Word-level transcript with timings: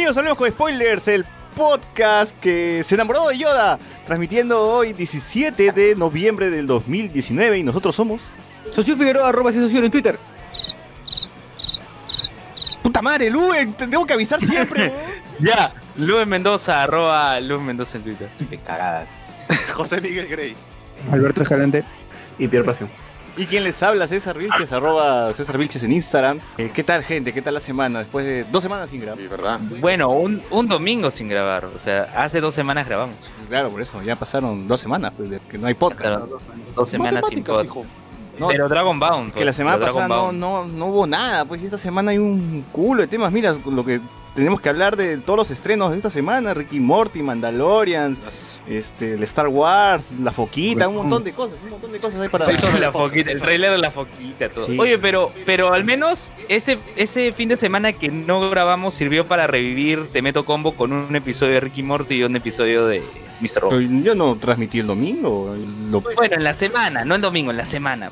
Bienvenidos 0.00 0.16
a 0.16 0.20
Hablemos 0.20 0.38
con 0.38 0.50
Spoilers, 0.50 1.08
el 1.08 1.26
podcast 1.54 2.34
que 2.40 2.80
se 2.84 2.94
enamoró 2.94 3.28
de 3.28 3.36
Yoda, 3.36 3.78
transmitiendo 4.06 4.66
hoy 4.66 4.94
17 4.94 5.72
de 5.72 5.94
noviembre 5.94 6.48
del 6.48 6.66
2019 6.66 7.58
y 7.58 7.62
nosotros 7.62 7.96
somos... 7.96 8.22
Socio 8.74 8.96
Figueroa, 8.96 9.28
arroba 9.28 9.52
socio 9.52 9.84
en 9.84 9.90
Twitter. 9.90 10.18
Puta 12.82 13.02
madre, 13.02 13.28
Luen, 13.28 13.74
tengo 13.74 14.06
que 14.06 14.14
avisar 14.14 14.40
siempre. 14.40 14.90
Ya, 15.38 15.74
Luen 15.96 16.30
Mendoza, 16.30 16.82
arroba 16.82 17.38
Luen 17.38 17.66
Mendoza 17.66 17.98
en 17.98 18.04
Twitter. 18.04 18.30
Qué 18.48 18.56
cagadas. 18.56 19.08
José 19.74 20.00
Miguel 20.00 20.28
Grey. 20.28 20.56
Alberto 21.12 21.42
Escalante. 21.42 21.84
y 22.38 22.48
Pierre 22.48 22.64
Pasión. 22.64 22.88
Y 23.40 23.46
quien 23.46 23.64
les 23.64 23.82
habla, 23.82 24.06
César 24.06 24.36
Vilches, 24.36 24.70
arroba 24.70 25.32
César 25.32 25.56
Vilches 25.56 25.82
en 25.82 25.92
Instagram. 25.92 26.40
Eh, 26.58 26.70
¿Qué 26.74 26.84
tal, 26.84 27.02
gente? 27.02 27.32
¿Qué 27.32 27.40
tal 27.40 27.54
la 27.54 27.60
semana? 27.60 28.00
Después 28.00 28.26
de 28.26 28.44
dos 28.44 28.62
semanas 28.62 28.90
sin 28.90 29.00
grabar. 29.00 29.18
Sí, 29.18 29.28
¿verdad? 29.28 29.58
Bueno, 29.80 30.10
un, 30.10 30.42
un 30.50 30.68
domingo 30.68 31.10
sin 31.10 31.26
grabar. 31.26 31.64
O 31.64 31.78
sea, 31.78 32.02
hace 32.14 32.42
dos 32.42 32.54
semanas 32.54 32.86
grabamos. 32.86 33.16
Claro, 33.48 33.70
por 33.70 33.80
eso, 33.80 34.02
ya 34.02 34.14
pasaron 34.14 34.68
dos 34.68 34.78
semanas, 34.78 35.14
pues, 35.16 35.30
de 35.30 35.40
que 35.40 35.56
no 35.56 35.68
hay 35.68 35.72
podcast. 35.72 36.20
Pasaron 36.20 36.38
Dos 36.74 36.88
semanas 36.90 37.24
sin 37.30 37.42
podcast. 37.42 37.88
No, 38.38 38.48
Pero 38.48 38.68
Dragon 38.68 39.00
Bound. 39.00 39.32
que 39.32 39.40
la 39.40 39.46
pues, 39.46 39.56
semana 39.56 39.78
pasada 39.86 40.06
no, 40.06 40.32
no, 40.32 40.66
no 40.66 40.86
hubo 40.88 41.06
nada, 41.06 41.46
pues 41.46 41.62
y 41.62 41.64
esta 41.64 41.78
semana 41.78 42.10
hay 42.10 42.18
un 42.18 42.62
culo 42.72 43.00
de 43.00 43.08
temas. 43.08 43.32
Mira, 43.32 43.54
lo 43.64 43.84
que 43.86 44.02
tenemos 44.34 44.60
que 44.60 44.68
hablar 44.68 44.96
de 44.96 45.18
todos 45.18 45.36
los 45.36 45.50
estrenos 45.50 45.90
de 45.90 45.96
esta 45.96 46.10
semana, 46.10 46.54
Ricky 46.54 46.80
Morty, 46.80 47.22
Mandalorian, 47.22 48.16
este, 48.68 49.14
el 49.14 49.22
Star 49.24 49.48
Wars, 49.48 50.12
la 50.22 50.32
foquita, 50.32 50.88
un 50.88 50.96
montón 50.96 51.24
de 51.24 51.32
cosas, 51.32 51.56
un 51.64 51.70
montón 51.70 51.92
de 51.92 51.98
cosas 51.98 52.20
hay 52.20 52.28
para 52.28 52.46
Sí, 52.46 52.52
la 52.78 52.92
foquita, 52.92 53.30
el 53.30 53.40
trailer 53.40 53.72
de 53.72 53.78
la 53.78 53.90
foquita, 53.90 54.48
todo. 54.48 54.66
Sí. 54.66 54.78
Oye, 54.78 54.98
pero, 54.98 55.32
pero 55.46 55.72
al 55.72 55.84
menos 55.84 56.30
ese, 56.48 56.78
ese 56.96 57.32
fin 57.32 57.48
de 57.48 57.56
semana 57.58 57.92
que 57.92 58.08
no 58.08 58.48
grabamos 58.50 58.94
sirvió 58.94 59.26
para 59.26 59.46
revivir 59.46 60.08
Te 60.12 60.22
Meto 60.22 60.44
Combo 60.44 60.72
con 60.72 60.92
un 60.92 61.14
episodio 61.16 61.54
de 61.54 61.60
Ricky 61.60 61.82
Morty 61.82 62.14
y 62.16 62.22
un 62.22 62.36
episodio 62.36 62.86
de 62.86 63.02
Mr. 63.40 63.62
Robot. 63.62 63.78
Pero 63.78 64.02
Yo 64.02 64.14
no 64.14 64.36
transmití 64.36 64.78
el 64.78 64.86
domingo. 64.86 65.56
lo- 65.90 66.00
Bueno, 66.02 66.36
en 66.36 66.44
la 66.44 66.54
semana, 66.54 67.04
no 67.04 67.14
el 67.14 67.20
domingo, 67.20 67.50
en 67.50 67.56
la 67.56 67.64
semana. 67.66 68.10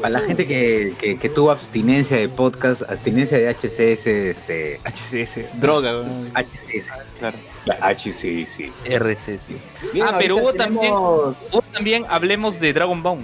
Para 0.00 0.10
la 0.10 0.20
gente 0.20 0.46
que, 0.46 0.94
que, 0.98 1.18
que 1.18 1.28
tuvo 1.28 1.50
abstinencia 1.50 2.16
de 2.16 2.28
podcast, 2.28 2.82
abstinencia 2.82 3.38
de 3.38 3.48
HCS, 3.54 4.06
este. 4.06 4.80
HCS, 4.84 5.60
droga. 5.60 5.92
weón. 5.92 6.30
HCS. 6.34 6.92
Claro. 7.18 7.36
La 7.64 7.74
HCS. 7.94 8.70
RC, 8.84 9.38
sí. 9.38 9.56
Bien, 9.92 10.06
Ah, 10.08 10.16
pero 10.18 10.36
hubo 10.36 10.52
también- 10.52 10.82
tenemos- 10.92 11.36
O 11.52 11.62
también 11.72 12.04
hablemos 12.08 12.60
de 12.60 12.72
Dragon 12.72 13.02
Ball. 13.02 13.18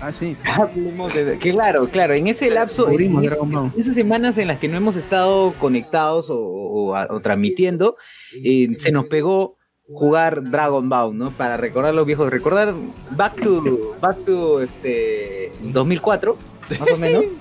Ah, 0.00 0.12
sí. 0.12 0.36
Hablemos 0.44 1.12
de- 1.12 1.36
que 1.38 1.50
claro, 1.50 1.88
claro, 1.90 2.14
en 2.14 2.28
ese 2.28 2.48
lapso, 2.48 2.88
en, 2.90 3.00
en 3.18 3.72
esas 3.76 3.94
semanas 3.96 4.38
en 4.38 4.46
las 4.46 4.58
que 4.60 4.68
no 4.68 4.76
hemos 4.76 4.94
estado 4.94 5.52
conectados 5.58 6.30
o, 6.30 6.36
o- 6.38 6.94
o 6.94 7.20
transmitiendo, 7.20 7.96
eh, 8.44 8.68
se 8.78 8.92
nos 8.92 9.06
pegó 9.06 9.56
jugar 9.88 10.42
Dragon 10.42 10.88
Ball, 10.88 11.16
¿no? 11.16 11.30
Para 11.30 11.56
recordar 11.56 11.94
los 11.94 12.06
viejos, 12.06 12.30
recordar 12.30 12.74
Back 13.10 13.40
to, 13.42 13.96
back 14.00 14.24
to 14.24 14.62
este, 14.62 15.52
2004, 15.60 16.36
más 16.80 16.90
o 16.92 16.96
menos. 16.96 17.24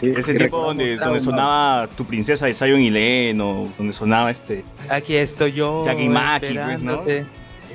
Sí, 0.00 0.08
Ese 0.14 0.32
recordamos 0.32 0.98
donde, 0.98 1.20
sonaba 1.20 1.86
tu 1.86 2.04
princesa 2.04 2.46
de 2.46 2.52
Zion 2.54 2.80
y 2.80 2.90
Len, 2.90 3.40
o 3.40 3.68
donde 3.78 3.92
sonaba 3.92 4.28
este. 4.28 4.64
Aquí 4.88 5.14
estoy 5.14 5.52
yo. 5.52 5.84
Yagi 5.86 6.08
Maki, 6.08 6.58
pues, 6.58 6.82
¿no? 6.82 7.04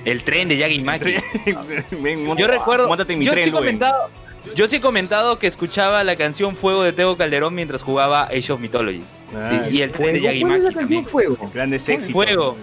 El 0.03 0.23
tren 0.23 0.49
de 0.49 0.57
Yagi 0.57 0.81
Maki. 0.81 1.13
Ven, 2.01 2.25
monta- 2.25 2.41
Yo 2.41 2.47
recuerdo. 2.47 2.93
En 3.07 3.19
mi 3.19 3.23
yo, 3.25 3.31
tren, 3.31 3.45
sí 3.45 3.51
comentado, 3.51 4.09
yo 4.53 4.67
sí 4.67 4.75
he 4.75 4.81
comentado 4.81 5.39
que 5.39 5.47
escuchaba 5.47 6.03
la 6.03 6.17
canción 6.17 6.57
Fuego 6.57 6.83
de 6.83 6.91
Tego 6.91 7.15
Calderón 7.15 7.55
mientras 7.55 7.83
jugaba 7.83 8.23
Age 8.25 8.51
of 8.51 8.59
Mythology. 8.59 9.01
Ah, 9.33 9.49
Sí, 9.69 9.77
y 9.77 9.81
el 9.81 9.93
tren 9.93 10.13
de 10.15 10.21
Yagi 10.21 10.41
¿cuál 10.41 10.55
es 10.67 10.75
la 10.75 10.81
Maki. 10.81 11.03
Fuego? 11.03 11.49
Grandes 11.53 11.87
éxitos. 11.87 12.11
Fuego. 12.11 12.57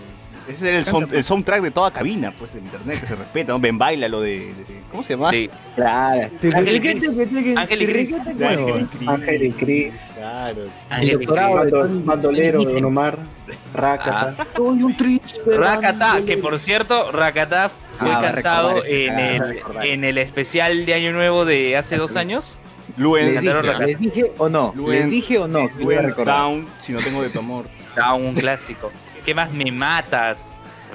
Ese 0.48 0.68
era 0.68 0.78
el, 0.78 0.84
sound- 0.84 1.12
el 1.12 1.24
soundtrack 1.24 1.60
de 1.62 1.70
toda 1.72 1.90
cabina, 1.90 2.32
pues, 2.38 2.52
de 2.54 2.60
internet, 2.60 3.00
que 3.00 3.06
se 3.06 3.16
respeta, 3.16 3.52
¿no? 3.52 3.58
Ben 3.58 3.76
Baila, 3.78 4.08
lo 4.08 4.20
de, 4.20 4.38
de- 4.38 4.80
¿Cómo 4.90 5.02
se 5.02 5.14
llama? 5.14 5.30
Sí. 5.30 5.50
Claro. 5.74 6.30
Ángel 6.54 6.76
y 6.76 6.80
Cris. 6.80 7.08
Ángel 7.08 7.82
y 7.82 7.86
Cris. 7.86 8.12
Ángel 8.14 8.22
y 8.32 8.86
Cris. 8.86 9.08
Ángel 9.08 9.42
y 9.44 9.50
Cris, 9.52 9.92
Claro. 10.16 10.62
Ángel 10.88 11.18
doctorado 11.18 11.64
de 11.64 11.70
Tony- 11.70 12.02
Mandolero 12.04 12.64
de 12.64 12.72
Don 12.74 12.84
Omar, 12.84 13.18
Rakata. 13.74 14.36
Soy 14.56 14.82
un 14.82 14.96
triste. 14.96 15.40
Rakata, 15.56 16.20
que 16.26 16.38
por 16.38 16.58
cierto, 16.60 17.10
Rakata 17.12 17.68
fue 17.98 18.08
Ah, 18.10 18.20
va 18.20 18.28
a 18.28 18.32
cantado 18.32 18.84
en, 18.84 19.10
ah, 19.10 19.30
el, 19.82 19.86
en 19.88 20.04
el 20.04 20.18
especial 20.18 20.86
de 20.86 20.94
Año 20.94 21.12
Nuevo 21.12 21.44
de 21.44 21.76
hace 21.76 21.96
dos 21.96 22.16
años. 22.16 22.56
Luen, 22.96 23.34
¿Les 23.34 23.42
dije. 23.42 23.84
¿Les 23.86 23.98
dije 23.98 24.32
o 24.38 24.48
no? 24.48 24.72
Luen- 24.74 24.90
¿Les 24.92 25.10
dije 25.10 25.38
o 25.38 25.48
no? 25.48 25.68
Luen 25.78 26.04
recordar. 26.04 26.38
Down, 26.38 26.66
si 26.78 26.92
no 26.92 27.00
tengo 27.00 27.22
de 27.22 27.30
tu 27.30 27.40
amor. 27.40 27.64
Ah, 28.00 28.14
un 28.14 28.34
clásico. 28.34 28.90
¿Qué 29.26 29.34
más 29.34 29.53
me 29.53 29.70
matas? 29.72 30.53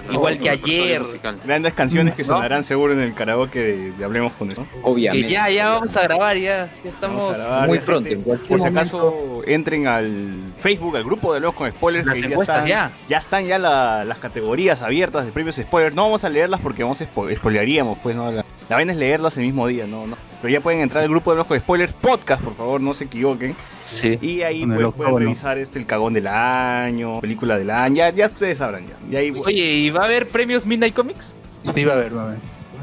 Igual 0.10 0.40
que 0.40 0.50
ayer. 0.50 1.04
Grandes 1.46 1.74
canciones 1.76 2.16
que 2.16 2.24
¿No? 2.24 2.30
sonarán 2.30 2.64
seguro 2.64 2.94
en 2.94 3.02
el 3.02 3.14
karaoke 3.14 3.60
de, 3.60 3.92
de 3.92 4.04
Hablemos 4.06 4.32
con 4.34 4.50
eso. 4.50 4.66
Obviamente. 4.82 5.28
Que 5.28 5.34
ya, 5.34 5.50
ya 5.50 5.70
vamos 5.70 5.96
a 5.96 6.02
grabar, 6.02 6.38
ya, 6.38 6.70
ya 6.84 6.90
estamos. 6.90 7.32
Grabar. 7.38 7.68
muy 7.68 7.78
ya, 7.78 7.84
pronto. 7.86 8.10
gente. 8.10 8.20
En 8.20 8.22
cualquier 8.24 8.50
Por 8.50 8.62
si 8.62 8.66
acaso 8.68 9.42
entren 9.46 9.86
al 9.88 10.38
Facebook, 10.60 10.96
al 10.98 11.04
grupo 11.04 11.32
de 11.34 11.38
Hablemos 11.38 11.56
con 11.56 11.70
Spoilers. 11.70 12.06
Las 12.08 12.20
que 12.20 12.26
encuestas 12.28 12.56
están, 12.64 12.68
ya. 12.70 12.92
ya 13.10 13.18
están 13.18 13.46
ya 13.46 13.60
la- 13.60 14.04
las 14.06 14.18
categorías 14.18 14.82
abiertas 14.82 15.26
de 15.26 15.32
premios 15.32 15.58
spoilers. 15.58 15.94
No 15.96 16.04
vamos 16.04 16.24
a 16.24 16.30
leerlas 16.30 16.62
porque 16.62 16.82
vamos 16.84 17.00
a 17.02 17.06
spo- 17.06 17.36
spoilearíamos, 17.36 18.00
pues 18.02 18.16
no. 18.16 18.32
La, 18.32 18.46
la 18.70 18.76
vaina 18.78 18.94
es 18.94 18.98
leerlas 18.98 19.38
el 19.38 19.44
mismo 19.44 19.68
día, 19.68 19.86
no, 19.86 20.08
no. 20.08 20.16
Pero 20.42 20.52
ya 20.52 20.62
pueden 20.62 20.82
entrar 20.82 21.04
al 21.04 21.10
grupo 21.10 21.36
de 21.36 21.44
con 21.44 21.60
Spoilers 21.60 21.94
podcast, 21.94 22.42
por 22.44 22.56
favor, 22.56 22.82
no 22.82 22.94
se 22.96 23.04
equivoquen. 23.04 23.56
Sí. 23.86 24.18
Y 24.22 24.42
ahí 24.42 24.66
pues, 24.66 24.90
pueden 24.92 25.14
¿no? 25.14 25.20
revisar 25.20 25.58
este 25.58 25.78
el 25.78 25.86
cagón 25.86 26.14
del 26.14 26.28
año, 26.28 27.20
película 27.22 27.58
del 27.60 27.70
año. 27.70 27.96
Ya, 27.98 28.10
ya 28.10 28.26
ustedes 28.26 28.58
sabrán 28.58 28.86
ya. 28.88 28.96
Y 29.12 29.16
ahí, 29.16 29.32
Oye, 29.46 29.64
¿y 29.64 29.90
va 29.92 30.02
a 30.02 30.06
haber 30.06 30.30
premios 30.30 30.66
Midnight 30.66 30.96
Comics? 30.96 31.32
Sí, 31.76 31.86
va 31.86 31.94
a 31.94 31.96
haber, 31.98 32.18
va 32.18 32.22
a 32.22 32.26
haber. 32.28 32.38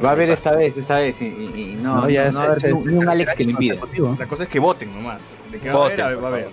Va 0.05 0.09
a 0.11 0.13
haber 0.13 0.31
esta 0.31 0.53
vez, 0.53 0.77
esta 0.77 0.95
vez. 0.99 1.21
Y, 1.21 1.25
y- 1.25 1.61
y 1.63 1.79
no, 1.83 1.97
no, 2.03 2.09
ya 2.09 2.31
no 2.31 2.39
va 2.39 2.45
a 2.45 2.47
haber 2.53 2.75
ni 2.87 2.95
un 2.95 3.09
Alex 3.09 3.35
que 3.35 3.45
le 3.45 3.51
impida. 3.51 3.77
la 4.19 4.27
cosa 4.27 4.45
es 4.45 4.49
que 4.49 4.61
voten 4.61 4.95
nomás. 4.95 5.19
De 5.51 5.59
que 5.59 5.71
va 5.71 5.75
a 5.83 5.87
haber, 5.87 5.97
Voten, 5.99 6.05
a 6.05 6.09
ver, 6.11 6.25
va 6.25 6.29
a 6.29 6.31
haber. 6.31 6.49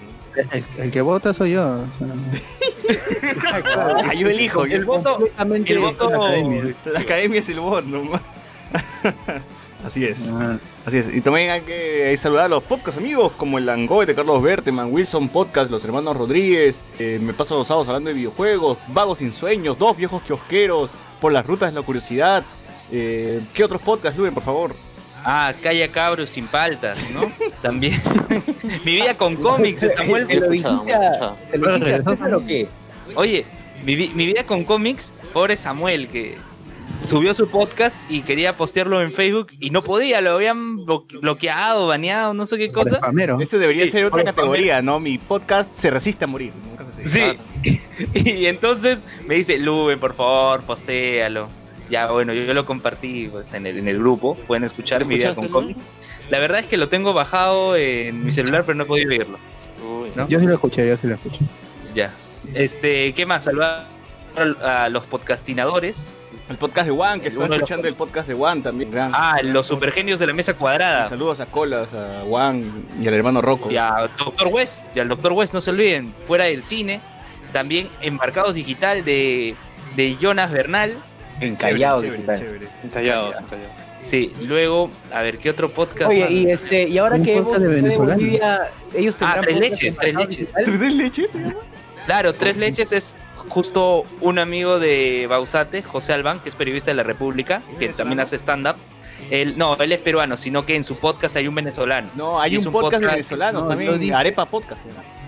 El, 0.51 0.65
el 0.83 0.91
que 0.91 1.01
vota 1.01 1.33
soy 1.33 1.51
yo. 1.53 1.61
o 1.63 1.87
sea, 1.97 2.07
Ah, 4.05 4.13
yo 4.13 4.27
elijo. 4.29 4.65
El 4.65 4.85
voto. 4.85 5.19
El 5.37 5.79
voto. 5.79 6.09
la 6.09 6.17
academia. 6.17 6.75
La 6.85 6.99
academia 6.99 7.39
es 7.39 7.49
el 7.49 7.59
voto 7.59 7.87
nomás. 7.87 8.21
Así 9.85 10.03
es. 10.03 10.31
ah, 10.33 10.57
Así 10.85 10.97
es. 10.97 11.07
Y 11.13 11.21
también 11.21 11.51
hay 11.51 11.61
que 11.61 12.15
saludar 12.17 12.45
a 12.45 12.47
los 12.47 12.63
podcast 12.63 12.97
amigos 12.97 13.31
como 13.37 13.57
el 13.57 13.65
Langoy 13.67 14.05
de 14.05 14.15
Carlos 14.15 14.41
Berteman, 14.41 14.91
Wilson 14.91 15.29
Podcast, 15.29 15.69
los 15.69 15.83
hermanos 15.85 16.17
Rodríguez. 16.17 16.81
eh, 16.99 17.19
me 17.21 17.33
paso 17.33 17.55
los 17.57 17.67
sábados 17.67 17.87
hablando 17.87 18.09
de 18.09 18.15
videojuegos, 18.15 18.77
Vagos 18.87 19.19
sin 19.19 19.31
sueños, 19.31 19.77
dos 19.77 19.95
viejos 19.95 20.23
kiosqueros, 20.23 20.89
por 21.21 21.31
las 21.31 21.45
rutas 21.45 21.71
de 21.73 21.79
la 21.79 21.85
curiosidad. 21.85 22.43
Eh, 22.91 23.41
¿Qué 23.53 23.63
otros 23.63 23.81
podcasts, 23.81 24.17
Luven, 24.17 24.33
por 24.33 24.43
favor? 24.43 24.75
Ah, 25.23 25.53
Calla 25.63 25.87
Cabros 25.91 26.29
sin 26.29 26.45
paltas, 26.47 26.99
¿no? 27.11 27.31
También. 27.61 27.99
Mi 28.85 28.91
vida 28.93 29.15
con 29.17 29.35
cómics 29.35 29.81
de 29.81 29.89
Samuel. 29.95 30.27
¿Se 30.27 30.35
lo 30.39 30.51
Escuchado, 30.51 30.83
dijiste 30.83 30.93
a- 30.93 31.05
escuchado. 31.07 31.37
se 31.51 31.57
lo 31.57 31.67
dijiste 31.79 31.93
a 31.95 32.09
César 32.15 32.33
o 32.35 32.45
qué? 32.45 32.67
Oye, 33.15 33.45
mi, 33.83 33.95
vi- 33.95 34.11
mi 34.15 34.25
vida 34.27 34.45
con 34.45 34.63
cómics, 34.63 35.13
pobre 35.33 35.57
Samuel, 35.57 36.07
que 36.09 36.37
subió 37.03 37.33
su 37.33 37.47
podcast 37.47 38.09
y 38.09 38.21
quería 38.21 38.55
postearlo 38.57 39.01
en 39.01 39.13
Facebook 39.13 39.47
y 39.59 39.69
no 39.69 39.83
podía, 39.83 40.21
lo 40.21 40.31
habían 40.31 40.77
blo- 40.77 41.05
bloqueado, 41.21 41.87
baneado, 41.87 42.33
no 42.33 42.45
sé 42.45 42.57
qué 42.57 42.71
cosa. 42.71 42.99
Este 43.39 43.57
debería 43.57 43.85
Sí, 43.85 43.91
ser 43.91 44.05
otra 44.05 44.23
categoría, 44.23 44.81
¿no? 44.81 44.99
Mi 44.99 45.17
podcast 45.17 45.73
se 45.73 45.89
resiste 45.91 46.25
a 46.25 46.27
morir. 46.27 46.51
Sí. 47.05 47.21
Y 48.13 48.45
entonces 48.47 49.05
me 49.25 49.35
dice, 49.35 49.57
Luven, 49.57 49.99
por 49.99 50.13
favor, 50.15 50.61
postéalo. 50.63 51.47
Ya, 51.89 52.11
bueno, 52.11 52.33
yo, 52.33 52.43
yo 52.43 52.53
lo 52.53 52.65
compartí 52.65 53.29
pues, 53.31 53.53
en, 53.53 53.65
el, 53.65 53.77
en 53.79 53.87
el 53.87 53.99
grupo, 53.99 54.35
pueden 54.47 54.63
escuchar 54.65 55.01
¿Lo 55.01 55.07
mi 55.07 55.15
vida 55.15 55.33
con 55.33 55.47
cómics. 55.47 55.79
La 56.29 56.39
verdad 56.39 56.59
es 56.59 56.65
que 56.65 56.75
lo 56.77 56.89
tengo 56.89 57.13
bajado 57.13 57.75
en 57.77 58.25
mi 58.25 58.31
celular, 58.31 58.63
pero 58.65 58.75
no 58.75 58.83
he 58.83 58.87
podido 58.87 59.09
verlo. 59.09 59.37
Uy, 59.87 60.09
¿no? 60.15 60.27
Yo 60.27 60.39
sí 60.39 60.45
lo 60.45 60.53
escuché, 60.55 60.87
yo 60.87 60.97
sí 60.97 61.07
lo 61.07 61.13
escuché. 61.13 61.45
Ya. 61.93 62.11
Este, 62.53 63.13
¿qué 63.13 63.25
más? 63.25 63.45
Saludar 63.45 63.85
a 64.63 64.89
los 64.89 65.05
podcastinadores. 65.05 66.11
El 66.47 66.57
podcast 66.57 66.87
de 66.87 66.95
Juan, 66.95 67.19
que 67.21 67.31
los- 67.31 67.49
escuchando 67.49 67.87
el 67.87 67.95
podcast 67.95 68.27
de 68.27 68.35
Juan 68.35 68.61
también. 68.61 68.91
Gran- 68.91 69.11
Ah, 69.15 69.39
los 69.41 69.65
supergenios 69.65 70.19
de 70.19 70.27
la 70.27 70.33
mesa 70.33 70.53
cuadrada. 70.53 71.05
Y 71.05 71.09
Saludos 71.09 71.39
a 71.39 71.47
Colas, 71.47 71.91
a 71.93 72.21
Juan 72.27 72.85
y 73.01 73.07
al 73.07 73.13
hermano 73.15 73.41
Rocco. 73.41 73.71
Y 73.71 73.77
a 73.77 74.07
Doctor 74.17 74.47
West, 74.49 74.85
y 74.95 74.99
al 74.99 75.07
Doctor 75.07 75.31
West, 75.33 75.53
no 75.53 75.61
se 75.61 75.71
olviden, 75.71 76.13
fuera 76.27 76.45
del 76.45 76.61
cine. 76.63 77.01
También 77.51 77.89
Embarcados 78.01 78.53
Digital 78.53 79.03
de, 79.03 79.55
de 79.95 80.17
Jonas 80.21 80.51
Bernal. 80.51 80.93
Encallado. 81.41 81.97
Chévere, 82.01 82.17
digital. 82.17 82.37
chévere, 82.39 82.59
chévere. 82.59 82.71
Encallados, 82.83 83.35
encallados. 83.41 83.71
Sí, 83.99 84.31
luego, 84.41 84.91
a 85.11 85.23
ver, 85.23 85.39
¿qué 85.39 85.49
otro 85.49 85.71
podcast? 85.71 86.11
Oye, 86.11 86.27
y 86.29 86.51
este, 86.51 86.87
y 86.87 86.99
ahora 86.99 87.17
que 87.19 87.41
podcast 87.41 87.61
de. 87.63 87.97
Bolivia, 87.97 88.69
ellos 88.93 89.15
Ah, 89.19 89.37
Tres 89.41 89.57
Leches, 89.59 89.97
Tres 89.97 90.13
Leches. 90.13 90.37
Digital? 90.53 90.63
¿Tres 90.65 90.79
de 90.79 90.89
leche 90.91 91.27
se 91.27 91.37
llama? 91.39 91.55
Claro, 92.05 92.33
Tres 92.35 92.55
Leches 92.55 92.91
es 92.91 93.15
justo 93.49 94.03
un 94.21 94.39
amigo 94.39 94.79
de 94.79 95.27
Bausate, 95.29 95.81
José 95.83 96.13
Albán, 96.13 96.39
que 96.39 96.49
es 96.49 96.55
periodista 96.55 96.91
de 96.91 96.95
la 96.95 97.03
República, 97.03 97.61
que 97.79 97.89
también 97.89 98.19
hace 98.19 98.35
stand-up. 98.37 98.75
Él, 99.31 99.57
no, 99.57 99.75
él 99.77 99.91
es 99.91 100.01
peruano, 100.01 100.37
sino 100.37 100.65
que 100.65 100.75
en 100.75 100.83
su 100.83 100.97
podcast 100.97 101.35
hay 101.35 101.47
un 101.47 101.55
venezolano. 101.55 102.09
No, 102.15 102.39
hay 102.39 102.57
un, 102.57 102.67
un 102.67 102.73
podcast, 102.73 103.01
de 103.01 103.07
podcast- 103.07 103.11
venezolanos 103.15 103.63
No, 103.63 103.69
también. 103.69 103.99
dije- 103.99 104.13
Arepa 104.13 104.45
Podcast. 104.45 104.81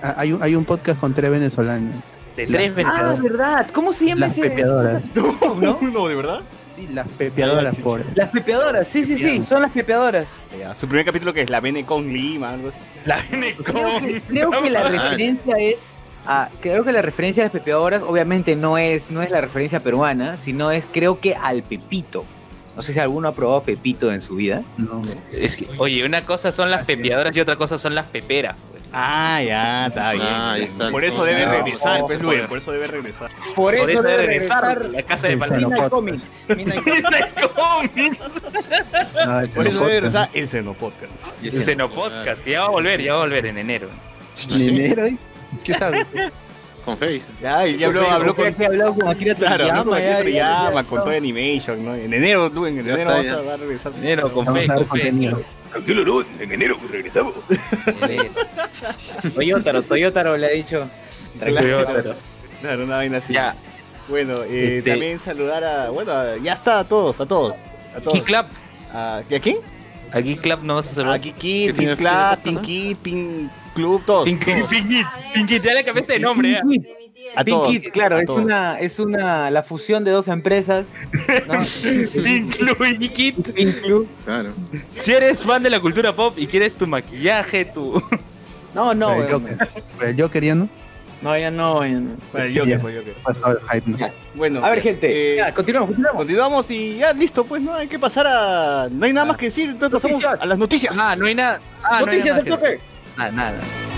Ah, 0.03 0.13
hay, 0.17 0.33
un, 0.33 0.43
hay 0.43 0.55
un 0.55 0.65
podcast 0.65 0.99
con 0.99 1.13
tres 1.13 1.31
venezolanos. 1.31 1.95
De 2.35 2.45
tres 2.45 2.69
Ah, 2.69 2.73
beneficiarios. 2.75 3.23
verdad. 3.23 3.67
¿Cómo 3.73 3.91
se 3.93 4.05
llama 4.05 4.19
Las 4.27 4.37
ese? 4.37 4.49
pepeadoras. 4.49 5.01
¿no? 5.15 5.79
No, 5.81 6.07
de 6.07 6.15
verdad. 6.15 6.41
Sí, 6.75 6.87
las 6.93 7.07
pepeadoras, 7.07 7.75
Ay, 7.75 7.83
por. 7.83 8.05
Las 8.15 8.29
pepeadoras, 8.29 8.87
sí, 8.87 9.03
sí, 9.03 9.17
sí, 9.17 9.43
son 9.43 9.63
las 9.63 9.71
pepeadoras. 9.71 10.27
Su 10.79 10.87
primer 10.87 11.03
capítulo 11.05 11.33
que 11.33 11.41
es 11.41 11.49
la 11.49 11.59
Bene 11.59 11.83
con 11.83 12.07
Lima, 12.07 12.51
algo 12.53 12.69
así. 12.69 12.77
La 13.05 13.23
Benecon. 13.31 13.63
Creo 13.65 13.99
que, 13.99 14.21
creo 14.21 14.51
que 14.61 14.69
la 14.69 14.83
referencia 14.83 15.55
es 15.57 15.95
a, 16.27 16.49
creo 16.59 16.83
que 16.83 16.91
la 16.91 17.01
referencia 17.01 17.43
a 17.43 17.45
las 17.45 17.53
pepeadoras 17.53 18.01
obviamente 18.03 18.55
no 18.55 18.77
es, 18.77 19.09
no 19.11 19.21
es 19.23 19.31
la 19.31 19.41
referencia 19.41 19.79
peruana, 19.79 20.37
sino 20.37 20.71
es 20.71 20.83
creo 20.91 21.19
que 21.19 21.35
al 21.35 21.63
Pepito. 21.63 22.25
No 22.75 22.83
sé 22.83 22.93
si 22.93 22.99
alguno 22.99 23.29
ha 23.29 23.33
probado 23.33 23.63
Pepito 23.63 24.11
en 24.11 24.21
su 24.21 24.35
vida. 24.35 24.61
No. 24.77 25.01
Es 25.31 25.55
que, 25.55 25.67
oye, 25.79 26.05
una 26.05 26.25
cosa 26.25 26.51
son 26.51 26.69
las 26.69 26.83
pepeadoras 26.83 27.35
y 27.35 27.39
otra 27.39 27.55
cosa 27.55 27.79
son 27.79 27.95
las 27.95 28.05
peperas. 28.05 28.55
pues. 28.69 28.83
Ah, 28.93 29.41
ya, 29.41 29.87
está 29.87 30.11
bien. 30.11 30.25
Ah, 30.27 30.57
está. 30.59 30.91
Por 30.91 31.03
eso 31.03 31.23
debe 31.25 31.45
regresar, 31.45 32.01
no, 32.01 32.05
pues. 32.05 32.21
Luis, 32.21 32.41
por 32.41 32.57
eso 32.59 32.71
debe 32.71 32.87
regresar. 32.87 33.31
Por, 33.55 33.75
Por 33.75 33.89
eso 33.89 34.03
debe 34.03 34.17
regresar 34.27 34.85
la 34.85 35.01
casa 35.03 35.27
de 35.27 35.39
Xenopod. 35.39 35.89
Comics. 35.89 36.23
Comics. 37.55 38.19
El 39.41 39.49
Por 39.49 39.67
eso 39.67 39.79
debe 39.79 39.99
regresar 40.01 40.29
el 40.33 40.47
Seno 40.47 40.73
Podcast. 40.73 41.11
El 41.41 41.63
Seno 41.65 41.89
Podcast, 41.89 42.43
que 42.43 42.51
ya 42.51 42.61
va 42.61 42.67
a 42.67 42.71
volver, 42.71 43.01
ya 43.01 43.13
va 43.13 43.19
a 43.19 43.23
volver 43.23 43.45
en 43.47 43.57
enero. 43.57 43.89
¿En 44.53 44.61
enero? 44.69 45.03
¿Qué 45.63 45.73
tal? 45.73 46.05
Con 46.85 46.97
Face. 46.97 47.23
Ya, 47.41 47.67
y 47.67 47.83
habló, 47.83 48.09
habló 48.09 48.33
con. 48.35 48.45
con 48.45 48.53
Akira 48.53 48.67
habló 48.67 48.95
con 48.95 49.07
Akira 49.09 49.35
Toriyama, 49.35 50.81
ya. 50.81 50.83
con 50.83 51.03
Toy 51.03 51.17
Animation, 51.17 51.83
¿no? 51.83 51.95
En 51.95 52.13
enero, 52.13 52.49
tú, 52.49 52.65
en 52.65 52.79
enero 52.79 53.05
vamos 53.05 53.27
a 53.27 53.41
dar 53.43 53.59
regresar. 53.59 53.91
Enero, 53.99 54.31
con 54.31 54.47
a 54.47 54.75
con 54.75 54.83
contenido. 54.85 55.41
Tranquilo, 55.71 56.05
no, 56.05 56.21
en 56.41 56.51
enero 56.51 56.77
regresamos. 56.89 57.33
Enero. 58.01 58.29
Toyotaro, 59.35 59.81
Toyotaro 59.83 60.37
le 60.37 60.45
ha 60.47 60.49
dicho. 60.51 60.87
Claro, 61.39 62.15
claro, 62.61 62.83
una 62.85 62.95
vaina 62.97 63.17
así. 63.17 63.33
Ya, 63.33 63.55
Bueno, 64.07 64.43
eh, 64.43 64.77
Este- 64.77 64.91
también 64.91 65.19
saludar 65.19 65.63
a. 65.65 65.89
Bueno, 65.89 66.13
a- 66.13 66.37
ya 66.37 66.53
está, 66.53 66.79
a 66.79 66.83
todos, 66.85 67.19
a 67.19 67.25
todos. 67.25 67.53
A 67.95 67.99
todos. 67.99 68.13
Geek 68.13 68.23
Club. 68.25 68.45
¿A, 68.93 69.21
¿y 69.29 69.35
a 69.35 69.39
quién? 69.41 69.57
A 70.13 70.19
Geek 70.21 70.39
Club 70.41 70.59
no 70.63 70.75
vas 70.75 70.87
a 70.87 70.91
A 70.91 70.93
saludar. 70.93 71.19
Geek 71.21 71.35
¿Qué 71.35 71.39
Kid, 71.41 71.75
tiene- 71.75 71.95
Geek 71.95 71.97
tiene 71.97 72.09
Club, 72.37 72.39
Pink? 72.43 72.61
Kid, 72.61 72.97
Pink 73.03 73.51
Club, 73.77 74.03
todos. 74.05 74.25
Pink 74.25 74.43
todos. 74.45 74.69
Pinkit, 74.69 75.05
Pinkit, 75.33 75.63
le 75.63 75.83
cambiaste 75.85 76.13
de 76.13 76.19
nombre, 76.19 76.51
ya. 76.51 76.61
A 77.35 77.43
Pink 77.43 77.57
todos, 77.57 77.69
Kid, 77.69 77.83
claro, 77.91 78.19
es 78.19 78.29
una, 78.29 78.79
es 78.79 78.99
una, 78.99 79.51
la 79.51 79.61
fusión 79.63 80.03
de 80.03 80.11
dos 80.11 80.27
empresas. 80.27 80.85
Pink 82.13 82.55
Club 82.57 82.77
y. 82.99 83.09
Pink 83.31 83.81
Club. 83.83 84.07
Claro. 84.25 84.53
Si 84.93 85.13
eres 85.13 85.43
fan 85.43 85.61
de 85.63 85.69
la 85.69 85.79
cultura 85.79 86.15
pop 86.15 86.33
y 86.37 86.47
quieres 86.47 86.75
tu 86.75 86.87
maquillaje, 86.87 87.65
tu... 87.65 88.01
No, 88.73 88.93
no. 88.93 89.11
El 89.13 90.21
Joker 90.21 90.43
ya 90.43 90.53
no. 90.53 90.69
no, 91.23 91.35
ya 91.37 91.49
no, 91.49 91.83
ya 91.83 91.99
no. 91.99 92.11
Bueno, 92.31 93.01
pues. 93.11 93.97
Ya. 93.97 94.13
Bueno, 94.35 94.63
A 94.63 94.69
ver, 94.69 94.81
gente, 94.81 95.33
eh, 95.33 95.37
ya, 95.37 95.53
continuamos, 95.53 95.89
continuamos. 95.89 96.17
continuamos 96.19 96.71
y 96.71 96.97
ya 96.97 97.11
listo, 97.13 97.43
pues 97.43 97.61
no 97.61 97.73
hay 97.73 97.87
que 97.87 97.97
pasar 97.97 98.27
a. 98.27 98.87
No 98.91 99.05
hay 99.05 99.13
nada 99.13 99.25
más 99.25 99.37
que 99.37 99.47
decir, 99.47 99.69
entonces 99.69 99.99
pasamos 99.99 100.23
a 100.23 100.45
las 100.45 100.59
noticias. 100.59 100.95
Ah, 100.95 101.15
no 101.17 101.25
hay 101.25 101.33
nada. 101.33 101.59
Ah, 101.81 102.01
Noticias 102.01 102.35
no 102.35 102.41
hay 102.41 102.43
del 102.43 102.53
nada. 102.53 102.61
más 102.61 102.71
que 102.71 102.96
toque. 103.17 103.31
decir. 103.31 103.35
Nada, 103.35 103.96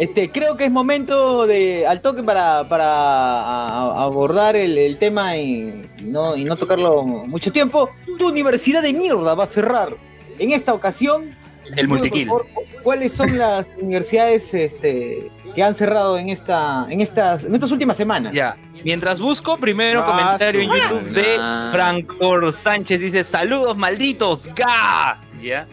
este, 0.00 0.30
creo 0.32 0.56
que 0.56 0.64
es 0.64 0.70
momento 0.70 1.46
de 1.46 1.86
al 1.86 2.00
toque 2.00 2.22
para, 2.24 2.68
para 2.68 2.84
a- 2.86 3.68
a- 3.92 4.04
abordar 4.04 4.56
el, 4.56 4.76
el 4.78 4.96
tema 4.98 5.36
y, 5.36 5.82
y 5.98 6.04
no, 6.04 6.34
y 6.36 6.44
no 6.44 6.56
tocarlo 6.56 7.04
mucho 7.04 7.52
tiempo. 7.52 7.88
Tu 8.18 8.26
universidad 8.28 8.82
de 8.82 8.92
mierda 8.92 9.34
va 9.34 9.44
a 9.44 9.46
cerrar. 9.46 9.94
En 10.38 10.50
esta 10.52 10.72
ocasión, 10.74 11.36
El 11.76 11.86
favor, 11.88 12.46
¿cuáles 12.82 13.12
son 13.12 13.36
las 13.38 13.68
universidades 13.80 14.52
este, 14.54 15.30
que 15.54 15.62
han 15.62 15.74
cerrado 15.74 16.18
en 16.18 16.30
esta, 16.30 16.86
en 16.88 17.00
estas, 17.02 17.44
en 17.44 17.54
estas 17.54 17.70
últimas 17.70 17.96
semanas? 17.96 18.32
Ya. 18.32 18.56
Mientras 18.82 19.20
busco, 19.20 19.58
primero 19.58 20.00
Ah, 20.02 20.06
comentario 20.10 20.62
en 20.62 20.70
YouTube 20.70 21.10
de 21.12 21.36
madre. 21.36 21.72
Franco 21.78 22.50
Sánchez. 22.50 22.98
Dice, 22.98 23.22
saludos 23.24 23.76
malditos, 23.76 24.48
ga. 24.56 25.20
¿Ya? 25.42 25.68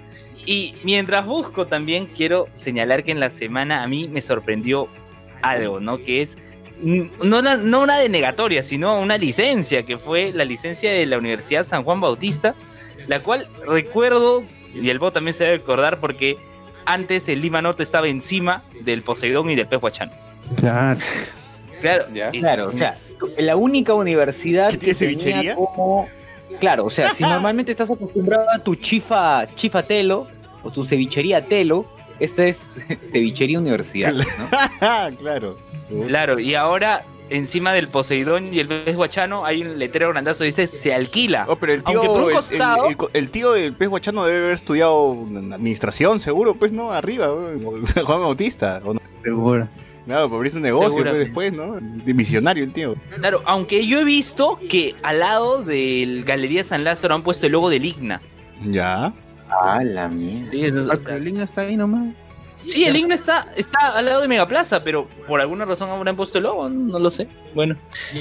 Y 0.48 0.75
mientras 0.84 1.25
busco 1.25 1.68
también 1.68 2.08
quiero 2.08 2.48
señalar 2.54 3.04
que 3.04 3.12
en 3.12 3.20
la 3.20 3.30
semana 3.30 3.84
a 3.84 3.88
mí 3.88 4.08
me 4.08 4.22
sorprendió 4.22 4.88
algo, 5.42 5.82
¿no? 5.82 5.98
Que 6.01 6.22
es 6.22 6.38
mm, 6.82 7.01
no 7.27 7.39
una, 7.39 7.58
no 7.58 7.82
una 7.82 7.98
denegatoria, 7.98 8.63
sino 8.63 9.00
una 9.01 9.18
licencia, 9.18 9.84
que 9.84 9.98
fue 9.98 10.32
la 10.34 10.46
licencia 10.46 10.89
de 10.92 11.06
la 11.06 11.18
Universidad 11.18 11.68
San 11.68 11.84
Juan 11.84 12.00
Bautista, 12.00 12.56
la 13.08 13.20
cual 13.22 13.50
recuerdo, 13.68 14.44
y 14.74 14.89
el 14.89 15.00
bot 15.00 15.13
también 15.13 15.34
se 15.34 15.44
debe 15.44 15.58
acordar 15.58 16.00
porque 16.00 16.38
antes 16.86 17.27
el 17.27 17.42
Lima 17.42 17.62
Norte 17.62 17.84
estaba 17.84 18.08
encima 18.08 18.63
del 18.86 19.01
Poseidón 19.04 19.50
y 19.50 19.56
del 19.56 19.68
Pehuachán. 19.68 20.10
Claro. 20.56 21.00
Claro, 21.82 22.06
Ya. 22.13 22.30
y- 22.32 22.39
Claro, 22.39 22.72
o 22.74 22.77
sea, 22.77 22.96
la 23.38 23.58
única 23.58 23.94
universidad 23.94 24.72
¿Que 24.72 24.94
tiene 24.96 25.16
tenía 25.18 25.56
como 25.56 26.08
claro, 26.62 26.86
o 26.86 26.89
sea, 26.89 27.10
si 27.10 27.24
normalmente 27.25 27.72
estás 27.72 27.92
acostumbrado 27.92 28.48
a 28.50 28.60
tu 28.60 28.75
chifa 28.75 29.46
chifa 29.56 29.84
telo 29.84 30.27
o 30.67 30.71
tu 30.71 30.86
cevichería 30.86 31.45
telo, 31.47 31.86
Esta 32.19 32.45
es 32.45 32.74
cevichería 33.07 33.59
universidad, 33.59 34.13
¿no? 34.13 34.25
Claro. 35.17 35.57
Claro, 36.07 36.39
y 36.39 36.55
ahora 36.55 37.05
encima 37.29 37.74
del 37.74 37.88
Poseidón 37.89 38.53
y 38.53 38.59
el 38.59 38.67
pez 38.67 38.95
guachano 38.95 39.45
hay 39.45 39.62
un 39.62 39.77
letrero 39.79 40.09
grandazo 40.12 40.39
que 40.39 40.45
dice 40.45 40.65
se 40.67 40.93
alquila. 40.93 41.45
Oh, 41.47 41.55
pero 41.57 41.74
el 41.74 41.83
tío, 41.83 41.97
Aunque 42.00 42.07
por 42.07 42.21
un 42.24 42.29
el- 42.29 42.36
costado- 42.36 42.86
el, 42.88 42.91
el- 43.13 43.24
el 43.24 43.29
tío 43.31 43.51
del 43.53 43.74
pez 43.74 43.88
guachano 43.89 44.25
debe 44.25 44.38
haber 44.39 44.53
estudiado 44.53 45.12
administración, 45.53 46.19
seguro, 46.19 46.55
pues, 46.55 46.71
¿no? 46.71 46.91
Arriba. 46.91 47.27
Juan 48.05 48.19
Bautista. 48.21 48.81
¿o 48.86 48.93
no? 48.93 49.01
Seguro. 49.24 49.67
Claro, 50.05 50.29
por 50.29 50.38
abrirse 50.38 50.55
un 50.57 50.63
negocio, 50.63 51.03
pues, 51.03 51.17
después, 51.17 51.51
¿no? 51.53 51.75
De 51.81 52.13
visionario 52.13 52.63
el 52.63 52.71
tío. 52.71 52.95
Claro, 53.17 53.41
aunque 53.45 53.86
yo 53.86 54.00
he 54.00 54.05
visto 54.05 54.57
que 54.69 54.95
al 55.03 55.19
lado 55.19 55.63
del 55.63 56.24
Galería 56.24 56.63
San 56.63 56.86
Lázaro 56.86 57.13
han 57.13 57.24
puesto 57.24 57.45
el 57.45 57.51
logo 57.51 57.69
del 57.69 57.83
Igna. 57.83 58.21
Ya. 58.65 59.13
Ah, 59.50 59.82
la 59.84 60.08
mierda. 60.08 60.50
Sí, 60.51 60.66
eso- 60.66 60.89
Ah, 60.92 60.98
pero 61.04 61.16
el 61.18 61.24
link 61.25 61.38
está 61.39 61.62
ahí 61.62 61.77
nomás. 61.77 62.13
sí, 62.66 62.84
el 62.86 62.96
Igna 62.98 63.16
está, 63.16 63.48
está 63.56 63.89
al 63.98 64.06
lado 64.06 64.22
de 64.22 64.27
Megaplaza, 64.27 64.84
pero 64.84 65.08
por 65.27 65.39
alguna 65.39 65.63
razón 65.66 65.89
habrán 65.89 66.16
puesto 66.18 66.38
el 66.38 66.44
logo, 66.46 66.70
no 66.70 67.00
lo 67.00 67.10
sé. 67.10 67.27
Bueno, 67.56 67.75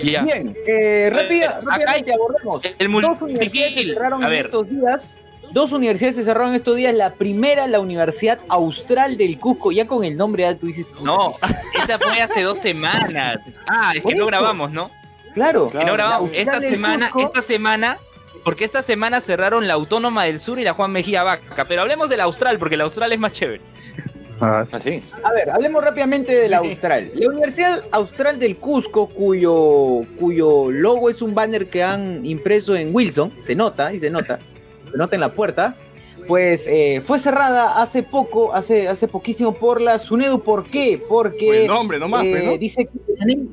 ya. 0.04 0.23
Bien, 0.23 0.56
eh, 0.66 1.11
rápida- 1.12 1.59
acá 1.59 1.61
rápidamente 1.64 2.12
abordemos. 2.12 2.62
el 2.78 2.92
Dos 2.92 3.21
universidades 3.23 3.75
se 3.75 3.85
cerraron 3.85 4.23
en 4.25 4.33
estos 4.33 4.68
días. 4.71 5.16
Dos 5.52 5.73
universidades 5.73 6.16
se 6.16 6.25
cerraron 6.25 6.54
estos 6.54 6.76
días. 6.76 6.92
La 6.95 7.14
primera, 7.14 7.66
la 7.68 7.78
Universidad 7.80 8.40
Austral 8.49 9.16
del 9.16 9.38
Cusco. 9.38 9.71
Ya 9.73 9.87
con 9.87 10.04
el 10.04 10.16
nombre, 10.16 10.42
ya 10.42 10.56
tú 10.59 10.66
dices. 10.66 10.87
No, 11.02 11.33
esa 11.75 11.99
fue 11.99 12.21
hace 12.21 12.42
dos 12.42 12.59
semanas. 12.61 13.38
Ah, 13.68 13.92
es 13.95 14.04
que 14.04 14.14
no 14.14 14.26
grabamos, 14.26 14.71
¿no? 14.73 14.90
Claro. 15.35 15.68
Que 15.71 15.85
no 15.85 15.92
grabamos. 15.92 16.30
Esta 16.33 16.61
semana, 16.61 17.11
Cusco- 17.11 17.26
esta 17.26 17.42
semana, 17.42 17.99
porque 18.46 18.64
esta 18.64 18.80
semana 18.80 19.20
cerraron 19.20 19.66
la 19.66 19.74
Autónoma 19.74 20.22
del 20.22 20.38
Sur 20.38 20.60
y 20.60 20.62
la 20.62 20.72
Juan 20.72 20.92
Mejía 20.92 21.24
Vaca. 21.24 21.66
Pero 21.66 21.82
hablemos 21.82 22.08
del 22.08 22.20
Austral, 22.20 22.60
porque 22.60 22.76
la 22.76 22.84
Austral 22.84 23.10
es 23.10 23.18
más 23.18 23.32
chévere. 23.32 23.60
Ah, 24.40 24.64
Así. 24.70 25.02
A 25.24 25.32
ver, 25.32 25.50
hablemos 25.50 25.82
rápidamente 25.82 26.32
de 26.32 26.48
la 26.48 26.58
Austral. 26.58 27.10
La 27.14 27.28
Universidad 27.28 27.82
Austral 27.90 28.38
del 28.38 28.56
Cusco, 28.56 29.08
cuyo, 29.08 30.02
cuyo 30.20 30.70
logo 30.70 31.10
es 31.10 31.22
un 31.22 31.34
banner 31.34 31.68
que 31.68 31.82
han 31.82 32.24
impreso 32.24 32.76
en 32.76 32.94
Wilson, 32.94 33.32
se 33.40 33.56
nota 33.56 33.92
y 33.92 33.98
se 33.98 34.10
nota, 34.10 34.38
se 34.92 34.96
nota 34.96 35.16
en 35.16 35.22
la 35.22 35.32
puerta, 35.32 35.74
pues 36.28 36.68
eh, 36.68 37.00
fue 37.02 37.18
cerrada 37.18 37.82
hace 37.82 38.04
poco, 38.04 38.54
hace, 38.54 38.86
hace 38.86 39.08
poquísimo 39.08 39.56
por 39.56 39.80
la 39.80 39.98
SUNEDU. 39.98 40.44
¿Por 40.44 40.70
qué? 40.70 41.02
Porque 41.08 41.46
Por 41.46 41.54
el 41.56 41.66
nombre 41.66 41.98
nomás, 41.98 42.24
eh, 42.24 42.30
pues, 42.30 42.44
¿no? 42.44 42.58
dice 42.58 42.84
que... 42.84 43.46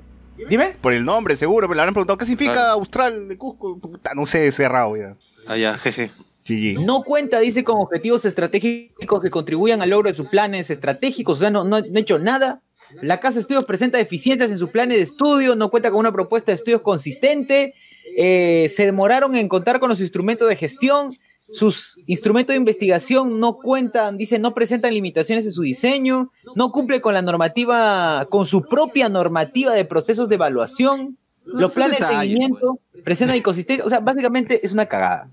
Dime. 0.50 0.76
Por 0.82 0.94
el 0.94 1.06
nombre, 1.06 1.36
seguro, 1.36 1.68
pero 1.68 1.76
le 1.76 1.82
habrán 1.82 1.94
preguntado 1.94 2.18
qué 2.18 2.26
significa 2.26 2.70
Ah. 2.70 2.72
Austral 2.72 3.28
de 3.28 3.38
Cusco. 3.38 3.78
Puta, 3.80 4.12
no 4.16 4.26
sé, 4.26 4.52
cerrado 4.52 4.96
ya. 4.98 5.14
Ah, 5.48 5.58
ya, 5.58 5.78
jeje. 5.78 6.12
GG. 6.46 6.80
No 6.86 7.04
cuenta, 7.04 7.40
dice, 7.40 7.64
con 7.64 7.80
objetivos 7.80 8.26
estratégicos 8.26 9.22
que 9.22 9.30
contribuyan 9.30 9.82
al 9.82 9.90
logro 9.92 10.10
de 10.10 10.16
sus 10.16 10.28
planes 10.28 10.70
estratégicos, 10.70 11.38
o 11.38 11.40
sea, 11.40 11.50
no, 11.50 11.64
no, 11.64 11.80
no 11.80 11.98
ha 11.98 12.00
hecho 12.00 12.20
nada. 12.20 12.62
La 13.02 13.20
Casa 13.20 13.36
de 13.36 13.42
Estudios 13.42 13.64
presenta 13.66 13.98
deficiencias 13.98 14.52
en 14.52 14.58
sus 14.60 14.70
planes 14.70 14.98
de 14.98 15.04
estudio, 15.04 15.56
no 15.56 15.70
cuenta 15.72 15.90
con 15.90 16.00
una 16.00 16.12
propuesta 16.12 16.52
de 16.52 16.58
estudios 16.58 16.82
consistente, 16.82 17.74
eh, 18.18 18.70
se 18.76 18.86
demoraron 18.86 19.36
en 19.36 19.48
contar 19.48 19.80
con 19.80 19.90
los 19.90 20.02
instrumentos 20.02 20.48
de 20.50 20.56
gestión, 20.56 21.16
sus 21.54 21.98
instrumentos 22.08 22.54
de 22.54 22.58
investigación 22.58 23.40
no 23.40 23.58
cuentan, 23.58 24.18
dice, 24.18 24.40
no 24.40 24.54
presentan 24.54 24.94
limitaciones 24.94 25.46
en 25.46 25.52
su 25.52 25.62
diseño, 25.62 26.32
no 26.56 26.72
cumple 26.72 27.00
con 27.00 27.14
la 27.14 27.22
normativa, 27.22 28.28
con 28.30 28.46
su 28.46 28.64
propia 28.64 29.08
normativa 29.08 29.74
de 29.74 29.86
procesos 29.86 30.28
de 30.30 30.36
evaluación, 30.36 31.18
No, 31.46 31.60
los 31.62 31.74
planes 31.74 32.00
de 32.00 32.06
seguimiento 32.06 32.80
presentan 33.04 33.36
inconsistencia, 33.38 33.86
o 33.86 33.90
sea, 33.90 34.00
básicamente 34.00 34.66
es 34.66 34.72
una 34.72 34.86
cagada. 34.86 35.30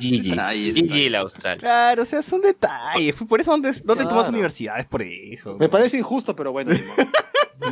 GG. 0.00 0.34
GG 0.74 1.10
la 1.10 1.18
Austral. 1.20 1.58
Claro, 1.58 2.02
o 2.02 2.04
sea, 2.04 2.22
son 2.22 2.40
detalles. 2.40 3.14
Por 3.28 3.40
eso 3.40 3.54
te, 3.60 3.68
no 3.84 3.96
te 3.96 4.04
tomas 4.04 4.08
Claro. 4.08 4.28
universidades, 4.30 4.86
por 4.86 5.02
eso. 5.02 5.56
Me 5.58 5.68
parece 5.68 5.98
injusto, 5.98 6.34
pero 6.34 6.52
bueno. 6.52 6.72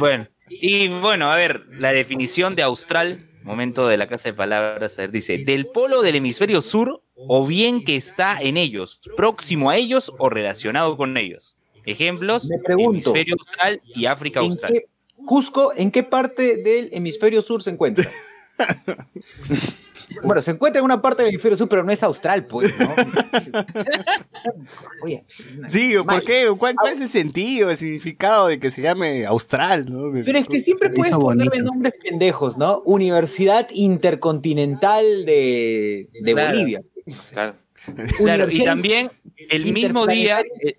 Bueno, 0.01 0.27
y 0.51 0.89
bueno, 0.89 1.31
a 1.31 1.37
ver, 1.37 1.65
la 1.71 1.93
definición 1.93 2.57
de 2.57 2.63
Austral, 2.65 3.21
momento 3.45 3.87
de 3.87 3.97
la 3.97 4.09
casa 4.09 4.29
de 4.29 4.35
palabras, 4.35 4.99
a 4.99 5.03
ver, 5.03 5.13
dice, 5.13 5.39
del 5.39 5.67
polo 5.69 6.03
del 6.03 6.17
hemisferio 6.17 6.61
sur 6.61 7.03
o 7.17 7.47
bien 7.47 7.85
que 7.85 7.97
está 7.97 8.39
en 8.41 8.57
ellos, 8.57 9.01
próximo 9.17 9.71
a 9.71 9.77
ellos 9.77 10.13
o 10.19 10.29
relacionado 10.29 10.97
con 10.97 11.17
ellos. 11.17 11.57
Ejemplos, 11.85 12.49
Me 12.51 12.59
pregunto, 12.59 13.11
hemisferio 13.11 13.37
austral 13.39 13.81
y 13.87 14.07
África 14.07 14.41
¿En 14.41 14.47
austral. 14.51 14.73
qué, 14.73 14.87
Cusco, 15.25 15.73
¿en 15.75 15.91
qué 15.91 16.03
parte 16.03 16.57
del 16.59 16.91
hemisferio 16.93 17.43
sur 17.43 17.63
se 17.63 17.71
encuentra? 17.71 18.09
bueno, 20.25 20.41
se 20.43 20.53
encuentra 20.53 20.79
en 20.81 20.85
una 20.85 21.01
parte 21.03 21.23
del 21.23 21.31
hemisferio 21.31 21.57
sur, 21.57 21.69
pero 21.69 21.83
no 21.85 21.93
es 21.93 22.03
austral, 22.03 22.47
pues, 22.47 22.73
¿no? 22.79 22.89
Oye, 25.03 25.25
Sí, 25.69 25.95
¿por 26.07 26.23
qué? 26.25 26.47
¿Cuál, 26.59 26.75
cuál 26.75 26.95
es 26.95 27.01
el 27.01 27.09
sentido, 27.09 27.71
el 27.71 27.77
significado 27.77 28.49
de 28.49 28.59
que 28.59 28.71
se 28.71 28.83
llame 28.83 29.27
Austral? 29.27 29.87
¿no? 29.91 30.11
Pero 30.25 30.39
es 30.39 30.49
que 30.49 30.61
siempre 30.61 30.91
puedes 30.91 31.17
ponerle 31.17 31.51
bonito. 31.51 31.65
nombres 31.73 31.95
pendejos, 32.03 32.57
¿no? 32.57 32.83
Universidad 32.85 33.69
Intercontinental 33.73 35.25
de, 35.25 36.09
de 36.23 36.33
Claro. 36.33 36.53
Bolivia. 36.53 36.83
Claro. 37.33 37.55
Claro, 38.17 38.49
y 38.51 38.65
también 38.65 39.11
el 39.51 39.73
mismo 39.73 40.07
día, 40.07 40.43
eh, 40.61 40.79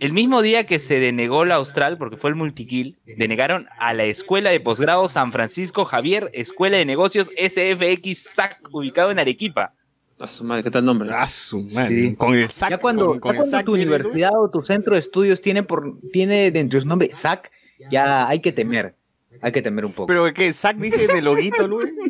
el 0.00 0.12
mismo 0.12 0.42
día 0.42 0.66
que 0.66 0.78
se 0.78 0.98
denegó 0.98 1.44
la 1.44 1.56
austral, 1.56 1.98
porque 1.98 2.16
fue 2.16 2.30
el 2.30 2.36
multikill, 2.36 2.98
denegaron 3.04 3.68
a 3.78 3.94
la 3.94 4.04
Escuela 4.04 4.50
de 4.50 4.58
Posgrado 4.58 5.08
San 5.08 5.30
Francisco 5.30 5.84
Javier, 5.84 6.30
Escuela 6.32 6.78
de 6.78 6.84
Negocios 6.84 7.30
SFX 7.36 8.18
SAC, 8.34 8.60
ubicado 8.72 9.10
en 9.10 9.18
Arequipa. 9.18 9.74
A 10.18 10.26
su 10.26 10.42
madre, 10.42 10.64
¿qué 10.64 10.70
tal 10.70 10.84
nombre? 10.84 11.10
Ah, 11.12 11.28
su 11.28 11.60
madre. 11.60 11.94
Sí. 11.94 12.14
Con 12.16 12.34
el 12.34 12.48
SAC. 12.48 12.70
Ya 12.70 12.78
cuando, 12.78 13.06
con, 13.06 13.20
con 13.20 13.30
ya 13.30 13.30
el 13.30 13.36
cuando 13.36 13.56
SAC 13.56 13.66
tu 13.66 13.74
universidad 13.74 14.32
o 14.34 14.50
tu 14.50 14.62
centro 14.62 14.94
de 14.94 15.00
estudios 15.00 15.40
tiene, 15.40 15.62
por, 15.62 16.00
tiene 16.12 16.50
dentro 16.50 16.78
de 16.78 16.82
su 16.82 16.88
nombre 16.88 17.10
SAC, 17.12 17.52
ya 17.90 18.26
hay 18.26 18.40
que 18.40 18.52
temer. 18.52 18.96
Hay 19.40 19.52
que 19.52 19.62
temer 19.62 19.84
un 19.84 19.92
poco. 19.92 20.06
Pero 20.06 20.32
que 20.34 20.52
SAC 20.52 20.78
dije 20.78 21.06
de 21.06 21.22
loguito, 21.22 21.68
Luis. 21.68 21.92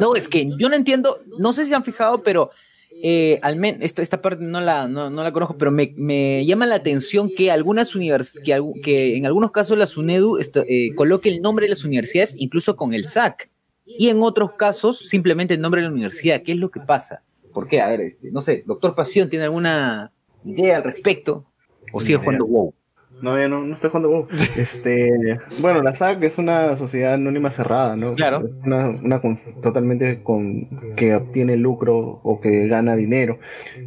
No, 0.00 0.14
es 0.14 0.28
que 0.28 0.48
yo 0.58 0.68
no 0.68 0.76
entiendo, 0.76 1.18
no 1.38 1.52
sé 1.52 1.66
si 1.66 1.74
han 1.74 1.82
fijado, 1.82 2.22
pero 2.22 2.50
eh, 3.08 3.38
al 3.42 3.54
menos 3.56 3.82
esta, 3.82 4.02
esta 4.02 4.20
parte 4.20 4.42
no 4.44 4.60
la, 4.60 4.88
no, 4.88 5.10
no 5.10 5.22
la 5.22 5.30
conozco, 5.32 5.56
pero 5.56 5.70
me, 5.70 5.94
me 5.96 6.44
llama 6.44 6.66
la 6.66 6.74
atención 6.74 7.30
que 7.36 7.50
algunas 7.52 7.94
universidades, 7.94 8.40
que, 8.42 8.80
que 8.82 9.16
en 9.16 9.26
algunos 9.26 9.52
casos 9.52 9.78
la 9.78 9.86
SUNEDU 9.86 10.38
esta- 10.38 10.64
eh, 10.68 10.90
coloque 10.96 11.28
el 11.28 11.40
nombre 11.40 11.66
de 11.66 11.70
las 11.70 11.84
universidades 11.84 12.34
incluso 12.38 12.74
con 12.74 12.92
el 12.94 13.04
SAC. 13.04 13.48
Y 13.84 14.08
en 14.08 14.20
otros 14.22 14.52
casos, 14.58 14.98
simplemente 15.08 15.54
el 15.54 15.60
nombre 15.60 15.80
de 15.80 15.86
la 15.86 15.92
universidad. 15.92 16.42
¿Qué 16.42 16.52
es 16.52 16.58
lo 16.58 16.70
que 16.72 16.80
pasa? 16.80 17.22
¿Por 17.54 17.68
qué? 17.68 17.80
A 17.80 17.86
ver, 17.88 18.00
este, 18.00 18.32
no 18.32 18.40
sé, 18.40 18.64
doctor 18.66 18.94
Pasión, 18.96 19.30
¿tiene 19.30 19.44
alguna 19.44 20.10
idea 20.44 20.76
al 20.78 20.82
respecto? 20.82 21.46
¿O 21.92 22.00
sigue 22.00 22.18
jugando 22.18 22.46
WoW? 22.46 22.74
No, 23.22 23.40
yo 23.40 23.48
no, 23.48 23.62
no 23.62 23.74
estoy 23.74 23.90
jugando 23.90 24.10
WoW. 24.10 24.28
Este, 24.58 25.38
bueno, 25.58 25.82
la 25.82 25.94
SAC 25.94 26.22
es 26.24 26.38
una 26.38 26.76
sociedad 26.76 27.14
anónima 27.14 27.50
cerrada, 27.50 27.96
¿no? 27.96 28.14
Claro. 28.14 28.48
Una, 28.64 28.88
una 28.88 29.20
con- 29.20 29.38
totalmente 29.62 30.22
con 30.22 30.68
que 30.96 31.14
obtiene 31.14 31.56
lucro 31.56 32.20
o 32.22 32.40
que 32.40 32.66
gana 32.68 32.94
dinero. 32.96 33.38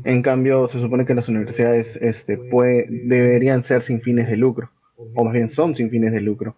En 0.04 0.22
cambio, 0.22 0.68
se 0.68 0.80
supone 0.80 1.06
que 1.06 1.14
las 1.14 1.30
universidades 1.30 1.96
este, 1.98 2.38
puede- 2.38 2.88
deberían 2.90 3.62
ser 3.64 3.84
sin 3.84 4.02
fines 4.02 4.28
de 4.30 4.38
lucro, 4.38 4.72
o 5.14 5.24
más 5.24 5.34
bien 5.34 5.50
son 5.50 5.76
sin 5.76 5.90
fines 5.90 6.12
de 6.12 6.22
lucro. 6.22 6.56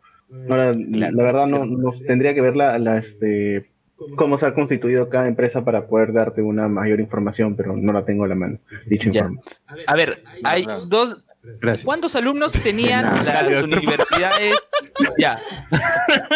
Ahora, 0.49 0.71
la, 0.73 1.11
la 1.11 1.23
verdad 1.23 1.47
no, 1.47 1.65
nos 1.65 2.01
tendría 2.03 2.33
que 2.33 2.41
ver 2.41 2.55
la, 2.55 2.79
la, 2.79 2.97
este, 2.97 3.69
cómo 4.15 4.37
se 4.37 4.45
ha 4.45 4.53
constituido 4.53 5.09
cada 5.09 5.27
empresa 5.27 5.63
para 5.65 5.87
poder 5.87 6.13
darte 6.13 6.41
una 6.41 6.67
mayor 6.67 6.99
información, 6.99 7.55
pero 7.55 7.75
no 7.75 7.91
la 7.93 8.05
tengo 8.05 8.23
a 8.23 8.27
la 8.27 8.35
mano, 8.35 8.57
dicho 8.85 9.09
informe. 9.09 9.39
A 9.87 9.95
ver, 9.95 10.23
hay 10.43 10.65
dos. 10.87 11.23
Gracias. 11.43 11.85
¿Cuántos 11.85 12.15
alumnos 12.15 12.51
tenían 12.53 13.03
las 13.05 13.25
Gracias, 13.25 13.63
universidades? 13.63 14.55
Ya, 15.17 15.41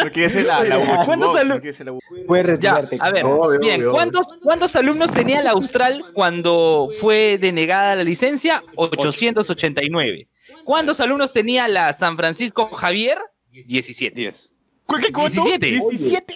No 0.04 0.12
quiere 0.12 0.30
ser 0.30 0.46
la, 0.46 0.58
¿Cuántos 1.06 1.06
Chungó, 1.06 1.38
alu- 1.38 1.48
no 1.48 1.62
quiere 1.62 1.74
ser 1.78 1.86
la 1.86 1.92
Hugo- 1.94 2.02
Puedes 2.26 2.60
ya. 2.60 2.80
retirarte. 2.82 2.98
A 3.00 3.12
ver, 3.12 3.26
Obvio, 3.26 3.60
bien. 3.60 3.82
obvio, 3.82 3.92
¿Cuántos, 3.92 4.28
¿Cuántos 4.42 4.76
alumnos 4.76 5.12
tenía 5.12 5.42
la 5.44 5.52
Austral 5.52 6.04
cuando 6.14 6.90
fue 7.00 7.38
denegada 7.40 7.96
la 7.96 8.04
licencia? 8.04 8.64
889. 8.76 10.28
¿Cuántos 10.64 11.00
alumnos 11.00 11.34
tenía 11.34 11.68
la 11.68 11.94
San 11.94 12.18
Francisco 12.18 12.70
Javier? 12.72 13.20
17. 13.52 14.16
10. 14.16 14.52
¿Cu- 14.86 14.96
¿Qué 14.98 15.12
cuánto? 15.12 15.44
17. 15.44 15.80
¿17? 15.80 16.36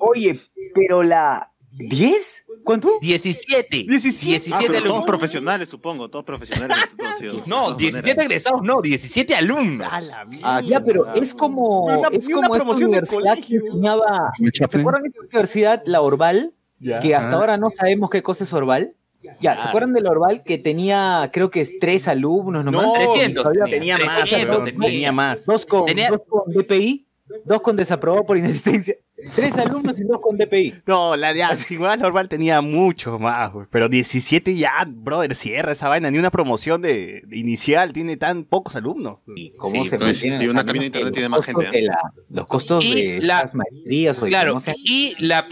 Oye, 0.00 0.38
pero 0.74 1.02
la... 1.02 1.50
¿10? 1.72 2.44
¿Cuánto? 2.64 2.98
17. 3.00 3.84
17. 3.88 4.50
Ah, 4.52 4.58
pero 4.60 4.72
alumnos. 4.74 4.92
todos 4.94 5.06
profesionales, 5.06 5.68
supongo. 5.68 6.08
Todos 6.10 6.24
profesionales. 6.24 6.76
todos, 7.20 7.46
No, 7.46 7.64
todas 7.64 7.76
17 7.78 8.02
maneras. 8.08 8.24
egresados, 8.26 8.62
no, 8.62 8.80
17 8.82 9.34
alumnos. 9.34 9.86
A 9.92 10.00
la 10.00 10.24
mierda. 10.24 10.56
Ah, 10.56 10.60
Ya, 10.60 10.80
pero 10.80 11.12
es 11.14 11.34
como, 11.34 11.80
una- 11.86 12.08
es 12.12 12.26
una 12.26 12.34
como 12.36 12.54
esta 12.54 12.64
promoción 12.64 12.90
de 12.90 12.98
universidad 12.98 13.38
que 13.38 13.56
enseñaba. 13.56 14.32
¿Se 14.52 14.64
acuerdan 14.64 15.02
de 15.02 15.08
esta 15.08 15.20
universidad, 15.20 15.82
la 15.86 16.00
Orval? 16.00 16.52
Ya. 16.78 16.98
Que 17.00 17.14
hasta 17.14 17.32
Ah. 17.32 17.34
ahora 17.34 17.56
no 17.58 17.70
sabemos 17.76 18.08
qué 18.10 18.22
cosa 18.22 18.44
es 18.44 18.52
Orval. 18.52 18.94
Ya, 19.38 19.54
¿se 19.54 19.68
acuerdan 19.68 19.92
de 19.92 20.00
la 20.00 20.10
Orval 20.10 20.42
que 20.44 20.56
tenía, 20.56 21.28
creo 21.30 21.50
que 21.50 21.60
es 21.60 21.78
tres 21.78 22.08
alumnos 22.08 22.64
nomás? 22.64 22.82
No, 22.86 22.92
300 22.94 23.42
Todavía 23.44 23.64
tenía 23.66 23.98
más, 23.98 24.18
300 24.20 24.56
bro, 24.56 24.64
tenía. 24.64 24.88
tenía 24.88 25.12
más. 25.12 25.44
Dos 25.44 25.66
con, 25.66 25.84
Tenía- 25.84 26.08
dos 26.08 26.22
con 26.26 26.50
DPI, 26.52 27.06
dos 27.44 27.60
con 27.60 27.76
desaprobado 27.76 28.24
por 28.24 28.38
inexistencia. 28.38 28.94
Tres 29.34 29.56
alumnos 29.58 29.98
y 29.98 30.04
dos 30.04 30.18
con 30.20 30.36
DPI. 30.36 30.74
No, 30.86 31.16
la 31.16 31.32
de 31.34 31.42
Antigüedad 31.42 31.98
Normal 31.98 32.28
tenía 32.28 32.60
mucho 32.60 33.18
más. 33.18 33.52
Pero 33.70 33.88
17 33.88 34.54
ya, 34.56 34.84
brother, 34.86 35.34
cierra 35.34 35.72
esa 35.72 35.88
vaina. 35.88 36.10
Ni 36.10 36.18
una 36.18 36.30
promoción 36.30 36.82
de, 36.82 37.22
de 37.26 37.36
inicial 37.38 37.92
tiene 37.92 38.16
tan 38.16 38.44
pocos 38.44 38.76
alumnos. 38.76 39.18
¿Y 39.36 39.50
cómo 39.56 39.84
Sí, 39.84 39.90
se 39.90 39.98
pues, 39.98 40.22
y 40.24 40.28
una 40.48 40.64
cabina 40.64 40.80
de 40.82 40.86
internet 40.86 41.12
tiene 41.12 41.28
más 41.28 41.44
gente, 41.44 41.68
¿eh? 41.72 41.82
la- 41.82 42.12
los 42.28 42.46
costos 42.46 42.84
Y 42.84 42.94
de 42.94 43.20
la- 43.20 43.42
las 43.44 43.54
maestrías 43.54 44.18
o 44.18 44.24
de 44.24 44.28
Claro, 44.30 44.54
no 44.54 44.60
sé, 44.60 44.74
y 44.78 45.14
la, 45.18 45.46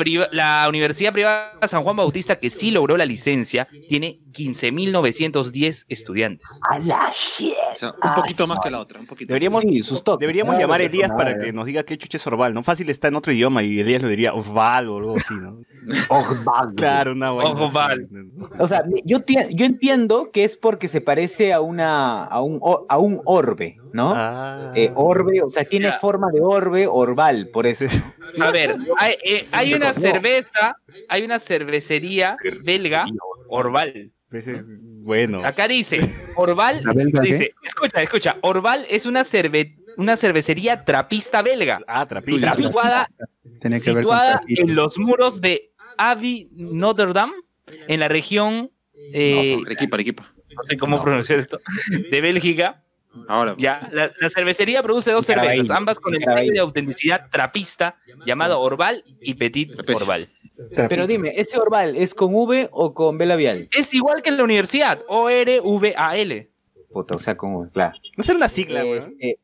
Universidad 0.68 1.12
Privada 1.12 1.58
San 1.66 1.82
Juan 1.82 1.96
Bautista, 1.96 2.37
que 2.38 2.50
sí 2.50 2.70
logró 2.70 2.96
la 2.96 3.06
licencia, 3.06 3.68
tiene 3.88 4.20
15.910 4.32 5.84
estudiantes. 5.88 6.46
a 6.70 6.78
la 6.80 7.10
shit. 7.12 7.52
O 7.72 7.76
sea, 7.76 7.92
un 8.02 8.14
poquito 8.14 8.46
más 8.46 8.58
que 8.62 8.70
la 8.70 8.80
otra, 8.80 9.00
un 9.00 9.06
poquito. 9.06 9.28
Deberíamos, 9.28 9.62
Sí, 9.62 9.82
deberíamos 10.20 10.52
Claro, 10.54 10.60
llamar 10.66 10.80
a 10.80 10.84
Elías 10.84 11.10
para 11.10 11.38
que 11.38 11.52
nos 11.52 11.66
diga 11.66 11.82
qué 11.82 11.96
chuche 11.98 12.16
es 12.16 12.26
Orval, 12.26 12.54
¿no? 12.54 12.62
Fácil 12.62 12.88
está 12.90 13.08
en 13.08 13.16
otro 13.16 13.32
idioma 13.32 13.58
y 13.62 13.81
Elías 13.81 14.03
lo 14.03 14.09
diría 14.09 14.35
Osval 14.35 14.88
o 14.88 14.99
algo 14.99 15.17
así, 15.17 15.35
¿no? 15.35 15.61
Orval. 16.09 16.75
Claro, 16.77 17.12
una 17.12 17.31
vaina. 17.31 17.53
Osval. 17.65 18.09
O 18.59 18.67
sea, 18.69 18.83
yo, 19.05 19.21
ti- 19.21 19.37
yo 19.55 19.65
entiendo 19.67 20.31
que 20.33 20.45
es 20.45 20.57
porque 20.57 20.88
se 20.88 21.00
parece 21.00 21.53
a 21.53 21.61
una 21.61 22.25
a 22.25 22.43
un, 22.43 22.61
a 22.88 22.99
un 22.99 23.21
orbe, 23.25 23.77
¿no? 23.93 24.12
Ah. 24.15 24.73
Eh, 24.75 24.91
orbe, 24.95 25.43
o 25.43 25.49
sea, 25.49 25.65
tiene 25.65 25.88
Ya. 25.88 25.99
forma 25.99 26.29
de 26.33 26.41
orbe, 26.41 26.87
Orval, 26.87 27.49
por 27.53 27.67
eso. 27.67 27.87
A 28.41 28.50
ver, 28.50 28.77
hay, 28.99 29.15
eh, 29.25 29.47
hay 29.53 29.75
una 29.75 29.93
cerveza, 29.93 30.77
hay 31.09 31.25
una 31.25 31.38
cervecería 31.38 32.37
belga, 32.65 33.07
Orval. 33.49 34.12
Bueno. 34.30 35.42
Acá 35.44 35.66
dice, 35.68 36.00
Orval, 36.37 36.82
dice, 37.23 37.50
escucha, 37.62 38.02
escucha, 38.02 38.37
Orval 38.42 38.85
es 38.90 39.06
una, 39.06 39.23
cerve- 39.25 39.76
una 39.97 40.16
cervecería 40.16 40.85
trapista 40.85 41.40
belga, 41.42 41.80
Ah, 41.87 42.06
trapista. 42.06 42.54
situada, 42.54 43.08
Tiene 43.61 43.80
que 43.80 43.92
ver 43.92 44.04
con 44.04 44.12
situada 44.12 44.32
Trapito. 44.38 44.62
en 44.62 44.75
los 44.75 44.99
muros 44.99 45.40
de 45.40 45.73
Abbey 45.97 46.49
Notre 46.52 47.12
Dame, 47.14 47.32
en 47.66 48.00
la 48.00 48.08
región, 48.08 48.70
eh, 48.94 49.56
No, 49.61 49.66
Arequipa, 49.66 49.97
Arequipa. 49.97 50.35
no 50.54 50.62
sé 50.62 50.76
cómo 50.76 51.00
pronunciar 51.02 51.38
esto, 51.38 51.58
de 52.11 52.20
Bélgica. 52.20 52.85
Ahora, 53.26 53.54
Ya, 53.58 53.88
la, 53.90 54.12
la 54.20 54.28
cervecería 54.30 54.82
produce 54.82 55.11
dos 55.11 55.25
cervezas, 55.25 55.70
ambas 55.70 55.99
con 55.99 56.14
el 56.14 56.23
sello 56.23 56.52
de 56.52 56.58
autenticidad 56.61 57.28
trapista, 57.30 57.97
llamado 58.26 58.61
Orval 58.61 59.02
y 59.23 59.35
Petit 59.35 59.73
Trapecios. 59.73 60.28
Pero 60.88 61.07
dime, 61.07 61.33
¿ese 61.37 61.59
Orval 61.59 61.97
es 61.97 62.15
con 62.15 62.35
V 62.35 62.69
o 62.73 62.95
con 62.95 63.19
B 63.19 63.27
labial? 63.27 63.69
Es 63.77 63.95
igual 63.95 64.23
que 64.23 64.31
en 64.31 64.37
la 64.37 64.45
universidad, 64.45 65.03
O-R-V-A-L. 65.09 66.50
Puta, 66.91 67.15
o 67.15 67.19
sea, 67.19 67.37
con 67.37 67.55
V, 67.55 67.71
claro. 67.71 67.97
No 68.17 68.25
será 68.25 68.38
una 68.38 68.49
sigla, 68.49 68.83
güey. 68.83 68.99
Este, 68.99 69.38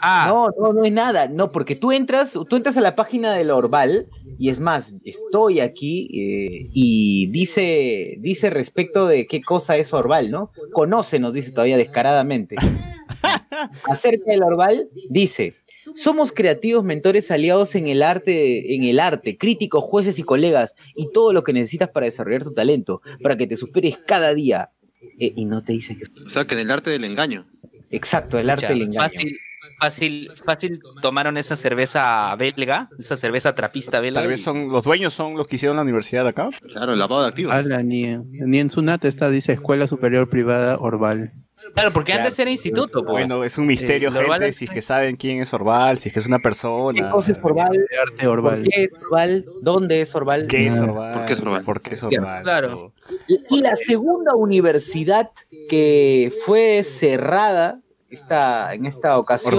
Ah, 0.00 0.26
No, 0.28 0.48
no, 0.58 0.72
no 0.72 0.84
es 0.84 0.92
nada. 0.92 1.28
No, 1.28 1.50
porque 1.50 1.74
tú 1.74 1.92
entras, 1.92 2.32
tú 2.48 2.56
entras 2.56 2.76
a 2.76 2.80
la 2.80 2.94
página 2.94 3.32
del 3.32 3.50
Orval 3.50 4.08
y 4.38 4.50
es 4.50 4.60
más, 4.60 4.94
estoy 5.04 5.60
aquí 5.60 6.08
eh, 6.12 6.70
y 6.72 7.30
dice, 7.32 8.16
dice 8.20 8.50
respecto 8.50 9.06
de 9.06 9.26
qué 9.26 9.40
cosa 9.42 9.76
es 9.76 9.92
Orval, 9.92 10.30
¿no? 10.30 10.52
Conoce, 10.72 11.18
nos 11.18 11.32
dice 11.32 11.50
todavía 11.50 11.76
descaradamente. 11.76 12.56
Acerca 13.84 14.30
del 14.30 14.42
Orval, 14.42 14.88
dice. 15.08 15.54
Somos 15.94 16.32
creativos 16.32 16.84
mentores 16.84 17.30
aliados 17.30 17.74
en 17.74 17.86
el 17.86 18.02
arte, 18.02 18.74
en 18.74 18.84
el 18.84 19.00
arte, 19.00 19.36
críticos, 19.36 19.84
jueces 19.84 20.18
y 20.18 20.22
colegas, 20.22 20.74
y 20.94 21.10
todo 21.12 21.32
lo 21.32 21.44
que 21.44 21.52
necesitas 21.52 21.90
para 21.90 22.06
desarrollar 22.06 22.44
tu 22.44 22.52
talento, 22.52 23.02
para 23.22 23.36
que 23.36 23.46
te 23.46 23.56
superes 23.56 23.98
cada 24.06 24.34
día. 24.34 24.70
Eh, 25.18 25.32
y 25.36 25.44
no 25.44 25.62
te 25.62 25.72
dice 25.72 25.96
que 25.96 26.04
o 26.24 26.28
sea, 26.28 26.46
que 26.46 26.54
en 26.54 26.60
el 26.60 26.70
arte 26.70 26.90
del 26.90 27.04
engaño. 27.04 27.46
exacto, 27.90 28.38
el 28.38 28.50
arte 28.50 28.68
del 28.68 28.82
engaño. 28.82 29.00
Fácil, 29.00 29.38
fácil, 29.78 30.30
fácil 30.44 30.80
tomaron 31.02 31.36
esa 31.36 31.56
cerveza 31.56 32.34
belga, 32.36 32.88
esa 32.98 33.16
cerveza 33.16 33.54
trapista 33.54 34.00
belga. 34.00 34.20
Tal 34.20 34.28
vez 34.28 34.42
son 34.42 34.68
los 34.68 34.84
dueños 34.84 35.12
son 35.14 35.36
los 35.36 35.46
que 35.46 35.56
hicieron 35.56 35.76
la 35.76 35.82
universidad 35.82 36.24
de 36.24 36.30
acá. 36.30 36.50
Claro, 36.72 36.92
el 36.92 36.98
lavado 36.98 37.22
de 37.22 37.28
activos. 37.28 37.52
Ala, 37.52 37.82
ni, 37.82 38.16
ni 38.24 38.58
en 38.58 38.70
Sunat 38.70 39.04
está, 39.04 39.30
dice 39.30 39.52
Escuela 39.52 39.86
Superior 39.86 40.28
Privada 40.28 40.78
Orval. 40.78 41.32
Claro, 41.78 41.92
porque 41.92 42.12
Claro. 42.12 42.24
antes 42.24 42.38
era 42.38 42.50
instituto, 42.50 43.02
pues. 43.04 43.12
Bueno, 43.26 43.44
es 43.44 43.56
un 43.58 43.66
misterio, 43.66 44.08
Eh, 44.10 44.18
Orval 44.18 44.32
gente, 44.40 44.48
es- 44.48 44.56
si 44.56 44.64
es 44.66 44.70
que 44.70 44.82
saben 44.82 45.16
quién 45.16 45.40
es 45.40 45.52
Orval, 45.54 45.98
si 45.98 46.08
es 46.08 46.12
que 46.12 46.18
es 46.18 46.26
una 46.26 46.38
¿Qué 46.38 46.42
persona. 46.42 47.10
cosa 47.10 47.32
es 47.32 47.38
Orval? 47.42 47.70
De 47.72 47.98
arte 48.02 48.24
¿Por 48.26 48.38
Orval. 48.38 48.62
qué 48.64 48.84
es 48.84 48.92
Orval? 48.94 49.44
¿Dónde 49.62 50.00
es 50.00 50.14
Orval? 50.14 50.46
¿Qué 50.46 50.66
es 50.66 50.78
Ah, 50.78 50.82
Orval? 50.84 51.14
¿por 51.14 51.26
qué 51.26 51.32
es 51.32 51.40
Orval? 51.40 51.64
¿Por 51.64 51.80
qué 51.82 51.94
es 51.94 52.02
Orval? 52.02 52.42
Claro. 52.42 52.92
Y 53.26 53.38
y 53.50 53.60
la 53.62 53.76
segunda 53.76 54.34
universidad 54.34 55.30
que 55.68 56.32
fue 56.44 56.82
cerrada 56.84 57.80
esta, 58.10 58.72
en 58.74 58.86
esta 58.86 59.18
ocasión 59.18 59.52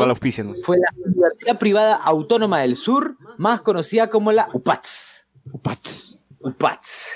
fue 0.63 0.77
la 0.79 0.87
Universidad 1.05 1.57
Privada 1.59 1.95
Autónoma 1.95 2.61
del 2.61 2.75
Sur, 2.75 3.15
más 3.37 3.61
conocida 3.61 4.09
como 4.09 4.31
la 4.31 4.49
UPATS. 4.53 5.25
Upats. 5.51 6.19
UPATS. 6.39 7.07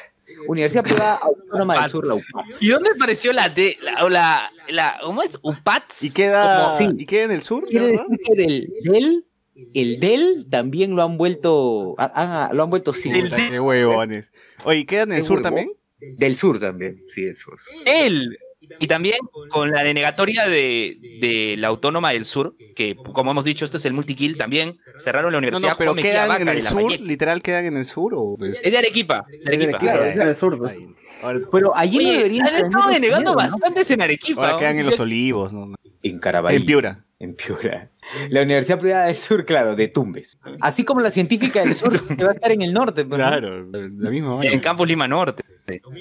Universidad 0.48 0.84
Privada 0.84 1.16
Autónoma 1.24 1.82
del 1.82 1.90
Sur, 1.90 2.06
la 2.08 2.16
UPATS. 2.16 2.62
¿Y 2.62 2.68
dónde 2.70 2.90
apareció 2.96 3.34
la 3.34 3.50
D? 3.50 3.78
La, 3.82 4.10
la, 4.10 4.52
la- 4.70 5.00
¿Cómo 5.04 5.22
es? 5.24 5.38
¿Upats? 5.42 6.04
¿Y 6.04 6.12
queda, 6.12 6.76
Como- 6.78 6.92
¿Y 7.00 7.06
queda 7.06 7.24
en 7.26 7.32
el 7.32 7.42
sur? 7.42 7.66
Quiere 7.66 7.88
decir 7.88 8.06
que 8.26 8.36
del, 8.36 8.74
del, 8.84 9.26
el 9.74 10.00
del 10.00 10.48
también 10.50 10.96
lo 10.96 11.04
han 11.04 11.18
vuelto, 11.18 11.96
ah, 11.98 12.12
ah, 12.16 12.54
lo 12.54 12.64
han 12.64 12.70
vuelto 12.70 12.94
sí. 12.94 13.12
Del- 13.12 13.34
Qué 13.34 13.60
huevones. 13.60 14.32
Oye, 14.64 14.80
¿y 14.80 14.86
queda 14.86 15.04
en 15.04 15.14
el 15.14 15.24
sur 15.24 15.38
huevón. 15.38 15.44
también? 15.44 15.72
Del 16.00 16.36
sur 16.36 16.60
también, 16.60 17.04
sí, 17.08 17.24
del 17.24 17.36
sur. 17.38 17.56
Él. 17.86 18.38
Y 18.80 18.88
también 18.88 19.18
con 19.50 19.72
la 19.72 19.84
denegatoria 19.84 20.48
de, 20.48 20.98
de 21.22 21.56
la 21.58 21.68
Autónoma 21.68 22.12
del 22.12 22.26
Sur, 22.26 22.56
que 22.76 22.96
como 22.96 23.32
hemos 23.32 23.46
dicho, 23.46 23.66
esto 23.66 23.78
es 23.78 23.86
el 23.86 23.94
multikill, 23.94 24.38
también 24.38 24.78
cerraron 24.98 25.32
la 25.32 25.38
No, 25.38 25.48
Universidad 25.48 25.72
no, 25.72 25.78
pero 25.78 25.92
Juan 25.92 25.96
Mejía 25.98 26.12
quedan 26.12 26.28
Vaca 26.30 26.42
en 26.42 26.50
el 26.50 26.64
la 26.64 26.70
sur, 26.70 26.92
literal 27.00 27.42
quedan 27.42 27.66
en 27.66 27.78
el 27.78 27.86
sur 27.86 28.14
o 28.16 28.36
pues? 28.38 28.60
Es 28.64 28.72
de 28.72 28.78
Arequipa. 28.78 29.26
de 29.30 29.42
Arequipa. 29.56 29.78
Claro, 29.80 30.04
es 30.06 30.16
en 30.16 30.22
el 30.22 30.36
sur. 30.36 30.58
pues. 30.58 30.78
ahora, 31.22 31.40
Pero 31.52 31.76
allí 31.76 31.98
no 31.98 32.04
Oye, 32.10 32.18
deberían 32.18 32.48
han 32.48 32.56
estado 32.56 32.90
denegando 32.90 33.36
miedo, 33.36 33.50
¿no? 33.50 33.52
bastantes 33.58 33.92
en 33.92 34.02
Arequipa. 34.02 34.42
ahora 34.42 34.54
¿no? 34.54 34.60
quedan 34.60 34.78
en 34.80 34.86
los 34.86 35.00
olivos, 35.00 35.54
¿no? 35.54 35.74
En 36.02 36.20
Caraballo. 36.20 36.58
En 36.58 36.66
Piura. 36.66 37.06
En 37.24 37.36
Piura. 37.36 37.90
La 38.30 38.42
Universidad 38.42 38.80
Privada 38.80 39.06
del 39.06 39.16
Sur, 39.16 39.46
claro, 39.46 39.76
de 39.78 39.88
Tumbes. 39.88 40.38
Así 40.60 40.84
como 40.84 41.00
la 41.00 41.10
científica 41.10 41.62
del 41.62 41.74
sur, 41.74 42.06
que 42.18 42.24
va 42.26 42.32
a 42.32 42.34
estar 42.34 42.52
en 42.52 42.62
el 42.62 42.74
norte. 42.74 43.06
pues, 43.06 43.18
¿no? 43.20 43.28
Claro, 43.28 43.66
la 43.72 44.10
misma 44.10 44.40
En. 44.44 44.60
Campus 44.60 44.88
Lima 44.88 45.08
Norte. 45.08 45.42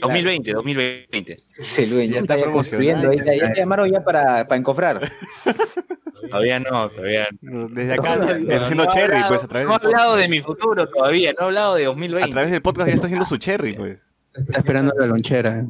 2020, 0.00 0.52
2020. 0.52 1.36
Sí, 1.52 1.84
ya 2.10 2.18
está 2.18 2.34
Está 2.34 2.36
ya 2.46 2.50
construyendo. 2.50 3.02
promocionando. 3.02 3.32
Ya, 3.40 3.46
ya 3.48 3.54
te 3.54 3.60
llamaron 3.60 3.88
ya 3.92 4.02
para, 4.02 4.48
para 4.48 4.56
encofrar. 4.58 5.00
Todavía 6.28 6.58
no, 6.60 6.88
todavía 6.88 7.28
no. 7.40 7.68
Desde 7.68 7.94
acá, 7.94 8.16
No, 8.16 8.24
está 8.30 8.62
haciendo 8.62 8.86
cherry, 8.86 9.14
hablado- 9.16 9.28
pues, 9.28 9.44
a 9.44 9.48
través 9.48 9.68
No 9.68 9.74
ha 9.74 9.78
del 9.78 9.86
hablado 9.88 10.16
de 10.16 10.28
mi 10.28 10.40
futuro 10.40 10.88
todavía, 10.88 11.32
no 11.32 11.42
ha 11.42 11.46
hablado 11.46 11.74
de 11.74 11.82
A 11.84 11.86
2020. 11.88 12.30
través 12.30 12.50
del 12.52 12.62
podcast 12.62 12.88
ya 12.88 12.94
está 12.94 13.06
haciendo 13.06 13.24
su 13.26 13.36
cherry, 13.38 13.74
pues. 13.74 14.00
Está 14.34 14.60
esperando 14.60 14.94
la 14.98 15.06
lonchera. 15.06 15.64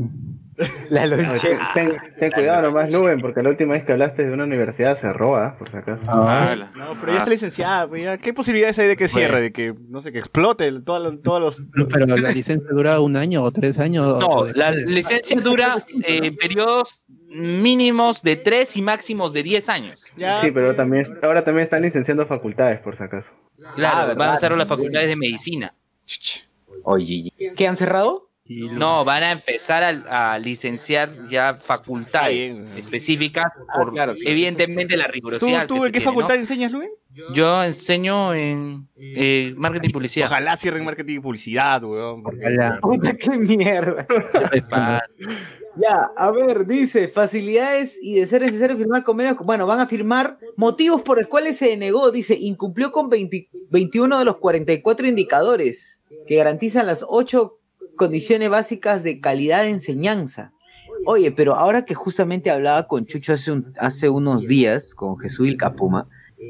La 0.90 1.06
lonchera. 1.06 1.70
ten, 1.74 1.90
ten- 1.90 2.00
ten 2.18 2.30
cuidado 2.32 2.62
nomás, 2.62 2.92
Luben, 2.92 3.20
porque 3.20 3.42
la 3.42 3.50
última 3.50 3.72
vez 3.74 3.84
que 3.84 3.92
hablaste 3.92 4.24
de 4.24 4.32
una 4.32 4.44
universidad 4.44 4.96
cerró, 4.98 5.36
¿ah? 5.36 5.56
Por 5.58 5.70
si 5.70 5.76
acaso. 5.76 6.04
Ah, 6.08 6.48
Ala. 6.52 6.72
No, 6.76 6.94
pero 7.00 7.12
ya 7.12 7.18
está 7.18 7.30
licenciada, 7.30 7.88
pues, 7.88 8.02
ya. 8.02 8.18
¿Qué 8.18 8.32
posibilidades 8.32 8.78
hay 8.78 8.88
de 8.88 8.96
que 8.96 9.08
cierre, 9.08 9.40
de 9.40 9.52
que, 9.52 9.74
no 9.88 10.02
sé, 10.02 10.12
que 10.12 10.18
explote 10.18 10.66
el- 10.66 10.84
todos 10.84 11.02
los... 11.02 11.22
Todos 11.22 11.40
los... 11.40 11.60
no, 11.74 11.88
pero 11.88 12.06
la 12.06 12.30
licencia 12.30 12.68
dura 12.70 13.00
un 13.00 13.16
año 13.16 13.42
o 13.42 13.50
tres 13.50 13.78
años. 13.78 14.18
No, 14.18 14.46
la 14.54 14.70
licencia 14.72 15.36
dura 15.40 15.76
eh, 16.04 16.32
periodos 16.32 17.02
mínimos 17.28 18.22
de 18.22 18.36
3 18.36 18.76
y 18.76 18.82
máximos 18.82 19.32
de 19.32 19.42
10 19.42 19.68
años. 19.70 20.06
Ya, 20.16 20.40
Sí, 20.42 20.50
pero 20.50 20.74
también 20.76 21.04
ahora 21.22 21.42
también 21.44 21.64
están 21.64 21.80
licenciando 21.82 22.26
facultades, 22.26 22.78
por 22.80 22.94
si 22.96 23.02
acaso. 23.04 23.30
Claro, 23.74 24.12
Ah, 24.12 24.14
van 24.14 24.30
a 24.30 24.36
cerrar 24.36 24.58
las 24.58 24.68
facultades 24.68 25.08
de 25.08 25.16
medicina. 25.16 25.74
Oye, 26.84 27.32
¿qué 27.56 27.68
han 27.68 27.76
cerrado? 27.76 28.28
Y 28.52 28.68
lo- 28.68 28.74
No, 28.74 29.04
van 29.04 29.22
a 29.22 29.32
empezar 29.32 29.82
a, 29.82 30.32
a 30.34 30.38
licenciar 30.38 31.28
ya 31.28 31.58
facultades 31.62 32.56
específicas 32.76 33.52
Ah, 33.56 33.78
por 33.78 33.92
claro. 33.92 34.14
evidentemente 34.24 34.96
la 34.96 35.06
¿Tú, 35.06 35.12
rigurosidad. 35.12 35.66
tú 35.66 35.74
que 35.74 35.80
en 35.80 35.86
qué 35.86 35.90
tiene, 35.98 36.04
facultad 36.04 36.34
¿no? 36.34 36.40
enseñas, 36.40 36.72
Luis? 36.72 36.90
Yo 37.34 37.62
enseño 37.62 38.34
en 38.34 38.88
eh, 38.96 39.52
marketing 39.56 39.88
y 39.90 39.92
publicidad. 39.92 40.26
Ojalá 40.28 40.56
cierren 40.56 40.84
marketing 40.84 41.16
y 41.16 41.20
publicidad, 41.20 41.82
weón. 41.84 42.22
Ojalá. 42.24 42.78
Puta, 42.82 43.14
qué 43.16 43.30
mierda. 43.38 44.06
Ya, 45.74 46.10
a 46.18 46.30
ver, 46.30 46.66
dice, 46.66 47.08
facilidades 47.08 47.98
y 48.02 48.16
de 48.16 48.26
ser 48.26 48.42
necesario 48.42 48.76
firmar 48.76 49.04
convenios, 49.04 49.38
bueno, 49.42 49.66
van 49.66 49.80
a 49.80 49.86
firmar 49.86 50.38
motivos 50.54 51.00
por 51.00 51.16
los 51.18 51.28
cuales 51.28 51.56
se 51.56 51.68
denegó, 51.68 52.10
dice, 52.10 52.36
incumplió 52.38 52.92
con 52.92 53.08
20 53.08 53.48
21 53.70 54.18
de 54.18 54.24
los 54.26 54.36
44 54.36 55.06
indicadores 55.06 56.02
que 56.26 56.36
garantizan 56.36 56.86
las 56.86 57.06
8 57.08 57.58
condiciones 57.96 58.48
básicas 58.48 59.02
de 59.02 59.20
calidad 59.20 59.62
de 59.62 59.70
enseñanza. 59.70 60.52
Oye, 61.06 61.32
pero 61.32 61.54
ahora 61.56 61.84
que 61.84 61.94
justamente 61.94 62.50
hablaba 62.50 62.86
con 62.86 63.06
Chucho 63.06 63.32
hace, 63.32 63.50
un- 63.52 63.72
hace 63.78 64.08
unos 64.08 64.46
días, 64.46 64.94
con 64.94 65.18
Jesús 65.18 65.48
y 65.48 65.56
Capuma, 65.56 66.08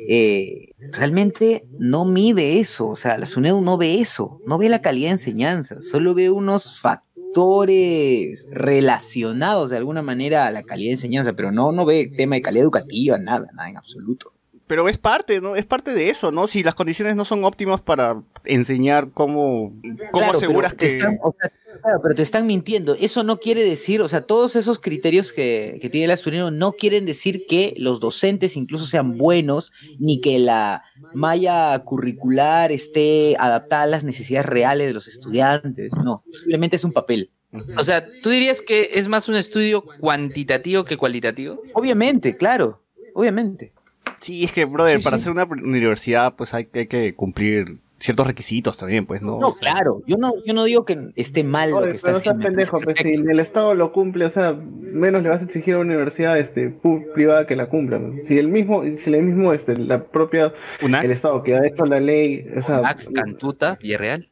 eh, 0.08 0.72
realmente 0.92 1.66
no 1.78 2.04
mide 2.04 2.58
eso, 2.60 2.88
o 2.88 2.96
sea, 2.96 3.16
la 3.18 3.26
SUNEDU 3.26 3.60
no 3.62 3.76
ve 3.78 4.00
eso, 4.00 4.40
no 4.46 4.58
ve 4.58 4.68
la 4.68 4.82
calidad 4.82 5.08
de 5.08 5.12
enseñanza, 5.12 5.80
solo 5.80 6.14
ve 6.14 6.28
unos 6.30 6.80
factores 6.80 8.46
relacionados 8.50 9.70
de 9.70 9.76
alguna 9.78 10.02
manera 10.02 10.46
a 10.46 10.50
la 10.50 10.62
calidad 10.62 10.88
de 10.90 10.92
enseñanza, 10.94 11.32
pero 11.34 11.50
no, 11.52 11.72
no 11.72 11.84
ve 11.84 12.12
tema 12.16 12.34
de 12.36 12.42
calidad 12.42 12.64
educativa, 12.64 13.18
nada, 13.18 13.46
nada 13.54 13.68
en 13.70 13.76
absoluto. 13.78 14.31
Pero 14.72 14.88
es 14.88 14.96
parte, 14.96 15.42
¿no? 15.42 15.54
Es 15.54 15.66
parte 15.66 15.92
de 15.92 16.08
eso, 16.08 16.32
¿no? 16.32 16.46
Si 16.46 16.62
las 16.62 16.74
condiciones 16.74 17.14
no 17.14 17.26
son 17.26 17.44
óptimas 17.44 17.82
para 17.82 18.22
enseñar 18.46 19.10
cómo, 19.12 19.74
cómo 19.82 20.10
Claro, 20.12 20.30
aseguras 20.30 20.72
que... 20.72 20.86
están- 20.86 21.18
o 21.22 21.36
sea, 21.38 21.52
claro, 21.82 22.00
pero 22.02 22.14
te 22.14 22.22
están 22.22 22.46
mintiendo. 22.46 22.96
Eso 22.98 23.22
no 23.22 23.38
quiere 23.38 23.64
decir, 23.64 24.00
o 24.00 24.08
sea, 24.08 24.22
todos 24.22 24.56
esos 24.56 24.78
criterios 24.78 25.34
que, 25.34 25.78
que 25.82 25.90
tiene 25.90 26.06
el 26.06 26.10
asturiano 26.10 26.50
no 26.50 26.72
quieren 26.72 27.04
decir 27.04 27.44
que 27.46 27.74
los 27.76 28.00
docentes 28.00 28.56
incluso 28.56 28.86
sean 28.86 29.18
buenos, 29.18 29.72
ni 29.98 30.22
que 30.22 30.38
la 30.38 30.82
malla 31.12 31.78
curricular 31.80 32.72
esté 32.72 33.36
adaptada 33.38 33.82
a 33.82 33.86
las 33.88 34.04
necesidades 34.04 34.46
reales 34.46 34.86
de 34.86 34.94
los 34.94 35.06
estudiantes. 35.06 35.92
No, 36.02 36.24
simplemente 36.32 36.76
es 36.76 36.84
un 36.84 36.92
papel. 36.92 37.30
O 37.76 37.84
sea, 37.84 38.06
¿tú 38.22 38.30
dirías 38.30 38.62
que 38.62 38.88
es 38.94 39.06
más 39.06 39.28
un 39.28 39.34
estudio 39.34 39.84
cuantitativo 40.00 40.86
que 40.86 40.96
cualitativo? 40.96 41.60
Obviamente, 41.74 42.38
claro, 42.38 42.80
obviamente. 43.12 43.74
Sí, 44.20 44.44
es 44.44 44.52
que, 44.52 44.64
brother, 44.64 44.98
Sí, 44.98 45.04
para 45.04 45.18
sí. 45.18 45.24
ser 45.24 45.32
una 45.32 45.44
universidad, 45.44 46.34
pues 46.36 46.54
hay, 46.54 46.68
hay 46.74 46.86
que 46.86 47.14
cumplir 47.14 47.78
ciertos 47.98 48.26
requisitos 48.26 48.76
también, 48.78 49.06
pues, 49.06 49.22
¿no? 49.22 49.38
No, 49.38 49.52
claro, 49.52 50.02
yo 50.06 50.16
no, 50.16 50.32
yo 50.44 50.54
no 50.54 50.64
digo 50.64 50.84
que 50.84 51.10
esté 51.14 51.44
mal 51.44 51.70
lo 51.70 51.82
que 51.84 51.90
está 51.90 52.06
pero 52.08 52.16
estás 52.18 52.32
haciendo. 52.32 52.44
pendejo, 52.46 52.80
pues, 52.80 52.96
si 53.00 53.12
el 53.14 53.38
Estado 53.40 53.74
lo 53.76 53.92
cumple, 53.92 54.24
o 54.24 54.30
sea, 54.30 54.54
menos 54.54 55.22
le 55.22 55.28
vas 55.28 55.40
a 55.40 55.44
exigir 55.44 55.74
a 55.74 55.78
una 55.78 55.92
universidad 55.94 56.36
este, 56.38 56.68
privada 57.14 57.46
que 57.46 57.54
la 57.54 57.68
cumpla. 57.68 58.00
Si 58.22 58.38
el 58.38 58.48
mismo, 58.48 58.82
si 58.82 59.12
el 59.14 59.22
mismo, 59.22 59.52
este, 59.52 59.76
la 59.76 60.04
propia, 60.04 60.52
Una- 60.82 61.00
el 61.00 61.12
Estado 61.12 61.42
que 61.44 61.54
ha 61.54 61.64
hecho 61.66 61.84
la 61.84 62.00
ley, 62.00 62.44
o 62.56 62.62
sea, 62.62 62.82
Ah, 62.84 62.96
Cantuta, 63.14 63.78
Villarreal. 63.80 64.28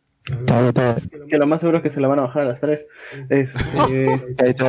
Todo, 0.46 0.72
todo. 0.72 0.94
que 1.28 1.38
lo 1.38 1.46
más 1.46 1.61
seguro 1.61 1.78
es 1.78 1.83
que 1.83 1.90
se 1.90 2.00
la 2.00 2.06
van 2.09 2.18
a 2.18 2.22
bajar 2.22 2.42
a 2.42 2.46
las 2.46 2.61
tres. 2.61 2.87
Este, 3.28 3.59
Ahí 4.44 4.54
todo. 4.54 4.68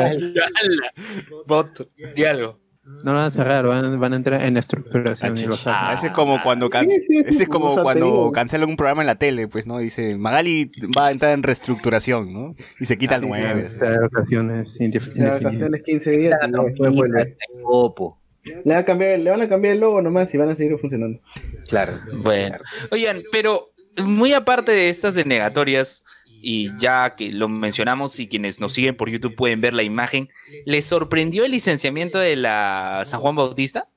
Voto, 1.48 1.88
diálogo. 2.16 2.60
No 2.84 3.12
lo 3.13 3.20
van 3.20 3.28
a 3.28 3.32
cerrar, 3.32 3.65
van, 3.67 4.00
van 4.00 4.13
a 4.13 4.15
entrar 4.15 4.41
en 4.41 4.58
estructuración 4.58 5.38
y 5.38 5.46
lo 5.46 5.56
sacan. 5.56 5.89
Ah, 5.89 5.94
ese 5.94 6.08
es 6.08 6.13
como 6.13 6.41
cuando 6.41 6.70
can- 6.70 6.88
Sí, 6.88 6.96
sí, 7.02 7.06
sí, 7.08 7.24
ese 7.28 7.44
es 7.44 7.50
como 7.50 7.76
cuando 7.82 8.32
cancelan 8.34 8.70
un 8.70 8.76
programa 8.76 9.02
en 9.04 9.08
la 9.08 9.15
tele, 9.15 9.48
pues, 9.48 9.67
¿no? 9.67 9.78
Dice, 9.78 10.17
Magali 10.17 10.72
va 10.98 11.08
a 11.08 11.12
entrar 11.12 11.34
en 11.34 11.44
reestructuración, 11.44 12.34
¿no? 12.34 12.56
Y 12.80 12.86
se 12.86 12.98
quita 12.98 13.15
el 13.15 13.22
sí, 13.22 13.28
9. 13.28 13.44
claro. 13.44 13.67
O 13.67 13.70
sea, 13.94 14.06
ocasiones 14.06 14.80
indef- 14.80 14.82
de 14.82 14.86
indefinidas. 14.88 15.44
vacaciones 15.44 15.82
15 15.84 16.12
días 16.12 16.39
y 16.44 16.50
luego 16.50 16.65
después 16.67 16.91
vuelve. 16.96 17.38
Popo. 17.62 18.17
Le, 18.44 18.74
va 18.74 18.80
a 18.80 18.86
cambiar, 18.86 19.20
le 19.20 19.30
van 19.30 19.41
a 19.41 19.48
cambiar 19.50 19.76
el 19.76 19.80
logo 19.82 20.02
nomás 20.02 20.34
y 20.34 20.38
van 20.38 20.50
a 20.50 20.56
seguir 20.56 20.76
funcionando. 20.80 21.20
Claro. 21.70 21.94
Bueno, 22.24 22.58
oigan, 22.89 23.22
pero 23.32 23.70
muy 24.04 24.34
aparte 24.34 24.72
de 24.72 24.89
estas 24.89 25.13
denegatorias, 25.13 26.04
y 26.42 26.70
ya 26.80 27.16
que 27.16 27.32
lo 27.32 27.48
mencionamos 27.48 28.20
y 28.20 28.28
quienes 28.28 28.60
nos 28.60 28.74
siguen 28.74 28.96
por 28.98 29.10
YouTube 29.10 29.36
pueden 29.36 29.62
ver 29.62 29.74
la 29.74 29.84
imagen, 29.84 30.30
¿les 30.66 30.86
sorprendió 30.86 31.46
el 31.46 31.52
licenciamiento 31.52 32.18
de 32.20 32.36
la 32.36 33.04
San 33.06 33.20
Juan 33.22 33.36
Bautista? 33.36 33.88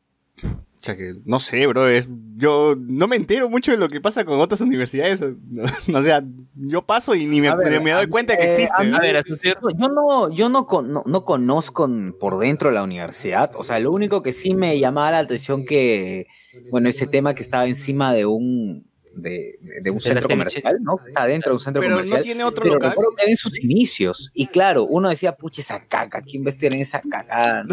O 0.42 0.84
sea 0.86 0.96
que, 0.98 1.14
no 1.24 1.40
sé, 1.40 1.66
bro, 1.66 1.88
es, 1.88 2.10
yo 2.36 2.76
no 2.78 3.08
me 3.08 3.16
entero 3.16 3.48
mucho 3.48 3.70
de 3.70 3.78
lo 3.78 3.88
que 3.88 4.02
pasa 4.02 4.26
con 4.26 4.38
otras 4.38 4.60
universidades. 4.60 5.22
O 5.22 6.02
sea, 6.02 6.22
yo 6.56 6.82
paso 6.82 7.14
y 7.14 7.24
ni 7.26 7.40
me, 7.40 7.56
ver, 7.56 7.80
me 7.80 7.92
doy 7.92 8.06
cuenta 8.06 8.36
que 8.36 8.44
eh, 8.44 8.50
existe. 8.50 8.74
a 8.76 8.82
mí- 8.84 8.90
¿no? 8.90 8.98
A 8.98 9.00
ver, 9.00 9.24
No, 9.62 9.70
Yo 9.70 9.88
no, 9.88 10.30
yo 10.30 10.48
no, 10.50 10.66
con- 10.66 10.92
no, 10.92 11.02
no 11.06 11.24
conozco 11.24 11.88
por 12.20 12.38
dentro 12.38 12.70
la 12.70 12.82
universidad. 12.82 13.52
O 13.56 13.64
sea, 13.64 13.78
lo 13.78 13.92
único 13.92 14.22
que 14.22 14.34
sí 14.34 14.54
me 14.54 14.78
llamaba 14.78 15.12
la 15.12 15.18
atención 15.20 15.64
que, 15.64 16.26
bueno, 16.70 16.90
ese 16.90 17.06
tema 17.06 17.34
que 17.34 17.42
estaba 17.42 17.66
encima 17.66 18.12
de 18.12 18.26
un 18.26 18.86
de, 19.16 19.58
de 19.82 19.90
un 19.90 20.00
centro 20.00 20.28
comercial, 20.28 20.78
¿no? 20.82 20.96
Está 21.06 21.26
dentro 21.26 21.50
de 21.50 21.54
un 21.56 21.60
centro 21.60 21.80
Pero 21.80 21.92
comercial. 21.94 22.18
no 22.18 22.22
tiene 22.22 22.44
otro 22.44 22.62
pero 22.64 22.74
local. 22.74 22.94
en 23.26 23.36
sus 23.36 23.58
inicios. 23.62 24.30
Y 24.34 24.46
claro, 24.48 24.84
uno 24.84 25.08
decía, 25.08 25.34
pucha, 25.36 25.60
esa 25.62 25.84
caca, 25.86 26.22
¿quién 26.22 26.42
va 26.44 26.46
a 26.46 26.50
estar 26.50 26.72
en 26.72 26.80
esa 26.80 27.00
caca? 27.00 27.64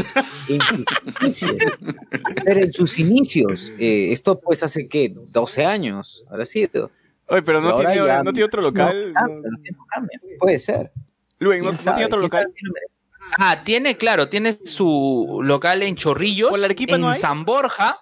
En 0.47 0.61
sus 0.61 0.85
inicios. 1.21 1.51
Pero 2.45 2.59
en 2.59 2.71
sus 2.73 2.99
inicios, 2.99 3.71
eh, 3.79 4.11
esto 4.11 4.39
pues 4.39 4.63
hace 4.63 4.87
que 4.87 5.13
12 5.15 5.65
años, 5.65 6.23
habrá 6.29 6.45
sido. 6.45 6.91
Oye, 7.27 7.41
pero 7.43 7.61
no 7.61 7.67
Pero 7.67 7.77
ahora 7.77 7.91
tiene, 7.93 8.07
ya- 8.07 8.23
no 8.23 8.33
tiene 8.33 8.45
otro 8.45 8.61
local. 8.61 9.13
No. 9.13 9.41
pero 9.63 9.77
cambia. 9.89 10.19
Puede 10.39 10.59
ser. 10.59 10.91
Luen, 11.39 11.63
¿no, 11.63 11.71
¿Quién 11.71 11.85
no 11.85 11.91
tiene 11.93 12.05
otro 12.05 12.19
local? 12.19 12.47
Ah, 13.37 13.63
tiene, 13.63 13.95
claro, 13.97 14.27
tiene 14.29 14.57
su 14.65 15.39
local 15.43 15.83
en 15.83 15.95
Chorrillos, 15.95 16.49
¿Por 16.49 16.59
la 16.59 16.65
Arequipa 16.65 16.95
en 16.95 17.01
no? 17.01 17.13
San 17.13 17.45
Borja. 17.45 17.99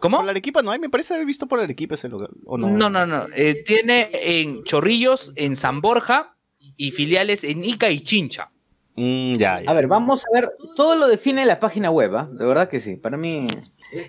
¿Cómo? 0.00 0.18
Por 0.18 0.26
la 0.26 0.32
Arequipa 0.32 0.62
no 0.62 0.70
hay, 0.70 0.78
me 0.78 0.90
parece 0.90 1.14
haber 1.14 1.26
visto 1.26 1.46
por 1.46 1.58
la 1.58 1.64
Arequipa 1.64 1.94
ese. 1.94 2.08
¿o 2.08 2.58
no? 2.58 2.68
No, 2.68 2.90
no, 2.90 3.06
no. 3.06 3.26
eh, 3.34 3.62
tiene 3.64 4.10
en 4.12 4.64
Chorrillos, 4.64 5.32
en 5.36 5.56
San 5.56 5.80
Borja 5.80 6.36
y 6.76 6.90
filiales 6.90 7.44
en 7.44 7.64
Ica 7.64 7.90
y 7.90 8.00
Chincha. 8.00 8.50
Mm, 8.96 9.34
ya, 9.36 9.62
ya. 9.62 9.70
A 9.70 9.74
ver, 9.74 9.86
vamos 9.86 10.24
a 10.26 10.34
ver, 10.34 10.52
todo 10.76 10.94
lo 10.94 11.06
define 11.08 11.46
la 11.46 11.60
página 11.60 11.90
web, 11.90 12.14
¿ah? 12.16 12.28
De 12.30 12.44
verdad 12.44 12.68
que 12.68 12.80
sí. 12.80 12.96
Para 12.96 13.16
mí, 13.16 13.46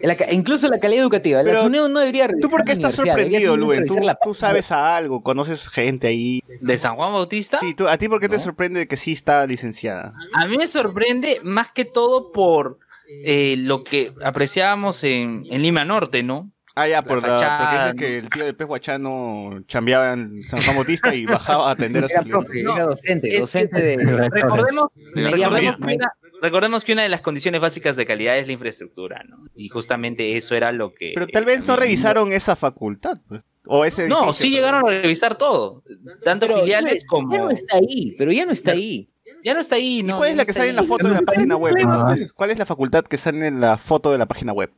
la 0.02 0.18
incluso 0.32 0.68
la 0.68 0.80
calidad 0.80 1.04
educativa. 1.04 1.42
Pero, 1.44 1.54
la 1.54 1.62
SUNEDU 1.62 1.88
no 1.88 2.00
debería 2.00 2.28
¿Tú 2.42 2.50
por 2.50 2.64
qué 2.64 2.74
estás 2.74 2.96
sorprendido, 2.96 3.56
Luen? 3.56 3.86
¿Tú, 3.86 4.34
sabes 4.34 4.72
a 4.72 4.98
algo, 4.98 5.24
conoces 5.24 5.70
gente 5.70 6.08
ahí. 6.08 6.44
¿De 6.60 6.78
San 6.78 6.96
Juan 6.96 7.14
Bautista? 7.14 7.60
Sí, 7.60 7.74
tú, 7.74 7.88
¿a 7.88 7.98
ti 7.98 8.10
por 8.10 8.20
qué 8.20 8.28
te 8.28 8.40
sorprende 8.40 8.88
que 8.88 8.98
sí 8.98 9.14
está 9.14 9.46
licenciada? 9.48 10.14
A 10.34 10.46
mí 10.48 10.58
me 10.58 10.68
sorprende 10.68 11.40
más 11.44 11.72
que 11.72 11.86
todo 11.86 12.32
por 12.32 12.80
eh, 13.24 13.56
lo 13.58 13.84
que 13.84 14.12
apreciábamos 14.24 15.04
en, 15.04 15.46
en 15.50 15.62
Lima 15.62 15.86
Norte, 15.86 16.24
¿no? 16.24 16.52
Ah, 16.74 16.88
ya, 16.88 17.02
por 17.04 17.22
la, 17.22 17.28
fachada, 17.28 17.58
porque 17.58 17.76
dices 17.76 17.94
¿no? 17.94 18.00
que 18.00 18.18
el 18.20 18.30
tío 18.30 18.46
de 18.46 18.54
Pez 18.54 18.66
Guachano 18.68 19.62
chambeaba 19.68 20.14
en 20.14 20.42
San 20.44 20.62
Juan 20.62 20.78
Bautista 20.78 21.14
y 21.14 21.26
bajaba 21.26 21.68
a 21.68 21.72
atender 21.72 22.06
a 22.06 22.08
su 22.08 22.14
Era 22.14 22.24
cliente. 22.24 22.64
No, 22.64 22.76
era 22.76 22.86
docente, 22.86 23.28
es- 23.28 23.40
docente 23.42 23.82
de... 23.82 23.98
Recordemos, 23.98 24.94
De 25.14 25.30
recordemos, 25.30 25.76
que 25.78 25.84
una, 25.96 26.14
recordemos 26.42 26.84
que 26.86 26.94
una 26.94 27.04
de 27.04 27.10
las 27.10 27.20
condiciones 27.22 27.60
básicas 27.60 27.98
de 27.98 28.06
calidad 28.06 28.38
es 28.38 28.48
la 28.48 28.54
infraestructura, 28.54 29.22
¿no? 29.28 29.46
Y 29.54 29.68
justamente 29.68 30.38
eso 30.38 30.56
era 30.56 30.72
lo 30.72 30.94
que... 30.94 31.12
Pero 31.14 31.28
tal 31.28 31.44
vez 31.44 31.60
no 31.66 31.76
revisaron 31.76 32.32
esa 32.32 32.56
facultad. 32.56 33.18
pues. 33.28 33.42
O 33.68 33.84
ese 33.86 34.08
No, 34.08 34.32
sí 34.32 34.50
llegaron 34.50 34.88
a 34.88 35.02
revisar 35.02 35.36
todo, 35.38 35.84
tanto 36.24 36.48
Pero 36.48 36.62
filiales 36.62 37.04
ya, 37.04 37.08
como... 37.08 37.34
ya 37.36 37.42
no 37.42 37.50
está 37.52 37.78
ahí, 37.78 38.16
pero 38.18 38.32
ya 38.32 38.46
no 38.46 38.54
está 38.54 38.72
ahí. 38.72 39.11
Ya 39.44 39.54
no 39.54 39.60
está 39.60 39.76
ahí, 39.76 40.00
¿Y 40.00 40.04
¿no? 40.04 40.18
cuál 40.18 40.30
es 40.30 40.38
la 40.38 40.46
que 40.46 40.54
sale 40.54 40.70
en 40.70 40.76
la 40.76 40.84
foto 40.84 41.08
de 41.08 41.16
la 41.16 41.22
página 41.26 41.56
web? 41.56 41.76
Ah? 41.88 42.16
¿Cuál 42.36 42.52
es 42.52 42.60
la 42.60 42.66
facultad 42.66 43.04
que 43.04 43.18
sale 43.18 43.48
en 43.48 43.60
la 43.62 43.78
foto 43.78 44.12
de 44.12 44.18
la 44.18 44.26
página 44.28 44.54
web? 44.54 44.72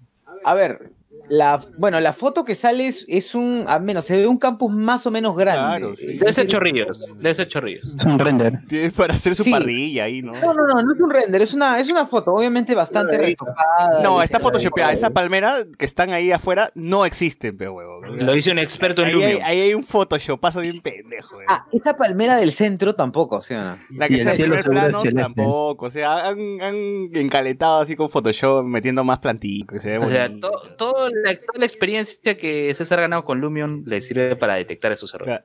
A 0.45 0.54
ver, 0.54 0.91
la, 1.29 1.59
bueno, 1.77 1.99
la 1.99 2.12
foto 2.13 2.43
que 2.43 2.53
sale 2.55 2.88
es, 2.88 3.05
es 3.07 3.33
un, 3.33 3.63
al 3.67 3.81
menos 3.81 4.05
se 4.05 4.17
ve 4.17 4.27
un 4.27 4.38
campus 4.38 4.71
más 4.71 5.05
o 5.07 5.12
menos 5.12 5.36
grande. 5.36 5.79
Claro, 5.79 5.95
sí. 5.95 6.17
Debe 6.17 6.33
ser 6.33 6.47
Chorrillos, 6.47 7.09
debe 7.15 7.33
ser 7.33 7.47
Chorrillos. 7.47 7.86
Es 7.95 8.05
un 8.05 8.19
render. 8.19 8.59
Tiene 8.67 8.91
para 8.91 9.13
hacer 9.13 9.36
su 9.36 9.43
Sí. 9.43 9.51
parrilla 9.51 10.03
ahí, 10.03 10.21
¿no? 10.21 10.33
No, 10.33 10.53
no, 10.53 10.67
no, 10.67 10.81
no 10.83 10.93
es 10.93 10.99
un 10.99 11.09
render, 11.09 11.41
es 11.41 11.53
una, 11.53 11.79
es 11.79 11.89
una 11.89 12.05
foto, 12.05 12.33
obviamente 12.33 12.75
bastante 12.75 13.17
retocada. 13.17 14.01
No, 14.03 14.21
está 14.21 14.39
photoshopeada. 14.39 14.91
Esa 14.91 15.09
palmera 15.12 15.55
que 15.77 15.86
están 15.86 16.12
ahí 16.12 16.31
afuera 16.31 16.69
no 16.75 17.05
existe, 17.05 17.53
pero 17.53 17.73
huevo. 17.73 18.01
Lo 18.05 18.36
hizo 18.36 18.51
un 18.51 18.59
experto 18.59 19.01
en 19.01 19.07
Ahí 19.07 19.13
hay, 19.13 19.21
Lumion. 19.33 19.41
ahí 19.47 19.59
hay 19.62 19.73
un 19.73 19.83
photoshopazo 19.83 20.59
bien 20.62 20.81
pendejo. 20.81 21.41
eh. 21.41 21.45
Ah, 21.47 21.65
esta 21.71 21.95
palmera 21.95 22.36
del 22.36 22.51
centro 22.51 22.95
tampoco, 22.95 23.41
¿sí 23.41 23.53
o 23.53 23.63
no? 23.63 23.77
La 23.91 24.07
que 24.07 24.17
sea 24.17 24.31
en 24.31 24.38
cielo 24.38 24.55
primer 24.55 24.69
plano 24.81 24.99
celeste. 24.99 25.21
tampoco. 25.21 25.86
O 25.86 25.89
sea, 25.89 26.27
han, 26.27 26.38
han 26.62 26.75
encaletado 27.13 27.79
así 27.81 27.95
con 27.95 28.09
Photoshop, 28.09 28.63
metiendo 28.65 29.03
más 29.03 29.19
plantillas, 29.19 29.67
que 29.69 29.79
se 29.79 29.89
ve 29.91 29.97
O 29.99 30.09
sea, 30.09 30.29
to- 30.29 30.51
todo 30.77 31.07
la, 31.23 31.36
toda 31.36 31.59
la 31.59 31.65
experiencia 31.65 32.38
que 32.38 32.73
César 32.73 32.99
ha 32.99 33.03
ganado 33.03 33.23
con 33.23 33.39
Lumion 33.39 33.83
le 33.86 34.01
sirve 34.01 34.36
para 34.36 34.55
detectar 34.55 34.91
esos 34.91 35.13
errores. 35.13 35.39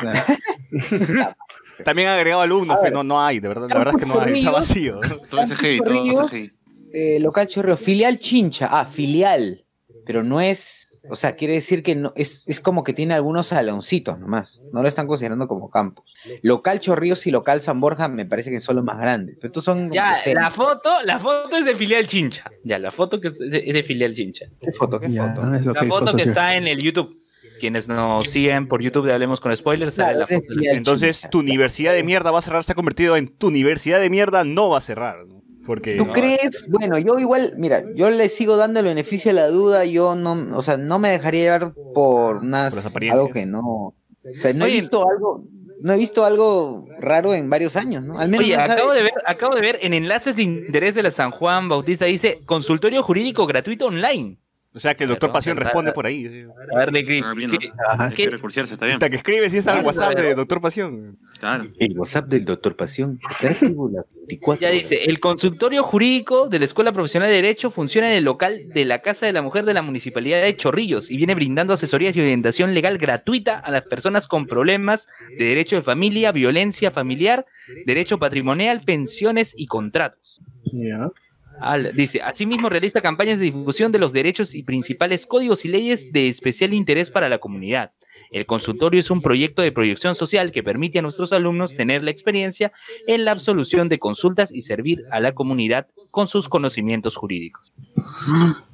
Claro. 0.00 1.36
También 1.84 2.08
han 2.08 2.14
agregado 2.16 2.42
alumnos, 2.42 2.78
pero 2.82 2.96
no, 2.96 3.04
no 3.04 3.22
hay, 3.22 3.40
de 3.40 3.48
verdad. 3.48 3.68
La 3.70 3.78
verdad 3.78 3.94
es 3.96 4.00
que 4.02 4.06
no 4.06 4.20
hay, 4.20 4.38
está 4.38 4.50
vacío. 4.50 5.00
Todo 5.30 5.42
CGI, 5.42 5.78
todo 5.78 5.94
Chorrillos. 5.94 6.30
CGI. 6.30 6.52
Eh, 6.92 7.18
local 7.20 7.46
Chorreo, 7.46 7.76
filial 7.76 8.18
Chincha. 8.18 8.68
Ah, 8.70 8.84
filial. 8.84 9.64
Pero 10.04 10.22
no 10.22 10.40
es. 10.40 10.91
O 11.10 11.16
sea, 11.16 11.34
quiere 11.34 11.54
decir 11.54 11.82
que 11.82 11.94
no 11.96 12.12
es, 12.14 12.44
es 12.46 12.60
como 12.60 12.84
que 12.84 12.92
tiene 12.92 13.14
algunos 13.14 13.48
saloncitos 13.48 14.18
nomás. 14.20 14.60
No 14.72 14.82
lo 14.82 14.88
están 14.88 15.06
considerando 15.08 15.48
como 15.48 15.68
campus. 15.70 16.04
Local 16.42 16.78
Chorrillos 16.78 17.26
y 17.26 17.30
local 17.32 17.60
San 17.60 17.80
Borja 17.80 18.06
me 18.08 18.24
parece 18.24 18.50
que 18.50 18.60
son 18.60 18.76
los 18.76 18.84
más 18.84 18.98
grandes. 18.98 19.36
Pero 19.40 19.48
estos 19.48 19.64
son. 19.64 19.90
Ya, 19.90 20.16
la 20.34 20.50
foto, 20.50 20.90
la 21.04 21.18
foto 21.18 21.56
es 21.56 21.64
de 21.64 21.74
filial 21.74 22.06
Chincha. 22.06 22.44
Ya, 22.64 22.78
la 22.78 22.92
foto 22.92 23.20
que 23.20 23.28
es 23.28 23.38
de, 23.38 23.64
es 23.66 23.74
de 23.74 23.82
filial 23.82 24.14
Chincha. 24.14 24.46
¿Qué 24.60 24.70
foto? 24.72 25.00
¿Qué 25.00 25.10
Ya, 25.10 25.34
foto? 25.34 25.54
es 25.54 25.66
lo 25.66 25.72
La 25.72 25.80
que 25.80 25.86
foto 25.86 26.16
que 26.16 26.22
está 26.22 26.54
en 26.56 26.68
el 26.68 26.80
YouTube. 26.80 27.16
Quienes 27.58 27.88
nos 27.88 28.28
siguen 28.28 28.66
por 28.68 28.82
YouTube 28.82 29.06
de 29.06 29.12
Hablemos 29.12 29.40
con 29.40 29.56
Spoilers, 29.56 29.94
Claro, 29.96 30.18
la 30.20 30.26
foto. 30.26 30.46
Entonces, 30.70 31.16
Chincha. 31.18 31.30
tu 31.30 31.40
universidad 31.40 31.92
de 31.92 32.02
mierda 32.04 32.30
va 32.30 32.38
a 32.38 32.42
cerrar, 32.42 32.64
se 32.64 32.72
ha 32.72 32.74
convertido 32.74 33.16
en 33.16 33.28
tu 33.28 33.48
universidad 33.48 34.00
de 34.00 34.10
mierda 34.10 34.42
no 34.44 34.68
va 34.70 34.78
a 34.78 34.80
cerrar. 34.80 35.26
¿no? 35.26 35.42
Porque. 35.64 35.96
¿Tú 35.96 36.08
crees? 36.12 36.64
Bueno, 36.68 36.98
yo 36.98 37.18
igual, 37.18 37.54
mira, 37.56 37.84
yo 37.94 38.10
le 38.10 38.28
sigo 38.28 38.56
dando 38.56 38.80
el 38.80 38.86
beneficio 38.86 39.30
de 39.30 39.34
la 39.34 39.48
duda, 39.48 39.84
yo 39.84 40.14
no, 40.14 40.56
o 40.56 40.62
sea, 40.62 40.76
no 40.76 40.98
me 40.98 41.10
dejaría 41.10 41.42
llevar 41.42 41.74
por 41.94 42.38
unas, 42.38 42.70
Por 42.70 42.82
las 42.82 42.86
apariencias. 42.86 43.20
algo 43.20 43.32
que 43.32 43.46
no, 43.46 43.60
o 43.60 43.94
sea, 44.40 44.52
no 44.52 44.66
he 44.66 44.70
visto 44.70 45.08
algo, 45.08 45.44
no 45.80 45.92
he 45.92 45.96
visto 45.96 46.24
algo 46.24 46.86
raro 47.00 47.34
en 47.34 47.50
varios 47.50 47.76
años, 47.76 48.04
¿no? 48.04 48.18
Al 48.18 48.28
menos 48.28 48.44
Oye, 48.44 48.56
acabo 48.56 48.92
de 48.92 49.02
ver, 49.02 49.12
acabo 49.26 49.54
de 49.54 49.60
ver 49.60 49.78
en 49.82 49.94
enlaces 49.94 50.36
de 50.36 50.42
interés 50.42 50.94
de 50.94 51.02
la 51.02 51.10
San 51.10 51.30
Juan 51.30 51.68
Bautista 51.68 52.04
dice 52.04 52.40
consultorio 52.46 53.02
jurídico 53.02 53.46
gratuito 53.46 53.86
online. 53.86 54.38
O 54.74 54.78
sea 54.78 54.94
que 54.94 55.04
el 55.04 55.10
doctor 55.10 55.30
Pasión 55.32 55.56
responde 55.58 55.92
por 55.92 56.06
ahí. 56.06 56.46
A 56.74 56.78
ver, 56.78 57.04
Grip, 57.04 57.22
Ah, 57.26 57.34
bien, 57.34 57.50
¿qué- 57.50 57.68
¿no? 57.68 57.74
Ajá. 57.90 58.06
Hay 58.08 58.14
que 58.14 58.30
recursearse, 58.30 58.72
está 58.72 58.86
bien. 58.86 58.94
Hasta 58.96 59.10
que 59.10 59.16
escribe 59.16 59.50
si 59.50 59.58
es 59.58 59.66
al 59.68 59.84
WhatsApp 59.84 60.14
ver. 60.14 60.24
de 60.24 60.34
doctor 60.34 60.60
Pasión. 60.62 61.18
Claro. 61.38 61.70
El 61.78 61.98
WhatsApp 61.98 62.26
del 62.28 62.44
doctor 62.46 62.74
Pasión 62.74 63.20
está 63.30 63.48
activo 63.50 63.90
las 63.92 64.06
24 64.28 64.60
Ya 64.66 64.70
dice, 64.72 65.04
el 65.04 65.20
consultorio 65.20 65.82
jurídico 65.82 66.48
de 66.48 66.58
la 66.58 66.64
Escuela 66.64 66.90
Profesional 66.92 67.28
de 67.28 67.34
Derecho 67.34 67.70
funciona 67.70 68.10
en 68.10 68.16
el 68.16 68.24
local 68.24 68.62
de 68.72 68.84
la 68.86 69.00
Casa 69.02 69.26
de 69.26 69.32
la 69.34 69.42
Mujer 69.42 69.66
de 69.66 69.74
la 69.74 69.82
Municipalidad 69.82 70.40
de 70.40 70.56
Chorrillos 70.56 71.10
y 71.10 71.18
viene 71.18 71.34
brindando 71.34 71.74
asesorías 71.74 72.16
y 72.16 72.20
orientación 72.20 72.72
legal 72.72 72.96
gratuita 72.96 73.58
a 73.58 73.70
las 73.70 73.82
personas 73.82 74.26
con 74.26 74.46
problemas 74.46 75.08
de 75.36 75.44
derecho 75.44 75.76
de 75.76 75.82
familia, 75.82 76.32
violencia 76.32 76.90
familiar, 76.90 77.44
derecho 77.84 78.18
patrimonial, 78.18 78.80
pensiones 78.86 79.52
y 79.54 79.66
contratos. 79.66 80.40
Ya. 80.72 81.10
Al- 81.60 81.94
dice, 81.94 82.20
asimismo 82.22 82.68
realiza 82.68 83.00
campañas 83.00 83.38
de 83.38 83.44
difusión 83.46 83.92
de 83.92 83.98
los 83.98 84.12
derechos 84.12 84.54
y 84.54 84.62
principales 84.62 85.26
códigos 85.26 85.64
y 85.64 85.68
leyes 85.68 86.12
de 86.12 86.28
especial 86.28 86.72
interés 86.74 87.10
para 87.10 87.28
la 87.28 87.38
comunidad. 87.38 87.92
El 88.30 88.46
consultorio 88.46 88.98
es 89.00 89.10
un 89.10 89.20
proyecto 89.20 89.60
de 89.62 89.72
proyección 89.72 90.14
social 90.14 90.50
que 90.52 90.62
permite 90.62 90.98
a 90.98 91.02
nuestros 91.02 91.32
alumnos 91.32 91.76
tener 91.76 92.02
la 92.02 92.10
experiencia 92.10 92.72
en 93.06 93.24
la 93.26 93.30
absolución 93.32 93.88
de 93.90 93.98
consultas 93.98 94.50
y 94.52 94.62
servir 94.62 95.04
a 95.10 95.20
la 95.20 95.32
comunidad 95.34 95.86
con 96.10 96.26
sus 96.28 96.48
conocimientos 96.48 97.16
jurídicos. 97.16 97.68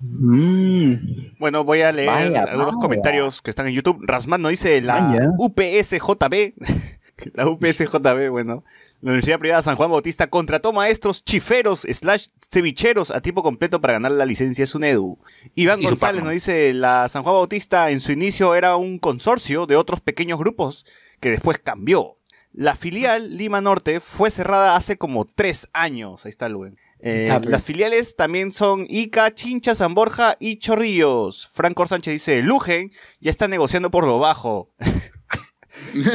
Mm, 0.00 0.94
Bueno, 1.38 1.64
voy 1.64 1.82
a 1.82 1.92
leer 1.92 2.08
Vaya, 2.08 2.42
algunos 2.44 2.66
vaya. 2.76 2.78
comentarios 2.82 3.42
que 3.42 3.50
están 3.50 3.66
en 3.68 3.74
YouTube. 3.74 3.98
Rasman 4.02 4.42
nos 4.42 4.50
dice 4.52 4.80
la 4.80 5.00
Vaya. 5.00 5.30
UPSJB. 5.38 6.54
la 7.34 7.48
UPSJB, 7.48 8.30
bueno. 8.30 8.64
La 9.00 9.10
Universidad 9.10 9.38
Privada 9.38 9.62
San 9.62 9.76
Juan 9.76 9.90
Bautista 9.90 10.26
contrató 10.28 10.72
maestros 10.72 11.22
chiferos 11.22 11.86
slash 11.88 12.26
cevicheros 12.50 13.10
a 13.10 13.20
tiempo 13.20 13.42
completo 13.42 13.80
para 13.80 13.94
ganar 13.94 14.12
la 14.12 14.26
licencia 14.26 14.66
SUNEDU. 14.66 15.18
Iván 15.54 15.80
Y 15.80 15.84
González 15.84 16.24
nos 16.24 16.32
dice, 16.32 16.74
la 16.74 17.08
San 17.08 17.22
Juan 17.22 17.34
Bautista 17.34 17.90
en 17.90 18.00
su 18.00 18.12
inicio 18.12 18.54
era 18.54 18.76
un 18.76 18.98
consorcio 18.98 19.66
de 19.66 19.76
otros 19.76 20.00
pequeños 20.00 20.38
grupos 20.38 20.84
que 21.20 21.30
después 21.30 21.58
cambió. 21.58 22.16
La 22.52 22.74
filial 22.74 23.36
Lima 23.36 23.60
Norte 23.60 24.00
fue 24.00 24.30
cerrada 24.30 24.74
hace 24.74 24.96
como 24.98 25.26
tres 25.26 25.68
años. 25.72 26.24
Ahí 26.24 26.30
está 26.30 26.48
Luen. 26.48 26.74
Eh, 27.00 27.28
Ah, 27.30 27.40
las 27.44 27.62
filiales 27.62 28.16
también 28.16 28.50
son 28.50 28.84
Ica, 28.88 29.32
Chincha, 29.32 29.76
San 29.76 29.94
Borja 29.94 30.36
y 30.40 30.58
Chorrillos. 30.58 31.46
Franco 31.52 31.86
Sánchez 31.86 32.14
dice, 32.14 32.42
Lugen 32.42 32.90
ya 33.20 33.30
está 33.30 33.46
negociando 33.46 33.92
por 33.92 34.06
lo 34.06 34.18
bajo. 34.18 34.70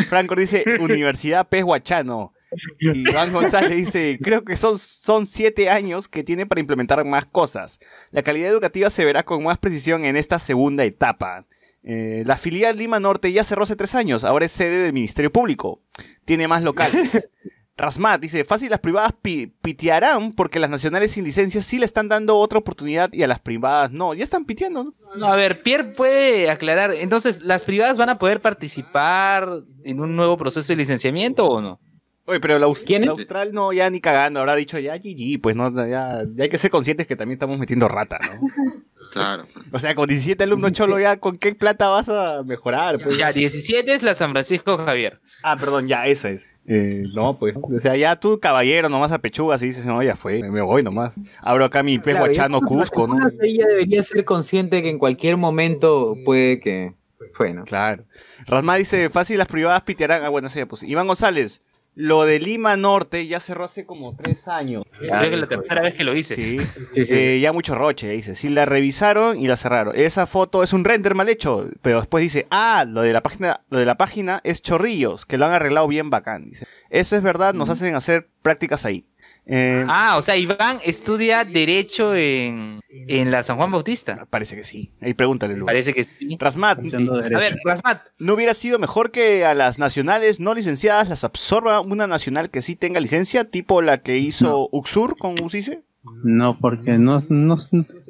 Franco 0.09 0.35
dice, 0.35 0.63
Universidad 0.79 1.47
Pez 1.47 1.63
Huachano. 1.63 2.33
Y 2.79 3.09
Iván 3.09 3.33
González 3.33 3.75
dice, 3.75 4.19
creo 4.21 4.43
que 4.43 4.55
son, 4.55 4.77
son 4.77 5.25
siete 5.25 5.69
años 5.69 6.07
que 6.07 6.23
tiene 6.23 6.45
para 6.45 6.61
implementar 6.61 7.03
más 7.03 7.25
cosas. 7.25 7.79
La 8.11 8.21
calidad 8.21 8.49
educativa 8.49 8.89
se 8.89 9.05
verá 9.05 9.23
con 9.23 9.43
más 9.43 9.57
precisión 9.57 10.05
en 10.05 10.17
esta 10.17 10.39
segunda 10.39 10.83
etapa. 10.83 11.45
Eh, 11.83 12.23
la 12.25 12.37
filial 12.37 12.77
Lima 12.77 12.99
Norte 12.99 13.31
ya 13.31 13.43
cerró 13.43 13.63
hace 13.63 13.75
tres 13.75 13.93
años, 13.95 14.23
ahora 14.23 14.45
es 14.45 14.51
sede 14.51 14.83
del 14.83 14.93
Ministerio 14.93 15.31
Público. 15.31 15.81
Tiene 16.25 16.47
más 16.47 16.63
locales. 16.63 17.27
Rasmat 17.75 18.21
dice, 18.21 18.43
fácil 18.45 18.69
las 18.69 18.79
privadas 18.79 19.13
pi- 19.21 19.47
pitearán 19.61 20.31
porque 20.33 20.59
las 20.59 20.69
nacionales 20.69 21.11
sin 21.11 21.23
licencia 21.23 21.61
sí 21.61 21.79
le 21.79 21.85
están 21.85 22.07
dando 22.07 22.37
otra 22.37 22.59
oportunidad 22.59 23.11
y 23.13 23.23
a 23.23 23.27
las 23.27 23.39
privadas 23.39 23.91
no. 23.91 24.13
Ya 24.13 24.23
están 24.23 24.45
piteando, 24.45 24.93
¿no? 25.15 25.25
A 25.25 25.35
ver, 25.35 25.63
Pierre 25.63 25.93
puede 25.95 26.49
aclarar, 26.51 26.93
entonces, 26.93 27.41
¿las 27.41 27.65
privadas 27.65 27.97
van 27.97 28.09
a 28.09 28.19
poder 28.19 28.41
participar 28.41 29.49
en 29.83 29.99
un 29.99 30.15
nuevo 30.15 30.37
proceso 30.37 30.71
de 30.71 30.77
licenciamiento 30.77 31.45
o 31.47 31.61
no? 31.61 31.79
Oye, 32.25 32.39
pero 32.39 32.57
la, 32.57 32.67
Aus- 32.67 32.83
¿Quién 32.85 33.01
es? 33.03 33.07
la 33.07 33.13
Austral 33.13 33.53
no, 33.53 33.73
ya 33.73 33.89
ni 33.89 33.99
cagando, 33.99 34.39
habrá 34.39 34.55
dicho 34.55 34.79
ya 34.79 34.95
GG, 34.97 35.41
pues 35.41 35.55
no, 35.57 35.69
ya, 35.75 36.23
ya 36.35 36.43
hay 36.43 36.49
que 36.49 36.57
ser 36.57 36.71
conscientes 36.71 37.05
que 37.05 37.17
también 37.17 37.35
estamos 37.35 37.59
metiendo 37.59 37.87
rata, 37.87 38.17
¿no? 38.19 38.47
Claro. 39.11 39.43
O 39.71 39.79
sea, 39.79 39.93
con 39.93 40.07
17 40.07 40.43
alumnos 40.43 40.71
cholo 40.71 40.99
ya, 40.99 41.17
¿con 41.19 41.37
qué 41.37 41.53
plata 41.53 41.87
vas 41.89 42.09
a 42.09 42.41
mejorar? 42.41 42.99
Pues? 42.99 43.15
Ya, 43.17 43.31
17 43.31 43.93
es 43.93 44.01
la 44.01 44.15
San 44.15 44.31
Francisco 44.31 44.75
Javier. 44.77 45.19
Ah, 45.43 45.55
perdón, 45.55 45.87
ya, 45.87 46.07
esa 46.07 46.31
es. 46.31 46.45
Eh, 46.65 47.03
no, 47.13 47.37
pues, 47.37 47.53
o 47.61 47.79
sea, 47.79 47.95
ya 47.95 48.15
tú, 48.19 48.39
caballero, 48.39 48.89
nomás 48.89 49.11
a 49.11 49.19
pechugas 49.19 49.61
y 49.61 49.67
dices, 49.67 49.85
no, 49.85 50.01
ya 50.01 50.15
fue, 50.15 50.41
me 50.49 50.61
voy 50.61 50.81
nomás. 50.81 51.19
Abro 51.41 51.65
acá 51.65 51.83
mi 51.83 51.99
pez 51.99 52.13
Claro, 52.15 52.25
guachano 52.25 52.59
ya- 52.61 52.65
Cusco, 52.65 53.05
¿no? 53.07 53.17
Ella 53.41 53.67
debería 53.67 54.01
ser 54.01 54.25
consciente 54.25 54.81
que 54.81 54.89
en 54.89 54.97
cualquier 54.97 55.37
momento 55.37 56.15
puede 56.25 56.59
que 56.59 56.93
fue, 57.33 57.53
¿no? 57.53 57.65
Claro. 57.65 58.05
Rasma 58.47 58.77
dice, 58.77 59.11
fácil, 59.11 59.37
las 59.37 59.47
privadas 59.47 59.81
pitearán. 59.83 60.23
Ah, 60.23 60.29
bueno, 60.29 60.49
sí, 60.49 60.63
pues. 60.65 60.81
Iván 60.81 61.05
González, 61.05 61.61
lo 61.95 62.25
de 62.25 62.39
Lima 62.39 62.75
Norte 62.75 63.27
ya 63.27 63.39
cerró 63.39 63.65
hace 63.65 63.85
como 63.85 64.15
tres 64.15 64.47
años. 64.47 64.83
Creo 64.97 65.21
que 65.21 65.33
es 65.33 65.39
la 65.39 65.47
tercera 65.47 65.81
vez 65.81 65.93
que 65.95 66.03
lo 66.03 66.15
hice. 66.15 66.35
Sí. 66.35 66.57
Sí, 66.93 67.05
sí, 67.05 67.13
Eh, 67.13 67.39
ya 67.39 67.53
mucho 67.53 67.75
roche, 67.75 68.09
dice. 68.09 68.35
Sí, 68.35 68.49
la 68.49 68.65
revisaron 68.65 69.39
y 69.39 69.47
la 69.47 69.57
cerraron. 69.57 69.95
Esa 69.95 70.25
foto 70.25 70.63
es 70.63 70.73
un 70.73 70.83
render 70.83 71.13
mal 71.15 71.29
hecho, 71.29 71.69
pero 71.81 71.97
después 71.99 72.21
dice, 72.21 72.47
ah, 72.49 72.85
lo 72.87 73.01
de 73.01 73.13
la 73.13 73.21
página, 73.21 73.61
lo 73.69 73.79
de 73.79 73.85
la 73.85 73.95
página 73.95 74.41
es 74.43 74.61
chorrillos, 74.61 75.25
que 75.25 75.37
lo 75.37 75.45
han 75.45 75.51
arreglado 75.51 75.87
bien 75.87 76.09
bacán, 76.09 76.49
dice. 76.49 76.65
Eso 76.89 77.15
es 77.15 77.21
verdad, 77.21 77.53
nos 77.53 77.69
hacen 77.69 77.95
hacer 77.95 78.27
prácticas 78.41 78.85
ahí. 78.85 79.05
Eh, 79.45 79.85
Ah, 79.89 80.15
o 80.17 80.21
sea, 80.21 80.37
Iván 80.37 80.79
estudia 80.85 81.43
Derecho 81.43 82.15
en, 82.15 82.79
en 82.89 83.29
la 83.31 83.43
San 83.43 83.57
Juan 83.57 83.71
Bautista. 83.71 84.25
Parece 84.29 84.55
que 84.55 84.63
sí. 84.63 84.91
Ahí 85.01 85.13
pregúntale, 85.13 85.57
Lu. 85.57 85.65
Parece 85.65 85.93
que 85.93 86.03
sí. 86.05 86.37
Rasmat, 86.39 86.79
A 86.79 87.39
ver, 87.39 87.57
Rasmat, 87.65 88.07
¿no 88.19 88.33
hubiera 88.35 88.53
sido 88.53 88.79
mejor 88.79 89.11
que 89.11 89.45
a 89.45 89.53
las 89.53 89.79
nacionales 89.79 90.39
no 90.39 90.53
licenciadas 90.53 91.09
las 91.09 91.23
absorba 91.25 91.81
una 91.81 92.07
nacional 92.07 92.49
que 92.49 92.61
sí 92.61 92.75
tenga 92.77 92.99
licencia, 93.01 93.43
tipo 93.45 93.81
la 93.81 93.97
que 93.97 94.17
hizo 94.17 94.69
Uxur 94.71 95.17
con 95.17 95.35
UCICE? 95.41 95.83
No, 96.23 96.57
porque 96.59 96.97
no, 96.97 97.19
no, 97.29 97.57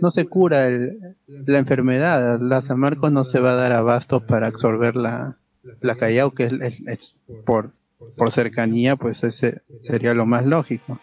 no 0.02 0.12
se 0.12 0.26
cura 0.26 0.68
el- 0.68 0.98
la 1.28 1.58
enfermedad. 1.60 2.40
La 2.42 2.62
San 2.62 2.80
Marcos 2.80 3.12
no 3.12 3.24
se 3.24 3.40
va 3.40 3.52
a 3.54 3.56
dar 3.56 3.72
abasto 3.72 4.20
para 4.26 4.48
absorber 4.48 4.96
la, 4.96 5.38
la 5.82 5.96
Callao, 5.96 6.32
que 6.32 6.44
es, 6.46 6.54
es- 6.54 6.88
es 6.88 7.20
por, 7.46 7.72
por 8.18 8.32
cercanía, 8.32 8.96
pues 8.96 9.24
ese 9.24 9.62
sería 9.80 10.14
lo 10.14 10.26
más 10.28 10.46
lógico. 10.46 11.00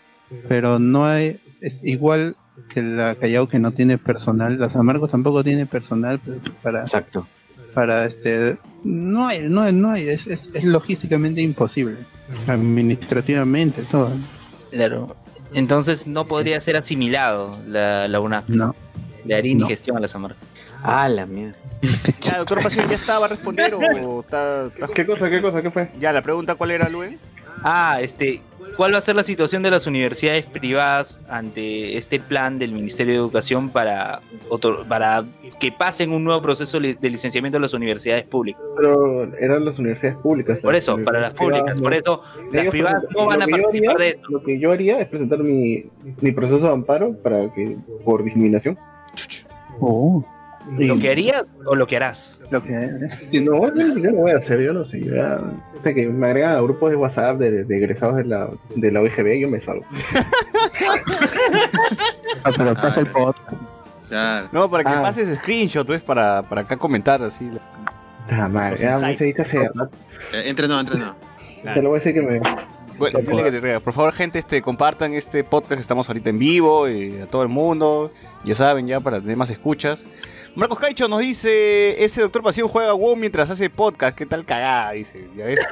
Pero 0.49 0.79
no 0.79 1.05
hay, 1.07 1.41
es 1.61 1.81
igual 1.83 2.37
que 2.69 2.83
la 2.83 3.15
Callao 3.15 3.49
que 3.49 3.59
no 3.59 3.73
tiene 3.73 3.99
personal. 3.99 4.59
La 4.59 4.71
San 4.71 4.85
Marcos 4.87 5.11
tampoco 5.11 5.43
tiene 5.43 5.67
personal 5.67 6.19
pues, 6.21 6.45
para, 6.63 6.83
Exacto. 6.83 7.27
para 7.75 8.05
este 8.05 8.59
no 8.85 9.27
hay 9.27 9.43
no 9.49 9.61
hay, 9.63 9.73
no 9.73 9.91
hay 9.91 10.09
es, 10.09 10.27
es, 10.27 10.51
es 10.55 10.65
logísticamente 10.65 11.41
imposible 11.43 11.97
administrativamente 12.47 13.83
todo 13.83 14.11
claro. 14.71 15.17
Entonces 15.53 16.07
no 16.07 16.27
podría 16.27 16.61
ser 16.61 16.77
asimilado 16.77 17.59
la, 17.67 18.07
la 18.07 18.21
UNAP. 18.21 18.49
no 18.51 18.75
Le 19.25 19.35
haría 19.35 19.53
No. 19.55 19.63
indigestión 19.63 19.97
a 19.97 20.01
la 20.01 20.07
San 20.09 20.23
Marcos. 20.23 20.43
Ah, 20.83 21.09
la 21.09 21.27
mierda. 21.27 21.57
Ya, 22.23 22.39
doctor 22.39 22.63
Pasión, 22.63 22.89
¿ya 22.89 22.95
estaba 22.97 23.25
a 23.27 23.29
responder 23.29 23.75
o 24.05 24.21
está, 24.21 24.67
está- 24.67 24.87
¿Qué 24.95 25.05
cosa, 25.07 25.29
qué 25.29 25.43
cosa, 25.43 25.61
qué 25.61 25.71
fue? 25.71 25.91
Ya, 25.99 26.13
la 26.13 26.23
pregunta, 26.23 26.55
¿cuál 26.55 26.71
era, 26.71 26.89
Luen? 26.89 27.19
Ah, 27.65 27.99
este, 28.01 28.43
¿cuál 28.77 28.95
va 28.95 28.99
a 28.99 29.01
ser 29.01 29.17
la 29.17 29.23
situación 29.23 29.63
de 29.63 29.71
las 29.71 29.87
universidades 29.87 30.47
privadas 30.47 31.21
ante 31.29 31.97
este 31.97 32.19
plan 32.21 32.59
del 32.59 32.73
Ministerio 32.73 33.15
de 33.15 33.19
Educación 33.21 33.69
para, 33.71 34.21
que 35.59 35.73
pasen 35.73 36.13
un 36.13 36.25
nuevo 36.25 36.41
proceso 36.43 36.81
de 36.81 36.97
licenciamiento 37.11 37.59
a 37.59 37.61
las 37.61 37.75
universidades 37.75 38.25
públicas? 38.25 38.63
Pero 38.77 39.35
eran 39.37 39.65
las 39.65 39.79
universidades 39.79 40.17
públicas. 40.19 40.59
Por 40.59 40.75
eso, 40.75 40.99
para 41.05 41.21
las 41.21 41.35
públicas, 41.35 41.79
por 41.81 41.95
eso 41.95 42.23
las 42.53 42.67
privadas 42.67 43.05
no 43.15 43.27
van 43.27 43.43
a 43.43 43.47
participar 43.47 43.97
haría- 43.97 44.05
de 44.07 44.11
eso. 44.13 44.23
Lo 44.31 44.43
que 44.43 44.59
yo 44.59 44.73
haría 44.73 45.01
es 45.01 45.09
presentar 45.09 45.39
mi, 45.41 45.85
mi 46.21 46.33
proceso 46.33 46.67
de 46.67 46.73
amparo 46.73 47.13
para 47.23 47.53
que 47.53 47.77
por 48.05 48.23
discriminación. 48.25 48.79
Oh, 49.81 50.25
¿Lo 50.79 50.99
que 50.99 51.11
harías 51.11 51.59
o 51.65 51.75
lo 51.75 51.87
que 51.87 51.97
harás? 51.97 52.39
lo 52.51 52.63
que 52.63 52.71
No, 53.41 53.75
yo 53.75 54.11
no 54.11 54.17
voy 54.19 54.31
a 54.33 54.37
hacer, 54.37 54.61
yo 54.61 54.73
no 54.73 54.85
sé. 54.85 55.01
Yo 55.01 55.15
ya, 55.17 55.41
sé 55.83 55.95
que 55.95 56.07
me 56.09 56.27
agregan 56.27 56.57
a 56.57 56.61
grupos 56.61 56.91
de 56.91 56.97
WhatsApp 56.97 57.39
de, 57.39 57.65
de 57.65 57.77
egresados 57.77 58.17
de 58.17 58.25
la, 58.25 58.51
de 58.77 58.93
la 58.93 59.01
OIGB, 59.01 59.41
yo 59.41 59.49
me 59.49 59.59
salgo. 59.59 59.85
ah, 62.45 62.51
pero 62.57 62.75
pasa 62.75 63.01
el 63.01 63.07
podcast 63.07 63.49
Claro. 64.09 64.49
No, 64.53 64.71
para 64.71 64.85
que 64.85 64.91
Ah. 64.91 65.03
pases 65.03 65.37
screenshot, 65.39 65.87
pues, 65.87 66.03
para, 66.03 66.43
para 66.43 66.63
acá 66.63 66.77
comentar 66.77 67.23
así. 67.23 67.49
Ah, 68.29 68.49
madre, 68.49 68.77
ya 68.77 68.99
me 68.99 69.15
se 69.15 69.25
dice 69.25 69.43
hacer. 69.43 69.71
Eh, 70.33 70.43
entrenó, 70.47 70.81
entrenó. 70.81 71.15
Te 71.63 71.83
lo 71.83 71.91
voy 71.91 71.97
a 71.97 71.99
decir 72.01 72.15
que 72.15 72.23
me. 72.23 72.41
Bueno, 73.01 73.19
dile 73.27 73.43
que 73.45 73.51
te 73.61 73.81
por 73.81 73.93
favor, 73.95 74.13
gente, 74.13 74.39
este, 74.39 74.61
compartan 74.63 75.15
este 75.15 75.43
podcast. 75.43 75.81
Estamos 75.81 76.07
ahorita 76.09 76.29
en 76.31 76.39
vivo 76.39 76.87
eh, 76.87 77.23
a 77.23 77.27
todo 77.27 77.43
el 77.43 77.49
mundo. 77.49 78.13
Ya 78.45 78.55
saben, 78.55 78.87
ya 78.87 79.01
para 79.01 79.21
tener 79.21 79.37
más 79.39 79.49
escuchas. 79.51 80.07
Marcos 80.55 80.79
Caicho 80.79 81.09
nos 81.09 81.21
dice: 81.21 82.05
Ese 82.05 82.21
doctor 82.21 82.43
Pasión 82.43 82.69
juega 82.69 82.93
WoW 82.93 83.17
mientras 83.17 83.49
hace 83.49 83.71
podcast. 83.71 84.15
¿Qué 84.17 84.27
tal 84.27 84.45
cagada? 84.45 84.93
Dice, 84.93 85.27
¿ya 85.35 85.47
ves? 85.47 85.61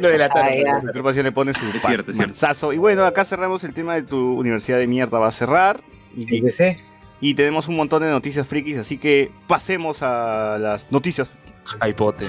Lo 0.00 0.08
de 0.08 0.18
la 0.18 0.28
tarde. 0.28 0.62
El 0.62 0.82
doctor 0.82 1.02
Pasión 1.02 1.24
le 1.24 1.32
pone 1.32 1.52
su 1.52 1.64
Es 1.66 1.82
pa- 1.82 1.88
cierto, 1.88 2.10
es 2.12 2.16
cierto. 2.16 2.28
manzazo. 2.28 2.72
Y 2.72 2.78
bueno, 2.78 3.04
acá 3.04 3.24
cerramos 3.24 3.64
el 3.64 3.74
tema 3.74 3.94
de 3.94 4.02
tu 4.02 4.38
universidad 4.38 4.78
de 4.78 4.86
mierda. 4.86 5.18
Va 5.18 5.26
a 5.28 5.32
cerrar. 5.32 5.80
Y, 6.16 6.26
Fíjese. 6.26 6.78
y 7.20 7.34
tenemos 7.34 7.66
un 7.66 7.74
montón 7.76 8.02
de 8.04 8.10
noticias 8.10 8.46
frikis. 8.46 8.78
Así 8.78 8.96
que 8.98 9.32
pasemos 9.48 10.02
a 10.02 10.58
las 10.60 10.92
noticias. 10.92 11.32
Hypote. 11.84 12.26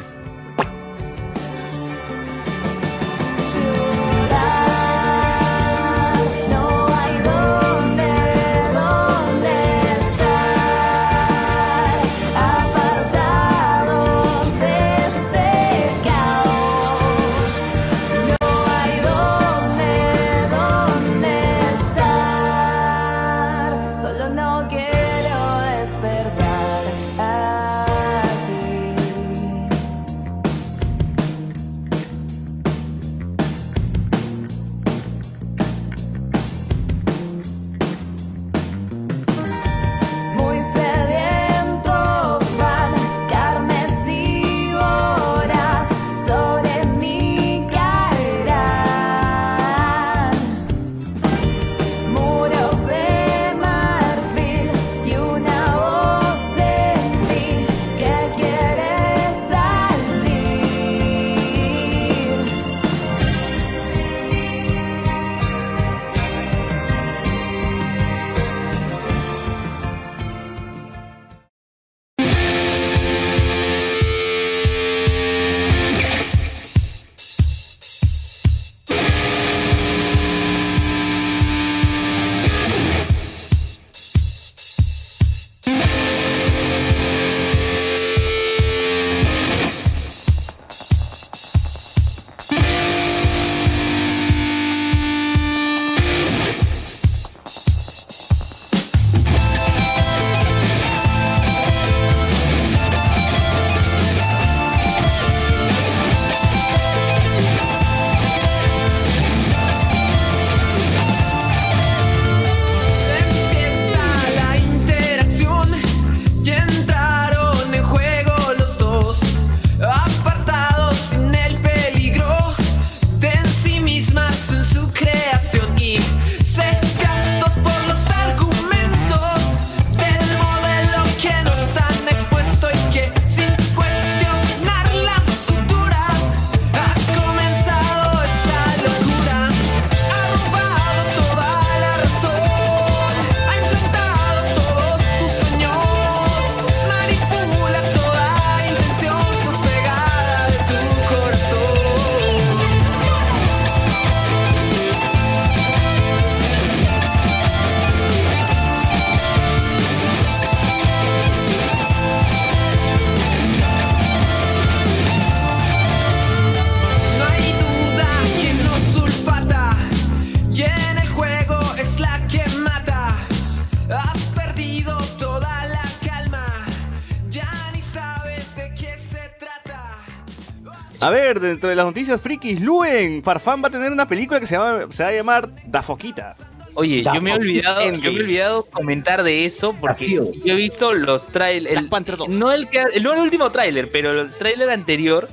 Dentro 181.39 181.69
de 181.69 181.75
las 181.75 181.85
noticias 181.85 182.19
frikis, 182.21 182.59
Luen, 182.61 183.23
Farfán 183.23 183.63
va 183.63 183.67
a 183.67 183.71
tener 183.71 183.91
una 183.91 184.07
película 184.07 184.39
que 184.39 184.47
se, 184.47 184.55
llama, 184.55 184.85
se 184.89 185.03
va 185.03 185.09
a 185.09 185.13
llamar 185.13 185.49
Da 185.65 185.81
Foquita. 185.81 186.35
Oye, 186.75 187.03
Da 187.03 187.13
yo 187.15 187.21
me 187.21 187.31
he 187.31 187.33
olvidado, 187.35 187.81
yo 187.83 188.11
me 188.11 188.17
he 188.17 188.21
olvidado 188.21 188.63
comentar 188.65 189.23
de 189.23 189.45
eso 189.45 189.73
porque 189.79 190.05
yo 190.43 190.53
he 190.53 190.55
visto 190.55 190.93
los 190.93 191.27
trailers, 191.29 191.79
Black 191.79 191.89
Panther 191.89 192.17
2. 192.17 192.29
no 192.29 192.51
el 192.51 192.67
que, 192.69 192.83
no 193.01 193.13
el 193.13 193.19
último 193.19 193.49
tráiler, 193.51 193.89
pero 193.91 194.21
el 194.21 194.31
tráiler 194.33 194.69
anterior 194.69 195.27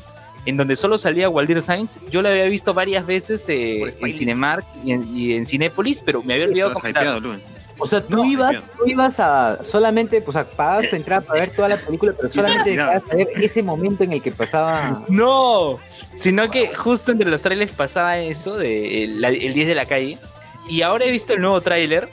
en 0.45 0.57
donde 0.57 0.77
solo 0.77 0.99
salía 0.99 1.29
Waldir 1.29 1.62
Sainz, 1.62 1.99
yo 2.11 2.23
lo 2.23 2.29
había 2.29 2.45
visto 2.45 2.75
varias 2.75 3.07
veces 3.07 3.49
eh, 3.49 3.83
en. 4.01 4.15
Cinemark 4.15 4.65
y 4.85 4.93
en, 4.93 5.17
y 5.17 5.33
en 5.35 5.47
Cinépolis, 5.47 6.01
pero 6.01 6.23
me 6.23 6.35
había 6.35 6.47
olvidado 6.47 6.75
comentar. 6.75 7.21
O 7.79 7.87
sea, 7.87 8.01
tú 8.01 8.19
No, 8.19 8.25
ibas, 8.25 8.57
tú 8.77 8.87
ibas 8.87 9.19
a 9.19 9.65
solamente, 9.65 10.21
pues, 10.21 10.37
a 10.37 10.45
pagar 10.45 10.88
tu 10.88 10.95
entrada 10.97 11.23
para 11.23 11.41
ver 11.41 11.51
toda 11.51 11.69
la 11.69 11.77
película, 11.77 12.12
pero 12.17 12.33
solamente 12.33 12.71
Mira. 12.71 12.87
querías 12.87 13.03
saber 13.09 13.29
ese 13.43 13.62
momento 13.62 14.05
en 14.05 14.12
el 14.12 14.23
que 14.23 14.31
pasaba. 14.31 15.03
No, 15.09 15.79
sino 16.16 16.51
que 16.51 16.75
justo 16.75 17.12
entre 17.12 17.31
los 17.31 17.42
trailers 17.42 17.72
pasaba 17.72 18.18
eso 18.18 18.57
de 18.57 19.05
el, 19.05 19.25
el 19.25 19.55
10 19.55 19.68
de 19.68 19.75
la 19.75 19.87
calle. 19.87 20.18
Y 20.68 20.83
ahora 20.83 21.05
he 21.05 21.11
visto 21.11 21.33
el 21.33 21.40
nuevo 21.40 21.61
tráiler. 21.61 22.09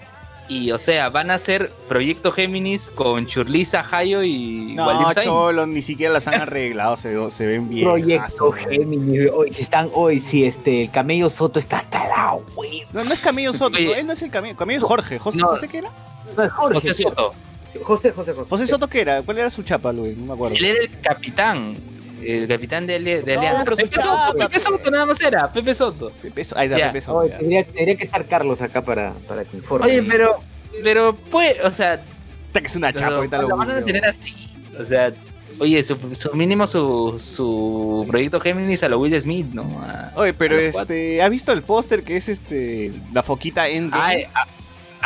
Y, 0.47 0.71
o 0.71 0.79
sea, 0.79 1.09
van 1.09 1.29
a 1.29 1.35
hacer 1.35 1.71
Proyecto 1.87 2.31
Géminis 2.31 2.89
con 2.89 3.27
Churliza, 3.27 3.85
Hayo 3.91 4.23
y 4.23 4.73
No, 4.73 4.87
Waldir 4.87 5.23
cholo, 5.23 5.67
ni 5.67 5.83
siquiera 5.83 6.11
las 6.11 6.25
han 6.27 6.33
arreglado, 6.41 6.95
se, 6.95 7.13
se 7.29 7.45
ven 7.45 7.69
bien. 7.69 7.85
Proyecto 7.87 8.51
Géminis. 8.51 9.29
Hoy 9.31 9.53
si 9.53 9.61
están, 9.61 9.91
hoy 9.93 10.19
si 10.19 10.45
este 10.45 10.85
el 10.85 10.91
camello 10.91 11.29
Soto 11.29 11.59
está 11.59 11.77
hasta 11.77 11.99
la 12.07 12.35
güey. 12.55 12.83
No, 12.93 13.03
no 13.03 13.13
es 13.13 13.19
Camello 13.19 13.53
Soto, 13.53 13.79
no, 13.79 13.93
él 13.93 14.07
no 14.07 14.13
es 14.13 14.21
el 14.23 14.31
Camello, 14.31 14.55
Camello 14.55 14.79
es 14.79 14.85
Jorge. 14.85 15.19
¿José, 15.19 15.37
No. 15.37 15.47
¿José 15.49 15.67
qué 15.67 15.77
era? 15.77 15.91
No, 16.35 16.43
es 16.43 16.51
Jorge. 16.51 16.73
José 16.79 16.93
Soto. 16.95 17.33
José, 17.83 18.11
José, 18.11 18.33
José. 18.33 18.49
¿José 18.49 18.67
Soto 18.67 18.87
qué 18.87 19.01
era? 19.01 19.21
¿Cuál 19.21 19.37
era 19.37 19.51
su 19.51 19.61
chapa, 19.61 19.93
Luis? 19.93 20.17
No 20.17 20.25
me 20.25 20.33
acuerdo. 20.33 20.57
Él 20.57 20.65
era 20.65 20.83
el 20.83 20.99
capitán. 21.01 21.77
El 22.23 22.47
capitán 22.47 22.85
de, 22.87 22.95
Ali- 22.95 23.15
de 23.21 23.33
No, 23.35 23.39
Alianza. 23.41 23.65
su 23.71 23.75
Pepe 23.77 23.99
Soto, 24.01 24.33
Pepe 24.37 24.49
pe. 24.53 24.59
Soto 24.59 24.91
nada 24.91 25.05
más 25.05 25.21
era, 25.21 25.51
Pepe 25.51 25.73
Soto. 25.73 26.11
Pepe 26.21 26.41
Ahí 26.55 26.65
está, 26.67 26.77
Ya. 26.77 26.87
Pepe 26.87 27.01
Soto. 27.01 27.17
Oye, 27.19 27.31
tendría, 27.37 27.63
tendría 27.65 27.95
que 27.97 28.03
estar 28.03 28.25
Carlos 28.25 28.61
acá 28.61 28.83
para, 28.83 29.13
para 29.27 29.45
que 29.45 29.57
informe. 29.57 29.85
Oye, 29.87 30.03
pero, 30.03 30.37
pero 30.83 31.15
pues, 31.31 31.57
o 31.63 31.71
sea, 31.73 32.01
Puta, 32.47 32.61
que 32.61 32.67
es 32.67 32.75
una 32.75 32.91
chapa, 32.93 33.15
ahorita 33.17 33.41
lo 33.41 33.49
lo 33.49 33.57
van 33.57 33.69
a 33.71 33.85
tener 33.85 34.03
así. 34.05 34.33
O 34.79 34.83
sea, 34.85 35.13
oye, 35.59 35.83
su, 35.83 35.95
su 36.15 36.33
mínimo 36.35 36.65
su, 36.65 37.19
su 37.19 38.05
proyecto 38.07 38.39
Géminis 38.39 38.81
a 38.83 38.89
lo 38.89 38.99
Will 38.99 39.21
Smith, 39.21 39.47
¿no? 39.53 39.63
A- 39.81 40.11
Oye, 40.15 40.33
pero 40.33 40.57
este, 40.57 41.21
¿has 41.21 41.29
visto 41.29 41.51
el 41.51 41.61
póster 41.61 42.01
que 42.03 42.17
es 42.17 42.27
este 42.27 42.91
la 43.13 43.21
foquita 43.23 43.67
Endgame? 43.67 44.03
Ay, 44.03 44.23
a- 44.33 44.47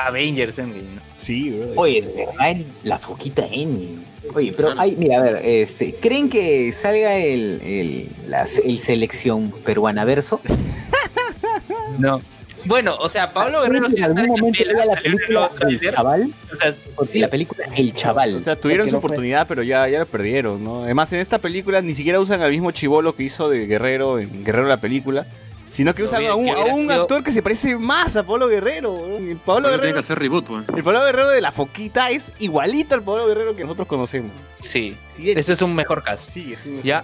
Avengers 0.08 0.58
Endgame, 0.58 0.84
¿no? 0.96 1.02
Sí, 1.18 1.52
bro. 1.52 1.82
Oye, 1.82 2.02
de 2.02 2.26
verdad 2.28 2.52
es 2.52 2.66
la 2.84 2.98
foquita 2.98 3.46
N. 3.52 3.98
Oye, 4.36 4.54
pero 4.56 4.74
hay, 4.78 4.96
mira, 4.96 5.20
a 5.20 5.22
ver, 5.24 5.42
este, 5.44 5.94
¿creen 5.96 6.30
que 6.30 6.72
salga 6.72 7.18
el, 7.18 7.60
el, 7.62 8.10
la- 8.30 8.46
el 8.66 8.80
selección 8.80 9.52
peruana 9.64 10.06
verso? 10.06 10.40
No. 12.00 12.22
Bueno, 12.66 12.96
o 12.98 13.10
sea, 13.10 13.34
Pablo 13.34 13.62
Guerrero 13.62 13.88
¿Creen 13.88 13.96
que 13.96 14.12
en 14.12 14.18
algún 14.20 14.40
momento 14.40 14.64
vea 14.74 14.86
la 14.86 14.96
película 14.96 15.52
El. 15.68 15.80
Chaval? 15.92 16.34
O 16.52 16.56
sea, 16.56 16.74
Porque 16.96 17.12
sí, 17.12 17.20
la 17.20 17.28
película 17.28 17.66
El 17.76 17.94
Chaval. 17.94 18.36
O 18.36 18.40
sea, 18.40 18.56
tuvieron 18.56 18.90
su 18.90 18.96
oportunidad, 18.98 19.48
pero 19.48 19.64
ya, 19.64 19.88
ya 19.90 20.00
la 20.00 20.06
perdieron, 20.06 20.64
¿no? 20.64 20.84
Además, 20.86 21.12
en 21.14 21.20
esta 21.20 21.40
película 21.40 21.82
ni 21.82 21.94
siquiera 21.94 22.20
usan 22.22 22.42
al 22.42 22.52
mismo 22.52 22.72
chivolo 22.72 23.16
que 23.16 23.24
hizo 23.24 23.50
de 23.50 23.68
Guerrero 23.68 24.18
en 24.18 24.46
Guerrero 24.46 24.68
la 24.68 24.78
película, 24.78 25.28
sino 25.74 25.96
que 25.96 26.04
usan 26.04 26.24
a 26.28 26.36
un, 26.36 26.92
a 26.92 26.96
actor 26.96 27.24
que 27.24 27.32
se 27.32 27.42
parece 27.42 27.76
más 27.78 28.16
a 28.16 28.24
Pablo 28.24 28.48
Guerrero. 28.48 29.18
El 29.18 29.38
Pablo 29.38 29.68
Ahora 29.68 29.82
tiene 29.82 29.82
que 29.82 29.86
Guerrero, 29.88 30.00
hacer 30.02 30.20
reboot, 30.20 30.46
pues. 30.46 30.66
el 30.76 30.84
Pablo 30.84 31.04
Guerrero 31.04 31.30
de 31.30 31.42
la 31.42 31.52
foquita 31.52 32.12
es 32.12 32.32
igualito 32.38 32.94
al 32.94 33.02
Pablo 33.02 33.26
Guerrero 33.28 33.56
que 33.56 33.64
nosotros 33.64 33.88
conocemos. 33.88 34.32
sí, 34.60 34.96
Sí, 35.10 35.32
es, 35.32 35.38
ese 35.38 35.54
es 35.54 35.62
un 35.64 35.74
mejor 35.74 36.04
cast. 36.04 36.32
sí, 36.32 36.54
es 36.54 36.64
un 36.66 36.84
Ya. 36.84 37.04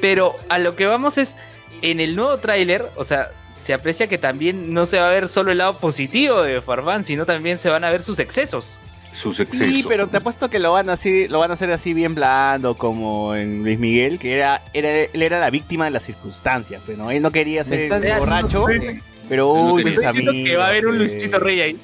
Pero 0.00 0.34
a 0.48 0.58
lo 0.58 0.76
que 0.76 0.86
vamos 0.86 1.18
es, 1.18 1.36
en 1.82 2.00
el 2.00 2.16
nuevo 2.16 2.38
tráiler, 2.38 2.90
o 2.96 3.04
sea, 3.04 3.30
se 3.52 3.74
aprecia 3.74 4.06
que 4.06 4.16
también 4.16 4.72
no 4.72 4.86
se 4.86 4.98
va 4.98 5.08
a 5.08 5.10
ver 5.10 5.28
solo 5.28 5.52
el 5.52 5.58
lado 5.58 5.78
positivo 5.78 6.40
de 6.40 6.62
Farfán, 6.62 7.04
sino 7.04 7.26
también 7.26 7.58
se 7.58 7.68
van 7.68 7.84
a 7.84 7.90
ver 7.90 8.02
sus 8.02 8.18
excesos. 8.18 8.78
Sus 9.12 9.36
Sí, 9.36 9.84
pero 9.88 10.08
te 10.08 10.18
apuesto 10.18 10.50
que 10.50 10.58
lo 10.58 10.72
van 10.72 10.90
a 10.90 10.94
hacer, 10.94 11.30
lo 11.30 11.38
van 11.38 11.50
a 11.50 11.54
hacer 11.54 11.70
así 11.70 11.94
bien 11.94 12.14
blando, 12.14 12.76
como 12.76 13.34
en 13.34 13.62
Luis 13.62 13.78
Miguel, 13.78 14.18
que 14.18 14.34
era, 14.34 14.62
era, 14.74 14.90
él 14.90 15.22
era 15.22 15.40
la 15.40 15.50
víctima 15.50 15.86
de 15.86 15.90
las 15.90 16.04
circunstancias, 16.04 16.82
pero 16.84 16.98
¿no? 16.98 17.10
él 17.10 17.22
no 17.22 17.30
quería 17.30 17.64
ser 17.64 17.88
borracho, 18.18 18.66
diciendo 18.66 19.02
pero 19.28 19.52
uy, 19.52 19.82
sus 19.82 20.04
amigos. 20.04 20.34
que 20.34 20.56
va 20.56 20.66
a 20.66 20.68
haber 20.68 20.86
un 20.86 20.98
Luisito 20.98 21.38
Rey 21.38 21.60
ahí. 21.60 21.76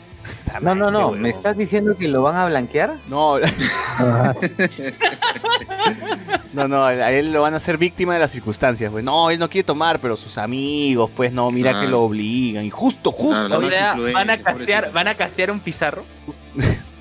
No, 0.60 0.74
no, 0.74 0.90
no. 0.90 1.12
¿Me 1.12 1.30
estás 1.30 1.56
diciendo 1.56 1.96
que 1.96 2.08
lo 2.08 2.22
van 2.22 2.36
a 2.36 2.46
blanquear? 2.46 2.96
No, 3.08 3.38
no, 6.52 6.68
no, 6.68 6.84
a 6.84 7.10
él 7.10 7.32
lo 7.32 7.42
van 7.42 7.54
a 7.54 7.56
hacer 7.56 7.78
víctima 7.78 8.14
de 8.14 8.20
las 8.20 8.30
circunstancias, 8.30 8.90
pues. 8.92 9.04
No, 9.04 9.30
él 9.30 9.38
no 9.38 9.48
quiere 9.48 9.64
tomar, 9.64 9.98
pero 9.98 10.16
sus 10.16 10.38
amigos, 10.38 11.10
pues 11.16 11.32
no, 11.32 11.50
mira 11.50 11.80
que 11.80 11.88
lo 11.88 12.02
obligan. 12.02 12.64
Y 12.64 12.70
justo, 12.70 13.10
justo. 13.10 13.46
Claro, 13.46 13.58
O 13.58 13.68
sea, 13.68 13.96
van 14.12 14.30
a 14.30 14.38
castear, 14.38 14.92
van 14.92 15.08
a 15.08 15.14
castear 15.14 15.50
un 15.50 15.60
pizarro. 15.60 16.04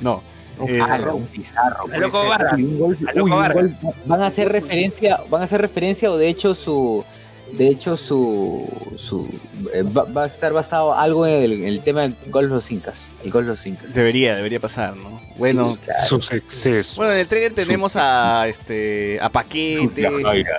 No. 0.00 0.22
Un 0.58 0.68
Eh, 0.68 0.72
pizarro. 0.74 1.88
A 1.92 1.98
loco 1.98 2.20
puede 2.20 2.28
ser. 2.28 2.28
Vargas. 2.28 2.54
Uy, 2.58 2.64
un 2.64 2.78
gol- 2.78 2.96
A 3.08 3.12
loco 3.12 3.24
uy, 3.24 3.30
un 3.32 3.38
Vargas. 3.38 3.54
gol. 3.82 3.94
Van 4.06 4.20
a 4.20 4.26
hacer 4.26 4.48
referencia, 4.52 5.20
van 5.30 5.40
a 5.40 5.44
hacer 5.44 5.60
referencia 5.60 6.10
o 6.10 6.16
de 6.18 6.28
hecho 6.28 6.54
su 6.54 7.04
de 7.52 7.66
hecho 7.66 7.96
su 7.96 8.68
su 8.96 9.28
eh, 9.74 9.82
va, 9.82 10.04
va 10.04 10.22
a 10.22 10.26
estar 10.26 10.52
basado 10.52 10.94
algo 10.94 11.26
en 11.26 11.42
el, 11.42 11.52
en 11.52 11.64
el 11.66 11.80
tema 11.80 12.02
del 12.02 12.14
gol 12.28 12.48
de 12.48 12.54
los 12.54 12.70
incas, 12.70 13.08
el 13.24 13.30
gol 13.32 13.44
de 13.44 13.50
los 13.50 13.66
incas. 13.66 13.92
Debería, 13.92 14.36
debería 14.36 14.60
pasar, 14.60 14.94
¿no? 14.96 15.20
Bueno, 15.36 15.64
Sus 16.06 16.30
excesos. 16.32 16.96
Bueno, 16.96 17.12
en 17.14 17.18
el 17.20 17.26
trailer 17.26 17.52
tenemos 17.54 17.96
a 17.96 18.46
este 18.46 19.18
a 19.20 19.30
Paquete, 19.30 20.06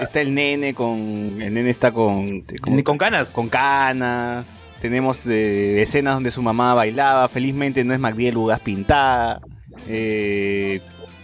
está 0.02 0.20
el 0.22 0.34
nene 0.34 0.74
con 0.74 0.98
el 1.42 1.54
nene 1.54 1.70
está 1.70 1.92
con 1.92 2.42
con, 2.62 2.82
con 2.82 2.98
ganas. 2.98 3.30
con 3.30 3.48
canas. 3.48 4.48
Tenemos 4.82 5.24
de 5.24 5.82
escenas 5.82 6.16
donde 6.16 6.32
su 6.32 6.42
mamá 6.42 6.74
bailaba. 6.74 7.28
Felizmente 7.30 7.84
no 7.84 7.94
es 7.94 8.00
Magdiel 8.00 8.36
Ugas 8.38 8.60
pintada. 8.60 9.40
Eh, 9.88 10.82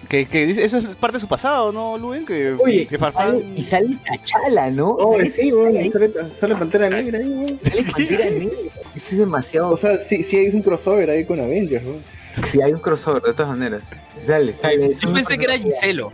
que, 0.08 0.22
eso 0.64 0.78
es 0.78 0.95
parte 0.95 1.18
de 1.18 1.22
su 1.22 1.28
pasado, 1.28 1.72
¿no, 1.74 1.97
Luen? 1.97 2.26
Que, 2.26 2.53
Oye, 2.53 2.86
que 2.88 2.97
Farfán. 2.97 3.32
sale- 3.32 3.45
y 3.55 3.64
sale 3.64 3.97
Tachala, 4.05 4.72
¿no? 4.72 4.91
Oh, 4.91 5.14
Sale 5.18 5.30
sí, 5.32 5.51
ahí, 5.51 5.91
sale, 5.91 6.12
sale 6.39 6.55
Pantera 6.55 6.89
Negra 6.89 7.20
ahí, 7.20 7.60
sale 7.64 7.84
Pantera 7.91 8.26
Negra. 8.30 8.55
Es 8.95 9.18
demasiado. 9.18 9.72
O 9.72 9.78
sea, 9.78 9.99
sí, 9.99 10.24
sí 10.24 10.38
hay 10.38 10.47
un 10.49 10.62
crossover 10.62 11.10
ahí 11.10 11.26
con 11.26 11.39
Avengers, 11.41 11.84
weón. 11.84 12.03
si 12.43 12.62
hay 12.62 12.72
un 12.72 12.80
crossover, 12.80 13.22
de 13.22 13.34
todas 13.34 13.49
maneras. 13.58 13.82
Sale, 14.14 14.53
sale. 14.53 14.93
Yo 14.93 15.12
pensé 15.14 15.38
que 15.38 15.43
era 15.45 15.58
Giselo. 15.58 16.14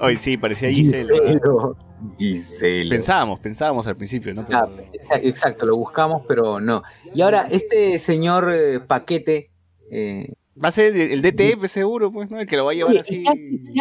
Hoy 0.00 0.16
sí, 0.16 0.36
parecía 0.36 0.68
Giselle. 0.70 1.12
Giselo. 1.14 1.76
Giselo. 2.18 2.90
Pensábamos, 2.90 3.40
pensábamos 3.40 3.86
al 3.86 3.96
principio, 3.96 4.34
¿no? 4.34 4.46
Pero- 4.46 4.58
Ah, 4.58 4.68
exa- 4.92 5.20
exacto, 5.22 5.66
lo 5.66 5.76
buscamos, 5.76 6.22
pero 6.28 6.60
no. 6.60 6.82
Y 7.14 7.20
ahora, 7.22 7.46
este 7.50 7.98
señor 7.98 8.50
eh, 8.54 8.80
Paquete. 8.80 9.50
Eh, 9.90 10.32
Va 10.62 10.68
a 10.68 10.72
ser 10.72 10.94
el, 10.94 11.12
el 11.12 11.22
DTF 11.22 11.68
seguro, 11.68 12.10
pues, 12.12 12.30
¿no? 12.30 12.38
El 12.38 12.46
que 12.46 12.56
lo 12.56 12.64
va 12.66 12.72
a 12.72 12.74
llevar 12.74 12.90
oye, 12.90 13.00
así. 13.00 13.22
¿qué, 13.24 13.30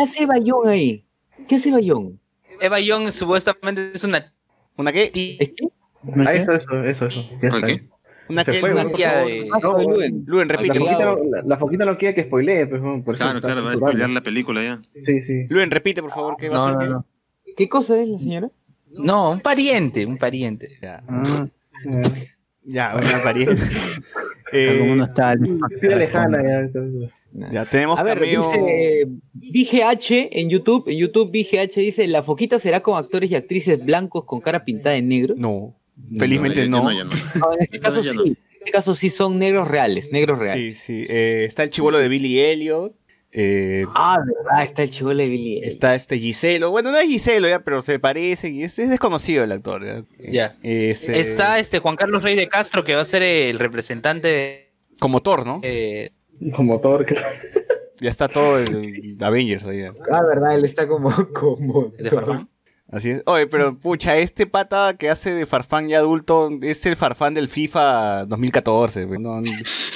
hace- 0.02 0.18
qué 0.20 0.26
Bayón 0.26 0.68
ahí? 0.68 1.06
¿Qué 1.48 1.56
hace 1.56 1.72
Bayón? 1.72 2.20
Eva 2.62 2.80
Young 2.80 3.10
supuestamente 3.12 3.92
es 3.94 4.04
una 4.04 4.34
¿Una 4.78 4.92
qué? 4.94 5.12
¿Es 5.40 5.50
que? 5.50 5.68
Ah, 6.26 6.34
eso, 6.34 6.54
eso, 6.54 6.84
eso, 6.84 7.06
eso. 7.08 7.30
Ya 7.42 7.50
está. 7.50 7.68
¿Qué? 7.68 7.84
¿Una 8.30 8.44
Se 8.46 8.52
qué? 8.54 8.60
fue, 8.60 8.74
favor? 8.74 8.96
de- 8.96 9.50
Ah, 9.52 9.60
No, 9.62 9.78
Luen. 9.78 10.24
Luen, 10.26 10.48
La 10.48 10.56
repite. 10.56 10.80
foquita, 10.80 11.16
la, 11.32 11.42
la 11.46 11.58
foquita 11.58 11.86
no 11.86 11.98
quiere 11.98 12.16
que 12.16 12.24
spoilee, 12.24 12.68
pues, 12.68 12.80
por 12.82 13.16
eso 13.16 13.24
Claro, 13.24 13.40
está 13.40 13.48
claro, 13.50 13.64
va 13.66 13.72
a 13.72 13.76
spoilear 13.76 14.10
la 14.12 14.22
película 14.22 14.64
ya. 14.64 14.80
Sí, 15.04 15.22
sí. 15.24 15.48
Luen, 15.50 15.70
repite, 15.72 16.02
por 16.02 16.12
favor, 16.12 16.38
¿qué 16.38 16.48
va 16.48 16.64
a 16.64 16.66
ser? 16.68 16.74
no, 16.76 16.80
qué? 16.80 16.88
no. 16.88 17.06
¿Qué 17.60 17.70
cosa 17.70 18.02
es 18.02 18.08
la 18.08 18.18
señora? 18.18 18.50
No, 18.92 19.32
un 19.32 19.40
pariente, 19.42 20.06
un 20.06 20.18
pariente. 20.18 20.70
Ya, 20.82 21.04
Ah, 21.08 21.48
ya, 22.64 22.96
una 22.96 23.22
pariente. 23.24 23.62
eh, 24.52 24.98
lejana 25.82 26.42
ya. 26.42 27.52
ya 27.52 27.66
tenemos 27.66 28.00
A 28.00 28.04
ver, 28.04 28.20
cameo- 28.20 28.52
dice 28.52 29.08
VGH 29.34 30.30
en 30.40 30.50
YouTube. 30.50 30.88
En 30.88 30.98
YouTube, 30.98 31.30
VGH 31.32 31.76
dice: 31.82 32.08
La 32.08 32.24
foquita 32.24 32.60
será 32.60 32.82
con 32.82 32.98
actores 32.98 33.30
y 33.32 33.36
actrices 33.36 33.84
blancos 33.84 34.24
con 34.26 34.40
cara 34.42 34.64
pintada 34.66 34.96
en 34.96 35.08
negro. 35.10 35.36
No, 35.38 35.76
felizmente 36.18 36.68
no. 36.68 36.90
ya 36.92 36.98
ya 37.00 37.04
no. 37.04 37.12
No, 37.36 37.54
en 37.54 37.62
este 37.62 37.80
caso 37.80 38.02
sí. 38.04 38.16
no. 38.16 38.24
En 38.26 38.38
este 38.66 38.72
caso 38.72 38.96
sí 38.96 39.10
son 39.10 39.38
negros 39.40 39.68
reales, 39.68 40.12
negros 40.12 40.38
reales. 40.40 40.78
Sí, 40.80 41.04
sí. 41.04 41.06
eh, 41.10 41.46
está 41.48 41.64
el 41.64 41.70
chivolo 41.70 41.98
de 41.98 42.08
Billy 42.10 42.40
Elliot. 42.40 42.94
Eh, 43.32 43.86
Ah, 43.96 44.18
verdad, 44.26 44.64
está 44.64 44.84
el 44.84 44.90
chivolo 44.90 45.18
de 45.18 45.30
Billy. 45.30 45.60
está 45.64 45.96
este 45.96 46.18
Giselo. 46.18 46.72
Bueno, 46.72 46.92
no 46.92 46.98
es 46.98 47.08
Giselo 47.08 47.48
ya, 47.48 47.60
pero 47.60 47.82
se 47.82 48.00
parece 48.00 48.50
y 48.50 48.64
es, 48.64 48.78
es 48.80 48.90
desconocido 48.90 49.44
el 49.44 49.52
actor. 49.52 49.84
Ya. 49.86 50.04
Ya. 50.32 50.58
Este, 50.64 51.20
Está 51.20 51.60
este 51.60 51.80
Juan 51.80 51.96
Carlos 51.96 52.24
Rey 52.24 52.36
de 52.36 52.48
Castro 52.48 52.84
que 52.84 52.96
va 52.96 53.02
a 53.02 53.06
ser 53.06 53.22
el 53.24 53.60
representante 53.60 54.28
de, 54.28 54.72
como 55.00 55.22
Thor, 55.22 55.46
¿no? 55.46 55.60
eh, 55.64 56.12
Como 56.56 56.80
Thor, 56.82 57.06
que 57.06 57.16
Ya 58.02 58.10
está 58.10 58.28
todo 58.28 58.58
el, 58.60 58.76
el 58.78 59.18
Avengers 59.24 59.66
ahí. 59.68 59.82
ya. 59.82 59.94
Ah, 60.12 60.22
verdad, 60.24 60.56
él 60.56 60.66
está 60.66 60.88
como. 60.88 61.12
como 61.34 61.90
de 61.98 62.10
Farfán. 62.10 62.50
Así 62.92 63.12
es. 63.12 63.22
Oye, 63.28 63.46
pero 63.46 63.78
pucha, 63.78 64.18
este 64.18 64.48
pata 64.48 64.96
que 64.98 65.12
hace 65.12 65.32
de 65.32 65.46
Farfán 65.46 65.88
ya 65.90 66.00
adulto 66.00 66.50
es 66.64 66.84
el 66.88 66.96
Farfán 66.96 67.36
del 67.36 67.48
FIFA 67.48 68.26
2014. 68.26 69.06
pues, 69.06 69.20
No, 69.20 69.42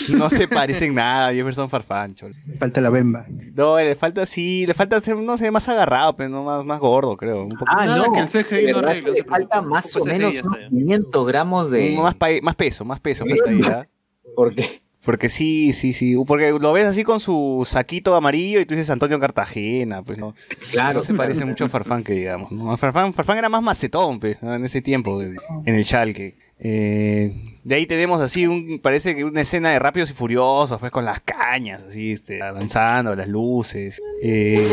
no 0.09 0.29
se 0.29 0.47
parecen 0.47 0.93
nada, 0.95 1.33
Jefferson 1.33 1.69
Farfán, 1.69 2.13
cholo. 2.13 2.35
Falta 2.59 2.81
la 2.81 2.91
bemba. 2.91 3.25
No, 3.55 3.77
le 3.77 3.95
falta 3.95 4.27
sí, 4.27 4.67
le 4.67 4.75
falta 4.75 5.01
ser, 5.01 5.17
no 5.17 5.39
sé, 5.39 5.49
más 5.49 5.67
agarrado, 5.69 6.15
pero 6.15 6.29
no 6.29 6.43
más, 6.43 6.63
más 6.63 6.79
gordo, 6.79 7.17
creo. 7.17 7.43
Un 7.43 7.49
poco 7.49 7.65
Ah, 7.67 7.85
Nada, 7.87 8.05
no. 8.05 8.13
que 8.13 8.19
el 8.19 8.27
CGI 8.27 8.71
no 8.73 8.77
arregla, 8.77 9.09
le 9.11 9.23
falta 9.23 9.61
más 9.63 9.95
o 9.95 10.05
menos 10.05 10.31
ya 10.33 10.41
unos 10.41 10.53
está, 10.57 10.61
ya. 10.61 10.69
500 10.69 11.25
gramos 11.27 11.71
de... 11.71 11.97
más, 11.97 12.15
más 12.43 12.55
peso, 12.55 12.85
más 12.85 12.99
peso 12.99 13.25
falta 13.25 13.49
ahí, 13.49 13.61
¿ah? 13.71 13.87
Porque 14.35 14.82
Porque 15.06 15.30
sí, 15.30 15.74
sí, 15.74 15.93
sí. 15.93 16.16
Porque 16.26 16.51
lo 16.51 16.74
ves 16.74 16.88
así 16.88 17.04
con 17.04 17.20
su 17.20 17.68
saquito 17.70 18.16
amarillo 18.16 18.60
y 18.60 18.66
tú 18.66 18.74
dices 18.74 18.89
Antonio 18.89 19.20
Cartagena, 19.20 20.01
pues 20.01 20.18
no. 20.18 20.34
Claro. 20.72 20.99
No 20.99 21.04
se 21.04 21.14
parece 21.14 21.45
mucho 21.45 21.66
a 21.66 21.70
Farfán 21.70 22.04
que 22.04 22.14
digamos. 22.14 22.51
¿no? 22.51 22.76
Farfán, 22.78 23.14
Farfán 23.14 23.38
era 23.38 23.49
más 23.49 23.62
macetón, 23.62 24.20
pues, 24.20 24.41
¿no? 24.41 24.56
en 24.56 24.64
ese 24.64 24.82
tiempo, 24.82 25.22
en 25.22 25.36
el 25.66 25.84
Schalke. 25.84 26.36
Eh, 26.66 27.43
de 27.66 27.76
ahí 27.76 27.86
tenemos 27.86 28.22
así 28.22 28.47
un, 28.47 28.80
parece 28.80 29.16
que 29.16 29.26
una 29.26 29.41
escena 29.41 29.72
de 29.72 29.80
rápidos 29.80 30.12
y 30.12 30.14
furiosos, 30.14 30.80
pues 30.80 30.91
con 30.91 31.04
las 31.04 31.20
cañas, 31.20 31.84
así, 31.84 32.14
este, 32.14 32.41
avanzando, 32.41 33.16
las 33.16 33.28
luces. 33.28 34.01
Eh, 34.22 34.66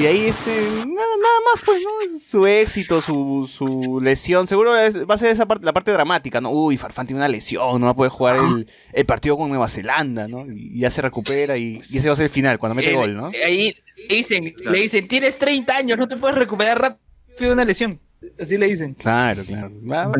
y 0.00 0.06
ahí 0.06 0.26
este, 0.26 0.50
nada, 0.50 0.86
nada 0.86 1.40
más, 1.54 1.62
pues, 1.64 1.82
¿no? 1.82 2.18
Su 2.18 2.46
éxito, 2.46 3.00
su, 3.00 3.48
su 3.52 4.00
lesión. 4.00 4.46
Seguro 4.46 4.72
va 4.72 5.14
a 5.14 5.18
ser 5.18 5.30
esa 5.30 5.46
parte, 5.46 5.64
la 5.64 5.72
parte 5.72 5.90
dramática, 5.92 6.40
¿no? 6.40 6.50
Uy, 6.50 6.76
Farfán 6.76 7.06
tiene 7.06 7.18
una 7.20 7.28
lesión, 7.28 7.80
no 7.80 7.86
va 7.86 7.92
a 7.92 7.96
poder 7.96 8.10
jugar 8.12 8.36
el, 8.36 8.68
el 8.92 9.04
partido 9.06 9.36
con 9.36 9.48
Nueva 9.48 9.68
Zelanda, 9.68 10.28
¿no? 10.28 10.46
Y 10.50 10.80
ya 10.80 10.90
se 10.90 11.02
recupera 11.02 11.56
y, 11.56 11.82
y 11.90 11.98
ese 11.98 12.08
va 12.08 12.12
a 12.12 12.16
ser 12.16 12.24
el 12.24 12.30
final, 12.30 12.58
cuando 12.58 12.74
mete 12.74 12.90
Eh, 12.90 12.94
gol, 12.94 13.14
¿no? 13.16 13.30
Ahí 13.44 13.74
le 14.08 14.16
dicen, 14.16 14.54
le 14.64 14.78
dicen, 14.78 15.08
tienes 15.08 15.38
30 15.38 15.76
años, 15.76 15.98
no 15.98 16.06
te 16.06 16.16
puedes 16.16 16.36
recuperar 16.36 16.80
rápido 16.80 17.00
de 17.38 17.52
una 17.52 17.64
lesión. 17.64 18.00
Así 18.40 18.58
le 18.58 18.66
dicen. 18.66 18.94
Claro, 18.94 19.44
claro. 19.44 19.70
Ah, 19.92 20.10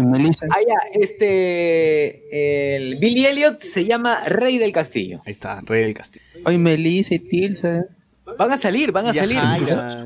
ya, 0.66 1.00
este... 1.00 2.76
El 2.76 2.96
Billy 2.96 3.26
Elliot 3.26 3.60
se 3.62 3.84
llama 3.84 4.22
Rey 4.24 4.58
del 4.58 4.72
Castillo. 4.72 5.20
Ahí 5.26 5.32
está, 5.32 5.60
Rey 5.62 5.82
del 5.82 5.94
Castillo. 5.94 6.24
oye, 6.44 6.58
Melissa 6.58 7.16
y 7.16 7.18
Tilsa. 7.18 7.86
Van 8.36 8.52
a 8.52 8.58
salir, 8.58 8.92
van 8.92 9.06
a 9.06 9.12
Ya 9.12 9.20
salir. 9.22 9.38
Jaira, 9.38 10.04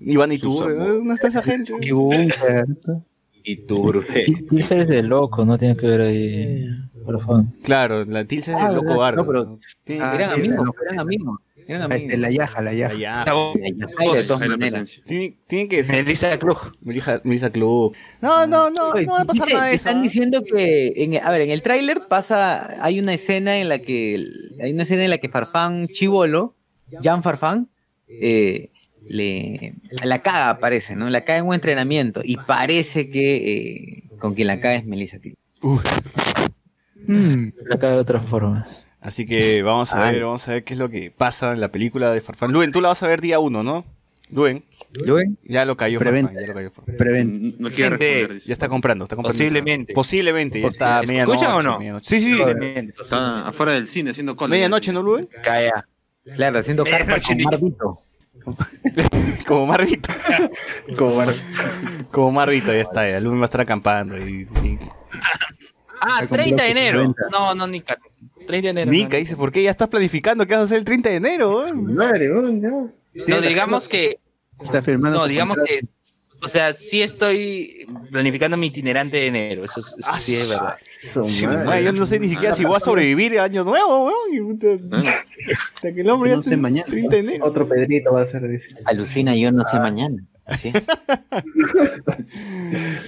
Iván 0.00 0.32
y 0.32 0.38
tú, 0.38 0.64
¿no 0.68 1.14
está 1.14 1.28
esa 1.28 1.42
gente? 1.42 1.72
Y 1.80 1.92
Bunker. 1.92 2.64
Y 3.44 3.56
Turbe. 3.64 4.24
Tilsa 4.50 4.76
es 4.76 4.88
de 4.88 5.02
loco, 5.02 5.44
no 5.44 5.56
tiene 5.56 5.76
que 5.76 5.86
ver 5.86 6.00
ahí. 6.00 6.66
Por 7.04 7.20
favor. 7.20 7.44
Claro, 7.62 8.02
la 8.04 8.24
Tilsa 8.24 8.56
es 8.56 8.58
Ah, 8.64 8.68
el 8.70 8.74
loco 8.76 8.96
bardo. 8.96 9.22
No, 9.22 9.26
pero- 9.26 9.58
Ah, 10.02 10.14
Eran 10.16 10.32
amigos, 10.32 10.68
eran 10.84 10.98
amigos. 10.98 11.38
Eran 11.68 11.82
amigos. 11.82 12.02
Este, 12.12 12.18
La 12.18 12.30
yaja, 12.30 12.62
la 12.62 12.72
yaja. 12.72 12.94
Ya, 12.94 13.18
Está 13.20 13.32
bueno. 13.34 13.88
Jaira, 13.96 14.14
de 14.14 14.24
todas 14.24 14.40
la 14.42 14.48
maneras. 14.56 15.00
Tiene, 15.06 15.68
que 15.68 15.84
ser 15.84 15.96
Melissa 16.04 16.36
Klug. 16.38 16.58
Melissa, 16.80 17.20
Melissa 17.24 17.50
Club. 17.50 17.94
No, 18.20 18.46
no, 18.48 18.70
no, 18.70 18.90
Oye, 18.90 19.06
no 19.06 19.12
va 19.14 19.20
a 19.20 19.24
pasar 19.24 19.44
dice- 19.46 19.54
nada 19.56 19.66
de 19.68 19.74
eso. 19.74 19.88
Están 19.88 19.98
¿ah? 19.98 20.02
diciendo 20.02 20.42
que, 20.44 20.92
en, 20.96 21.24
a 21.24 21.30
ver, 21.30 21.42
en 21.42 21.50
el 21.50 21.62
tráiler 21.62 22.02
pasa, 22.08 22.82
hay 22.84 22.98
una 23.00 23.14
escena 23.14 23.58
en 23.58 23.68
la 23.68 23.78
que, 23.78 24.26
hay 24.60 24.72
una 24.72 24.82
escena 24.84 25.04
en 25.04 25.10
la 25.10 25.18
que 25.18 25.28
Farfán 25.28 25.86
Chivolo, 25.88 26.54
Jan 27.02 27.22
Farfán, 27.22 27.68
eh, 28.08 28.70
le, 29.08 29.74
la 30.04 30.20
caga 30.20 30.58
parece, 30.58 30.96
¿no? 30.96 31.08
La 31.10 31.22
caga 31.22 31.38
en 31.40 31.46
un 31.46 31.54
entrenamiento 31.54 32.20
y 32.24 32.36
parece 32.36 33.08
que 33.10 33.36
eh, 33.52 34.02
con 34.18 34.34
quien 34.34 34.46
la 34.48 34.60
caga 34.60 34.76
es 34.76 34.84
Melissa 34.86 35.18
Clip. 35.18 35.36
Mm, 37.06 37.48
La 37.66 37.78
caga 37.78 37.94
de 37.94 37.98
otra 38.00 38.20
forma. 38.20 38.66
Así 39.00 39.24
que 39.26 39.62
vamos 39.62 39.92
a 39.94 40.06
Ah. 40.08 40.10
ver, 40.10 40.22
vamos 40.24 40.48
a 40.48 40.52
ver 40.54 40.64
qué 40.64 40.74
es 40.74 40.80
lo 40.80 40.88
que 40.88 41.10
pasa 41.12 41.52
en 41.52 41.60
la 41.60 41.70
película 41.70 42.12
de 42.12 42.20
Farfán. 42.20 42.50
Luen, 42.52 42.72
tú 42.72 42.80
la 42.80 42.88
vas 42.88 43.02
a 43.02 43.06
ver 43.06 43.20
día 43.20 43.38
uno, 43.38 43.62
¿no? 43.62 43.84
Luen, 44.30 44.64
ya 45.44 45.64
lo 45.64 45.76
cayó. 45.76 46.00
Farfán, 46.00 46.34
ya 46.34 46.46
lo 46.46 46.54
cayó 46.54 46.70
Farfán. 46.72 46.96
prevent. 46.96 47.56
No 47.60 47.68
quiere 47.70 47.90
Gente, 47.90 48.04
responder. 48.14 48.34
dice. 48.34 48.46
Ya 48.48 48.52
está 48.54 48.68
comprando, 48.68 49.04
está 49.04 49.14
comprando. 49.14 49.36
Posiblemente. 49.38 49.92
Posiblemente, 49.92 50.60
ya 50.60 50.66
está 50.68 51.00
¿Escuchan 51.02 51.26
medianoche. 51.26 51.46
o 51.46 51.62
no? 51.62 51.78
medianoche. 51.78 52.20
Sí, 52.20 52.34
sí, 52.34 52.40
Está 53.00 53.46
afuera 53.46 53.72
del 53.72 53.86
cine 53.86 54.10
haciendo 54.10 54.34
cola. 54.34 54.50
medianoche, 54.50 54.92
¿no, 54.92 55.02
Luen? 55.02 55.28
Calla. 55.44 55.86
Claro, 56.34 56.58
haciendo 56.58 56.84
carpa 56.84 57.16
Medianoche, 57.16 57.36
con 57.36 57.44
Marvito. 57.44 58.02
Como 59.46 59.66
Marvito. 59.66 60.12
Como 60.98 61.10
bueno, 61.14 61.32
Como 62.10 62.32
Marvito, 62.32 62.72
ya 62.72 62.80
está, 62.80 63.08
ya. 63.08 63.20
Luen 63.20 63.38
va 63.38 63.42
a 63.42 63.44
estar 63.46 63.60
acampando. 63.60 64.16
Y, 64.18 64.48
y- 64.64 64.78
Ah, 66.00 66.20
Está 66.22 66.36
30 66.36 66.62
de 66.62 66.70
enero. 66.70 67.02
por 67.04 67.14
30. 67.14 67.22
No, 67.38 67.54
no, 67.54 67.66
Nica. 67.66 67.98
30 68.46 68.52
de 68.66 68.68
enero. 68.68 68.90
Nika 68.90 69.16
no. 69.16 69.18
dice, 69.18 69.34
¿por 69.36 69.50
qué 69.50 69.62
ya 69.62 69.70
estás 69.70 69.88
planificando 69.88 70.46
qué 70.46 70.52
vas 70.52 70.60
a 70.62 70.64
hacer 70.64 70.78
el 70.78 70.84
30 70.84 71.08
de 71.08 71.16
enero? 71.16 71.56
weón?" 71.56 71.94
madre. 71.94 72.28
No, 72.28 73.40
digamos 73.40 73.88
que. 73.88 74.18
Está 74.60 74.82
firmando. 74.82 75.18
No, 75.18 75.26
digamos 75.26 75.56
contrato. 75.56 75.80
que. 75.80 75.86
O 76.42 76.48
sea, 76.48 76.72
sí 76.74 77.02
estoy 77.02 77.86
planificando 78.10 78.56
mi 78.56 78.66
itinerante 78.68 79.16
de 79.16 79.26
enero. 79.26 79.64
Eso, 79.64 79.80
es- 79.80 79.94
eso 79.98 80.16
sí 80.18 80.36
es 80.36 80.48
verdad. 80.48 80.74
Sí, 81.24 81.46
yo 81.84 81.92
no 81.92 82.06
sé 82.06 82.18
ni 82.20 82.28
siquiera 82.28 82.54
si 82.54 82.64
voy 82.64 82.76
a 82.76 82.80
sobrevivir 82.80 83.32
el 83.34 83.40
año 83.40 83.64
nuevo, 83.64 84.06
weón. 84.06 84.58
Hasta 85.74 85.92
que 85.94 86.00
el 86.02 86.10
hombre 86.10 86.30
ya 86.30 86.36
No 86.36 86.42
sé, 86.42 86.50
tiene 86.50 86.62
mañana. 86.62 86.86
30 86.88 87.10
de 87.16 87.20
enero. 87.20 87.46
Otro 87.46 87.66
Pedrito 87.66 88.12
va 88.12 88.22
a 88.22 88.26
ser, 88.26 88.46
dice. 88.48 88.68
Alucina, 88.84 89.34
yo 89.34 89.50
no 89.52 89.64
sé 89.64 89.78
mañana. 89.78 90.22
¿sí? 90.60 90.72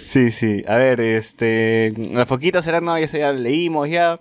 Sí, 0.04 0.30
sí. 0.30 0.64
A 0.66 0.76
ver, 0.76 1.00
este. 1.00 1.92
La 2.12 2.26
foquita 2.26 2.62
será, 2.62 2.80
no, 2.80 2.98
ya, 2.98 3.08
se- 3.08 3.18
ya 3.18 3.32
leímos 3.32 3.88
ya. 3.90 4.20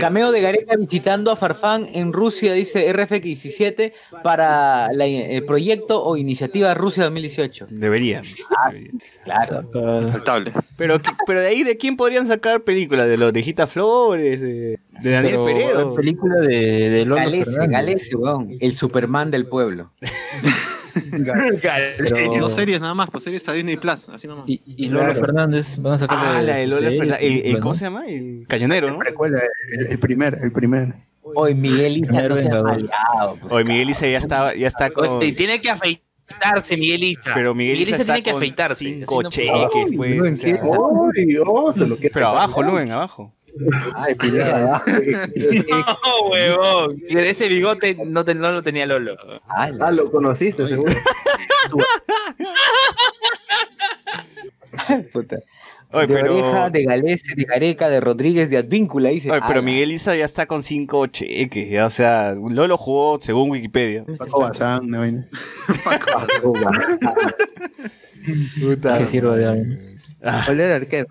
Cameo 0.00 0.30
de 0.32 0.40
Gareca 0.42 0.76
visitando 0.76 1.30
a 1.30 1.36
Farfán 1.36 1.88
en 1.94 2.12
Rusia, 2.12 2.52
dice 2.52 2.92
RFX17, 2.92 3.92
para 4.22 4.92
la- 4.92 5.06
el 5.06 5.44
proyecto 5.44 6.02
o 6.04 6.16
iniciativa 6.16 6.74
Rusia 6.74 7.04
2018. 7.04 7.66
deberían. 7.70 8.22
deberían. 8.70 9.00
Claro. 9.24 9.62
Saca- 9.62 10.12
Faltable. 10.12 10.52
Pero, 10.76 11.00
pero 11.26 11.40
de 11.40 11.46
ahí, 11.46 11.62
¿de 11.62 11.76
quién 11.76 11.96
podrían 11.96 12.26
sacar 12.26 12.62
películas? 12.62 13.08
¿De 13.08 13.16
la 13.16 13.26
orejita 13.26 13.66
Flores? 13.66 14.40
¿De, 14.40 14.78
de 15.02 15.10
Daniel 15.10 15.34
Pero 15.34 15.44
Peredo? 15.44 15.90
la 15.90 15.96
película 15.96 16.34
de, 16.40 16.90
de. 16.90 17.66
Galese, 17.68 18.16
weón. 18.16 18.56
El 18.60 18.74
Superman 18.74 19.30
del 19.30 19.46
pueblo. 19.46 19.92
Pero- 21.98 22.40
Dos 22.40 22.52
series 22.54 22.80
nada 22.80 22.94
más, 22.94 23.08
pues 23.10 23.24
series 23.24 23.46
a 23.48 23.52
Disney 23.52 23.76
Plus, 23.76 24.08
así 24.08 24.26
nomás. 24.26 24.44
Y, 24.48 24.60
y 24.66 24.88
Lolo 24.88 25.04
Claro. 25.06 25.20
Fernández 25.20 25.78
van 25.78 25.92
a 25.94 25.98
sacar 25.98 26.18
Ah, 26.20 26.42
la 26.42 26.56
de 26.56 26.66
Lola 26.66 26.88
Fernández. 26.90 27.18
Película, 27.18 27.60
¿Cómo 27.60 27.74
se 27.74 27.84
llama? 27.84 28.06
El 28.06 28.44
cañonero, 28.48 28.88
¿no? 28.88 28.98
El, 29.02 29.34
el 29.90 29.98
primer, 29.98 30.36
el 30.42 30.52
primer. 30.52 30.94
Hoy 31.22 31.54
Miguel 31.54 31.98
Isa 31.98 32.22
no 32.22 32.36
se 32.36 32.48
ha 32.50 32.62
maleado. 32.62 33.36
pues. 33.40 33.52
Oye, 33.52 33.64
Miguel 33.64 33.90
Isa 33.90 34.06
ya 34.08 34.18
está, 34.18 34.54
ya 34.54 34.66
está 34.66 34.90
con. 34.90 35.20
Tiene 35.20 35.60
que 35.60 35.70
afeitarse, 35.70 36.76
Miguel 36.76 37.04
Isa. 37.04 37.30
Pero 37.34 37.54
Miguel 37.54 37.80
Isa 37.82 37.96
está 37.96 38.04
tiene 38.14 38.22
que 38.22 38.30
afeitarse. 38.30 38.84
cinco 38.84 39.22
cheques, 39.24 39.52
pues. 39.96 40.42
pero 42.12 42.28
abajo. 42.28 42.62
Luen, 42.62 42.90
abajo. 42.90 43.32
Ay, 43.94 44.14
pilada. 44.14 44.82
No, 44.86 46.28
huevón. 46.30 46.96
De 47.08 47.30
ese 47.30 47.48
bigote 47.48 47.96
no, 48.06 48.24
te- 48.24 48.34
no 48.34 48.50
lo 48.52 48.62
tenía 48.62 48.86
Lolo. 48.86 49.16
Ay, 49.48 49.72
la- 49.74 49.88
Ah, 49.88 49.92
lo 49.92 50.10
conociste, 50.10 50.66
seguro. 50.68 50.92
puta. 55.12 55.36
Oye, 55.92 56.06
de 56.06 56.14
pero. 56.14 56.34
Oreja, 56.36 56.70
de 56.70 56.84
Galese, 56.84 57.34
de 57.34 57.44
Gareca, 57.44 57.88
de 57.88 58.00
Rodríguez, 58.00 58.48
de 58.48 58.58
Advíncula, 58.58 59.08
dice. 59.08 59.28
Oye, 59.30 59.40
pero 59.40 59.54
ala. 59.58 59.62
Miguel 59.62 59.90
Isa 59.90 60.14
ya 60.14 60.24
está 60.24 60.46
con 60.46 60.62
cinco 60.62 61.06
cheques, 61.08 61.68
ya, 61.68 61.86
o 61.86 61.90
sea, 61.90 62.34
Lolo 62.34 62.76
jugó 62.78 63.18
según 63.20 63.50
Wikipedia. 63.50 64.04
Paco 64.16 64.40
Bazán, 64.40 64.84
una 64.84 64.98
vaina. 64.98 65.28
Que 68.98 69.06
sirva 69.06 69.36
de 69.36 69.46
algo. 69.46 69.74
¿Cuál 70.20 70.60
era 70.60 70.76
el 70.76 70.82
arquero? 70.82 71.06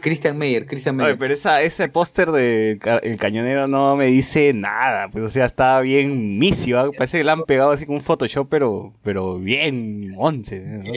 Christian 0.00 0.38
Meyer, 0.38 0.66
Christian 0.66 0.94
Oye, 0.96 1.04
Meyer. 1.04 1.18
pero 1.18 1.34
esa, 1.34 1.62
ese 1.62 1.88
póster 1.88 2.30
de 2.32 2.78
ca- 2.80 2.98
El 2.98 3.18
Cañonero 3.18 3.66
no 3.68 3.94
me 3.96 4.06
dice 4.06 4.52
nada, 4.54 5.08
pues, 5.10 5.24
o 5.24 5.28
sea, 5.28 5.44
está 5.44 5.80
bien 5.80 6.38
misio, 6.38 6.78
¿ah? 6.80 6.90
parece 6.96 7.18
que 7.18 7.24
le 7.24 7.30
han 7.30 7.42
pegado 7.44 7.70
así 7.72 7.84
con 7.86 7.96
un 7.96 8.02
Photoshop, 8.02 8.48
pero, 8.48 8.92
pero 9.02 9.38
bien, 9.38 10.14
once. 10.16 10.60
¿no? 10.60 10.90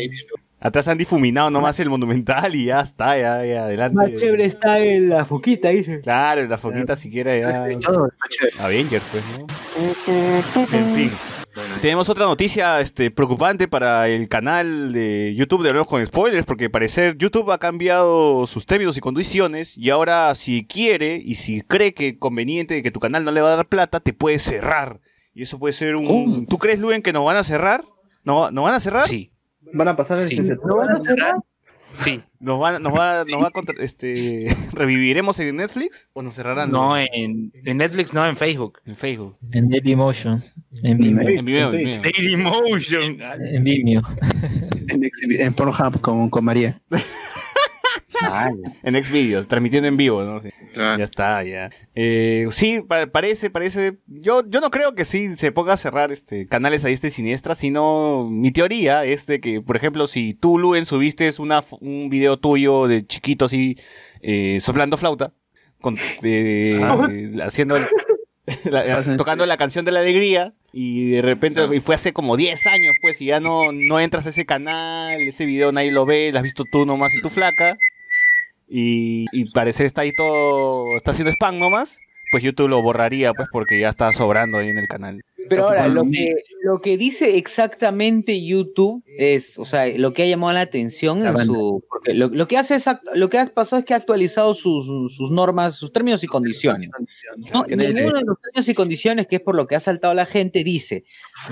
Atrás 0.61 0.87
han 0.87 0.97
difuminado 0.97 1.51
nomás 1.51 1.79
el 1.79 1.89
monumental 1.91 2.55
y 2.55 2.65
ya 2.65 2.79
está, 2.81 3.17
ya, 3.19 3.45
ya, 3.45 3.65
adelante. 3.65 3.95
Más 3.95 4.09
chévere 4.09 4.45
está 4.45 4.79
en 4.79 5.09
la 5.09 5.23
foquita, 5.25 5.69
dice. 5.69 6.01
Claro, 6.01 6.47
la 6.47 6.57
foquita 6.57 6.95
siquiera 6.95 7.37
ya... 7.37 7.65
Avengers, 8.59 9.03
pues, 9.11 9.23
¿no? 9.37 9.45
En 10.77 10.95
fin. 10.95 11.11
Tenemos 11.81 12.09
otra 12.09 12.25
noticia 12.25 12.81
este, 12.81 13.11
preocupante 13.11 13.67
para 13.67 14.07
el 14.09 14.27
canal 14.27 14.91
de 14.91 15.33
YouTube 15.35 15.63
de 15.63 15.69
Hablemos 15.69 15.87
con 15.87 16.05
Spoilers, 16.05 16.45
porque 16.45 16.65
al 16.65 16.71
parecer 16.71 17.17
YouTube 17.17 17.51
ha 17.51 17.57
cambiado 17.57 18.45
sus 18.47 18.65
términos 18.65 18.97
y 18.97 19.01
condiciones 19.01 19.77
y 19.77 19.89
ahora 19.89 20.33
si 20.35 20.65
quiere 20.65 21.21
y 21.23 21.35
si 21.35 21.61
cree 21.61 21.93
que 21.93 22.17
conveniente 22.17 22.81
que 22.83 22.91
tu 22.91 22.99
canal 22.99 23.23
no 23.23 23.31
le 23.31 23.41
va 23.41 23.53
a 23.53 23.55
dar 23.57 23.67
plata, 23.67 23.99
te 23.99 24.13
puede 24.13 24.39
cerrar. 24.39 24.99
Y 25.33 25.43
eso 25.43 25.59
puede 25.59 25.73
ser 25.73 25.95
un... 25.95 26.05
¿Cómo? 26.05 26.45
¿Tú 26.47 26.57
crees, 26.57 26.79
Luen, 26.79 27.01
que 27.01 27.13
nos 27.13 27.25
van 27.25 27.37
a 27.37 27.43
cerrar? 27.43 27.83
¿No, 28.23 28.51
¿no 28.51 28.63
van 28.63 28.73
a 28.73 28.79
cerrar? 28.79 29.07
Sí. 29.07 29.31
Van 29.73 29.87
a 29.87 29.95
pasar 29.95 30.19
el 30.19 30.27
Sí. 30.27 30.39
¿No 30.39 30.77
van 30.77 30.89
a 30.89 30.99
cerrar? 30.99 31.35
Sí. 31.95 32.21
¿Nos 32.39 32.61
va, 32.61 32.77
nos 32.79 32.93
va, 32.93 33.23
nos 33.31 33.41
va 33.43 33.47
a 33.47 33.51
contra- 33.51 33.75
este, 33.83 34.55
reviviremos 34.73 35.39
en 35.39 35.55
Netflix 35.55 36.09
o 36.13 36.21
nos 36.21 36.35
cerrarán? 36.35 36.69
No, 36.71 36.97
en, 36.97 37.51
en 37.53 37.77
Netflix, 37.77 38.13
no, 38.13 38.25
en 38.25 38.37
Facebook. 38.37 38.79
en 38.85 38.95
Facebook. 38.95 39.37
En 39.51 39.69
Dailymotion. 39.69 40.41
En 40.83 40.97
Vimeo. 40.97 41.27
En 41.27 41.45
Vimeo, 41.45 41.73
en 41.73 41.77
Vimeo. 41.77 42.01
Dailymotion. 42.01 43.21
En 43.21 43.63
Vimeo. 43.63 44.01
En, 44.89 45.01
en 45.41 45.53
Pornhub 45.53 46.01
con, 46.01 46.29
con 46.29 46.43
María. 46.45 46.79
En 48.83 49.03
Xvideos, 49.03 49.47
transmitiendo 49.47 49.87
en 49.87 49.97
vivo, 49.97 50.23
¿no? 50.23 50.39
Sí. 50.39 50.49
Claro. 50.73 50.97
Ya 50.97 51.03
está, 51.05 51.43
ya. 51.43 51.69
Eh, 51.95 52.47
sí, 52.51 52.81
pa- 52.87 53.07
parece, 53.07 53.49
parece. 53.49 53.97
Yo, 54.07 54.43
yo 54.49 54.61
no 54.61 54.69
creo 54.71 54.95
que 54.95 55.05
sí 55.05 55.35
se 55.37 55.51
ponga 55.51 55.73
a 55.73 55.77
cerrar 55.77 56.11
este 56.11 56.47
canales 56.47 56.83
a 56.85 56.87
diestra 56.87 57.07
y 57.09 57.11
siniestra, 57.11 57.55
sino 57.55 58.27
mi 58.29 58.51
teoría 58.51 59.05
es 59.05 59.25
de 59.27 59.39
que, 59.39 59.61
por 59.61 59.75
ejemplo, 59.77 60.07
si 60.07 60.33
tú, 60.33 60.57
Luen, 60.59 60.85
subiste 60.85 61.31
una, 61.39 61.63
un 61.81 62.09
video 62.09 62.37
tuyo 62.37 62.87
de 62.87 63.05
chiquito 63.05 63.45
así, 63.45 63.77
eh, 64.21 64.59
soplando 64.61 64.97
flauta, 64.97 65.33
con, 65.81 65.97
eh, 66.23 66.79
eh, 67.09 67.33
haciendo 67.43 67.77
el- 67.77 67.87
la- 68.65 69.03
tocando 69.17 69.45
la 69.45 69.57
canción 69.57 69.85
de 69.85 69.91
la 69.91 69.99
alegría 70.01 70.53
y 70.71 71.11
de 71.11 71.21
repente 71.21 71.61
y 71.73 71.79
fue 71.79 71.95
hace 71.95 72.11
como 72.13 72.37
10 72.37 72.67
años 72.67 72.95
pues 73.01 73.19
y 73.21 73.25
ya 73.25 73.39
no, 73.39 73.71
no 73.71 73.99
entras 73.99 74.25
a 74.25 74.29
ese 74.29 74.45
canal, 74.45 75.19
ese 75.21 75.45
video 75.45 75.71
nadie 75.71 75.91
lo 75.91 76.05
ve, 76.05 76.31
lo 76.31 76.37
has 76.39 76.43
visto 76.43 76.63
tú 76.69 76.85
nomás 76.85 77.13
y 77.15 77.21
tu 77.21 77.29
flaca 77.29 77.77
y, 78.67 79.25
y 79.31 79.51
parecer 79.51 79.85
está 79.85 80.01
ahí 80.01 80.11
todo, 80.11 80.97
está 80.97 81.11
haciendo 81.11 81.31
spam 81.31 81.59
nomás, 81.59 81.97
pues 82.31 82.43
YouTube 82.43 82.69
lo 82.69 82.81
borraría 82.81 83.33
pues 83.33 83.47
porque 83.51 83.79
ya 83.79 83.89
está 83.89 84.11
sobrando 84.11 84.57
ahí 84.57 84.69
en 84.69 84.77
el 84.77 84.87
canal. 84.87 85.21
Pero 85.47 85.65
ahora, 85.67 85.87
lo 85.87 86.05
que, 86.05 86.33
lo 86.63 86.81
que 86.81 86.97
dice 86.97 87.37
exactamente 87.37 88.43
YouTube 88.43 89.03
es, 89.19 89.59
o 89.59 89.65
sea, 89.65 89.85
lo 89.95 90.11
que 90.11 90.23
ha 90.23 90.25
llamado 90.25 90.53
la 90.53 90.61
atención 90.61 91.21
La 91.21 91.29
en 91.29 91.35
banda. 91.35 91.53
su. 91.53 91.83
porque 91.87 92.15
lo, 92.15 92.29
lo 92.29 92.47
que 92.47 92.57
hace 92.57 92.73
es, 92.73 92.85
lo 93.13 93.29
que 93.29 93.37
ha 93.37 93.45
pasado 93.45 93.79
es 93.79 93.85
que 93.85 93.93
ha 93.93 93.97
actualizado 93.97 94.55
sus, 94.55 94.85
sus 95.15 95.29
normas, 95.29 95.75
sus 95.75 95.93
términos 95.93 96.23
y 96.23 96.27
condiciones. 96.27 96.89
No, 97.53 97.63
Que 97.63 97.73
y 97.73 97.77
nadie 97.77 97.89
en 97.91 97.95
te- 97.97 98.05
uno 98.07 98.19
de 98.19 98.25
los 98.25 98.41
términos 98.41 98.69
y 98.69 98.73
condiciones, 98.73 99.27
que 99.27 99.35
es 99.35 99.41
por 99.43 99.55
lo 99.55 99.67
que 99.67 99.75
ha 99.75 99.79
saltado 99.79 100.15
la 100.15 100.25
gente, 100.25 100.63
dice: 100.63 101.03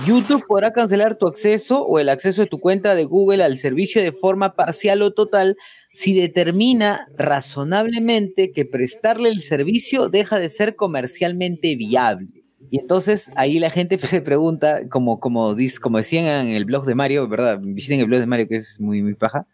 YouTube 0.04 0.44
podrá 0.48 0.72
cancelar 0.72 1.14
tu 1.14 1.28
acceso 1.28 1.84
o 1.86 2.00
el 2.00 2.08
acceso 2.08 2.40
de 2.40 2.48
tu 2.48 2.58
cuenta 2.58 2.96
de 2.96 3.04
Google 3.04 3.44
al 3.44 3.58
servicio 3.58 4.02
de 4.02 4.10
forma 4.10 4.56
parcial 4.56 5.02
o 5.02 5.12
total 5.14 5.56
si 5.94 6.12
determina 6.18 7.06
razonablemente 7.16 8.50
que 8.50 8.64
prestarle 8.64 9.28
el 9.28 9.40
servicio 9.40 10.08
deja 10.08 10.40
de 10.40 10.48
ser 10.48 10.74
comercialmente 10.74 11.76
viable. 11.76 12.42
Y 12.70 12.80
entonces 12.80 13.30
ahí 13.36 13.60
la 13.60 13.70
gente 13.70 13.96
se 13.98 14.20
pregunta, 14.20 14.88
como, 14.88 15.20
como, 15.20 15.54
dis- 15.54 15.78
como 15.78 15.98
decían 15.98 16.24
en 16.26 16.48
el 16.56 16.64
blog 16.64 16.84
de 16.84 16.96
Mario, 16.96 17.28
¿verdad? 17.28 17.60
Visiten 17.62 18.00
el 18.00 18.06
blog 18.06 18.18
de 18.20 18.26
Mario, 18.26 18.48
que 18.48 18.56
es 18.56 18.80
muy, 18.80 19.02
muy 19.02 19.14
paja. 19.14 19.46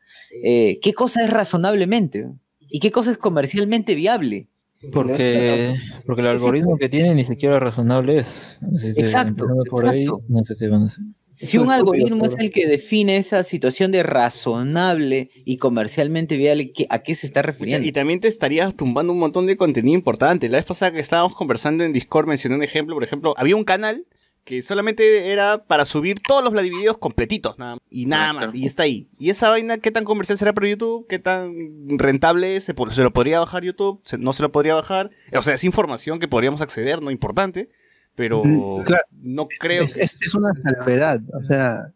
eh, 0.42 0.78
¿Qué 0.80 0.94
cosa 0.94 1.22
es 1.24 1.30
razonablemente? 1.30 2.26
¿Y 2.70 2.80
qué 2.80 2.90
cosa 2.90 3.10
es 3.10 3.18
comercialmente 3.18 3.94
viable? 3.94 4.48
Porque, 4.92 5.74
porque 6.06 6.22
el 6.22 6.28
algoritmo 6.28 6.78
que 6.78 6.88
tiene 6.88 7.14
ni 7.14 7.22
siquiera 7.24 7.58
razonable 7.60 8.16
es. 8.18 8.58
Así 8.74 8.94
que, 8.94 9.00
Exacto, 9.00 9.44
empezando 9.44 9.64
por 9.68 9.86
ahí, 9.86 10.04
exacto. 10.04 10.24
no 10.28 10.42
sé 10.44 10.56
qué 10.58 10.68
van 10.68 10.82
a 10.82 10.86
hacer. 10.86 11.04
Si 11.46 11.56
un 11.58 11.70
algoritmo 11.70 12.24
es 12.26 12.34
el 12.38 12.50
que 12.50 12.66
define 12.66 13.16
esa 13.16 13.42
situación 13.42 13.92
de 13.92 14.02
razonable 14.02 15.30
y 15.44 15.56
comercialmente 15.56 16.36
viable, 16.36 16.72
¿qué- 16.72 16.86
¿a 16.90 17.00
qué 17.02 17.14
se 17.14 17.26
está 17.26 17.42
refiriendo? 17.42 17.86
Y 17.86 17.92
también 17.92 18.20
te 18.20 18.28
estarías 18.28 18.74
tumbando 18.74 19.12
un 19.12 19.18
montón 19.18 19.46
de 19.46 19.56
contenido 19.56 19.94
importante. 19.96 20.48
La 20.48 20.58
vez 20.58 20.66
pasada 20.66 20.92
que 20.92 21.00
estábamos 21.00 21.34
conversando 21.34 21.84
en 21.84 21.92
Discord 21.92 22.26
mencioné 22.28 22.56
un 22.56 22.62
ejemplo, 22.62 22.94
por 22.94 23.04
ejemplo, 23.04 23.34
había 23.36 23.56
un 23.56 23.64
canal 23.64 24.06
que 24.44 24.62
solamente 24.62 25.30
era 25.30 25.64
para 25.66 25.84
subir 25.84 26.18
todos 26.26 26.42
los 26.42 26.52
Vladivideos 26.52 26.96
completitos, 26.98 27.58
nada 27.58 27.74
más, 27.74 27.82
y 27.90 28.06
nada 28.06 28.32
más, 28.32 28.54
y 28.54 28.66
está 28.66 28.84
ahí. 28.84 29.06
¿Y 29.18 29.30
esa 29.30 29.50
vaina 29.50 29.76
qué 29.78 29.90
tan 29.90 30.04
comercial 30.04 30.38
será 30.38 30.54
para 30.54 30.66
YouTube? 30.68 31.06
¿Qué 31.08 31.18
tan 31.18 31.52
rentable 31.98 32.56
es? 32.56 32.64
¿Se, 32.64 32.74
lo 33.02 33.12
podría 33.12 33.38
bajar 33.38 33.62
YouTube? 33.64 34.00
¿Se- 34.04 34.16
¿No 34.18 34.32
se 34.32 34.42
lo 34.42 34.50
podría 34.50 34.74
bajar? 34.74 35.10
O 35.36 35.42
sea, 35.42 35.54
es 35.54 35.62
información 35.64 36.18
que 36.18 36.26
podríamos 36.26 36.62
acceder, 36.62 37.02
¿no? 37.02 37.10
Importante, 37.10 37.68
pero 38.16 38.44
Mm, 38.44 38.82
claro. 38.84 39.04
no 39.22 39.48
creo 39.60 39.82
Es, 39.84 39.96
es- 39.96 40.16
es 40.20 40.34
una 40.34 40.52
salvedad. 40.54 41.20
O 41.32 41.42
sea, 41.44 41.92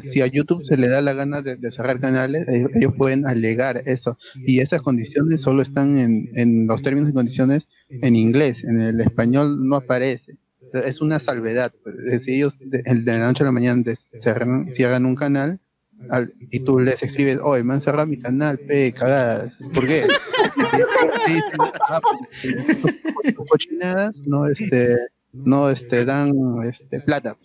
si 0.00 0.22
a 0.22 0.26
YouTube 0.26 0.64
se 0.64 0.76
le 0.78 0.88
da 0.88 1.02
la 1.02 1.12
gana 1.12 1.42
de, 1.42 1.56
de 1.56 1.70
cerrar 1.70 2.00
canales, 2.00 2.46
ellos, 2.48 2.70
ellos 2.74 2.94
pueden 2.96 3.26
alegar 3.26 3.82
eso. 3.86 4.16
Y 4.34 4.60
esas 4.60 4.80
condiciones 4.82 5.42
solo 5.42 5.60
están 5.62 5.98
en, 5.98 6.26
en 6.36 6.66
los 6.66 6.80
términos 6.82 7.10
y 7.10 7.12
condiciones 7.12 7.68
en 7.90 8.16
inglés. 8.16 8.64
En 8.64 8.80
el 8.80 9.00
español 9.00 9.56
no 9.68 9.76
aparece. 9.76 10.38
Es 10.86 11.00
una 11.02 11.18
salvedad. 11.20 11.72
pues. 11.82 12.22
Si 12.24 12.34
ellos 12.36 12.56
de, 12.58 12.82
el 12.86 13.04
de 13.04 13.12
la 13.18 13.26
noche 13.26 13.42
a 13.42 13.46
la 13.46 13.52
mañana 13.52 13.82
cerran- 14.18 14.72
cierran 14.72 15.04
un 15.06 15.14
canal 15.16 15.60
al- 16.10 16.32
y 16.50 16.60
tú 16.60 16.78
les 16.80 17.02
escribes, 17.02 17.38
oye, 17.42 17.62
me 17.62 17.74
han 17.74 17.80
cerrado 17.82 18.06
mi 18.06 18.18
canal, 18.18 18.58
pe, 18.58 18.92
cagadas. 18.92 19.58
¿Por 19.74 19.86
qué? 19.86 20.04
"Ah, 21.90 22.00
cochinadas 23.48 24.22
no, 24.26 24.46
este, 24.46 24.96
no 25.34 25.68
este, 25.70 26.04
dan 26.04 26.32
este, 26.64 27.00
plata. 27.00 27.36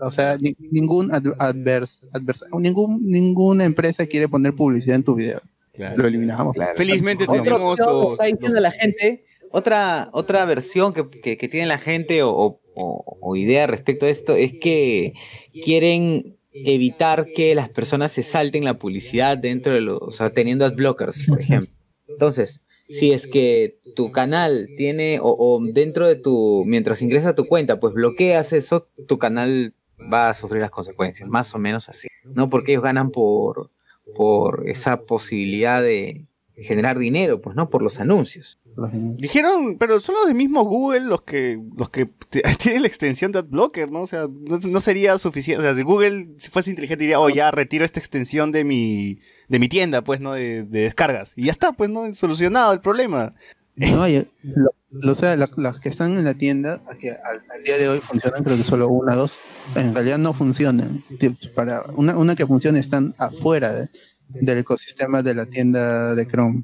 O 0.00 0.10
sea, 0.10 0.36
ni- 0.38 0.56
ningún 0.70 1.10
adv- 1.10 1.36
advers, 1.38 2.10
advers- 2.12 2.44
ningún, 2.60 3.00
ninguna 3.08 3.64
empresa 3.64 4.04
quiere 4.06 4.28
poner 4.28 4.54
publicidad 4.54 4.96
en 4.96 5.04
tu 5.04 5.14
video. 5.14 5.40
Claro. 5.72 5.96
Lo 5.98 6.08
eliminamos. 6.08 6.54
Felizmente 6.74 7.24
Otra 7.24 7.42
tenemos 7.42 7.72
opción 7.80 7.86
que 7.88 7.92
los- 7.92 8.12
está 8.12 8.24
diciendo 8.24 8.60
la 8.60 8.70
gente, 8.72 9.24
otra, 9.50 10.10
otra 10.12 10.44
versión 10.44 10.92
que, 10.92 11.08
que- 11.08 11.36
que 11.36 11.48
tiene 11.48 11.66
la 11.66 11.78
gente 11.78 12.22
o, 12.22 12.30
o- 12.30 12.60
o- 12.74 13.18
o 13.22 13.36
idea 13.36 13.66
respecto 13.66 14.04
a 14.06 14.10
esto 14.10 14.34
es 14.36 14.52
que 14.60 15.14
quieren 15.64 16.36
evitar 16.52 17.26
que 17.34 17.54
las 17.54 17.68
personas 17.68 18.12
se 18.12 18.22
salten 18.22 18.64
la 18.64 18.78
publicidad 18.78 19.36
dentro 19.38 19.74
de 19.74 19.80
los, 19.82 19.98
o 20.00 20.10
sea, 20.10 20.30
teniendo 20.30 20.64
adblockers, 20.64 21.26
por 21.28 21.40
ejemplo. 21.40 21.70
Entonces, 22.08 22.62
si 22.88 23.12
es 23.12 23.26
que 23.26 23.78
tu 23.94 24.10
canal 24.10 24.68
tiene, 24.76 25.18
o, 25.20 25.34
o 25.38 25.60
dentro 25.64 26.06
de 26.06 26.16
tu, 26.16 26.64
mientras 26.66 27.02
ingresas 27.02 27.30
a 27.30 27.34
tu 27.34 27.46
cuenta, 27.46 27.80
pues 27.80 27.94
bloqueas 27.94 28.52
eso, 28.52 28.88
tu 29.08 29.18
canal 29.18 29.74
va 30.12 30.30
a 30.30 30.34
sufrir 30.34 30.60
las 30.60 30.70
consecuencias, 30.70 31.28
más 31.28 31.54
o 31.54 31.58
menos 31.58 31.88
así, 31.88 32.08
¿no? 32.24 32.48
Porque 32.48 32.72
ellos 32.72 32.84
ganan 32.84 33.10
por, 33.10 33.70
por 34.14 34.68
esa 34.68 35.00
posibilidad 35.00 35.82
de 35.82 36.26
generar 36.56 36.98
dinero, 36.98 37.40
pues, 37.40 37.56
¿no? 37.56 37.70
Por 37.70 37.82
los 37.82 38.00
anuncios. 38.00 38.58
Dijeron, 39.16 39.76
pero 39.78 40.00
son 40.00 40.14
los 40.16 40.26
de 40.28 40.34
mismo 40.34 40.62
Google 40.64 41.00
los 41.00 41.22
que 41.22 41.58
los 41.76 41.88
que 41.88 42.10
tienen 42.60 42.82
la 42.82 42.88
extensión 42.88 43.32
de 43.32 43.38
AdBlocker, 43.38 43.90
¿no? 43.90 44.02
O 44.02 44.06
sea, 44.06 44.26
no, 44.28 44.58
no 44.68 44.80
sería 44.80 45.16
suficiente. 45.18 45.60
O 45.60 45.62
sea, 45.64 45.74
si 45.74 45.82
Google, 45.82 46.34
si 46.38 46.50
fuese 46.50 46.70
inteligente, 46.70 47.02
diría, 47.04 47.18
oh, 47.20 47.30
ya 47.30 47.50
retiro 47.50 47.84
esta 47.84 48.00
extensión 48.00 48.52
de 48.52 48.64
mi, 48.64 49.18
de 49.48 49.58
mi 49.58 49.68
tienda, 49.68 50.02
pues, 50.02 50.20
¿no? 50.20 50.34
De, 50.34 50.64
de 50.64 50.80
descargas. 50.82 51.32
Y 51.36 51.44
ya 51.46 51.52
está, 51.52 51.72
pues, 51.72 51.88
¿no? 51.90 52.12
Solucionado 52.12 52.72
el 52.72 52.80
problema. 52.80 53.34
No 53.76 54.02
hay, 54.02 54.26
lo- 54.42 54.70
lo- 54.90 55.12
o 55.12 55.14
sea, 55.14 55.36
la- 55.36 55.50
las 55.56 55.78
que 55.80 55.88
están 55.90 56.16
en 56.16 56.24
la 56.24 56.34
tienda, 56.34 56.80
que 56.98 57.10
al, 57.10 57.18
al 57.54 57.62
día 57.64 57.76
de 57.78 57.88
hoy 57.88 58.00
funcionan, 58.00 58.42
creo 58.42 58.56
que 58.56 58.62
solo 58.64 58.88
una 58.88 59.14
o 59.14 59.16
dos, 59.18 59.36
en 59.74 59.94
realidad 59.94 60.16
no 60.18 60.32
funcionan. 60.32 61.04
Para 61.54 61.82
una, 61.94 62.16
una 62.16 62.34
que 62.34 62.46
funcione 62.46 62.78
están 62.78 63.14
afuera 63.18 63.72
de- 63.72 63.88
del 64.28 64.58
ecosistema 64.58 65.22
de 65.22 65.34
la 65.34 65.46
tienda 65.46 66.14
de 66.14 66.26
Chrome. 66.26 66.62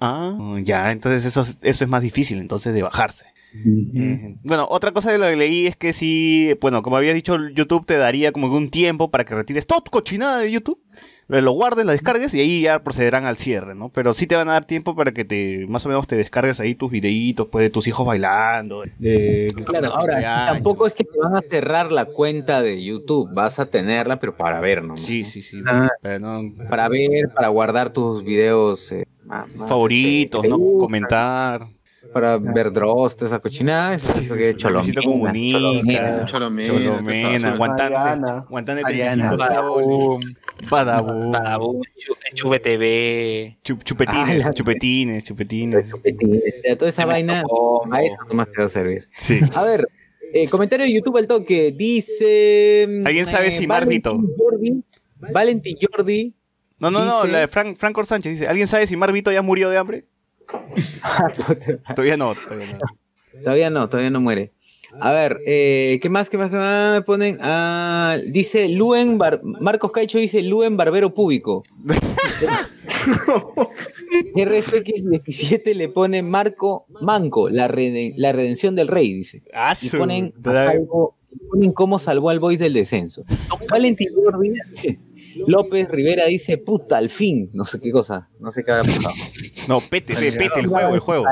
Ah, 0.00 0.58
ya, 0.62 0.92
entonces 0.92 1.24
eso, 1.24 1.42
es- 1.42 1.58
eso 1.62 1.84
es 1.84 1.90
más 1.90 2.02
difícil, 2.02 2.38
entonces, 2.38 2.72
de 2.74 2.82
bajarse. 2.82 3.26
Eh, 3.52 4.36
Bueno, 4.44 4.66
otra 4.70 4.92
cosa 4.92 5.10
de 5.10 5.18
lo 5.18 5.26
que 5.26 5.34
leí 5.36 5.66
es 5.66 5.76
que 5.76 5.92
si, 5.92 6.54
bueno, 6.60 6.82
como 6.82 6.96
había 6.96 7.12
dicho, 7.12 7.36
YouTube 7.48 7.84
te 7.84 7.96
daría 7.96 8.30
como 8.32 8.48
que 8.48 8.56
un 8.56 8.70
tiempo 8.70 9.10
para 9.10 9.24
que 9.24 9.34
retires 9.34 9.66
toda 9.66 9.80
tu 9.80 9.90
cochinada 9.90 10.38
de 10.38 10.52
YouTube, 10.52 10.80
eh, 11.28 11.40
lo 11.42 11.50
guardes, 11.52 11.84
lo 11.84 11.90
descargues 11.92 12.32
y 12.34 12.40
ahí 12.40 12.62
ya 12.62 12.82
procederán 12.84 13.24
al 13.24 13.36
cierre, 13.38 13.74
¿no? 13.74 13.88
Pero 13.88 14.14
sí 14.14 14.26
te 14.28 14.36
van 14.36 14.48
a 14.48 14.52
dar 14.52 14.64
tiempo 14.64 14.94
para 14.96 15.10
que 15.12 15.24
te, 15.24 15.66
más 15.68 15.84
o 15.84 15.88
menos 15.88 16.06
te 16.06 16.14
descargues 16.16 16.60
ahí 16.60 16.74
tus 16.76 16.90
videitos, 16.92 17.48
pues, 17.50 17.64
de 17.64 17.70
tus 17.70 17.88
hijos 17.88 18.06
bailando, 18.06 18.82
de... 18.98 19.48
de 19.54 19.64
Claro, 19.64 19.94
ahora, 19.94 20.46
tampoco 20.46 20.86
es 20.86 20.94
que 20.94 21.02
te 21.04 21.18
van 21.18 21.34
a 21.36 21.40
cerrar 21.48 21.90
la 21.92 22.04
cuenta 22.04 22.62
de 22.62 22.82
YouTube, 22.82 23.28
vas 23.34 23.58
a 23.58 23.66
tenerla, 23.66 24.20
pero 24.20 24.36
para 24.36 24.60
ver, 24.60 24.84
¿no? 24.84 24.96
Sí, 24.96 25.24
sí, 25.24 25.42
sí. 25.42 25.60
Ah. 25.66 25.88
pero 26.00 26.20
no- 26.20 26.54
Para 26.68 26.88
ver, 26.88 27.28
para 27.34 27.48
guardar 27.48 27.92
tus 27.92 28.22
videos 28.24 28.90
eh, 28.92 29.04
más- 29.24 29.54
más, 29.56 29.68
favoritos, 29.68 30.44
este, 30.44 30.56
¿no? 30.56 30.78
Comentar. 30.78 31.62
Para 32.14 32.38
ver 32.38 32.72
Dross, 32.72 33.14
toda 33.14 33.28
esa 33.28 33.38
cochinada, 33.38 33.94
eso, 33.94 34.12
eso 34.18 34.34
que. 34.34 34.56
Cholomena, 34.56 36.24
Cholomena, 36.24 36.66
toda 36.66 37.34
esa 37.34 37.56
Guantánate, 37.56 37.96
Ariana. 37.96 38.46
Guantánate, 38.48 38.86
Ariana. 38.86 39.28
35 39.28 40.20
soles, 40.20 40.70
Badabum, 40.70 41.30
Badabun, 41.30 41.82
Chu- 41.98 42.14
Chube 42.34 42.58
TV. 42.58 43.58
chup- 43.62 43.82
chupetines, 43.84 44.46
Ah, 44.46 44.52
chupetines, 44.52 45.24
chupetines. 45.24 45.90
Chupetines, 45.90 46.42
Toda 46.78 46.88
esa 46.90 47.04
vaina, 47.04 47.44
a 47.92 48.02
eso 48.02 48.16
nomás 48.28 48.50
te 48.50 48.58
va 48.60 48.64
a 48.64 48.68
servir. 48.68 49.06
Sí. 49.18 49.38
A 49.54 49.62
ver, 49.64 49.86
eh, 50.32 50.48
comentario 50.48 50.86
de 50.86 50.92
YouTube 50.92 51.18
al 51.18 51.26
toque. 51.26 51.70
Dice. 51.76 53.02
¿Alguien 53.04 53.26
sabe 53.26 53.48
eh, 53.48 53.50
si 53.52 53.66
Marvito? 53.66 54.14
Valentín 54.16 54.36
Jordi, 54.38 54.84
Valentín 55.32 55.76
Jordi. 55.80 56.34
No, 56.80 56.90
no, 56.90 57.04
no, 57.04 57.20
Dice- 57.22 57.32
la 57.32 57.38
de 57.40 57.48
Frank, 57.48 57.76
Franco 57.78 58.02
Sánchez 58.04 58.32
dice, 58.32 58.48
¿alguien 58.48 58.66
sabe 58.66 58.86
si 58.86 58.96
Marvito 58.96 59.30
ya 59.30 59.42
murió 59.42 59.70
de 59.70 59.76
hambre? 59.78 60.04
Todavía 61.94 62.16
no, 62.16 62.34
todavía 62.34 62.66
no. 62.72 62.78
todavía 63.44 63.70
no, 63.70 63.88
todavía 63.88 64.10
no 64.10 64.20
muere. 64.20 64.52
A 65.00 65.12
ver, 65.12 65.38
eh, 65.46 66.00
¿qué 66.02 66.08
más? 66.08 66.28
¿Qué 66.28 66.36
más? 66.36 66.50
¿Qué 66.50 66.56
más 66.56 66.94
me 66.94 67.02
ponen? 67.02 67.38
Ah, 67.42 68.16
dice 68.26 68.68
Luen 68.68 69.18
Bar- 69.18 69.40
Marcos 69.44 69.92
Caicho 69.92 70.18
dice 70.18 70.42
Luen 70.42 70.76
Barbero 70.76 71.14
Público. 71.14 71.62
RFX17 74.34 75.74
le 75.74 75.88
pone 75.88 76.22
Marco 76.22 76.86
Manco, 77.00 77.48
la, 77.50 77.68
reden- 77.68 78.14
la 78.16 78.32
redención 78.32 78.74
del 78.74 78.88
rey, 78.88 79.12
dice. 79.12 79.42
Ah, 79.54 79.72
Y 79.80 79.86
su- 79.88 79.98
ponen, 79.98 80.32
salvo- 80.42 81.14
y 81.32 81.38
ponen 81.48 81.72
cómo 81.72 81.98
salvó 81.98 82.30
al 82.30 82.40
Boys 82.40 82.58
del 82.58 82.72
descenso. 82.72 83.24
Valentín 83.70 84.08
Gordi, 84.14 84.52
López 85.46 85.88
Rivera 85.88 86.26
dice, 86.26 86.58
puta, 86.58 86.98
al 86.98 87.10
fin. 87.10 87.50
No 87.52 87.64
sé 87.64 87.80
qué 87.80 87.90
cosa, 87.92 88.28
no 88.38 88.50
sé 88.50 88.64
qué 88.64 88.70
habrá 88.72 88.84
pasado. 88.84 89.14
No, 89.68 89.80
pete, 89.80 90.14
pe- 90.14 90.32
pete, 90.32 90.60
el 90.60 90.66
juego, 90.66 90.94
el 90.94 91.00
juego. 91.00 91.24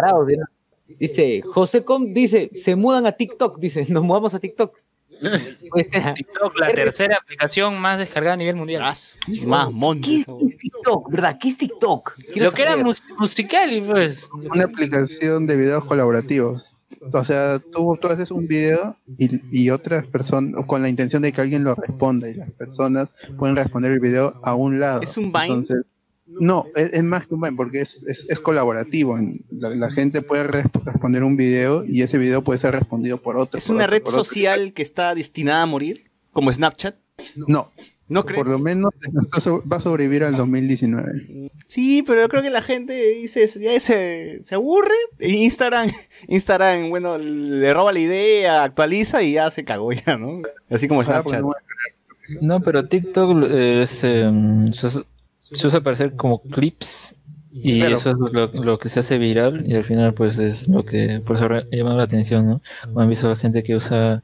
Dice, 0.99 1.43
José 1.43 1.85
Com 1.85 2.13
dice, 2.15 2.51
se 2.55 2.75
mudan 2.77 3.07
a 3.07 3.13
TikTok, 3.13 3.59
dice, 3.59 3.85
nos 3.89 4.03
mudamos 4.05 4.35
a 4.35 4.41
TikTok. 4.41 4.77
Pues, 5.71 5.89
TikTok, 6.15 6.57
la 6.61 6.69
tercera 6.73 7.17
aplicación 7.21 7.77
más 7.79 7.99
descargada 7.99 8.35
a 8.35 8.37
nivel 8.37 8.55
mundial. 8.57 8.83
Más 9.47 9.73
monte. 9.73 10.25
¿Qué 10.25 10.25
es 10.47 10.57
TikTok? 10.57 11.11
¿Verdad? 11.11 11.37
¿Qué 11.41 11.49
es 11.49 11.59
TikTok? 11.59 12.15
Quiero 12.33 12.51
Lo 12.51 12.53
que 12.53 12.63
era 12.63 12.77
musical 13.19 13.73
y 13.73 13.81
pues. 13.81 14.29
Una 14.33 14.65
aplicación 14.65 15.47
de 15.47 15.57
videos 15.57 15.85
colaborativos. 15.85 16.78
O 17.13 17.25
sea, 17.25 17.59
tú, 17.59 17.97
tú 18.01 18.09
haces 18.09 18.31
un 18.31 18.47
video 18.49 18.97
y, 19.19 19.41
y 19.53 19.71
otras 19.71 20.07
personas, 20.07 20.65
con 20.67 20.83
la 20.83 20.89
intención 20.89 21.23
de 21.23 21.33
que 21.33 21.41
alguien 21.41 21.63
lo 21.65 21.75
responda, 21.75 22.29
y 22.29 22.35
las 22.35 22.51
personas 22.53 23.09
pueden 23.39 23.57
responder 23.57 23.93
el 23.93 24.01
video 24.01 24.33
a 24.43 24.55
un 24.55 24.81
lado. 24.81 25.03
¿Es 25.03 25.17
un 25.17 25.31
Vine? 25.31 25.47
Entonces, 25.47 25.95
no, 26.27 26.65
es, 26.75 26.93
es 26.93 27.05
más 27.05 27.27
que 27.27 27.35
un 27.35 27.41
Vine, 27.43 27.57
porque 27.57 27.81
es, 27.83 28.03
es, 28.09 28.27
es 28.29 28.41
colaborativo. 28.41 29.19
La, 29.51 29.71
la 29.71 29.91
gente 29.91 30.23
puede 30.23 30.49
resp- 30.49 30.83
responder 30.85 31.23
un 31.23 31.37
video 31.37 31.85
y 31.87 32.03
ese 32.03 32.19
video 32.19 32.43
puede 32.43 32.59
ser 32.59 32.75
respondido 32.75 33.19
por 33.19 33.37
otro. 33.37 33.59
¿Es 33.59 33.67
por 33.67 33.77
una 33.77 33.85
otro, 33.85 33.97
red 33.97 34.03
otro. 34.05 34.25
social 34.25 34.73
que 34.73 34.83
está 34.83 35.15
destinada 35.15 35.63
a 35.63 35.67
morir? 35.67 36.11
¿Como 36.33 36.53
Snapchat? 36.53 36.97
No, 37.49 37.73
¿No 38.09 38.25
crees? 38.25 38.39
por 38.43 38.49
lo 38.49 38.59
menos 38.59 38.91
va 39.71 39.77
a 39.77 39.81
sobrevivir 39.81 40.25
al 40.25 40.35
2019. 40.37 41.51
Sí, 41.67 42.03
pero 42.07 42.23
yo 42.23 42.29
creo 42.29 42.43
que 42.43 42.49
la 42.51 42.63
gente 42.63 42.95
dice, 43.13 43.47
ya 43.61 43.79
se, 43.81 44.41
se 44.43 44.55
aburre. 44.55 44.95
E 45.19 45.29
Instagram, 45.31 45.91
Instagram, 46.29 46.89
bueno, 46.91 47.19
le 47.19 47.73
roba 47.75 47.93
la 47.93 47.99
idea, 48.01 48.65
actualiza 48.65 49.23
y 49.23 49.33
ya 49.35 49.51
se 49.51 49.65
cagó 49.65 49.93
ya, 49.93 50.17
¿no? 50.17 50.41
Así 50.71 50.89
como 50.89 51.01
Ojalá, 51.01 51.23
porque 51.23 51.39
Snapchat. 51.39 52.41
no- 52.41 52.57
No, 52.59 52.61
pero 52.63 52.87
TikTok 52.89 53.47
eh, 53.51 53.83
es, 53.83 53.91
se, 53.91 54.25
se 55.53 55.67
usa 55.67 55.81
para 55.83 55.93
hacer 55.95 56.15
como 56.17 56.41
clips 56.43 57.15
y 57.51 57.81
Claro. 57.81 57.97
eso 57.97 58.11
es 58.11 58.17
lo, 58.33 58.47
lo 58.53 58.79
que 58.79 58.89
se 58.89 59.01
hace 59.01 59.19
viral 59.19 59.65
y 59.67 59.75
al 59.75 59.85
final 59.85 60.15
pues 60.15 60.39
es 60.39 60.69
lo 60.69 60.85
que 60.85 61.21
por 61.25 61.37
eso 61.37 61.47
ha 61.47 61.65
llamado 61.71 61.97
la 61.97 62.05
atención, 62.05 62.47
¿no? 62.47 62.63
Como 62.93 63.03
han 63.03 63.09
visto 63.09 63.29
la 63.29 63.37
gente 63.37 63.63
que 63.63 63.75
usa 63.75 64.23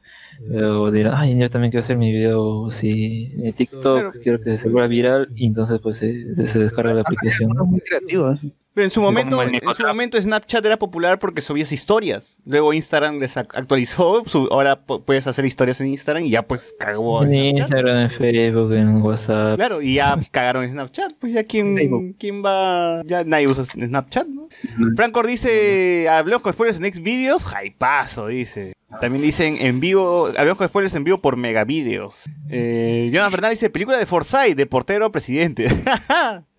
eh, 0.49 0.61
o 0.63 0.91
dirá, 0.91 1.19
ay, 1.19 1.37
yo 1.39 1.49
también 1.49 1.71
quiero 1.71 1.81
hacer 1.81 1.97
mi 1.97 2.11
video 2.11 2.69
si 2.69 3.33
en 3.37 3.53
TikTok, 3.53 3.81
Claro. 3.99 4.11
quiero 4.21 4.39
que 4.39 4.57
se 4.57 4.69
vuelva 4.69 4.87
viral 4.87 5.27
y 5.35 5.47
entonces 5.47 5.79
pues 5.81 5.97
se, 5.97 6.45
se 6.47 6.59
descarga 6.59 6.93
la 6.93 7.01
aplicación. 7.01 7.49
¿no? 7.49 7.59
Son 7.61 7.69
muy 7.71 7.79
creativos. 7.81 8.39
Pero 8.75 8.83
en 8.85 8.91
su 8.91 9.01
momento, 9.01 9.41
en 9.41 9.61
su 9.73 9.83
momento 9.83 10.21
Snapchat 10.21 10.63
era 10.65 10.77
popular 10.77 11.17
porque 11.17 11.41
subías 11.41 11.71
historias. 11.71 12.37
Luego 12.45 12.73
Instagram 12.73 13.19
les 13.19 13.35
ac- 13.37 13.55
actualizó, 13.55 14.23
su- 14.25 14.49
ahora 14.51 14.85
pu- 14.85 15.01
puedes 15.03 15.25
hacer 15.27 15.45
historias 15.45 15.79
en 15.81 15.87
Instagram 15.87 16.25
y 16.25 16.29
ya 16.29 16.41
pues 16.43 16.75
cagó. 16.77 17.23
En. 17.23 17.33
Instagram, 17.57 17.97
en 18.01 18.09
Facebook, 18.11 18.73
en 18.73 19.01
WhatsApp. 19.01 19.55
Claro, 19.55 19.81
y 19.81 19.95
ya 19.95 20.17
cagaron 20.31 20.65
en 20.65 20.71
Snapchat. 20.73 21.13
Pues 21.19 21.31
ya 21.33 21.43
quién, 21.45 21.77
Facebook. 21.77 22.15
quién 22.19 22.43
va. 22.43 23.01
Ya 23.05 23.23
nadie 23.23 23.47
usa 23.47 23.63
Snapchat, 23.65 24.27
¿no? 24.27 24.49
Franco 24.97 25.23
dice: 25.23 26.07
Hablemos 26.09 26.41
con 26.43 26.51
spoilers 26.53 26.77
en 26.79 26.93
Xvideos. 26.93 27.45
Jaipazo, 27.45 28.27
dice. 28.27 28.73
También 29.01 29.23
dicen 29.23 29.57
en 29.59 29.79
vivo. 29.79 30.27
Hablemos 30.37 30.57
con 30.57 30.67
spoilers 30.67 30.93
en 30.95 31.05
vivo 31.05 31.21
por 31.21 31.37
megavideos. 31.37 32.25
Eh, 32.49 33.09
Jonas 33.13 33.31
Bernal 33.31 33.51
dice: 33.51 33.69
Película 33.69 33.97
de 33.97 34.05
Forsyth, 34.05 34.55
de 34.57 34.65
portero 34.65 35.05
a 35.05 35.11
presidente. 35.13 35.67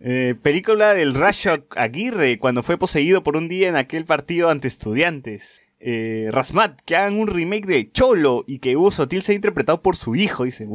Eh, 0.00 0.34
película 0.42 0.94
del 0.94 1.14
Rayo 1.14 1.66
Aguirre 1.76 2.38
cuando 2.38 2.62
fue 2.62 2.78
poseído 2.78 3.22
por 3.22 3.36
un 3.36 3.48
día 3.48 3.68
en 3.68 3.76
aquel 3.76 4.04
partido 4.04 4.50
ante 4.50 4.68
estudiantes. 4.68 5.62
Eh, 5.80 6.28
Rasmat, 6.30 6.80
que 6.82 6.96
hagan 6.96 7.18
un 7.18 7.28
remake 7.28 7.66
de 7.66 7.90
Cholo 7.90 8.44
y 8.46 8.58
que 8.58 8.76
Hugo 8.76 8.90
Sotil 8.90 9.22
sea 9.22 9.34
interpretado 9.34 9.82
por 9.82 9.96
su 9.96 10.16
hijo, 10.16 10.44
dice. 10.44 10.66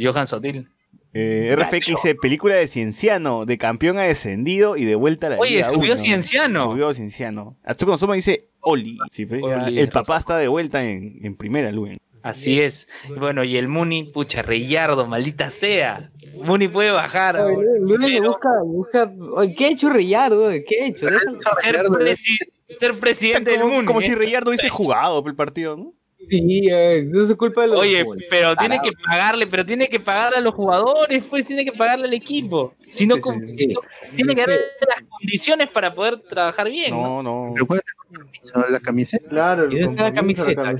Johan 0.00 0.26
Sotil. 0.26 0.68
Eh, 1.12 1.56
RFX 1.58 1.86
dice 1.86 2.14
película 2.14 2.54
de 2.54 2.68
Cienciano, 2.68 3.44
de 3.44 3.58
campeón 3.58 3.98
a 3.98 4.02
descendido 4.02 4.76
y 4.76 4.84
de 4.84 4.94
vuelta 4.94 5.26
a 5.26 5.30
la 5.30 5.38
Oye, 5.38 5.56
Liga 5.56 5.68
subió 5.68 5.92
uno. 5.94 5.96
Cienciano. 5.96 6.62
Subió 6.62 6.94
Cienciano. 6.94 7.56
Atsuko 7.64 7.92
Nosoma 7.92 8.14
dice 8.14 8.46
Oli. 8.60 8.96
Sí, 9.10 9.26
pero 9.26 9.48
ya 9.48 9.64
Oli, 9.64 9.80
el 9.80 9.88
papá 9.88 10.18
está 10.18 10.38
de 10.38 10.46
vuelta 10.46 10.84
en, 10.84 11.18
en 11.22 11.34
primera, 11.34 11.72
Luen. 11.72 11.98
Así 12.22 12.60
es. 12.60 12.86
Bueno, 13.18 13.44
y 13.44 13.56
el 13.56 13.66
Muni, 13.66 14.04
pucha, 14.04 14.42
Reyardo, 14.42 15.06
maldita 15.06 15.50
sea. 15.50 16.10
Muni 16.44 16.68
puede 16.68 16.90
bajar. 16.90 17.34
Le 17.36 17.98
Pero 17.98 18.28
busca, 18.30 18.48
busca. 18.64 19.12
¿Qué 19.56 19.66
ha 19.66 19.68
hecho 19.70 19.90
Reyardo? 19.90 20.50
¿Qué 20.66 20.82
ha 20.82 20.86
hecho? 20.86 21.06
Ser, 21.08 21.84
presi- 21.86 22.38
ser 22.78 22.98
presidente 22.98 23.50
del 23.52 23.60
Como, 23.60 23.74
Muni. 23.74 23.86
como 23.86 24.00
si 24.00 24.12
¿eh? 24.12 24.16
Reyardo 24.16 24.50
hubiese 24.50 24.68
jugado 24.68 25.22
el 25.26 25.34
partido, 25.36 25.76
¿no? 25.76 25.92
Sí, 26.30 26.68
eh, 26.70 27.04
no 27.08 27.22
es 27.24 27.34
culpa 27.34 27.62
de 27.62 27.68
los 27.68 27.80
Oye, 27.80 28.04
pero 28.30 28.54
tiene 28.56 28.80
que 28.82 28.90
pagarle, 28.92 29.46
pero 29.46 29.66
tiene 29.66 29.88
que 29.88 29.98
pagarle 30.00 30.38
a 30.38 30.40
los 30.40 30.54
jugadores, 30.54 31.24
pues 31.28 31.46
tiene 31.46 31.64
que 31.64 31.72
pagarle 31.72 32.06
al 32.06 32.14
equipo. 32.14 32.72
Si 32.88 33.06
no, 33.06 33.16
si 33.54 33.66
no- 33.66 33.80
tiene 34.14 34.34
que 34.34 34.40
darle 34.40 34.56
las 34.88 35.02
condiciones 35.08 35.68
para 35.70 35.94
poder 35.94 36.18
trabajar 36.18 36.68
bien. 36.68 36.92
¿no? 36.92 37.22
No. 37.22 37.52
Pero 37.54 37.66
¿cuál 37.66 37.80
es 37.80 38.54
la- 38.54 38.70
la 38.70 38.80
camiseta? 38.80 39.28
Claro, 39.28 39.64
el 39.64 39.94
la 39.96 40.12
camiseta? 40.12 40.74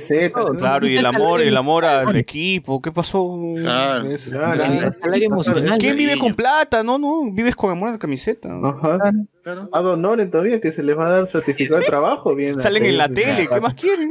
Claro, 0.56 0.86
y 0.86 0.96
el 0.96 1.06
amor, 1.06 1.40
el 1.40 1.56
amor 1.56 1.84
al 1.84 2.16
equipo. 2.16 2.80
¿Qué 2.80 2.92
pasó? 2.92 3.38
Claro. 3.60 4.08
Claro. 4.30 4.64
¿Quién 5.78 5.96
vive 5.96 6.18
con 6.18 6.34
plata? 6.34 6.82
No, 6.82 6.98
no, 6.98 7.30
vives 7.32 7.54
con 7.56 7.70
amor 7.70 7.88
a 7.90 7.92
la 7.92 7.98
camiseta. 7.98 8.48
Ajá. 8.62 8.98
A 9.72 9.80
Donoren 9.80 10.30
todavía 10.30 10.60
que 10.60 10.70
se 10.70 10.82
les 10.82 10.96
va 10.96 11.06
a 11.06 11.10
dar 11.10 11.26
certificado 11.26 11.80
de 11.80 11.86
trabajo. 11.86 12.34
Bien, 12.34 12.60
Salen 12.60 12.84
en 12.84 12.98
la 12.98 13.06
sí, 13.06 13.14
tele, 13.14 13.42
sí, 13.42 13.48
¿qué 13.52 13.60
más 13.60 13.74
quieren? 13.74 14.10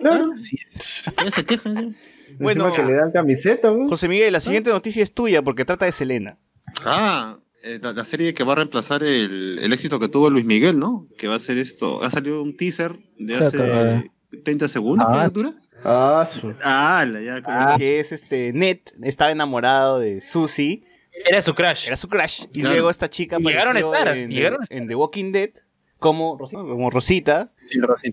Claro. 0.00 0.28
Así 0.32 0.56
es. 0.66 1.02
Ya 1.24 1.30
se 1.30 1.44
quejan, 1.44 1.74
ya. 1.74 1.96
Bueno. 2.38 2.66
Encima 2.66 2.76
que 2.84 2.90
le 2.92 2.96
dan 2.98 3.10
camiseta, 3.12 3.70
¿no? 3.70 3.88
José 3.88 4.08
Miguel, 4.08 4.32
la 4.32 4.40
siguiente 4.40 4.70
noticia 4.70 5.02
es 5.02 5.12
tuya 5.12 5.42
porque 5.42 5.64
trata 5.64 5.86
de 5.86 5.92
Selena. 5.92 6.38
Ah, 6.84 7.38
eh, 7.64 7.78
la, 7.82 7.92
la 7.92 8.04
serie 8.04 8.34
que 8.34 8.44
va 8.44 8.52
a 8.52 8.56
reemplazar 8.56 9.02
el, 9.02 9.58
el 9.60 9.72
éxito 9.72 9.98
que 9.98 10.08
tuvo 10.08 10.30
Luis 10.30 10.44
Miguel, 10.44 10.78
¿no? 10.78 11.08
Que 11.16 11.26
va 11.28 11.36
a 11.36 11.38
ser 11.38 11.58
esto. 11.58 12.02
Ha 12.04 12.10
salido 12.10 12.42
un 12.42 12.56
teaser 12.56 12.96
de 13.18 13.34
Se 13.34 13.44
acaba. 13.46 13.96
hace 13.96 14.10
30 14.44 14.68
segundos. 14.68 15.06
Ah, 15.10 15.24
¿qué 15.28 15.34
dura? 15.34 15.52
Ah, 15.84 16.28
su- 16.30 16.54
Ah, 16.62 17.04
la 17.08 17.20
ya. 17.22 17.42
como- 17.42 17.78
Que 17.78 17.98
es 18.00 18.12
este, 18.12 18.52
Ned, 18.52 18.78
estaba 19.02 19.30
enamorado 19.32 19.98
de 19.98 20.20
Susie, 20.20 20.84
Era 21.26 21.40
su 21.42 21.54
crush. 21.54 21.86
era 21.86 21.96
su 21.96 22.08
crush. 22.08 22.42
Y 22.52 22.60
Claro. 22.60 22.74
luego 22.74 22.90
esta 22.90 23.08
chica 23.10 23.38
llegaron 23.38 23.76
a 23.76 23.80
estar, 23.80 24.08
en, 24.16 24.30
llegaron 24.30 24.60
a 24.60 24.64
estar. 24.64 24.78
en 24.78 24.86
The 24.86 24.94
Walking 24.94 25.32
Dead 25.32 25.50
como, 25.98 26.38
como 26.38 26.90
Rosita. 26.90 27.52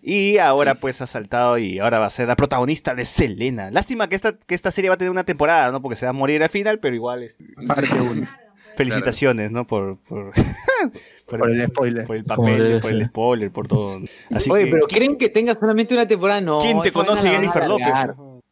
Y 0.02 0.38
ahora 0.38 0.76
pues 0.76 1.02
ha 1.02 1.08
saltado 1.08 1.58
y 1.58 1.80
ahora 1.80 2.00
va 2.00 2.06
a 2.08 2.10
ser 2.10 2.28
la 2.28 2.36
protagonista 2.36 2.96
de 2.96 3.06
Selena. 3.06 3.72
Lástima 3.72 4.08
que 4.08 4.16
esta, 4.16 4.34
que 4.38 4.56
esta 4.56 4.72
serie 4.72 4.90
va 4.90 4.96
a 4.96 4.98
tener 4.98 5.12
una 5.12 5.24
temporada, 5.24 5.72
¿no? 5.72 5.82
Porque 5.82 5.96
se 5.96 6.06
va 6.06 6.12
a 6.12 6.14
morir 6.14 6.42
al 6.44 6.50
final, 6.50 6.80
pero 6.80 6.96
igual 6.96 7.24
este, 7.24 7.46
Parte 7.68 7.90
uno. 8.02 8.28
felicitaciones, 8.76 9.52
¿no? 9.52 9.66
Por, 9.66 9.98
por, 10.00 10.32
por, 11.26 11.40
Por 11.40 11.50
el 11.50 11.62
spoiler. 11.62 12.06
por 12.06 12.16
el 12.16 12.24
papel, 12.24 12.80
por 12.82 12.92
el 12.92 13.06
spoiler, 13.06 13.52
por 13.52 13.68
todo. 13.68 14.00
Así 14.32 14.50
Oye, 14.52 14.66
que, 14.66 14.72
pero 14.72 14.88
¿creen 14.88 15.18
que 15.18 15.30
tenga 15.30 15.54
solamente 15.54 15.94
una 15.94 16.08
temporada? 16.08 16.42
No. 16.42 16.60
¿quién 16.60 16.82
te 16.82 16.92
conoce 16.92 17.30
Jennifer 17.30 17.68
López? 17.68 17.88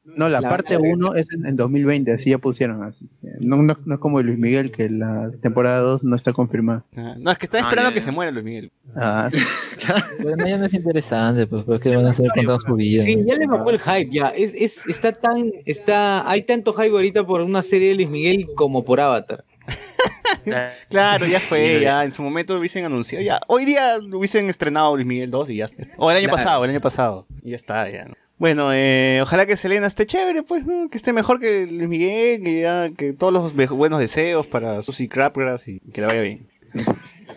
No, 0.06 0.28
la 0.28 0.42
La- 0.42 0.50
parte 0.50 0.78
1 0.78 1.16
es 1.16 1.28
en, 1.34 1.46
en 1.46 1.56
2020, 1.56 2.12
así 2.12 2.32
ya 2.32 2.38
pusieron 2.38 2.84
así. 2.84 3.08
No, 3.40 3.56
no, 3.64 3.74
no 3.86 3.94
es 3.94 4.00
como 4.00 4.22
Luis 4.22 4.38
Miguel, 4.38 4.70
que 4.72 4.90
la 4.90 5.32
temporada 5.42 5.80
2 5.80 6.04
no 6.04 6.16
está 6.16 6.34
confirmada. 6.34 6.84
Ah, 6.98 7.16
No, 7.18 7.32
es 7.32 7.38
que 7.38 7.46
está 7.46 7.60
Ah, 7.60 7.62
esperando 7.62 7.90
ya, 7.92 7.94
que 7.96 8.02
se 8.02 8.12
muera 8.12 8.30
Luis 8.32 8.44
Miguel. 8.44 8.72
Ah, 8.96 9.30
Bueno, 10.22 10.46
ya 10.46 10.58
no 10.58 10.66
es 10.66 10.74
interesante, 10.74 11.48
pues, 11.48 11.64
porque 11.64 11.96
van 11.96 12.06
a 12.06 12.10
hacer 12.10 12.28
contando 12.36 12.60
su 12.60 12.76
vida. 12.76 13.02
Sí, 13.04 13.16
¿no? 13.16 13.26
ya 13.28 13.36
le 13.36 13.48
bajó 13.48 13.70
el 13.70 13.80
hype, 13.80 14.10
ya. 14.12 14.28
Es, 14.36 14.54
es, 14.54 14.82
está 14.88 15.14
tan, 15.14 15.52
está, 15.66 16.30
hay 16.30 16.42
tanto 16.42 16.74
hype 16.74 16.90
ahorita 16.92 17.26
por 17.26 17.42
una 17.42 17.62
serie 17.62 17.90
de 17.90 17.96
Luis 17.96 18.10
Miguel 18.10 18.48
como 18.56 18.84
por 18.84 19.00
Avatar. 19.00 19.46
Claro, 20.90 21.26
ya 21.26 21.40
fue, 21.40 21.80
ya 21.82 22.04
en 22.04 22.12
su 22.12 22.22
momento 22.22 22.58
hubiesen 22.58 22.84
anunciado, 22.84 23.24
ya. 23.24 23.40
Hoy 23.48 23.64
día 23.64 23.98
hubiesen 24.12 24.50
estrenado 24.50 24.94
Luis 24.96 25.08
Miguel 25.08 25.32
2 25.32 25.50
y 25.52 25.56
ya. 25.58 25.66
está. 25.66 25.84
O 25.98 26.12
el 26.12 26.18
año 26.18 26.26
Claro. 26.28 26.38
pasado, 26.38 26.64
el 26.66 26.72
año 26.72 26.82
pasado. 26.82 27.26
Y 27.44 27.52
ya 27.52 27.56
está, 27.56 27.90
ya. 27.90 28.06
¿no? 28.06 28.16
Bueno, 28.38 28.74
eh, 28.74 29.20
ojalá 29.22 29.46
que 29.46 29.56
Selena 29.56 29.88
esté 29.88 30.06
chévere, 30.06 30.44
pues, 30.44 30.66
¿no? 30.66 30.90
Que 30.90 30.98
esté 30.98 31.14
mejor 31.14 31.40
que 31.40 31.68
Luis 31.68 31.88
Miguel, 31.88 32.44
que 32.44 32.62
ya, 32.62 32.90
que 32.96 33.14
todos 33.14 33.32
los 33.32 33.54
buenos 33.70 34.00
deseos 34.00 34.48
para 34.48 34.82
Susy 34.82 35.08
Crabgrass 35.08 35.68
y 35.68 35.80
que 35.80 36.02
le 36.02 36.08
vaya 36.08 36.22
bien. 36.22 36.48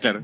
Claro. 0.01 0.21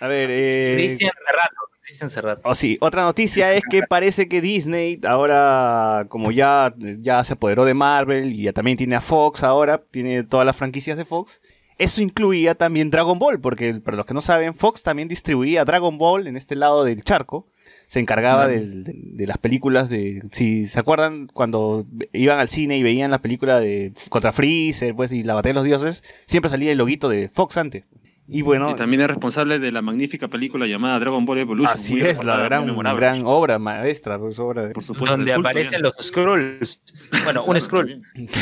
A 0.00 0.08
ver, 0.08 0.28
eh... 0.30 0.74
Cristian 0.76 1.12
Cerrato. 1.26 1.56
Cristian 1.82 2.10
Cerrato. 2.10 2.42
Oh, 2.44 2.54
sí, 2.54 2.76
otra 2.80 3.04
noticia 3.04 3.54
es 3.54 3.62
que 3.70 3.80
parece 3.88 4.28
que 4.28 4.42
Disney 4.42 5.00
ahora, 5.06 6.04
como 6.08 6.30
ya, 6.30 6.74
ya 6.76 7.24
se 7.24 7.32
apoderó 7.32 7.64
de 7.64 7.72
Marvel 7.72 8.34
y 8.34 8.42
ya 8.42 8.52
también 8.52 8.76
tiene 8.76 8.96
a 8.96 9.00
Fox 9.00 9.42
ahora, 9.42 9.78
tiene 9.78 10.24
todas 10.24 10.44
las 10.44 10.56
franquicias 10.56 10.98
de 10.98 11.06
Fox, 11.06 11.40
eso 11.78 12.02
incluía 12.02 12.54
también 12.54 12.90
Dragon 12.90 13.18
Ball, 13.18 13.40
porque 13.40 13.74
para 13.74 13.96
los 13.96 14.06
que 14.06 14.14
no 14.14 14.20
saben, 14.20 14.54
Fox 14.54 14.82
también 14.82 15.08
distribuía 15.08 15.64
Dragon 15.64 15.98
Ball 15.98 16.26
en 16.26 16.36
este 16.36 16.54
lado 16.54 16.84
del 16.84 17.02
charco. 17.02 17.46
Se 17.94 18.00
encargaba 18.00 18.48
del- 18.48 18.82
de, 18.84 18.92
de 18.96 19.26
las 19.26 19.38
películas 19.38 19.88
de... 19.88 20.22
Si 20.32 20.66
se 20.66 20.80
acuerdan, 20.80 21.28
cuando 21.32 21.86
iban 22.12 22.40
al 22.40 22.48
cine 22.48 22.76
y 22.76 22.82
veían 22.82 23.10
la 23.12 23.22
película 23.22 23.60
de 23.60 23.92
contra 24.08 24.32
Freezer 24.32 24.94
pues, 24.96 25.12
y 25.12 25.22
la 25.22 25.34
batalla 25.34 25.50
de 25.52 25.54
los 25.60 25.64
dioses, 25.64 26.02
siempre 26.26 26.50
salía 26.50 26.72
el 26.72 26.78
loguito 26.78 27.08
de 27.08 27.28
Fox 27.32 27.56
antes. 27.56 27.84
Y 28.26 28.40
bueno, 28.40 28.70
Y 28.70 28.74
también 28.74 29.02
es 29.02 29.08
responsable 29.08 29.58
de 29.58 29.70
la 29.70 29.82
magnífica 29.82 30.28
película 30.28 30.66
llamada 30.66 30.98
Dragon 30.98 31.26
Ball 31.26 31.38
Evolution. 31.38 31.74
así 31.74 32.00
es, 32.00 32.24
la 32.24 32.38
gran, 32.38 33.22
obra 33.26 33.58
maestra, 33.58 34.18
pues 34.18 34.38
obra 34.38 34.66
de... 34.66 34.72
Por 34.72 34.82
supuesto. 34.82 35.10
Donde 35.14 35.34
culto, 35.34 35.48
aparecen 35.48 35.72
ya. 35.72 35.78
los 35.80 35.94
scrolls. 36.00 36.82
Bueno, 37.24 37.44
un 37.44 37.60
scroll. 37.60 37.96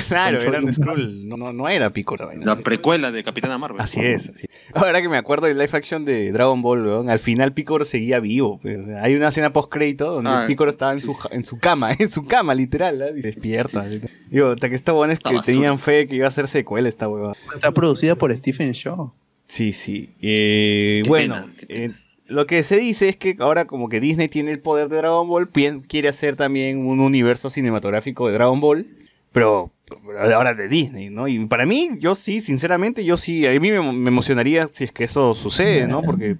Claro, 0.08 0.38
era 0.46 0.60
un. 0.60 0.72
Skrull, 0.72 1.28
no, 1.28 1.36
no, 1.36 1.52
no 1.52 1.68
era 1.68 1.90
Pico 1.92 2.16
la 2.16 2.26
vaina. 2.26 2.46
La 2.46 2.56
precuela 2.60 3.10
de 3.10 3.24
Capitana 3.24 3.58
Marvel. 3.58 3.80
Así 3.80 4.00
es, 4.00 4.30
así 4.30 4.46
es. 4.48 4.76
Ahora 4.76 5.02
que 5.02 5.08
me 5.08 5.16
acuerdo 5.16 5.48
del 5.48 5.58
live 5.58 5.70
action 5.72 6.04
de 6.04 6.30
Dragon 6.30 6.62
Ball, 6.62 6.86
weón, 6.86 7.10
al 7.10 7.18
final 7.18 7.52
Picoro 7.52 7.84
seguía 7.84 8.20
vivo. 8.20 8.60
pues, 8.62 8.84
o 8.84 8.86
sea, 8.86 9.02
hay 9.02 9.16
una 9.16 9.28
escena 9.28 9.52
post 9.52 9.68
crédito 9.68 10.12
donde 10.12 10.30
Ah, 10.30 10.44
Picoro 10.46 10.70
estaba 10.70 10.92
en, 10.92 11.00
sí. 11.00 11.06
su, 11.08 11.16
en 11.32 11.44
su 11.44 11.58
cama, 11.58 11.90
en 11.98 12.08
su 12.08 12.24
cama, 12.24 12.54
literal, 12.54 13.02
¿eh? 13.02 13.12
y 13.16 13.20
despierta. 13.20 13.84
Digo, 14.30 14.50
hasta 14.52 14.68
que 14.68 14.76
está 14.76 14.92
bueno 14.92 15.12
es 15.12 15.18
que 15.18 15.34
basura. 15.34 15.42
tenían 15.44 15.78
fe 15.80 16.06
que 16.06 16.14
iba 16.14 16.28
a 16.28 16.30
ser 16.30 16.46
secuela 16.46 16.88
esta 16.88 17.08
hueva. 17.08 17.32
Está 17.52 17.72
producida 17.72 18.14
por 18.14 18.32
Stephen 18.32 18.70
Shaw. 18.70 19.12
Sí, 19.52 19.74
sí. 19.74 20.14
Eh, 20.22 21.02
bueno, 21.06 21.34
pena, 21.34 21.54
qué 21.58 21.66
pena. 21.66 21.94
eh, 21.94 21.98
lo 22.26 22.46
que 22.46 22.62
se 22.62 22.78
dice 22.78 23.10
es 23.10 23.16
que 23.18 23.36
ahora 23.38 23.66
como 23.66 23.90
que 23.90 24.00
Disney 24.00 24.28
tiene 24.28 24.50
el 24.50 24.60
poder 24.60 24.88
de 24.88 24.96
Dragon 24.96 25.28
Ball, 25.28 25.50
quiere 25.86 26.08
hacer 26.08 26.36
también 26.36 26.78
un 26.86 27.00
universo 27.00 27.50
cinematográfico 27.50 28.28
de 28.28 28.32
Dragon 28.32 28.60
Ball, 28.60 28.86
pero 29.30 29.70
pero 29.84 30.18
ahora 30.34 30.54
de 30.54 30.68
Disney, 30.68 31.10
¿no? 31.10 31.28
Y 31.28 31.38
para 31.44 31.66
mí, 31.66 31.90
yo 31.98 32.14
sí, 32.14 32.40
sinceramente, 32.40 33.04
yo 33.04 33.18
sí, 33.18 33.44
a 33.44 33.50
mí 33.60 33.70
me, 33.70 33.92
me 33.92 34.08
emocionaría 34.08 34.66
si 34.68 34.84
es 34.84 34.92
que 34.92 35.04
eso 35.04 35.34
sucede, 35.34 35.86
¿no? 35.86 36.00
Porque 36.00 36.36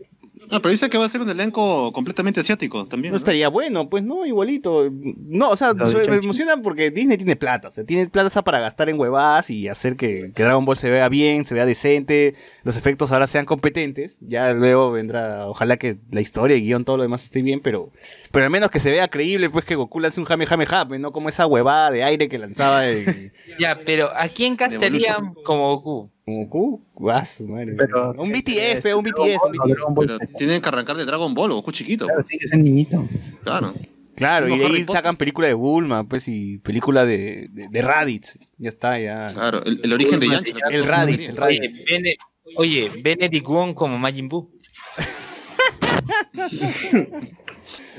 Ah, 0.50 0.60
pero 0.60 0.70
dice 0.70 0.88
que 0.90 0.98
va 0.98 1.06
a 1.06 1.08
ser 1.08 1.20
un 1.20 1.30
elenco 1.30 1.92
completamente 1.92 2.40
asiático 2.40 2.86
también. 2.86 3.12
no 3.12 3.14
¿no? 3.14 3.18
estaría 3.18 3.48
bueno, 3.48 3.88
pues 3.88 4.02
no, 4.02 4.26
igualito. 4.26 4.90
No, 4.90 5.50
o 5.50 5.56
sea, 5.56 5.74
me 5.74 5.90
Chanchi. 5.90 6.10
emociona 6.24 6.56
porque 6.56 6.90
Disney 6.90 7.16
tiene 7.16 7.36
plata, 7.36 7.68
o 7.68 7.70
sea, 7.70 7.84
tiene 7.84 8.08
plata 8.08 8.42
para 8.42 8.60
gastar 8.60 8.88
en 8.88 8.98
huevadas 8.98 9.50
y 9.50 9.68
hacer 9.68 9.96
que, 9.96 10.32
que 10.34 10.42
Dragon 10.42 10.64
Ball 10.64 10.76
se 10.76 10.90
vea 10.90 11.08
bien, 11.08 11.44
se 11.44 11.54
vea 11.54 11.66
decente, 11.66 12.34
los 12.64 12.76
efectos 12.76 13.12
ahora 13.12 13.26
sean 13.26 13.44
competentes. 13.44 14.16
Ya 14.20 14.52
luego 14.52 14.90
vendrá, 14.92 15.46
ojalá 15.48 15.76
que 15.76 15.98
la 16.10 16.20
historia, 16.20 16.56
el 16.56 16.62
guion, 16.62 16.84
todo 16.84 16.96
lo 16.96 17.02
demás 17.02 17.24
esté 17.24 17.42
bien, 17.42 17.60
pero, 17.60 17.90
pero 18.32 18.46
al 18.46 18.50
menos 18.50 18.70
que 18.70 18.80
se 18.80 18.90
vea 18.90 19.06
creíble, 19.08 19.50
pues 19.50 19.64
que 19.64 19.74
Goku 19.76 20.00
lance 20.00 20.18
un 20.18 20.26
Jame 20.26 20.46
Jame 20.46 20.66
Jame, 20.66 20.98
no 20.98 21.12
como 21.12 21.28
esa 21.28 21.46
huevada 21.46 21.90
de 21.90 22.02
aire 22.02 22.28
que 22.28 22.38
lanzaba 22.38 22.88
el, 22.88 23.32
Ya, 23.60 23.78
pero 23.84 24.10
¿a 24.16 24.28
quién 24.28 24.56
castearían 24.56 25.34
como 25.44 25.76
Goku? 25.76 26.10
Goku. 26.26 26.82
Guau, 26.94 27.24
su 27.26 27.46
madre. 27.46 27.74
Pero- 27.76 28.12
un 28.18 28.30
BTS, 28.30 28.80
pe, 28.82 28.94
un 28.94 29.04
BTS, 29.04 29.38
un 29.44 29.52
BTS. 29.52 29.84
Pero 29.98 30.18
tienen 30.38 30.60
que 30.60 30.68
arrancar 30.68 30.96
de 30.96 31.04
Dragon 31.04 31.34
Ball 31.34 31.52
Goku 31.52 31.72
chiquito. 31.72 32.06
Claro, 32.06 32.24
tiene 32.24 32.40
que 32.40 32.48
ser 32.48 32.58
niñito. 32.60 33.08
Claro. 33.44 33.74
Claro, 34.14 34.46
y 34.48 34.58
de 34.58 34.62
Como 34.64 34.74
ahí 34.74 34.84
sacan 34.84 35.16
película 35.16 35.46
de 35.48 35.54
Bulma, 35.54 36.04
pues, 36.04 36.28
y 36.28 36.58
película 36.58 37.04
de, 37.06 37.48
de, 37.50 37.68
de 37.68 37.82
Raditz. 37.82 38.38
Ya 38.58 38.68
está, 38.68 38.98
ya. 38.98 39.28
Claro, 39.32 39.64
el, 39.64 39.80
el 39.82 39.92
origen 39.92 40.20
de 40.20 40.28
Yancha. 40.28 40.54
El 40.70 40.84
Raditz, 40.84 41.28
el 41.30 41.42
Oye, 41.42 41.58
Raditz. 41.60 41.82
Bene- 41.88 42.16
oye, 42.56 42.90
Benedict 43.02 43.46
Wong 43.46 43.74
como 43.74 43.98
Majin 43.98 44.28
Buu. 44.28 44.50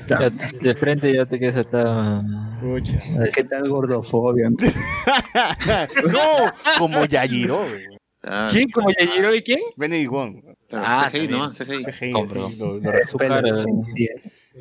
Ya 0.08 0.30
de 0.30 0.74
frente 0.74 1.12
ya 1.14 1.24
te 1.26 1.38
quedas 1.38 1.56
hasta. 1.56 2.22
Pucha. 2.60 2.98
¿Qué 3.34 3.44
tal 3.44 3.68
gordofobia? 3.68 4.50
no, 6.10 6.52
como 6.78 7.04
Yajiro. 7.04 7.64
Claro, 8.20 8.48
¿Quién 8.52 8.70
como 8.70 8.88
Yajiro 8.90 9.34
y 9.34 9.42
quién? 9.42 9.60
Benedict 9.76 10.10
Wong. 10.10 10.42
Ah, 10.72 11.08
CGI 11.12 11.28
nomás, 11.28 11.56
CGI. 11.56 11.84
CGI, 11.84 12.12
Compro. 12.12 12.48
lo- 12.50 12.78
lo-. 12.78 12.94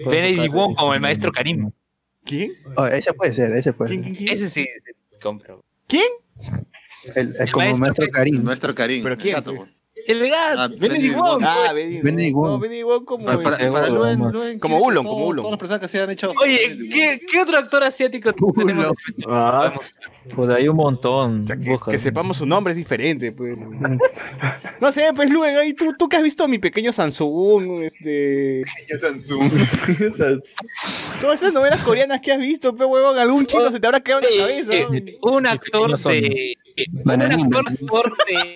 Benedict 0.10 0.54
Wong 0.54 0.76
como 0.76 0.94
el 0.94 1.00
maestro 1.02 1.32
Karim. 1.32 1.72
¿Quién? 2.26 2.52
Oh, 2.78 2.86
ese 2.86 3.14
puede 3.14 3.34
ser, 3.34 3.52
ese 3.52 3.74
puede 3.74 3.89
¿Quién? 3.91 4.04
ser. 4.04 4.14
¿Quién? 4.14 4.28
quién? 4.28 4.34
Ese 4.34 4.50
sí, 4.50 4.68
compro. 5.22 5.64
¿Quién? 5.88 6.08
El, 7.16 7.36
El 7.38 7.52
como 7.52 7.78
maestro 7.78 8.06
El 8.06 8.12
Karim. 8.12 8.44
maestro 8.44 8.76
Karim. 8.76 9.04
¿Pero 9.04 9.16
el 9.16 9.22
quién, 9.22 9.36
gato? 9.36 9.68
El 10.08 10.30
gato, 10.30 10.62
Ah, 10.62 10.68
Benedict 10.68 11.16
Wong. 11.16 11.24
Wong. 11.26 11.43
Ah, 11.45 11.74
Benedict 11.74 12.04
Benedict 12.04 12.36
Wong. 12.36 12.43
Wong. 12.43 12.51
No, 12.51 12.60
Benedict 12.60 12.86
Wong 12.86 13.06
como... 13.06 13.26
Para, 13.26 13.41
para, 13.41 13.89
Luen. 13.89 14.20
Luen 14.20 14.60
Como 14.60 14.80
Ulon, 14.80 15.06
como 15.06 15.28
Ulon. 15.28 15.43
Todas 15.43 15.51
las 15.51 15.60
personas 15.60 15.80
que 15.82 15.88
se 15.88 16.01
han 16.01 16.10
hecho. 16.10 16.34
Oye, 16.41 16.78
¿qué, 16.91 17.22
¿qué 17.30 17.41
otro 17.41 17.58
actor 17.58 17.84
asiático 17.84 18.34
tenemos? 18.34 18.91
Ah, 19.28 19.72
Pues 20.36 20.49
hay 20.49 20.68
un 20.68 20.76
montón. 20.78 21.43
O 21.43 21.47
sea, 21.47 21.58
que, 21.58 21.70
busca. 21.70 21.91
que 21.91 21.99
sepamos 21.99 22.38
su 22.38 22.45
nombre 22.45 22.72
es 22.72 22.78
diferente, 22.78 23.32
pues. 23.32 23.58
No 24.80 24.91
sé, 24.91 25.12
pues 25.16 25.30
luego, 25.32 25.60
ahí 25.60 25.74
tú, 25.74 25.93
tú 25.97 26.10
que 26.10 26.18
has 26.18 26.24
visto 26.24 26.43
a 26.43 26.47
mi 26.47 26.60
pequeño 26.60 26.91
Samsung, 26.91 27.84
este... 27.84 28.64
Todas 31.22 31.41
esas 31.41 31.54
novelas 31.54 31.82
coreanas 31.82 32.22
que 32.22 32.32
has 32.32 32.39
visto, 32.39 32.76
pe 32.76 32.86
huevón, 32.86 33.18
algún 33.18 33.45
chino 33.45 33.72
se 33.72 33.80
te 33.80 33.88
habrá 33.88 33.99
quedado 34.01 34.22
en 34.28 34.38
la 34.38 34.43
cabeza. 34.45 34.74
Eh, 34.74 34.88
¿no? 34.89 34.95
eh, 34.97 35.18
un 35.22 35.47
actor 35.47 35.97
de. 35.97 36.58
Un 37.04 37.12
actor 37.12 38.14
de, 38.28 38.56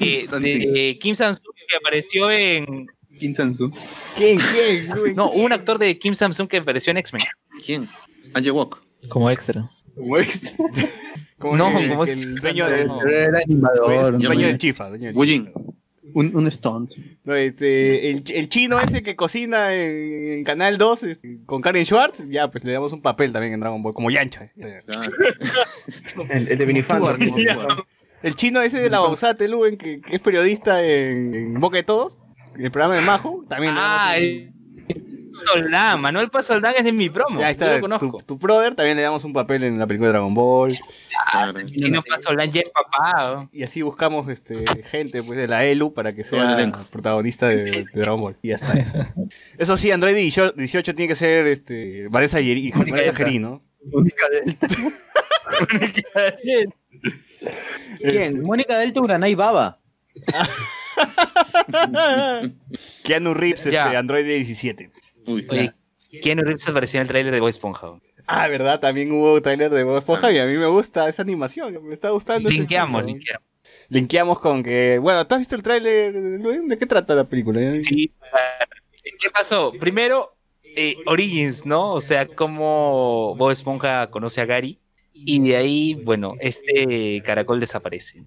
de, 0.00 0.28
de- 0.40 0.70
de 0.72 0.98
Kim 1.00 1.14
Samsung 1.14 1.54
que 1.68 1.76
apareció 1.76 2.30
en. 2.30 2.86
Kim 3.18 3.32
Sansu. 3.32 3.70
¿Quién, 4.16 4.38
quién? 4.38 5.14
No, 5.16 5.30
un 5.30 5.52
actor 5.52 5.78
de 5.78 5.98
Kim 5.98 6.14
Samsung 6.14 6.48
que 6.48 6.58
apareció 6.58 6.90
en 6.90 6.98
X-Men. 6.98 7.22
¿Quién? 7.64 7.88
Angie 8.34 8.50
Walk. 8.50 8.82
Como 9.08 9.30
extra. 9.30 9.70
Como 11.38 11.56
No, 11.56 11.78
el, 11.78 11.88
como 11.88 12.04
que 12.04 12.12
el 12.12 12.34
dueño 12.36 12.68
del... 12.68 12.86
no. 12.88 13.02
Era 13.06 13.38
animador. 13.44 14.18
Ya 14.18 14.28
Dueño 14.28 14.46
del 14.48 14.58
chifa, 14.58 14.88
dueño 14.90 15.12
Wu 15.14 15.24
chifa. 15.24 15.50
Un, 16.14 16.36
un 16.36 16.50
stunt. 16.50 16.94
No, 17.24 17.34
este, 17.34 18.10
el, 18.10 18.22
el 18.28 18.48
chino 18.48 18.78
ese 18.80 19.02
que 19.02 19.16
cocina 19.16 19.74
en, 19.74 20.32
en 20.38 20.44
Canal 20.44 20.78
2 20.78 21.02
este, 21.02 21.38
con 21.46 21.60
Karen 21.60 21.84
Schwartz, 21.84 22.22
ya, 22.28 22.50
pues 22.50 22.64
le 22.64 22.72
damos 22.72 22.92
un 22.92 23.02
papel 23.02 23.32
también 23.32 23.52
en 23.54 23.60
Dragon 23.60 23.82
Ball, 23.82 23.94
como 23.94 24.10
Yancha. 24.10 24.50
Claro. 24.86 25.12
el, 26.30 26.48
el 26.48 26.58
de 26.58 26.66
Minifandor. 26.66 27.18
El 28.22 28.34
chino 28.34 28.60
ese 28.62 28.80
de 28.80 28.90
la 28.90 29.00
Bausate, 29.00 29.46
Luen, 29.48 29.76
que, 29.76 30.00
que 30.00 30.16
es 30.16 30.20
periodista 30.20 30.82
en, 30.84 31.34
en 31.34 31.60
Boca 31.60 31.76
de 31.76 31.82
Todos, 31.82 32.16
en 32.56 32.64
el 32.64 32.70
programa 32.70 32.94
de 32.96 33.02
Majo, 33.02 33.44
también 33.48 33.74
le 33.74 33.80
damos 33.80 33.96
Ah, 34.00 34.14
un- 34.16 34.22
el 34.24 34.52
Soldán, 35.52 36.00
Manuel 36.00 36.30
Paz 36.30 36.46
Soldán 36.46 36.74
es 36.76 36.84
de 36.84 36.92
mi 36.92 37.08
promo. 37.10 37.40
Ya 37.40 37.46
yo 37.46 37.50
está, 37.52 37.74
lo 37.76 37.80
conozco. 37.80 38.18
tu, 38.18 38.24
tu 38.24 38.36
brother, 38.38 38.74
también 38.74 38.96
le 38.96 39.02
damos 39.02 39.24
un 39.24 39.32
papel 39.32 39.64
en 39.64 39.78
la 39.78 39.86
película 39.86 40.08
de 40.08 40.12
Dragon 40.14 40.34
Ball. 40.34 40.76
claro. 41.30 41.52
Y 41.66 41.90
no 41.90 42.02
Paz 42.02 42.24
Soldán 42.24 42.50
ya 42.50 42.60
es 42.62 42.70
papá. 42.70 43.34
¿no? 43.34 43.48
Y 43.52 43.62
así 43.62 43.82
buscamos 43.82 44.28
este, 44.28 44.64
gente 44.84 45.22
pues, 45.22 45.38
de 45.38 45.48
la 45.48 45.64
ELU 45.64 45.92
para 45.94 46.12
que 46.14 46.22
el 46.22 46.26
sea 46.26 46.54
elenco. 46.54 46.80
protagonista 46.90 47.48
de, 47.48 47.64
de 47.64 47.84
Dragon 47.94 48.20
Ball. 48.20 48.36
Y 48.42 48.48
ya 48.48 48.56
está. 48.56 48.74
Eso 49.58 49.76
sí, 49.76 49.90
Android 49.90 50.14
18, 50.14 50.52
18 50.56 50.94
tiene 50.94 51.08
que 51.08 51.14
ser 51.16 51.46
este, 51.46 52.08
Vanessa, 52.08 52.40
Yeri- 52.40 52.72
Vanessa 52.74 53.12
Gerí, 53.14 53.38
¿no? 53.38 53.62
Única 53.92 54.24
de 54.30 54.38
él. 54.38 54.56
¿Quién? 58.00 58.42
Mónica 58.42 58.78
Delta 58.78 59.00
Uranai 59.00 59.34
Baba. 59.34 59.78
Keanu 63.04 63.34
Reeves, 63.34 63.66
este. 63.66 63.78
Android 63.78 64.24
17. 64.24 64.90
Uy, 65.26 65.46
Oye, 65.50 65.74
Keanu 66.22 66.42
Reeves 66.42 66.68
apareció 66.68 66.98
en 66.98 67.02
el 67.02 67.08
tráiler 67.08 67.32
de 67.32 67.40
Boy 67.40 67.50
Esponja. 67.50 67.88
Ah, 68.26 68.48
¿verdad? 68.48 68.80
También 68.80 69.12
hubo 69.12 69.40
trailer 69.40 69.72
de 69.72 69.84
Bob 69.84 69.98
Esponja 69.98 70.32
y 70.32 70.38
a 70.38 70.46
mí 70.46 70.56
me 70.56 70.66
gusta 70.66 71.08
esa 71.08 71.22
animación. 71.22 71.86
Me 71.86 71.94
está 71.94 72.10
gustando. 72.10 72.50
Linkeamos, 72.50 73.04
linkeamos. 73.04 73.46
Linkeamos 73.88 74.40
con 74.40 74.62
que... 74.62 74.98
Bueno, 74.98 75.26
¿tú 75.26 75.36
has 75.36 75.40
visto 75.40 75.54
el 75.54 75.62
tráiler, 75.62 76.12
Luis? 76.14 76.60
¿De 76.66 76.76
qué 76.76 76.86
trata 76.86 77.14
la 77.14 77.24
película? 77.24 77.60
Sí, 77.82 78.12
¿Qué 79.02 79.30
pasó? 79.32 79.72
Primero, 79.78 80.36
eh, 80.64 80.96
Origins, 81.06 81.64
¿no? 81.64 81.92
O 81.92 82.00
sea, 82.00 82.26
cómo 82.26 83.36
Bob 83.36 83.52
Esponja 83.52 84.10
conoce 84.10 84.40
a 84.40 84.44
Gary. 84.44 84.80
Y 85.24 85.40
de 85.40 85.56
ahí, 85.56 85.94
bueno, 85.94 86.34
este 86.40 87.22
caracol 87.24 87.58
desaparece. 87.58 88.22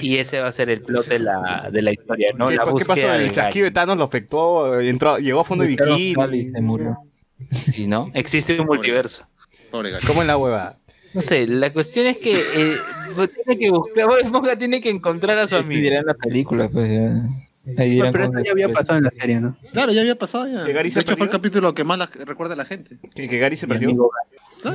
Y 0.00 0.18
ese 0.18 0.38
va 0.40 0.48
a 0.48 0.52
ser 0.52 0.70
el 0.70 0.82
plot 0.82 1.06
de 1.08 1.18
la, 1.18 1.68
de 1.72 1.82
la 1.82 1.92
historia, 1.92 2.28
¿no? 2.36 2.48
¿Qué, 2.48 2.56
la 2.56 2.64
qué 2.64 2.84
pasó? 2.84 3.12
El 3.14 3.32
chasquido 3.32 3.64
de. 3.64 3.70
Thanos 3.70 3.96
lo 3.96 4.04
afectó, 4.04 4.80
entró, 4.80 5.18
llegó 5.18 5.40
a 5.40 5.44
fondo 5.44 5.62
de 5.64 5.68
bikini. 5.70 6.14
Cali 6.14 6.44
se 6.44 6.60
murió. 6.60 6.98
Sí, 7.50 7.86
¿no? 7.86 8.10
Existe 8.14 8.58
un 8.60 8.66
multiverso. 8.66 9.26
¿Cómo 10.06 10.20
en 10.22 10.28
la 10.28 10.36
hueva? 10.36 10.76
No 11.14 11.20
sé, 11.20 11.46
la 11.46 11.72
cuestión 11.72 12.06
es 12.06 12.18
que 12.18 12.34
eh, 12.34 12.76
tiene 13.44 13.58
que 13.60 13.70
buscar, 13.70 14.06
Bob 14.06 14.18
Esponja 14.18 14.56
tiene 14.58 14.80
que 14.80 14.90
encontrar 14.90 15.38
a 15.38 15.46
su 15.46 15.56
Este 15.56 15.66
amigo. 15.66 15.94
en 15.94 16.06
la 16.06 16.14
película, 16.14 16.68
pues 16.68 16.90
ya. 16.90 17.22
Ahí 17.78 18.00
pero 18.12 18.24
esto 18.24 18.40
ya 18.44 18.52
había 18.52 18.68
pasado 18.68 18.98
en 18.98 19.04
la 19.04 19.10
serie, 19.10 19.40
¿no? 19.40 19.56
Claro, 19.72 19.90
ya 19.92 20.02
había 20.02 20.16
pasado 20.18 20.46
ya. 20.46 20.64
¿Que 20.64 20.72
Gary 20.72 20.90
se 20.90 20.98
De 20.98 21.02
hecho, 21.02 21.16
fue 21.16 21.26
el 21.26 21.30
perdió? 21.30 21.40
capítulo 21.40 21.74
que 21.74 21.82
más 21.84 21.98
la- 21.98 22.10
recuerda 22.26 22.54
a 22.54 22.56
la 22.56 22.64
gente. 22.64 22.98
Que, 23.14 23.28
que 23.28 23.38
Gary 23.38 23.56
se 23.56 23.66
Mi 23.66 23.72
perdió. 23.72 23.88
amigo 23.88 24.10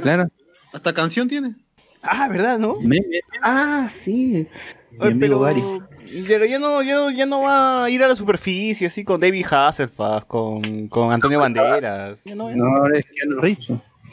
Claro. 0.02 0.30
Hasta 0.74 0.94
canción 0.94 1.28
tiene. 1.28 1.56
Ah, 2.02 2.28
¿verdad, 2.30 2.58
no? 2.60 2.78
Meme. 2.80 3.20
Ah, 3.42 3.90
sí. 3.92 4.48
Mi 5.00 5.08
amigo 5.08 5.40
Gary. 5.40 5.62
Pero 6.28 6.46
ya 6.46 6.58
no, 6.60 6.82
ya, 6.82 6.96
no, 6.96 7.12
ya 7.12 7.26
no 7.26 7.42
va 7.42 7.84
a 7.86 7.90
ir 7.90 8.02
a 8.04 8.08
la 8.08 8.16
superficie 8.16 8.88
así 8.88 9.04
con 9.04 9.20
David 9.20 9.46
Hasselhoff, 9.50 10.26
con, 10.26 10.88
con 10.88 11.12
Antonio 11.12 11.40
Banderas. 11.40 12.24
Ya 12.24 12.36
no, 12.36 12.50
no. 12.50 12.56
No, 12.56 12.88
es 12.88 13.06
Keanu 13.06 13.42
Reeves. 13.42 13.68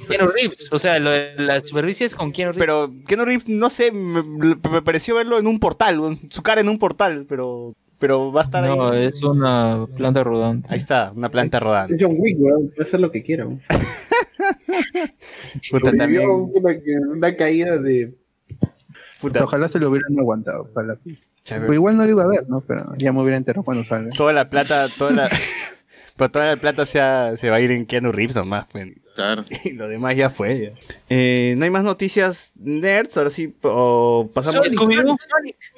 Keanu 0.09 0.29
Reeves, 0.29 0.71
o 0.73 0.79
sea, 0.79 0.99
lo 0.99 1.11
de 1.11 1.35
la 1.39 1.61
superficie 1.61 2.05
es 2.05 2.15
con 2.15 2.33
Keanu 2.33 2.53
Reeves. 2.53 2.61
Pero 2.67 2.93
Keanu 3.07 3.25
Reeves, 3.25 3.49
no 3.49 3.71
sé, 3.71 3.93
me, 3.93 4.23
me 4.23 4.83
pareció 4.83 5.15
verlo 5.15 5.39
en 5.39 5.47
un 5.47 5.59
portal, 5.59 6.01
su 6.29 6.43
cara 6.43 6.61
en 6.61 6.69
un 6.69 6.79
portal, 6.79 7.25
pero, 7.29 7.75
pero 7.99 8.31
va 8.31 8.43
a 8.43 8.45
estar 8.45 8.65
No, 8.65 8.89
ahí. 8.91 9.05
es 9.07 9.23
una 9.23 9.87
planta 9.97 10.23
rodante. 10.23 10.69
Ahí 10.71 10.79
está, 10.79 11.13
una 11.15 11.31
planta 11.31 11.61
rodante. 11.61 11.95
Es 11.95 12.03
John 12.03 12.15
Wick, 12.19 12.37
weón. 12.39 12.69
Puede 12.77 12.87
hacer 12.89 13.01
lo 13.01 13.11
que 13.11 13.23
quiera. 13.23 13.47
Puta, 15.70 15.93
también, 15.93 16.28
Una, 16.28 16.78
una 17.11 17.37
caída 17.37 17.78
de. 17.78 18.14
puta, 19.20 19.45
Ojalá 19.45 19.68
se 19.68 19.78
lo 19.78 19.91
hubieran 19.91 20.18
aguantado 20.18 20.72
para 20.72 20.89
la 20.89 20.99
Pero 21.45 21.72
igual 21.74 21.97
no 21.97 22.05
lo 22.05 22.11
iba 22.11 22.22
a 22.24 22.28
ver, 22.28 22.49
¿no? 22.49 22.61
Pero 22.61 22.84
ya 22.99 23.12
me 23.12 23.20
hubiera 23.22 23.37
enterado 23.37 23.64
cuando 23.64 23.84
salga. 23.84 24.11
Toda 24.16 24.32
la 24.32 24.49
plata, 24.51 24.89
toda 24.97 25.11
la. 25.12 25.30
Pero 26.16 26.30
toda 26.30 26.47
la 26.55 26.57
plata 26.57 26.87
se, 26.87 27.01
ha- 27.01 27.37
se 27.37 27.51
va 27.51 27.57
a 27.57 27.61
ir 27.61 27.70
en 27.70 27.84
Keanu 27.87 28.11
Reeves 28.12 28.37
nomás. 28.37 28.66
Pues. 28.72 28.89
Claro. 29.17 29.45
Y 29.64 29.73
lo 29.73 29.89
demás 29.89 30.14
ya 30.14 30.31
fue. 30.31 30.61
ya. 30.61 30.95
Eh, 31.09 31.55
no 31.57 31.64
hay 31.64 31.71
más 31.71 31.83
noticias 31.83 32.53
nerds. 32.55 33.17
Ahora 33.17 33.31
sí, 33.31 33.53
o 33.62 34.31
pasamos. 34.33 34.64
Sonic, 34.67 34.79
Scooby-Doo, 34.79 35.17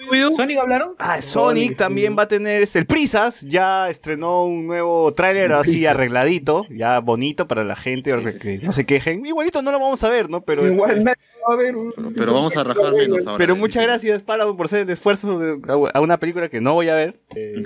Scooby-Doo. 0.00 0.36
¿Sonic 0.36 0.58
hablaron? 0.58 0.94
Ah, 0.98 1.22
Sonic 1.22 1.76
también 1.76 2.16
va 2.18 2.24
a 2.24 2.28
tener 2.28 2.60
este, 2.62 2.80
el 2.80 2.86
Prisas, 2.86 3.42
ya 3.42 3.88
estrenó 3.88 4.44
un 4.44 4.66
nuevo 4.66 5.14
tráiler 5.14 5.52
así 5.52 5.70
Prisas. 5.72 5.94
arregladito, 5.94 6.66
ya 6.68 6.98
bonito 7.00 7.46
para 7.48 7.64
la 7.64 7.76
gente, 7.76 8.10
Sí, 8.12 8.18
sí, 8.32 8.38
que 8.38 8.58
sí. 8.60 8.66
no 8.66 8.72
se 8.72 8.84
quejen. 8.84 9.24
Igualito 9.24 9.62
no 9.62 9.70
lo 9.72 9.78
vamos 9.78 10.02
a 10.04 10.08
ver, 10.08 10.28
¿no? 10.28 10.40
Pero, 10.42 10.62
este, 10.62 10.74
Igual 10.74 11.04
nadie 11.04 11.16
va 11.48 11.54
a 11.54 11.56
ver. 11.56 11.74
Pero, 11.94 12.12
pero 12.14 12.34
vamos 12.34 12.56
a 12.56 12.64
rajar 12.64 12.92
menos 12.92 13.24
ahora. 13.24 13.38
pero 13.38 13.54
muchas 13.56 13.84
gracias, 13.84 14.22
Páramo, 14.22 14.56
por 14.56 14.66
hacer 14.66 14.80
el 14.80 14.90
esfuerzo 14.90 15.38
de, 15.38 15.60
a 15.94 16.00
una 16.00 16.18
película 16.18 16.48
que 16.48 16.60
no 16.60 16.74
voy 16.74 16.88
a 16.88 16.94
ver. 16.96 17.20
Eh, 17.36 17.62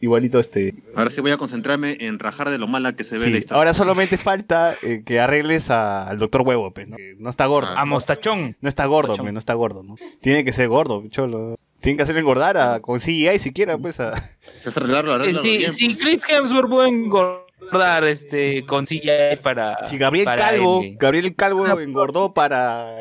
igualito 0.00 0.38
este. 0.38 0.74
Ahora 0.94 1.10
sí 1.10 1.20
voy 1.20 1.30
a 1.32 1.36
concentrarme 1.36 1.96
en 2.00 2.18
rajar 2.18 2.50
de 2.50 2.58
lo 2.58 2.66
mala 2.68 2.94
que 2.94 3.04
se 3.04 3.16
ve 3.18 3.24
Sí, 3.24 3.30
la 3.30 3.38
historia. 3.38 3.58
ahora 3.58 3.74
solamente 3.74 4.16
falta 4.18 4.74
eh, 4.82 5.02
que 5.04 5.20
arregles 5.20 5.70
a- 5.70 6.08
al 6.08 6.18
doctor 6.18 6.42
Huevo, 6.42 6.72
pues, 6.72 6.88
¿no? 6.88 6.96
Que 6.96 7.16
no 7.18 7.30
está 7.30 7.46
gordo. 7.46 7.68
Ah, 7.76 7.80
A 7.82 7.84
Mostachón. 7.84 8.56
No 8.60 8.68
está 8.68 8.86
gordo, 8.86 9.16
pues, 9.16 9.32
no 9.32 9.38
está 9.38 9.54
gordo, 9.54 9.82
¿no? 9.82 9.96
Tiene 10.20 10.44
que 10.44 10.52
ser 10.52 10.68
gordo, 10.68 11.02
cholo. 11.08 11.56
Tienen 11.80 11.96
que 11.96 12.02
hacerle 12.02 12.20
engordar 12.22 12.56
a, 12.56 12.80
con 12.80 12.98
CGI 12.98 13.38
siquiera, 13.38 13.78
pues, 13.78 14.00
a... 14.00 14.14
Se 14.58 14.68
hace 14.70 14.80
arreglarlo, 14.80 15.12
Eh, 15.12 15.14
arreglarlo 15.14 15.42
Si, 15.48 15.56
bien. 15.58 15.72
si 15.72 15.96
Chris 15.96 16.22
Hemsworth 16.28 16.68
puede 16.68 16.88
engordar 16.88 18.04
este, 18.04 18.64
con 18.66 18.84
CGI 18.84 19.36
para. 19.42 19.82
Si 19.84 19.96
Gabriel 19.96 20.24
para 20.24 20.36
Calvo. 20.50 20.82
Gabriel 20.98 21.34
Calvo 21.36 21.66
engordó 21.80 22.34
para... 22.34 22.96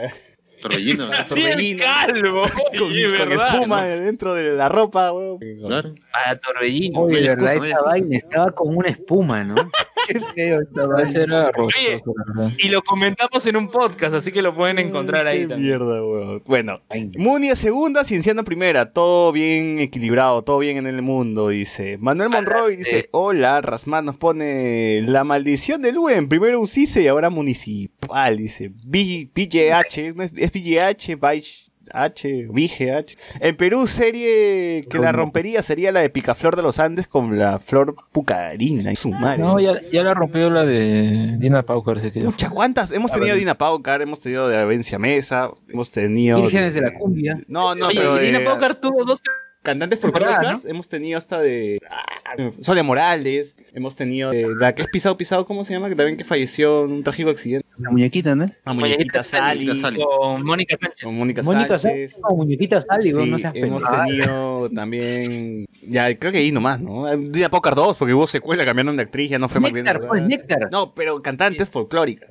Torbellino. 0.61 1.09
Torbellino. 1.27 1.83
Calvo, 1.83 2.41
con, 2.77 2.87
oye, 2.91 3.15
con 3.17 3.29
¿verdad? 3.29 3.53
espuma 3.55 3.83
dentro 3.85 4.33
de 4.33 4.53
la 4.53 4.69
ropa, 4.69 5.11
weón. 5.11 5.39
Claro. 5.65 5.93
Para 6.11 6.39
Torbellino. 6.39 6.99
Oye, 7.01 7.21
de 7.21 7.27
verdad, 7.29 7.53
excusa. 7.55 7.81
vaina 7.85 8.17
estaba 8.17 8.51
con 8.51 8.75
una 8.75 8.89
espuma, 8.89 9.43
¿no? 9.43 9.55
Qué 10.07 10.21
feo 10.35 10.61
esta 10.61 10.83
Ese 11.03 11.19
vaina. 11.19 11.23
era 11.23 11.51
rostoso, 11.51 11.77
Oye. 11.79 12.01
la. 12.35 12.51
Y 12.59 12.69
lo 12.69 12.81
comentamos 12.81 13.45
en 13.45 13.57
un 13.57 13.69
podcast, 13.69 14.15
así 14.15 14.31
que 14.31 14.41
lo 14.41 14.55
pueden 14.55 14.79
encontrar 14.79 15.27
ahí 15.27 15.41
Qué 15.41 15.47
también. 15.47 15.67
mierda, 15.69 16.01
weón. 16.03 16.41
Bueno, 16.45 16.81
Munia 17.17 17.55
segunda, 17.57 18.05
Cienciano 18.05 18.43
primera. 18.45 18.93
Todo 18.93 19.33
bien 19.33 19.79
equilibrado, 19.79 20.43
todo 20.43 20.59
bien 20.59 20.77
en 20.77 20.87
el 20.87 21.01
mundo, 21.01 21.49
dice. 21.49 21.97
Manuel 21.97 22.29
Monroy 22.29 22.77
dice, 22.77 23.09
hola, 23.11 23.59
Rasmat 23.61 24.05
nos 24.05 24.15
pone 24.15 25.01
la 25.05 25.25
maldición 25.25 25.81
de 25.81 25.91
Luen. 25.91 26.29
Primero 26.29 26.61
un 26.61 26.67
CICE 26.67 27.01
y 27.03 27.07
ahora 27.07 27.29
municipal, 27.29 28.37
dice. 28.37 28.71
B- 28.85 29.29
BGH, 29.35 30.15
¿no 30.53 30.59
BGH, 30.61 31.19
Baich- 31.19 31.69
H, 31.93 32.47
VGH. 32.49 33.15
En 33.39 33.55
Perú, 33.55 33.87
serie 33.87 34.85
que 34.89 34.99
la 34.99 35.13
rompería 35.13 35.63
sería 35.63 35.91
la 35.93 36.01
de 36.01 36.09
Picaflor 36.09 36.57
de 36.57 36.61
los 36.61 36.79
Andes 36.79 37.07
con 37.07 37.39
la 37.39 37.59
flor 37.59 37.95
pucarina. 38.11 38.91
Y 38.91 38.97
su 38.97 39.09
madre. 39.09 39.37
No, 39.41 39.57
ya, 39.57 39.71
ya 39.89 40.03
la 40.03 40.13
rompió 40.13 40.49
la 40.49 40.65
de 40.65 41.37
Dina 41.37 41.63
Pau, 41.63 41.81
parece 41.85 42.11
que 42.11 42.19
ya 42.19 42.25
Pucha, 42.25 42.49
¿cuántas? 42.49 42.91
Hemos 42.91 43.13
tenido 43.13 43.37
Dina 43.37 43.55
Paucar, 43.57 44.01
hemos 44.01 44.19
tenido 44.19 44.49
de 44.49 44.57
Avencia 44.57 44.99
Mesa, 44.99 45.49
hemos 45.69 45.89
tenido. 45.91 46.41
Vírgenes 46.41 46.73
de 46.73 46.81
la 46.81 46.93
cumbia. 46.93 47.39
No, 47.47 47.73
no, 47.73 47.87
Oye, 47.87 47.99
pero. 47.99 48.17
Dina 48.17 48.39
de- 48.39 48.45
Paucar 48.45 48.75
tuvo 48.75 49.05
dos 49.05 49.21
cantantes 49.63 49.97
folclóricas, 49.99 50.65
hemos 50.65 50.89
tenido 50.89 51.17
hasta 51.17 51.39
de 51.39 51.79
ah, 52.27 52.51
Sonia 52.61 52.83
Morales, 52.83 53.55
hemos 53.73 53.95
tenido 53.95 54.31
de 54.31 54.47
la 54.59 54.73
que 54.73 54.81
es 54.83 54.87
Pisado 54.89 55.15
Pisado, 55.17 55.45
¿cómo 55.45 55.63
se 55.63 55.73
llama? 55.73 55.89
Que 55.89 55.95
también 55.95 56.17
que 56.17 56.23
falleció 56.23 56.85
en 56.85 56.91
un 56.91 57.03
trágico 57.03 57.29
accidente. 57.29 57.67
La 57.77 57.91
muñequita, 57.91 58.35
¿no? 58.35 58.45
A 58.65 58.73
Muñequita 58.73 59.23
Sally, 59.23 59.65
Muñequita 59.65 59.81
Sally. 59.87 59.99
con 60.03 60.43
Mónica 60.45 60.77
Sánchez. 60.81 61.03
con 61.03 61.15
Mónica 61.15 61.41
Mónica 61.43 61.77
Sánchez. 61.79 62.21
Muñequita 62.29 62.81
Sally, 62.81 63.11
Sí, 63.11 63.25
no 63.29 63.37
seas 63.39 63.53
hemos 63.55 63.83
tenido 63.83 64.69
también, 64.71 65.65
ya 65.83 66.17
creo 66.17 66.31
que 66.31 66.39
ahí 66.39 66.51
nomás, 66.51 66.79
¿no? 66.81 67.05
Dina 67.17 67.49
Pócar 67.49 67.75
2, 67.75 67.97
porque 67.97 68.13
hubo 68.13 68.25
secuela, 68.27 68.65
cambiaron 68.65 68.95
de 68.97 69.03
actriz, 69.03 69.29
ya 69.29 69.39
no 69.39 69.47
fue 69.47 69.61
más 69.61 69.71
bien. 69.71 69.85
Néctar, 69.85 70.07
pues, 70.07 70.23
Néctar. 70.23 70.69
No, 70.71 70.93
pero 70.93 71.21
cantantes 71.21 71.69
folclóricas. 71.69 72.29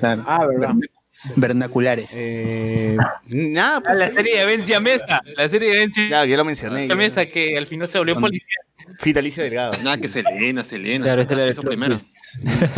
Claro. 0.00 0.24
Ah, 0.26 0.46
verdad. 0.46 0.74
Vernaculares. 1.36 2.06
Eh, 2.12 2.96
nada, 3.28 3.76
Ah, 3.76 3.82
pues. 3.84 3.98
la 3.98 4.12
serie 4.12 4.38
de 4.38 4.44
Vencia 4.44 4.80
Mesa. 4.80 5.20
La 5.36 5.48
serie 5.48 5.70
de 5.70 5.76
Vencia 5.78 6.08
Ya, 6.08 6.24
ya 6.24 6.36
lo 6.36 6.44
mencioné. 6.44 6.92
Mesa 6.94 7.26
que 7.26 7.56
al 7.56 7.66
final 7.66 7.86
se 7.88 7.98
volvió 7.98 8.14
policía. 8.16 8.46
Fita 8.98 9.20
Alicia 9.20 9.42
Delgado. 9.42 9.72
Nada 9.82 9.98
que 9.98 10.08
Selena, 10.08 10.64
Selena. 10.64 11.04
Claro, 11.04 11.22
este 11.22 11.34
el 11.34 11.40
Eso 11.40 11.62
plot 11.62 11.70
primero. 11.72 11.96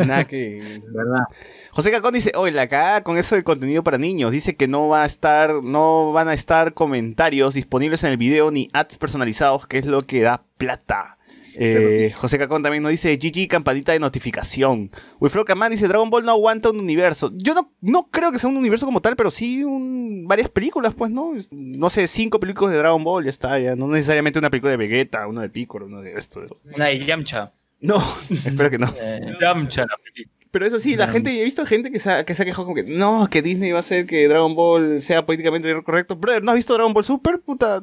Nada 0.07 0.25
que. 0.25 0.59
¿Verdad? 0.89 1.25
José 1.71 1.91
Cacón 1.91 2.15
dice, 2.15 2.33
oye, 2.35 2.53
la 2.53 2.67
cagada 2.67 3.03
con 3.03 3.19
eso 3.19 3.35
de 3.35 3.45
contenido 3.45 3.83
para 3.83 3.99
niños. 3.99 4.33
Dice 4.33 4.57
que 4.57 4.69
no 4.69 4.89
va 4.89 5.03
a 5.03 5.07
estar, 5.07 5.63
no 5.63 6.13
van 6.13 6.29
a 6.29 6.35
estar 6.35 6.75
comentarios 6.75 7.55
disponibles 7.55 8.05
en 8.05 8.11
el 8.11 8.17
video 8.17 8.51
ni 8.51 8.69
ads 8.73 8.97
personalizados, 8.97 9.67
que 9.67 9.79
es 9.79 9.87
lo 9.87 10.03
que 10.03 10.23
da 10.23 10.45
plata. 10.57 11.19
Eh, 11.57 12.13
José 12.15 12.39
Cacón 12.39 12.63
también 12.63 12.83
nos 12.83 12.91
dice 12.91 13.17
GG 13.17 13.49
campanita 13.49 13.93
de 13.93 14.01
notificación. 14.01 14.91
Wilfredo 15.21 15.45
Camán 15.45 15.71
dice 15.71 15.89
Dragon 15.89 16.11
Ball 16.11 16.25
no 16.25 16.33
aguanta 16.33 16.71
un 16.71 16.81
universo. 16.81 17.33
Yo 17.35 17.55
no, 17.55 17.73
no 17.81 18.09
creo 18.11 18.33
que 18.33 18.39
sea 18.39 18.51
un 18.51 18.57
universo 18.57 18.87
como 18.87 19.01
tal, 19.01 19.17
pero 19.17 19.31
sí 19.31 19.65
un, 19.65 20.27
varias 20.27 20.49
películas, 20.49 20.95
pues, 20.95 21.11
¿no? 21.11 21.33
No 21.51 21.91
sé, 21.91 22.07
cinco 22.07 22.41
películas 22.41 22.73
de 22.73 22.79
Dragon 22.79 23.03
Ball, 23.03 23.25
ya 23.25 23.31
está, 23.31 23.59
ya. 23.59 23.77
No 23.77 23.89
necesariamente 23.89 24.39
una 24.39 24.51
película 24.51 24.71
de 24.73 24.77
Vegeta, 24.77 25.27
uno 25.27 25.41
de 25.41 25.51
Piccolo, 25.51 25.87
uno 25.87 26.01
de 26.01 26.15
esto. 26.15 26.41
de. 26.41 26.49
Una 26.75 26.87
de 26.87 27.05
Yamcha. 27.05 27.53
No, 27.81 27.97
espero 28.31 28.71
que 28.71 28.79
no. 28.79 28.87
Eh, 29.01 29.37
Yamcha 29.41 29.83
la 29.83 29.97
película. 30.03 30.35
Pero 30.55 30.67
eso 30.67 30.79
sí, 30.79 30.95
la 30.95 31.09
gente, 31.09 31.37
he 31.37 31.43
visto 31.43 31.67
gente 31.67 31.91
que 31.91 31.99
se, 31.99 32.09
ha, 32.09 32.25
que 32.25 32.33
se 32.37 32.43
ha 32.43 32.45
quejado 32.45 32.63
como 32.63 32.77
que 32.77 32.85
no, 32.85 33.29
que 33.29 33.43
Disney 33.43 33.73
va 33.73 33.79
a 33.79 33.81
hacer 33.81 34.07
que 34.07 34.29
Dragon 34.29 34.55
Ball 34.55 35.03
sea 35.03 35.27
políticamente 35.27 35.83
correcto. 35.83 36.15
Brother, 36.15 36.45
¿no 36.45 36.53
has 36.53 36.55
visto 36.55 36.75
Dragon 36.75 36.95
Ball 36.95 37.03
Super? 37.03 37.41
Puta, 37.41 37.83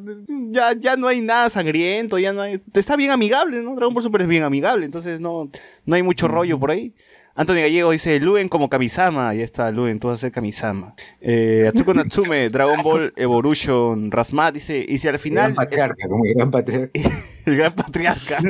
ya, 0.51 0.71
ya 0.79 0.95
no 0.95 1.09
hay 1.09 1.19
nada 1.19 1.49
sangriento, 1.49 2.17
ya 2.17 2.31
no 2.31 2.43
hay... 2.43 2.61
Está 2.73 2.95
bien 2.95 3.11
amigable, 3.11 3.61
¿no? 3.61 3.75
Dragon 3.75 3.93
Ball 3.93 4.03
Super 4.03 4.21
es 4.21 4.29
bien 4.29 4.43
amigable, 4.43 4.85
entonces 4.85 5.19
no, 5.19 5.51
no 5.83 5.95
hay 5.95 6.01
mucho 6.01 6.29
rollo 6.29 6.57
por 6.57 6.71
ahí. 6.71 6.95
Anthony 7.35 7.55
Gallego 7.55 7.91
dice, 7.91 8.17
Luen 8.21 8.47
como 8.47 8.69
Kamisama, 8.69 9.27
ahí 9.27 9.41
está 9.41 9.69
Luen, 9.69 9.99
tú 9.99 10.07
vas 10.07 10.19
a 10.19 10.21
ser 10.21 10.31
Kamisama. 10.31 10.95
Eh, 11.19 11.65
Atsuko 11.67 11.93
Natsume, 11.93 12.47
Dragon 12.51 12.81
Ball 12.83 13.11
Evolution, 13.17 14.11
Rasmat 14.11 14.53
dice, 14.53 14.85
y 14.87 14.97
si 14.97 15.09
al 15.09 15.19
final... 15.19 15.55
Gran 15.55 15.55
patriarca, 15.55 16.07
como 16.07 16.23
gran 16.23 16.51
patriarca. 16.51 17.01
El 17.45 17.57
gran 17.57 17.73
patriarca. 17.73 18.37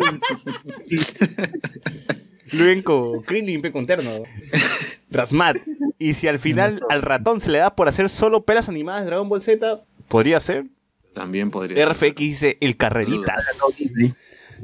Luen 2.51 2.81
con 2.81 3.21
Krillin, 3.21 3.61
pe, 3.61 3.71
con 3.71 3.85
terno. 3.85 4.11
Rasmat. 5.11 5.57
Y 5.97 6.13
si 6.13 6.27
al 6.27 6.39
final 6.39 6.81
al 6.89 7.01
ratón 7.01 7.39
se 7.39 7.51
le 7.51 7.59
da 7.59 7.75
por 7.75 7.87
hacer 7.87 8.09
solo 8.09 8.43
pelas 8.43 8.69
animadas 8.69 9.01
de 9.03 9.07
Dragon 9.07 9.29
Ball 9.29 9.41
Z, 9.41 9.83
podría 10.07 10.39
ser. 10.39 10.65
También 11.13 11.51
podría. 11.51 11.85
RFX 11.85 12.15
dice 12.15 12.57
el 12.61 12.77
carreritas. 12.77 13.59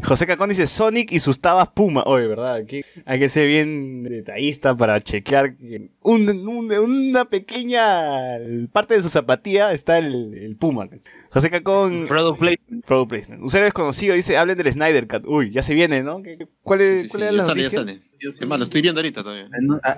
José 0.04 0.28
Cacón 0.28 0.50
dice 0.50 0.68
Sonic 0.68 1.12
y 1.12 1.20
sus 1.20 1.40
tabas 1.40 1.70
Puma. 1.70 2.04
Oye, 2.06 2.28
¿verdad? 2.28 2.56
Aquí 2.56 2.82
hay 3.06 3.20
que 3.20 3.30
ser 3.30 3.48
bien 3.48 4.04
detallista 4.04 4.76
para 4.76 5.02
chequear 5.02 5.56
que 5.58 5.90
un- 6.02 6.30
un- 6.30 6.72
una 6.72 7.26
pequeña 7.26 8.38
parte 8.72 8.94
de 8.94 9.02
su 9.02 9.10
zapatilla 9.10 9.72
está 9.74 9.98
el, 9.98 10.34
el 10.36 10.56
Puma. 10.56 10.88
José 11.32 11.50
Cacón 11.50 12.06
Product 12.08 12.40
Play. 12.40 12.58
Product 12.86 13.10
placement. 13.10 13.42
Un 13.42 13.50
ser 13.50 13.64
desconocido 13.64 14.16
dice, 14.16 14.38
hablen 14.38 14.58
del 14.58 14.72
Snyder 14.72 15.08
Cut. 15.08 15.26
Uy, 15.26 15.52
ya 15.52 15.62
se 15.64 15.74
viene, 15.74 16.04
¿no? 16.04 16.22
¿Qué- 16.22 16.38
qué- 16.38 16.48
¿Cuál 16.62 16.82
es, 16.82 16.98
Sí, 16.98 17.04
sí, 17.04 17.10
cuál 17.10 17.22
sí, 17.22 17.24
era 17.24 17.32
ya 17.32 17.38
la 17.38 17.44
sale, 17.44 17.62
ya 17.64 17.70
sale. 17.70 18.02
Es 18.20 18.48
más, 18.48 18.58
lo 18.60 18.64
estoy 18.66 18.82
viendo 18.82 19.00
ahorita 19.00 19.24
todavía. 19.24 19.50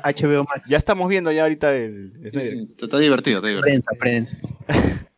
HBO 0.03 0.43
Max. 0.43 0.67
Ya 0.69 0.77
estamos 0.77 1.07
viendo 1.09 1.31
ya 1.31 1.43
ahorita 1.43 1.75
el 1.75 2.13
Sí, 2.23 2.29
Snyder. 2.31 2.53
sí, 2.53 2.75
Está 2.81 2.97
divertido, 2.99 3.37
está 3.37 3.47
divertido. 3.49 3.61
Prensa, 3.61 3.91
prensa. 3.99 4.37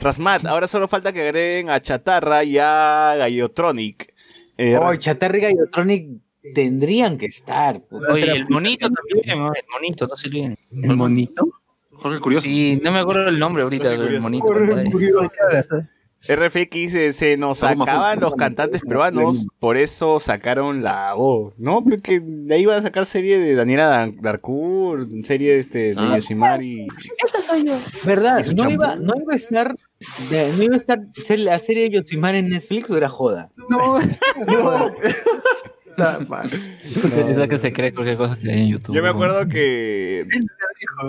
Rasmat, 0.00 0.46
ahora 0.46 0.66
solo 0.66 0.88
falta 0.88 1.12
que 1.12 1.20
agreguen 1.20 1.68
a 1.68 1.78
Chatarra 1.80 2.42
y 2.42 2.56
a 2.58 3.14
Gallotronic. 3.18 4.14
Eh, 4.62 4.76
Oh, 4.76 4.94
Chatarriga 4.94 5.48
y 5.50 5.54
Otronic 5.58 6.08
tendrían 6.54 7.16
que 7.16 7.26
estar. 7.26 7.80
puta. 7.82 8.12
Oye, 8.12 8.30
el 8.30 8.46
monito 8.48 8.88
también, 8.90 9.38
¿no? 9.38 9.52
el 9.54 9.62
monito, 9.72 10.06
no 10.06 10.16
se 10.16 10.28
olviden. 10.28 10.58
¿El 10.70 10.96
monito? 10.96 11.48
Jorge 11.92 12.14
el 12.16 12.20
Curioso. 12.20 12.44
Sí, 12.44 12.80
no 12.82 12.92
me 12.92 12.98
acuerdo 12.98 13.28
el 13.28 13.38
nombre 13.38 13.62
ahorita 13.62 13.84
Jorge 13.84 13.98
del 13.98 14.20
Curioso. 14.22 14.22
monito. 14.22 15.22
¿De 15.22 15.28
qué 15.28 15.40
hablas? 15.42 15.66
RFX 16.28 17.16
se 17.16 17.36
nos 17.38 17.64
acaban 17.64 18.20
los 18.20 18.34
cantantes 18.34 18.82
peruanos, 18.82 19.46
por 19.58 19.78
eso 19.78 20.20
sacaron 20.20 20.82
la 20.82 21.14
voz, 21.14 21.54
¿no? 21.56 21.82
Porque 21.82 22.20
de 22.22 22.54
ahí 22.54 22.66
van 22.66 22.78
a 22.78 22.82
sacar 22.82 23.06
serie 23.06 23.38
de 23.38 23.54
Daniela 23.54 23.86
Dan- 23.86 24.16
Darcourt, 24.20 25.08
serie 25.24 25.58
este, 25.58 25.94
de 25.94 25.96
Ah. 25.96 26.16
Yoshimari. 26.16 26.86
¿Verdad? 28.04 28.40
Y 28.40 28.44
su 28.44 28.50
¿No 28.52 28.56
champú. 28.64 28.72
iba, 28.74 28.96
no 28.96 29.14
iba 29.20 29.32
a 29.32 29.36
estar, 29.36 29.74
no 30.30 30.62
iba 30.62 30.74
a 30.74 30.78
estar 30.78 31.00
ser 31.14 31.40
la 31.40 31.58
serie 31.58 31.84
de 31.84 31.90
Yoshimar 31.96 32.34
en 32.34 32.48
Netflix 32.48 32.90
o 32.90 32.96
era 32.96 33.08
joda? 33.08 33.50
No, 33.68 33.98
no. 34.46 34.94
Es 35.98 37.36
la 37.36 37.48
que 37.48 37.58
se 37.58 37.72
cree 37.72 37.92
cualquier 37.92 38.16
cosa 38.16 38.38
que 38.38 38.50
hay 38.50 38.62
en 38.62 38.68
YouTube. 38.68 38.96
Yo 38.96 39.02
me 39.02 39.08
acuerdo 39.08 39.46
que 39.48 40.24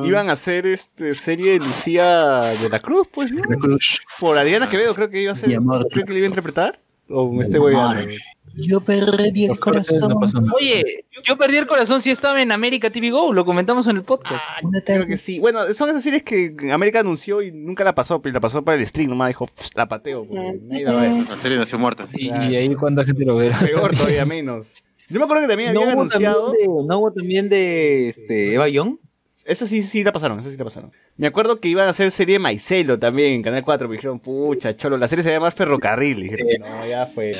iban 0.03 0.29
a 0.29 0.33
hacer 0.33 0.65
este 0.65 1.15
serie 1.15 1.53
de 1.53 1.59
Lucía 1.59 2.39
de 2.61 2.69
la 2.69 2.79
Cruz, 2.79 3.07
pues, 3.13 3.31
¿no? 3.31 3.41
La 3.49 3.55
Cruz. 3.55 4.01
Por 4.19 4.37
Adriana 4.37 4.69
Quevedo 4.69 4.93
creo 4.93 5.09
que 5.09 5.21
iba 5.21 5.31
a 5.31 5.35
ser, 5.35 5.49
creo 5.91 6.05
que 6.05 6.13
le 6.13 6.19
iba 6.19 6.25
a 6.25 6.29
interpretar. 6.29 6.79
O 7.09 7.41
estoy 7.41 7.59
hueveando. 7.59 8.13
Yo 8.55 8.81
perdí 8.81 9.45
el 9.45 9.51
no 9.59 10.19
nada. 10.19 10.53
Oye, 10.55 11.05
yo 11.23 11.37
perdí 11.37 11.57
el 11.57 11.67
corazón 11.67 12.01
si 12.01 12.11
estaba 12.11 12.41
en 12.41 12.51
América 12.51 12.89
TV 12.89 13.11
Go, 13.11 13.33
lo 13.33 13.45
comentamos 13.45 13.87
en 13.87 13.97
el 13.97 14.03
podcast. 14.03 14.45
Creo 14.85 15.07
que 15.07 15.17
sí. 15.17 15.39
Bueno, 15.39 15.71
son 15.73 15.89
esas 15.89 16.03
series 16.03 16.23
que 16.23 16.55
América 16.71 16.99
anunció 16.99 17.41
y 17.41 17.51
nunca 17.51 17.83
la 17.83 17.95
pasó, 17.95 18.21
pero 18.21 18.33
la 18.33 18.39
pasó 18.39 18.63
para 18.63 18.77
el 18.77 18.85
stream, 18.85 19.09
nomás 19.09 19.29
dijo, 19.29 19.47
"Pff, 19.47 19.75
la 19.75 19.87
pateo, 19.87 20.27
nadie 20.29 20.83
la 20.83 21.37
serie 21.37 21.57
nació 21.57 21.79
muerta. 21.79 22.07
Y, 22.13 22.27
y 22.27 22.55
ahí 22.55 22.75
cuánta 22.75 23.05
gente 23.05 23.25
lo 23.25 23.35
verá. 23.37 23.57
Peor 23.59 23.95
todavía 23.95 24.25
menos. 24.25 24.67
Yo 25.09 25.19
me 25.19 25.25
acuerdo 25.25 25.43
que 25.43 25.49
también 25.49 25.73
¿No 25.73 25.81
habían 25.81 25.97
también, 26.07 26.31
anunciado. 26.31 26.51
de, 26.53 26.67
¿No 26.87 26.99
hubo 26.99 27.11
también 27.11 27.49
de 27.49 28.09
este, 28.09 28.53
Eva 28.53 28.69
Young? 28.69 28.97
Esa 29.45 29.65
sí, 29.65 29.81
sí 29.81 30.03
la 30.03 30.11
pasaron, 30.11 30.39
esa 30.39 30.51
sí 30.51 30.57
la 30.57 30.63
pasaron. 30.65 30.91
Me 31.17 31.27
acuerdo 31.27 31.59
que 31.59 31.67
iban 31.67 31.87
a 31.87 31.91
hacer 31.91 32.11
serie 32.11 32.33
de 32.33 32.39
Maicelo 32.39 32.99
también 32.99 33.33
en 33.33 33.41
Canal 33.41 33.63
4, 33.63 33.87
me 33.87 33.95
dijeron, 33.95 34.19
pucha, 34.19 34.75
cholo, 34.75 34.97
la 34.97 35.07
serie 35.07 35.23
se 35.23 35.31
llama 35.31 35.49
Ferrocarril. 35.51 36.19
Y 36.19 36.23
dijeron, 36.29 36.47
no, 36.59 36.87
ya 36.87 37.07
fue. 37.07 37.33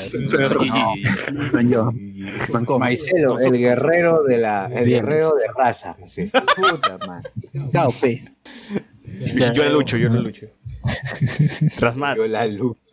Yo. 1.66 1.92
Manco. 2.54 2.80
Maicelo, 2.80 3.40
el 3.40 3.58
guerrero 3.58 4.24
de 4.24 4.38
la, 4.38 4.66
el 4.66 4.86
Bien. 4.86 5.06
guerrero 5.06 5.36
de 5.36 5.48
raza. 5.56 5.96
Sí. 6.06 6.32
Puta 6.56 6.98
madre. 7.08 7.30
Yo, 9.36 9.54
yo 9.54 9.64
la 9.64 9.70
lucho, 9.70 9.98
yo 9.98 10.10
la 10.10 10.20
lucho. 10.20 10.48
Rasmat. 11.80 12.18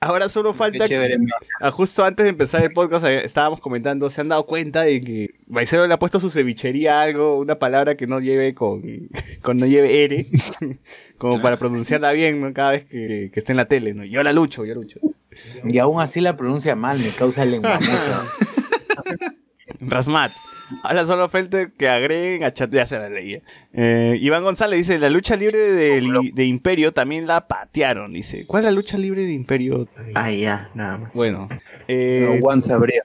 Ahora 0.01 0.29
solo 0.29 0.53
falta 0.53 0.89
chévere. 0.89 1.17
Ah, 1.61 1.71
justo 1.71 2.05
antes 2.05 2.25
de 2.25 2.31
empezar 2.31 2.63
el 2.63 2.71
podcast 2.71 3.07
eh, 3.07 3.25
estábamos 3.25 3.61
comentando, 3.61 4.11
se 4.11 4.21
han 4.21 4.29
dado 4.29 4.47
cuenta 4.47 4.83
de 4.83 5.01
que 5.01 5.35
Maicelo 5.47 5.87
le 5.87 5.95
ha 5.95 5.99
puesto 5.99 6.21
su 6.21 6.31
cevichería 6.31 7.01
algo, 7.01 7.39
una 7.39 7.59
palabra 7.59 7.97
que 7.97 8.07
no 8.07 8.21
lleve 8.21 8.55
con, 8.55 8.83
con 9.43 9.57
no 9.57 9.67
lleve 9.67 10.05
R, 10.05 10.27
como 11.19 11.41
para 11.41 11.57
pronunciarla 11.57 12.13
bien, 12.13 12.41
¿no? 12.41 12.53
Cada 12.53 12.73
vez 12.73 12.85
que, 12.85 13.31
que 13.33 13.41
esté 13.41 13.53
en 13.53 13.57
la 13.57 13.67
tele, 13.67 13.95
¿no? 13.95 14.05
Yo 14.05 14.23
la 14.23 14.33
lucho, 14.33 14.65
yo 14.65 14.75
lucho. 14.75 15.01
Y 15.65 15.79
aún 15.79 16.01
así 16.01 16.21
la 16.21 16.37
pronuncia 16.37 16.77
mal, 16.77 16.99
me 16.99 17.11
causa 17.11 17.45
lengua. 17.45 17.79
Rasmat. 19.81 20.33
Ahora 20.83 21.07
solo 21.07 21.29
falta 21.29 21.71
que 21.71 21.89
agreguen 21.89 22.45
a 22.45 22.53
chat, 22.53 22.71
ya 22.73 22.87
se 22.87 22.99
la 22.99 23.09
leía. 23.09 23.41
Eh, 23.73 24.19
Iván 24.21 24.45
González 24.45 24.79
dice, 24.79 24.99
la 24.99 25.09
lucha 25.11 25.35
libre 25.37 25.59
de, 25.59 26.31
de 26.35 26.45
Imperio 26.45 26.93
también 26.93 27.27
la 27.27 27.47
patearon, 27.47 28.13
dice. 28.13 28.45
¿Cuál 28.47 28.63
es 28.63 28.65
la 28.67 28.73
lucha 28.73 28.99
libre 28.99 29.25
de 29.25 29.33
Imperio? 29.33 29.89
Ah, 30.15 30.31
ya, 30.31 30.71
nada 30.75 30.99
más. 30.99 31.13
Bueno, 31.15 31.49
eh, 31.89 32.29
No, 32.37 32.41
Juan 32.41 32.63
sabría. 32.63 33.03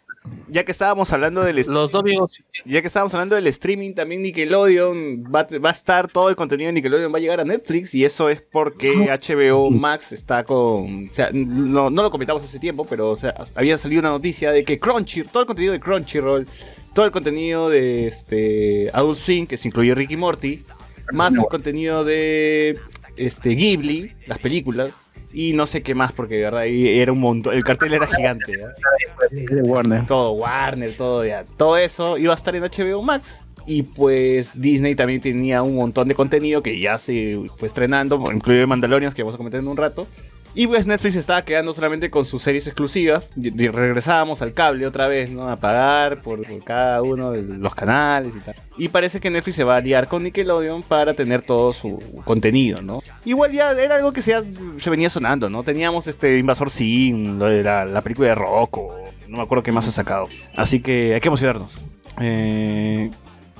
ya 0.50 0.64
que 0.66 0.72
estábamos 0.72 1.12
hablando 1.14 1.44
del, 1.44 1.56
Los 1.68 1.92
dos 1.92 2.04
viejos. 2.04 2.42
Ya 2.66 2.82
que 2.82 2.88
estábamos 2.88 3.14
hablando 3.14 3.36
del 3.36 3.48
streaming, 3.48 3.94
también 3.94 4.22
Nickelodeon 4.22 5.24
va, 5.26 5.42
a- 5.42 5.60
va 5.60 5.70
a 5.70 5.72
estar, 5.74 6.08
todo 6.08 6.30
el 6.30 6.36
contenido 6.36 6.68
de 6.68 6.74
Nickelodeon 6.74 7.14
va 7.14 7.18
a 7.18 7.22
llegar 7.22 7.40
a 7.40 7.46
Netflix 7.46 7.94
y 7.94 8.06
eso 8.06 8.30
es 8.30 8.42
porque 8.42 8.94
HBO 8.94 9.70
Max 9.70 10.12
está 10.12 10.44
con... 10.44 11.08
O 11.10 11.14
sea, 11.14 11.30
no, 11.34 11.90
no 11.90 12.02
lo 12.04 12.10
comentamos 12.12 12.44
hace 12.44 12.60
tiempo, 12.60 12.86
pero 12.90 13.12
o 13.12 13.18
sea, 13.18 13.34
había 13.56 13.78
salido 13.78 14.00
una 14.02 14.10
noticia 14.10 14.52
de 14.52 14.64
que 14.64 14.80
Crunchy, 14.80 15.24
todo 15.24 15.42
el 15.44 15.48
contenido 15.48 15.74
de 15.74 15.80
Crunchyroll, 15.80 16.48
todo 16.94 17.06
el 17.06 17.12
contenido 17.12 17.70
de 17.70 18.08
este 18.08 18.90
Adult 18.94 19.18
Swim, 19.18 19.48
que 19.48 19.58
se 19.58 19.68
incluye 19.68 19.96
Ricky 19.96 20.18
Morty, 20.18 20.64
más 21.12 21.34
el 21.36 21.46
contenido 21.46 22.04
de 22.04 22.80
este 23.18 23.50
Ghibli, 23.50 24.14
las 24.28 24.40
películas, 24.40 24.92
y 25.34 25.54
no 25.54 25.66
sé 25.66 25.82
qué 25.82 25.96
más, 25.96 26.12
porque 26.12 26.36
de 26.36 26.42
verdad 26.42 26.62
ahí 26.62 27.00
era 27.00 27.12
un 27.12 27.20
montón, 27.20 27.56
el 27.56 27.64
cartel 27.64 27.94
era 27.94 28.06
gigante. 28.08 28.60
De 29.32 29.62
Warner. 29.64 30.06
todo 30.06 30.34
Warner, 30.34 30.96
todo 30.96 31.26
ya, 31.26 31.44
todo 31.58 31.78
eso 31.78 32.18
iba 32.18 32.34
a 32.34 32.36
estar 32.36 32.56
en 32.56 32.64
HBO 32.64 33.02
Max. 33.02 33.42
Y 33.66 33.84
pues 33.84 34.52
Disney 34.60 34.94
también 34.94 35.22
tenía 35.22 35.64
un 35.64 35.76
montón 35.76 36.10
de 36.10 36.16
contenido 36.16 36.62
que 36.62 36.80
ya 36.80 36.98
se 36.98 37.40
fue 37.56 37.70
estrenando, 37.70 38.22
incluido 38.34 38.68
Mandalorians, 38.68 39.16
que 39.16 39.24
vamos 39.24 39.36
a 39.36 39.38
comentar 39.38 39.62
en 39.62 39.70
un 39.70 39.78
rato. 39.78 40.06
Y 40.56 40.68
pues 40.68 40.86
Netflix 40.86 41.16
estaba 41.16 41.44
quedando 41.44 41.74
solamente 41.74 42.10
con 42.10 42.26
sus 42.26 42.42
series 42.42 42.68
exclusivas. 42.68 43.26
Regresábamos 43.36 44.42
al 44.42 44.54
cable 44.54 44.86
otra 44.86 45.08
vez, 45.08 45.32
¿no? 45.32 45.50
A 45.50 45.56
pagar 45.56 46.22
por, 46.22 46.42
cada 46.64 47.02
uno 47.02 47.32
de 47.32 47.42
los 47.42 47.74
canales 47.74 48.34
y 48.36 48.40
tal. 48.40 48.56
Y 48.78 48.90
parece 48.90 49.20
que 49.20 49.30
Netflix 49.30 49.56
se 49.56 49.64
va 49.64 49.76
a 49.76 49.78
aliar 49.78 50.08
con 50.08 50.24
Nickelodeon 50.24 50.84
para 50.84 51.16
tener 51.16 51.42
todo 51.42 51.74
su 51.74 52.02
contenido, 52.24 52.82
¿no? 52.82 53.02
Igual 53.26 53.52
ya 53.52 53.72
era 53.72 53.96
algo 53.96 54.14
que 54.14 54.22
se, 54.22 54.34
venía 54.90 55.10
sonando, 55.10 55.50
¿no? 55.50 55.64
Teníamos 55.64 56.08
este 56.08 56.38
Invasor 56.38 56.70
Sim, 56.70 57.40
la 57.40 58.02
película 58.02 58.30
de 58.30 58.36
Rocco, 58.36 58.96
no 59.28 59.38
me 59.38 59.44
acuerdo 59.44 59.64
qué 59.64 59.72
más 59.72 59.88
ha 59.88 59.92
sacado. 59.92 60.28
Así 60.56 60.80
que 60.80 61.16
hay 61.16 61.20
que 61.20 61.28
emocionarnos. 61.28 61.82
Eh, 62.22 63.10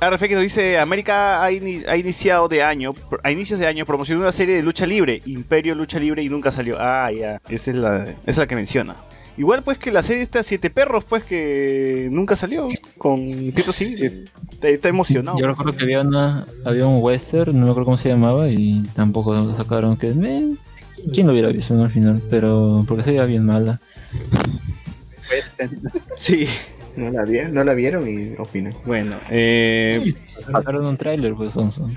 RF 0.10 0.22
que 0.28 0.34
nos 0.36 0.44
dice, 0.44 0.78
América 0.80 1.44
ha, 1.44 1.52
ini- 1.52 1.84
ha 1.88 1.96
iniciado 1.98 2.48
de 2.48 2.64
año, 2.64 2.94
a 3.24 3.32
inicios 3.32 3.60
de 3.60 3.68
año 3.68 3.86
promocionó 3.86 4.22
una 4.22 4.32
serie 4.32 4.56
de 4.56 4.64
lucha 4.64 4.86
libre, 4.86 5.22
Imperio 5.26 5.76
Lucha 5.76 6.00
Libre 6.00 6.24
y 6.24 6.30
nunca 6.30 6.52
salió. 6.52 6.78
Ah, 6.80 7.12
ya, 7.12 7.42
esa 7.50 7.72
es 7.72 7.78
la, 7.78 8.04
esa 8.04 8.16
es 8.26 8.38
la 8.38 8.48
que 8.48 8.56
menciona. 8.56 8.96
Igual 9.36 9.64
pues 9.64 9.80
que 9.80 9.92
la 9.92 10.04
serie 10.04 10.22
está 10.22 10.44
Siete 10.44 10.70
Perros, 10.70 11.06
pues 11.06 11.24
que 11.24 12.08
nunca 12.12 12.36
salió 12.36 12.68
con 13.00 13.26
Pietro 13.26 13.74
Civil. 13.74 14.30
Está, 14.52 14.68
está 14.70 14.90
emocionado. 14.90 15.40
Yo 15.40 15.48
recuerdo 15.48 15.76
que 15.76 15.84
había, 15.86 16.02
una, 16.02 16.46
había 16.64 16.86
un 16.86 17.02
western, 17.02 17.60
no 17.60 17.66
me 17.66 17.72
acuerdo 17.72 17.86
cómo 17.86 17.98
se 17.98 18.10
llamaba, 18.10 18.50
y 18.50 18.84
tampoco 18.94 19.34
lo 19.34 19.52
sacaron. 19.56 19.98
que 19.98 20.10
eh, 20.10 20.54
¿Quién 21.12 21.26
lo 21.26 21.34
hubiera 21.34 21.50
visto 21.50 21.74
no, 21.74 21.84
al 21.84 21.90
final? 21.90 22.22
Pero 22.30 22.86
porque 22.88 23.02
se 23.02 23.10
veía 23.10 23.26
bien 23.26 23.44
mala. 23.46 23.82
Sí, 26.16 26.48
No 26.96 27.10
la, 27.12 27.24
vi- 27.24 27.52
no 27.52 27.64
la 27.64 27.74
vieron 27.74 28.08
y 28.08 28.36
opinan. 28.38 28.74
bueno. 28.86 29.20
Eh, 29.30 30.14
Sacaron 30.52 30.86
un 30.86 30.98
tráiler, 30.98 31.34
pues, 31.34 31.54
Sonso. 31.54 31.90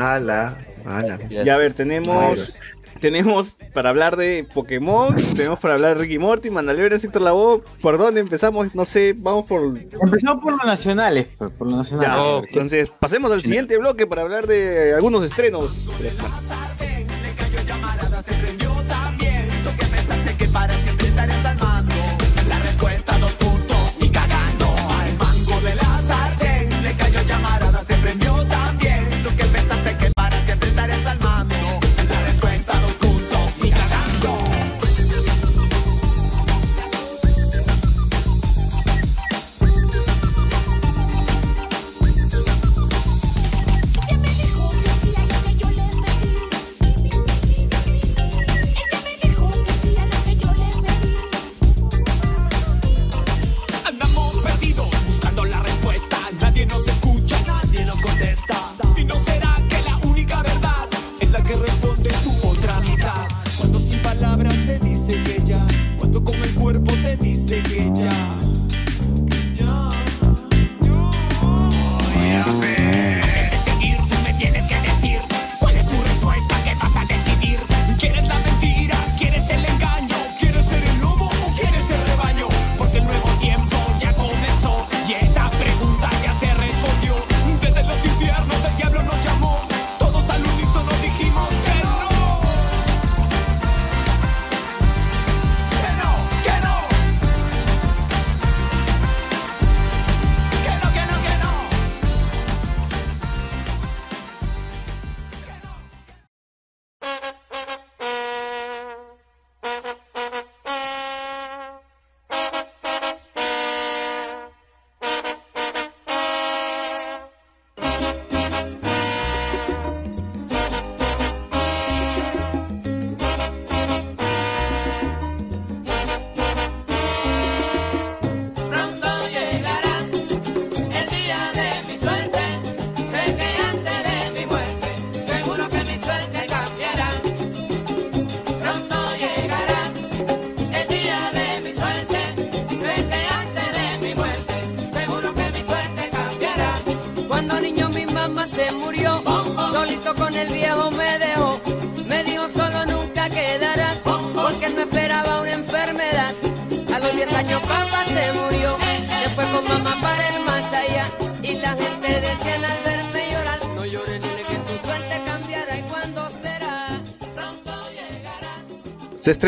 Ala, 0.00 0.56
ala. 0.86 1.18
y 1.30 1.48
a 1.48 1.56
ver, 1.58 1.74
tenemos... 1.74 2.58
Tenemos 3.00 3.56
para 3.74 3.90
hablar 3.90 4.16
de 4.16 4.44
Pokémon, 4.52 5.14
tenemos 5.36 5.60
para 5.60 5.74
hablar 5.74 5.96
de 5.96 6.02
Ricky 6.02 6.18
Morty, 6.18 6.50
Mandalorian, 6.50 6.98
Sector 6.98 7.22
Labo. 7.22 7.62
¿Por 7.80 7.96
dónde 7.96 8.18
empezamos? 8.20 8.74
No 8.74 8.84
sé, 8.84 9.14
vamos 9.16 9.46
por 9.46 9.62
Empezamos 10.02 10.42
por 10.42 10.52
los 10.56 10.64
nacionales, 10.66 11.28
pues, 11.38 11.52
por 11.52 11.68
los 11.68 11.76
nacionales. 11.76 12.10
Ya, 12.10 12.40
¿qué- 12.42 12.48
entonces 12.48 12.90
pasemos 12.98 13.30
al 13.30 13.40
siguiente 13.42 13.78
bloque 13.78 14.08
para 14.08 14.22
hablar 14.22 14.48
de 14.48 14.94
algunos 14.94 15.22
estrenos 15.22 15.86
de 15.98 16.04
la 16.04 16.10
semana. 16.10 16.40
se 18.22 18.34
prendió 18.34 18.72
también. 18.88 19.48
Tú 19.62 19.70
que 19.78 19.86
pensaste 19.86 20.34
que 20.36 20.44
para 20.48 20.74
siempre 20.78 21.06
estarías 21.06 21.44
al 21.44 21.56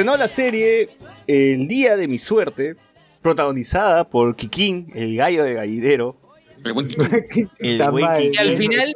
estrenó 0.00 0.16
la 0.16 0.28
serie 0.28 0.88
El 1.26 1.68
Día 1.68 1.94
de 1.94 2.08
mi 2.08 2.16
Suerte, 2.16 2.74
protagonizada 3.20 4.08
por 4.08 4.34
Kikín, 4.34 4.90
el 4.94 5.14
gallo 5.14 5.44
de 5.44 5.52
gallinero. 5.52 6.16
El 6.64 6.72
buen 6.72 6.88
Kiki. 6.88 7.48
El 7.58 7.90
buen. 7.90 8.06
Kikín. 8.16 8.32
Que 8.32 8.38
al 8.38 8.56
final, 8.56 8.94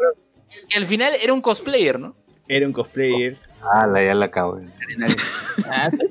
que 0.66 0.78
al 0.78 0.86
final 0.86 1.12
era 1.22 1.34
un 1.34 1.42
cosplayer, 1.42 2.00
¿no? 2.00 2.16
Era 2.48 2.66
un 2.66 2.72
cosplayer. 2.72 3.36
Ah, 3.60 3.86
la, 3.86 4.02
ya 4.02 4.14
la 4.14 4.24
acabo. 4.24 4.58
Ah, 5.70 5.90
pues, 5.94 6.10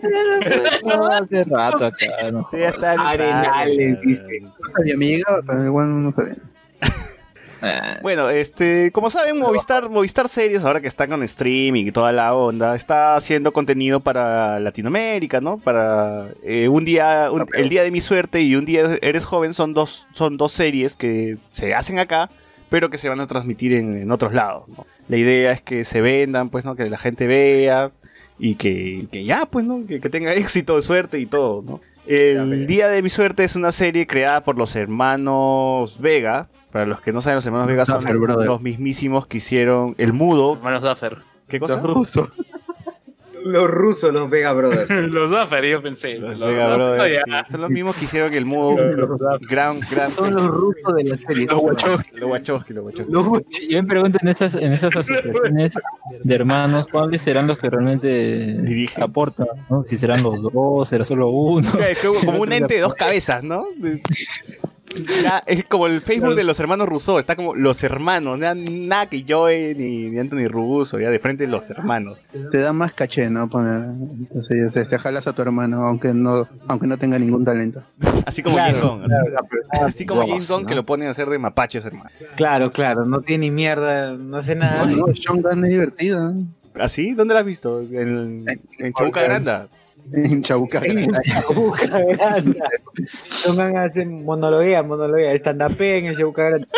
hace 1.10 1.44
rato 1.44 1.88
acá, 1.88 2.32
no 2.32 2.48
Sí, 2.52 2.60
ya 2.60 2.70
está 2.70 2.94
en 2.94 3.00
Arenales, 3.00 4.02
dice. 4.02 4.42
No 4.42 4.54
sabía, 4.78 4.96
me 4.96 5.06
llegaba, 5.08 5.42
pero 5.48 5.66
igual 5.66 6.04
no 6.04 6.12
sabía. 6.12 6.36
Ah, 7.66 8.00
Bueno, 8.02 8.30
este, 8.30 8.92
como 8.92 9.10
saben, 9.10 9.38
Movistar, 9.40 9.90
Movistar 9.90 10.28
Series, 10.28 10.66
ahora 10.66 10.82
que 10.82 10.88
está 10.88 11.08
con 11.08 11.24
streaming 11.24 11.86
y 11.86 11.92
toda 11.92 12.12
la 12.12 12.34
onda, 12.36 12.76
está 12.76 13.16
haciendo 13.16 13.54
contenido 13.54 14.00
para 14.02 14.60
Latinoamérica, 14.60 15.40
¿no? 15.40 15.58
Para 15.58 16.28
eh, 16.44 16.68
un 16.68 16.84
día, 16.84 17.30
un- 17.32 17.46
el 17.54 17.70
día 17.70 17.84
de 17.84 17.92
mi 17.92 18.02
suerte 18.02 18.42
y 18.42 18.56
un 18.56 18.66
día 18.66 18.98
eres 19.02 19.26
joven 19.26 19.54
son 19.54 19.74
dos, 19.74 20.08
son 20.12 20.36
dos 20.38 20.52
series 20.52 20.96
que 20.98 21.38
se 21.50 21.74
hacen 21.74 22.00
acá, 22.00 22.30
pero 22.70 22.90
que 22.90 22.98
se 22.98 23.08
van 23.08 23.20
a 23.22 23.28
transmitir 23.28 23.74
en, 23.74 23.98
en 23.98 24.12
otros 24.12 24.34
lados. 24.34 24.68
¿no? 24.68 24.86
La 25.08 25.18
idea 25.18 25.52
es 25.52 25.62
que 25.62 25.84
se 25.84 26.02
vendan, 26.02 26.50
pues, 26.50 26.66
¿no? 26.66 26.76
Que 26.76 26.90
la 26.90 26.98
gente 26.98 27.28
vea 27.28 27.92
y 28.40 28.56
que, 28.56 29.06
que 29.12 29.24
ya, 29.24 29.46
pues, 29.46 29.64
¿no? 29.66 29.86
Que, 29.88 30.02
que 30.02 30.10
tenga 30.10 30.34
éxito, 30.36 30.82
suerte 30.82 31.20
y 31.20 31.26
todo, 31.28 31.62
¿no? 31.62 31.80
El 32.06 32.68
Día 32.68 32.90
de 32.90 33.02
mi 33.02 33.08
Suerte 33.10 33.46
es 33.46 33.56
una 33.56 33.72
serie 33.72 34.06
creada 34.06 34.44
por 34.44 34.58
los 34.58 34.76
hermanos 34.76 35.96
Vega. 36.02 36.50
Para 36.74 36.88
los 36.88 37.02
que 37.02 37.14
no 37.14 37.22
saben, 37.22 37.36
los 37.36 37.46
hermanos 37.46 37.68
Vega 37.68 37.86
son 37.86 38.00
Duffer 38.04 38.16
los 38.48 38.60
mismísimos 38.60 39.28
que 39.28 39.38
hicieron 39.38 39.94
El 40.00 40.12
Mudo. 40.12 40.56
Hermanos 40.56 40.82
Duffer. 40.82 41.20
¿Qué 41.48 41.60
cosa? 41.60 41.76
Los 41.76 41.94
rusos. 41.94 42.30
Los 43.46 43.70
rusos, 43.70 44.12
los 44.12 44.28
Vega 44.28 44.54
Brothers. 44.54 44.90
Los 45.12 45.30
Duffer, 45.30 45.66
yo 45.66 45.84
pensé. 45.84 46.16
Los 46.16 46.40
Los 46.40 46.50
Vega 46.50 46.76
Brothers, 46.76 47.22
sí. 47.26 47.32
Son 47.52 47.62
los 47.62 47.70
mismos 47.70 47.96
que 47.96 48.06
hicieron 48.06 48.34
El 48.34 48.48
Mudo. 48.48 48.76
gran, 49.48 49.80
gran. 49.92 50.12
Son 50.14 50.34
los 50.34 50.48
rusos 50.48 50.96
de 50.96 51.04
la 51.04 51.18
serie. 51.18 51.46
Los 51.46 51.60
Wachowski, 51.62 52.18
los 52.18 52.32
Wachowski, 52.32 52.74
los 52.74 52.86
Wachowski. 52.86 53.14
Los 53.14 53.28
sí, 53.52 53.68
yo 53.70 53.84
me 53.84 53.90
pregunto 53.90 54.18
en 54.22 54.30
esas, 54.30 54.56
en 54.56 54.74
esas 54.74 54.96
asociaciones 54.96 55.76
de 56.24 56.36
hermanos, 56.36 56.88
¿cuáles 56.92 57.22
serán 57.22 57.46
los 57.46 57.60
que 57.60 57.70
realmente 57.70 58.62
Dirigen. 58.64 59.04
aportan? 59.04 59.46
¿no? 59.70 59.84
Si 59.84 59.96
serán 59.96 60.24
los 60.24 60.42
dos, 60.42 60.90
será 60.90 61.04
solo 61.04 61.30
uno. 61.30 61.70
Es 61.88 62.00
como 62.00 62.32
un 62.42 62.52
ente 62.52 62.74
de 62.76 62.80
dos 62.82 62.96
cabezas, 62.96 63.44
¿no? 63.44 63.66
Ya, 65.22 65.42
es 65.46 65.64
como 65.66 65.88
el 65.88 66.02
Facebook 66.02 66.36
de 66.36 66.44
los 66.44 66.60
hermanos 66.60 66.88
Rousseau, 66.88 67.20
está 67.20 67.36
como 67.36 67.56
los 67.56 67.84
hermanos, 67.84 68.38
nada, 68.38 68.56
nada 68.56 69.08
que 69.08 69.26
Joey 69.28 69.76
ni, 69.76 70.10
ni 70.10 70.20
Anthony 70.20 70.48
Russo, 70.48 71.00
ya 71.00 71.10
de 71.10 71.20
frente 71.20 71.48
los 71.48 71.70
hermanos. 71.70 72.28
Te 72.52 72.60
da 72.60 72.74
más 72.74 72.94
caché, 72.94 73.30
¿no? 73.30 73.50
Poner. 73.50 73.84
Entonces, 73.84 74.88
te 74.88 74.98
jalas 74.98 75.28
a 75.28 75.34
tu 75.34 75.42
hermano, 75.42 75.84
aunque 75.84 76.14
no, 76.14 76.48
aunque 76.68 76.88
no 76.88 76.98
tenga 76.98 77.18
ningún 77.20 77.44
talento. 77.46 77.84
Así 78.26 78.44
como 78.44 78.56
Claro, 78.56 78.98
Bond, 79.00 79.04
así, 79.06 79.16
claro, 79.16 79.86
así 79.86 80.06
como 80.06 80.28
James 80.28 80.50
¿no? 80.50 80.66
que 80.66 80.76
lo 80.76 80.86
ponen 80.86 81.08
a 81.08 81.12
hacer 81.12 81.30
de 81.30 81.40
mapaches, 81.40 81.86
hermano. 81.86 82.10
Claro, 82.36 82.72
claro, 82.72 83.06
no 83.06 83.22
tiene 83.22 83.48
ni 83.48 83.52
mierda, 83.52 84.14
no 84.14 84.38
hace 84.38 84.56
nada. 84.56 84.86
No, 84.86 85.08
no, 85.08 85.16
Sean 85.16 85.42
Gunn 85.42 85.66
es 85.66 85.72
divertido. 85.72 86.32
¿eh? 86.32 86.46
¿Así? 86.80 87.14
¿Dónde 87.14 87.34
lo 87.34 87.40
has 87.40 87.46
visto? 87.46 87.82
En, 87.82 88.46
en 88.80 88.94
Chabuca 88.94 89.24
Granda. 89.24 89.68
Chabuca 90.42 90.80
Granda. 90.82 91.20
Pongan 93.46 93.78
a 93.78 93.84
hacer 93.86 94.08
monologuea, 94.08 94.84
monologuea, 94.84 95.34
stand-up 95.36 95.82
en 95.82 96.18
los 96.18 96.20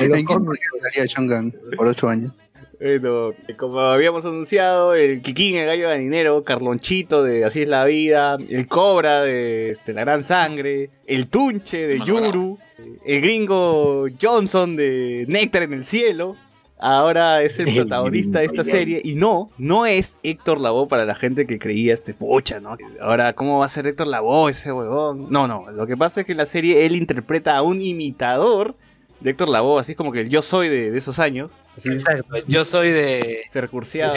¿En 0.00 0.26
qué 0.26 1.08
Sean 1.08 1.28
Gunn? 1.28 1.54
Por 1.76 1.86
ocho 1.86 2.08
años. 2.08 2.32
Bueno, 2.78 3.32
como 3.56 3.80
habíamos 3.80 4.26
anunciado, 4.26 4.94
el 4.94 5.22
Kikín, 5.22 5.56
el 5.56 5.66
gallo 5.66 5.88
ganinero, 5.88 6.44
Carlonchito 6.44 7.22
de 7.22 7.44
Así 7.44 7.62
es 7.62 7.68
la 7.68 7.86
vida, 7.86 8.36
el 8.48 8.68
Cobra 8.68 9.22
de 9.22 9.70
este, 9.70 9.94
La 9.94 10.02
Gran 10.02 10.22
Sangre, 10.22 10.90
el 11.06 11.28
Tunche 11.28 11.86
de 11.86 12.00
Yuru, 12.00 12.58
el 13.06 13.20
gringo 13.22 14.06
Johnson 14.20 14.76
de 14.76 15.24
Néctar 15.26 15.62
en 15.62 15.72
el 15.72 15.84
Cielo. 15.86 16.36
Ahora 16.78 17.42
es 17.42 17.58
el 17.58 17.66
protagonista 17.74 18.40
de 18.40 18.46
esta 18.46 18.64
serie 18.64 19.00
y 19.02 19.14
no, 19.14 19.50
no 19.58 19.86
es 19.86 20.18
Héctor 20.22 20.60
Lavoe 20.60 20.88
para 20.88 21.04
la 21.04 21.14
gente 21.14 21.46
que 21.46 21.58
creía 21.58 21.94
este 21.94 22.12
pucha, 22.12 22.60
¿no? 22.60 22.76
Ahora, 23.00 23.32
¿cómo 23.32 23.58
va 23.58 23.66
a 23.66 23.68
ser 23.68 23.86
Héctor 23.86 24.08
Lavoe 24.08 24.50
ese 24.50 24.72
huevón? 24.72 25.26
No, 25.30 25.48
no, 25.48 25.70
lo 25.70 25.86
que 25.86 25.96
pasa 25.96 26.20
es 26.20 26.26
que 26.26 26.32
en 26.32 26.38
la 26.38 26.46
serie 26.46 26.84
él 26.84 26.96
interpreta 26.96 27.56
a 27.56 27.62
un 27.62 27.80
imitador 27.80 28.74
de 29.20 29.30
Héctor 29.30 29.48
Lavoe, 29.48 29.80
así 29.80 29.94
como 29.94 30.12
que 30.12 30.20
el 30.20 30.28
yo 30.28 30.42
soy 30.42 30.68
de, 30.68 30.90
de 30.90 30.98
esos 30.98 31.18
años. 31.18 31.50
Así 31.76 31.88
Exacto. 31.88 32.36
Yo 32.46 32.64
soy 32.64 32.90
de. 32.90 33.42
se 33.50 33.60
recurseaba, 33.60 34.12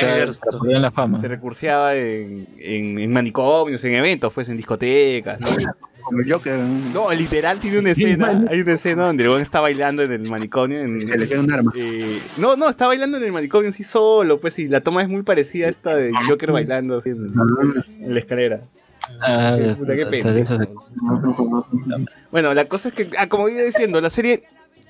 poner 0.57 0.75
en 0.77 0.81
la 0.81 0.91
fama. 0.91 1.19
se 1.19 1.27
recurseaba 1.27 1.95
en, 1.95 2.47
en, 2.57 2.99
en 2.99 3.11
manicomios, 3.11 3.83
en 3.83 3.95
eventos, 3.95 4.31
pues 4.33 4.47
en 4.49 4.57
discotecas. 4.57 5.39
¿no? 5.39 5.47
Como 6.09 6.21
el 6.21 6.31
Joker. 6.31 6.59
No, 6.93 7.11
literal 7.13 7.59
tiene 7.59 7.79
una 7.79 7.91
escena, 7.91 8.43
hay 8.49 8.61
una 8.61 8.73
escena 8.73 9.05
donde 9.05 9.23
el 9.25 9.41
está 9.41 9.59
bailando 9.61 10.03
en 10.03 10.11
el 10.11 10.29
manicomio. 10.29 10.79
En, 10.81 10.99
le 10.99 11.27
queda 11.27 11.41
un 11.41 11.51
arma. 11.51 11.71
eh, 11.75 12.19
no, 12.37 12.55
no, 12.55 12.67
está 12.69 12.87
bailando 12.87 13.17
en 13.17 13.23
el 13.23 13.31
manicomio 13.31 13.69
así 13.69 13.83
solo, 13.83 14.39
pues 14.39 14.57
y 14.59 14.67
la 14.67 14.81
toma 14.81 15.01
es 15.03 15.09
muy 15.09 15.21
parecida 15.23 15.67
a 15.67 15.69
esta 15.69 15.95
de 15.95 16.11
Joker 16.27 16.51
bailando 16.51 16.97
así 16.97 17.11
en, 17.11 17.31
en 18.01 18.13
la 18.13 18.19
escalera. 18.19 18.61
Ah, 19.21 19.57
Qué 19.57 19.73
puta, 19.75 19.95
qué 19.95 20.21
se- 20.21 20.67
Bueno, 22.31 22.53
la 22.53 22.65
cosa 22.65 22.89
es 22.89 22.93
que, 22.93 23.09
ah, 23.17 23.27
como 23.27 23.49
iba 23.49 23.61
diciendo, 23.61 23.99
la 24.01 24.09
serie, 24.09 24.43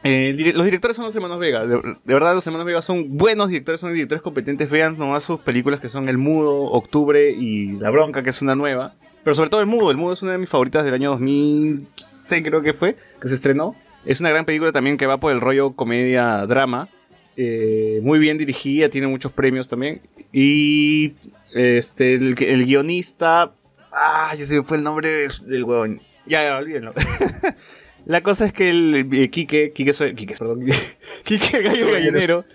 eh, 0.03 0.33
dire- 0.37 0.53
los 0.53 0.65
directores 0.65 0.95
son 0.97 1.05
los 1.05 1.15
hermanos 1.15 1.39
Vega. 1.39 1.65
De, 1.65 1.75
de 1.77 2.13
verdad, 2.13 2.33
los 2.35 2.45
hermanos 2.45 2.65
Vega 2.65 2.81
son 2.81 3.17
buenos 3.17 3.49
directores, 3.49 3.79
son 3.81 3.93
directores 3.93 4.21
competentes. 4.21 4.69
Vean 4.69 4.97
nomás 4.97 5.23
sus 5.23 5.39
películas 5.39 5.79
que 5.81 5.89
son 5.89 6.09
El 6.09 6.17
Mudo, 6.17 6.63
Octubre 6.63 7.31
y 7.31 7.73
La 7.73 7.89
Bronca, 7.89 8.23
que 8.23 8.29
es 8.31 8.41
una 8.41 8.55
nueva. 8.55 8.95
Pero 9.23 9.35
sobre 9.35 9.49
todo 9.49 9.61
El 9.61 9.67
Mudo. 9.67 9.91
El 9.91 9.97
Mudo 9.97 10.13
es 10.13 10.21
una 10.21 10.31
de 10.33 10.37
mis 10.37 10.49
favoritas 10.49 10.83
del 10.85 10.93
año 10.93 11.11
2006, 11.11 12.43
creo 12.43 12.61
que 12.61 12.73
fue, 12.73 12.95
que 13.21 13.27
se 13.27 13.35
estrenó. 13.35 13.75
Es 14.05 14.19
una 14.21 14.29
gran 14.29 14.45
película 14.45 14.71
también 14.71 14.97
que 14.97 15.05
va 15.05 15.19
por 15.19 15.31
el 15.31 15.41
rollo 15.41 15.71
comedia-drama. 15.73 16.89
Eh, 17.37 17.99
muy 18.03 18.19
bien 18.19 18.37
dirigida, 18.37 18.89
tiene 18.89 19.07
muchos 19.07 19.31
premios 19.31 19.67
también. 19.67 20.01
Y 20.31 21.13
este, 21.53 22.15
el, 22.15 22.35
el 22.43 22.65
guionista. 22.65 23.51
Ah, 23.91 24.33
ya 24.37 24.45
se 24.45 24.55
me 24.55 24.63
fue 24.63 24.77
el 24.77 24.83
nombre 24.83 25.07
de- 25.09 25.29
del 25.45 25.63
huevón. 25.63 26.01
Ya, 26.25 26.43
ya, 26.43 26.57
olvídenlo. 26.57 26.93
La 28.05 28.21
cosa 28.23 28.45
es 28.45 28.53
que 28.53 28.69
el 28.69 29.07
eh, 29.11 29.29
Quique, 29.29 29.71
Quique, 29.73 29.91
Quique, 30.15 30.33
perdón, 30.37 30.65
Quique 31.23 31.57
el 31.57 31.63
gallo 31.63 31.91
gallinero 31.91 32.45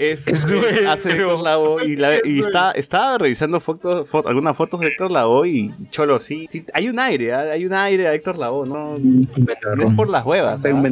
es, 0.00 0.28
eh, 0.28 0.86
hace 0.88 1.10
Héctor 1.10 1.40
Lavoe 1.40 1.84
y, 1.88 1.96
la- 1.96 2.18
y 2.24 2.38
está, 2.38 2.70
estaba 2.70 3.18
revisando 3.18 3.58
fotos, 3.58 4.08
fo- 4.08 4.24
algunas 4.26 4.56
fotos 4.56 4.78
de 4.78 4.86
Héctor 4.86 5.10
Lavoe 5.10 5.48
y 5.48 5.70
Cholo, 5.90 6.20
sí, 6.20 6.46
sí, 6.46 6.64
hay 6.72 6.88
un 6.88 7.00
aire, 7.00 7.32
¿ah? 7.34 7.40
hay 7.52 7.66
un 7.66 7.72
aire 7.74 8.06
a 8.06 8.14
Héctor 8.14 8.38
Lavoe, 8.38 8.68
no, 8.68 8.96
no 8.96 9.82
es 9.88 9.94
por 9.96 10.08
las 10.08 10.24
huevas. 10.24 10.64
¿ah? 10.64 10.82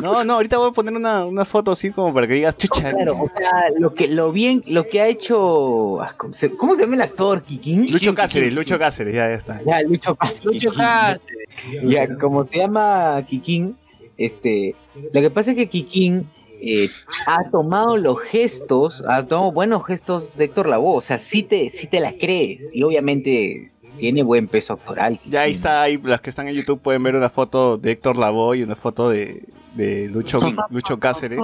No, 0.00 0.22
no, 0.22 0.34
ahorita 0.34 0.58
voy 0.58 0.70
a 0.70 0.72
poner 0.72 0.94
una, 0.94 1.24
una 1.24 1.44
foto 1.44 1.72
así 1.72 1.90
como 1.90 2.14
para 2.14 2.28
que 2.28 2.34
digas, 2.34 2.56
chucha, 2.56 2.92
Claro, 2.92 3.14
o 3.14 3.30
sea, 3.36 3.50
lo 3.78 3.94
que 3.94 4.06
lo 4.06 4.30
bien, 4.30 4.62
lo 4.68 4.86
que 4.86 5.00
ha 5.00 5.08
hecho, 5.08 6.00
ah, 6.00 6.14
¿cómo 6.16 6.32
se, 6.32 6.50
cómo 6.52 6.76
se 6.76 6.82
llama 6.82 6.94
el 6.94 7.02
actor? 7.02 7.42
¿Kikín? 7.42 7.90
Lucho 7.90 8.14
Cáceres, 8.14 8.52
Lucho 8.52 8.78
Cáceres, 8.78 9.14
ya, 9.14 9.28
ya 9.28 9.34
está. 9.34 9.60
Ya, 9.66 9.82
Lucho 9.82 10.14
Cáceres. 10.14 10.44
Lucho 10.44 10.72
Cáceres. 10.72 11.82
Ya, 11.82 12.16
como 12.16 12.44
se 12.44 12.58
llama 12.58 13.22
Kikín, 13.26 13.76
este, 14.16 14.76
lo 15.12 15.20
que 15.20 15.30
pasa 15.30 15.50
es 15.50 15.56
que 15.56 15.68
Kikín 15.68 16.28
eh, 16.62 16.88
ha 17.26 17.50
tomado 17.50 17.96
los 17.96 18.20
gestos, 18.20 19.02
ha 19.08 19.26
tomado 19.26 19.50
buenos 19.52 19.84
gestos 19.84 20.34
de 20.36 20.44
Héctor 20.44 20.68
Lavoe, 20.68 20.96
o 20.96 21.00
sea, 21.00 21.18
sí 21.18 21.42
te, 21.42 21.68
sí 21.70 21.88
te 21.88 21.98
la 22.00 22.12
crees, 22.12 22.70
y 22.72 22.84
obviamente 22.84 23.72
tiene 23.96 24.22
buen 24.22 24.48
peso 24.48 24.74
actoral. 24.74 25.20
Ya 25.28 25.42
ahí 25.42 25.52
está, 25.52 25.82
ahí 25.82 26.00
las 26.02 26.20
que 26.20 26.30
están 26.30 26.48
en 26.48 26.54
YouTube 26.54 26.80
pueden 26.80 27.02
ver 27.02 27.16
una 27.16 27.28
foto 27.28 27.76
de 27.76 27.92
Héctor 27.92 28.16
Lavoe 28.16 28.58
y 28.58 28.62
una 28.62 28.76
foto 28.76 29.10
de, 29.10 29.42
de 29.74 30.08
Lucho, 30.08 30.40
Lucho 30.70 30.98
Cáceres. 30.98 31.40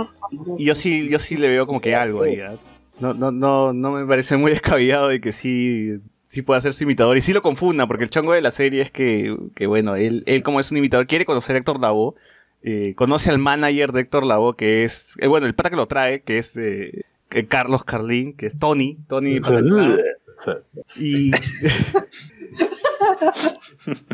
Y 0.57 0.65
yo 0.65 0.75
sí, 0.75 1.09
yo 1.11 1.19
sí 1.19 1.37
le 1.37 1.49
veo 1.49 1.67
como 1.67 1.81
que 1.81 1.95
algo 1.95 2.23
ahí. 2.23 2.41
¿ah? 2.41 2.55
No, 3.01 3.15
no, 3.15 3.31
no, 3.31 3.73
no 3.73 3.93
me 3.93 4.07
parece 4.07 4.37
muy 4.37 4.51
descabellado 4.51 5.09
de 5.09 5.21
que 5.21 5.33
sí, 5.33 5.99
sí 6.27 6.43
pueda 6.43 6.61
ser 6.61 6.73
su 6.73 6.85
imitador. 6.85 7.17
Y 7.17 7.23
sí 7.23 7.33
lo 7.33 7.43
confunda, 7.43 7.87
porque 7.87 8.05
el 8.05 8.11
chongo 8.11 8.33
de 8.33 8.41
la 8.41 8.51
serie 8.51 8.83
es 8.83 8.91
que, 8.91 9.37
que 9.55 9.67
bueno, 9.67 9.97
él, 9.97 10.23
él 10.27 10.43
como 10.43 10.61
es 10.61 10.71
un 10.71 10.79
imitador, 10.79 11.07
quiere 11.07 11.25
conocer 11.25 11.57
a 11.57 11.59
Héctor 11.59 11.81
Lavoe. 11.81 12.15
Eh, 12.63 12.95
conoce 12.97 13.31
al 13.31 13.39
manager 13.39 13.93
de 13.93 14.01
Héctor 14.03 14.25
Lavoe, 14.25 14.57
que 14.57 14.85
es, 14.85 15.17
eh, 15.21 15.27
bueno, 15.27 15.47
el 15.47 15.55
pata 15.55 15.71
que 15.71 15.77
lo 15.77 15.87
trae, 15.87 16.23
que 16.23 16.39
es 16.39 16.57
eh, 16.57 17.03
que 17.29 17.47
Carlos 17.47 17.85
Carlín, 17.85 18.33
que 18.35 18.47
es 18.47 18.59
Tony, 18.59 18.99
Tony. 19.09 19.41
Y 20.97 21.31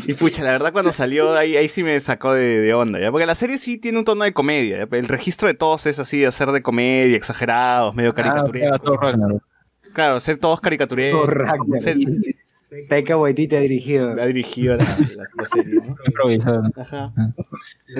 Y 0.07 0.13
pucha, 0.13 0.43
la 0.43 0.51
verdad 0.51 0.71
cuando 0.71 0.91
salió 0.91 1.35
ahí, 1.37 1.57
ahí 1.57 1.67
sí 1.69 1.83
me 1.83 1.99
sacó 1.99 2.33
de, 2.33 2.59
de 2.61 2.73
onda, 2.73 2.99
¿ya? 2.99 3.11
Porque 3.11 3.25
la 3.25 3.35
serie 3.35 3.57
sí 3.57 3.77
tiene 3.77 3.97
un 3.99 4.05
tono 4.05 4.23
de 4.23 4.33
comedia, 4.33 4.85
¿ya? 4.85 4.97
El 4.97 5.07
registro 5.07 5.47
de 5.47 5.53
todos 5.53 5.85
es 5.85 5.99
así, 5.99 6.19
de 6.19 6.27
hacer 6.27 6.51
de 6.51 6.61
comedia, 6.61 7.15
exagerados, 7.17 7.93
medio 7.95 8.11
Ah, 8.11 8.15
caricaturescos. 8.15 8.99
Claro, 9.93 10.19
ser 10.19 10.37
todos 10.37 10.61
caricaturescos. 10.61 11.27
Ragnarok. 11.29 11.77
Ser- 11.79 11.97
Taika 12.89 13.17
Waititi 13.17 13.55
ha 13.55 13.59
dirigido. 13.59 14.11
ha 14.21 14.25
dirigido 14.25 14.75
la, 14.75 14.83
la- 14.83 15.23
la 15.37 15.45
serie, 15.45 15.75
¿no? 15.75 15.95
Improvisado. 16.05 16.63
Ajá. 16.75 17.13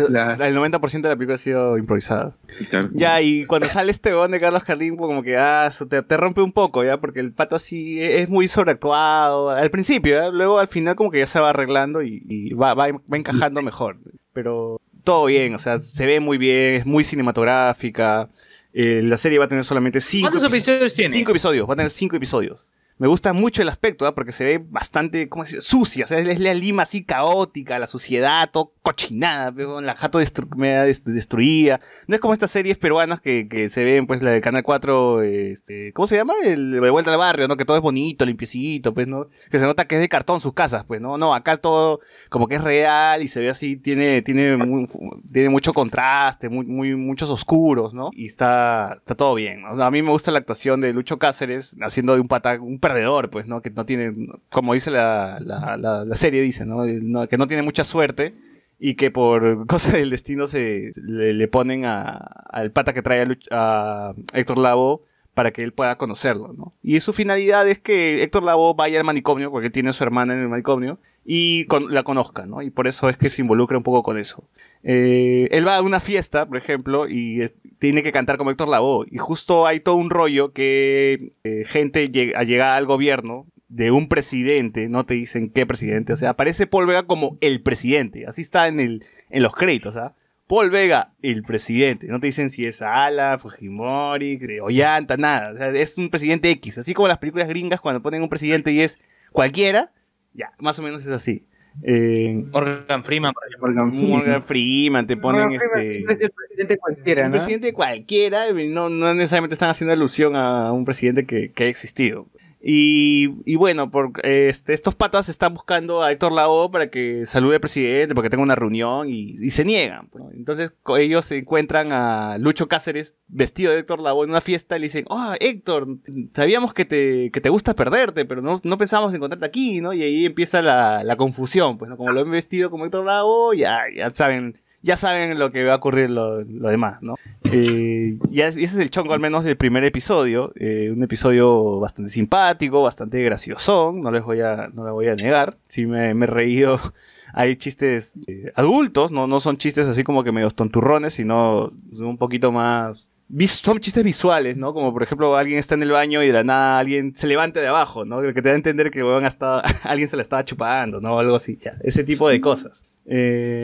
La- 0.10 0.34
El 0.47 0.56
90% 0.56 1.02
de 1.02 1.10
la 1.10 1.15
película 1.15 1.35
ha 1.35 1.38
sido 1.39 1.77
improvisada. 1.77 2.35
Claro. 2.69 2.89
Ya, 2.93 3.22
y 3.22 3.45
cuando 3.45 3.68
sale 3.68 3.91
este 3.91 4.11
don 4.11 4.31
de 4.31 4.39
Carlos 4.39 4.64
Carlín, 4.64 4.97
como 4.97 5.23
que 5.23 5.38
ah, 5.38 5.69
te, 5.89 6.02
te 6.02 6.18
rompe 6.18 6.41
un 6.41 6.52
poco, 6.52 6.84
¿ya? 6.84 6.97
Porque 6.99 7.19
el 7.19 7.31
pato 7.31 7.56
así 7.56 8.02
es 8.02 8.30
muy 8.30 8.47
sobreactuado 8.47 9.49
al 9.52 9.69
principio, 9.72 10.15
¿ya? 10.15 10.30
Luego 10.30 10.60
al 10.60 10.68
final 10.68 10.95
como 10.95 11.11
que 11.11 11.19
ya 11.19 11.27
se 11.27 11.39
va 11.39 11.49
arreglando 11.52 12.02
y, 12.02 12.23
y 12.27 12.53
va, 12.53 12.73
va, 12.73 12.88
va 12.91 13.18
encajando 13.18 13.61
mejor. 13.61 13.97
Pero 14.34 14.81
todo 15.03 15.26
bien, 15.26 15.53
o 15.53 15.57
sea, 15.57 15.77
se 15.80 16.06
ve 16.06 16.19
muy 16.19 16.38
bien, 16.38 16.76
es 16.76 16.85
muy 16.85 17.03
cinematográfica. 17.49 18.30
eh, 18.73 19.02
la 19.03 19.18
serie 19.18 19.39
va 19.39 19.45
a 19.45 19.47
tener 19.47 19.64
solamente 19.64 20.02
cinco 20.02 20.30
¿Cuántos 20.30 20.43
epi- 20.52 20.56
episodios 20.57 20.93
tiene? 20.95 21.14
Cinco 21.14 21.31
episodios, 21.31 21.69
va 21.69 21.73
a 21.73 21.77
tener 21.77 21.89
cinco 21.89 22.15
episodios. 22.15 22.72
Me 22.98 23.08
gusta 23.08 23.34
mucho 23.34 23.62
el 23.62 23.70
aspecto, 23.70 24.06
¿ah? 24.06 24.16
porque 24.16 24.32
se 24.32 24.46
ve 24.46 24.64
bastante, 24.64 25.28
¿cómo 25.28 25.46
se? 25.46 25.62
Sucia, 25.62 26.06
o 26.06 26.08
sea, 26.08 26.20
es 26.20 26.40
la 26.40 26.54
Lima 26.54 26.84
así 26.84 27.04
caótica, 27.04 27.78
la 27.78 27.88
suciedad, 27.88 28.50
todo 28.52 28.74
cochinada, 28.86 29.52
la 29.82 29.95
jato 29.95 30.22
destru- 30.22 30.56
media 30.56 30.86
dest- 30.88 31.03
destruida. 31.03 31.82
No 32.07 32.16
es 32.16 32.22
como 32.22 32.34
estas 32.34 32.52
series 32.52 32.78
peruanas 32.78 33.20
que, 33.20 33.48
que 33.49 33.68
se 33.68 33.84
ven, 33.84 34.07
pues, 34.07 34.22
la 34.24 34.32
del 34.32 34.41
Canal 34.41 34.64
4, 34.64 35.24
este, 35.24 35.91
¿cómo 35.94 36.06
se 36.06 36.16
llama? 36.16 36.34
El 36.45 36.72
de 36.72 36.90
Vuelta 36.90 37.12
al 37.12 37.18
Barrio, 37.18 37.48
¿no? 37.49 37.57
Que 37.57 37.66
todo 37.66 37.76
es 37.76 37.84
bonito, 37.84 38.26
limpiecito, 38.26 38.94
pues, 38.94 39.07
¿no? 39.07 39.28
Que 39.52 39.60
se 39.60 39.66
nota 39.66 39.86
que 39.86 39.95
es 39.95 40.02
de 40.02 40.07
cartón 40.07 40.40
sus 40.40 40.53
casas, 40.53 40.86
pues, 40.86 41.02
¿no? 41.02 41.18
No, 41.18 41.34
acá 41.36 41.57
todo 41.57 41.99
como 42.30 42.48
que 42.48 42.56
es 42.56 42.64
real 42.64 43.22
y 43.24 43.28
se 43.28 43.41
ve 43.41 43.49
así, 43.49 43.76
tiene, 43.76 44.22
tiene, 44.22 44.56
mu- 44.57 44.88
tiene 45.34 45.49
mucho 45.49 45.74
contraste, 45.74 46.48
muy, 46.48 46.66
muy, 46.66 46.95
muchos 46.95 47.30
oscuros, 47.30 47.94
¿no? 47.94 48.12
Y 48.14 48.26
está, 48.26 48.95
está 48.99 49.16
todo 49.16 49.36
bien, 49.36 49.62
¿no? 49.64 49.84
A 49.84 49.91
mí 49.91 50.02
me 50.02 50.12
gusta 50.12 50.32
la 50.32 50.38
actuación 50.40 50.80
de 50.82 50.94
Lucho 50.94 51.18
Cáceres 51.20 51.76
haciendo 51.82 52.14
de 52.14 52.22
un 52.22 52.28
pata, 52.28 52.57
un 52.62 52.80
perdedor, 52.80 53.30
pues, 53.30 53.48
¿no? 53.48 53.62
Que 53.62 53.72
no 53.72 53.86
tiene, 53.86 54.14
como 54.49 54.74
dice 54.76 54.91
la, 54.91 55.40
la, 55.41 55.76
la, 55.78 56.16
serie, 56.16 56.41
dice, 56.41 56.66
no- 56.66 56.86
Que 57.28 57.38
no 57.38 57.48
tiene 57.48 57.64
mucha 57.64 57.84
suerte 57.84 58.36
y 58.80 58.95
que 58.95 59.11
por 59.11 59.65
cosa 59.68 59.95
del 59.97 60.10
destino 60.10 60.47
se 60.47 60.89
le, 61.02 61.47
ponen 61.47 61.85
a- 61.85 62.14
al 62.49 62.72
pata 62.72 62.93
que 62.93 63.02
trae 63.02 63.26
a, 63.52 64.14
Héctor 64.34 64.57
Lavoe 64.57 65.02
para 65.34 65.52
que 65.52 65.64
él 65.64 65.73
pueda 65.73 65.97
conocerlo, 65.97 66.53
¿no? 66.53 66.73
Y 66.81 66.99
su 67.02 67.11
finalidad 67.11 67.68
es 67.68 67.80
que 67.80 68.23
Héctor 68.23 68.43
Lavoe 68.43 68.73
vaya 68.77 68.99
al 68.99 69.06
manicomio, 69.06 69.52
porque 69.52 69.69
tiene 69.69 69.89
a 69.89 69.93
su 69.93 70.02
hermana 70.03 70.34
en 70.34 70.39
el 70.39 70.47
manicomio, 70.47 70.97
y 71.26 71.68
la 71.89 72.03
conozca, 72.03 72.45
¿no? 72.45 72.61
Y 72.61 72.69
por 72.69 72.88
eso 72.88 73.10
es 73.10 73.18
que 73.18 73.30
se 73.30 73.41
involucra 73.41 73.77
un 73.77 73.84
poco 73.84 74.02
con 74.02 74.18
eso. 74.18 74.47
Eh, 74.84 75.49
él 75.52 75.68
va 75.68 75.76
a 75.76 75.81
una 75.81 75.99
fiesta, 75.99 76.47
por 76.47 76.56
ejemplo, 76.56 77.10
y 77.10 77.52
tiene 77.80 78.02
que 78.02 78.14
cantar 78.14 78.38
como 78.38 78.49
Héctor 78.52 78.69
Lavoe, 78.69 79.07
y 79.11 79.18
justo 79.18 79.65
hay 79.68 79.81
todo 79.81 79.95
un 79.95 80.10
rollo 80.10 80.53
que 80.53 81.34
eh, 81.43 81.64
gente 81.65 82.07
llega 82.10 82.77
al 82.77 82.85
gobierno 82.85 83.45
de 83.68 83.92
un 83.92 84.08
presidente, 84.08 84.90
no 84.90 85.06
te 85.06 85.16
dicen 85.16 85.50
qué 85.50 85.66
presidente, 85.66 86.14
o 86.14 86.16
sea, 86.16 86.32
aparece 86.32 86.68
Paul 86.68 86.86
Vega 86.86 87.04
como 87.04 87.38
el 87.42 87.62
presidente, 87.62 88.26
así 88.28 88.42
está 88.42 88.68
en, 88.68 88.80
el, 88.80 89.04
en 89.30 89.44
los 89.44 89.56
créditos, 89.56 89.98
¿ah? 89.98 90.16
Paul 90.48 90.70
Vega, 90.70 91.14
el 91.24 91.44
presidente. 91.44 92.08
No 92.08 92.20
te 92.20 92.28
dicen 92.28 92.52
si 92.52 92.66
es 92.68 92.82
Ala, 92.82 93.38
Fujimori, 93.38 94.40
Ollanta, 94.62 95.18
nada. 95.18 95.54
O 95.54 95.58
sea, 95.58 95.70
es 95.70 95.98
un 95.98 96.10
presidente 96.10 96.52
X. 96.52 96.78
Así 96.78 96.94
como 96.94 97.08
las 97.08 97.18
películas 97.18 97.48
gringas 97.48 97.82
cuando 97.82 98.04
ponen 98.04 98.22
un 98.22 98.30
presidente 98.30 98.72
y 98.72 98.82
es 98.82 99.00
cualquiera, 99.32 99.92
ya, 100.34 100.52
más 100.60 100.78
o 100.78 100.84
menos 100.84 101.02
es 101.02 101.10
así. 101.10 101.48
Eh, 101.84 102.46
Morgan 102.52 103.04
Freeman, 103.04 103.34
por 103.34 103.44
ejemplo. 103.48 103.68
Morgan 103.68 103.92
Freeman. 103.92 104.20
Morgan 104.20 104.44
Freeman, 104.44 105.08
te 105.08 105.18
ponen 105.18 105.42
Morgan 105.50 105.56
este... 105.56 105.90
siempre 105.90 106.14
es 106.14 106.22
el 106.22 106.32
presidente 106.32 106.78
cualquiera, 106.78 107.26
Un 107.26 107.32
¿no? 107.32 107.38
presidente 107.38 107.74
cualquiera, 107.74 108.40
no, 108.70 108.90
no 108.90 109.14
necesariamente 109.14 109.56
están 109.56 109.72
haciendo 109.72 109.94
alusión 109.94 110.36
a 110.36 110.72
un 110.72 110.86
presidente 110.86 111.26
que, 111.26 111.52
que 111.52 111.64
ha 111.66 111.68
existido. 111.68 112.28
Y, 112.68 113.56
bueno, 113.58 113.92
por, 113.92 114.12
este, 114.24 114.74
estos 114.74 114.96
patas 114.96 115.30
están 115.30 115.54
buscando 115.54 116.02
a 116.02 116.12
Héctor 116.12 116.32
Lavoe 116.32 116.72
para 116.72 116.90
que 116.90 117.28
salude 117.28 117.56
al 117.56 117.62
presidente, 117.62 118.16
porque 118.16 118.32
tenga 118.32 118.42
una 118.42 118.56
reunión 118.56 119.08
y, 119.08 119.36
se 119.52 119.64
niegan. 119.64 120.10
¿no? 120.16 120.32
Entonces 120.32 120.74
ellos 120.98 121.26
se 121.26 121.38
encuentran 121.38 121.92
a 121.92 122.40
Lucho 122.40 122.68
Cáceres 122.68 123.18
vestido 123.28 123.72
de 123.72 123.78
Héctor 123.78 124.02
Lavoe 124.02 124.24
en 124.24 124.32
una 124.32 124.42
fiesta 124.42 124.78
y 124.78 124.80
le 124.80 124.88
dicen, 124.88 125.06
oh, 125.10 125.34
Héctor, 125.40 126.00
sabíamos 126.34 126.74
que 126.74 126.86
te, 126.86 127.30
que 127.30 127.40
te 127.40 127.50
gusta 127.50 127.76
perderte, 127.76 128.26
pero 128.26 128.42
no, 128.42 128.62
no 128.64 128.78
pensábamos 128.80 129.14
encontrarte 129.14 129.46
aquí, 129.46 129.80
¿no? 129.80 129.94
Y 129.94 130.02
ahí 130.02 130.26
empieza 130.26 130.64
la, 130.64 131.04
la 131.04 131.16
confusión, 131.18 131.78
pues, 131.78 131.92
¿no? 131.92 131.98
Como 131.98 132.14
lo 132.14 132.22
han 132.22 132.32
vestido 132.32 132.72
como 132.72 132.86
Héctor 132.86 133.06
Lavoe, 133.06 133.58
ya, 133.58 133.82
ya 133.96 134.10
saben 134.10 134.58
ya 134.86 134.98
saben 134.98 135.40
lo 135.40 135.52
que 135.52 135.64
va 135.64 135.74
a 135.74 135.76
ocurrir 135.78 136.12
lo, 136.12 136.45
demás, 136.45 137.02
¿no? 137.02 137.16
Eh, 137.44 138.18
y 138.32 138.41
es- 138.41 138.57
y 138.57 138.64
ese 138.64 138.76
es 138.76 138.82
el 138.84 138.91
chongo 138.91 139.14
al 139.14 139.20
menos 139.20 139.44
del 139.44 139.57
primer 139.57 139.84
episodio, 139.84 140.53
eh, 140.56 140.91
un 140.95 141.02
episodio 141.03 141.80
bastante 141.80 142.12
simpático, 142.12 142.84
bastante 142.84 143.20
graciosón, 143.24 144.02
no 144.02 144.12
les 144.12 144.24
voy 144.24 144.41
a, 144.41 144.70
no 144.72 144.84
les 144.84 144.94
voy 144.94 145.07
a 145.07 145.16
negar, 145.16 145.56
sí 145.68 145.88
me, 145.88 146.12
he 146.12 146.28
reído, 146.28 146.80
hay 147.34 147.56
chistes 147.56 148.14
eh, 148.28 148.52
adultos, 148.56 149.12
no, 149.12 149.26
no 149.26 149.40
son 149.40 149.57
chistes 149.57 149.88
así 149.88 150.03
como 150.03 150.24
que 150.24 150.32
medios 150.32 150.53
tonturrones, 150.53 151.16
sino 151.16 151.72
un 151.91 152.18
poquito 152.18 152.52
más... 152.52 153.10
Son 153.48 153.80
chistes 153.80 154.03
visuales, 154.03 154.56
¿no? 154.56 154.72
Como 154.76 154.94
por 154.94 155.02
ejemplo 155.02 155.36
alguien 155.36 155.57
está 155.57 155.74
en 155.74 155.82
el 155.82 155.90
baño 155.90 156.22
y 156.22 156.28
de 156.28 156.34
la 156.34 156.44
nada 156.44 156.78
alguien 156.78 157.16
se 157.16 157.26
levanta 157.26 157.60
de 157.60 157.66
abajo, 157.68 158.06
¿no? 158.06 158.22
Que 158.22 158.34
te 158.34 158.49
da 158.49 158.52
a 158.52 158.56
entender 158.56 158.91
que 158.91 159.03
huevón 159.03 159.26
hasta, 159.26 159.62
alguien 159.84 160.07
se 160.07 160.16
la 160.16 160.22
estaba 160.22 160.45
chupando, 160.45 161.02
¿no? 161.02 161.18
Algo 161.18 161.36
así, 161.36 161.57
ya, 161.60 161.76
ese 161.82 162.03
tipo 162.03 162.30
de 162.30 162.40
cosas. 162.40 162.86
Eh, 163.07 163.64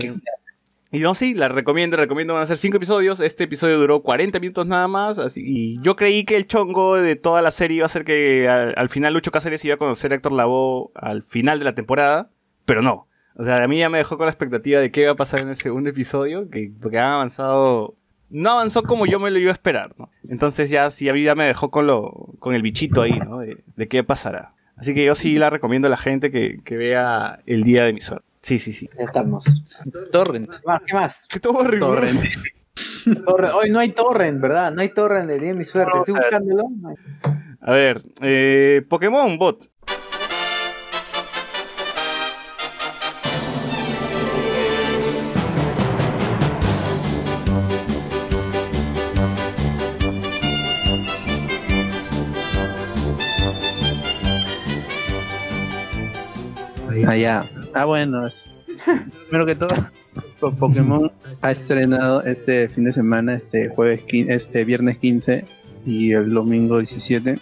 y 0.92 1.00
no, 1.00 1.16
sí, 1.16 1.34
la 1.34 1.48
recomiendo, 1.48 1.96
recomiendo, 1.96 2.34
van 2.34 2.44
a 2.44 2.46
ser 2.46 2.58
cinco 2.58 2.76
episodios. 2.76 3.22
Este 3.22 3.46
episodio 3.46 3.80
duró 3.80 4.02
40 4.02 4.42
minutos 4.42 4.68
nada 4.68 4.90
más. 4.90 5.20
Así, 5.20 5.42
y 5.46 5.82
yo 5.82 5.96
creí 5.96 6.26
que 6.26 6.36
el 6.36 6.48
chongo 6.48 6.98
de 6.98 7.16
toda 7.16 7.42
la 7.42 7.52
serie 7.52 7.78
iba 7.78 7.86
a 7.86 7.90
ser 7.90 8.04
que 8.04 8.50
al, 8.50 8.74
al 8.76 8.90
final 8.90 9.14
Lucho 9.14 9.32
Cáceres 9.32 9.64
iba 9.64 9.76
a 9.76 9.78
conocer 9.78 10.12
a 10.12 10.16
Héctor 10.16 10.34
Lavoe 10.34 10.92
al 10.96 11.24
final 11.24 11.60
de 11.60 11.66
la 11.66 11.76
temporada, 11.76 12.30
pero 12.66 12.82
no. 12.82 13.08
O 13.36 13.44
sea, 13.44 13.64
a 13.64 13.68
mí 13.70 13.78
ya 13.78 13.90
me 13.90 14.00
dejó 14.00 14.18
con 14.18 14.26
la 14.26 14.32
expectativa 14.32 14.82
de 14.82 14.92
qué 14.92 15.04
iba 15.04 15.14
a 15.14 15.16
pasar 15.16 15.40
en 15.40 15.48
el 15.48 15.56
segundo 15.56 15.90
episodio, 15.90 16.50
que, 16.50 16.72
porque 16.82 17.00
han 17.00 17.14
avanzado... 17.14 17.96
No 18.30 18.52
avanzó 18.52 18.84
como 18.84 19.06
yo 19.06 19.20
me 19.20 19.32
lo 19.32 19.40
iba 19.40 19.52
a 19.52 19.54
esperar, 19.54 19.94
¿no? 19.98 20.10
Entonces 20.28 20.70
ya 20.70 20.90
sí, 20.90 21.08
a 21.08 21.14
mí 21.14 21.24
ya 21.24 21.36
me 21.36 21.46
dejó 21.46 21.72
con, 21.72 21.88
lo, 21.88 22.34
con 22.40 22.54
el 22.54 22.62
bichito 22.62 23.02
ahí, 23.02 23.18
¿no? 23.20 23.40
De, 23.40 23.64
de 23.76 23.88
qué 23.88 24.04
pasará. 24.04 24.56
Así 24.76 24.94
que 24.94 25.06
yo 25.06 25.16
sí 25.16 25.38
la 25.38 25.50
recomiendo 25.50 25.88
a 25.88 25.92
la 25.92 25.98
gente 25.98 26.32
que, 26.32 26.60
que 26.64 26.76
vea 26.76 27.42
el 27.46 27.64
día 27.64 27.86
de 27.86 27.94
mi 27.94 28.02
suerte. 28.02 28.31
Sí, 28.42 28.58
sí, 28.58 28.74
sí. 28.74 28.90
Ya 28.98 29.06
estamos. 29.06 29.46
Torrent. 30.12 30.50
¿Qué 30.52 30.66
más? 30.66 30.82
¿Qué 30.86 30.94
más? 30.96 31.28
Que 31.28 31.40
todo 31.40 31.60
horrible. 31.60 31.80
Torrent. 31.80 32.24
Torrent. 33.26 33.54
Hoy 33.54 33.70
no 33.70 33.80
hay 33.80 33.92
torrent, 33.92 34.42
¿verdad? 34.42 34.72
No 34.72 34.82
hay 34.82 34.90
torrent 34.90 35.30
del 35.30 35.40
día 35.40 35.50
de 35.50 35.56
mi 35.56 35.66
suerte. 35.66 36.00
Estoy 36.00 36.16
buscándolo. 36.16 36.66
A 37.62 37.72
ver, 37.72 38.02
eh, 38.22 38.84
Pokémon 38.90 39.38
Bot. 39.38 39.70
Allá. 57.08 57.46
Ah, 57.74 57.86
bueno. 57.86 58.28
es- 58.28 58.58
Primero 59.28 59.46
que 59.46 59.56
todo, 59.56 59.70
Po- 60.40 60.54
Pokémon 60.56 61.12
ha 61.42 61.52
estrenado 61.52 62.24
este 62.24 62.68
fin 62.70 62.84
de 62.86 62.94
semana, 62.94 63.36
este 63.36 63.70
jueves, 63.70 64.04
este 64.12 64.66
viernes 64.66 64.98
15 64.98 65.46
y 65.86 66.14
el 66.14 66.34
domingo 66.34 66.80
17. 66.80 67.40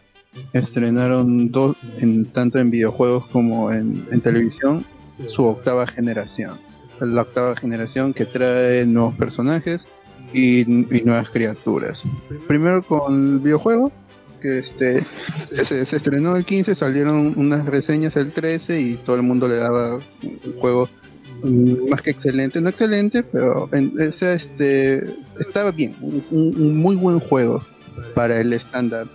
Estrenaron 0.53 1.51
dos, 1.51 1.75
en, 1.99 2.25
tanto 2.25 2.59
en 2.59 2.69
videojuegos 2.71 3.25
como 3.27 3.71
en, 3.71 4.05
televisión, 4.21 4.85
su 5.25 5.43
octava 5.45 5.87
generación. 5.87 6.59
La 6.99 7.21
octava 7.21 7.55
generación 7.55 8.13
que 8.13 8.25
trae 8.25 8.85
nuevos 8.85 9.15
personajes 9.15 9.87
y 10.33 10.65
nuevas 11.05 11.29
criaturas. 11.29 12.03
Primero 12.47 12.83
con 12.83 13.33
el 13.35 13.39
videojuego, 13.39 13.91
que 14.39 14.59
este 14.59 15.03
se, 15.51 15.81
estrenó 15.81 16.35
el 16.35 16.45
15, 16.45 16.75
salieron 16.75 17.33
unas 17.37 17.65
reseñas 17.65 18.15
el 18.15 18.31
13 18.31 18.79
y 18.81 18.95
todo 18.95 19.15
el 19.17 19.23
mundo 19.23 19.47
le 19.47 19.55
daba 19.55 19.99
el 20.21 20.53
juego 20.59 20.89
más 21.89 22.01
que 22.01 22.09
excelente, 22.11 22.61
no 22.61 22.69
excelente, 22.69 23.23
pero 23.23 23.69
en, 23.71 23.93
o 23.99 24.11
sea, 24.11 24.33
este 24.33 24.97
estaba 25.39 25.71
bien, 25.71 25.95
un, 26.01 26.23
un- 26.31 26.61
un 26.61 26.77
muy 26.77 26.95
buen 26.97 27.19
juego 27.19 27.65
para 28.15 28.39
el 28.41 28.51
estándar, 28.53 29.07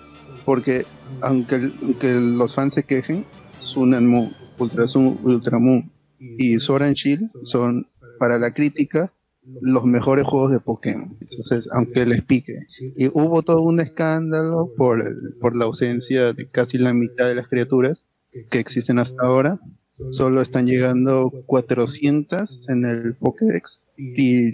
porque 0.44 0.86
aunque, 1.20 1.60
aunque 1.82 2.12
los 2.14 2.54
fans 2.54 2.74
se 2.74 2.82
quejen, 2.82 3.24
Sun 3.58 3.94
and 3.94 4.06
Moon, 4.08 4.34
Ultra 4.58 4.86
Sun, 4.88 5.18
Ultra 5.24 5.58
Moon 5.58 5.90
y 6.18 6.58
Sword 6.60 6.84
and 6.84 6.94
Shield 6.96 7.30
son 7.44 7.86
para 8.18 8.38
la 8.38 8.50
crítica 8.52 9.12
los 9.62 9.84
mejores 9.84 10.24
juegos 10.24 10.50
de 10.52 10.60
Pokémon. 10.60 11.16
Entonces, 11.20 11.68
aunque 11.72 12.06
les 12.06 12.22
pique. 12.22 12.58
Y 12.96 13.08
hubo 13.08 13.42
todo 13.42 13.62
un 13.62 13.80
escándalo 13.80 14.70
por, 14.76 15.00
el- 15.00 15.34
por 15.40 15.56
la 15.56 15.66
ausencia 15.66 16.32
de 16.32 16.46
casi 16.46 16.78
la 16.78 16.92
mitad 16.94 17.26
de 17.28 17.34
las 17.34 17.48
criaturas 17.48 18.06
que 18.50 18.58
existen 18.58 18.98
hasta 18.98 19.24
ahora. 19.26 19.60
solo 20.10 20.40
están 20.42 20.66
llegando 20.66 21.30
400 21.46 22.68
en 22.68 22.84
el 22.84 23.14
Pokédex 23.14 23.80
y, 23.96 24.50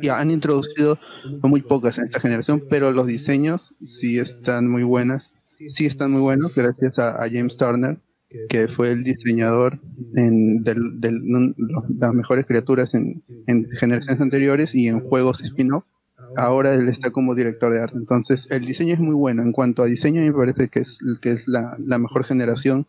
y 0.00 0.08
han 0.08 0.30
introducido 0.30 0.98
muy 1.42 1.60
pocas 1.62 1.98
en 1.98 2.04
esta 2.04 2.20
generación, 2.20 2.62
pero 2.70 2.92
los 2.92 3.06
diseños 3.06 3.74
sí 3.84 4.18
están 4.18 4.68
muy 4.68 4.82
buenas, 4.82 5.32
sí 5.68 5.86
están 5.86 6.12
muy 6.12 6.20
buenos 6.22 6.54
gracias 6.54 6.98
a, 6.98 7.22
a 7.22 7.28
James 7.30 7.56
Turner, 7.56 7.98
que 8.48 8.68
fue 8.68 8.90
el 8.92 9.04
diseñador 9.04 9.80
en, 10.14 10.62
del- 10.62 11.00
del- 11.00 11.54
las 11.98 12.12
mejores 12.14 12.44
criaturas 12.46 12.94
en, 12.94 13.22
en 13.46 13.68
generaciones 13.70 14.20
anteriores 14.20 14.74
y 14.74 14.88
en 14.88 15.00
juegos 15.00 15.40
spin-off. 15.40 15.84
Ahora 16.36 16.74
él 16.74 16.88
está 16.88 17.10
como 17.10 17.34
director 17.34 17.72
de 17.72 17.80
arte. 17.80 17.96
Entonces, 17.96 18.50
el 18.50 18.66
diseño 18.66 18.92
es 18.94 19.00
muy 19.00 19.14
bueno. 19.14 19.42
En 19.42 19.52
cuanto 19.52 19.82
a 19.82 19.86
diseño, 19.86 20.20
me 20.20 20.32
parece 20.32 20.68
que 20.68 20.80
es, 20.80 20.98
que 21.22 21.30
es 21.30 21.48
la, 21.48 21.74
la 21.78 21.98
mejor 21.98 22.22
generación 22.24 22.86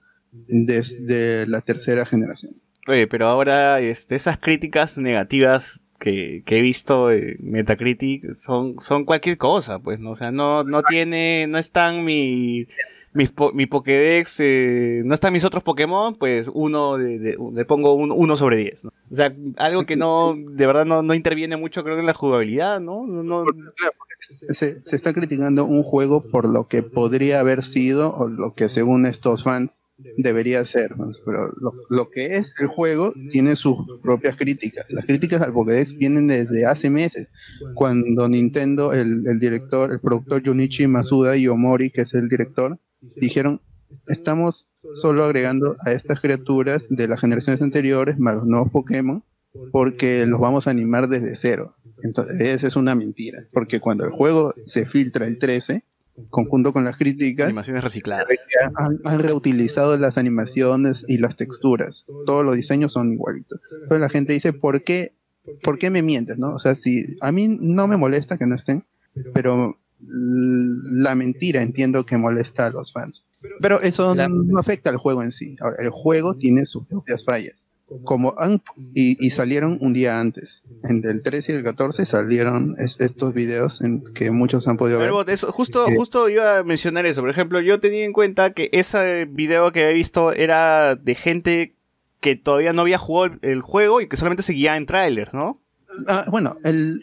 desde 0.48 1.48
la 1.48 1.62
tercera 1.62 2.06
generación. 2.06 2.54
Oye, 2.88 3.08
pero 3.08 3.28
ahora 3.30 3.80
este, 3.82 4.16
esas 4.16 4.40
críticas 4.40 4.98
negativas 4.98 5.82
que, 6.00 6.44
que 6.46 6.58
he 6.58 6.62
visto 6.62 7.12
en 7.12 7.38
Metacritic 7.40 8.34
son, 8.34 8.76
son 8.82 9.06
cualquier 9.06 9.38
cosa, 9.38 9.80
pues, 9.80 10.00
¿no? 10.00 10.12
O 10.12 10.16
sea, 10.16 10.32
no, 10.32 10.64
no 10.64 10.82
tiene, 10.84 11.46
no 11.48 11.58
están 11.60 12.04
mi, 12.04 12.68
mis 13.14 13.30
po- 13.32 13.52
mi 13.54 13.66
Pokédex, 13.66 14.36
eh, 14.40 15.02
no 15.06 15.14
están 15.14 15.34
mis 15.34 15.44
otros 15.44 15.64
Pokémon, 15.64 16.16
pues 16.16 16.50
uno, 16.54 16.98
de, 16.98 17.38
le 17.54 17.66
pongo 17.66 17.94
un, 17.94 18.12
uno 18.12 18.36
sobre 18.36 18.58
10, 18.58 18.86
¿no? 18.86 18.94
O 19.12 19.16
sea, 19.16 19.36
algo 19.58 19.84
que 19.86 19.96
no, 19.96 20.36
de 20.38 20.68
verdad 20.68 20.86
no, 20.86 21.02
no 21.02 21.14
interviene 21.14 21.58
mucho, 21.58 21.84
creo, 21.84 21.98
en 22.00 22.06
la 22.06 22.14
jugabilidad, 22.14 22.80
¿no? 22.80 23.06
No- 23.08 23.24
no- 23.24 23.44
Claro, 23.46 23.94
porque 23.98 24.54
se, 24.54 24.82
se 24.82 24.96
está 24.96 25.14
criticando 25.14 25.66
un 25.66 25.84
juego 25.84 26.22
por 26.24 26.48
lo 26.48 26.68
que 26.68 26.84
podría 26.84 27.40
haber 27.40 27.64
sido 27.64 28.14
o 28.16 28.28
lo 28.30 28.54
que 28.54 28.70
según 28.70 29.06
estos 29.06 29.44
fans 29.44 29.76
debería 30.18 30.64
ser, 30.64 30.96
pero 31.26 31.48
lo, 31.60 31.72
lo 31.90 32.10
que 32.10 32.38
es 32.38 32.54
el 32.62 32.68
juego 32.68 33.12
tiene 33.34 33.58
sus 33.58 33.76
propias 34.02 34.38
críticas. 34.38 34.86
Las 34.90 35.06
críticas 35.06 35.42
al 35.42 35.52
Pokédex 35.52 35.94
vienen 35.98 36.28
desde 36.30 36.66
hace 36.66 36.90
meses, 36.90 37.28
cuando 37.76 38.30
Nintendo, 38.30 38.94
el, 38.94 39.26
el 39.28 39.40
director, 39.42 39.92
el 39.92 40.00
productor 40.00 40.42
Junichi 40.46 40.88
Masuda 40.88 41.36
y 41.36 41.48
Omori, 41.50 41.90
que 41.90 42.02
es 42.02 42.14
el 42.14 42.30
director, 42.30 42.80
dijeron, 43.18 43.62
estamos 44.08 44.68
solo 44.94 45.24
agregando 45.24 45.76
a 45.86 45.92
estas 45.92 46.22
criaturas 46.22 46.88
de 46.90 47.08
las 47.08 47.20
generaciones 47.20 47.62
anteriores, 47.62 48.20
más 48.20 48.36
los 48.36 48.46
nuevos 48.46 48.70
Pokémon, 48.72 49.24
porque 49.72 50.26
los 50.28 50.40
vamos 50.40 50.68
a 50.68 50.72
animar 50.72 51.08
desde 51.08 51.36
cero. 51.36 51.76
Entonces, 52.04 52.40
esa 52.40 52.68
es 52.68 52.76
una 52.76 52.96
mentira, 52.96 53.48
porque 53.52 53.80
cuando 53.80 54.06
el 54.06 54.12
juego 54.12 54.54
se 54.66 54.86
filtra 54.86 55.26
el 55.28 55.38
13, 55.38 55.84
conjunto 56.30 56.74
con 56.74 56.84
las 56.84 56.98
críticas, 56.98 57.48
animaciones 57.48 57.84
recicladas. 57.84 58.28
han, 58.76 59.00
han 59.04 59.20
reutilizado 59.20 59.98
las 59.98 60.18
animaciones 60.18 61.06
y 61.08 61.18
las 61.18 61.36
texturas. 61.36 62.06
Todos 62.26 62.46
los 62.46 62.56
diseños 62.56 62.92
son 62.92 63.12
igualitos. 63.12 63.60
Entonces 63.72 64.00
la 64.00 64.10
gente 64.10 64.34
dice, 64.34 64.54
¿por 64.54 64.84
qué, 64.84 65.16
¿por 65.64 65.78
qué 65.78 65.90
me 65.90 66.02
mientes? 66.02 66.38
¿no? 66.38 66.54
O 66.54 66.60
sea, 66.60 66.76
si 66.76 67.18
a 67.22 67.32
mí 67.32 67.58
no 67.60 67.88
me 67.88 67.98
molesta 67.98 68.38
que 68.38 68.48
no 68.48 68.56
estén, 68.56 68.86
pero 69.34 69.78
la 70.02 71.16
mentira 71.16 71.62
entiendo 71.62 72.06
que 72.06 72.18
molesta 72.18 72.68
a 72.68 72.72
los 72.72 72.92
fans. 72.92 73.24
Pero 73.62 73.82
eso 73.82 74.16
La- 74.16 74.28
no 74.28 74.60
afecta 74.60 74.90
al 74.90 74.98
juego 74.98 75.24
en 75.24 75.32
sí. 75.32 75.56
Ahora, 75.62 75.78
el 75.80 75.90
juego 75.90 76.36
tiene 76.36 76.66
sus 76.66 76.86
propias 76.86 77.24
fallas. 77.24 77.64
Como 78.04 78.36
han, 78.38 78.62
y, 78.94 79.18
y 79.26 79.32
salieron 79.32 79.80
un 79.82 79.94
día 79.94 80.20
antes. 80.20 80.62
En 80.84 81.02
el 81.06 81.24
13 81.24 81.54
y 81.54 81.56
el 81.56 81.64
14 81.64 82.06
salieron 82.06 82.76
es- 82.78 83.00
estos 83.00 83.34
videos 83.34 83.82
en 83.82 84.04
que 84.14 84.30
muchos 84.30 84.68
han 84.68 84.78
podido 84.78 85.00
ver. 85.00 85.10
Pero 85.10 85.28
eso, 85.28 85.52
justo, 85.52 85.86
que- 85.88 85.96
justo 85.96 86.30
iba 86.30 86.60
a 86.60 86.64
mencionar 86.64 87.06
eso. 87.08 87.22
Por 87.22 87.32
ejemplo, 87.32 87.60
yo 87.62 87.80
tenía 87.80 88.06
en 88.06 88.14
cuenta 88.14 88.54
que 88.54 88.70
ese 88.74 89.26
video 89.26 89.72
que 89.72 89.90
he 89.90 89.94
visto 89.94 90.34
era 90.34 90.96
de 90.96 91.16
gente 91.16 91.76
que 92.20 92.36
todavía 92.36 92.74
no 92.74 92.82
había 92.84 93.00
jugado 93.00 93.38
el, 93.42 93.50
el 93.50 93.62
juego 93.62 94.02
y 94.02 94.08
que 94.08 94.18
solamente 94.18 94.44
seguía 94.44 94.78
en 94.78 94.86
trailers, 94.86 95.34
¿no? 95.34 95.60
Ah, 96.08 96.26
bueno, 96.30 96.56
el, 96.64 97.00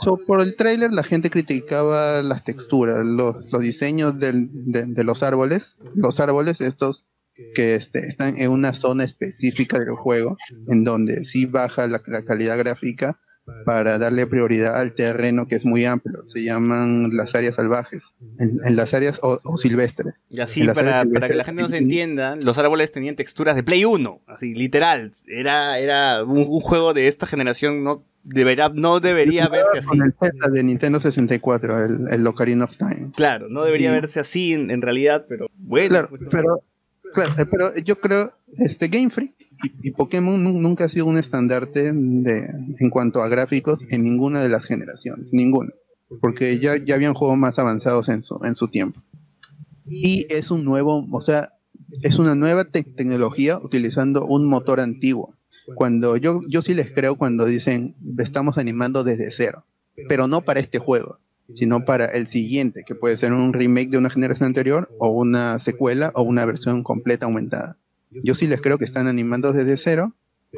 so, 0.00 0.16
por 0.26 0.40
el 0.40 0.54
tráiler 0.56 0.92
la 0.92 1.02
gente 1.02 1.28
criticaba 1.30 2.22
las 2.22 2.44
texturas, 2.44 3.04
los, 3.04 3.50
diseños 3.60 4.18
del- 4.18 4.48
de, 4.52 5.04
los 5.04 5.22
árboles, 5.22 5.76
los 5.94 6.20
árboles 6.20 6.60
estos 6.60 7.06
que 7.54 7.74
este, 7.74 8.06
están 8.06 8.36
en 8.38 8.50
una 8.50 8.74
zona 8.74 9.04
específica 9.04 9.78
del 9.78 9.94
juego, 9.94 10.36
en 10.68 10.84
donde 10.84 11.24
sí 11.24 11.46
baja 11.46 11.86
la 11.88 11.98
calidad 11.98 12.58
gráfica 12.58 13.18
para 13.64 13.98
darle 13.98 14.26
prioridad 14.26 14.80
al 14.80 14.94
terreno 14.94 15.46
que 15.46 15.56
es 15.56 15.64
muy 15.64 15.84
amplio. 15.84 16.22
Se 16.24 16.44
llaman 16.44 17.10
las 17.12 17.34
áreas 17.34 17.56
salvajes, 17.56 18.14
en, 18.38 18.58
en 18.64 18.76
las 18.76 18.94
áreas 18.94 19.18
o, 19.22 19.38
o 19.44 19.56
silvestres. 19.56 20.14
Y 20.30 20.40
así, 20.40 20.64
para, 20.66 21.04
para 21.04 21.28
que 21.28 21.34
la 21.34 21.44
gente 21.44 21.62
nos 21.62 21.72
entienda, 21.72 22.36
los 22.36 22.58
árboles 22.58 22.92
tenían 22.92 23.16
texturas 23.16 23.56
de 23.56 23.62
Play 23.62 23.84
1, 23.84 24.20
así, 24.26 24.54
literal. 24.54 25.10
Era, 25.26 25.78
era 25.78 26.24
un, 26.24 26.38
un 26.38 26.60
juego 26.60 26.94
de 26.94 27.08
esta 27.08 27.26
generación, 27.26 27.82
no 27.84 28.04
deberá, 28.24 28.68
no 28.68 29.00
debería 29.00 29.48
verse 29.48 29.78
así. 29.78 29.88
Con 29.88 30.02
el 30.02 30.12
Z 30.12 30.50
de 30.50 30.62
Nintendo 30.62 31.00
64, 31.00 31.84
el, 31.84 32.08
el 32.10 32.26
Ocarina 32.26 32.64
of 32.64 32.76
Time. 32.76 33.10
Claro, 33.16 33.48
no 33.48 33.64
debería 33.64 33.90
Y- 33.90 33.94
verse 33.94 34.20
así 34.20 34.52
en, 34.52 34.70
en 34.70 34.80
realidad, 34.82 35.26
pero 35.28 35.48
bueno. 35.56 35.88
Claro, 35.88 36.08
pues, 36.10 36.22
pero, 36.30 36.62
claro, 37.12 37.34
eh, 37.38 37.46
pero 37.50 37.74
yo 37.84 37.98
creo, 37.98 38.32
este 38.58 38.88
Game 38.88 39.10
Freak 39.10 39.34
y, 39.82 39.90
Pokémon 39.92 40.42
nu- 40.42 40.60
nunca 40.60 40.84
ha 40.84 40.88
sido 40.88 41.06
un 41.06 41.16
estandarte 41.18 41.92
de, 41.92 42.48
en 42.78 42.90
cuanto 42.90 43.22
a 43.22 43.28
gráficos 43.28 43.84
en 43.90 44.02
ninguna 44.02 44.40
de 44.42 44.48
las 44.48 44.64
generaciones, 44.64 45.28
ninguna, 45.32 45.70
porque 46.20 46.58
ya, 46.58 46.76
ya 46.76 46.94
habían 46.96 47.14
juegos 47.14 47.38
más 47.38 47.58
avanzados 47.58 48.08
en 48.08 48.22
su, 48.22 48.40
en 48.44 48.54
su 48.54 48.68
tiempo. 48.68 49.02
Y 49.86 50.26
es 50.32 50.50
un 50.50 50.64
nuevo, 50.64 51.06
o 51.10 51.20
sea, 51.20 51.52
es 52.02 52.18
una 52.18 52.34
nueva 52.34 52.64
te- 52.64 52.82
tecnología 52.82 53.58
utilizando 53.58 54.24
un 54.26 54.46
motor 54.46 54.80
antiguo. 54.80 55.34
Cuando 55.76 56.16
yo, 56.16 56.40
yo 56.48 56.60
sí 56.60 56.74
les 56.74 56.90
creo 56.90 57.16
cuando 57.16 57.44
dicen 57.44 57.94
estamos 58.18 58.58
animando 58.58 59.04
desde 59.04 59.30
cero, 59.30 59.64
pero 60.08 60.26
no 60.26 60.40
para 60.42 60.58
este 60.60 60.78
juego, 60.80 61.18
sino 61.48 61.84
para 61.84 62.06
el 62.06 62.26
siguiente, 62.26 62.82
que 62.86 62.94
puede 62.94 63.16
ser 63.16 63.32
un 63.32 63.52
remake 63.52 63.90
de 63.90 63.98
una 63.98 64.10
generación 64.10 64.46
anterior 64.46 64.88
o 64.98 65.08
una 65.08 65.58
secuela 65.58 66.12
o 66.14 66.22
una 66.22 66.46
versión 66.46 66.82
completa 66.82 67.26
aumentada. 67.26 67.76
Yo 68.10 68.34
sí 68.34 68.46
les 68.46 68.60
creo 68.60 68.78
que 68.78 68.84
están 68.84 69.06
animando 69.06 69.52
desde 69.52 69.76
cero, 69.76 70.14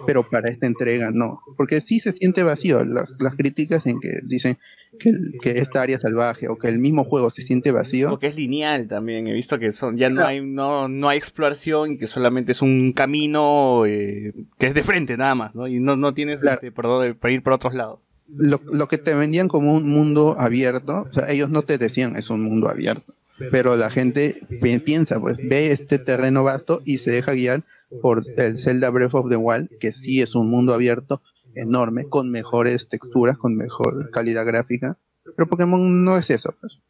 pero 0.07 0.29
para 0.29 0.51
esta 0.51 0.67
entrega 0.67 1.11
no, 1.13 1.41
porque 1.57 1.81
sí 1.81 2.01
se 2.01 2.11
siente 2.13 2.43
vacío. 2.43 2.85
Las, 2.85 3.15
las 3.21 3.37
críticas 3.37 3.87
en 3.87 4.01
que 4.01 4.11
dicen 4.27 4.59
que, 4.99 5.13
que 5.41 5.51
esta 5.51 5.83
área 5.83 6.01
salvaje 6.01 6.49
o 6.49 6.57
que 6.57 6.69
el 6.69 6.81
mismo 6.81 7.05
juego 7.05 7.31
se 7.31 7.43
siente 7.43 7.71
vacío, 7.71 8.11
Porque 8.11 8.27
es 8.27 8.35
lineal 8.37 8.89
también. 8.89 9.27
He 9.29 9.33
visto 9.33 9.59
que 9.59 9.71
son 9.71 9.97
ya 9.97 10.09
no 10.09 10.25
hay 10.25 10.41
no, 10.45 10.89
no 10.89 11.09
hay 11.09 11.19
exploración 11.19 11.93
y 11.93 11.99
que 11.99 12.09
solamente 12.09 12.53
es 12.53 12.61
un 12.63 12.93
camino 12.93 13.87
eh, 13.87 14.33
que 14.59 14.67
es 14.67 14.75
de 14.75 14.83
frente 14.83 15.17
nada 15.17 15.35
más, 15.37 15.55
¿no? 15.55 15.69
Y 15.69 15.79
no, 15.79 15.97
no 15.97 16.13
tienes 16.13 16.41
Claro. 16.41 16.57
este, 16.57 16.73
por 16.73 17.17
para 17.17 17.33
ir 17.35 17.43
por 17.43 17.53
otros 17.53 17.75
lados. 17.75 18.01
Lo, 18.29 18.61
lo 18.73 18.89
que 18.89 18.99
te 18.99 19.15
vendían 19.15 19.49
como 19.49 19.75
un 19.75 19.89
mundo 19.89 20.37
abierto, 20.39 21.07
o 21.09 21.13
sea, 21.13 21.31
ellos 21.31 21.51
no 21.51 21.63
te 21.63 21.79
decían 21.79 22.17
es 22.17 22.31
un 22.31 22.43
mundo 22.43 22.69
abierto, 22.69 23.15
pero 23.51 23.77
la 23.77 23.91
gente 23.91 24.41
pi- 24.63 24.79
piensa, 24.79 25.21
pues 25.21 25.37
ve 25.49 25.73
este 25.73 25.99
terreno 25.99 26.45
vasto 26.45 26.81
y 26.85 26.99
se 26.99 27.11
deja 27.11 27.33
guiar 27.33 27.65
por 28.03 28.23
el 28.37 28.59
Zelda 28.59 28.91
Breath 28.91 29.15
of 29.15 29.29
the 29.31 29.37
Wild, 29.37 29.69
que 29.79 29.93
sí 29.93 30.21
es 30.21 30.35
un 30.35 30.51
mundo 30.51 30.73
abierto 30.75 31.21
enorme, 31.55 32.09
con 32.09 32.31
mejores 32.31 32.89
texturas, 32.89 33.39
con 33.39 33.57
mejor 33.57 34.11
calidad 34.11 34.45
gráfica, 34.47 34.99
pero 35.37 35.49
Pokémon 35.49 36.03
no 36.05 36.17
es 36.17 36.31
eso. 36.31 36.55
pues. 36.61 36.81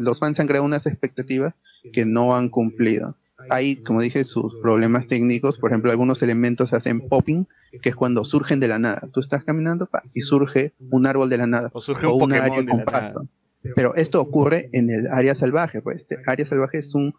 Los 0.00 0.18
fans 0.18 0.38
han 0.40 0.46
creado 0.46 0.64
unas 0.64 0.86
expectativas 0.86 1.54
que 1.92 2.04
no 2.06 2.36
han 2.36 2.48
cumplido. 2.48 3.16
Hay, 3.50 3.76
como 3.82 4.00
dije, 4.00 4.24
sus 4.24 4.54
problemas 4.62 5.06
técnicos, 5.06 5.58
por 5.58 5.70
ejemplo, 5.70 5.90
algunos 5.90 6.22
elementos 6.22 6.72
hacen 6.72 7.08
popping, 7.08 7.46
que 7.82 7.90
es 7.90 7.96
cuando 7.96 8.24
surgen 8.24 8.60
de 8.60 8.68
la 8.68 8.78
nada. 8.78 9.08
Tú 9.12 9.20
estás 9.20 9.44
caminando 9.44 9.86
pa, 9.86 10.02
y 10.14 10.22
surge 10.22 10.74
un 10.90 11.06
árbol 11.06 11.30
de 11.30 11.38
la 11.38 11.46
nada 11.46 11.70
O 11.72 11.80
surge 11.80 12.06
o 12.06 12.14
un 12.14 12.24
una 12.24 12.44
área 12.44 12.64
con 12.64 12.66
nada. 12.66 12.84
pasto. 12.84 13.28
Pero 13.76 13.94
esto 13.94 14.20
ocurre 14.20 14.68
en 14.72 14.90
el 14.90 15.06
área 15.08 15.34
salvaje, 15.34 15.82
pues. 15.82 15.96
Este 15.98 16.18
área 16.26 16.44
salvaje 16.46 16.78
es 16.78 16.94
un 16.94 17.14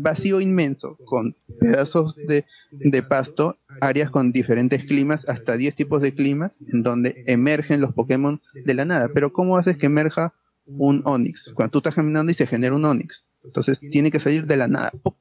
vacío 0.00 0.40
inmenso 0.40 0.98
con 1.06 1.34
pedazos 1.60 2.14
de, 2.16 2.44
de 2.70 3.02
pasto, 3.02 3.58
áreas 3.80 4.10
con 4.10 4.32
diferentes 4.32 4.84
climas, 4.84 5.26
hasta 5.28 5.56
10 5.56 5.74
tipos 5.74 6.02
de 6.02 6.14
climas, 6.14 6.58
en 6.72 6.82
donde 6.82 7.24
emergen 7.26 7.80
los 7.80 7.92
Pokémon 7.94 8.40
de 8.64 8.74
la 8.74 8.84
nada. 8.84 9.08
Pero 9.14 9.32
¿cómo 9.32 9.56
haces 9.56 9.76
que 9.76 9.86
emerja 9.86 10.34
un 10.66 11.02
Onix? 11.04 11.52
Cuando 11.54 11.72
tú 11.72 11.78
estás 11.78 11.94
caminando 11.94 12.30
y 12.30 12.34
se 12.34 12.46
genera 12.46 12.76
un 12.76 12.84
Onix. 12.84 13.24
Entonces 13.44 13.80
tiene 13.80 14.10
que 14.10 14.20
salir 14.20 14.46
de 14.46 14.56
la 14.56 14.68
nada. 14.68 14.90
¡pum! 15.02 15.14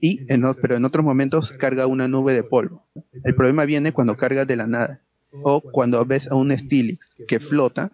Y 0.00 0.20
en, 0.32 0.42
pero 0.60 0.76
en 0.76 0.84
otros 0.84 1.04
momentos 1.04 1.52
carga 1.52 1.86
una 1.86 2.08
nube 2.08 2.32
de 2.32 2.42
polvo. 2.44 2.86
El 3.24 3.34
problema 3.34 3.64
viene 3.64 3.92
cuando 3.92 4.16
carga 4.16 4.44
de 4.44 4.56
la 4.56 4.66
nada. 4.66 5.00
O 5.44 5.60
cuando 5.60 6.04
ves 6.04 6.30
a 6.30 6.34
un 6.34 6.56
Steelix 6.56 7.16
que 7.26 7.40
flota, 7.40 7.90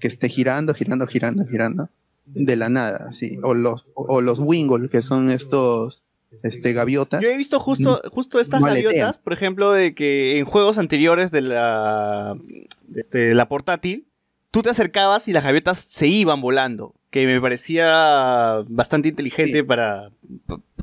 que 0.00 0.08
esté 0.08 0.28
girando, 0.28 0.74
girando, 0.74 1.06
girando, 1.06 1.46
girando, 1.46 1.90
de 2.26 2.56
la 2.56 2.68
nada, 2.68 3.06
así. 3.08 3.38
O 3.42 3.54
los, 3.54 3.86
o 3.94 4.20
los 4.20 4.38
Wingull, 4.38 4.90
que 4.90 5.02
son 5.02 5.30
estos 5.30 6.02
este, 6.42 6.72
gaviotas. 6.72 7.20
Yo 7.20 7.28
he 7.28 7.36
visto 7.36 7.60
justo, 7.60 8.00
justo 8.10 8.40
estas 8.40 8.60
Maletean. 8.60 8.92
gaviotas, 8.92 9.18
por 9.18 9.32
ejemplo, 9.32 9.72
de 9.72 9.94
que 9.94 10.38
en 10.38 10.44
juegos 10.44 10.78
anteriores 10.78 11.30
de 11.30 11.42
la, 11.42 12.36
de 12.88 13.00
este, 13.00 13.34
la 13.34 13.48
portátil, 13.48 14.06
tú 14.50 14.62
te 14.62 14.70
acercabas 14.70 15.28
y 15.28 15.32
las 15.32 15.44
gaviotas 15.44 15.78
se 15.78 16.06
iban 16.06 16.40
volando, 16.40 16.94
que 17.12 17.26
me 17.26 17.40
parecía 17.40 18.64
bastante 18.68 19.08
inteligente 19.08 19.58
Sí. 19.58 19.62
para, 19.62 20.10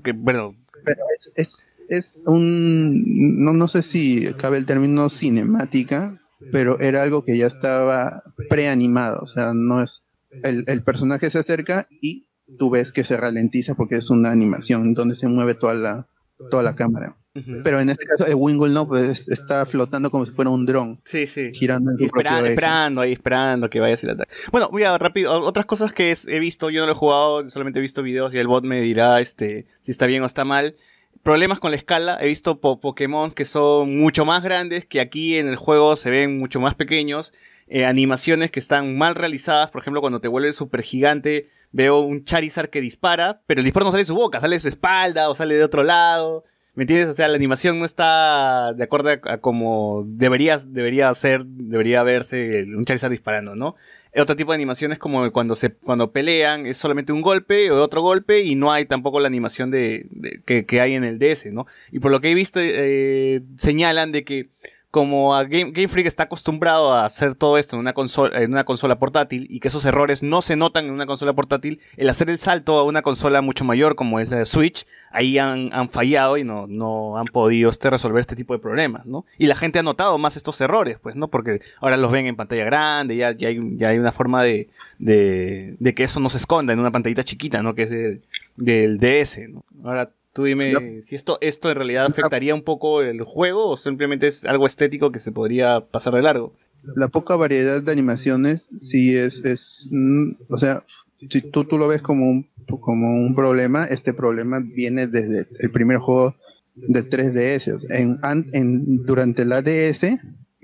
que, 0.04 0.12
bueno, 0.14 0.56
Pero 0.86 1.02
es, 1.18 1.32
es, 1.36 1.68
es 1.90 2.22
un, 2.28 3.44
no, 3.44 3.54
no 3.54 3.68
sé 3.68 3.82
si 3.82 4.32
cabe 4.38 4.58
el 4.58 4.68
término 4.68 5.10
cinemática, 5.10 6.22
pero 6.52 6.80
era 6.80 7.02
algo 7.02 7.26
que 7.26 7.36
ya 7.36 7.48
estaba 7.48 8.22
preanimado, 8.48 9.20
o 9.24 9.26
sea, 9.26 9.54
no 9.56 9.82
es, 9.82 10.04
el, 10.44 10.64
el 10.68 10.84
personaje 10.84 11.32
se 11.32 11.40
acerca 11.40 11.88
y 12.00 12.28
tú 12.60 12.70
ves 12.70 12.92
que 12.92 13.04
se 13.04 13.18
ralentiza 13.18 13.74
porque 13.74 13.96
es 13.96 14.12
una 14.12 14.32
animación 14.32 14.94
donde 14.94 15.16
se 15.16 15.28
mueve 15.28 15.56
toda 15.56 15.74
la, 15.74 16.08
toda 16.52 16.62
la 16.62 16.76
cámara. 16.76 17.18
Pero 17.64 17.80
en 17.80 17.90
este 17.90 18.06
caso 18.06 18.26
el 18.26 18.36
Wingle 18.36 18.74
no, 18.74 18.88
pues 18.88 19.28
está 19.30 19.66
flotando 19.66 20.10
como 20.10 20.26
si 20.26 20.32
fuera 20.32 20.50
un 20.52 20.66
dron, 20.66 21.00
Sí, 21.06 21.28
sí. 21.28 21.50
girando 21.54 21.92
en 21.92 21.98
su 21.98 22.06
esperando, 22.06 22.46
esperando, 22.48 23.02
ahí 23.02 23.14
esperando 23.14 23.70
que 23.70 23.80
vaya 23.80 23.94
a 23.94 23.96
hacer 23.96 24.10
el 24.10 24.16
ataque. 24.16 24.32
Bueno, 24.52 24.68
voy 24.72 24.84
a 24.84 24.98
rápido. 24.98 25.32
Otras 25.42 25.66
cosas 25.66 25.94
que 25.94 26.12
es- 26.12 26.28
he 26.28 26.40
visto, 26.40 26.70
yo 26.70 26.82
no 26.82 26.88
lo 26.88 26.94
he 26.94 26.96
jugado, 26.96 27.48
solamente 27.50 27.80
he 27.80 27.82
visto 27.82 28.02
videos 28.04 28.34
y 28.34 28.38
el 28.40 28.48
bot 28.48 28.64
me 28.66 28.82
dirá 28.82 29.22
este 29.22 29.68
si 29.82 29.92
está 29.92 30.06
bien 30.08 30.24
o 30.24 30.26
está 30.26 30.44
mal. 30.44 30.76
Problemas 31.24 31.60
con 31.60 31.72
la 31.72 31.78
escala. 31.78 32.18
He 32.20 32.28
visto 32.28 32.60
po- 32.60 32.80
Pokémon 32.82 33.32
que 33.32 33.46
son 33.46 33.96
mucho 33.98 34.26
más 34.26 34.42
grandes, 34.44 34.86
que 34.86 35.00
aquí 35.00 35.36
en 35.38 35.48
el 35.48 35.56
juego 35.56 35.96
se 35.96 36.10
ven 36.10 36.40
mucho 36.40 36.60
más 36.60 36.76
pequeños. 36.76 37.34
Eh, 37.68 37.86
animaciones 37.86 38.50
que 38.50 38.60
están 38.60 38.98
mal 38.98 39.14
realizadas. 39.16 39.70
Por 39.70 39.82
ejemplo, 39.82 40.02
cuando 40.02 40.20
te 40.22 40.28
vuelves 40.28 40.56
super 40.56 40.82
gigante, 40.82 41.50
veo 41.72 42.00
un 42.00 42.24
Charizard 42.26 42.70
que 42.70 42.82
dispara, 42.82 43.42
pero 43.46 43.60
el 43.62 43.66
disparo 43.66 43.86
no 43.86 43.92
sale 43.92 44.02
de 44.02 44.08
su 44.08 44.16
boca, 44.16 44.42
sale 44.42 44.56
de 44.56 44.60
su 44.62 44.70
espalda 44.70 45.30
o 45.30 45.36
sale 45.36 45.54
de 45.56 45.64
otro 45.64 45.84
lado. 45.84 46.44
¿Me 46.80 46.84
entiendes? 46.84 47.10
O 47.10 47.14
sea, 47.14 47.28
la 47.28 47.36
animación 47.36 47.78
no 47.78 47.84
está 47.84 48.72
de 48.74 48.86
acuerdo 48.86 49.10
a, 49.26 49.40
como 49.40 50.06
debería, 50.08 50.58
debería 50.60 51.14
ser, 51.14 51.44
debería 51.46 52.04
verse 52.04 52.64
un 52.74 52.86
Charizard 52.86 53.12
disparando, 53.12 53.54
¿no? 53.54 53.76
Otro 54.16 54.38
tipo 54.38 54.54
de 54.54 54.56
animación 54.56 54.94
es 54.94 54.98
como 54.98 55.30
cuando 55.34 55.56
se 55.56 55.72
cuando 55.74 56.14
pelean, 56.14 56.66
es 56.66 56.78
solamente 56.78 57.12
un 57.12 57.22
golpe 57.22 57.70
o 57.70 57.84
otro 57.84 58.02
golpe 58.02 58.44
y 58.44 58.56
no 58.56 58.72
hay 58.72 58.86
tampoco 58.86 59.20
la 59.20 59.28
animación 59.28 59.72
de- 59.72 60.08
que, 60.46 60.66
que 60.66 60.80
hay 60.80 60.94
en 60.94 61.04
el 61.04 61.20
DS, 61.20 61.52
¿no? 61.52 61.68
Y 61.92 62.00
por 62.00 62.12
lo 62.12 62.22
que 62.22 62.32
he 62.32 62.34
visto, 62.34 62.62
eh, 62.64 63.42
señalan 63.58 64.14
de 64.14 64.24
que 64.24 64.48
como 64.92 65.36
a 65.36 65.44
Game, 65.44 65.72
Game 65.72 65.88
Freak 65.88 66.08
está 66.08 66.24
acostumbrado 66.24 66.94
a 66.94 67.06
hacer 67.06 67.36
todo 67.36 67.58
esto 67.58 67.76
en 67.76 67.82
una, 67.82 67.94
consola, 67.94 68.42
en 68.42 68.52
una 68.52 68.64
consola 68.64 68.98
portátil 68.98 69.46
y 69.50 69.60
que 69.60 69.68
esos 69.68 69.86
errores 69.86 70.24
no 70.24 70.42
se 70.42 70.56
notan 70.56 70.86
en 70.86 70.92
una 70.92 71.06
consola 71.06 71.34
portátil, 71.34 71.80
el 71.96 72.10
hacer 72.10 72.30
el 72.30 72.40
salto 72.40 72.80
a 72.80 72.84
una 72.84 73.02
consola 73.02 73.42
mucho 73.42 73.66
mayor 73.66 73.96
como 73.96 74.20
es 74.20 74.30
la 74.30 74.38
de 74.38 74.46
Switch, 74.46 74.88
ahí 75.12 75.38
han, 75.38 75.70
han 75.74 75.90
fallado 75.90 76.38
y 76.38 76.44
no, 76.44 76.66
no 76.68 77.18
han 77.18 77.28
podido 77.28 77.70
este, 77.70 77.90
resolver 77.90 78.20
este 78.20 78.36
tipo 78.36 78.54
de 78.54 78.60
problemas, 78.60 79.06
¿no? 79.06 79.26
Y 79.38 79.46
la 79.46 79.56
gente 79.56 79.80
ha 79.80 79.84
notado 79.84 80.18
más 80.18 80.38
estos 80.38 80.60
errores, 80.62 80.98
pues, 81.02 81.16
¿no? 81.16 81.28
Porque 81.28 81.62
ahora 81.82 81.98
los 81.98 82.12
ven 82.12 82.26
en 82.26 82.36
pantalla 82.36 82.66
grande, 82.66 83.16
ya, 83.16 83.32
ya, 83.34 83.50
hay, 83.50 83.60
ya 83.78 83.90
hay 83.90 84.00
una 84.00 84.12
forma 84.12 84.44
de, 84.44 84.70
de, 84.98 85.76
de 85.80 85.94
que 85.94 86.04
eso 86.04 86.20
no 86.20 86.30
se 86.30 86.38
esconda 86.38 86.74
en 86.74 86.80
una 86.80 86.92
pantallita 86.92 87.24
chiquita, 87.24 87.62
¿no? 87.62 87.76
Que 87.76 87.84
es 87.84 87.90
del, 87.92 88.24
del 88.56 89.00
DS, 89.00 89.50
¿no? 89.50 89.64
Ahora 89.84 90.12
tú 90.34 90.44
dime 90.44 91.02
si 91.04 91.16
esto, 91.16 91.38
esto 91.42 91.70
en 91.70 91.76
realidad 91.76 92.06
afectaría 92.06 92.54
un 92.56 92.64
poco 92.64 93.02
el 93.02 93.22
juego 93.24 93.70
o 93.70 93.78
simplemente 93.78 94.28
es 94.28 94.46
algo 94.46 94.68
estético 94.68 95.12
que 95.12 95.20
se 95.20 95.32
podría 95.32 95.82
pasar 95.92 96.14
de 96.14 96.22
largo. 96.22 96.56
La 96.96 97.08
poca 97.10 97.36
variedad 97.36 97.82
de 97.84 97.92
animaciones 97.92 98.70
sí 98.78 99.16
es, 99.16 99.44
es 99.44 99.88
mm, 99.92 100.32
o 100.50 100.58
sea, 100.58 100.84
si 101.30 101.42
tú, 101.52 101.66
tú 101.66 101.78
lo 101.78 101.88
ves 101.90 102.02
como 102.02 102.26
un, 102.26 102.48
como 102.80 103.08
un 103.14 103.36
problema, 103.36 103.84
este 103.86 104.14
problema 104.14 104.62
viene 104.76 105.08
desde 105.08 105.46
el 105.60 105.72
primer 105.72 105.98
juego 105.98 106.36
de 106.76 107.04
3DS. 107.04 107.76
O 107.76 107.80
sea, 107.80 107.98
En, 108.00 108.18
an- 108.22 108.46
en, 108.54 109.04
durante 109.04 109.44
la 109.44 109.62
DS, 109.62 110.18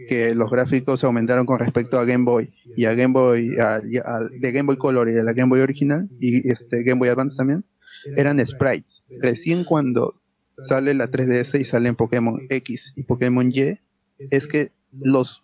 que 0.08 0.34
los 0.36 0.50
gráficos 0.50 1.04
aumentaron 1.04 1.46
con 1.46 1.60
respecto 1.60 2.00
a 2.00 2.06
Game 2.06 2.24
Boy 2.24 2.54
y 2.78 2.86
a 2.86 2.94
Game 2.94 3.14
Boy, 3.14 3.58
a- 3.60 3.76
a- 3.76 4.20
de 4.40 4.52
Game 4.54 4.68
Boy 4.68 4.78
Color 4.78 5.10
y 5.10 5.12
de 5.12 5.24
la 5.24 5.34
Game 5.34 5.50
Boy 5.50 5.60
original 5.60 6.08
y 6.22 6.50
este 6.50 6.84
Game 6.84 7.00
Boy 7.00 7.10
Advance 7.10 7.36
también, 7.36 7.66
eran 8.18 8.46
sprites. 8.46 9.04
Recién 9.22 9.64
cuando 9.64 10.16
sale 10.58 10.94
la 10.94 11.10
3DS 11.12 11.60
y 11.60 11.66
salen 11.66 11.96
Pokémon 11.96 12.40
X 12.50 12.94
y 12.96 13.04
Pokémon 13.04 13.52
Y, 13.52 13.80
es 14.32 14.48
que 14.48 14.72
los, 14.92 15.44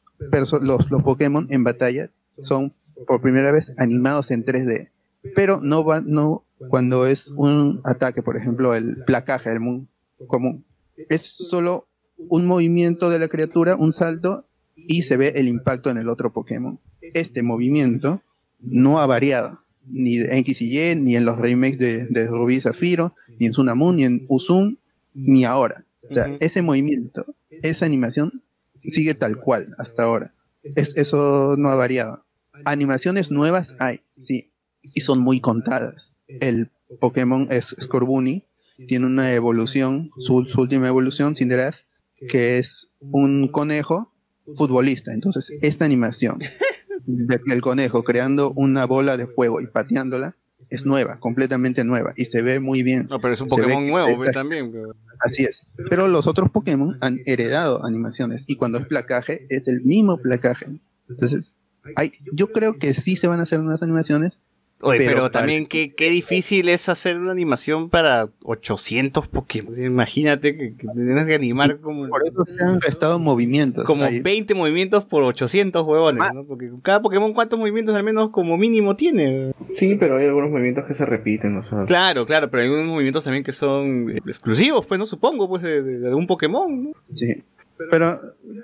los, 0.62 0.90
los 0.90 1.04
Pokémon 1.04 1.48
en 1.50 1.64
batalla 1.64 2.10
son 2.38 2.74
por 3.08 3.22
primera 3.22 3.52
vez 3.52 3.74
animados 3.78 4.32
en 4.32 4.46
3D. 4.46 4.90
Pero 5.36 5.60
no 5.62 5.84
va, 5.84 6.02
no, 6.02 6.46
cuando 6.70 7.06
es 7.06 7.28
un 7.30 7.82
ataque, 7.84 8.24
por 8.24 8.38
ejemplo, 8.38 8.74
el 8.76 8.98
placaje, 9.06 9.52
el 9.52 9.60
mu- 9.60 9.86
común, 10.28 10.66
es 11.10 11.22
solo 11.22 11.88
un 12.30 12.46
movimiento 12.46 13.10
de 13.10 13.20
la 13.20 13.28
criatura, 13.28 13.76
un 13.76 13.92
salto, 13.94 14.46
y 14.76 15.04
se 15.04 15.18
ve 15.18 15.34
el 15.36 15.48
impacto 15.48 15.90
en 15.90 15.98
el 15.98 16.10
otro 16.10 16.32
Pokémon. 16.32 16.80
Este 17.14 17.44
movimiento 17.44 18.22
no 18.60 19.00
ha 19.00 19.06
variado, 19.08 19.61
ni 19.88 20.18
en 20.18 20.32
X 20.40 20.62
y 20.62 20.78
Y, 20.92 20.96
ni 20.96 21.16
en 21.16 21.26
los 21.26 21.38
remakes 21.38 21.80
de, 21.80 22.06
de 22.08 22.28
Rubí 22.28 22.56
y 22.56 22.62
Zafiro, 22.62 23.16
ni 23.40 23.48
en 23.48 23.54
Sunamun, 23.54 23.96
ni 23.96 24.04
en 24.04 24.26
Uzum, 24.30 24.78
ni 25.14 25.44
ahora. 25.46 25.86
O 26.10 26.14
sea, 26.14 26.26
ese 26.40 26.62
movimiento, 26.62 27.26
esa 27.50 27.86
animación, 27.86 28.44
sigue 28.82 29.14
tal 29.14 29.38
cual 29.38 29.74
hasta 29.78 30.04
ahora. 30.04 30.34
Es- 30.76 30.96
eso 30.98 31.56
no 31.58 31.70
ha 31.70 31.76
variado. 31.76 32.26
Animaciones 32.66 33.32
nuevas 33.32 33.76
hay, 33.80 34.02
sí, 34.18 34.52
y 34.94 35.02
son 35.02 35.20
muy 35.20 35.40
contadas. 35.40 36.14
El 36.28 36.70
Pokémon 37.00 37.48
es 37.50 37.76
Scorbunny, 37.82 38.44
tiene 38.88 39.06
una 39.06 39.34
evolución, 39.34 40.10
su, 40.18 40.46
su 40.46 40.62
última 40.62 40.88
evolución, 40.88 41.36
Cinderace, 41.36 41.84
que 42.30 42.58
es 42.60 42.90
un 43.00 43.48
conejo 43.48 44.14
futbolista. 44.58 45.14
Entonces, 45.14 45.52
esta 45.62 45.86
animación 45.86 46.40
del 47.06 47.62
conejo 47.62 48.04
creando 48.04 48.52
una 48.56 48.86
bola 48.86 49.18
de 49.18 49.28
fuego 49.28 49.62
y 49.62 49.68
pateándola 49.68 50.36
es 50.70 50.86
nueva, 50.86 51.20
completamente 51.20 51.84
nueva, 51.84 52.14
y 52.16 52.26
se 52.26 52.42
ve 52.42 52.60
muy 52.62 52.82
bien. 52.82 53.08
No, 53.10 53.20
pero 53.20 53.34
es 53.34 53.42
un 53.42 53.50
Se 53.50 53.58
Pokémon 53.58 53.84
nuevo 53.84 54.24
está- 54.24 54.32
también. 54.32 54.72
pero- 54.72 54.96
Así 55.20 55.44
es. 55.44 55.66
Pero 55.90 56.08
los 56.08 56.28
otros 56.28 56.50
Pokémon 56.50 56.98
han 57.02 57.20
heredado 57.26 57.84
animaciones 57.86 58.46
y 58.48 58.56
cuando 58.56 58.80
es 58.80 58.88
placaje 58.88 59.46
es 59.50 59.68
el 59.68 59.82
mismo 59.84 60.18
placaje. 60.18 60.80
Entonces, 61.10 61.58
hay, 61.96 62.14
yo 62.34 62.48
creo 62.48 62.74
que 62.80 62.94
sí 62.94 63.18
se 63.18 63.28
van 63.28 63.40
a 63.40 63.44
hacer 63.44 63.60
unas 63.60 63.84
animaciones. 63.84 64.40
Oye, 64.84 64.98
pero, 65.00 65.12
Pero 65.14 65.32
también 65.32 65.66
qué, 65.66 65.90
qué 65.96 66.10
difícil 66.10 66.70
es 66.70 66.90
hacer 66.90 67.20
una 67.20 67.32
animación 67.32 67.90
para 67.90 68.30
800 68.44 69.28
Pokémon. 69.28 69.82
Imagínate 69.84 70.56
que, 70.58 70.76
que 70.76 70.88
tienes 70.96 71.26
que 71.26 71.36
animar 71.36 71.80
como, 71.80 72.08
Por 72.10 72.24
eso 72.26 72.44
se 72.46 72.64
han 72.64 72.82
restado 72.82 73.20
movimientos. 73.20 73.84
como 73.84 74.04
Hay- 74.04 74.22
20 74.22 74.54
movimientos 74.56 75.06
por 75.06 75.24
800 75.24 75.86
huevones, 75.86 76.24
¿no? 76.34 76.44
Porque 76.46 76.70
cada 76.82 77.02
Pokémon, 77.02 77.34
¿cuántos 77.34 77.60
movimientos 77.60 77.96
al 77.96 78.04
menos 78.04 78.30
como 78.32 78.58
mínimo 78.58 78.96
tiene? 78.96 79.52
Sí, 79.76 79.96
pero 80.00 80.18
hay 80.18 80.26
algunos 80.26 80.50
movimientos 80.50 80.86
que 80.86 80.94
se 80.96 81.06
repiten, 81.06 81.58
o 81.58 81.64
sea. 81.64 81.86
Claro, 81.86 82.26
claro, 82.26 82.50
pero 82.50 82.64
hay 82.64 82.70
unos 82.70 82.86
movimientos 82.88 83.24
también 83.24 83.44
que 83.44 83.54
son 83.54 84.10
eh, 84.10 84.20
exclusivos, 84.26 84.86
pues, 84.86 85.00
no 85.00 85.06
supongo, 85.06 85.48
pues, 85.48 85.62
de, 85.64 85.82
de- 85.82 86.08
algún 86.08 86.28
Pokémon, 86.28 86.84
¿no? 86.86 86.92
Sí. 87.14 87.44
Pero 87.90 88.16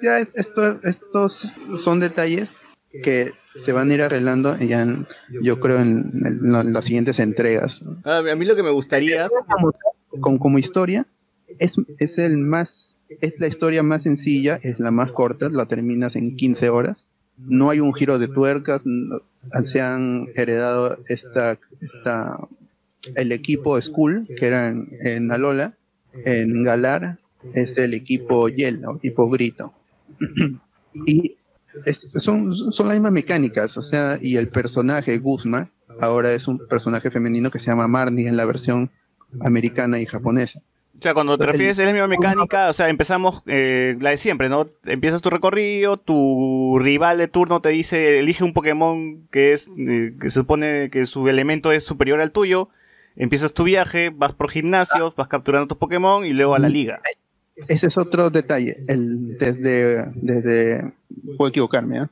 ya 0.02 0.20
es- 0.20 0.36
esto, 0.36 0.62
estos 0.84 1.52
son 1.80 2.00
detalles 2.00 2.60
que 3.04 3.28
se 3.58 3.72
van 3.72 3.90
a 3.90 3.94
ir 3.94 4.02
arreglando 4.02 4.58
ya 4.60 4.82
en- 4.84 5.08
yo 5.42 5.60
creo 5.60 5.80
en, 5.80 6.12
en 6.26 6.52
la- 6.52 6.64
las 6.64 6.86
siguientes 6.86 7.20
entregas. 7.20 7.82
A 8.04 8.18
a 8.20 8.36
mí 8.36 8.46
lo 8.46 8.56
que 8.56 8.64
me 8.64 8.72
gustaría... 8.72 9.28
Como, 10.20 10.40
como 10.40 10.58
historia, 10.58 11.06
es, 11.60 11.76
es 12.00 12.18
el 12.18 12.38
más, 12.38 12.98
es 13.22 13.40
la 13.40 13.48
historia 13.48 13.84
más 13.84 14.04
sencilla, 14.04 14.58
es 14.64 14.80
la 14.80 14.92
más 14.92 15.12
corta, 15.12 15.50
la 15.50 15.66
terminas 15.66 16.16
en 16.16 16.36
15 16.38 16.70
horas. 16.70 17.08
No 17.38 17.70
hay 17.70 17.80
un 17.82 17.94
giro 17.94 18.18
de 18.20 18.28
tuercas, 18.28 18.82
no- 18.86 19.20
se 19.64 19.82
han 19.82 20.26
heredado 20.36 20.98
esta, 21.08 21.58
esta, 21.82 22.38
el 23.16 23.32
equipo 23.32 23.80
Skull, 23.82 24.28
que 24.40 24.46
era 24.46 24.70
en, 24.70 25.32
Alola, 25.32 25.78
en 26.26 26.64
Galar, 26.64 27.20
es 27.54 27.78
el 27.78 27.94
equipo 27.94 28.50
Yellow, 28.50 28.98
equipo 28.98 29.30
Grito. 29.30 29.74
y 31.06 31.37
es- 31.86 32.10
son, 32.22 32.54
son 32.54 32.88
las 32.88 32.96
mismas 32.98 33.12
mecánicas, 33.12 33.78
o 33.78 33.82
sea, 33.82 34.18
y 34.22 34.38
el 34.38 34.50
personaje 34.50 35.18
Guzma 35.20 35.70
ahora 36.02 36.32
es 36.34 36.48
un 36.48 36.60
personaje 36.68 37.10
femenino 37.12 37.50
que 37.50 37.60
se 37.60 37.68
llama 37.68 37.88
Marnie 37.88 38.28
en 38.28 38.38
la 38.38 38.46
versión 38.46 38.92
americana 39.42 40.00
y 40.00 40.06
japonesa. 40.06 40.60
O 40.98 41.02
sea, 41.02 41.14
cuando 41.14 41.38
te 41.38 41.46
refieres 41.46 41.78
a 41.80 41.84
la 41.84 41.94
misma 41.94 42.08
mecánica, 42.08 42.70
o 42.70 42.74
sea, 42.74 42.90
empezamos 42.90 43.44
eh, 43.46 43.96
la 44.02 44.10
de 44.10 44.18
siempre, 44.18 44.50
¿no? 44.50 44.68
Empiezas 44.86 45.22
tu 45.22 45.30
recorrido, 45.30 45.98
tu 45.98 46.80
rival 46.80 47.20
de 47.20 47.28
turno 47.28 47.62
te 47.62 47.70
dice, 47.70 48.18
elige 48.18 48.44
un 48.44 48.54
Pokémon 48.54 49.28
que 49.30 49.54
es, 49.54 49.70
eh, 49.78 50.16
que 50.20 50.30
se 50.32 50.40
supone 50.40 50.90
que 50.90 51.06
su 51.06 51.28
elemento 51.28 51.72
es 51.72 51.84
superior 51.84 52.20
al 52.20 52.32
tuyo, 52.32 52.70
empiezas 53.16 53.54
tu 53.54 53.64
viaje, 53.64 54.10
vas 54.10 54.34
por 54.34 54.50
gimnasios, 54.50 55.16
vas 55.16 55.28
capturando 55.28 55.68
tus 55.68 55.78
Pokémon 55.78 56.26
y 56.26 56.34
luego 56.34 56.56
a 56.56 56.60
la 56.60 56.70
liga. 56.70 57.00
Ese 57.68 57.88
es 57.88 57.98
otro 57.98 58.30
detalle. 58.30 58.76
El, 58.88 59.38
desde, 59.38 60.06
desde, 60.16 60.94
puedo 61.38 61.50
equivocarme, 61.50 62.00
¿ah? 62.00 62.12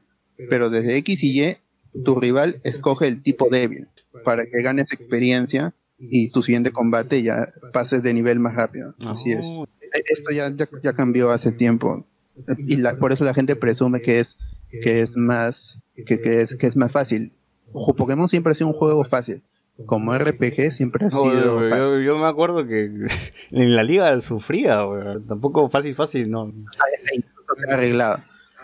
pero 0.50 0.70
desde 0.70 0.98
X 0.98 1.24
y 1.24 1.42
Y, 1.44 1.58
tu 2.04 2.20
rival 2.20 2.60
escoge 2.64 3.08
el 3.08 3.22
tipo 3.22 3.48
débil 3.50 3.88
para 4.24 4.46
que 4.46 4.62
ganes 4.62 4.92
experiencia 4.92 5.74
y 5.98 6.30
tu 6.30 6.44
siguiente 6.44 6.72
combate 6.72 7.22
ya 7.24 7.48
pases 7.72 8.04
de 8.04 8.14
nivel 8.14 8.40
más 8.40 8.56
rápido. 8.56 8.94
Así 9.00 9.32
es. 9.32 9.46
Oh. 9.46 9.66
E- 9.82 10.04
Esto 10.12 10.32
ya, 10.32 10.50
ya, 10.56 10.68
ya 10.84 10.94
cambió 10.94 11.30
hace 11.32 11.52
tiempo 11.52 12.06
y 12.58 12.78
la- 12.78 12.98
por 12.98 13.14
eso 13.14 13.24
la 13.24 13.34
gente 13.34 13.56
presume 13.56 14.02
que 14.02 14.20
es 14.20 14.38
que 14.84 15.00
es 15.00 15.16
más 15.16 15.78
que, 15.96 16.20
que 16.20 16.42
es 16.42 16.56
que 16.56 16.68
es 16.68 16.76
más 16.76 16.92
fácil. 16.92 17.32
Pokémon 17.72 18.28
siempre 18.28 18.52
ha 18.52 18.56
sido 18.56 18.68
un 18.68 18.74
juego 18.74 19.04
fácil, 19.06 19.42
como 19.86 20.18
RPG 20.18 20.72
siempre 20.72 21.06
ha 21.08 21.12
sido... 21.12 21.70
yo, 21.70 22.00
yo 22.00 22.18
me 22.18 22.28
acuerdo 22.28 22.66
que 22.66 22.90
en 23.52 23.76
la 23.76 23.84
liga 23.84 24.20
sufría. 24.22 24.80
Tampoco 25.28 25.70
fácil, 25.70 25.96
fácil, 25.96 26.30
no. 26.30 26.54
se 27.58 27.74
arreglado. 27.74 28.20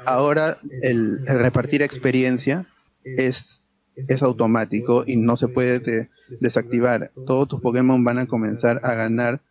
Ahora 0.05 0.57
el, 0.83 1.19
el 1.27 1.39
repartir 1.39 1.81
experiencia 1.83 2.65
es, 3.03 3.61
es 3.95 4.23
automático 4.23 5.03
y 5.05 5.17
no 5.17 5.37
se 5.37 5.47
puede 5.47 5.79
de- 5.79 6.09
desactivar. 6.39 7.11
Todos 7.27 7.47
tus 7.47 7.61
Pokémon 7.61 8.03
van 8.03 8.17
a 8.19 8.25
comenzar 8.25 8.79
a 8.83 8.95
ganar 8.95 9.41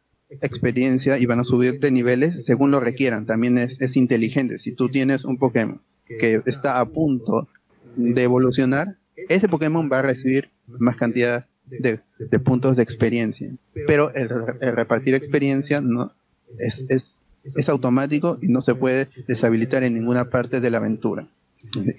experiencia 0.42 1.18
y 1.18 1.26
van 1.26 1.40
a 1.40 1.44
subir 1.44 1.78
de 1.80 1.90
niveles 1.90 2.44
según 2.44 2.70
lo 2.70 2.80
requieran. 2.80 3.26
También 3.26 3.58
es, 3.58 3.80
es 3.80 3.96
inteligente. 3.96 4.58
Si 4.58 4.72
tú 4.72 4.88
tienes 4.88 5.24
un 5.24 5.38
Pokémon 5.38 5.82
que 6.08 6.40
está 6.46 6.80
a 6.80 6.86
punto 6.86 7.48
de 7.96 8.22
evolucionar, 8.22 8.96
ese 9.28 9.48
Pokémon 9.48 9.88
va 9.92 9.98
a 9.98 10.02
recibir 10.02 10.50
más 10.66 10.96
cantidad 10.96 11.46
de, 11.70 12.38
puntos 12.40 12.76
de 12.76 12.82
experiencia. 12.82 13.50
Pero 13.86 14.12
el, 14.14 14.28
el 14.60 14.76
repartir 14.76 15.14
experiencia 15.14 15.80
no 15.80 16.12
es, 16.58 16.84
es, 16.88 17.22
es 17.56 17.68
automático 17.68 18.38
y 18.42 18.48
no 18.48 18.60
se 18.60 18.74
puede 18.74 19.08
deshabilitar 19.28 19.82
en 19.82 19.94
ninguna 19.94 20.30
parte 20.30 20.60
de 20.60 20.70
la 20.70 20.78
aventura. 20.78 21.28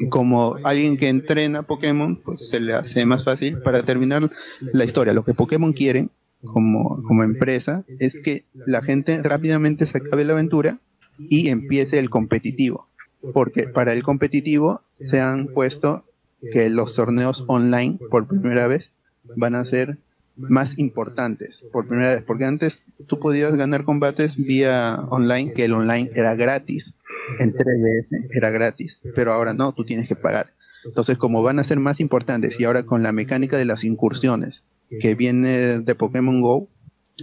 Como 0.09 0.55
alguien 0.63 0.97
que 0.97 1.07
entrena 1.07 1.63
Pokémon, 1.63 2.19
pues 2.23 2.49
se 2.49 2.59
le 2.59 2.73
hace 2.73 3.05
más 3.05 3.23
fácil 3.23 3.59
para 3.59 3.83
terminar 3.83 4.27
la 4.73 4.85
historia. 4.85 5.13
Lo 5.13 5.23
que 5.23 5.35
Pokémon 5.35 5.71
quiere 5.71 6.09
como, 6.43 7.01
como 7.03 7.23
empresa 7.23 7.85
es 7.99 8.21
que 8.21 8.43
la 8.53 8.81
gente 8.81 9.21
rápidamente 9.21 9.85
se 9.85 9.99
acabe 9.99 10.25
la 10.25 10.33
aventura 10.33 10.79
y 11.17 11.49
empiece 11.49 11.99
el 11.99 12.09
competitivo. 12.09 12.87
Porque 13.33 13.67
para 13.67 13.93
el 13.93 14.01
competitivo 14.01 14.81
se 14.99 15.21
han 15.21 15.45
puesto 15.47 16.05
que 16.51 16.69
los 16.71 16.95
torneos 16.95 17.45
online 17.47 17.99
por 18.09 18.27
primera 18.27 18.67
vez 18.67 18.89
van 19.37 19.55
a 19.55 19.65
ser 19.65 19.97
más 20.37 20.77
importantes 20.77 21.65
por 21.71 21.87
primera 21.87 22.15
vez, 22.15 22.23
porque 22.25 22.45
antes 22.45 22.87
tú 23.07 23.19
podías 23.19 23.55
ganar 23.55 23.85
combates 23.85 24.35
vía 24.35 24.99
online, 25.09 25.53
que 25.53 25.65
el 25.65 25.73
online 25.73 26.09
era 26.15 26.35
gratis, 26.35 26.93
en 27.39 27.53
3DS 27.53 28.29
era 28.31 28.49
gratis, 28.49 28.99
pero 29.15 29.33
ahora 29.33 29.53
no, 29.53 29.71
tú 29.73 29.83
tienes 29.83 30.07
que 30.07 30.15
pagar. 30.15 30.53
Entonces, 30.85 31.17
como 31.17 31.43
van 31.43 31.59
a 31.59 31.63
ser 31.63 31.79
más 31.79 31.99
importantes 31.99 32.59
y 32.59 32.63
ahora 32.63 32.83
con 32.83 33.03
la 33.03 33.11
mecánica 33.11 33.57
de 33.57 33.65
las 33.65 33.83
incursiones 33.83 34.63
que 34.99 35.15
viene 35.15 35.79
de 35.79 35.95
Pokémon 35.95 36.41
Go, 36.41 36.67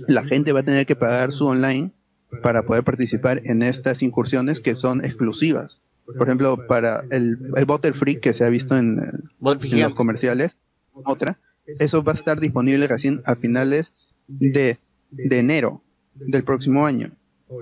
la 0.06 0.22
gente 0.22 0.52
va 0.52 0.60
a 0.60 0.64
tener 0.64 0.86
que 0.86 0.96
pagar 0.96 1.32
su 1.32 1.46
online 1.46 1.90
para 2.42 2.62
poder 2.62 2.84
participar 2.84 3.40
en 3.44 3.62
estas 3.62 4.02
incursiones 4.02 4.60
que 4.60 4.74
son 4.74 5.04
exclusivas. 5.04 5.80
Por 6.16 6.28
ejemplo, 6.28 6.56
para 6.68 7.02
el, 7.10 7.38
el 7.56 7.64
Butterfree 7.66 8.20
que 8.20 8.32
se 8.32 8.44
ha 8.44 8.48
visto 8.48 8.76
en, 8.76 8.98
en 8.98 9.80
los 9.80 9.94
comerciales, 9.94 10.56
otra, 11.04 11.38
eso 11.78 12.02
va 12.02 12.12
a 12.12 12.16
estar 12.16 12.40
disponible 12.40 12.86
recién 12.86 13.22
a 13.24 13.36
finales 13.36 13.92
de, 14.26 14.78
de 15.10 15.38
enero 15.38 15.82
del 16.14 16.44
próximo 16.44 16.86
año. 16.86 17.10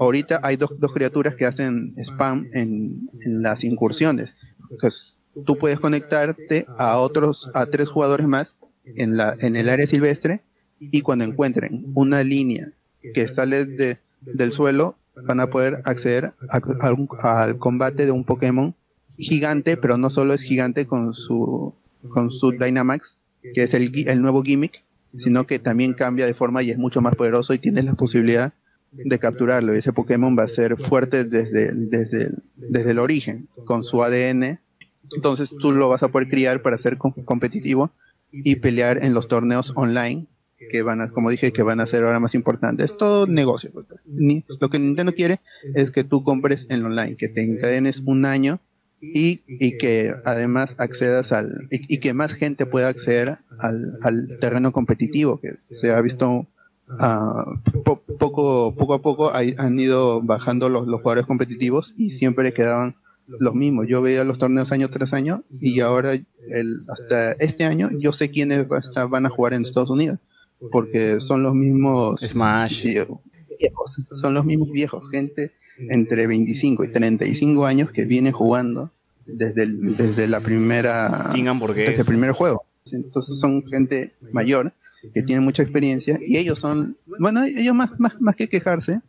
Ahorita 0.01 0.41
hay 0.43 0.57
dos, 0.57 0.79
dos 0.81 0.93
criaturas 0.93 1.37
que 1.37 1.47
hacen 1.47 1.95
spam 1.99 2.45
en, 2.53 3.09
las 3.25 3.63
incursiones. 3.65 4.35
Pues 4.81 5.17
tú 5.45 5.57
puedes 5.57 5.79
conectarte 5.79 6.67
a 6.79 6.99
otros, 6.99 7.51
a 7.55 7.67
tres 7.67 7.89
jugadores 7.89 8.27
más 8.27 8.57
en, 8.85 9.17
la, 9.17 9.37
en 9.41 9.57
el 9.57 9.69
área 9.69 9.87
silvestre 9.87 10.43
y 10.79 11.03
cuando 11.03 11.25
encuentren 11.25 11.85
una 11.95 12.23
línea 12.23 12.73
que 13.15 13.29
sale 13.29 13.65
de, 13.65 13.99
del 14.21 14.53
suelo 14.53 14.99
van 15.27 15.41
a 15.41 15.47
poder 15.47 15.81
acceder 15.85 16.35
al 16.51 17.59
combate 17.59 18.05
de 18.05 18.11
un 18.13 18.25
Pokémon 18.25 18.75
gigante, 19.17 19.77
pero 19.77 19.97
no 19.97 20.11
solo 20.11 20.35
es 20.35 20.43
gigante 20.43 20.87
con 20.87 21.15
su, 21.15 21.75
con 22.11 22.31
su 22.31 22.51
Dynamax, 22.51 23.21
que 23.55 23.63
es 23.63 23.75
el, 23.75 23.93
el 24.09 24.21
nuevo 24.23 24.43
gimmick, 24.43 24.83
sino 25.13 25.47
que 25.47 25.59
también 25.59 25.95
cambia 25.95 26.27
de 26.27 26.35
forma 26.35 26.63
y 26.63 26.71
es 26.71 26.79
mucho 26.79 27.01
más 27.01 27.15
poderoso 27.15 27.55
y 27.55 27.59
tienes 27.59 27.85
la 27.85 27.95
posibilidad 27.95 28.53
de 28.93 29.19
capturarlo. 29.19 29.75
Y 29.75 29.79
ese 29.79 29.93
Pokémon 29.93 30.37
va 30.39 30.45
a 30.45 30.49
ser 30.49 30.77
fuerte 30.79 31.25
desde, 31.25 31.73
desde, 31.75 32.31
desde 32.57 32.91
el 32.91 32.99
origen, 32.99 33.49
con 33.67 33.85
su 33.85 34.03
ADN. 34.03 34.61
Entonces 35.15 35.51
tú 35.61 35.73
lo 35.73 35.89
vas 35.89 36.03
a 36.03 36.09
poder 36.09 36.29
criar 36.29 36.63
para 36.63 36.79
ser 36.79 36.99
com- 36.99 37.15
competitivo 37.25 37.93
y 38.31 38.57
pelear 38.57 39.05
en 39.05 39.15
los 39.15 39.29
torneos 39.29 39.73
online 39.77 40.27
que 40.71 40.83
van 40.83 41.01
a, 41.03 41.11
como 41.11 41.31
dije, 41.31 41.53
que 41.53 41.63
van 41.63 41.81
a 41.81 41.87
ser 41.87 42.03
ahora 42.05 42.19
más 42.19 42.35
importantes. 42.35 42.93
Es 42.93 42.99
todo 42.99 43.27
negocio. 43.27 43.71
pues. 43.73 43.87
Ni- 44.07 44.43
lo 44.61 44.69
que 44.69 44.79
Nintendo 44.79 45.13
quiere 45.13 45.41
es 45.75 45.91
que 45.93 46.03
tú 46.03 46.25
compres 46.25 46.67
en 46.71 46.85
online, 46.85 47.17
que 47.17 47.29
te 47.29 47.43
encadenes 47.43 48.03
un 48.07 48.25
año 48.25 48.61
y, 49.01 49.43
y 49.47 49.79
que 49.79 50.13
además 50.25 50.75
accedas 50.79 51.33
al 51.33 51.49
y, 51.71 51.95
y 51.95 52.01
que 52.01 52.15
más 52.15 52.33
gente 52.33 52.67
pueda 52.67 52.89
acceder 52.89 53.39
al, 53.61 53.99
al 54.03 54.39
terreno 54.41 54.73
competitivo 54.73 55.39
que 55.41 55.51
se 55.57 55.93
ha 55.93 56.01
visto 56.01 56.47
po- 57.85 58.03
poco 58.19 58.75
poco 58.75 58.95
a 58.95 59.03
poco 59.03 59.35
hay- 59.35 59.55
han 59.59 59.79
ido 59.79 60.23
bajando 60.23 60.69
los, 60.69 60.87
los 60.87 61.01
jugadores 61.03 61.27
competitivos 61.27 61.95
y 61.97 62.11
siempre 62.13 62.53
quedaban 62.53 62.97
los 63.41 63.55
mismos. 63.55 63.87
Yo 63.89 64.03
veía 64.03 64.23
los 64.25 64.39
torneos 64.39 64.71
año 64.71 64.89
tras 64.89 65.13
año 65.13 65.45
y 65.51 65.81
ahora 65.81 66.13
el, 66.13 66.85
hasta 66.89 67.33
este 67.33 67.65
año 67.65 67.91
yo 67.99 68.13
sé 68.13 68.31
quiénes 68.31 68.67
va- 68.69 69.07
van 69.07 69.27
a 69.27 69.31
jugar 69.31 69.55
en 69.55 69.63
Estados 69.63 69.91
Unidos 69.91 70.21
porque 70.71 71.21
son 71.21 71.43
los 71.43 71.53
mismos 71.55 72.21
Smash. 72.21 72.83
viejos, 73.59 73.97
son 74.21 74.33
los 74.35 74.45
mismos 74.45 74.71
viejos, 74.71 75.11
gente 75.11 75.53
entre 75.91 76.27
25 76.27 76.85
y 76.85 76.89
35 76.89 77.67
años 77.67 77.93
que 77.93 78.05
viene 78.05 78.33
jugando 78.33 78.93
desde, 79.27 79.65
el- 79.65 79.97
desde 79.97 80.29
la 80.29 80.41
primera 80.41 81.31
desde 81.91 82.01
el 82.01 82.07
primer 82.07 82.33
juego. 82.33 82.65
Entonces 82.93 83.39
son 83.39 83.63
gente 83.65 84.15
mayor 84.33 84.73
que 85.15 85.23
tiene 85.23 85.41
mucha 85.41 85.63
experiencia 85.63 86.19
y 86.21 86.37
ellos 86.37 86.59
son, 86.59 86.97
bueno, 87.19 87.43
ellos 87.45 87.75
más, 87.75 87.91
más, 87.99 88.21
más 88.21 88.37
que 88.37 88.49
quejarse, 88.49 89.01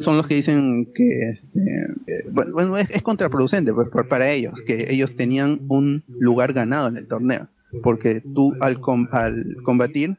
son 0.00 0.16
los 0.16 0.26
que 0.26 0.34
dicen 0.36 0.90
que 0.94 1.28
este, 1.30 1.58
eh, 2.06 2.24
bueno, 2.54 2.76
es, 2.78 2.88
es 2.90 3.02
contraproducente 3.02 3.72
pues, 3.74 3.88
para 4.08 4.30
ellos, 4.30 4.62
que 4.62 4.86
ellos 4.90 5.16
tenían 5.16 5.60
un 5.68 6.02
lugar 6.20 6.52
ganado 6.54 6.88
en 6.88 6.96
el 6.96 7.08
torneo, 7.08 7.48
porque 7.82 8.20
tú 8.34 8.54
al, 8.60 8.80
com- 8.80 9.08
al 9.12 9.42
combatir 9.64 10.16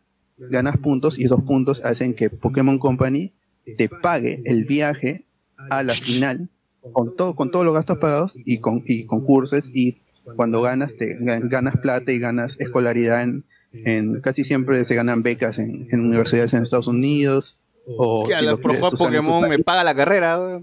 ganas 0.51 0.77
puntos 0.77 1.17
y 1.19 1.25
esos 1.25 1.43
puntos 1.43 1.81
hacen 1.83 2.13
que 2.13 2.29
Pokémon 2.29 2.77
Company 2.79 3.31
te 3.77 3.89
pague 3.89 4.41
el 4.45 4.65
viaje 4.65 5.25
a 5.69 5.83
la 5.83 5.93
final 5.93 6.49
con 6.91 7.15
todo 7.15 7.35
con 7.35 7.49
todos 7.51 7.65
los 7.65 7.73
gastos 7.73 7.97
pagados 7.99 8.33
y 8.35 8.57
con 8.59 8.83
y 8.85 9.05
concursos 9.05 9.69
y 9.73 10.01
cuando 10.35 10.61
ganas 10.61 10.95
te 10.95 11.17
gan- 11.19 11.49
ganas 11.49 11.77
plata 11.81 12.11
y 12.11 12.19
ganas 12.19 12.55
escolaridad 12.59 13.23
en, 13.23 13.43
en 13.85 14.19
casi 14.21 14.43
siempre 14.43 14.83
se 14.85 14.95
ganan 14.95 15.23
becas 15.23 15.57
en, 15.59 15.87
en 15.91 15.99
universidades 16.01 16.53
en 16.53 16.63
Estados 16.63 16.87
Unidos 16.87 17.57
o 17.97 18.25
Que 18.27 18.35
a 18.35 18.39
si 18.39 18.45
los 18.45 18.55
tu 18.61 18.97
Pokémon 18.97 19.47
me 19.49 19.59
paga 19.59 19.83
la 19.83 19.95
carrera. 19.95 20.61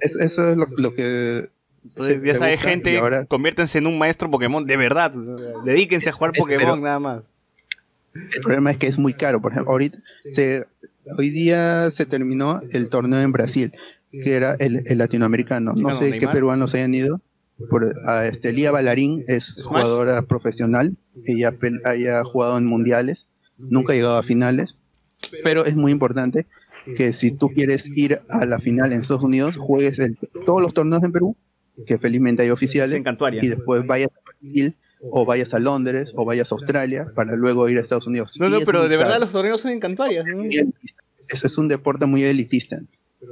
Es- 0.00 0.16
eso 0.16 0.50
es 0.50 0.56
lo, 0.56 0.66
lo 0.78 0.94
que 0.94 1.48
Entonces, 1.84 2.20
se- 2.22 2.26
ya 2.26 2.34
sabes, 2.34 2.60
gente, 2.60 2.96
ahora 2.98 3.24
conviértanse 3.24 3.78
en 3.78 3.86
un 3.86 3.98
maestro 3.98 4.30
Pokémon 4.30 4.64
de 4.66 4.76
verdad. 4.76 5.12
Dedíquense 5.64 6.08
a 6.08 6.12
jugar 6.12 6.32
Es- 6.34 6.40
Pokémon 6.40 6.60
pero- 6.64 6.76
nada 6.76 6.98
más. 7.00 7.24
El 8.34 8.40
problema 8.42 8.70
es 8.70 8.78
que 8.78 8.86
es 8.86 8.98
muy 8.98 9.12
caro. 9.12 9.40
Por 9.42 9.52
ejemplo, 9.52 9.72
ahorita 9.72 9.98
se, 10.24 10.64
hoy 11.18 11.30
día 11.30 11.90
se 11.90 12.06
terminó 12.06 12.60
el 12.72 12.88
torneo 12.88 13.20
en 13.20 13.30
Brasil, 13.32 13.72
que 14.12 14.34
era 14.34 14.56
el, 14.58 14.82
el 14.86 14.98
latinoamericano. 14.98 15.72
No 15.76 15.88
sé 15.98 16.10
qué 16.18 16.26
peruanos 16.32 16.74
hayan 16.74 16.94
ido. 16.94 17.20
Por, 17.70 17.90
a 18.06 18.26
este, 18.26 18.52
Lía 18.52 18.70
Balarín 18.70 19.24
es 19.28 19.62
jugadora 19.62 20.22
profesional. 20.22 20.96
Ella 21.26 21.52
haya 21.84 22.22
jugado 22.24 22.58
en 22.58 22.66
mundiales. 22.66 23.26
Nunca 23.58 23.92
ha 23.92 23.96
llegado 23.96 24.16
a 24.18 24.22
finales. 24.22 24.76
Pero 25.42 25.64
es 25.64 25.74
muy 25.76 25.92
importante 25.92 26.46
que 26.96 27.12
si 27.14 27.30
tú 27.32 27.48
quieres 27.48 27.88
ir 27.88 28.20
a 28.28 28.44
la 28.44 28.58
final 28.58 28.92
en 28.92 29.00
Estados 29.00 29.24
Unidos, 29.24 29.56
juegues 29.58 29.98
el- 29.98 30.16
todos 30.44 30.60
los 30.60 30.72
torneos 30.74 31.02
en 31.02 31.10
Perú, 31.12 31.36
que 31.86 31.98
felizmente 31.98 32.42
hay 32.42 32.50
oficiales, 32.50 32.94
y 33.44 33.48
después 33.48 33.86
vayas 33.86 34.08
a 34.08 34.20
Brasil 34.24 34.76
o 35.10 35.24
vayas 35.26 35.52
a 35.54 35.58
Londres 35.58 36.12
o 36.14 36.24
vayas 36.24 36.52
a 36.52 36.54
Australia 36.54 37.06
para 37.14 37.34
luego 37.36 37.68
ir 37.68 37.78
a 37.78 37.80
Estados 37.80 38.06
Unidos. 38.06 38.38
No, 38.38 38.48
no, 38.48 38.60
pero 38.64 38.88
de 38.88 38.96
verdad 38.96 39.18
los 39.20 39.32
torneos 39.32 39.60
son 39.62 39.72
encantuarias. 39.72 40.24
¿no? 40.26 40.42
Eso 40.42 41.46
es 41.46 41.58
un 41.58 41.68
deporte 41.68 42.06
muy 42.06 42.22
elitista. 42.22 42.80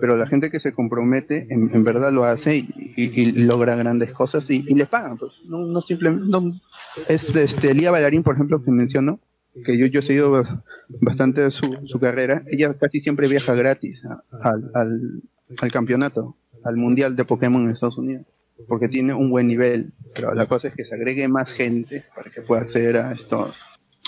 Pero 0.01 0.17
la 0.17 0.27
gente 0.27 0.51
que 0.51 0.61
se 0.61 0.73
compromete 0.73 1.47
en, 1.51 1.71
en 1.73 1.85
verdad 1.85 2.11
lo 2.13 2.25
hace 2.25 2.57
y, 2.57 2.69
y- 2.97 3.21
y 3.21 3.33
logra 3.45 3.77
grandes 3.77 4.13
cosas 4.13 4.49
y, 4.51 4.65
y 4.67 4.75
le 4.75 4.87
pagan. 4.87 5.19
Pues. 5.19 5.33
No, 5.47 5.59
no 5.67 5.83
simplemente. 5.83 6.27
No, 6.27 6.61
es 7.09 7.29
este, 7.37 7.75
Lía 7.75 7.91
Bailarín, 7.91 8.23
por 8.23 8.35
ejemplo, 8.35 8.63
que 8.63 8.71
mencionó, 8.71 9.21
que 9.65 9.79
yo, 9.79 9.87
yo 9.87 10.01
he 10.01 10.03
seguido 10.03 10.43
bastante 11.01 11.51
su, 11.51 11.77
su 11.87 12.01
carrera. 12.01 12.43
Ella 12.51 12.73
casi 12.75 13.01
siempre 13.01 13.29
viaja 13.29 13.55
gratis 13.55 14.03
a- 14.05 14.23
al, 14.41 14.71
al, 14.75 15.23
al 15.59 15.71
campeonato, 15.71 16.37
al 16.65 16.77
mundial 16.77 17.15
de 17.15 17.25
Pokémon 17.25 17.63
en 17.63 17.71
Estados 17.71 17.99
Unidos, 17.99 18.25
porque 18.67 18.89
tiene 18.89 19.13
un 19.15 19.31
buen 19.31 19.47
nivel. 19.47 19.93
Pero 20.15 20.35
la 20.35 20.47
cosa 20.47 20.69
es 20.69 20.75
que 20.75 20.85
se 20.85 20.95
agregue 20.95 21.29
más 21.29 21.51
gente 21.53 22.05
para 22.17 22.31
que 22.31 22.41
pueda 22.41 22.63
acceder 22.63 22.97
a 22.97 23.13
estos 23.13 23.65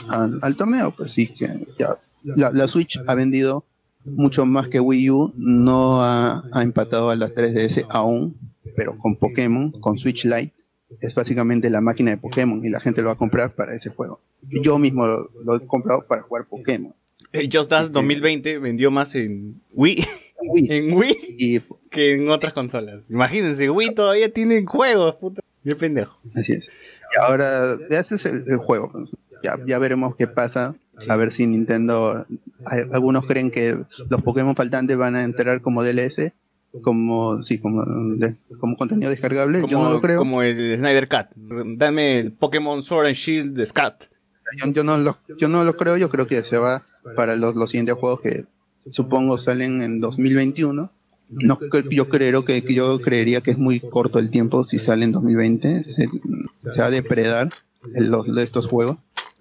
al, 0.09 0.39
al 0.43 0.57
torneo. 0.57 0.91
Pues 0.97 1.13
sí, 1.13 1.27
que 1.29 1.49
ya 1.79 1.91
la, 2.23 2.51
la 2.51 2.67
Switch 2.67 2.99
ha 3.07 3.15
vendido 3.15 3.65
mucho 4.07 4.47
más 4.47 4.69
que 4.69 4.81
Wii 4.81 5.11
U, 5.11 5.33
no 5.37 6.03
ha, 6.03 6.43
ha 6.53 6.63
empatado 6.63 7.11
a 7.11 7.17
la 7.17 7.29
3DS 7.29 7.87
aún, 7.91 8.37
pero 8.77 8.97
con 8.99 9.17
Pokémon, 9.17 9.73
con 9.73 9.99
Switch 9.99 10.25
Lite, 10.25 10.53
es 11.01 11.15
básicamente 11.15 11.69
la 11.71 11.81
máquina 11.81 12.13
de 12.13 12.17
Pokémon 12.17 12.65
y 12.65 12.71
la 12.71 12.81
gente 12.81 13.03
lo 13.03 13.09
va 13.09 13.15
a 13.15 13.19
comprar 13.19 13.55
para 13.55 13.75
ese 13.75 13.91
juego. 13.91 14.21
Yo 14.63 14.79
mismo 14.79 15.07
lo, 15.07 15.31
lo 15.45 15.57
he 15.57 15.67
comprado 15.67 16.07
para 16.07 16.23
jugar 16.23 16.47
Pokémon. 16.47 16.95
El 17.33 17.51
Just 17.53 17.71
Dance 17.71 17.93
2020 17.93 18.59
vendió 18.59 18.91
más 18.91 19.15
en 19.15 19.61
Wii, 19.73 20.05
en 20.69 20.93
Wii 20.95 21.17
Y 21.39 21.61
que 21.91 22.15
en 22.15 22.29
otras 22.31 22.53
consolas. 22.53 23.05
Imagínense, 23.11 23.69
Wii 23.69 23.95
todavía 23.95 24.33
tiene 24.33 24.65
juegos, 24.65 25.17
puta. 25.17 25.43
Qué 25.65 25.75
pendejo. 25.75 26.19
Así 26.35 26.53
es. 26.53 26.69
Y 26.69 27.21
ahora, 27.21 27.75
ese 27.91 28.17
es 28.17 28.25
el, 28.25 28.45
el 28.47 28.57
juego. 28.59 28.93
Ya, 29.43 29.55
ya 29.67 29.79
veremos 29.79 30.15
qué 30.17 30.27
pasa. 30.27 30.77
A 31.09 31.17
ver 31.17 31.33
si 31.33 31.47
Nintendo. 31.47 32.27
Hay- 32.65 32.83
algunos 32.93 33.27
creen 33.27 33.51
que 33.51 33.75
los 34.11 34.23
Pokémon 34.23 34.55
faltantes 34.57 34.97
van 34.97 35.15
a 35.17 35.23
entrar 35.23 35.61
como 35.61 35.83
DLS, 35.83 36.33
como 36.83 37.43
sí, 37.43 37.59
como, 37.59 37.85
de- 38.17 38.37
como 38.61 38.77
contenido 38.77 39.11
descargable. 39.11 39.61
Como, 39.61 39.71
Yo 39.73 39.79
no 39.83 39.91
lo 39.91 40.01
creo. 40.01 40.19
Como 40.19 40.43
el 40.43 40.77
Snyder 40.79 41.09
Cat. 41.09 41.31
Dame 41.37 42.19
el 42.21 42.33
Pokémon 42.33 42.83
Sword 42.83 43.07
and 43.07 43.15
Shield 43.17 43.55
de 43.57 43.67
Scat. 43.67 44.05
Yo, 44.65 44.71
yo 44.73 44.85
no 44.85 44.97
lo, 44.99 45.17
yo 45.39 45.49
no 45.49 45.65
lo 45.65 45.77
creo. 45.77 45.97
Yo 45.97 46.09
creo 46.11 46.27
que 46.27 46.43
se 46.43 46.57
va 46.59 46.85
para 47.17 47.37
los, 47.37 47.55
los 47.57 47.71
siguientes 47.71 47.95
juegos 47.97 48.21
que 48.21 48.45
supongo 48.91 49.39
salen 49.39 49.81
en 49.83 50.01
2021. 50.01 50.91
No, 51.29 51.59
yo 51.91 52.09
creo 52.09 52.45
que 52.45 52.63
yo 52.73 53.01
creería 53.01 53.41
que 53.41 53.51
es 53.51 53.59
muy 53.59 53.81
corto 53.81 54.21
el 54.21 54.31
tiempo 54.31 54.63
si 54.63 54.79
sale 54.79 55.05
en 55.05 55.13
2020. 55.13 55.83
Se, 55.83 56.09
se 56.69 56.81
va 56.81 56.87
a 56.87 56.91
depredar 56.91 57.51
el- 57.95 58.11
los 58.11 58.33
de 58.33 58.45
estos 58.45 58.67
juegos. 58.69 58.99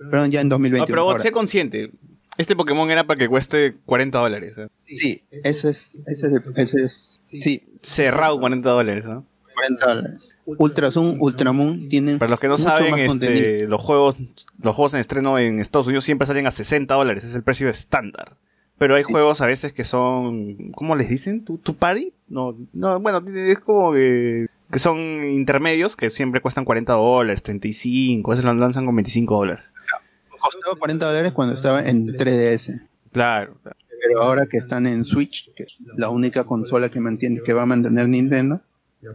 Pero 0.10 0.26
ya 0.26 0.42
en 0.42 0.48
Ah, 0.48 0.50
2021. 0.52 0.88
pero 0.88 1.04
vos 1.04 1.12
ahora. 1.14 1.24
sé 1.24 1.32
consciente. 1.32 1.92
Este 2.38 2.56
Pokémon 2.56 2.90
era 2.92 3.06
para 3.06 3.18
que 3.18 3.30
cueste 3.30 3.76
40 3.86 4.18
dólares. 4.20 4.58
¿eh? 4.58 4.68
Sí, 4.80 5.24
ese 5.32 5.70
es, 5.70 6.00
ese 6.06 6.28
es, 6.28 6.34
el- 6.34 6.44
ese 6.56 6.78
es, 6.84 7.20
sí, 7.32 7.64
Cerrado 7.82 8.40
40 8.40 8.70
dólares. 8.70 9.06
¿no? 9.06 9.26
40 9.54 9.88
dólares. 9.88 10.38
Ultra 10.46 10.92
Zoom, 10.92 11.22
Ultramoon 11.22 11.88
tienen 11.88 12.20
Para 12.20 12.32
los 12.32 12.40
que 12.40 12.48
no 12.50 12.58
saben, 12.58 13.00
este, 13.00 13.68
los 13.68 13.82
juegos 13.82 14.16
los 14.62 14.76
juegos 14.76 14.94
en 14.96 15.00
estreno 15.00 15.40
en 15.40 15.60
Estados 15.60 15.88
Unidos 15.88 16.04
siempre 16.04 16.26
salen 16.28 16.46
a 16.48 16.52
60 16.52 16.94
dólares. 16.94 17.24
Es 17.24 17.36
el 17.36 17.44
precio 17.44 17.70
estándar. 17.70 18.36
Pero 18.78 18.96
hay 18.96 19.04
juegos 19.04 19.40
a 19.40 19.46
veces 19.46 19.72
que 19.72 19.86
son. 19.86 20.72
¿Cómo 20.74 20.98
les 20.98 21.08
dicen? 21.08 21.46
¿Tu, 21.46 21.58
tu 21.58 21.76
party? 21.78 22.12
No, 22.28 22.58
no, 22.74 23.00
bueno, 23.00 23.24
tiene- 23.24 23.52
es 23.54 23.60
como 23.60 23.94
que, 23.94 24.48
que 24.70 24.80
son 24.80 24.98
intermedios 25.30 25.96
que 25.96 26.10
siempre 26.10 26.42
cuestan 26.42 26.66
40 26.66 26.92
dólares, 26.92 27.42
35. 27.42 28.30
A 28.30 28.34
veces 28.34 28.44
lo 28.44 28.54
lanzan 28.54 28.86
con 28.86 28.94
25 28.98 29.34
dólares. 29.38 29.64
Costaba 30.46 30.76
40 30.76 31.06
dólares 31.06 31.32
cuando 31.34 31.54
estaba 31.56 31.82
en 31.88 32.08
3DS. 32.08 32.82
Claro. 33.12 33.58
claro. 33.62 33.78
Pero 34.08 34.22
ahora 34.22 34.46
que 34.46 34.58
están 34.58 34.88
en 34.88 35.06
Switch, 35.06 35.54
que 35.56 35.64
es 35.64 35.78
la 35.98 36.10
única 36.10 36.44
consola 36.44 36.90
que 36.90 37.00
mantiene, 37.00 37.40
que 37.46 37.54
va 37.54 37.62
a 37.64 37.66
mantener 37.66 38.10
Nintendo, 38.10 38.62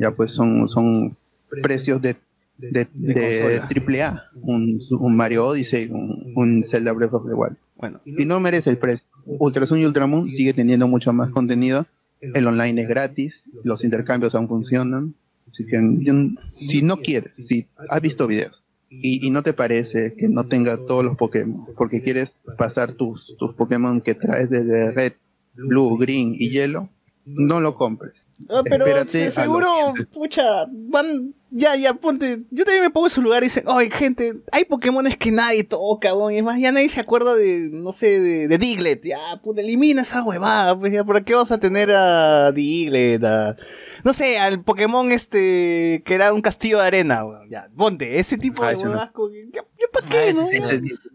ya 0.01 0.11
pues 0.13 0.33
son, 0.33 0.69
son 0.69 1.17
precios 1.63 2.01
de, 2.01 2.17
de, 2.59 2.89
de 2.95 3.61
AAA. 3.61 4.23
Un, 4.43 4.81
un 4.91 5.17
Mario 5.17 5.47
Odyssey, 5.47 5.89
un, 5.91 6.33
un 6.35 6.65
Zelda 6.65 6.93
Breath 6.93 7.13
of 7.13 7.27
the 7.27 7.35
Wild. 7.35 7.57
Bueno, 7.77 8.01
Y 8.05 8.25
no 8.27 8.41
merece 8.41 8.71
el 8.71 8.79
precio. 8.79 9.07
Ultra 9.27 9.67
Sun 9.67 9.79
y 9.81 9.87
Ultramoon 9.87 10.29
sigue 10.31 10.53
teniendo 10.55 10.89
mucho 10.89 11.13
más 11.13 11.31
contenido. 11.31 11.87
El 12.21 12.47
online 12.47 12.83
es 12.83 12.89
gratis, 12.89 13.43
los 13.65 13.85
intercambios 13.85 14.35
aún 14.35 14.49
funcionan. 14.49 15.15
Así 15.51 15.67
que 15.67 15.79
yo- 16.01 16.15
si 16.59 16.83
no 16.83 16.97
quieres, 16.97 17.33
si 17.35 17.67
has 17.89 18.01
visto 18.01 18.27
videos 18.27 18.63
y, 18.91 19.25
y 19.27 19.31
no 19.31 19.43
te 19.43 19.53
parece 19.53 20.15
que 20.19 20.29
no 20.29 20.45
tenga 20.49 20.77
todos 20.89 21.05
los 21.05 21.17
Pokémon, 21.17 21.65
porque 21.77 22.03
quieres 22.03 22.35
pasar 22.59 22.93
tus, 22.93 23.37
tus 23.39 23.55
Pokémon 23.55 24.01
que 24.01 24.15
traes 24.15 24.51
desde 24.51 24.91
Red, 24.93 25.13
Blue, 25.55 25.97
Green 25.97 26.35
y 26.37 26.51
Hielo, 26.51 26.89
no 27.25 27.61
lo 27.61 27.77
compres. 27.77 28.27
Ah, 28.51 28.63
pero 28.65 28.85
Espérate 28.85 29.11
se- 29.11 29.27
a 29.29 29.43
seguro, 29.45 29.69
los- 29.97 30.07
pucha, 30.07 30.67
van, 30.73 31.35
ya, 31.51 31.77
ya, 31.77 31.95
ponte, 31.95 32.41
yo 32.51 32.65
también 32.65 32.83
me 32.83 32.91
pongo 32.91 33.07
en 33.07 33.13
su 33.13 33.23
lugar 33.23 33.43
y 33.43 33.47
dicen, 33.47 33.69
oye, 33.69 33.91
gente, 33.91 34.41
hay 34.51 34.65
Pokémones 34.65 35.17
que 35.17 35.31
nadie 35.31 35.63
toca, 35.63 36.11
y 36.33 36.39
es 36.39 36.43
más, 36.43 36.59
ya 36.59 36.73
nadie 36.73 36.89
se 36.89 36.99
acuerda 37.01 37.35
de, 37.37 37.71
no 37.73 37.93
sé, 37.93 38.21
de, 38.21 38.49
de 38.49 38.59
Diglett, 38.59 39.05
ya, 39.05 39.19
puta, 39.45 39.61
elimina 39.61 40.03
esa 40.03 40.23
huevada, 40.25 40.77
pues, 40.79 40.93
ya, 40.93 41.05
¿por 41.05 41.23
qué 41.25 41.35
vas 41.35 41.53
a 41.53 41.59
tener 41.61 41.91
a 41.93 42.51
Diglett, 42.51 43.23
a, 43.23 43.57
no 44.05 44.13
sé, 44.13 44.39
al 44.39 44.63
Pokémon 44.63 45.11
este, 45.13 46.03
que 46.05 46.15
era 46.15 46.33
un 46.33 46.43
castillo 46.43 46.79
de 46.81 46.87
arena, 46.87 47.25
weón, 47.25 47.49
ya, 47.49 47.69
ponte, 47.77 48.19
ese 48.19 48.37
tipo 48.39 48.63
Ah, 48.65 48.71
de 48.71 48.77
que, 48.77 48.83
ya, 48.83 49.63
ya, 49.79 49.87
¿para 49.93 50.07
qué, 50.09 50.29
Ah, 50.31 50.33
no? 50.33 50.47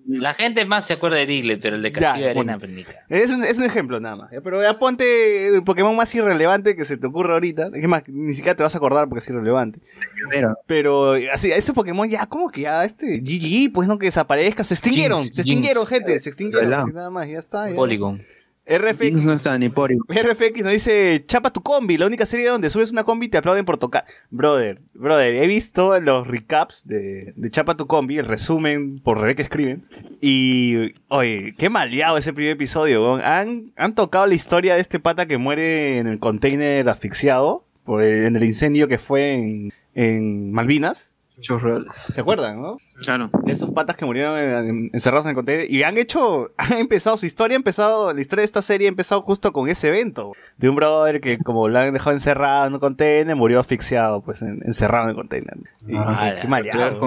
La 0.07 0.33
gente 0.33 0.65
más 0.65 0.85
se 0.85 0.93
acuerda 0.93 1.17
de 1.17 1.25
Diglett, 1.25 1.61
pero 1.61 1.75
el 1.77 1.81
de 1.81 1.89
Ya, 1.91 1.99
Castillo 1.99 2.25
de 2.25 2.31
Arena, 2.31 2.59
pendica. 2.59 2.93
Es 3.09 3.31
un, 3.31 3.43
es 3.43 3.57
un 3.57 3.63
ejemplo 3.63 3.99
nada 3.99 4.15
más. 4.15 4.29
Pero 4.43 4.61
ya 4.61 4.77
ponte 4.77 5.47
el 5.47 5.63
Pokémon 5.63 5.95
más 5.95 6.13
irrelevante 6.13 6.75
que 6.75 6.85
se 6.85 6.97
te 6.97 7.07
ocurra 7.07 7.33
ahorita. 7.33 7.69
Es 7.73 7.87
más, 7.87 8.03
ni 8.07 8.33
siquiera 8.33 8.55
te 8.55 8.63
vas 8.63 8.75
a 8.75 8.77
acordar 8.77 9.07
porque 9.09 9.19
es 9.23 9.29
irrelevante. 9.29 9.79
Mira, 10.33 10.53
Pero 10.67 11.13
así, 11.33 11.51
ese 11.51 11.73
Pokémon 11.73 12.07
ya, 12.09 12.25
como 12.27 12.49
que 12.49 12.61
ya, 12.61 12.85
este, 12.85 13.17
GG, 13.19 13.73
pues 13.73 13.87
no 13.87 13.97
que 13.97 14.05
desaparezca. 14.07 14.63
Se 14.63 14.75
extinguieron, 14.75 15.19
Jinx, 15.21 15.35
se 15.35 15.41
extinguieron, 15.41 15.85
Jinx. 15.85 15.99
gente, 15.99 16.19
se 16.19 16.29
extinguieron. 16.29 16.93
Nada 16.93 17.09
más, 17.09 17.27
ya 17.27 17.39
está. 17.39 17.69
ya. 17.69 17.75
Polygon. 17.75 18.21
RFX, 18.67 19.23
no 19.25 19.33
está 19.33 19.57
ni 19.59 19.69
por 19.69 19.91
RFX 19.91 20.63
nos 20.63 20.71
dice, 20.73 21.23
chapa 21.27 21.51
tu 21.53 21.61
combi, 21.61 21.97
la 21.97 22.07
única 22.07 22.25
serie 22.25 22.47
donde 22.47 22.69
subes 22.69 22.91
una 22.91 23.03
combi 23.03 23.27
y 23.27 23.29
te 23.29 23.37
aplauden 23.37 23.63
por 23.65 23.77
tocar. 23.77 24.05
Brother, 24.31 24.81
brother, 24.93 25.35
he 25.35 25.45
visto 25.47 25.99
los 25.99 26.27
recaps 26.27 26.87
de, 26.87 27.33
de 27.35 27.51
Chapa 27.51 27.75
tu 27.77 27.85
combi, 27.87 28.17
el 28.17 28.25
resumen 28.25 28.99
por 28.99 29.19
Rebeca 29.19 29.43
Escriben. 29.43 29.83
Y, 30.21 30.93
oye, 31.09 31.53
qué 31.57 31.69
maleado 31.69 32.17
ese 32.17 32.33
primer 32.33 32.53
episodio, 32.53 33.03
weón. 33.03 33.21
Han, 33.23 33.71
han 33.75 33.93
tocado 33.95 34.25
la 34.25 34.33
historia 34.35 34.75
de 34.75 34.81
este 34.81 34.99
pata 34.99 35.27
que 35.27 35.37
muere 35.37 35.99
en 35.99 36.07
el 36.07 36.19
container 36.19 36.89
asfixiado, 36.89 37.65
por 37.83 38.01
el- 38.01 38.25
en 38.25 38.35
el 38.35 38.43
incendio 38.43 38.87
que 38.87 38.97
fue 38.97 39.33
en, 39.33 39.73
en 39.93 40.51
Malvinas. 40.51 41.14
Hechos 41.37 41.61
reales. 41.61 41.93
¿Se 41.93 42.21
acuerdan, 42.21 42.61
no? 42.61 42.75
Claro. 43.03 43.29
de 43.43 43.51
esos 43.53 43.71
patas 43.71 43.95
que 43.97 44.05
murieron 44.05 44.37
en- 44.37 44.69
en- 44.69 44.89
encerrados 44.93 45.25
en 45.25 45.31
el 45.31 45.35
container 45.35 45.69
y 45.69 45.83
han 45.83 45.97
hecho, 45.97 46.51
han 46.57 46.77
empezado 46.79 47.17
su 47.17 47.25
historia, 47.25 47.55
ha 47.55 47.59
empezado, 47.59 48.13
la 48.13 48.21
historia 48.21 48.41
de 48.41 48.45
esta 48.45 48.61
serie 48.61 48.87
ha 48.87 48.89
empezado 48.89 49.21
justo 49.21 49.51
con 49.51 49.67
ese 49.69 49.89
evento 49.89 50.31
de 50.57 50.69
un 50.69 50.75
brother 50.75 51.19
que 51.21 51.37
como 51.37 51.67
lo 51.67 51.77
han 51.79 51.91
dejado 51.93 52.11
encerrado 52.13 52.67
en 52.67 52.73
un 52.73 52.79
container, 52.79 53.35
murió 53.35 53.59
asfixiado, 53.59 54.21
pues 54.21 54.41
en- 54.41 54.61
encerrado 54.65 55.05
en 55.05 55.09
el 55.11 55.15
container. 55.15 55.57
Y 55.87 55.95
Ah, 55.97 56.35
qué 56.41 56.47
maleado. 56.47 56.99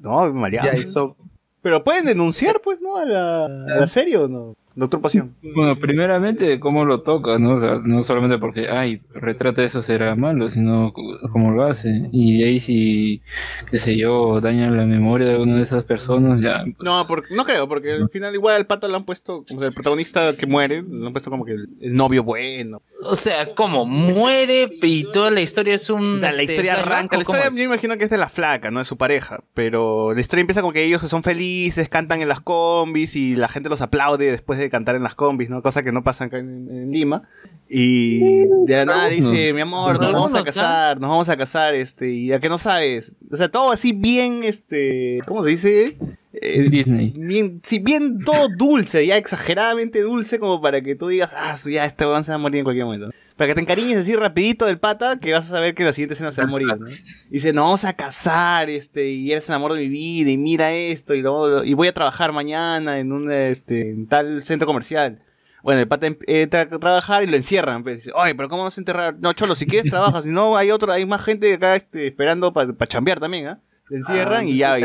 No, 0.00 0.32
maleado. 0.32 0.68
ya 0.72 0.78
hizo 0.78 1.16
Pero 1.62 1.84
pueden 1.84 2.04
denunciar, 2.06 2.60
pues, 2.62 2.80
¿no? 2.80 2.96
A 2.96 3.04
la, 3.04 3.44
a 3.46 3.48
la 3.80 3.86
serie 3.86 4.16
o 4.16 4.26
no. 4.28 4.56
Doctor 4.74 5.00
Pasión. 5.00 5.34
Bueno, 5.42 5.76
primeramente, 5.76 6.60
cómo 6.60 6.84
lo 6.84 7.02
toca, 7.02 7.38
¿no? 7.38 7.54
O 7.54 7.58
sea, 7.58 7.80
no 7.84 8.02
solamente 8.02 8.38
porque, 8.38 8.68
ay, 8.68 9.00
retrata 9.14 9.62
eso 9.62 9.82
será 9.82 10.14
malo, 10.14 10.48
sino 10.48 10.92
cómo 11.32 11.50
lo 11.50 11.64
hace. 11.64 12.08
Y 12.12 12.38
de 12.38 12.44
ahí 12.46 12.60
si, 12.60 13.22
qué 13.70 13.78
sé 13.78 13.96
yo, 13.96 14.40
daña 14.40 14.70
la 14.70 14.86
memoria 14.86 15.28
de 15.28 15.32
alguna 15.34 15.56
de 15.56 15.62
esas 15.62 15.84
personas, 15.84 16.40
ya. 16.40 16.64
pues, 16.64 16.76
No, 16.80 17.04
porque, 17.06 17.34
no 17.34 17.44
creo, 17.44 17.68
porque 17.68 17.92
al 17.92 18.08
final 18.08 18.34
igual 18.34 18.56
al 18.56 18.66
pato 18.66 18.88
lo 18.88 18.96
han 18.96 19.04
puesto, 19.04 19.44
como 19.48 19.62
el 19.62 19.72
protagonista 19.72 20.34
que 20.36 20.46
muere, 20.46 20.82
lo 20.82 21.06
han 21.06 21.12
puesto 21.12 21.30
como 21.30 21.44
que 21.44 21.52
el, 21.52 21.68
el 21.80 21.94
novio 21.94 22.22
bueno. 22.22 22.82
O 23.04 23.16
sea, 23.16 23.54
¿cómo? 23.54 23.84
Muere 23.84 24.70
y 24.82 25.04
toda 25.12 25.30
la 25.30 25.40
historia 25.40 25.74
es 25.74 25.90
un. 25.90 26.16
O 26.16 26.20
sea, 26.20 26.32
la 26.32 26.42
este, 26.42 26.54
historia 26.54 26.74
flashback, 26.74 26.92
arranca. 26.92 27.16
¿o 27.16 27.18
La 27.18 27.22
historia 27.22 27.44
yo 27.50 27.56
me 27.56 27.62
imagino 27.64 27.98
que 27.98 28.04
es 28.04 28.10
de 28.10 28.18
la 28.18 28.28
flaca, 28.28 28.70
no 28.70 28.78
de 28.78 28.84
su 28.84 28.96
pareja. 28.96 29.42
Pero 29.54 30.12
la 30.14 30.20
historia 30.20 30.40
empieza 30.40 30.62
con 30.62 30.72
que 30.72 30.84
ellos 30.84 31.02
son 31.02 31.22
felices, 31.22 31.88
cantan 31.88 32.20
en 32.22 32.28
las 32.28 32.40
combis 32.40 33.16
y 33.16 33.36
la 33.36 33.48
gente 33.48 33.68
los 33.68 33.80
aplaude 33.80 34.30
después 34.30 34.58
de 34.58 34.61
cantar 34.70 34.96
en 34.96 35.02
las 35.02 35.14
combis, 35.14 35.50
¿no? 35.50 35.62
Cosa 35.62 35.82
que 35.82 35.92
no 35.92 36.02
pasa 36.02 36.24
acá 36.24 36.38
en, 36.38 36.68
en 36.70 36.90
Lima. 36.90 37.22
Y 37.68 38.46
de 38.66 38.76
la 38.76 38.84
nada 38.84 39.08
dice, 39.08 39.52
mi 39.52 39.60
amor, 39.60 40.00
nos 40.00 40.12
vamos 40.12 40.34
a 40.34 40.44
casar, 40.44 41.00
nos 41.00 41.08
vamos 41.08 41.28
a 41.28 41.36
casar, 41.36 41.74
este, 41.74 42.10
y 42.10 42.32
a 42.32 42.40
que 42.40 42.48
no 42.48 42.58
sabes. 42.58 43.12
O 43.30 43.36
sea, 43.36 43.50
todo 43.50 43.72
así 43.72 43.92
bien, 43.92 44.42
este, 44.44 45.20
¿cómo 45.26 45.42
se 45.42 45.50
dice? 45.50 45.96
Eh, 46.34 46.68
Disney. 46.70 47.12
bien, 47.14 47.60
sí, 47.62 47.78
bien 47.78 48.18
todo 48.18 48.48
dulce, 48.48 49.06
ya 49.06 49.16
exageradamente 49.16 50.00
dulce, 50.00 50.38
como 50.38 50.60
para 50.60 50.80
que 50.80 50.94
tú 50.94 51.08
digas, 51.08 51.32
ah, 51.36 51.54
ya 51.70 51.84
este 51.84 52.06
weón 52.06 52.24
se 52.24 52.32
va 52.32 52.36
a 52.36 52.38
morir 52.38 52.58
en 52.58 52.64
cualquier 52.64 52.86
momento. 52.86 53.10
Para 53.36 53.48
que 53.48 53.54
te 53.54 53.60
encariñes 53.62 53.96
así 53.98 54.14
rapidito 54.14 54.66
del 54.66 54.78
pata, 54.78 55.16
que 55.16 55.32
vas 55.32 55.46
a 55.46 55.48
saber 55.56 55.74
que 55.74 55.84
la 55.84 55.92
siguiente 55.92 56.14
escena 56.14 56.30
se 56.30 56.40
va 56.42 56.46
a 56.46 56.50
morir, 56.50 56.68
¿no? 56.68 56.74
Y 56.74 56.78
dice, 57.30 57.52
nos 57.52 57.64
vamos 57.64 57.84
a 57.84 57.94
casar, 57.94 58.68
este, 58.70 59.08
y 59.10 59.32
eres 59.32 59.48
el 59.48 59.54
amor 59.54 59.72
de 59.74 59.80
mi 59.80 59.88
vida, 59.88 60.30
y 60.30 60.36
mira 60.36 60.72
esto, 60.72 61.14
y, 61.14 61.22
luego- 61.22 61.64
y 61.64 61.74
voy 61.74 61.88
a 61.88 61.94
trabajar 61.94 62.32
mañana 62.32 62.98
en 62.98 63.12
un, 63.12 63.30
este, 63.32 63.90
en 63.90 64.06
tal 64.06 64.42
centro 64.44 64.66
comercial. 64.66 65.22
Bueno, 65.62 65.80
el 65.80 65.88
pata 65.88 66.08
em- 66.08 66.18
entra 66.26 66.62
a 66.62 66.68
trabajar 66.68 67.22
y 67.22 67.26
lo 67.28 67.36
encierran. 67.36 67.82
Pues, 67.84 67.98
dice, 67.98 68.10
Oye, 68.16 68.34
pero 68.34 68.48
¿cómo 68.48 68.64
vas 68.64 68.76
a 68.76 68.80
enterrar? 68.80 69.16
No, 69.20 69.32
Cholo, 69.32 69.54
si 69.54 69.64
quieres 69.66 69.90
trabajas, 69.90 70.24
si 70.24 70.30
no, 70.30 70.56
hay 70.56 70.70
otro, 70.72 70.90
hay 70.92 71.06
más 71.06 71.22
gente 71.22 71.54
acá 71.54 71.76
este, 71.76 72.08
esperando 72.08 72.52
para 72.52 72.74
chambear 72.88 73.20
también, 73.20 73.46
¿ah? 73.46 73.60
Le 73.92 73.98
encierran 73.98 74.48
y 74.48 74.56
ya, 74.56 74.78
y, 74.78 74.84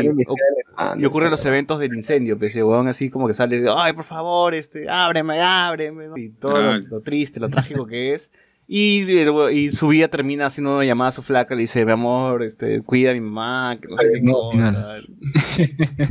y 0.98 1.04
ocurren 1.06 1.30
los 1.30 1.44
eventos 1.46 1.78
del 1.80 1.94
incendio, 1.94 2.38
pues 2.38 2.52
ese 2.52 2.62
huevón 2.62 2.88
así 2.88 3.08
como 3.10 3.26
que 3.26 3.34
sale, 3.34 3.64
ay, 3.74 3.94
por 3.94 4.04
favor, 4.04 4.54
este, 4.54 4.88
ábreme, 4.88 5.40
ábreme, 5.40 6.08
¿no? 6.08 6.16
y 6.16 6.28
todo 6.30 6.62
lo, 6.62 6.70
Ah. 6.72 6.80
lo 6.90 7.00
triste, 7.00 7.40
lo 7.40 7.48
trágico 7.48 7.86
que 7.86 8.12
es. 8.14 8.30
Y, 8.70 9.06
y 9.52 9.70
su 9.72 9.88
vida 9.88 10.08
termina 10.08 10.44
haciendo 10.44 10.74
una 10.76 10.84
llamada 10.84 11.08
a 11.08 11.12
su 11.12 11.22
flaca, 11.22 11.54
le 11.54 11.62
dice, 11.62 11.86
mi 11.86 11.92
amor, 11.92 12.42
este, 12.42 12.82
cuida 12.82 13.12
a 13.12 13.14
mi 13.14 13.20
mamá, 13.22 13.78
que 13.80 13.88
no 13.88 13.96
sé 13.96 14.10
qué 14.12 14.20
no, 14.20 14.34
cosa. 14.50 14.98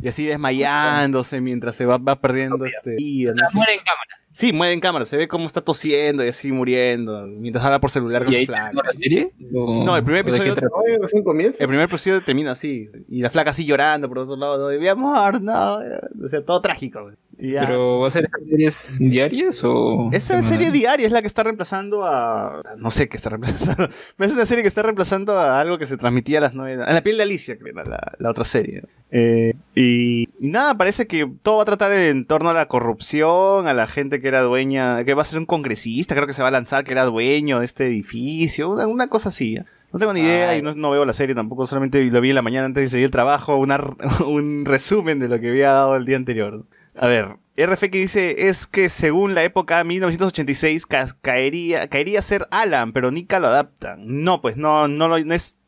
Y 0.02 0.07
así 0.07 0.26
desmayándose 0.26 1.40
mientras 1.40 1.76
se 1.76 1.86
va, 1.86 1.98
va 1.99 2.19
perdiendo 2.19 2.65
este 2.65 2.95
vida, 2.95 3.32
no 3.36 3.41
La 3.41 3.48
sé. 3.48 3.57
muere 3.57 3.74
en 3.74 3.80
cámara. 3.80 4.27
Sí, 4.38 4.53
mueve 4.53 4.72
en 4.73 4.80
cámara, 4.80 5.03
se 5.05 5.18
ve 5.18 5.27
cómo 5.27 5.47
está 5.47 5.61
tosiendo 5.61 6.23
y 6.23 6.27
así 6.27 6.51
muriendo, 6.51 7.26
mientras 7.26 7.65
habla 7.65 7.80
por 7.80 7.89
celular 7.89 8.23
con 8.23 8.31
¿Y 8.31 8.45
la 8.45 8.45
flaca. 8.45 8.72
la 8.85 8.91
serie? 8.91 9.31
¿O- 9.51 9.84
No, 9.84 9.97
el 9.97 10.03
primer 10.03 10.22
episodio-. 10.22 10.53
El 10.53 11.68
primer 11.68 11.85
episodio 11.85 12.22
termina 12.23 12.51
así, 12.51 12.88
y 13.09 13.22
la 13.23 13.31
flaca 13.31 13.49
así 13.49 13.65
llorando 13.65 14.07
por 14.07 14.19
otro 14.19 14.35
lado, 14.35 14.72
¿no? 14.72 14.80
mi 14.80 14.88
amor, 14.88 15.41
no, 15.41 15.77
o 16.23 16.27
sea, 16.27 16.45
todo 16.45 16.61
trágico. 16.61 17.09
Ya. 17.39 17.65
¿Pero 17.65 17.99
va 17.99 18.07
a 18.07 18.09
ser 18.09 18.30
series 18.39 18.97
diarias 18.99 19.61
o...? 19.64 20.09
Esa 20.11 20.41
serie 20.43 20.72
diaria 20.72 21.05
es 21.05 21.11
la 21.11 21.22
que 21.22 21.27
está 21.27 21.43
reemplazando 21.43 22.03
a. 22.05 22.61
No 22.77 22.91
sé 22.91 23.07
qué 23.07 23.18
está 23.18 23.30
reemplazando. 23.30 23.88
Pero 24.18 24.30
es 24.30 24.35
una 24.35 24.45
serie 24.45 24.64
que 24.64 24.68
está 24.68 24.81
reemplazando 24.81 25.38
a 25.38 25.59
algo 25.59 25.77
que 25.77 25.88
se 25.88 25.97
transmitía 25.97 26.39
a 26.39 26.41
las 26.41 26.55
nueve. 26.55 26.84
A 26.84 26.93
la 26.93 27.01
piel 27.01 27.18
de 27.18 27.23
Alicia, 27.23 27.57
creo, 27.57 27.73
la, 27.76 28.14
la 28.18 28.30
otra 28.30 28.43
serie. 28.43 28.84
Eh, 29.11 29.53
y, 29.76 30.30
y 30.39 30.49
nada, 30.49 30.76
parece 30.76 31.07
que 31.07 31.30
todo 31.41 31.57
va 31.57 31.64
a 31.64 31.65
tratar 31.65 31.91
en 31.93 32.26
torno 32.26 32.49
a 32.49 32.53
la 32.53 32.68
corrupción, 32.68 33.68
a 33.68 33.73
la 33.73 33.88
gente 33.88 34.19
que 34.19 34.27
era 34.27 34.41
dueña. 34.41 35.03
Que 35.03 35.14
va 35.14 35.22
a 35.22 35.26
ser 35.26 35.39
un 35.39 35.45
congresista, 35.45 36.15
creo 36.15 36.27
que 36.27 36.34
se 36.34 36.41
va 36.41 36.47
a 36.47 36.51
lanzar, 36.51 36.84
que 36.84 36.91
era 36.91 37.05
dueño 37.05 37.59
de 37.59 37.65
este 37.65 37.85
edificio. 37.85 38.69
Una, 38.69 38.88
una 38.88 39.07
cosa 39.07 39.30
así. 39.30 39.57
¿eh? 39.57 39.65
No 39.91 39.99
tengo 39.99 40.14
ni 40.14 40.19
idea 40.19 40.57
y 40.57 40.61
no, 40.61 40.73
no 40.73 40.91
veo 40.91 41.05
la 41.05 41.14
serie 41.14 41.34
tampoco, 41.34 41.65
solamente 41.65 42.03
lo 42.03 42.19
vi 42.19 42.30
en 42.30 42.35
la 42.35 42.41
mañana 42.41 42.65
antes 42.65 42.84
de 42.84 42.89
seguir 42.89 43.05
el 43.05 43.11
trabajo, 43.11 43.55
una, 43.55 43.80
un 44.26 44.65
resumen 44.65 45.19
de 45.19 45.30
lo 45.30 45.39
que 45.39 45.49
había 45.49 45.72
dado 45.72 45.95
el 45.95 46.05
día 46.05 46.18
anterior. 46.18 46.65
A 46.99 47.07
ver, 47.07 47.38
RFX 47.57 47.91
dice, 47.91 48.48
es 48.49 48.68
que 48.68 48.90
según 48.90 49.36
la 49.36 49.44
época 49.44 49.84
1986 49.84 50.86
ca- 50.86 51.07
caería, 51.22 51.88
caería 51.90 52.22
ser 52.22 52.48
Alan, 52.52 52.91
pero 52.94 53.11
Nika 53.11 53.40
lo 53.40 53.48
adaptan. 53.48 54.24
No, 54.24 54.41
pues 54.41 54.57
no, 54.57 54.88
no, 54.88 55.07
lo- 55.07 55.24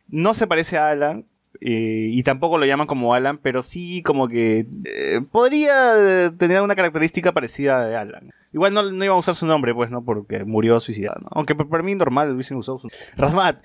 no, 0.07 0.33
se 0.33 0.47
parece 0.47 0.77
a 0.77 0.89
Alan. 0.89 1.25
eh, 1.61 2.07
y 2.11 2.23
tampoco 2.23 2.57
lo 2.57 2.65
llaman 2.65 2.87
como 2.87 3.13
Alan, 3.13 3.37
pero 3.37 3.61
sí 3.61 4.01
como 4.03 4.29
que 4.29 4.65
eh, 4.85 5.19
podría 5.29 5.73
eh, 6.27 6.31
tener 6.37 6.61
una 6.61 6.75
característica 6.75 7.33
parecida 7.33 7.85
de 7.85 7.97
Alan. 7.97 8.31
Igual 8.53 8.73
no, 8.73 8.83
no 8.91 9.03
iban 9.03 9.15
a 9.17 9.19
usar 9.19 9.35
su 9.35 9.45
nombre, 9.45 9.73
pues, 9.75 9.91
¿no? 9.91 10.03
Porque 10.05 10.45
murió 10.45 10.79
suicidado, 10.79 11.19
¿no? 11.21 11.27
Aunque 11.31 11.55
para 11.55 11.83
mí 11.83 11.95
normal 11.95 12.31
hubiesen 12.33 12.55
usado 12.57 12.77
su 12.77 12.87
Razmat, 13.17 13.57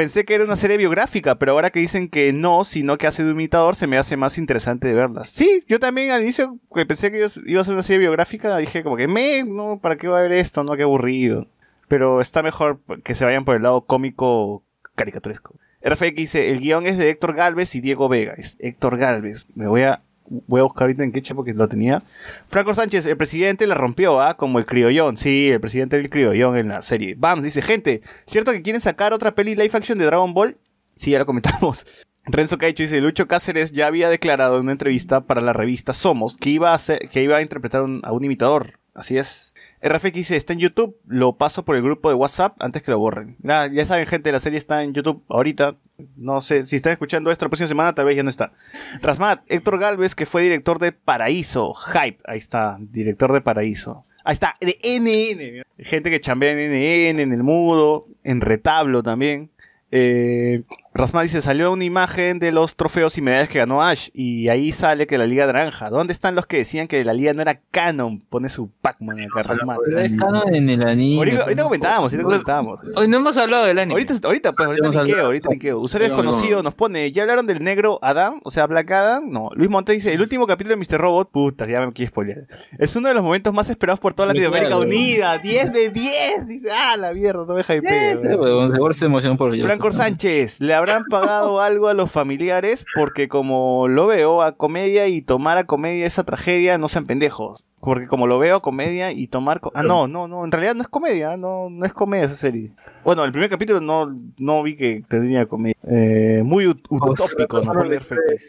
pensé 0.00 0.24
que 0.24 0.32
era 0.34 0.44
una 0.44 0.56
serie 0.56 0.78
biográfica, 0.78 1.34
pero 1.34 1.52
ahora 1.52 1.68
que 1.68 1.78
dicen 1.78 2.08
que 2.08 2.32
no, 2.32 2.64
sino 2.64 2.96
que 2.96 3.06
hace 3.06 3.22
de 3.22 3.28
un 3.32 3.36
imitador, 3.36 3.76
se 3.76 3.86
me 3.86 3.98
hace 3.98 4.16
más 4.16 4.38
interesante 4.38 4.88
de 4.88 4.94
verlas. 4.94 5.28
Sí, 5.28 5.62
yo 5.68 5.78
también 5.78 6.10
al 6.10 6.22
inicio 6.22 6.56
que 6.74 6.86
pensé 6.86 7.10
que 7.10 7.18
iba 7.18 7.60
a- 7.60 7.64
ser 7.64 7.74
una 7.74 7.82
serie 7.82 7.98
biográfica, 7.98 8.56
dije 8.56 8.82
como 8.82 8.96
que 8.96 9.06
me, 9.08 9.44
no, 9.44 9.78
¿para 9.82 9.96
qué 9.96 10.08
va 10.08 10.16
a 10.16 10.20
haber 10.20 10.32
esto? 10.32 10.64
No, 10.64 10.74
qué 10.74 10.84
aburrido. 10.84 11.48
Pero 11.86 12.22
está 12.22 12.42
mejor 12.42 12.80
que 13.04 13.14
se 13.14 13.26
vayan 13.26 13.44
por 13.44 13.56
el 13.56 13.62
lado 13.62 13.82
cómico 13.82 14.62
caricaturesco. 14.94 15.54
RFX 15.82 16.14
dice, 16.14 16.50
el 16.50 16.60
guion 16.60 16.86
es 16.86 16.96
de 16.96 17.10
Héctor 17.10 17.34
Galvez 17.34 17.74
y 17.74 17.82
Diego 17.82 18.08
Vega. 18.08 18.34
Héctor 18.58 18.96
Galvez. 18.96 19.48
Me 19.54 19.68
voy 19.68 19.82
a, 19.82 20.02
voy 20.30 20.60
a 20.60 20.62
buscar 20.62 20.84
ahorita 20.84 21.04
en 21.04 21.12
qué 21.12 21.22
porque 21.34 21.52
lo 21.52 21.68
tenía. 21.68 22.02
Franco 22.48 22.72
Sánchez, 22.72 23.06
el 23.06 23.16
presidente 23.16 23.66
la 23.66 23.74
rompió, 23.74 24.20
¿ah? 24.20 24.36
Como 24.36 24.58
el 24.58 24.66
criollón. 24.66 25.16
Sí, 25.16 25.48
el 25.50 25.60
presidente 25.60 25.96
del 25.96 26.08
criollón 26.08 26.56
en 26.56 26.68
la 26.68 26.82
serie. 26.82 27.14
Vamos, 27.18 27.44
dice, 27.44 27.60
gente, 27.62 28.00
¿cierto 28.26 28.52
que 28.52 28.62
quieren 28.62 28.80
sacar 28.80 29.12
otra 29.12 29.34
peli 29.34 29.54
live 29.54 29.70
action 29.72 29.98
de 29.98 30.06
Dragon 30.06 30.32
Ball? 30.32 30.56
Sí, 30.94 31.10
ya 31.10 31.18
lo 31.18 31.26
comentamos. 31.26 31.86
Renzo 32.24 32.58
Caicho 32.58 32.82
dice, 32.82 33.00
Lucho 33.00 33.26
Cáceres 33.26 33.72
ya 33.72 33.86
había 33.86 34.08
declarado 34.08 34.56
en 34.56 34.62
una 34.62 34.72
entrevista 34.72 35.22
para 35.22 35.40
la 35.40 35.52
revista 35.52 35.92
Somos 35.92 36.36
que 36.36 36.50
iba 36.50 36.74
a, 36.74 36.78
que 36.78 37.22
iba 37.22 37.36
a 37.36 37.42
interpretar 37.42 37.82
a 38.02 38.12
un 38.12 38.24
imitador. 38.24 38.79
Así 39.00 39.16
es. 39.16 39.54
RFX 39.80 40.12
dice, 40.12 40.36
está 40.36 40.52
en 40.52 40.58
YouTube, 40.58 40.94
lo 41.06 41.38
paso 41.38 41.64
por 41.64 41.74
el 41.74 41.82
grupo 41.82 42.10
de 42.10 42.14
WhatsApp 42.14 42.54
antes 42.60 42.82
que 42.82 42.90
lo 42.90 42.98
borren. 42.98 43.38
Ya, 43.42 43.86
saben, 43.86 44.06
gente, 44.06 44.30
la 44.30 44.40
serie 44.40 44.58
está 44.58 44.82
en 44.82 44.92
YouTube 44.92 45.24
ahorita. 45.30 45.78
No 46.16 46.42
sé, 46.42 46.64
si 46.64 46.76
están 46.76 46.92
escuchando 46.92 47.30
esto 47.30 47.46
la 47.46 47.48
próxima 47.48 47.66
semana, 47.66 47.94
tal 47.94 48.04
vez 48.04 48.14
ya 48.14 48.22
no 48.22 48.28
está. 48.28 48.52
Rasmat, 49.00 49.40
Héctor 49.46 49.78
Galvez, 49.78 50.14
que 50.14 50.26
fue 50.26 50.42
director 50.42 50.78
de 50.78 50.92
Paraíso. 50.92 51.72
Hype, 51.72 52.18
ahí 52.26 52.36
está, 52.36 52.76
director 52.78 53.32
de 53.32 53.40
Paraíso. 53.40 54.04
Ahí 54.22 54.34
está, 54.34 54.58
de 54.60 54.76
NN. 54.84 55.82
Gente 55.82 56.10
que 56.10 56.20
chambea 56.20 56.52
en 56.52 56.58
NN, 56.58 57.20
en 57.20 57.32
El 57.32 57.42
Mudo, 57.42 58.06
en 58.22 58.42
Retablo 58.42 59.02
también. 59.02 59.50
Eh, 59.90 60.62
Rasmat 60.92 61.22
dice, 61.22 61.40
salió 61.40 61.70
una 61.72 61.84
imagen 61.84 62.40
de 62.40 62.50
los 62.50 62.74
trofeos 62.74 63.16
y 63.16 63.22
medallas 63.22 63.48
que 63.48 63.58
ganó 63.60 63.80
Ash. 63.80 64.08
Y 64.12 64.48
ahí 64.48 64.72
sale 64.72 65.06
que 65.06 65.18
la 65.18 65.26
Liga 65.26 65.46
Naranja. 65.46 65.88
¿Dónde 65.88 66.12
están 66.12 66.34
los 66.34 66.46
que 66.46 66.56
decían 66.58 66.88
que 66.88 67.04
la 67.04 67.12
Liga 67.14 67.32
no 67.32 67.42
era 67.42 67.60
canon? 67.70 68.18
Pone 68.28 68.48
su 68.48 68.70
Pac-Man 68.82 69.16
acá, 69.20 69.42
Rasmat. 69.54 69.78
Pero 69.84 69.98
es 70.00 70.12
canon 70.18 70.52
en 70.52 70.68
el 70.68 70.82
anime. 70.86 71.18
Ahorita, 71.18 71.42
ahorita 71.44 71.62
comentábamos, 71.62 72.12
ahorita 72.12 72.24
comentábamos. 72.24 72.80
Hoy 72.96 73.06
no 73.06 73.18
hemos 73.18 73.36
hablado 73.38 73.66
del 73.66 73.78
anime. 73.78 73.94
Ahorita, 73.94 74.14
ahorita, 74.26 74.52
pues, 74.52 74.66
ahorita 74.66 74.88
hablar. 75.00 75.20
ahorita 75.26 75.48
linkeo. 75.50 75.78
Usuario 75.78 76.08
No, 76.08 76.16
no. 76.16 76.22
desconocido 76.22 76.62
nos 76.64 76.74
pone, 76.74 77.12
¿ya 77.12 77.22
hablaron 77.22 77.46
del 77.46 77.62
negro 77.62 78.00
Adam? 78.02 78.40
O 78.42 78.50
sea, 78.50 78.66
Black 78.66 78.90
Adam. 78.90 79.30
No. 79.30 79.50
Luis 79.54 79.70
Montes 79.70 79.94
dice, 79.94 80.12
el 80.12 80.20
último 80.20 80.48
capítulo 80.48 80.76
de 80.76 80.84
Mr. 80.84 81.00
Robot, 81.00 81.30
puta, 81.30 81.66
ya 81.68 81.86
me 81.86 81.92
quiero 81.92 82.10
spoilear. 82.10 82.46
Es 82.78 82.96
uno 82.96 83.06
de 83.08 83.14
los 83.14 83.22
momentos 83.22 83.54
más 83.54 83.70
esperados 83.70 84.00
por 84.00 84.12
toda 84.12 84.26
Latinoamérica 84.28 84.70
Claro. 84.70 84.82
Unida. 84.82 85.38
10 85.38 85.72
de 85.72 85.90
10. 85.90 86.48
Dice, 86.48 86.68
ah, 86.72 86.96
la 86.96 87.14
mierda, 87.14 87.44
no 87.46 87.54
me 87.54 87.60
hypeo. 87.60 88.40
Huevón, 88.40 88.72
seguro 88.72 88.92
se 88.92 89.04
emocionó 89.04 89.36
por 89.36 89.54
ello. 89.54 89.62
Franco 89.64 89.92
Sánchez, 89.92 90.60
¿le 90.60 90.79
habrán 90.80 91.04
pagado 91.04 91.60
algo 91.60 91.88
a 91.88 91.94
los 91.94 92.10
familiares? 92.10 92.84
Porque 92.94 93.28
como 93.28 93.86
lo 93.88 94.06
veo 94.08 94.42
a 94.42 94.52
comedia 94.56 95.06
y 95.06 95.22
tomar 95.22 95.56
a 95.58 95.64
comedia 95.64 96.06
esa 96.06 96.24
tragedia, 96.24 96.76
no 96.78 96.88
sean 96.88 97.06
pendejos. 97.06 97.66
Porque 97.80 98.06
como 98.06 98.26
lo 98.26 98.38
veo 98.38 98.56
a 98.56 98.60
comedia 98.60 99.12
y 99.12 99.26
tomar... 99.28 99.60
co- 99.60 99.72
ah, 99.74 99.82
no, 99.82 100.08
no, 100.08 100.28
no, 100.28 100.44
en 100.44 100.52
realidad 100.52 100.74
no 100.74 100.82
es 100.82 100.88
comedia, 100.88 101.36
no, 101.38 101.70
no 101.70 101.86
es 101.86 101.92
comedia 101.94 102.24
esa 102.26 102.34
serie. 102.34 102.72
Bueno, 103.04 103.24
el 103.24 103.32
primer 103.32 103.48
capítulo 103.48 103.80
no, 103.80 104.14
no 104.36 104.62
vi 104.62 104.76
que 104.76 105.02
tenía 105.08 105.46
comedia. 105.46 105.76
Eh, 105.88 106.42
muy 106.44 106.66
ut- 106.66 106.84
utópico. 106.90 107.60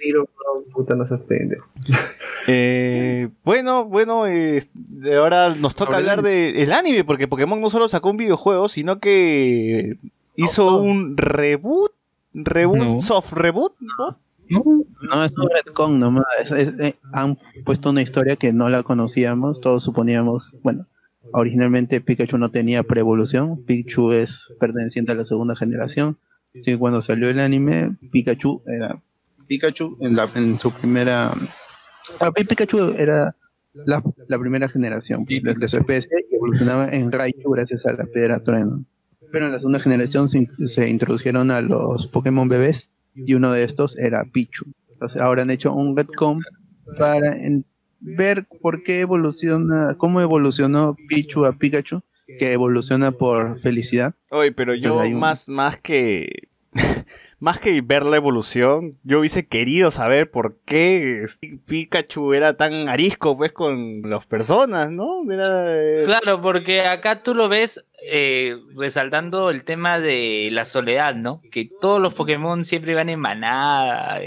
Tiro, 0.02 0.22
no, 0.22 0.64
puta. 0.74 0.96
Eh, 2.48 3.30
bueno, 3.44 3.86
bueno, 3.86 4.28
eh, 4.28 4.60
ahora 5.18 5.54
nos 5.56 5.76
toca 5.76 5.92
hablar 5.98 6.22
de 6.24 6.64
el 6.64 6.74
anime, 6.74 7.04
porque 7.04 7.28
Pokémon 7.28 7.62
no 7.62 7.70
solo 7.70 7.88
sacó 7.88 8.10
un 8.10 8.18
videojuego, 8.18 8.68
sino 8.68 9.00
que 9.00 9.98
hizo 10.36 10.82
un 10.82 11.16
reboot, 11.18 11.92
reboot, 12.34 12.78
No. 12.80 13.02
soft 13.02 13.34
reboot, 13.34 13.74
¿no? 13.80 14.20
¿No? 14.50 14.64
No, 15.10 15.24
es 15.24 15.32
un 15.38 15.50
retcon 15.50 16.00
nomás. 16.00 16.26
Es- 16.44 16.52
es- 16.52 16.80
eh, 16.80 16.96
han 17.14 17.38
puesto 17.66 17.90
una 17.90 18.02
historia 18.02 18.36
que 18.36 18.52
no 18.52 18.70
la 18.70 18.84
conocíamos. 18.84 19.62
Todos 19.62 19.84
suponíamos, 19.84 20.52
bueno, 20.62 20.88
originalmente 21.34 22.02
Pikachu 22.02 22.38
no 22.38 22.50
tenía 22.50 22.84
preevolución. 22.84 23.64
Pikachu 23.64 24.12
es 24.12 24.54
perteneciente 24.60 25.14
a 25.14 25.16
la 25.16 25.24
segunda 25.26 25.56
generación. 25.56 26.18
Así 26.54 26.64
que 26.64 26.78
cuando 26.78 27.02
salió 27.02 27.30
el 27.30 27.40
anime, 27.40 27.96
Pikachu 28.12 28.62
era 28.66 29.02
Pikachu 29.48 29.98
en, 30.02 30.16
la, 30.18 30.30
en 30.36 30.60
su 30.60 30.72
primera. 30.72 31.34
ah, 32.20 32.32
Pi- 32.32 32.44
Pikachu 32.44 32.94
era 32.98 33.34
la, 33.86 34.04
la 34.28 34.38
primera 34.40 34.68
generación 34.68 35.24
de, 35.26 35.54
de 35.58 35.68
su 35.70 35.78
especie 35.78 36.10
y 36.30 36.36
evolucionaba 36.36 36.90
en 36.90 37.10
Raichu 37.10 37.50
gracias 37.52 37.86
a 37.86 37.94
la 37.94 38.04
piedra 38.06 38.40
trueno. 38.44 38.84
Pero 39.32 39.46
en 39.46 39.52
la 39.52 39.60
segunda 39.60 39.80
generación 39.80 40.30
se, 40.30 40.40
in- 40.40 40.68
se 40.68 40.90
introdujeron 40.90 41.52
a 41.52 41.62
los 41.62 42.08
Pokémon 42.08 42.48
bebés 42.50 42.90
y 43.14 43.34
uno 43.34 43.52
de 43.52 43.64
estos 43.64 43.98
era 43.98 44.24
Pichu. 44.26 44.66
Entonces 44.94 45.22
ahora 45.22 45.42
han 45.44 45.50
hecho 45.52 45.74
un 45.74 45.96
retcon 45.98 46.42
para 46.98 47.36
en- 47.36 47.66
ver 48.00 48.46
por 48.62 48.84
qué 48.84 49.02
evoluciona, 49.02 49.96
cómo 49.98 50.22
evolucionó 50.22 50.96
Pichu 51.08 51.46
a 51.46 51.54
Pikachu, 51.54 52.02
que 52.40 52.54
evoluciona 52.54 53.12
por 53.12 53.60
felicidad. 53.60 54.14
Oye, 54.32 54.52
pero 54.52 54.74
yo 54.74 54.88
Entonces 54.90 55.08
hay 55.08 55.14
un- 55.14 55.20
más, 55.20 55.48
más 55.50 55.78
que 55.78 56.48
más 57.42 57.60
que 57.60 57.82
ver 57.82 58.04
la 58.04 58.18
evolución, 58.18 59.00
yo 59.04 59.20
hubiese 59.20 59.48
querido 59.48 59.90
saber 59.90 60.30
por 60.30 60.60
qué 60.64 61.26
Pikachu 61.66 62.34
era 62.34 62.56
tan 62.56 62.88
arisco 62.88 63.36
pues 63.36 63.52
con 63.52 64.04
las 64.04 64.28
personas, 64.28 64.92
¿no? 64.92 65.24
Era, 65.30 65.76
eh, 65.76 66.04
Claro, 66.06 66.40
porque 66.40 66.82
acá 66.82 67.24
tú 67.24 67.34
lo 67.34 67.50
ves 67.50 67.84
eh, 68.04 68.58
resaltando 68.78 69.50
el 69.50 69.64
tema 69.64 70.00
de 70.00 70.50
la 70.52 70.66
soledad, 70.66 71.16
¿no? 71.16 71.42
Que 71.52 71.68
todos 71.82 72.00
los 72.00 72.14
Pokémon 72.14 72.64
siempre 72.64 72.94
van 72.94 73.10
en 73.10 73.20
manada, 73.20 74.20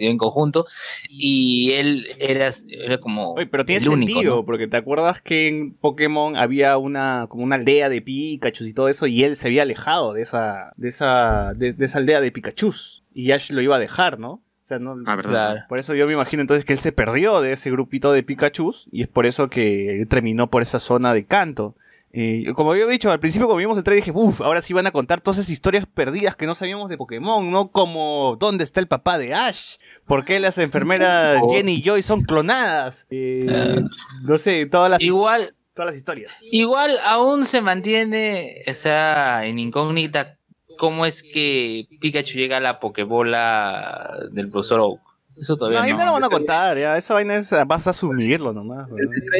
en 0.00 0.18
conjunto, 0.18 0.66
y 1.08 1.72
él 1.72 2.06
era, 2.18 2.50
era 2.68 2.98
como 2.98 3.34
Oye, 3.34 3.46
pero 3.46 3.64
tiene 3.64 3.82
el 3.82 3.88
único, 3.88 4.12
sentido, 4.12 4.36
¿no? 4.36 4.44
porque 4.44 4.66
te 4.66 4.76
acuerdas 4.76 5.20
que 5.20 5.48
en 5.48 5.74
Pokémon 5.74 6.36
había 6.36 6.76
una 6.78 7.26
como 7.28 7.44
una 7.44 7.56
aldea 7.56 7.88
de 7.88 8.00
Pikachu 8.02 8.64
y 8.64 8.72
todo 8.72 8.88
eso, 8.88 9.06
y 9.06 9.24
él 9.24 9.36
se 9.36 9.48
había 9.48 9.62
alejado 9.62 10.12
de 10.12 10.22
esa, 10.22 10.72
de 10.76 10.88
esa, 10.88 11.52
de, 11.54 11.72
de 11.72 11.84
esa 11.84 11.98
aldea 11.98 12.20
de 12.20 12.32
Pikachu. 12.32 12.74
Y 13.12 13.32
Ash 13.32 13.50
lo 13.50 13.60
iba 13.60 13.76
a 13.76 13.80
dejar, 13.80 14.18
¿no? 14.18 14.32
O 14.32 14.42
sea, 14.62 14.78
no, 14.78 14.94
Ah. 15.04 15.16
Claro. 15.20 15.60
por 15.68 15.80
eso 15.80 15.94
yo 15.94 16.06
me 16.06 16.12
imagino 16.12 16.42
entonces 16.42 16.64
que 16.64 16.72
él 16.72 16.78
se 16.78 16.92
perdió 16.92 17.40
de 17.40 17.52
ese 17.52 17.70
grupito 17.72 18.12
de 18.12 18.22
Pikachu 18.22 18.70
y 18.92 19.02
es 19.02 19.08
por 19.08 19.26
eso 19.26 19.50
que 19.50 20.06
terminó 20.08 20.48
por 20.48 20.62
esa 20.62 20.78
zona 20.78 21.12
de 21.12 21.24
canto. 21.24 21.74
Eh, 22.12 22.52
como 22.56 22.72
había 22.72 22.86
dicho, 22.86 23.10
al 23.12 23.20
principio 23.20 23.46
cuando 23.46 23.58
vimos 23.60 23.78
el 23.78 23.84
trailer 23.84 24.04
dije, 24.04 24.10
uff, 24.16 24.40
ahora 24.40 24.62
sí 24.62 24.72
van 24.72 24.86
a 24.86 24.90
contar 24.90 25.20
todas 25.20 25.38
esas 25.38 25.50
historias 25.50 25.86
perdidas 25.86 26.34
que 26.34 26.46
no 26.46 26.56
sabíamos 26.56 26.90
de 26.90 26.96
Pokémon, 26.96 27.48
¿no? 27.50 27.70
Como, 27.70 28.36
¿dónde 28.40 28.64
está 28.64 28.80
el 28.80 28.88
papá 28.88 29.16
de 29.16 29.32
Ash? 29.32 29.76
¿Por 30.06 30.24
qué 30.24 30.40
las 30.40 30.58
enfermeras 30.58 31.40
Jenny 31.50 31.74
y 31.74 31.82
Joy 31.82 32.02
son 32.02 32.22
clonadas? 32.22 33.06
Eh, 33.10 33.46
Ah. 33.48 33.80
no 34.22 34.38
sé, 34.38 34.66
todas 34.66 34.90
las, 34.90 35.00
Igual, 35.02 35.54
todas 35.72 35.86
las 35.86 35.96
historias. 35.96 36.40
igual 36.50 36.98
aún 37.04 37.44
se 37.44 37.60
mantiene, 37.60 38.56
o 38.68 38.74
sea, 38.74 39.46
en 39.46 39.58
incógnita 39.60 40.36
cómo 40.78 41.06
es 41.06 41.22
que 41.22 41.86
Pikachu 42.00 42.38
llega 42.38 42.56
a 42.56 42.60
la 42.60 42.80
Pokébola 42.80 44.16
del 44.32 44.48
profesor 44.50 44.80
Oak. 44.80 45.00
Eso 45.36 45.54
No, 45.54 45.58
todavía 45.58 45.82
ahí 45.82 45.92
no. 45.92 45.98
no 45.98 46.04
lo 46.06 46.12
van 46.12 46.24
a 46.24 46.28
contar, 46.28 46.76
ya. 46.78 46.96
Esa 46.96 47.14
vaina 47.14 47.36
es, 47.36 47.50
vas 47.66 47.86
a 47.86 47.90
asumirlo 47.90 48.52
nomás. 48.52 48.88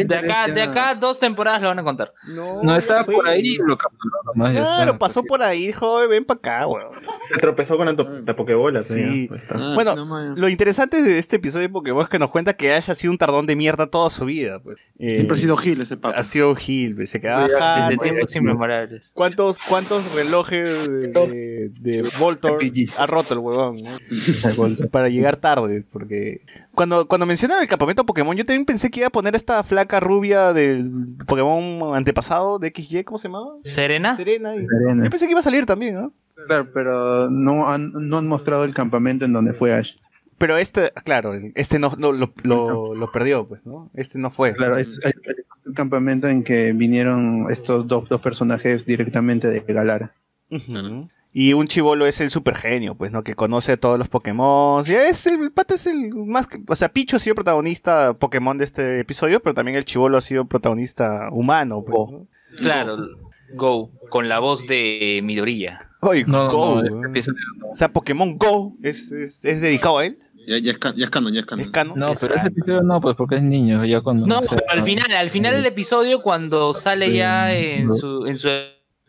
De 0.07 0.17
acá, 0.17 0.47
de 0.47 0.63
acá 0.63 0.95
dos 0.95 1.19
temporadas 1.21 1.61
lo 1.61 1.69
van 1.69 1.79
a 1.79 1.83
contar. 1.85 2.13
No, 2.63 2.75
estaba 2.75 3.05
por 3.05 3.29
ahí 3.29 3.57
lo 3.67 3.77
capturó 3.77 4.17
nomás. 4.27 4.53
Claro, 4.53 4.93
está. 4.93 4.99
pasó 4.99 5.23
por 5.25 5.43
ahí, 5.43 5.67
dijo, 5.67 6.09
ven 6.09 6.25
para 6.25 6.39
acá, 6.39 6.67
weón. 6.67 6.89
Se 7.29 7.37
tropezó 7.39 7.77
con 7.77 7.87
la, 7.87 7.97
to- 7.97 8.23
la 8.25 8.35
Pokebola. 8.35 8.81
Sí. 8.83 9.27
pues. 9.29 9.43
Ah, 9.51 9.73
Bueno. 9.75 9.95
Lo 10.37 10.49
interesante 10.49 11.03
de 11.03 11.19
este 11.19 11.37
episodio 11.37 11.69
de 11.69 11.73
Pokémon 11.73 12.03
es 12.03 12.09
que 12.09 12.19
nos 12.19 12.31
cuenta 12.31 12.55
que 12.55 12.73
haya 12.73 12.95
sido 12.95 13.11
un 13.13 13.19
tardón 13.19 13.47
de 13.47 13.57
mierda 13.57 13.87
toda 13.87 14.09
su 14.11 14.25
vida. 14.25 14.59
Pues. 14.61 14.81
Eh, 14.99 15.17
Siempre 15.17 15.37
ha 15.37 15.41
sido 15.41 15.57
Gil 15.59 15.83
ese 15.83 15.97
papo. 15.99 16.17
ha 16.19 16.25
sido 16.25 16.55
Gil, 16.55 16.95
pues, 16.97 17.11
se 17.11 17.21
quedaba 17.21 17.45
Desde 17.45 17.59
jando. 17.59 18.03
tiempos 18.03 18.35
inmemorables. 18.37 19.11
¿Cuántos, 19.15 19.59
¿Cuántos 19.59 20.11
relojes 20.15 20.89
de, 20.89 21.71
de 21.79 22.09
Voltor 22.19 22.59
ha 22.97 23.07
roto 23.07 23.35
el 23.35 23.41
huevón? 23.41 23.77
¿no? 23.83 23.91
Para 24.91 25.09
llegar 25.09 25.37
tarde, 25.37 25.80
porque 25.85 26.43
cuando, 26.75 27.07
cuando 27.09 27.27
mencionan 27.27 27.61
el 27.63 27.69
campamento 27.69 28.05
Pokémon, 28.07 28.37
yo 28.37 28.45
también 28.47 28.65
pensé 28.65 28.91
que 28.91 29.01
iba 29.01 29.07
a 29.09 29.11
poner 29.11 29.35
esta 29.37 29.63
flaca 29.63 30.01
rubia 30.01 30.53
del 30.53 30.91
Pokémon 31.27 31.95
antepasado 31.97 32.59
de 32.59 32.73
XY, 32.75 33.05
¿cómo 33.05 33.19
se 33.19 33.29
llamaba? 33.29 33.53
¿Serena? 33.65 34.17
Serena. 34.17 34.55
y- 34.57 34.67
Serena. 34.67 35.05
Yo 35.05 35.11
pensé 35.11 35.27
que 35.27 35.33
iba 35.33 35.41
a 35.41 35.45
salir 35.45 35.67
también, 35.67 35.95
¿no? 35.95 36.13
Claro, 36.47 36.69
pero 36.73 37.29
no 37.31 37.69
han, 37.69 37.93
no 37.93 38.19
han 38.19 38.27
mostrado 38.27 38.65
el 38.65 38.73
campamento 38.75 39.25
en 39.25 39.33
donde 39.33 39.53
fue 39.53 39.73
Ash. 39.75 39.97
Pero 40.39 40.57
este, 40.57 40.91
claro, 41.05 41.35
este 41.55 41.79
no, 41.79 41.95
no- 41.99 42.13
lo, 42.13 42.33
lo, 42.45 42.95
lo 42.95 43.13
perdió, 43.13 43.47
pues, 43.47 43.61
¿no? 43.67 43.91
Este 43.93 44.19
no 44.19 44.31
fue. 44.31 44.55
Claro, 44.55 44.77
es 44.79 44.99
el, 45.05 45.13
campamento 45.75 46.27
en 46.29 46.43
que 46.43 46.73
vinieron 46.73 47.47
estos 47.51 47.87
dos, 47.87 48.09
dos 48.09 48.21
personajes 48.23 48.87
directamente 48.87 49.49
de 49.49 49.61
Galara. 49.61 50.15
Ujú. 50.51 51.09
Y 51.33 51.53
un 51.53 51.67
chivolo 51.67 52.07
es 52.07 52.21
el 52.21 52.31
super 52.31 52.57
genio, 52.57 52.97
pues, 52.97 53.13
¿no? 53.13 53.23
Que 53.23 53.35
conoce 53.35 53.73
a 53.73 53.77
todos 53.77 53.99
los 53.99 54.09
Pokémon. 54.09 54.83
Y 54.87 54.91
es 54.93 55.27
el, 55.27 55.43
el 55.45 55.53
pata 55.53 55.75
es 55.77 55.87
el 55.87 56.13
más 56.15 56.49
que- 56.49 56.59
O 56.67 56.75
sea, 56.75 56.89
Pichu 56.93 57.17
ha 57.17 57.19
sido 57.21 57.37
protagonista 57.37 58.15
Pokémon 58.15 58.59
de 58.59 58.65
este 58.65 58.99
episodio, 59.01 59.41
pero 59.41 59.55
también 59.55 59.77
el 59.79 59.85
chivolo 59.85 60.19
ha 60.19 60.21
sido 60.21 60.47
protagonista 60.47 61.29
humano, 61.31 61.85
pues. 61.87 61.97
¿no? 62.11 62.27
Claro, 62.59 62.97
Go, 63.55 63.91
con 64.11 64.29
la 64.29 64.41
voz 64.41 64.67
de 64.67 65.21
Midoriya. 65.23 65.89
Ay, 66.03 66.25
No, 66.27 66.49
Go. 66.51 66.75
no, 66.77 66.81
este 66.83 66.91
¿no? 66.91 67.09
episodio 67.09 67.39
no. 67.59 67.69
O 67.69 67.75
sea, 67.75 67.89
Pokémon 67.89 68.37
Go 68.37 68.75
es, 68.83 69.13
es, 69.13 69.45
es 69.45 69.61
dedicado 69.61 69.99
a 69.99 70.07
él. 70.07 70.19
Ya, 70.49 70.59
ya 70.59 70.73
es, 70.73 70.79
ya 70.97 71.05
es 71.05 71.11
canon, 71.11 71.33
ya 71.33 71.41
es 71.41 71.47
canon. 71.47 71.65
Es 71.65 71.71
canon. 71.71 71.95
No, 71.97 72.13
pero 72.21 72.35
ese 72.35 72.49
episodio 72.49 72.83
no, 72.83 73.01
pues 73.01 73.15
porque 73.15 73.37
es 73.37 73.43
niño, 73.43 73.85
ya 73.85 74.01
cuando... 74.01 74.27
No, 74.27 74.39
o 74.41 74.43
sea, 74.43 74.59
pero 74.59 74.73
al 74.73 74.83
final, 74.83 75.13
al 75.13 75.31
final 75.31 75.55
del 75.55 75.67
episodio, 75.67 76.23
cuando 76.23 76.75
sale 76.75 77.13
ya 77.13 77.53
en 77.55 77.89
su, 77.89 78.27
en 78.27 78.37
su 78.37 78.49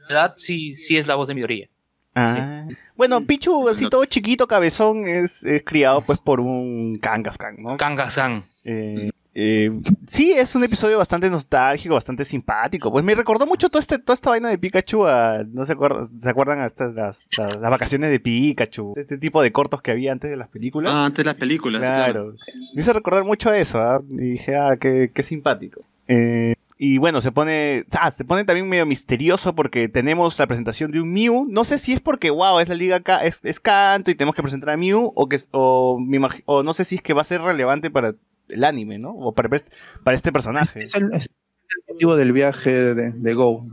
edad, 0.09 0.33
sí, 0.35 0.75
sí 0.75 0.97
es 0.97 1.07
la 1.07 1.15
voz 1.15 1.27
de 1.29 1.33
Midoriya. 1.35 1.67
Ah. 2.15 2.67
Bueno, 2.97 3.21
Pichu, 3.21 3.67
así 3.69 3.89
todo 3.89 4.05
chiquito, 4.05 4.47
cabezón, 4.47 5.07
es, 5.07 5.43
es 5.43 5.63
criado 5.63 6.01
pues 6.01 6.19
por 6.19 6.39
un 6.39 6.97
Kangaskhan, 7.01 7.55
¿no? 7.61 7.77
Kangaskhan. 7.77 8.43
Eh, 8.65 9.09
eh, 9.33 9.71
sí, 10.07 10.33
es 10.33 10.53
un 10.55 10.63
episodio 10.65 10.97
bastante 10.97 11.29
nostálgico, 11.29 11.95
bastante 11.95 12.25
simpático. 12.25 12.91
Pues 12.91 13.03
me 13.05 13.15
recordó 13.15 13.47
mucho 13.47 13.69
todo 13.69 13.79
este, 13.79 13.97
toda 13.97 14.13
esta 14.13 14.29
vaina 14.29 14.49
de 14.49 14.57
Pikachu 14.57 15.07
a, 15.07 15.43
no 15.51 15.63
se 15.65 15.71
acuerdan, 15.71 16.19
¿se 16.19 16.29
acuerdan 16.29 16.59
a 16.59 16.65
estas 16.65 16.93
las, 16.95 17.29
las- 17.37 17.57
las 17.57 17.71
vacaciones 17.71 18.11
de 18.11 18.19
Pikachu? 18.19 18.91
Este 18.97 19.17
tipo 19.17 19.41
de 19.41 19.51
cortos 19.53 19.81
que 19.81 19.91
había 19.91 20.11
antes 20.11 20.29
de 20.29 20.35
las 20.37 20.49
películas. 20.49 20.91
Ah, 20.93 21.05
antes 21.05 21.23
de 21.23 21.29
las 21.29 21.35
películas. 21.35 21.81
claro. 21.81 22.35
Me 22.75 22.81
hizo 22.81 22.91
recordar 22.93 23.23
mucho 23.23 23.49
a 23.49 23.57
eso, 23.57 23.79
¿ah? 23.81 24.01
Y 24.11 24.31
dije, 24.31 24.57
ah, 24.57 24.75
qué, 24.79 25.09
qué 25.13 25.23
simpático. 25.23 25.81
Eh, 26.09 26.55
y 26.83 26.97
bueno, 26.97 27.21
se 27.21 27.31
pone, 27.31 27.85
ah, 27.91 28.09
se 28.09 28.25
pone 28.25 28.43
también 28.43 28.67
medio 28.67 28.87
misterioso 28.87 29.53
porque 29.53 29.87
tenemos 29.87 30.39
la 30.39 30.47
presentación 30.47 30.89
de 30.89 30.99
un 30.99 31.13
Mew. 31.13 31.45
No 31.47 31.63
sé 31.63 31.77
si 31.77 31.93
es 31.93 31.99
porque, 31.99 32.31
wow, 32.31 32.57
es 32.59 32.69
la 32.69 32.73
liga 32.73 32.95
acá, 32.95 33.23
es, 33.23 33.39
es 33.43 33.59
canto 33.59 34.09
y 34.09 34.15
tenemos 34.15 34.33
que 34.35 34.41
presentar 34.41 34.71
a 34.71 34.77
Mew 34.77 35.13
o 35.15 35.29
que, 35.29 35.37
o, 35.51 35.99
me 35.99 36.17
imagi- 36.19 36.41
o 36.47 36.63
no 36.63 36.73
sé 36.73 36.83
si 36.83 36.95
es 36.95 37.01
que 37.03 37.13
va 37.13 37.21
a 37.21 37.25
ser 37.25 37.39
relevante 37.41 37.91
para 37.91 38.15
el 38.49 38.63
anime, 38.63 38.97
¿no? 38.97 39.11
O 39.11 39.31
para, 39.31 39.55
este- 39.55 39.69
para 40.03 40.15
este 40.15 40.31
personaje. 40.31 40.83
Es 40.83 40.95
el, 40.95 41.13
es 41.13 41.27
el 41.27 41.93
motivo 41.93 42.15
del 42.15 42.31
viaje 42.33 42.71
de, 42.71 43.11
de 43.11 43.33
Go. 43.35 43.67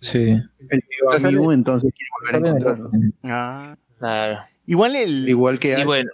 Sí. 0.00 0.40
Sale- 1.18 1.32
Mew, 1.36 1.52
entonces 1.52 1.92
quiere 1.94 2.10
volver 2.18 2.34
a 2.34 2.48
encontrarlo. 2.48 2.90
Ah. 3.24 3.76
Claro. 3.98 4.38
Igual 4.70 4.96
el, 4.96 5.26
Igual 5.28 5.58
que 5.58 5.82
bueno, 5.86 6.10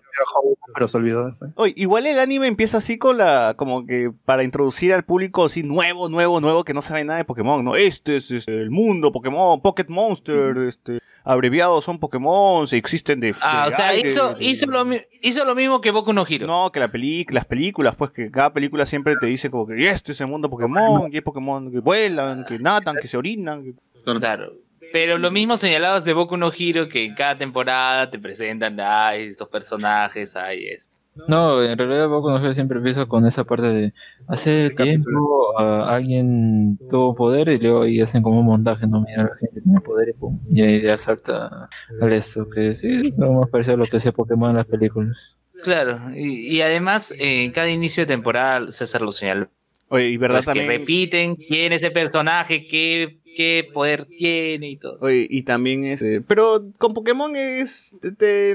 pero 0.74 0.86
se 0.89 0.97
olvidó 0.97 1.26
después. 1.26 1.51
oye, 1.56 1.74
igual 1.76 2.06
el 2.06 2.20
anime 2.20 2.47
empieza 2.47 2.78
así 2.78 2.98
con 2.98 3.18
la, 3.18 3.55
como 3.56 3.85
que 3.85 4.12
para 4.24 4.44
introducir 4.44 4.93
al 4.94 5.05
público 5.05 5.44
así 5.47 5.64
nuevo, 5.64 6.09
nuevo, 6.09 6.40
nuevo 6.40 6.62
que 6.64 6.72
no 6.72 6.81
sabe 6.81 7.02
nada 7.05 7.18
de 7.18 7.24
Pokémon, 7.24 7.64
¿no? 7.64 7.74
Este 7.74 8.14
es, 8.16 8.31
este, 8.31 8.56
el 8.56 8.70
mundo 8.70 9.10
Pokémon, 9.10 9.60
Pocket 9.60 9.86
Monster, 9.89 10.56
este, 10.68 11.01
abreviados 11.24 11.85
son 11.85 11.98
Pokémon, 11.98 12.66
se 12.68 12.76
existen 12.76 13.18
de, 13.18 13.35
ah, 13.40 13.66
de 13.68 13.74
o 13.74 13.76
sea, 13.76 13.89
aire, 13.89 14.09
hizo, 14.09 14.35
de- 14.35 14.44
hizo, 14.44 14.66
lo, 14.66 14.85
mi- 14.85 15.01
hizo 15.22 15.44
lo 15.44 15.55
mismo 15.56 15.81
que 15.81 15.90
Boku 15.90 16.12
no 16.12 16.24
Hero. 16.28 16.47
No, 16.47 16.70
que 16.70 16.78
la 16.78 16.93
peli 16.93 17.26
las 17.31 17.47
películas, 17.47 17.97
pues 17.97 18.12
que 18.12 18.31
cada 18.31 18.52
película 18.52 18.86
siempre 18.86 19.14
te 19.20 19.26
dice 19.26 19.51
como 19.51 19.66
que 19.66 19.81
"Y 19.82 19.86
este 19.86 20.12
es 20.12 20.20
el 20.20 20.28
mundo 20.28 20.48
Pokémon, 20.48 21.10
y 21.12 21.16
hay 21.16 21.20
Pokémon 21.22 21.72
que 21.72 21.81
vuelan, 21.81 22.44
que 22.44 22.59
nadan, 22.60 22.94
que 23.02 23.09
se 23.09 23.16
orinan. 23.16 23.64
que-". 23.64 23.74
Claro. 24.20 24.52
Pero 24.95 25.19
lo 25.19 25.33
mismo 25.33 25.57
señalabas 25.57 26.05
de 26.05 26.12
Boku 26.12 26.37
no 26.37 26.53
Hero, 26.57 26.89
que 26.89 27.05
en 27.05 27.16
cada 27.16 27.37
temporada 27.37 28.09
te 28.09 28.16
presentan, 28.16 28.79
ay, 28.79 29.25
estos 29.25 29.49
personajes, 29.49 30.37
ay, 30.37 30.69
esto. 30.69 30.99
No, 31.27 31.61
en 31.65 31.77
realidad 31.77 32.09
Boku 32.09 32.31
no 32.31 32.39
Hero 32.39 32.55
siempre 32.55 32.79
empieza 32.79 33.05
con 33.07 33.27
esa 33.27 33.43
parte 33.43 33.66
de 33.66 33.93
hace 34.29 34.71
tiempo 34.71 35.59
ah, 35.59 35.87
alguien 35.89 36.79
tuvo 36.89 37.12
poder 37.16 37.49
y 37.49 37.59
luego 37.59 37.83
ahí 37.83 38.01
hacen 38.01 38.23
como 38.23 38.39
un 38.39 38.47
montaje, 38.47 38.87
no 38.87 39.01
mira 39.01 39.25
la 39.25 39.37
gente 39.37 39.62
tiene 39.62 39.81
poder 39.81 40.11
y 40.11 40.12
pum, 40.12 40.39
y 40.49 40.62
ahí 40.62 40.81
ya 40.81 40.97
salta 40.97 41.69
al 42.01 42.12
esto, 42.12 42.49
que 42.49 42.73
sí, 42.73 43.09
es 43.09 43.19
lo 43.19 43.33
más 43.33 43.51
parecido 43.51 43.75
a 43.75 43.79
lo 43.79 43.87
que 43.87 43.97
hacía 43.97 44.12
Pokémon 44.12 44.51
en 44.51 44.57
las 44.59 44.66
películas. 44.66 45.37
Claro, 45.65 46.15
y, 46.15 46.57
y 46.57 46.61
además 46.61 47.11
eh, 47.19 47.43
en 47.43 47.51
cada 47.51 47.69
inicio 47.69 48.05
de 48.05 48.07
temporada 48.07 48.71
César 48.71 49.03
lo 49.03 49.11
señaló. 49.11 49.49
Oye, 49.89 50.09
y 50.09 50.16
verdad 50.16 50.43
Pues 50.45 50.57
que 50.57 50.66
repiten 50.66 51.37
quién 51.37 51.73
es 51.73 51.83
ese 51.83 51.91
personaje, 51.91 52.66
qué, 52.66 53.21
qué 53.35 53.69
poder 53.73 54.06
tiene 54.06 54.70
y 54.70 54.77
todo. 54.77 54.98
Oye, 55.01 55.27
y 55.28 55.43
también 55.43 55.85
es. 55.85 56.02
eh, 56.02 56.23
pero 56.27 56.65
con 56.78 56.94
Pokémon 56.94 57.35
es. 57.36 57.97
te- 58.01 58.12
te- 58.12 58.55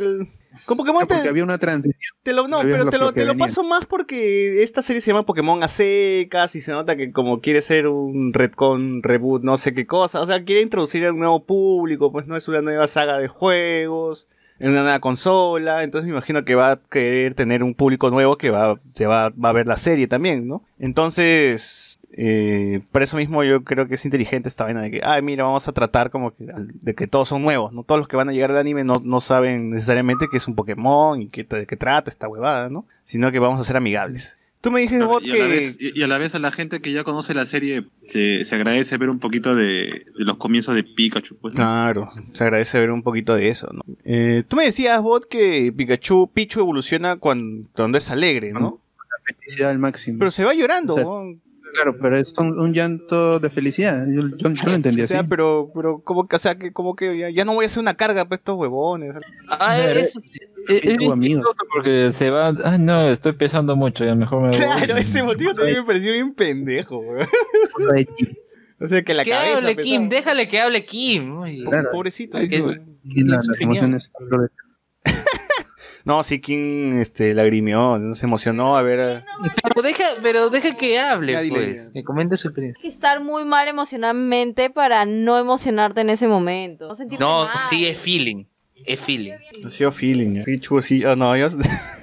con 0.65 0.77
Pokémon 0.77 1.01
No, 1.01 1.07
te, 1.22 1.30
había 1.30 1.43
una 1.43 1.60
transición. 1.60 2.18
te 2.23 2.34
lo, 2.34 2.47
no, 2.47 2.57
pero 2.61 2.89
te 2.89 2.97
lo, 2.97 3.14
te 3.14 3.23
lo 3.26 3.38
paso 3.38 3.64
más 3.64 3.85
porque 3.85 4.64
esta 4.64 4.81
serie 4.81 4.99
se 4.99 5.11
llama 5.11 5.26
Pokémon 5.26 5.61
a 5.61 5.68
secas 5.68 6.56
y 6.56 6.61
se 6.61 6.72
nota 6.72 6.95
que 6.97 7.11
como 7.11 7.39
quiere 7.39 7.61
ser 7.61 7.88
un 7.88 8.34
retcon, 8.34 9.03
reboot, 9.03 9.43
no 9.43 9.57
sé 9.57 9.73
qué 9.76 9.85
cosa. 9.85 10.22
O 10.22 10.26
sea, 10.26 10.43
quiere 10.43 10.61
introducir 10.61 11.06
a 11.06 11.11
un 11.11 11.19
nuevo 11.19 11.43
público, 11.43 12.11
pues 12.11 12.26
no 12.26 12.35
es 12.35 12.47
una 12.47 12.61
nueva 12.64 12.88
saga 12.88 13.19
de 13.19 13.27
juegos, 13.27 14.27
en 14.60 14.72
una 14.72 14.81
nueva 14.81 14.99
consola. 14.99 15.84
Entonces 15.84 16.06
me 16.07 16.14
imagino 16.14 16.43
que 16.43 16.56
va 16.56 16.72
a 16.72 16.80
querer 16.81 17.35
tener 17.35 17.64
un 17.64 17.76
público 17.76 18.10
nuevo 18.10 18.38
que 18.38 18.49
va, 18.49 18.80
se 18.95 19.06
va, 19.06 19.30
va 19.30 19.49
a 19.49 19.53
ver 19.53 19.68
la 19.68 19.77
serie 19.77 20.07
también, 20.07 20.47
¿no? 20.47 20.64
Entonces. 20.80 21.98
Eh, 22.22 22.82
por 22.91 23.02
eso 23.02 23.16
mismo 23.16 23.46
yo 23.46 23.64
creo 23.64 23.88
que 23.88 23.96
es 23.96 24.04
inteligente 24.04 24.50
esta 24.50 24.66
vaina 24.66 24.82
de 24.82 24.91
que, 24.91 25.02
ay, 25.02 25.22
mira, 25.22 25.46
vamos 25.46 25.70
a 25.70 25.72
tratar 25.72 26.10
como 26.10 26.36
que 26.36 26.46
de 26.46 26.94
que 26.94 27.08
todos 27.08 27.30
son 27.30 27.41
nuevos, 27.41 27.72
¿no? 27.72 27.84
Todos 27.84 28.00
los 28.00 28.10
que 28.10 28.18
van 28.18 28.28
a 28.28 28.34
llegar 28.34 28.52
al 28.52 28.58
anime 28.58 28.84
no, 28.84 29.02
no 29.02 29.22
saben 29.22 29.70
necesariamente 29.70 30.26
que 30.30 30.36
es 30.36 30.46
un 30.46 30.56
Pokémon 30.56 31.22
y 31.22 31.30
que, 31.30 31.46
de 31.46 31.66
qué 31.66 31.78
trata 31.78 32.10
esta 32.10 32.28
huevada, 32.28 32.70
¿no? 32.70 32.86
Sino 33.06 33.32
que 33.32 33.40
vamos 33.40 33.62
a 33.62 33.64
ser 33.64 33.78
amigables. 33.78 34.38
Tú 34.60 34.70
me 34.70 34.82
dijiste, 34.82 35.06
Bot, 35.06 35.24
Y 35.24 35.32
a, 35.32 35.36
la 35.38 35.46
que... 35.46 35.50
vez, 35.50 35.78
y, 35.80 35.98
y 35.98 36.04
a 36.04 36.08
la 36.08 36.18
vez 36.18 36.36
a 36.36 36.40
la 36.40 36.52
gente 36.52 36.82
que 36.82 36.91
ya 36.91 37.06
conoce 37.06 37.34
la 37.34 37.46
serie 37.46 37.86
se, 38.04 38.44
se 38.44 38.56
agradece 38.56 38.98
ver 38.98 39.10
un 39.10 39.20
poquito 39.20 39.56
de, 39.56 40.06
de 40.18 40.26
los 40.26 40.36
comienzos 40.36 40.76
de 40.76 40.84
Pikachu. 40.84 41.38
Pues, 41.38 41.54
¿no? 41.54 41.60
Claro, 41.60 42.10
se 42.34 42.44
agradece 42.44 42.78
ver 42.78 42.91
un 42.91 43.02
poquito 43.02 43.34
de 43.36 43.48
eso, 43.48 43.70
¿no? 43.72 43.84
Eh, 44.04 44.44
tú 44.46 44.58
me 44.58 44.66
decías, 44.66 45.02
Bot, 45.02 45.30
que 45.30 45.72
Pikachu, 45.74 46.30
Pichu 46.34 46.60
evoluciona 46.60 47.16
cuando, 47.16 47.70
cuando 47.74 47.98
es 47.98 48.12
alegre, 48.12 48.52
¿no? 48.52 48.82
Felicidad 49.40 49.70
al 49.70 49.80
máximo. 49.80 50.20
Pero 50.20 50.32
se 50.32 50.44
va 50.44 50.54
llorando, 50.54 50.96
O 50.96 50.98
sea, 50.98 51.06
¿no? 51.06 51.36
Claro, 51.74 51.96
pero 52.02 52.18
es 52.18 52.34
un, 52.38 52.60
un 52.60 52.74
llanto 52.74 53.40
de 53.40 53.50
felicidad. 53.50 54.06
Yo, 54.08 54.22
yo- 54.38 54.50
yo 54.52 54.64
lo 54.68 54.74
entendí 54.74 55.02
O 55.04 55.08
sea, 55.08 55.20
así. 55.20 55.30
pero, 55.30 55.72
pero 55.74 56.00
como 56.02 56.28
que, 56.28 56.36
o 56.36 56.40
sea, 56.40 56.58
que 56.58 56.74
como 56.74 56.96
que 56.96 57.18
ya, 57.18 57.30
ya 57.30 57.46
no 57.46 57.54
voy 57.54 57.64
a 57.64 57.68
hacer 57.68 57.80
una 57.82 57.94
carga 57.96 58.26
para 58.26 58.36
estos 58.36 58.58
huevones. 58.58 59.16
Ah, 59.50 59.78
Es, 59.80 60.16
es 60.68 60.82
tu 60.82 60.98
bien 60.98 61.12
amigo. 61.12 61.41
porque 61.74 62.12
se 62.12 62.30
va, 62.30 62.50
ah 62.64 62.78
no, 62.78 63.10
estoy 63.10 63.34
pesando 63.34 63.76
mucho, 63.76 64.04
ya 64.06 64.16
mejor 64.16 64.41
me 64.41 64.50
voy. 64.50 64.58
Claro, 64.58 64.98
ese 64.98 65.24
motivo 65.24 65.54
también 65.54 65.80
me 65.80 65.86
pareció 65.86 66.14
bien 66.14 66.34
pendejo, 66.34 66.98
weón. 66.98 67.28
O 68.82 68.88
sea, 68.88 69.04
que 69.04 69.14
la 69.14 69.24
que 69.26 69.32
cabeza 69.32 69.58
hable 69.58 69.76
pesaba. 69.76 69.84
Kim, 69.84 70.10
déjale 70.10 70.48
que 70.48 70.62
hable 70.62 70.86
Kim. 70.86 71.40
Uy. 71.40 71.64
Claro. 71.66 71.90
Pobrecito. 71.91 72.38
Ay, 72.38 72.48
Que- 72.48 72.58
es 72.58 73.24
las 73.26 73.46
emociones. 73.60 74.10
No, 76.05 76.23
sí, 76.23 76.39
Kim 76.39 76.99
este, 76.99 77.34
lagrimió, 77.34 77.99
se 78.13 78.26
emocionó 78.26 78.77
a 78.77 78.81
ver... 78.81 78.99
a- 78.99 79.26
Pero 79.63 79.81
deja, 79.81 80.05
pero 80.23 80.49
deja 80.49 80.76
que 80.77 80.99
hable, 80.99 81.34
Ya, 81.34 81.41
dile, 81.41 81.55
pues. 81.59 81.91
Que 81.93 82.03
comente 82.03 82.38
su 82.38 82.47
experiencia. 82.47 82.81
que 82.81 82.88
estar 82.88 83.21
muy 83.21 83.43
mal 83.45 83.67
emocionalmente 83.67 84.69
para 84.69 85.05
no 85.05 85.38
emocionarte 85.38 86.01
en 86.01 86.09
ese 86.09 86.27
momento. 86.27 86.89
No, 86.89 87.17
No, 87.19 87.43
mal. 87.45 87.57
sí 87.69 87.85
es 87.88 87.97
feeling. 87.97 88.45
Es 88.85 88.99
feeling. 89.01 89.34
Ha 89.65 89.69
sido 89.69 89.91
feeling. 89.91 90.38
¿eh? 90.38 90.43
Pichu, 90.45 90.81
sí, 90.81 91.03
oh, 91.05 91.15
no, 91.15 91.35
yo... 91.35 91.47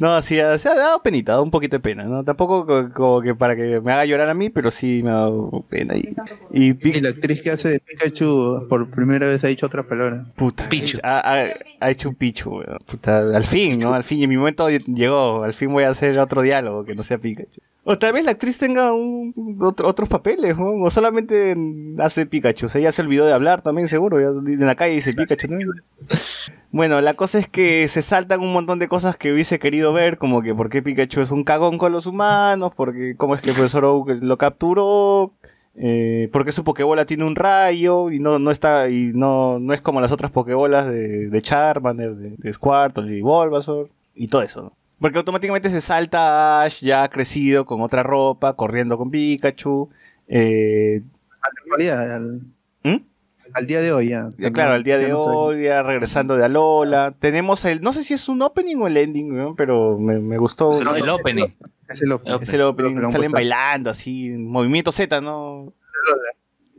No, 0.00 0.20
sí, 0.22 0.34
se 0.36 0.68
ha 0.68 0.74
dado 0.74 1.02
penita, 1.02 1.32
ha 1.32 1.34
dado 1.34 1.42
un 1.44 1.50
poquito 1.50 1.76
de 1.76 1.80
pena, 1.80 2.04
¿no? 2.04 2.24
Tampoco 2.24 2.66
co- 2.66 2.90
como 2.92 3.20
que 3.22 3.34
para 3.34 3.54
que 3.56 3.80
me 3.80 3.92
haga 3.92 4.04
llorar 4.04 4.28
a 4.28 4.34
mí, 4.34 4.50
pero 4.50 4.70
sí 4.70 5.02
me 5.02 5.10
ha 5.10 5.14
dado 5.14 5.64
pena. 5.68 5.96
Y, 5.96 6.14
y 6.52 6.76
Y 6.88 7.00
la 7.00 7.08
actriz 7.10 7.42
que 7.42 7.50
hace 7.50 7.68
de 7.70 7.80
Pikachu 7.80 8.66
por 8.68 8.90
primera 8.90 9.26
vez 9.26 9.42
ha 9.44 9.48
dicho 9.48 9.66
otra 9.66 9.82
palabra. 9.82 10.26
puta, 10.36 10.68
Ha, 11.02 11.18
ha- 11.44 11.48
ha 11.80 11.90
hecho 11.90 12.08
un 12.08 12.14
pichu. 12.14 12.62
Puta, 12.86 13.18
al 13.18 13.44
fin, 13.46 13.78
¿no? 13.78 13.94
Al 13.94 14.04
fin, 14.04 14.22
y 14.22 14.26
mi 14.26 14.36
momento 14.36 14.68
llegó. 14.70 15.42
Al 15.44 15.54
fin 15.54 15.72
voy 15.72 15.84
a 15.84 15.90
hacer 15.90 16.18
otro 16.18 16.42
diálogo 16.42 16.84
que 16.84 16.94
no 16.94 17.02
sea 17.02 17.18
Pikachu. 17.18 17.60
O 17.88 17.96
tal 17.98 18.12
vez 18.14 18.24
la 18.24 18.32
actriz 18.32 18.58
tenga 18.58 18.92
un, 18.92 19.32
otro- 19.60 19.86
otros 19.86 20.08
papeles, 20.08 20.58
¿no? 20.58 20.72
O 20.82 20.90
solamente 20.90 21.54
hace 21.98 22.26
Pikachu. 22.26 22.66
O 22.66 22.68
sea, 22.68 22.80
ya 22.80 22.90
se 22.90 23.00
olvidó 23.02 23.24
de 23.26 23.32
hablar 23.32 23.60
también, 23.62 23.86
seguro. 23.86 24.20
Ya 24.20 24.26
en 24.28 24.66
la 24.66 24.74
calle 24.74 24.94
dice 24.94 25.12
Pikachu, 25.12 25.46
¿no? 25.48 25.58
Bueno, 26.72 27.00
la 27.00 27.14
cosa 27.14 27.38
es 27.38 27.46
que 27.48 27.88
se 27.88 28.02
saltan 28.02 28.40
un 28.40 28.52
montón 28.52 28.78
de 28.78 28.88
cosas 28.88 29.16
que 29.16 29.32
hubiese 29.32 29.58
querido 29.58 29.92
ver, 29.94 30.18
como 30.18 30.42
que 30.42 30.54
por 30.54 30.68
qué 30.68 30.82
Pikachu 30.82 31.22
es 31.22 31.30
un 31.30 31.42
cagón 31.44 31.78
con 31.78 31.90
los 31.92 32.04
humanos, 32.06 32.72
porque 32.76 33.14
cómo 33.16 33.34
es 33.34 33.40
que 33.40 33.50
el 33.50 33.54
profesor 33.56 33.84
Oak 33.86 34.08
lo 34.20 34.36
capturó, 34.36 35.32
eh, 35.74 36.28
porque 36.32 36.52
su 36.52 36.64
Pokébola 36.64 37.06
tiene 37.06 37.24
un 37.24 37.34
rayo 37.36 38.10
y 38.10 38.18
no, 38.18 38.38
no 38.38 38.50
está 38.50 38.90
y 38.90 39.12
no, 39.14 39.58
no 39.58 39.72
es 39.72 39.80
como 39.80 40.02
las 40.02 40.12
otras 40.12 40.32
Pokébolas 40.32 40.86
de, 40.90 41.30
de 41.30 41.40
Charmander, 41.42 42.14
de, 42.14 42.34
de 42.36 42.52
Squirtle 42.52 43.16
y 43.16 43.22
Bulbasaur 43.22 43.88
y 44.14 44.28
todo 44.28 44.42
eso. 44.42 44.62
¿no? 44.62 44.72
Porque 45.00 45.18
automáticamente 45.18 45.68
se 45.70 45.80
salta 45.80 46.60
a 46.60 46.62
Ash 46.64 46.80
ya 46.80 47.06
crecido 47.08 47.66
con 47.66 47.80
otra 47.82 48.02
ropa, 48.02 48.54
corriendo 48.54 48.96
con 48.96 49.10
Pikachu. 49.10 49.90
eh, 50.28 51.02
Actualidad, 51.42 52.14
al, 52.16 52.40
¿Mm? 52.82 53.04
al 53.54 53.66
día 53.66 53.80
de 53.80 53.92
hoy 53.92 54.08
ya. 54.08 54.30
ya, 54.38 54.50
claro, 54.50 54.74
al 54.74 54.82
día 54.82 54.96
de 54.98 55.08
Ya 55.08 55.16
hoy, 55.16 55.64
ya 55.64 55.82
regresando 55.82 56.36
de 56.36 56.44
Alola. 56.46 57.14
Tenemos 57.18 57.64
el, 57.66 57.82
no 57.82 57.92
sé 57.92 58.02
si 58.04 58.14
es 58.14 58.28
un 58.28 58.40
opening 58.42 58.76
o 58.76 58.86
el 58.86 58.96
ending, 58.96 59.36
¿no? 59.36 59.54
pero 59.54 59.98
me, 59.98 60.18
me 60.18 60.38
gustó. 60.38 60.72
Es 60.72 60.80
el- 61.02 61.08
opening. 61.10 61.54
Es 61.88 62.02
el 62.02 62.12
opening. 62.12 62.38
Es 62.42 62.52
el 62.54 62.62
opening, 62.62 63.10
salen 63.12 63.30
bailando 63.32 63.90
así, 63.90 64.30
movimiento 64.30 64.90
Z, 64.92 65.20
¿no? 65.20 65.72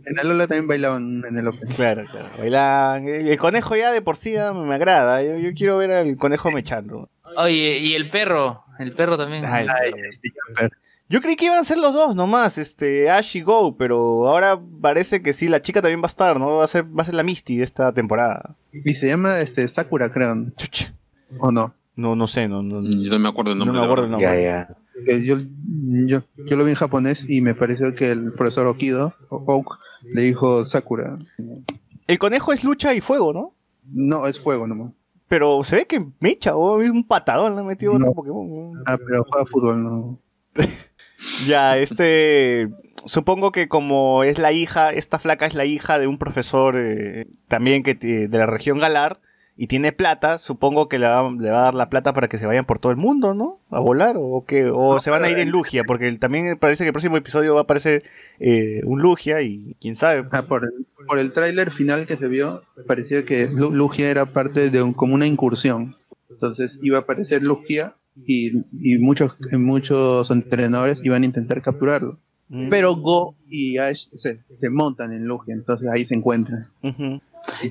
En 0.06 0.20
Alola 0.20 0.48
también 0.48 0.68
bailaban 0.68 1.24
en 1.28 1.38
el 1.38 1.48
opening. 1.48 1.74
Claro, 1.76 2.04
claro, 2.12 2.30
bailan. 2.38 3.08
El, 3.08 3.28
el 3.28 3.38
conejo 3.38 3.76
ya 3.76 3.92
de 3.92 4.02
por 4.02 4.16
sí 4.18 4.34
ya 4.34 4.54
me 4.54 4.74
agrada, 4.76 5.24
yo, 5.24 5.38
yo 5.38 5.50
quiero 5.56 5.78
ver 5.78 5.92
al 5.92 6.18
conejo 6.18 6.50
mechando. 6.52 7.10
Oye, 7.38 7.78
y 7.80 7.94
el 7.94 8.10
perro, 8.10 8.64
el 8.80 8.94
perro 8.94 9.18
también. 9.18 9.46
Ay, 9.46 9.66
Ay, 9.68 9.92
Jumper. 10.48 10.72
Yo 11.10 11.22
creí 11.22 11.38
que 11.38 11.46
iban 11.46 11.58
a 11.60 11.64
ser 11.64 11.78
los 11.78 11.94
dos 11.94 12.16
nomás, 12.16 12.58
este, 12.58 13.10
Ash 13.10 13.38
y 13.38 13.42
Go, 13.42 13.78
pero 13.78 14.28
ahora 14.28 14.60
parece 14.82 15.22
que 15.22 15.32
sí, 15.32 15.48
la 15.48 15.62
chica 15.62 15.82
también 15.82 16.02
va 16.02 16.06
a 16.06 16.08
estar, 16.08 16.38
¿no? 16.38 16.58
Va 16.58 16.66
a 16.66 16.68
ser, 16.68 16.84
va 16.84 17.02
a 17.02 17.06
ser 17.06 17.14
la 17.16 17.24
Misty 17.24 17.58
de 17.58 17.64
esta 17.64 17.94
temporada. 17.94 18.56
Y 18.74 18.94
se 18.94 19.08
llama 19.08 19.40
este 19.40 19.66
Sakura, 19.70 20.12
creo. 20.12 20.36
Chucha. 20.58 20.94
¿O 21.40 21.52
no? 21.52 21.74
No, 21.96 22.16
no 22.16 22.28
sé, 22.28 22.48
no, 22.50 22.62
no, 22.62 22.82
Yo 22.84 23.12
no 23.14 23.20
me 23.20 23.30
acuerdo 23.30 23.54
el 23.54 23.58
no 23.58 23.66
nombre. 23.66 23.80
me 23.82 23.86
la 23.88 23.92
acuerdo 23.92 24.06
el 24.06 24.12
nombre. 24.12 24.28
Ya, 24.28 24.68
ya. 24.68 24.78
Eh, 25.08 25.24
Yo, 25.26 25.38
yo, 26.08 26.22
yo 26.36 26.58
lo 26.58 26.64
vi 26.66 26.72
en 26.72 26.76
japonés 26.78 27.26
y 27.30 27.42
me 27.42 27.54
pareció 27.56 27.96
que 27.96 28.12
el 28.12 28.34
profesor 28.34 28.68
Okido, 28.68 29.14
o 29.30 29.38
Oak, 29.48 29.78
le 30.14 30.22
dijo 30.24 30.66
Sakura. 30.66 31.16
El 32.08 32.20
conejo 32.20 32.52
es 32.52 32.64
lucha 32.64 32.94
y 32.94 33.02
fuego, 33.02 33.32
¿no? 33.32 33.54
No, 33.86 34.28
es 34.28 34.38
fuego 34.40 34.68
nomás. 34.68 34.92
Pero 35.28 35.64
se 35.64 35.76
ve 35.76 35.86
que 35.86 36.06
mecha, 36.20 36.56
o 36.56 36.82
es 36.82 36.90
un 36.90 37.04
patadón, 37.06 37.54
le 37.56 37.62
han 37.62 37.68
metido 37.68 37.94
otro 37.94 38.08
No. 38.08 38.14
Pokémon. 38.14 38.72
¿no? 38.72 38.80
Ah, 38.86 38.98
pero 39.06 39.24
juega 39.30 39.46
fútbol, 39.46 39.84
no. 39.84 40.20
Ya, 41.48 41.78
este. 41.78 42.70
Supongo 43.06 43.52
que 43.52 43.68
como 43.68 44.24
es 44.24 44.38
la 44.38 44.52
hija, 44.52 44.92
esta 44.92 45.18
flaca 45.20 45.46
es 45.46 45.54
la 45.56 45.66
hija 45.66 45.98
de 46.00 46.08
un 46.08 46.18
profesor 46.18 46.76
eh, 46.78 47.28
también 47.48 47.84
que 47.84 47.96
ti- 47.96 48.28
de 48.28 48.38
la 48.38 48.46
región 48.46 48.80
Galar 48.80 49.20
y 49.58 49.68
tiene 49.68 49.92
plata, 49.92 50.38
supongo 50.38 50.88
que 50.88 51.00
le 51.00 51.08
va, 51.08 51.30
le 51.32 51.50
va 51.50 51.60
a 51.62 51.64
dar 51.64 51.74
la 51.74 51.90
plata 51.90 52.14
para 52.14 52.28
que 52.28 52.38
se 52.38 52.46
vayan 52.46 52.66
por 52.66 52.78
todo 52.80 52.92
el 52.92 52.98
mundo, 52.98 53.34
¿no? 53.34 53.60
A 53.72 53.80
volar 53.80 54.16
o 54.20 54.46
que 54.48 54.70
o 54.70 55.00
se 55.00 55.10
van 55.10 55.24
a 55.26 55.30
ir 55.30 55.40
en 55.40 55.50
Lugia, 55.50 55.82
porque 55.88 56.12
también 56.14 56.58
parece 56.60 56.84
que 56.84 56.90
el 56.90 56.94
próximo 56.94 57.18
episodio 57.18 57.54
va 57.56 57.62
a 57.62 57.64
aparecer 57.64 58.04
eh, 58.40 58.82
un 58.86 59.02
Lugia 59.02 59.42
y 59.42 59.76
quién 59.82 59.96
sabe. 59.96 60.22
Ah, 60.32 60.44
por 60.44 60.64
el, 60.64 60.86
por 61.08 61.18
el 61.20 61.34
tráiler 61.34 61.72
final 61.72 62.06
que 62.06 62.16
se 62.18 62.28
vio, 62.28 62.62
parecía 62.86 63.26
que 63.26 63.48
Lu- 63.52 63.72
Lugia 63.72 64.10
era 64.12 64.28
parte 64.28 64.70
de 64.70 64.84
un, 64.84 64.94
como 64.94 65.16
una 65.16 65.26
incursión. 65.26 65.96
Entonces 66.30 66.80
iba 66.84 67.00
a 67.00 67.02
aparecer 67.02 67.44
Lugia 67.44 67.96
y, 68.16 68.58
y 68.80 69.00
muchos, 69.00 69.38
muchos 69.54 70.30
entrenadores 70.30 71.02
iban 71.04 71.24
a 71.24 71.26
intentar 71.26 71.62
capturarlo. 71.62 72.18
Mm. 72.50 72.70
Pero 72.70 72.96
Go 72.96 73.36
y 73.50 73.78
Ash 73.78 74.08
se, 74.14 74.40
se 74.54 74.70
montan 74.70 75.12
en 75.14 75.26
Lugia, 75.28 75.54
entonces 75.54 75.90
ahí 75.90 76.06
se 76.06 76.16
encuentran. 76.16 76.70
Ujú. 76.82 77.20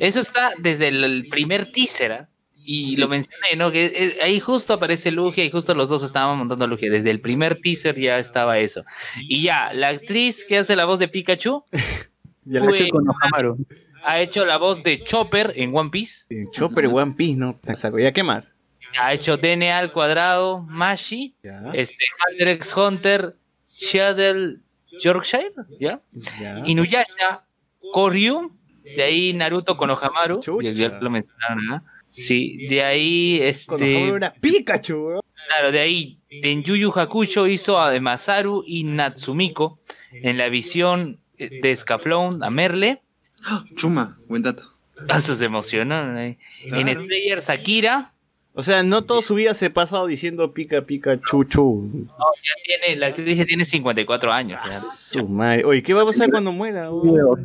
Eso 0.00 0.20
está 0.20 0.52
desde 0.58 0.88
el, 0.88 1.28
primer 1.28 1.70
teaser, 1.72 2.12
¿ah? 2.12 2.28
Y 2.68 2.96
lo 2.96 3.06
mencioné, 3.06 3.54
¿no? 3.56 3.70
Que 3.70 3.86
eh, 3.86 4.18
ahí 4.24 4.40
justo 4.40 4.72
aparece 4.74 5.12
Lugia 5.12 5.44
y 5.44 5.50
justo 5.50 5.72
los 5.74 5.88
dos 5.88 6.02
estaban 6.02 6.36
montando 6.36 6.66
Lugia. 6.66 6.90
Desde 6.90 7.10
el 7.12 7.20
primer 7.20 7.60
teaser 7.60 7.96
ya 7.96 8.18
estaba 8.18 8.58
eso. 8.58 8.84
Y 9.20 9.42
ya, 9.42 9.72
la 9.72 9.88
actriz 9.90 10.44
que 10.44 10.58
hace 10.58 10.74
la 10.74 10.84
voz 10.84 10.98
de 10.98 11.06
Pikachu 11.08 11.62
Ya 12.44 12.60
De 12.60 12.60
la- 12.60 12.68
Fue- 12.68 12.78
hecho, 12.82 12.90
con 12.90 13.04
Ohamaru. 13.08 13.66
ha 14.04 14.20
hecho 14.20 14.44
la 14.44 14.56
voz 14.56 14.82
de 14.82 15.02
Chopper 15.04 15.52
en 15.56 15.76
One 15.76 15.90
Piece. 15.90 16.26
Chopper 16.52 16.84
y 16.84 16.88
One 16.88 17.12
Piece, 17.16 17.38
¿no? 17.38 17.60
Exacto. 17.66 17.98
¿Ya 18.00 18.12
qué 18.12 18.22
más? 18.24 18.54
Ha 19.00 19.12
hecho 19.14 19.36
DNA 19.36 19.78
al 19.78 19.92
cuadrado, 19.92 20.60
Mashi, 20.62 21.34
Ya. 21.44 21.70
este, 21.74 22.04
Hunter 22.30 22.48
x 22.48 22.76
Hunter, 22.76 23.36
Shadow 23.68 24.56
Yorkshire, 25.00 25.50
¿ya? 25.78 26.00
ya. 26.40 26.62
Inuyasha, 26.64 27.44
Koryu, 27.92 28.56
de 28.96 29.02
ahí 29.02 29.32
Naruto 29.32 29.76
con 29.76 29.90
Ohamaru, 29.90 30.40
Chucha. 30.40 30.70
ya, 30.72 30.88
lo 31.00 31.10
mencionaron, 31.10 31.66
¿no? 31.66 31.84
Sí, 32.08 32.66
de 32.68 32.84
ahí, 32.84 33.40
este, 33.42 34.08
era 34.08 34.32
Pikachu, 34.32 34.94
weón. 34.94 35.20
claro, 35.48 35.72
de 35.72 35.80
ahí, 35.80 36.18
en 36.30 36.62
Yu 36.62 36.76
Yu 36.76 36.92
Hakusho 36.94 37.46
hizo 37.48 37.78
a 37.80 37.98
Masaru 38.00 38.62
y 38.66 38.84
Natsumiko, 38.84 39.80
en 40.12 40.38
la 40.38 40.48
visión 40.48 41.18
de 41.36 41.74
Scaflón 41.76 42.42
a 42.44 42.50
Merle, 42.50 43.02
Chuma, 43.76 44.18
buen 44.28 44.42
dato. 44.42 44.72
eso 45.16 45.34
se 45.34 45.44
emocionó, 45.44 46.18
¿eh? 46.18 46.38
en. 46.64 46.88
Slayer 46.88 47.40
Sakira, 47.40 48.12
O 48.54 48.62
sea, 48.62 48.82
no 48.82 49.04
toda 49.04 49.20
su 49.20 49.34
vida 49.34 49.52
se 49.52 49.66
ha 49.66 49.72
pasado 49.72 50.06
diciendo 50.06 50.52
pica, 50.54 50.82
pica, 50.82 51.20
chuchu. 51.20 51.90
ya 52.08 52.52
tiene, 52.64 52.96
la 52.98 53.08
actriz 53.08 53.36
ya 53.36 53.44
tiene 53.44 53.64
54 53.64 54.32
años, 54.32 54.60
ya. 54.64 54.72
Su 54.72 55.28
madre. 55.28 55.64
Oye, 55.64 55.82
¿qué 55.82 55.92
vamos 55.92 56.16
a 56.16 56.20
hacer 56.22 56.30
cuando 56.30 56.52
muera? 56.52 56.90
weón? 56.90 57.36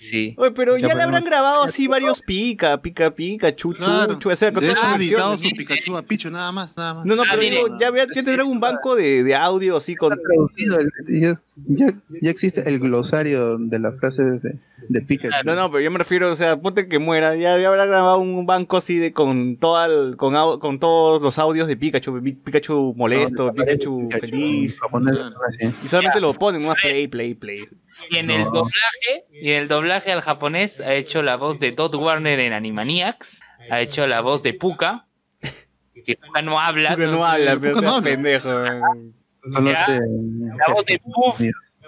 Sí. 0.00 0.34
Oye, 0.38 0.50
pero 0.52 0.76
Ya 0.78 0.88
ya 0.88 0.94
le 0.94 1.02
habrán 1.02 1.24
grabado 1.24 1.62
así 1.62 1.86
varios 1.86 2.20
pica, 2.22 2.80
pica, 2.82 3.14
pica, 3.14 3.54
chuchu, 3.54 3.82
Claro. 3.82 4.18
chu, 4.18 4.30
o 4.30 4.36
sea, 4.36 4.52
con 4.52 4.64
de 4.64 4.70
hecho, 4.70 4.94
editado 4.96 5.36
su 5.36 5.48
Pikachu 5.56 5.96
a 5.96 6.02
Pichu, 6.02 6.30
nada 6.30 6.50
más, 6.52 6.76
nada 6.76 6.94
más. 6.94 7.06
No, 7.06 7.14
no, 7.16 7.22
Ah, 7.22 7.26
pero 7.30 7.42
digo, 7.42 7.78
ya, 7.78 7.90
ya, 7.94 8.06
ya 8.06 8.22
tendrán 8.24 8.46
un 8.46 8.58
banco 8.60 8.96
de, 8.96 9.22
de 9.22 9.34
audio 9.34 9.76
así 9.76 9.94
con... 9.94 10.12
Está 10.12 10.22
traducido, 10.22 10.78
el- 10.78 11.20
ya, 11.20 11.40
ya, 11.66 11.86
ya 12.22 12.30
existe 12.30 12.68
el 12.68 12.78
glosario 12.80 13.58
de 13.58 13.78
las 13.78 13.96
frases 13.98 14.42
de, 14.42 14.58
de 14.88 15.00
Pikachu. 15.02 15.44
No, 15.44 15.54
no, 15.54 15.70
pero 15.70 15.80
yo 15.82 15.90
me 15.90 15.98
refiero, 15.98 16.30
o 16.32 16.36
sea, 16.36 16.56
ponte 16.60 16.88
que 16.88 16.98
muera, 16.98 17.36
ya, 17.36 17.58
ya 17.58 17.68
habrá 17.68 17.86
grabado 17.86 18.18
un 18.18 18.46
banco 18.46 18.76
así 18.76 18.96
de 18.98 19.12
con 19.12 19.56
toda 19.56 19.86
el- 19.86 20.16
con, 20.16 20.34
con 20.58 20.78
todos 20.78 21.20
los 21.22 21.38
audios 21.38 21.68
de 21.68 21.76
Pikachu, 21.76 22.22
Pi- 22.22 22.32
Pikachu 22.32 22.94
molesto, 22.96 23.46
No, 23.46 23.52
Pikachu 23.52 24.08
feliz, 24.20 24.80
y 25.84 25.88
solamente 25.88 26.20
lo 26.20 26.34
ponen, 26.34 26.64
una 26.64 26.74
play, 26.74 27.06
play, 27.08 27.34
play. 27.34 27.68
Y 28.10 28.16
en 28.16 28.30
el 28.30 28.44
No. 28.44 28.50
doblaje, 28.50 29.24
y 29.30 29.50
en 29.52 29.62
el 29.62 29.68
doblaje 29.68 30.12
al 30.12 30.20
japonés 30.22 30.80
ha 30.80 30.94
hecho 30.94 31.22
la 31.22 31.36
voz 31.36 31.58
de 31.60 31.72
Todd 31.72 31.94
Warner 31.94 32.40
en 32.40 32.52
Animaniacs, 32.52 33.40
ha 33.70 33.80
hecho 33.80 34.06
la 34.06 34.20
voz 34.20 34.42
de 34.42 34.54
Puka, 34.54 35.06
que 36.04 36.16
Puka 36.16 36.40
no 36.42 36.58
habla, 36.58 36.90
Porque 36.90 37.06
no 37.06 37.12
entonces, 37.14 37.48
habla, 37.48 37.60
pero 37.60 37.74
Puka 37.74 37.86
no 37.86 38.02
pendejo. 38.02 38.48
Solo 39.42 39.70
se- 39.70 40.00
la 40.56 40.74
voz 40.74 40.86
de 40.86 40.98
Puff, 40.98 41.40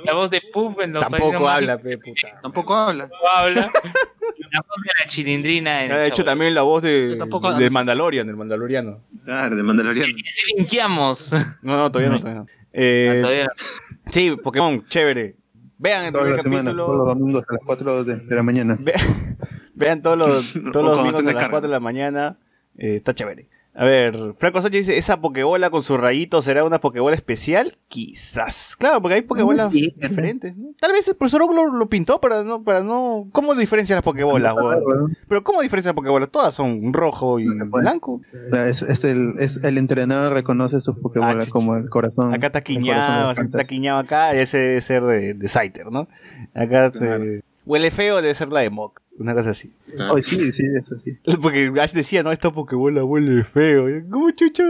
la 0.05 0.15
voz 0.15 0.31
de 0.31 0.43
Puff 0.53 0.79
en 0.81 0.93
los 0.93 1.03
Tampoco 1.07 1.49
habla, 1.49 1.79
pe, 1.79 1.99
puta. 1.99 2.41
Tampoco 2.43 2.74
habla. 2.74 3.07
no 3.09 3.29
habla, 3.37 3.61
la 4.53 4.61
voz 4.61 4.83
de 4.83 4.91
la 5.01 5.07
chilindrina 5.09 5.85
en 5.85 5.93
Ha 5.93 6.07
hecho 6.07 6.24
también 6.24 6.55
la 6.55 6.62
voz 6.62 6.83
de, 6.83 7.16
Tampoco- 7.19 7.53
de 7.55 7.70
Mandalorian, 7.70 8.27
del 8.27 8.37
Mandaloriano. 8.37 9.01
Claro, 9.24 9.57
de 9.57 9.62
Mandaloriano. 9.62 10.12
Si 10.31 10.57
linkeamos. 10.57 11.33
No, 11.62 11.77
no, 11.77 11.91
todavía 11.93 12.12
no, 12.12 12.20
todavía 12.20 12.41
no. 12.41 12.47
Eh, 12.73 13.20
Todavía 13.23 13.45
no. 13.45 14.11
sí, 14.11 14.37
Pokémon, 14.43 14.85
chévere. 14.89 15.37
Vean 15.79 16.07
el 16.07 16.12
primer 16.12 16.37
capítulo. 16.37 16.87
todos 16.87 16.97
los 16.99 17.09
domingos 17.19 17.43
a 17.49 17.53
las 17.55 17.61
4 17.65 18.05
de, 18.05 18.16
de 18.16 18.37
la 18.37 18.43
mañana. 18.43 18.77
Ve- 18.81 18.93
Vean 19.74 20.01
todos 20.03 20.16
los, 20.16 20.53
todos 20.53 20.62
los 20.65 20.73
cuando 20.73 20.97
domingos 20.97 21.20
a 21.23 21.24
las 21.24 21.35
carga. 21.35 21.51
4 21.51 21.69
de 21.69 21.73
la 21.73 21.81
mañana. 21.81 22.39
Eh, 22.79 22.97
está 22.97 23.15
chévere. 23.15 23.49
A 23.74 23.85
ver, 23.85 24.35
Franco 24.36 24.61
Sánchez 24.61 24.86
dice, 24.86 24.99
¿esa 24.99 25.20
Pokébola 25.23 25.70
con 25.70 25.81
su 25.81 25.97
rayito 25.97 26.43
será 26.43 26.62
una 26.62 26.78
Pokébola 26.78 27.16
especial? 27.16 27.78
Quizás. 27.89 28.77
Claro, 28.78 29.01
porque 29.01 29.15
hay 29.15 29.23
Pokébolas 29.23 29.73
Sí. 29.73 29.94
diferentes. 29.97 30.55
¿no? 30.57 30.74
Tal 30.78 30.93
vez 30.93 31.09
el 31.09 31.16
profesor 31.16 31.40
Oak 31.40 31.55
lo, 31.55 31.73
lo 31.73 31.89
pintó 31.89 32.20
para 32.20 32.44
no, 32.44 32.62
para 32.62 32.82
no... 32.82 33.28
¿Cómo 33.32 33.55
diferencia 33.55 33.97
las 33.97 34.05
Pokébolas, 34.05 34.55
weón? 34.55 35.16
Pero 35.27 35.43
¿cómo 35.43 35.62
diferencia 35.62 35.89
las 35.89 35.97
Pokébolas? 35.97 36.28
Todas 36.31 36.53
son 36.53 36.93
rojo 36.93 37.39
y 37.39 37.47
No 37.47 37.70
puede. 37.70 37.82
blanco. 37.85 38.20
Es, 38.53 38.82
es 38.82 39.05
el, 39.05 39.32
es 39.39 39.65
el 39.65 39.78
entrenador 39.78 40.35
reconoce 40.35 40.81
sus 40.82 40.99
Pokémon 40.99 41.40
Ah, 41.40 41.44
como 41.49 41.74
el 41.77 41.89
corazón. 41.89 42.35
Acá 42.35 42.49
está 42.49 42.61
quiñado, 42.61 43.31
está 43.31 43.65
quiñado 43.65 44.01
acá, 44.01 44.32
ese 44.35 44.59
debe 44.59 44.81
ser 44.82 45.03
de, 45.05 45.32
de 45.32 45.49
Scyther, 45.49 45.90
¿no? 45.90 46.09
Acá 46.55 46.90
Claro. 46.90 47.24
te- 47.24 47.43
huele 47.66 47.90
feo, 47.90 48.22
debe 48.22 48.34
ser 48.34 48.51
la 48.51 48.60
de 48.60 48.70
Mok. 48.70 49.02
Una 49.18 49.34
cosa 49.34 49.51
así. 49.51 49.70
Ay, 49.98 50.22
sí, 50.22 50.52
sí, 50.52 50.62
es 50.74 50.90
así. 50.90 51.18
Porque 51.43 51.70
Ash 51.80 51.93
decía, 51.93 52.22
no, 52.22 52.32
esta 52.32 52.51
Pokébola 52.51 53.05
huele 53.05 53.44
feo. 53.44 53.86
¿Cómo 54.10 54.30
chucho? 54.30 54.62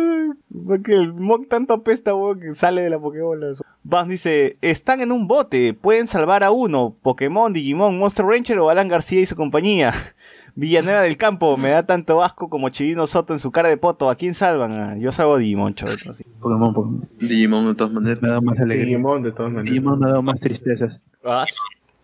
Porque 0.67 0.95
el 0.95 1.13
Mog 1.15 1.47
tanto 1.47 1.75
apesta, 1.75 2.15
weón, 2.15 2.41
que 2.41 2.53
sale 2.53 2.83
de 2.83 2.91
la 2.91 2.99
Pokébola. 2.99 3.53
Buzz 3.85 4.09
dice, 4.09 4.57
están 4.61 5.01
en 5.01 5.13
un 5.13 5.29
bote, 5.29 5.75
pueden 5.75 6.07
salvar 6.07 6.43
a 6.43 6.51
uno. 6.51 6.97
Pokémon, 7.03 7.53
Digimon, 7.53 7.99
Monster 7.99 8.27
Ranger 8.27 8.59
o 8.59 8.69
Alan 8.69 8.89
García 8.89 9.21
y 9.21 9.27
su 9.27 9.37
compañía. 9.37 9.95
Villanueva 10.55 11.01
del 11.01 11.17
Campo, 11.17 11.57
me 11.57 11.71
da 11.71 11.87
tanto 11.87 12.23
asco 12.23 12.51
como 12.51 12.69
Chirino 12.69 13.07
Soto 13.07 13.33
en 13.33 13.39
su 13.39 13.51
cara 13.53 13.69
de 13.71 13.79
poto. 13.79 14.11
¿A 14.11 14.17
quién 14.17 14.35
salvan? 14.35 14.73
Ah, 14.73 14.97
yo 14.99 15.13
salvo 15.13 15.37
a 15.37 15.39
Digimon, 15.39 15.75
así. 15.85 16.25
Pokémon, 16.41 16.75
Pokémon. 16.75 17.09
Digimon 17.21 17.69
de 17.69 17.75
todas 17.75 17.93
maneras. 17.93 18.21
Me 18.21 18.29
ha 18.29 18.31
dado 18.33 18.43
más 18.43 18.61
alegría. 18.61 18.87
Digimon, 18.87 19.23
de 19.23 19.33
todas 19.33 19.53
maneras. 19.53 19.71
Digimon 19.71 19.99
me 19.99 20.07
ha 20.07 20.11
dado 20.11 20.23
más 20.23 20.39
tristezas. 20.41 21.01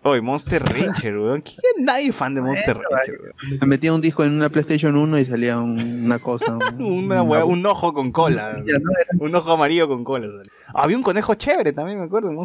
Oye, 0.09 0.21
Monster 0.23 0.63
Ranger, 0.63 1.19
weón. 1.19 1.43
¿Quién 1.43 1.85
nadie 1.85 2.13
fan 2.13 2.35
de 2.35 2.41
Monster 2.41 2.77
Ranger, 2.77 3.21
weón? 3.21 3.59
Me 3.61 3.67
metía 3.67 3.93
un 3.93 4.01
disco 4.01 4.25
en 4.25 4.33
una 4.33 4.49
PlayStation 4.49 4.97
1 4.97 5.19
y 5.19 5.25
salía 5.25 5.59
un- 5.59 6.05
una 6.05 6.19
cosa. 6.19 6.57
un- 6.57 6.83
Una 7.09 7.23
weá, 7.23 7.45
un 7.45 7.65
ojo 7.67 7.93
con 7.93 8.11
cola. 8.13 8.57
Un 9.21 9.35
ojo 9.35 9.53
amarillo 9.53 9.89
con 9.89 10.05
cola. 10.05 10.29
Había 10.75 10.97
un 10.97 11.03
conejo 11.03 11.35
chévere 11.35 11.73
también, 11.73 11.99
me 11.99 12.05
acuerdo. 12.07 12.33
¿no? 12.33 12.43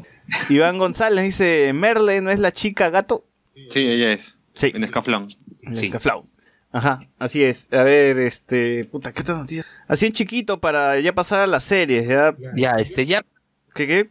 Iván 0.49 0.77
González 0.77 1.23
dice, 1.25 1.71
Merle 1.73 2.21
no 2.21 2.31
es 2.31 2.39
la 2.39 2.51
chica 2.51 2.89
gato. 2.89 3.25
Sí, 3.69 3.87
ella 3.89 4.11
es. 4.11 4.37
Sí. 4.53 4.71
En 4.73 4.83
Escaflón. 4.83 5.27
Sí. 5.73 5.89
Caflau. 5.89 6.25
Ajá, 6.71 7.07
así 7.19 7.43
es. 7.43 7.69
A 7.71 7.83
ver, 7.83 8.17
este... 8.17 8.83
Puta, 8.85 9.11
¿qué 9.13 9.21
otras 9.21 9.37
noticias? 9.37 9.65
Así 9.87 10.07
en 10.07 10.11
chiquito 10.13 10.59
para 10.59 10.99
ya 10.99 11.13
pasar 11.13 11.39
a 11.41 11.47
las 11.47 11.63
series, 11.63 12.07
¿ya? 12.07 12.35
Ya, 12.55 12.71
este, 12.77 13.05
ya, 13.05 13.23
¿Qué, 13.75 13.85
qué? 13.87 14.09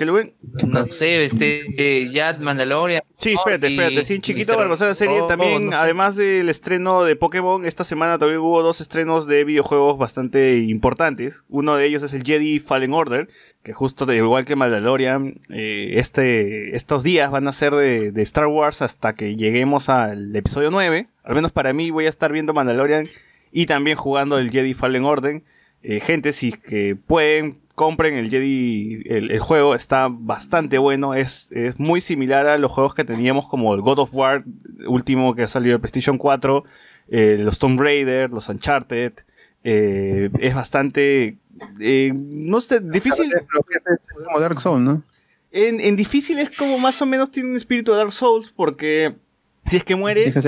¿Qué 0.00 0.06
lo 0.06 0.14
ven? 0.14 0.32
no 0.66 0.86
sé, 0.86 1.22
este, 1.26 1.66
eh, 1.76 2.08
ya 2.10 2.32
Mandalorian. 2.40 3.02
Sí, 3.18 3.34
espérate, 3.34 3.66
espérate. 3.66 4.02
Sí, 4.02 4.18
chiquito 4.18 4.56
para 4.56 4.70
pasar 4.70 4.88
la 4.88 4.94
serie 4.94 5.20
también, 5.28 5.66
no 5.66 5.72
sé. 5.72 5.76
además 5.76 6.16
del 6.16 6.48
estreno 6.48 7.04
de 7.04 7.16
Pokémon, 7.16 7.66
esta 7.66 7.84
semana 7.84 8.16
también 8.16 8.40
hubo 8.40 8.62
dos 8.62 8.80
estrenos 8.80 9.26
de 9.26 9.44
videojuegos 9.44 9.98
bastante 9.98 10.56
importantes. 10.60 11.44
Uno 11.50 11.76
de 11.76 11.84
ellos 11.84 12.02
es 12.02 12.14
el 12.14 12.24
Jedi 12.24 12.60
Fallen 12.60 12.94
Order, 12.94 13.28
que 13.62 13.74
justo 13.74 14.06
de, 14.06 14.16
igual 14.16 14.46
que 14.46 14.56
Mandalorian, 14.56 15.38
eh, 15.50 15.90
este, 15.96 16.74
estos 16.74 17.02
días 17.02 17.30
van 17.30 17.46
a 17.46 17.52
ser 17.52 17.74
de, 17.74 18.10
de 18.10 18.22
Star 18.22 18.46
Wars 18.46 18.80
hasta 18.80 19.12
que 19.14 19.36
lleguemos 19.36 19.90
al 19.90 20.34
episodio 20.34 20.70
9. 20.70 21.08
Al 21.24 21.34
menos 21.34 21.52
para 21.52 21.74
mí 21.74 21.90
voy 21.90 22.06
a 22.06 22.08
estar 22.08 22.32
viendo 22.32 22.54
Mandalorian 22.54 23.06
y 23.52 23.66
también 23.66 23.98
jugando 23.98 24.38
el 24.38 24.50
Jedi 24.50 24.72
Fallen 24.72 25.04
Order. 25.04 25.42
Eh, 25.82 26.00
gente, 26.00 26.32
si 26.32 26.48
es 26.48 26.58
que 26.58 26.96
pueden, 26.96 27.58
compren 27.80 28.12
el 28.12 28.28
Jedi, 28.28 29.00
el, 29.06 29.30
el 29.30 29.38
juego, 29.38 29.74
está 29.74 30.08
bastante 30.10 30.76
bueno, 30.76 31.14
es, 31.14 31.50
es 31.50 31.80
muy 31.80 32.02
similar 32.02 32.46
a 32.46 32.58
los 32.58 32.70
juegos 32.70 32.92
que 32.92 33.04
teníamos 33.04 33.48
como 33.48 33.74
el 33.74 33.80
God 33.80 34.00
of 34.00 34.14
War 34.14 34.44
último 34.86 35.34
que 35.34 35.48
salió 35.48 35.72
de 35.72 35.78
PlayStation 35.78 36.18
4, 36.18 36.62
eh, 37.08 37.36
los 37.40 37.58
Tomb 37.58 37.80
Raider, 37.80 38.28
los 38.28 38.50
Uncharted, 38.50 39.14
eh, 39.64 40.28
es 40.40 40.54
bastante, 40.54 41.38
eh, 41.80 42.12
no 42.14 42.60
sé, 42.60 42.80
difícil, 42.80 43.32
como 43.48 44.40
Dark 44.40 44.60
Souls, 44.60 44.82
¿no? 44.82 45.02
en, 45.50 45.80
en 45.80 45.96
difícil 45.96 46.38
es 46.38 46.50
como 46.50 46.76
más 46.76 47.00
o 47.00 47.06
menos 47.06 47.30
tiene 47.30 47.48
un 47.48 47.56
espíritu 47.56 47.92
de 47.92 47.96
Dark 47.96 48.12
Souls 48.12 48.52
porque 48.54 49.14
si 49.64 49.78
es 49.78 49.84
que 49.84 49.96
mueres... 49.96 50.38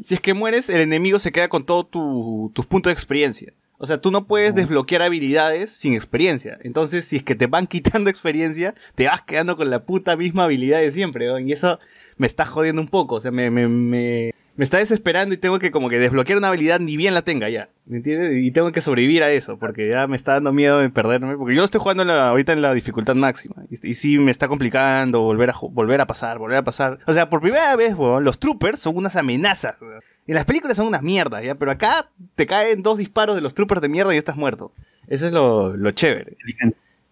Si 0.00 0.14
es 0.14 0.20
que 0.20 0.32
mueres, 0.32 0.70
el 0.70 0.80
enemigo 0.80 1.18
se 1.18 1.32
queda 1.32 1.50
con 1.50 1.66
todos 1.66 1.90
tu, 1.90 2.50
tus 2.54 2.64
puntos 2.64 2.88
de 2.88 2.94
experiencia. 2.94 3.52
O 3.78 3.86
sea, 3.86 4.00
tú 4.00 4.10
no 4.10 4.26
puedes 4.26 4.56
desbloquear 4.56 5.02
habilidades 5.02 5.70
sin 5.70 5.94
experiencia. 5.94 6.58
Entonces, 6.62 7.06
si 7.06 7.16
es 7.16 7.22
que 7.22 7.36
te 7.36 7.46
van 7.46 7.66
quitando 7.68 8.10
experiencia, 8.10 8.74
te 8.96 9.06
vas 9.06 9.22
quedando 9.22 9.56
con 9.56 9.70
la 9.70 9.84
puta 9.84 10.16
misma 10.16 10.44
habilidad 10.44 10.80
de 10.80 10.90
siempre. 10.90 11.28
¿no? 11.28 11.38
Y 11.38 11.52
eso 11.52 11.78
me 12.16 12.26
está 12.26 12.44
jodiendo 12.44 12.82
un 12.82 12.88
poco. 12.88 13.16
O 13.16 13.20
sea, 13.20 13.30
me, 13.30 13.50
me, 13.50 13.68
me, 13.68 14.34
me 14.58 14.64
está 14.64 14.76
desesperando 14.76 15.34
y 15.34 15.38
tengo 15.38 15.58
que 15.58 15.70
como 15.70 15.88
que 15.88 15.98
desbloquear 15.98 16.36
una 16.36 16.48
habilidad 16.48 16.80
ni 16.80 16.96
bien 16.98 17.14
la 17.14 17.22
tenga 17.22 17.48
ya. 17.48 17.70
¿Me 17.86 17.96
entiendes? 17.98 18.36
Y 18.44 18.50
tengo 18.50 18.70
que 18.72 18.82
sobrevivir 18.82 19.22
a 19.22 19.30
eso, 19.30 19.56
porque 19.56 19.88
ya 19.88 20.06
me 20.06 20.16
está 20.16 20.32
dando 20.34 20.52
miedo 20.52 20.78
de 20.80 20.90
perderme. 20.90 21.36
Porque 21.38 21.54
yo 21.54 21.60
lo 21.62 21.64
estoy 21.64 21.80
jugando 21.80 22.02
en 22.02 22.08
la- 22.08 22.28
ahorita 22.28 22.52
en 22.52 22.60
la 22.60 22.74
dificultad 22.74 23.14
máxima. 23.14 23.54
Y, 23.70 23.88
y 23.88 23.94
sí 23.94 24.18
me 24.18 24.30
está 24.30 24.48
complicando 24.48 25.20
volver 25.22 25.48
a, 25.50 25.54
volver 25.70 26.00
a 26.02 26.06
pasar, 26.06 26.36
volver 26.38 26.58
a 26.58 26.64
pasar. 26.64 26.98
O 27.06 27.12
sea, 27.14 27.30
por 27.30 27.40
primera 27.40 27.74
vez, 27.76 27.94
weón, 27.94 28.24
los 28.24 28.38
troopers 28.38 28.80
son 28.80 28.96
unas 28.96 29.16
amenazas. 29.16 29.80
weón. 29.80 30.00
En 30.26 30.34
las 30.34 30.44
películas 30.44 30.76
son 30.76 30.88
unas 30.88 31.02
mierdas, 31.02 31.42
¿ya? 31.42 31.54
Pero 31.54 31.70
acá 31.70 32.10
te 32.34 32.46
caen 32.46 32.82
dos 32.82 32.98
disparos 32.98 33.36
de 33.36 33.40
los 33.40 33.54
troopers 33.54 33.80
de 33.80 33.88
mierda 33.88 34.14
y 34.14 34.18
estás 34.18 34.36
muerto. 34.36 34.72
Eso 35.06 35.26
es 35.28 35.32
lo, 35.32 35.74
lo 35.76 35.90
chévere. 35.92 36.36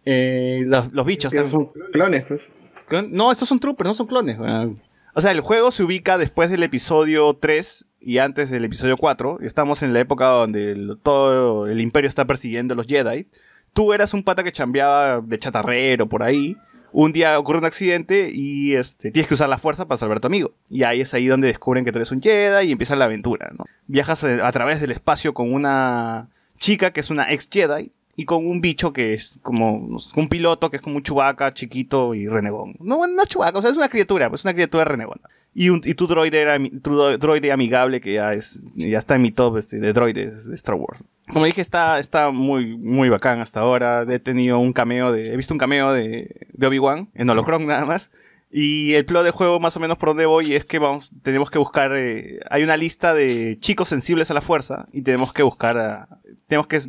Eh, 0.05 0.64
los, 0.66 0.93
los 0.93 1.06
bichos 1.06 1.32
son 1.32 1.70
clones, 1.93 2.24
pues. 2.28 2.48
Clon- 2.89 3.09
No, 3.10 3.32
estos 3.32 3.48
son 3.48 3.59
troopers, 3.59 3.89
no 3.89 3.94
son 3.94 4.06
clones. 4.06 4.39
weón. 4.39 4.81
O 5.18 5.22
sea, 5.22 5.32
el 5.32 5.40
juego 5.40 5.70
se 5.70 5.82
ubica 5.82 6.18
después 6.18 6.51
del 6.51 6.62
episodio 6.62 7.32
3 7.40 7.86
y 8.02 8.18
antes 8.18 8.51
del 8.51 8.66
episodio 8.66 8.98
4. 8.98 9.38
Estamos 9.40 9.82
en 9.82 9.94
la 9.94 10.01
época 10.01 10.26
donde 10.26 10.94
todo 11.02 11.66
el 11.66 11.80
imperio 11.80 12.06
está 12.06 12.26
persiguiendo 12.26 12.74
a 12.74 12.76
los 12.76 12.86
Jedi. 12.86 13.26
Tú 13.72 13.94
eras 13.94 14.12
un 14.12 14.22
pata 14.22 14.44
que 14.44 14.52
chambeaba 14.52 15.22
de 15.22 15.38
chatarrero 15.38 16.06
por 16.06 16.22
ahí. 16.22 16.59
Un 16.93 17.14
día 17.14 17.38
ocurre 17.38 17.60
un 17.60 17.64
accidente 17.64 18.28
y 18.30 18.74
este, 18.74 19.10
tienes 19.10 19.26
que 19.26 19.32
usar 19.32 19.48
la 19.48 19.56
fuerza 19.56 19.88
para 19.88 19.97
salvar 19.97 20.18
a 20.18 20.20
tu 20.20 20.26
amigo. 20.26 20.52
Y 20.68 20.82
ahí 20.82 21.01
es 21.01 21.14
ahí 21.14 21.28
donde 21.28 21.47
descubren 21.47 21.86
que 21.86 21.93
tú 21.93 21.98
eres 21.98 22.12
un 22.12 22.20
Jedi 22.20 22.66
y 22.66 22.72
empieza 22.72 22.94
la 22.94 23.06
aventura. 23.06 23.51
¿no? 23.56 23.64
Viajas 23.86 24.22
a 24.22 24.52
través 24.52 24.82
del 24.82 24.90
espacio 24.90 25.32
con 25.32 25.51
una 25.51 26.28
chica 26.59 26.90
que 26.90 27.01
es 27.01 27.09
una 27.09 27.32
ex 27.32 27.48
Jedi 27.51 27.90
y 28.16 28.24
con 28.24 28.47
un 28.47 28.60
bicho 28.62 28.93
que 28.93 29.12
es 29.14 29.38
como 29.43 29.76
un 30.16 30.28
piloto 30.28 30.70
que 30.70 30.76
es 30.76 30.82
como 30.82 30.97
un 30.97 31.02
chubaca 31.02 31.52
chiquito 31.52 32.14
y 32.14 32.26
renegón. 32.28 32.74
No, 32.80 33.06
no 33.06 33.22
es 33.22 33.28
chubaca, 33.28 33.59
o 33.59 33.62
sea, 33.62 33.70
es 33.70 33.76
una 33.76 33.88
criatura, 33.88 34.28
pues 34.30 34.40
es 34.40 34.44
una 34.47 34.55
criatura 34.55 34.84
renegona. 34.84 35.20
Y, 35.55 35.68
un, 35.70 35.80
y 35.84 35.94
tu 35.94 36.06
droide 36.06 36.40
era 36.40 36.59
tu 36.59 36.90
dro- 36.93 37.16
droide 37.18 37.51
amigable 37.52 38.01
que 38.01 38.14
ya 38.14 38.34
es 38.34 38.62
ya 38.74 38.98
está 38.98 39.14
en 39.16 39.22
mi 39.22 39.30
top 39.32 39.56
este, 39.59 39.78
de 39.80 39.93
droides 39.93 40.47
de 40.47 40.55
Star 40.55 40.74
Wars. 40.74 41.05
Como 41.32 41.44
dije, 41.47 41.60
está, 41.60 41.98
está 41.98 42.30
muy, 42.30 42.76
muy 42.76 43.09
bacán 43.09 43.40
hasta 43.40 43.60
ahora. 43.60 44.05
He 44.09 44.18
tenido 44.18 44.59
un 44.59 44.72
cameo 44.72 45.12
de. 45.12 45.32
He 45.32 45.36
visto 45.36 45.55
un 45.55 45.59
cameo 45.59 45.93
de, 45.93 46.47
de 46.52 46.66
Obi-Wan 46.66 47.09
en 47.14 47.28
Holocron 47.30 47.66
nada 47.66 47.84
más. 47.86 48.10
Y 48.51 48.94
el 48.94 49.05
plot 49.05 49.24
de 49.24 49.32
juego, 49.32 49.59
más 49.60 49.77
o 49.77 49.81
menos 49.81 49.98
por 49.98 50.10
donde 50.10 50.24
voy, 50.24 50.55
es 50.55 50.64
que 50.64 50.78
vamos, 50.78 51.10
tenemos 51.23 51.51
que 51.51 51.59
buscar. 51.59 51.93
eh, 51.97 52.40
hay 52.48 52.62
una 52.62 52.77
lista 52.77 53.12
de 53.12 53.59
chicos 53.60 53.89
sensibles 53.89 54.31
a 54.31 54.35
la 54.35 54.40
fuerza 54.40 54.86
y 54.93 55.02
tenemos 55.02 55.32
que 55.32 55.43
buscar. 55.43 56.09
tenemos 56.47 56.66
que 56.66 56.81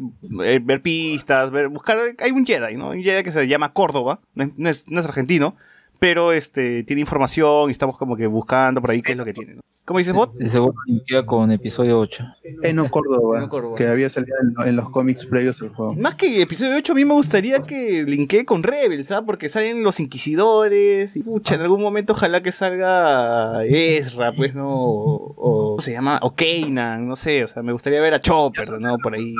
eh, 0.43 0.59
ver 0.63 0.81
pistas, 0.81 1.51
ver, 1.51 1.67
buscar. 1.67 1.97
Hay 2.19 2.31
un 2.31 2.45
Jedi, 2.45 2.75
¿no? 2.75 2.89
Un 2.89 3.03
Jedi 3.03 3.23
que 3.23 3.31
se 3.31 3.47
llama 3.47 3.73
Córdoba, 3.73 4.21
no 4.35 4.69
es 4.69 4.87
argentino, 5.05 5.55
pero 5.99 6.31
este 6.31 6.83
tiene 6.83 7.01
información 7.01 7.69
y 7.69 7.71
estamos 7.71 7.97
como 7.97 8.15
que 8.15 8.27
buscando 8.27 8.81
por 8.81 8.91
ahí 8.91 9.01
qué 9.01 9.13
es 9.13 9.17
lo 9.17 9.25
que 9.25 9.33
tiene, 9.33 9.55
¿no? 9.55 9.61
¿Cómo 9.85 9.99
dices, 9.99 10.13
bot? 10.13 10.33
El 10.37 10.49
segundo 10.49 10.75
queda 11.07 11.25
con 11.25 11.49
episodio 11.49 11.97
8. 11.99 12.21
Eno 12.63 12.89
Córdoba, 12.89 13.37
Eno 13.37 13.47
Córdoba. 13.47 13.77
que 13.77 13.85
había 13.87 14.09
salido 14.09 14.35
en, 14.65 14.67
en 14.67 14.75
los 14.75 14.89
cómics 14.89 15.25
previos 15.25 15.61
al 15.61 15.69
juego. 15.69 15.93
Más 15.95 16.15
que 16.15 16.41
episodio 16.41 16.75
8, 16.75 16.91
a 16.91 16.95
mí 16.95 17.05
me 17.05 17.13
gustaría 17.13 17.61
que 17.61 18.03
linkee 18.03 18.43
con 18.43 18.63
Rebels, 18.63 19.07
¿sabes? 19.07 19.23
Porque 19.25 19.47
salen 19.47 19.83
los 19.83 20.01
inquisidores 20.01 21.15
y 21.15 21.23
pucha, 21.23 21.55
en 21.55 21.61
algún 21.61 21.81
momento 21.81 22.11
ojalá 22.11 22.43
que 22.43 22.51
salga 22.51 23.63
Ezra, 23.65 24.33
pues, 24.35 24.53
¿no? 24.53 24.69
O, 24.69 25.33
o- 25.37 25.67
¿cómo 25.77 25.81
se 25.81 25.93
llama? 25.93 26.19
O 26.21 26.33
Kanan, 26.35 27.07
no 27.07 27.15
sé, 27.15 27.45
o 27.45 27.47
sea, 27.47 27.63
me 27.63 27.71
gustaría 27.71 28.01
ver 28.01 28.13
a 28.13 28.19
Chopper, 28.19 28.69
¿no? 28.81 28.97
Por 28.97 29.13
ahí. 29.15 29.33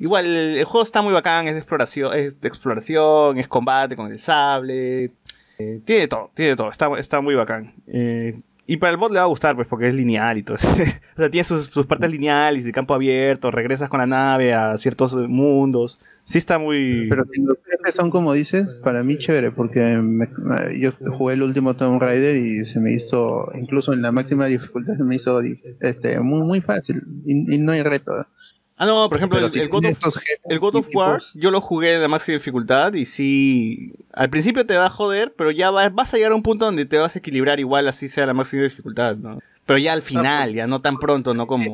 Igual, 0.00 0.24
el, 0.24 0.56
el 0.56 0.64
juego 0.64 0.84
está 0.84 1.02
muy 1.02 1.12
bacán, 1.12 1.48
es 1.48 1.52
de 1.54 1.58
exploración, 1.60 2.14
es 2.16 2.40
de 2.40 2.48
exploración, 2.48 3.36
es 3.38 3.46
combate 3.46 3.94
con 3.94 4.10
el 4.10 4.18
sable. 4.18 5.10
Eh, 5.62 5.80
tiene 5.84 6.08
todo, 6.08 6.30
tiene 6.34 6.56
todo, 6.56 6.70
está, 6.70 6.88
está 6.98 7.20
muy 7.20 7.34
bacán. 7.34 7.74
Eh, 7.86 8.40
y 8.66 8.76
para 8.76 8.92
el 8.92 8.96
bot 8.96 9.10
le 9.10 9.18
va 9.18 9.24
a 9.24 9.28
gustar, 9.28 9.56
pues, 9.56 9.66
porque 9.66 9.88
es 9.88 9.94
lineal 9.94 10.38
y 10.38 10.42
todo 10.44 10.54
o 10.56 10.58
sea, 10.58 11.30
tiene 11.30 11.44
sus, 11.44 11.66
sus 11.66 11.86
partes 11.86 12.10
lineales 12.10 12.64
de 12.64 12.72
campo 12.72 12.94
abierto, 12.94 13.50
regresas 13.50 13.88
con 13.88 13.98
la 13.98 14.06
nave 14.06 14.54
a 14.54 14.76
ciertos 14.78 15.14
mundos. 15.14 15.98
Sí 16.24 16.38
está 16.38 16.58
muy... 16.58 17.08
Pero 17.10 17.24
los 17.42 17.56
jefes 17.66 17.96
son 17.96 18.10
como 18.10 18.32
dices, 18.32 18.78
para 18.84 19.02
mí 19.02 19.18
chévere, 19.18 19.50
porque 19.50 20.00
yo 20.80 20.90
jugué 21.10 21.34
el 21.34 21.42
último 21.42 21.74
Tomb 21.74 22.00
Raider 22.00 22.36
y 22.36 22.64
se 22.64 22.78
me 22.78 22.92
hizo, 22.92 23.50
incluso 23.60 23.92
en 23.92 24.02
la 24.02 24.12
máxima 24.12 24.46
dificultad, 24.46 24.94
se 24.94 25.02
me 25.02 25.16
hizo 25.16 25.40
este, 25.80 26.20
muy, 26.20 26.42
muy 26.42 26.60
fácil 26.60 27.02
y, 27.24 27.56
y 27.56 27.58
no 27.58 27.72
hay 27.72 27.82
reto. 27.82 28.12
Ah, 28.82 28.86
no, 28.86 29.08
por 29.08 29.16
ejemplo, 29.18 29.38
el, 29.38 29.44
el 29.60 29.68
God 29.68 29.84
of, 29.86 30.16
el 30.48 30.58
God 30.58 30.74
of 30.74 30.88
War, 30.92 31.20
yo 31.34 31.52
lo 31.52 31.60
jugué 31.60 31.94
en 31.94 32.02
la 32.02 32.08
máxima 32.08 32.34
dificultad 32.36 32.92
y 32.94 33.06
sí, 33.06 33.92
al 34.12 34.28
principio 34.28 34.66
te 34.66 34.74
va 34.76 34.86
a 34.86 34.90
joder, 34.90 35.34
pero 35.38 35.52
ya 35.52 35.70
va- 35.70 35.88
vas 35.90 36.12
a 36.12 36.16
llegar 36.16 36.32
a 36.32 36.34
un 36.34 36.42
punto 36.42 36.64
donde 36.64 36.84
te 36.84 36.98
vas 36.98 37.14
a 37.14 37.20
equilibrar 37.20 37.60
igual 37.60 37.86
así 37.86 38.08
sea 38.08 38.26
la 38.26 38.34
máxima 38.34 38.64
dificultad, 38.64 39.14
¿no? 39.14 39.38
Pero 39.66 39.78
ya 39.78 39.92
al 39.92 40.02
final, 40.02 40.52
ya 40.52 40.66
no 40.66 40.80
tan 40.80 40.96
pronto, 40.98 41.32
no 41.32 41.46
como... 41.46 41.64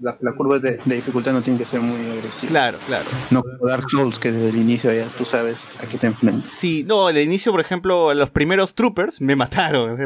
La, 0.00 0.16
la 0.22 0.32
curva 0.34 0.58
de, 0.58 0.78
de 0.84 0.96
dificultad 0.96 1.32
no 1.32 1.42
tiene 1.42 1.58
que 1.58 1.66
ser 1.66 1.78
muy 1.80 1.94
agresiva. 2.10 2.48
Claro, 2.50 2.78
claro. 2.86 3.04
No 3.30 3.42
como 3.42 3.68
Dark 3.68 3.84
Souls, 3.88 4.18
que 4.18 4.32
desde 4.32 4.48
el 4.48 4.56
inicio 4.56 4.90
ya 4.92 5.06
tú 5.16 5.24
sabes 5.26 5.74
a 5.78 5.86
qué 5.86 5.98
te 5.98 6.06
enfrentas. 6.08 6.50
Sí, 6.50 6.84
no, 6.88 7.06
al 7.06 7.18
inicio, 7.18 7.52
por 7.52 7.60
ejemplo, 7.60 8.12
los 8.14 8.30
primeros 8.30 8.74
troopers 8.74 9.20
me 9.20 9.36
mataron 9.36 9.96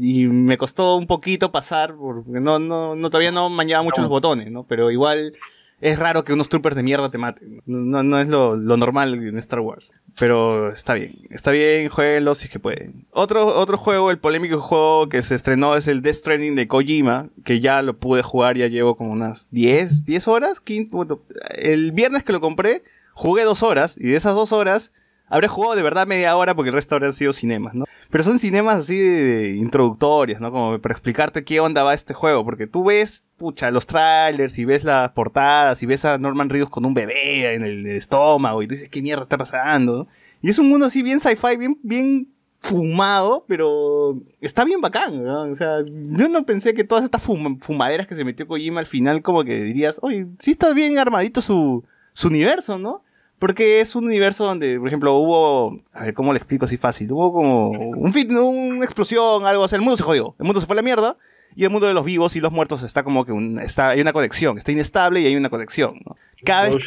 y 0.00 0.26
me 0.28 0.56
costó 0.58 0.96
un 0.96 1.06
poquito 1.06 1.50
pasar 1.50 1.96
porque 1.96 2.38
no, 2.38 2.58
no, 2.60 2.94
no 2.94 3.08
todavía 3.10 3.32
no 3.32 3.48
manejaba 3.48 3.82
mucho 3.82 4.02
los 4.02 4.10
botones, 4.10 4.52
¿no? 4.52 4.64
Pero 4.64 4.90
igual 4.90 5.32
es 5.80 5.98
raro 5.98 6.24
que 6.24 6.32
unos 6.32 6.48
troopers 6.48 6.76
de 6.76 6.82
mierda 6.82 7.10
te 7.10 7.18
maten. 7.18 7.62
No, 7.66 8.02
no 8.02 8.20
es 8.20 8.28
lo, 8.28 8.56
lo 8.56 8.76
normal 8.76 9.14
en 9.14 9.38
Star 9.38 9.60
Wars. 9.60 9.92
Pero 10.18 10.70
está 10.70 10.94
bien. 10.94 11.18
Está 11.30 11.50
bien, 11.50 11.88
jueguenlo 11.88 12.34
si 12.34 12.46
es 12.46 12.50
que 12.52 12.58
pueden. 12.58 13.06
Otro, 13.10 13.46
otro 13.46 13.78
juego, 13.78 14.10
el 14.10 14.18
polémico 14.18 14.60
juego 14.60 15.08
que 15.08 15.22
se 15.22 15.34
estrenó 15.34 15.76
es 15.76 15.88
el 15.88 16.02
Death 16.02 16.16
Stranding 16.16 16.54
de 16.54 16.68
Kojima, 16.68 17.30
que 17.44 17.60
ya 17.60 17.82
lo 17.82 17.96
pude 17.96 18.22
jugar, 18.22 18.56
ya 18.56 18.66
llevo 18.66 18.96
como 18.96 19.12
unas 19.12 19.48
10, 19.50 20.04
10 20.04 20.28
horas. 20.28 20.60
15, 20.60 20.90
bueno, 20.92 21.22
el 21.56 21.92
viernes 21.92 22.24
que 22.24 22.32
lo 22.32 22.40
compré, 22.40 22.82
jugué 23.14 23.44
dos 23.44 23.62
horas, 23.62 23.96
y 23.98 24.08
de 24.08 24.16
esas 24.16 24.34
dos 24.34 24.52
horas 24.52 24.92
habré 25.30 25.48
jugado 25.48 25.76
de 25.76 25.82
verdad 25.82 26.06
media 26.06 26.36
hora 26.36 26.54
porque 26.54 26.68
el 26.68 26.74
resto 26.74 26.94
habrían 26.96 27.14
sido 27.14 27.32
cinemas, 27.32 27.74
¿no? 27.74 27.86
Pero 28.10 28.24
son 28.24 28.38
cinemas 28.38 28.80
así 28.80 28.98
de 28.98 29.56
introductorios, 29.56 30.40
¿no? 30.40 30.50
Como 30.50 30.78
para 30.80 30.92
explicarte 30.92 31.44
qué 31.44 31.60
onda 31.60 31.82
va 31.82 31.94
este 31.94 32.12
juego, 32.12 32.44
porque 32.44 32.66
tú 32.66 32.84
ves, 32.84 33.24
pucha, 33.38 33.70
los 33.70 33.86
trailers 33.86 34.58
y 34.58 34.64
ves 34.64 34.84
las 34.84 35.10
portadas 35.10 35.82
y 35.82 35.86
ves 35.86 36.04
a 36.04 36.18
Norman 36.18 36.50
Reedus 36.50 36.68
con 36.68 36.84
un 36.84 36.92
bebé 36.92 37.54
en 37.54 37.64
el, 37.64 37.86
estómago 37.86 38.62
y 38.62 38.66
tú 38.66 38.74
dices, 38.74 38.88
¿qué 38.90 39.00
mierda 39.00 39.22
está 39.22 39.38
pasando? 39.38 39.96
¿no? 39.98 40.06
Y 40.42 40.50
es 40.50 40.58
un 40.58 40.68
mundo 40.68 40.86
así 40.86 41.02
bien 41.02 41.20
sci-fi, 41.20 41.56
bien, 41.56 41.78
bien 41.82 42.28
fumado, 42.62 43.44
pero 43.48 44.18
está 44.40 44.64
bien 44.64 44.80
bacán, 44.80 45.24
¿no? 45.24 45.44
O 45.44 45.54
sea, 45.54 45.78
yo 45.86 46.28
no 46.28 46.44
pensé 46.44 46.74
que 46.74 46.84
todas 46.84 47.04
estas 47.04 47.26
fum- 47.26 47.58
fumaderas 47.60 48.06
que 48.06 48.14
se 48.14 48.24
metió 48.24 48.46
Kojima 48.46 48.80
al 48.80 48.86
final 48.86 49.22
como 49.22 49.44
que 49.44 49.62
dirías, 49.62 49.98
oye, 50.02 50.26
sí 50.38 50.50
está 50.52 50.72
bien 50.74 50.98
armadito 50.98 51.40
su, 51.40 51.84
su 52.12 52.28
universo, 52.28 52.78
¿no? 52.78 53.02
Porque 53.40 53.80
es 53.80 53.96
un 53.96 54.04
universo 54.04 54.44
donde, 54.44 54.78
por 54.78 54.86
ejemplo, 54.86 55.14
hubo. 55.14 55.80
A 55.94 56.04
ver, 56.04 56.14
¿cómo 56.14 56.32
le 56.32 56.36
explico 56.36 56.66
así 56.66 56.76
fácil? 56.76 57.10
Hubo 57.10 57.32
como 57.32 57.70
un 57.70 58.12
fit, 58.12 58.30
una 58.30 58.84
explosión, 58.84 59.46
algo 59.46 59.64
así. 59.64 59.74
El 59.74 59.80
mundo 59.80 59.96
se 59.96 60.02
jodió. 60.02 60.34
El 60.38 60.44
mundo 60.44 60.60
se 60.60 60.66
fue 60.66 60.74
a 60.74 60.76
la 60.76 60.82
mierda. 60.82 61.16
Y 61.56 61.64
el 61.64 61.70
mundo 61.70 61.86
de 61.86 61.94
los 61.94 62.04
vivos 62.04 62.36
y 62.36 62.40
los 62.40 62.52
muertos 62.52 62.82
está 62.82 63.02
como 63.02 63.24
que 63.24 63.32
un, 63.32 63.58
está, 63.58 63.88
hay 63.88 64.00
una 64.02 64.12
conexión. 64.12 64.58
Está 64.58 64.72
inestable 64.72 65.22
y 65.22 65.26
hay 65.26 65.36
una 65.36 65.48
conexión. 65.48 66.00
¿no? 66.06 66.16
Cada 66.44 66.68
vez. 66.68 66.86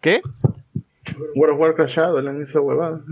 ¿Qué? 0.00 0.22
World 1.34 1.54
of 1.54 1.60
Warcraft 1.60 1.90
Shadowlands, 1.90 2.48
esa 2.48 2.60
huevada. 2.60 3.00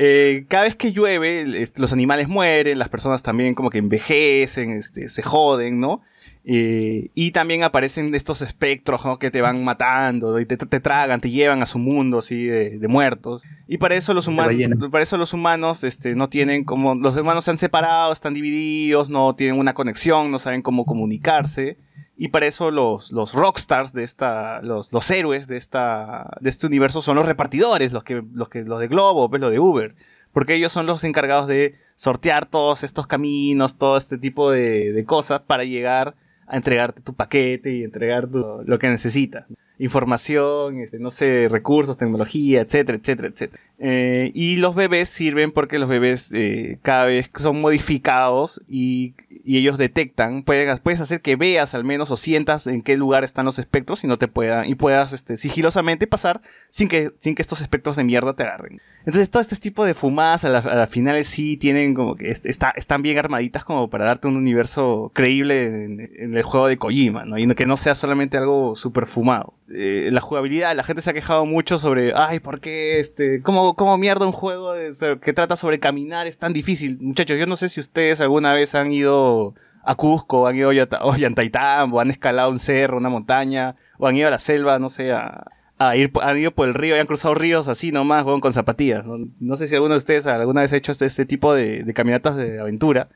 Eh, 0.00 0.44
cada 0.46 0.62
vez 0.62 0.76
que 0.76 0.92
llueve, 0.92 1.60
este, 1.60 1.80
los 1.80 1.92
animales 1.92 2.28
mueren, 2.28 2.78
las 2.78 2.88
personas 2.88 3.24
también 3.24 3.56
como 3.56 3.68
que 3.68 3.78
envejecen, 3.78 4.70
este, 4.70 5.08
se 5.08 5.24
joden, 5.24 5.80
¿no? 5.80 6.02
Eh, 6.44 7.10
y 7.14 7.32
también 7.32 7.62
aparecen 7.62 8.14
estos 8.14 8.40
espectros 8.40 9.04
¿no? 9.04 9.18
que 9.18 9.30
te 9.30 9.42
van 9.42 9.62
matando 9.64 10.40
y 10.40 10.46
te, 10.46 10.56
te 10.56 10.80
tragan, 10.80 11.20
te 11.20 11.30
llevan 11.30 11.60
a 11.62 11.66
su 11.66 11.78
mundo 11.78 12.18
así 12.18 12.46
de, 12.46 12.78
de 12.78 12.88
muertos. 12.88 13.44
Y 13.66 13.78
para 13.78 13.96
eso 13.96 14.14
los 14.14 14.28
humanos, 14.28 14.54
para 14.90 15.02
eso 15.02 15.18
los 15.18 15.34
humanos 15.34 15.84
este, 15.84 16.14
no 16.14 16.28
tienen 16.28 16.64
como, 16.64 16.94
los 16.94 17.16
humanos 17.16 17.44
se 17.44 17.50
han 17.50 17.58
separado, 17.58 18.12
están 18.12 18.34
divididos, 18.34 19.10
no 19.10 19.34
tienen 19.34 19.58
una 19.58 19.74
conexión, 19.74 20.30
no 20.30 20.38
saben 20.38 20.62
cómo 20.62 20.86
comunicarse. 20.86 21.76
Y 22.16 22.28
para 22.28 22.46
eso 22.46 22.70
los, 22.70 23.12
los 23.12 23.32
rockstars 23.34 23.92
de 23.92 24.02
esta, 24.02 24.60
los, 24.62 24.92
los 24.92 25.10
héroes 25.10 25.46
de 25.46 25.56
esta, 25.56 26.36
de 26.40 26.48
este 26.48 26.66
universo 26.66 27.00
son 27.00 27.16
los 27.16 27.26
repartidores, 27.26 27.92
los 27.92 28.02
que, 28.02 28.24
los 28.32 28.48
que, 28.48 28.62
los 28.62 28.80
de 28.80 28.88
Globo, 28.88 29.28
pues 29.28 29.40
los 29.40 29.52
de 29.52 29.60
Uber. 29.60 29.94
Porque 30.32 30.54
ellos 30.54 30.72
son 30.72 30.86
los 30.86 31.04
encargados 31.04 31.46
de 31.46 31.76
sortear 31.94 32.46
todos 32.46 32.82
estos 32.84 33.06
caminos, 33.06 33.76
todo 33.76 33.96
este 33.96 34.18
tipo 34.18 34.50
de, 34.50 34.92
de 34.92 35.04
cosas 35.04 35.42
para 35.42 35.64
llegar 35.64 36.16
a 36.48 36.56
entregarte 36.56 37.02
tu 37.02 37.14
paquete 37.14 37.70
y 37.72 37.84
entregar 37.84 38.26
tu- 38.28 38.62
lo 38.64 38.78
que 38.78 38.88
necesitas. 38.88 39.46
Información, 39.78 40.80
este, 40.80 40.98
no 40.98 41.10
sé, 41.10 41.46
recursos, 41.50 41.96
tecnología, 41.96 42.60
etcétera, 42.62 42.98
etcétera, 42.98 43.28
etcétera. 43.28 43.62
Eh, 43.80 44.32
y 44.34 44.56
los 44.56 44.74
bebés 44.74 45.08
sirven 45.08 45.52
porque 45.52 45.78
los 45.78 45.88
bebés 45.88 46.32
eh, 46.34 46.78
cada 46.82 47.04
vez 47.04 47.30
son 47.38 47.60
modificados 47.60 48.60
y, 48.68 49.14
ellos 49.44 49.78
detectan, 49.78 50.42
pueden, 50.42 50.76
puedes 50.82 51.00
hacer 51.00 51.22
que 51.22 51.34
veas 51.34 51.74
al 51.74 51.82
menos 51.82 52.10
o 52.10 52.18
sientas 52.18 52.66
en 52.66 52.82
qué 52.82 52.98
lugar 52.98 53.24
están 53.24 53.46
los 53.46 53.58
espectros 53.58 54.04
y 54.04 54.06
no 54.06 54.18
te 54.18 54.28
puedan, 54.28 54.68
y 54.68 54.74
puedas 54.74 55.14
este, 55.14 55.38
sigilosamente 55.38 56.06
pasar 56.06 56.42
sin 56.68 56.88
que, 56.88 57.12
sin 57.18 57.34
que 57.34 57.40
estos 57.40 57.62
espectros 57.62 57.96
de 57.96 58.04
mierda 58.04 58.34
te 58.34 58.42
agarren. 58.42 58.78
Entonces 59.06 59.30
todo 59.30 59.40
este 59.40 59.56
tipo 59.56 59.86
de 59.86 59.94
fumadas 59.94 60.44
a 60.44 60.50
la, 60.50 60.58
a 60.58 60.74
la 60.74 60.86
finales 60.86 61.28
sí 61.28 61.56
tienen 61.56 61.94
como 61.94 62.14
que 62.14 62.28
est- 62.30 62.44
está, 62.44 62.74
están 62.76 63.00
bien 63.00 63.16
armaditas 63.16 63.64
como 63.64 63.88
para 63.88 64.04
darte 64.04 64.28
un 64.28 64.36
universo 64.36 65.12
creíble 65.14 65.84
en, 65.84 66.36
el 66.36 66.42
juego 66.42 66.66
de 66.66 66.76
Kojima, 66.76 67.24
¿no? 67.24 67.38
Y 67.38 67.48
que 67.54 67.64
no 67.64 67.76
sea 67.76 67.94
solamente 67.94 68.36
algo 68.36 68.76
super 68.76 69.06
fumado. 69.06 69.54
Eh, 69.70 70.08
la 70.12 70.20
jugabilidad, 70.20 70.76
la 70.76 70.84
gente 70.84 71.02
se 71.02 71.10
ha 71.10 71.14
quejado 71.14 71.46
mucho 71.46 71.78
sobre, 71.78 72.12
ay, 72.14 72.40
¿por 72.40 72.60
qué 72.60 73.00
este, 73.00 73.42
cómo, 73.42 73.67
cómo 73.74 73.96
mierda 73.98 74.26
un 74.26 74.32
juego 74.32 74.72
que 75.20 75.32
trata 75.32 75.56
sobre 75.56 75.78
caminar 75.80 76.26
es 76.26 76.38
tan 76.38 76.52
difícil? 76.52 76.98
Muchachos, 77.00 77.38
yo 77.38 77.46
no 77.46 77.56
sé 77.56 77.68
si 77.68 77.80
ustedes 77.80 78.20
alguna 78.20 78.52
vez 78.52 78.74
han 78.74 78.92
ido 78.92 79.54
a 79.84 79.94
Cusco, 79.94 80.46
han 80.46 80.56
ido 80.56 80.68
a 80.68 80.72
Ollanta- 80.72 80.98
Ollantaytambo, 81.02 82.00
han 82.00 82.10
escalado 82.10 82.50
un 82.50 82.58
cerro, 82.58 82.96
una 82.98 83.08
montaña, 83.08 83.76
o 83.98 84.06
han 84.06 84.16
ido 84.16 84.28
a 84.28 84.30
la 84.30 84.38
selva, 84.38 84.78
no 84.78 84.88
sé, 84.88 85.12
a, 85.12 85.96
ir, 85.96 86.10
han 86.22 86.36
ido 86.36 86.50
por 86.50 86.68
el 86.68 86.74
río 86.74 86.96
y 86.96 86.98
han 86.98 87.06
cruzado 87.06 87.34
ríos 87.34 87.68
así 87.68 87.92
nomás, 87.92 88.24
con 88.24 88.52
zapatillas. 88.52 89.04
No, 89.06 89.16
No 89.40 89.56
sé 89.56 89.68
si 89.68 89.74
alguno 89.74 89.94
de 89.94 89.98
ustedes 89.98 90.26
alguna 90.26 90.60
vez 90.62 90.72
ha 90.72 90.76
hecho 90.76 90.92
este, 90.92 91.06
este 91.06 91.24
tipo 91.24 91.54
de 91.54 91.90
caminatas 91.94 92.36
de 92.36 92.60
aventura, 92.60 93.08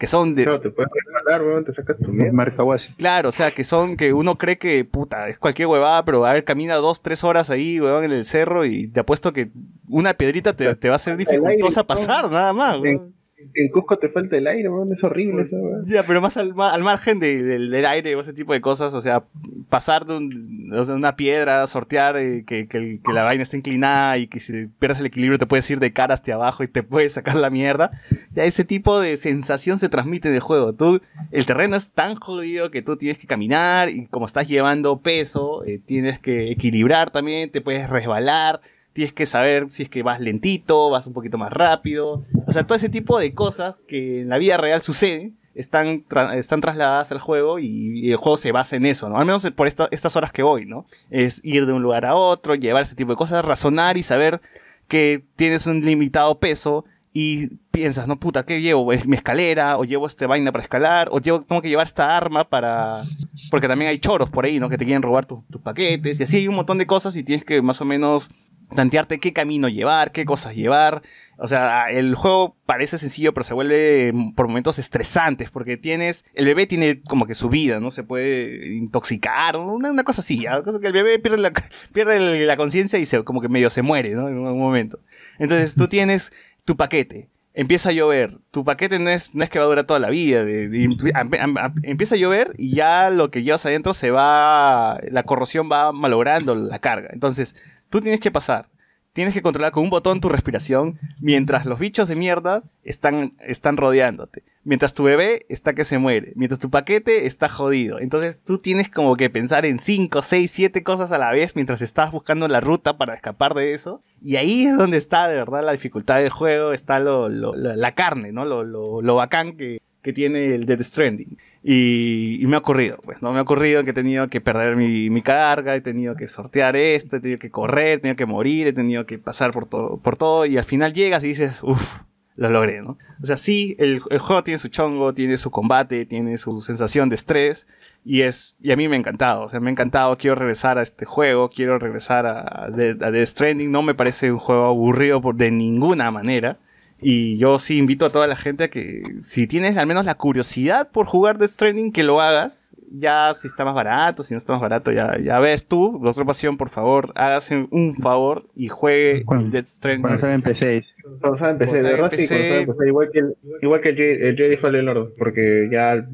que 0.00 0.06
son 0.06 0.34
de... 0.34 0.44
Claro, 0.44 0.60
te 0.60 0.70
puedes 0.70 0.90
resbalar, 0.94 1.42
weón, 1.42 1.62
te 1.62 1.74
sacas 1.74 1.98
tu 1.98 2.10
mierda. 2.10 2.32
Marcahuasi. 2.32 2.94
Claro, 2.94 3.28
o 3.28 3.32
sea, 3.32 3.50
que 3.50 3.64
son, 3.64 3.98
que 3.98 4.14
uno 4.14 4.38
cree 4.38 4.56
que, 4.56 4.82
puta, 4.86 5.28
es 5.28 5.38
cualquier 5.38 5.68
huevada, 5.68 6.06
pero 6.06 6.24
a 6.24 6.32
ver, 6.32 6.42
camina 6.42 6.76
dos, 6.76 7.02
tres 7.02 7.22
horas 7.22 7.50
ahí, 7.50 7.78
huevón, 7.78 8.04
en 8.04 8.12
el 8.12 8.24
cerro 8.24 8.64
y 8.64 8.88
te 8.88 9.00
apuesto 9.00 9.34
que 9.34 9.50
una 9.86 10.14
piedrita 10.14 10.56
te, 10.56 10.74
te 10.74 10.88
va 10.88 10.96
a 10.96 10.98
ser 10.98 11.18
dificultosa 11.18 11.80
aire, 11.80 11.86
pasar, 11.86 12.30
nada 12.30 12.54
más, 12.54 12.78
huevón. 12.78 13.14
En 13.54 13.68
Cusco 13.68 13.98
te 13.98 14.08
falta 14.08 14.36
el 14.36 14.46
aire, 14.46 14.68
weón, 14.68 14.92
es 14.92 15.02
horrible 15.02 15.44
weón. 15.50 15.84
Ya, 15.88 16.04
pero 16.06 16.20
más 16.20 16.36
al, 16.36 16.54
ma- 16.54 16.72
al 16.72 16.82
margen 16.84 17.18
de- 17.20 17.42
del- 17.42 17.70
del 17.70 17.86
aire 17.86 18.14
o 18.14 18.20
ese 18.20 18.32
tipo 18.32 18.52
de 18.52 18.60
cosas, 18.60 18.94
o 18.94 19.00
sea, 19.00 19.24
pasar 19.68 20.04
de 20.06 20.16
un- 20.16 20.72
o 20.76 20.84
sea, 20.84 20.94
una 20.94 21.16
piedra, 21.16 21.66
sortear 21.66 22.16
eh, 22.16 22.44
que, 22.46 22.66
que 22.68 22.76
el- 22.78 23.00
que 23.04 23.12
la 23.12 23.22
vaina 23.24 23.42
esté 23.42 23.56
inclinada 23.56 24.18
y 24.18 24.26
que 24.26 24.40
si 24.40 24.66
pierdes 24.78 24.98
el 25.00 25.06
equilibrio 25.06 25.38
te 25.38 25.46
puedes 25.46 25.68
ir 25.70 25.78
de 25.80 25.92
cara 25.92 26.14
hacia 26.14 26.34
abajo 26.34 26.62
y 26.64 26.68
te 26.68 26.82
puedes 26.82 27.12
sacar 27.14 27.36
la 27.36 27.50
mierda. 27.50 27.90
Ya 28.34 28.44
ese 28.44 28.64
tipo 28.64 29.00
de 29.00 29.16
sensación 29.16 29.78
se 29.78 29.88
transmite 29.88 30.28
en 30.28 30.34
el 30.34 30.40
juego. 30.40 30.72
Tú, 30.74 31.00
el 31.32 31.46
terreno 31.46 31.76
es 31.76 31.90
tan 31.90 32.16
jodido 32.16 32.70
que 32.70 32.82
tú 32.82 32.96
tienes 32.96 33.18
que 33.18 33.26
caminar 33.26 33.88
y 33.88 34.06
como 34.06 34.26
estás 34.26 34.48
llevando 34.48 35.00
peso, 35.00 35.64
eh, 35.64 35.80
tienes 35.84 36.18
que 36.18 36.50
equilibrar 36.50 37.10
también, 37.10 37.50
te 37.50 37.60
puedes 37.60 37.88
resbalar. 37.90 38.60
Tienes 39.00 39.14
que 39.14 39.24
saber 39.24 39.70
si 39.70 39.84
es 39.84 39.88
que 39.88 40.02
vas 40.02 40.20
lentito, 40.20 40.90
vas 40.90 41.06
un 41.06 41.14
poquito 41.14 41.38
más 41.38 41.50
rápido. 41.50 42.22
O 42.46 42.52
sea, 42.52 42.66
todo 42.66 42.76
ese 42.76 42.90
tipo 42.90 43.18
de 43.18 43.32
cosas 43.32 43.76
que 43.88 44.20
en 44.20 44.28
la 44.28 44.36
vida 44.36 44.58
real 44.58 44.82
suceden 44.82 45.38
están, 45.54 46.04
tra- 46.06 46.34
están 46.36 46.60
trasladadas 46.60 47.10
al 47.10 47.18
juego 47.18 47.58
y, 47.58 47.66
y 48.06 48.10
el 48.10 48.16
juego 48.18 48.36
se 48.36 48.52
basa 48.52 48.76
en 48.76 48.84
eso, 48.84 49.08
¿no? 49.08 49.16
Al 49.16 49.24
menos 49.24 49.50
por 49.52 49.68
esta- 49.68 49.88
estas 49.90 50.16
horas 50.16 50.32
que 50.32 50.42
voy, 50.42 50.66
¿no? 50.66 50.84
Es 51.08 51.40
ir 51.44 51.64
de 51.64 51.72
un 51.72 51.80
lugar 51.82 52.04
a 52.04 52.14
otro, 52.14 52.54
llevar 52.56 52.82
ese 52.82 52.94
tipo 52.94 53.12
de 53.12 53.16
cosas, 53.16 53.42
razonar 53.42 53.96
y 53.96 54.02
saber 54.02 54.42
que 54.86 55.24
tienes 55.34 55.66
un 55.66 55.80
limitado 55.80 56.38
peso 56.38 56.84
y 57.14 57.56
piensas, 57.70 58.06
no 58.06 58.20
puta, 58.20 58.44
¿qué 58.44 58.60
llevo? 58.60 58.92
¿Es 58.92 59.06
mi 59.06 59.16
escalera? 59.16 59.78
¿O 59.78 59.84
llevo 59.84 60.06
esta 60.06 60.26
vaina 60.26 60.52
para 60.52 60.62
escalar? 60.62 61.08
¿O 61.10 61.20
llevo, 61.20 61.40
tengo 61.40 61.62
que 61.62 61.70
llevar 61.70 61.86
esta 61.86 62.16
arma 62.16 62.44
para...? 62.44 63.02
Porque 63.50 63.66
también 63.66 63.88
hay 63.90 63.98
choros 63.98 64.28
por 64.28 64.44
ahí, 64.44 64.60
¿no? 64.60 64.68
Que 64.68 64.76
te 64.76 64.84
quieren 64.84 65.02
robar 65.02 65.24
tus- 65.24 65.40
tus 65.50 65.60
paquetes 65.62 66.20
y 66.20 66.22
así 66.22 66.36
hay 66.36 66.48
un 66.48 66.54
montón 66.54 66.76
de 66.76 66.86
cosas 66.86 67.16
y 67.16 67.22
tienes 67.24 67.44
que 67.46 67.62
más 67.62 67.80
o 67.80 67.84
menos 67.86 68.30
tantearte 68.74 69.18
qué 69.18 69.32
camino 69.32 69.68
llevar, 69.68 70.12
qué 70.12 70.24
cosas 70.24 70.54
llevar. 70.54 71.02
O 71.38 71.46
sea, 71.46 71.90
el 71.90 72.14
juego 72.14 72.56
parece 72.66 72.98
sencillo, 72.98 73.32
pero 73.32 73.44
se 73.44 73.54
vuelve 73.54 74.12
mm, 74.12 74.34
por 74.34 74.46
momentos 74.48 74.78
estresantes, 74.78 75.50
porque 75.50 75.76
tienes, 75.76 76.24
el 76.34 76.44
bebé 76.44 76.66
tiene 76.66 77.00
como 77.02 77.26
que 77.26 77.34
su 77.34 77.48
vida, 77.48 77.80
¿no? 77.80 77.90
Se 77.90 78.02
puede 78.02 78.74
intoxicar, 78.74 79.56
una, 79.56 80.04
cosa 80.04 80.20
así, 80.20 80.44
el 80.46 80.92
bebé 80.92 81.18
pierde 81.18 81.38
la, 81.38 81.52
pierde 81.92 82.46
la 82.46 82.56
conciencia 82.56 82.98
y 82.98 83.06
se, 83.06 83.24
como 83.24 83.40
que 83.40 83.48
medio 83.48 83.70
se 83.70 83.82
muere, 83.82 84.10
¿no? 84.10 84.28
En 84.28 84.38
un 84.38 84.58
momento. 84.58 85.00
Entonces 85.38 85.74
tú 85.74 85.88
tienes 85.88 86.32
tu 86.64 86.76
paquete. 86.76 87.28
Empieza 87.52 87.88
a 87.88 87.92
llover. 87.92 88.30
Tu 88.52 88.64
paquete 88.64 89.00
no 89.00 89.10
es, 89.10 89.34
no 89.34 89.42
es 89.42 89.50
que 89.50 89.58
va 89.58 89.64
a 89.64 89.68
durar 89.68 89.84
toda 89.84 89.98
la 89.98 90.08
vida. 90.08 90.42
em- 90.42 90.72
em- 90.72 91.34
em- 91.34 91.56
empieza 91.82 92.14
a 92.14 92.18
llover 92.18 92.52
y 92.56 92.74
ya 92.76 93.10
lo 93.10 93.30
que 93.32 93.42
llevas 93.42 93.66
adentro 93.66 93.92
se 93.92 94.12
va. 94.12 95.00
La 95.10 95.24
corrosión 95.24 95.68
va 95.70 95.90
malogrando 95.90 96.54
la 96.54 96.78
carga. 96.78 97.08
Entonces, 97.12 97.56
tú 97.90 98.00
tienes 98.00 98.20
que 98.20 98.30
pasar. 98.30 98.68
Tienes 99.12 99.34
que 99.34 99.42
controlar 99.42 99.72
con 99.72 99.82
un 99.82 99.90
botón 99.90 100.20
tu 100.20 100.28
respiración 100.28 101.00
mientras 101.18 101.66
los 101.66 101.80
bichos 101.80 102.06
de 102.06 102.14
mierda 102.14 102.62
están, 102.84 103.34
están 103.40 103.76
rodeándote. 103.76 104.44
Mientras 104.62 104.94
tu 104.94 105.02
bebé 105.02 105.46
está 105.48 105.74
que 105.74 105.84
se 105.84 105.98
muere. 105.98 106.32
Mientras 106.36 106.60
tu 106.60 106.70
paquete 106.70 107.26
está 107.26 107.48
jodido. 107.48 107.98
Entonces 107.98 108.40
tú 108.40 108.58
tienes 108.58 108.88
como 108.88 109.16
que 109.16 109.28
pensar 109.28 109.66
en 109.66 109.80
5, 109.80 110.22
6, 110.22 110.48
7 110.48 110.84
cosas 110.84 111.10
a 111.10 111.18
la 111.18 111.32
vez 111.32 111.56
mientras 111.56 111.82
estás 111.82 112.12
buscando 112.12 112.46
la 112.46 112.60
ruta 112.60 112.98
para 112.98 113.14
escapar 113.14 113.54
de 113.54 113.74
eso. 113.74 114.00
Y 114.22 114.36
ahí 114.36 114.66
es 114.66 114.78
donde 114.78 114.98
está 114.98 115.26
de 115.26 115.34
verdad 115.34 115.64
la 115.64 115.72
dificultad 115.72 116.18
del 116.18 116.30
juego. 116.30 116.72
Está 116.72 117.00
lo, 117.00 117.28
la, 117.28 117.94
carne, 117.96 118.30
¿no? 118.30 118.44
Lo 118.44 119.14
bacán 119.16 119.56
que, 119.56 119.82
que 120.02 120.12
tiene 120.12 120.54
el 120.54 120.64
Dead 120.66 120.80
Stranding. 120.82 121.36
Y, 121.62 122.42
me 122.46 122.56
ha 122.56 122.58
ocurrido, 122.58 122.98
pues, 123.02 123.20
¿no? 123.22 123.32
Me 123.32 123.38
ha 123.38 123.42
ocurrido 123.42 123.84
que 123.84 123.90
he 123.90 123.94
tenido 123.94 124.28
que 124.28 124.40
perder 124.40 124.76
mi, 124.76 125.22
carga, 125.22 125.76
he 125.76 125.80
tenido 125.80 126.16
que 126.16 126.26
sortear 126.26 126.76
esto, 126.76 127.16
he 127.16 127.20
tenido 127.20 127.38
que 127.38 127.50
correr, 127.50 127.88
he 127.88 127.98
tenido 127.98 128.16
que 128.16 128.26
morir, 128.26 128.66
he 128.66 128.72
tenido 128.72 129.04
que 129.06 129.18
pasar 129.18 129.50
por 129.50 129.66
todo, 129.66 129.98
por 129.98 130.16
todo 130.16 130.46
y 130.46 130.56
al 130.56 130.64
final 130.64 130.94
llegas 130.94 131.22
y 131.24 131.28
dices, 131.28 131.62
uff, 131.62 132.02
lo 132.36 132.48
logré, 132.48 132.80
¿no? 132.80 132.96
O 133.22 133.26
sea, 133.26 133.36
sí, 133.36 133.76
el, 133.78 134.00
el 134.08 134.18
juego 134.18 134.42
tiene 134.42 134.58
su 134.58 134.68
chongo, 134.68 135.12
tiene 135.12 135.36
su 135.36 135.50
combate, 135.50 136.06
tiene 136.06 136.38
su 136.38 136.60
sensación 136.62 137.10
de 137.10 137.16
estrés, 137.16 137.66
y 138.02 138.22
es 138.22 138.56
y 138.62 138.72
a 138.72 138.76
mí 138.76 138.88
me 138.88 138.96
ha 138.96 138.98
encantado, 138.98 139.42
o 139.42 139.48
sea, 139.50 139.60
me 139.60 139.68
ha 139.68 139.72
encantado, 139.72 140.16
quiero 140.16 140.36
regresar 140.36 140.78
a 140.78 140.82
este 140.82 141.04
juego, 141.04 141.50
quiero 141.50 141.78
regresar 141.78 142.24
a, 142.24 142.40
a, 142.40 142.70
Death- 142.70 143.10
Death 143.10 143.28
Stranding, 143.28 143.70
no 143.70 143.82
me 143.82 143.94
parece 143.94 144.32
un 144.32 144.38
juego 144.38 144.64
aburrido 144.64 145.20
por, 145.20 145.34
de 145.34 145.50
ninguna 145.50 146.10
manera. 146.10 146.58
Y 147.02 147.38
yo 147.38 147.58
sí 147.58 147.78
invito 147.78 148.04
a 148.04 148.10
toda 148.10 148.26
la 148.26 148.36
gente 148.36 148.64
a 148.64 148.70
que 148.70 149.02
si 149.20 149.46
tienes 149.46 149.76
al 149.76 149.86
menos 149.86 150.04
la 150.04 150.16
curiosidad 150.16 150.90
por 150.90 151.06
jugar 151.06 151.38
Death 151.38 151.50
Stranding, 151.50 151.92
que 151.92 152.02
lo 152.02 152.20
hagas. 152.20 152.69
Ya 152.92 153.32
si 153.34 153.46
está 153.46 153.64
más 153.64 153.74
barato, 153.74 154.22
si 154.24 154.34
no 154.34 154.38
está 154.38 154.52
más 154.52 154.60
barato, 154.60 154.90
ya, 154.90 155.16
ya 155.22 155.38
ves 155.38 155.64
tú. 155.64 156.00
La 156.02 156.10
otra 156.10 156.24
pasión, 156.24 156.56
por 156.56 156.68
favor, 156.70 157.12
hágase 157.14 157.68
un 157.70 157.94
favor 157.96 158.46
y 158.56 158.66
juegue 158.68 159.24
Cuando- 159.24 159.50
Death 159.50 159.68
Stranding. 159.68 160.02
Cuando 160.02 160.18
salga 160.18 160.34
en 160.34 160.42
PC. 160.42 160.82
Cuando 161.20 161.36
salga 161.38 161.52
en 161.52 161.58
PC, 161.58 161.76
de 161.76 161.82
verdad 161.82 161.94
sí, 161.94 161.98
cuando 161.98 162.10
PC. 162.16 162.26
salga 162.26 162.56
en 162.58 162.66
PC, 162.66 162.88
igual 162.88 163.10
que 163.12 163.18
el, 163.20 163.36
igual 163.62 163.80
que 163.80 163.88
el, 163.90 163.96
Jedi, 163.96 164.26
el 164.26 164.36
Jedi 164.36 164.56
Fallen 164.56 164.88
Order, 164.88 165.12
porque 165.16 165.68
ya 165.70 165.92
el 165.92 166.06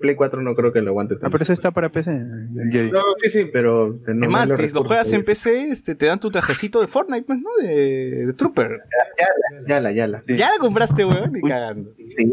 Play 0.00 0.16
4 0.16 0.42
no 0.42 0.54
creo 0.56 0.72
que 0.72 0.80
lo 0.80 0.90
aguante 0.90 1.14
Ah, 1.22 1.28
pero 1.30 1.44
eso 1.44 1.52
está 1.52 1.70
para 1.70 1.88
PC. 1.88 2.10
el 2.10 2.70
Jedi. 2.72 2.90
No, 2.90 3.00
sí, 3.22 3.30
sí, 3.30 3.44
pero... 3.52 3.96
no 4.06 4.26
Es 4.26 4.30
más, 4.32 4.48
si 4.58 4.70
lo 4.74 4.82
juegas 4.82 5.12
en 5.12 5.22
PC, 5.22 5.68
este, 5.70 5.94
te 5.94 6.06
dan 6.06 6.18
tu 6.18 6.30
trajecito 6.32 6.80
de 6.80 6.88
Fortnite, 6.88 7.22
pues, 7.26 7.38
¿no? 7.40 7.50
De, 7.66 8.26
de 8.26 8.32
Trooper. 8.32 8.72
eso. 8.72 9.66
Ya 9.68 9.80
la, 9.80 9.92
ya 9.92 10.06
la. 10.08 10.20
Ya 10.26 10.50
la 10.50 10.58
compraste, 10.58 11.04
weón, 11.04 11.32
ni 11.32 11.40
cagando. 11.42 11.92
Sí. 12.08 12.32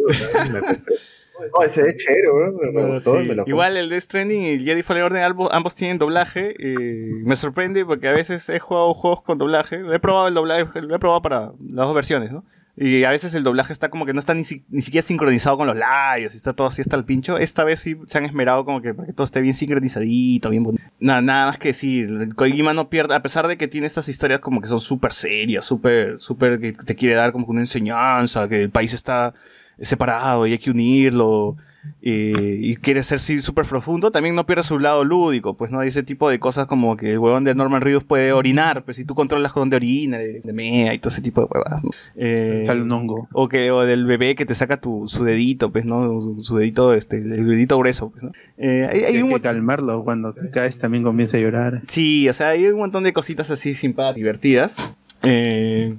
Oh, 1.53 1.63
ese 1.63 1.81
es 1.81 1.95
chévere. 1.97 2.27
Me, 2.73 2.83
gustó 2.93 3.19
y 3.19 3.23
sí. 3.23 3.29
me 3.29 3.35
lo 3.35 3.43
Igual 3.47 3.77
el 3.77 3.89
Death 3.89 4.01
Stranding 4.03 4.41
y 4.43 4.49
el 4.49 4.63
Jedi 4.65 4.83
Fallen 4.83 5.03
Order 5.03 5.23
ambos, 5.23 5.49
ambos 5.51 5.75
tienen 5.75 5.97
doblaje. 5.97 6.55
eh, 6.59 7.11
me 7.23 7.35
sorprende 7.35 7.85
porque 7.85 8.07
a 8.07 8.11
veces 8.13 8.47
he 8.49 8.59
jugado 8.59 8.93
juegos 8.93 9.21
con 9.23 9.37
doblaje. 9.37 9.81
He 9.93 9.99
probado 9.99 10.27
el 10.27 10.33
doblaje, 10.33 10.81
lo 10.81 10.95
he 10.95 10.99
probado 10.99 11.21
para 11.21 11.39
las 11.59 11.85
dos 11.85 11.93
versiones, 11.95 12.31
¿no? 12.31 12.43
Y 12.77 13.03
a 13.03 13.09
veces 13.09 13.35
el 13.35 13.43
doblaje 13.43 13.73
está 13.73 13.89
como 13.89 14.05
que 14.05 14.13
no 14.13 14.19
está 14.19 14.33
ni, 14.33 14.45
si- 14.45 14.63
ni 14.69 14.79
siquiera 14.81 15.05
sincronizado 15.05 15.57
con 15.57 15.67
los 15.67 15.75
labios, 15.77 16.33
y 16.33 16.37
está 16.37 16.53
todo 16.53 16.67
así 16.67 16.81
hasta 16.81 16.95
el 16.95 17.03
pincho. 17.03 17.37
Esta 17.37 17.65
vez 17.65 17.81
sí 17.81 17.97
se 18.07 18.17
han 18.17 18.23
esmerado 18.25 18.63
como 18.63 18.81
que 18.81 18.93
para 18.93 19.05
que 19.07 19.13
todo 19.13 19.25
esté 19.25 19.41
bien 19.41 19.53
sincronizadito, 19.53 20.49
bien 20.49 20.63
bonito. 20.63 20.81
Nada, 20.99 21.21
nada 21.21 21.45
más 21.47 21.57
que 21.57 21.67
decir, 21.69 22.05
el 22.09 22.33
Kojima 22.33 22.73
no 22.73 22.89
pierde, 22.89 23.13
a 23.13 23.21
pesar 23.21 23.47
de 23.49 23.57
que 23.57 23.67
tiene 23.67 23.87
estas 23.87 24.07
historias 24.07 24.39
como 24.39 24.61
que 24.61 24.67
son 24.67 24.79
súper 24.79 25.11
serias, 25.11 25.65
súper, 25.65 26.21
súper 26.21 26.61
que 26.61 26.71
te 26.71 26.95
quiere 26.95 27.15
dar 27.15 27.33
como 27.33 27.45
que 27.45 27.51
una 27.51 27.59
enseñanza, 27.61 28.47
que 28.47 28.63
el 28.63 28.69
país 28.69 28.93
está 28.93 29.33
separado 29.81 30.47
y 30.47 30.53
hay 30.53 30.57
que 30.57 30.71
unirlo 30.71 31.57
eh, 32.03 32.57
y 32.59 32.75
quiere 32.75 33.01
ser 33.03 33.19
sí, 33.19 33.41
súper 33.41 33.65
profundo, 33.65 34.11
también 34.11 34.35
no 34.35 34.45
pierde 34.45 34.63
su 34.63 34.77
lado 34.77 35.03
lúdico, 35.03 35.55
pues 35.55 35.71
no 35.71 35.79
hay 35.79 35.89
ese 35.89 36.03
tipo 36.03 36.29
de 36.29 36.39
cosas 36.39 36.67
como 36.67 36.95
que 36.95 37.13
el 37.13 37.19
huevón 37.19 37.43
de 37.43 37.55
Norman 37.55 37.81
Reedus 37.81 38.03
puede 38.03 38.33
orinar, 38.33 38.83
pues 38.83 38.97
si 38.97 39.05
tú 39.05 39.15
controlas 39.15 39.51
con 39.51 39.61
dónde 39.61 39.77
orina, 39.77 40.17
de, 40.17 40.41
de 40.41 40.53
mea 40.53 40.93
y 40.93 40.99
todo 40.99 41.09
ese 41.09 41.21
tipo 41.21 41.41
de 41.41 41.47
huevas. 41.51 41.83
¿no? 41.83 41.89
Eh, 42.15 42.63
Sale 42.65 42.83
un 42.83 42.91
hongo. 42.91 43.27
o 43.33 43.49
que 43.49 43.71
o 43.71 43.81
del 43.81 44.05
bebé 44.05 44.35
que 44.35 44.45
te 44.45 44.55
saca 44.55 44.79
tu 44.79 45.07
su 45.07 45.23
dedito, 45.23 45.71
pues 45.71 45.85
no, 45.85 46.21
su, 46.21 46.39
su 46.39 46.57
dedito 46.57 46.93
este, 46.93 47.17
el 47.17 47.47
dedito 47.47 47.77
grueso, 47.79 48.11
pues, 48.11 48.23
¿no? 48.23 48.31
Eh, 48.57 48.87
hay, 48.89 48.99
hay 48.99 49.15
Hay 49.15 49.21
un 49.21 49.29
que 49.31 49.41
calmarlo. 49.41 50.03
Cuando 50.03 50.33
te 50.33 50.49
caes 50.51 50.77
también 50.77 51.03
comienza 51.03 51.37
a 51.37 51.39
llorar. 51.39 51.81
Sí, 51.87 52.29
o 52.29 52.33
sea, 52.33 52.49
hay 52.49 52.67
un 52.67 52.77
montón 52.77 53.03
de 53.03 53.13
cositas 53.13 53.49
así 53.49 53.73
simpáticas, 53.73 54.15
divertidas. 54.15 54.91
Eh, 55.23 55.95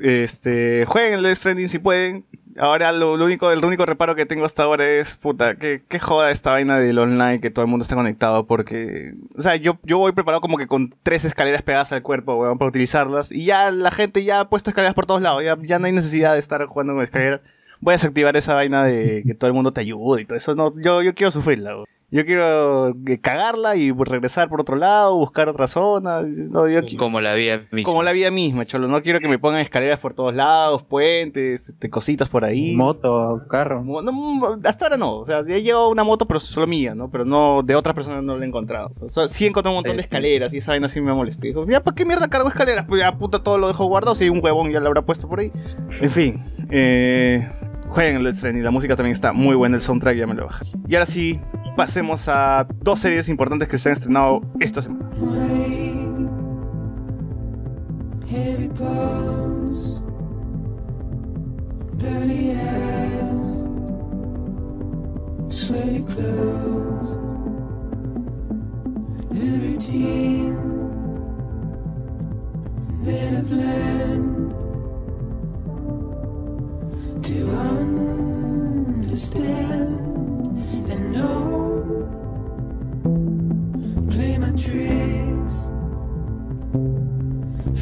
este, 0.00 0.84
jueguen 0.86 1.24
el 1.24 1.36
Stranding 1.36 1.68
si 1.68 1.78
pueden. 1.78 2.24
Ahora 2.58 2.90
lo, 2.92 3.12
único, 3.14 3.52
el 3.52 3.64
único 3.64 3.86
reparo 3.86 4.16
que 4.16 4.26
tengo 4.26 4.44
hasta 4.44 4.64
ahora 4.64 4.86
es, 4.86 5.16
puta, 5.16 5.54
que, 5.56 5.82
que 5.88 5.98
joda 5.98 6.30
esta 6.30 6.50
vaina 6.52 6.78
del 6.78 6.98
online 6.98 7.40
que 7.40 7.50
todo 7.50 7.64
el 7.64 7.70
mundo 7.70 7.82
está 7.82 7.94
conectado 7.94 8.46
porque, 8.46 9.14
o 9.36 9.40
sea, 9.40 9.56
yo, 9.56 9.78
yo 9.84 9.98
voy 9.98 10.12
preparado 10.12 10.40
como 10.40 10.58
que 10.58 10.66
con 10.66 10.94
tres 11.02 11.24
escaleras 11.24 11.62
pegadas 11.62 11.92
al 11.92 12.02
cuerpo, 12.02 12.34
weón, 12.34 12.58
para 12.58 12.68
utilizarlas 12.68 13.30
y 13.30 13.44
ya 13.44 13.70
la 13.70 13.92
gente 13.92 14.24
ya 14.24 14.40
ha 14.40 14.48
puesto 14.48 14.70
escaleras 14.70 14.94
por 14.94 15.06
todos 15.06 15.22
lados, 15.22 15.44
ya, 15.44 15.56
ya 15.62 15.78
no 15.78 15.86
hay 15.86 15.92
necesidad 15.92 16.32
de 16.32 16.40
estar 16.40 16.64
jugando 16.66 16.94
con 16.94 17.04
escaleras. 17.04 17.40
Voy 17.80 17.92
a 17.92 17.94
desactivar 17.94 18.36
esa 18.36 18.54
vaina 18.54 18.84
de 18.84 19.22
que 19.24 19.34
todo 19.34 19.46
el 19.46 19.54
mundo 19.54 19.70
te 19.70 19.80
ayude 19.80 20.22
y 20.22 20.24
todo 20.24 20.36
eso, 20.36 20.56
no, 20.56 20.74
yo, 20.80 21.02
yo 21.02 21.14
quiero 21.14 21.30
sufrirla, 21.30 21.74
weón. 21.76 21.97
Yo 22.10 22.24
quiero 22.24 22.88
eh, 23.06 23.20
cagarla 23.20 23.76
y 23.76 23.92
regresar 23.92 24.48
por 24.48 24.62
otro 24.62 24.76
lado, 24.76 25.14
buscar 25.16 25.46
otra 25.50 25.66
zona. 25.66 26.22
No, 26.22 26.66
yo 26.66 26.80
qui- 26.80 26.96
Como 26.96 27.20
la 27.20 27.34
vida 27.34 27.58
misma. 27.70 27.82
como 27.82 28.02
la 28.02 28.12
vida 28.12 28.30
misma, 28.30 28.64
cholo. 28.64 28.88
No 28.88 29.02
quiero 29.02 29.20
que 29.20 29.28
me 29.28 29.38
pongan 29.38 29.60
escaleras 29.60 30.00
por 30.00 30.14
todos 30.14 30.34
lados, 30.34 30.82
puentes, 30.84 31.68
este, 31.68 31.90
cositas 31.90 32.30
por 32.30 32.46
ahí. 32.46 32.74
Moto, 32.74 33.42
carro. 33.50 33.84
No, 33.84 34.00
hasta 34.64 34.86
ahora 34.86 34.96
no. 34.96 35.16
O 35.18 35.26
sea, 35.26 35.44
ya 35.46 35.58
llegó 35.58 35.90
una 35.90 36.02
moto, 36.02 36.26
pero 36.26 36.40
solo 36.40 36.66
mía, 36.66 36.94
¿no? 36.94 37.10
Pero 37.10 37.26
no, 37.26 37.60
de 37.62 37.74
otras 37.74 37.94
personas 37.94 38.22
no 38.22 38.36
la 38.38 38.44
he 38.44 38.48
encontrado. 38.48 38.90
O 39.00 39.10
sea, 39.10 39.28
sí 39.28 39.44
encontré 39.46 39.68
un 39.68 39.76
montón 39.76 39.96
de 39.96 40.02
escaleras 40.02 40.54
y 40.54 40.58
esa 40.58 40.72
vaina 40.72 40.88
sí 40.88 41.02
me 41.02 41.12
molesté. 41.12 41.48
Dijo, 41.48 41.66
ya, 41.68 41.84
¿para 41.84 41.94
qué 41.94 42.06
mierda 42.06 42.28
cargo 42.28 42.48
escaleras? 42.48 42.86
Pues 42.88 43.02
ya, 43.02 43.18
puta, 43.18 43.42
todo 43.42 43.58
lo 43.58 43.68
dejo 43.68 43.84
guardado. 43.84 44.14
Si 44.14 44.24
hay 44.24 44.30
un 44.30 44.40
huevón 44.42 44.70
ya 44.72 44.80
lo 44.80 44.86
habrá 44.86 45.02
puesto 45.02 45.28
por 45.28 45.40
ahí. 45.40 45.52
En 46.00 46.10
fin, 46.10 46.42
eh, 46.70 47.48
jueguen 47.88 48.16
el 48.16 48.24
Let's 48.24 48.40
Training. 48.40 48.62
La 48.62 48.70
música 48.70 48.96
también 48.96 49.12
está 49.12 49.34
muy 49.34 49.54
buena, 49.56 49.76
el 49.76 49.82
soundtrack 49.82 50.16
ya 50.16 50.26
me 50.26 50.32
lo 50.34 50.46
bajé. 50.46 50.64
Y 50.88 50.94
ahora 50.94 51.04
sí, 51.06 51.38
pasemos 51.78 52.28
a 52.28 52.66
dos 52.82 52.98
series 52.98 53.28
importantes 53.28 53.68
que 53.68 53.78
se 53.78 53.88
han 53.88 53.92
estrenado 53.92 54.40
esta 54.58 54.82
semana. 54.82 55.08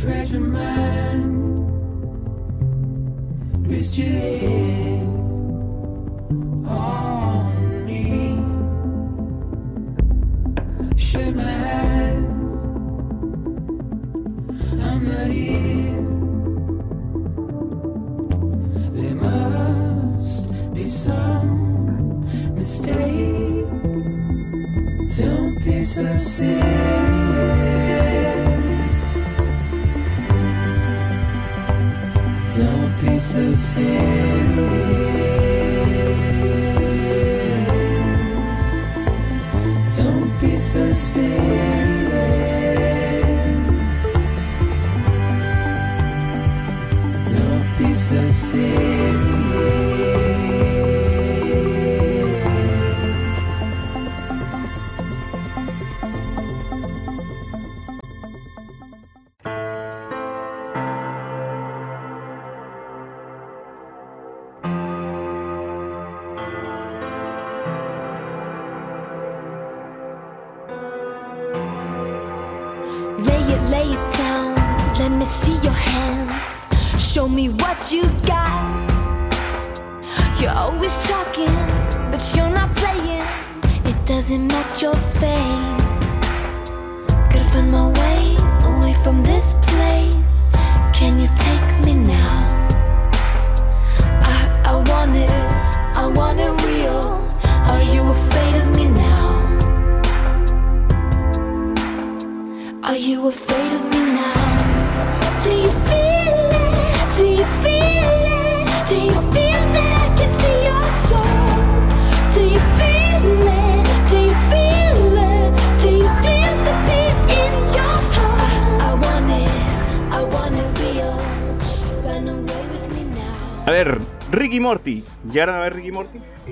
treasure 0.07 0.39
man 0.39 1.21
Restricted 3.67 5.03
on 6.65 7.85
me. 7.87 8.39
Should 10.97 11.37
my 11.37 11.43
hand 11.43 12.27
I'm 14.87 15.01
not 15.11 15.31
here. 15.39 16.03
There 18.97 19.17
must 19.27 20.75
be 20.75 20.85
some 20.85 22.55
mistake. 22.55 23.67
Don't 25.19 25.65
be 25.65 25.83
so 25.83 26.17
silly. 26.17 26.86
So 33.37 33.55
serious. 33.55 34.16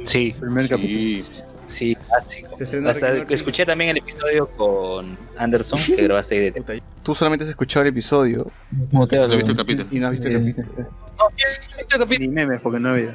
Sí. 0.05 0.35
Primer 0.39 0.67
Sí. 0.69 1.25
Sí, 1.67 1.97
básico. 2.11 2.49
Hasta 2.89 3.13
escuché 3.31 3.65
también 3.65 3.91
el 3.91 3.97
episodio 3.99 4.49
con 4.57 5.17
Anderson 5.39 5.79
que 5.97 6.03
grabaste 6.05 6.35
ahí 6.37 6.51
de 6.51 6.83
Tú 7.03 7.15
solamente 7.15 7.45
has 7.45 7.51
escuchado 7.51 7.83
el 7.85 7.89
episodio 7.89 8.47
¿Cómo 8.91 9.07
te 9.09 9.17
No 9.17 9.23
he 9.23 9.25
hablo? 9.25 9.37
visto 9.37 9.51
el 9.53 9.57
capítulo. 9.57 9.89
y 9.91 9.99
no 9.99 10.07
has 10.07 10.13
visto 10.13 10.29
el 10.29 10.49
Eh, 10.49 12.19
Ni 12.19 12.29
memes, 12.29 12.61
porque 12.61 12.81
no 12.81 12.91
había. 12.91 13.15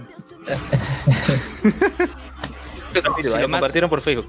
capítulo. 3.03 3.35
Lo 3.37 3.41
compartieron 3.49 3.89
por 3.89 4.01
Facebook. 4.01 4.27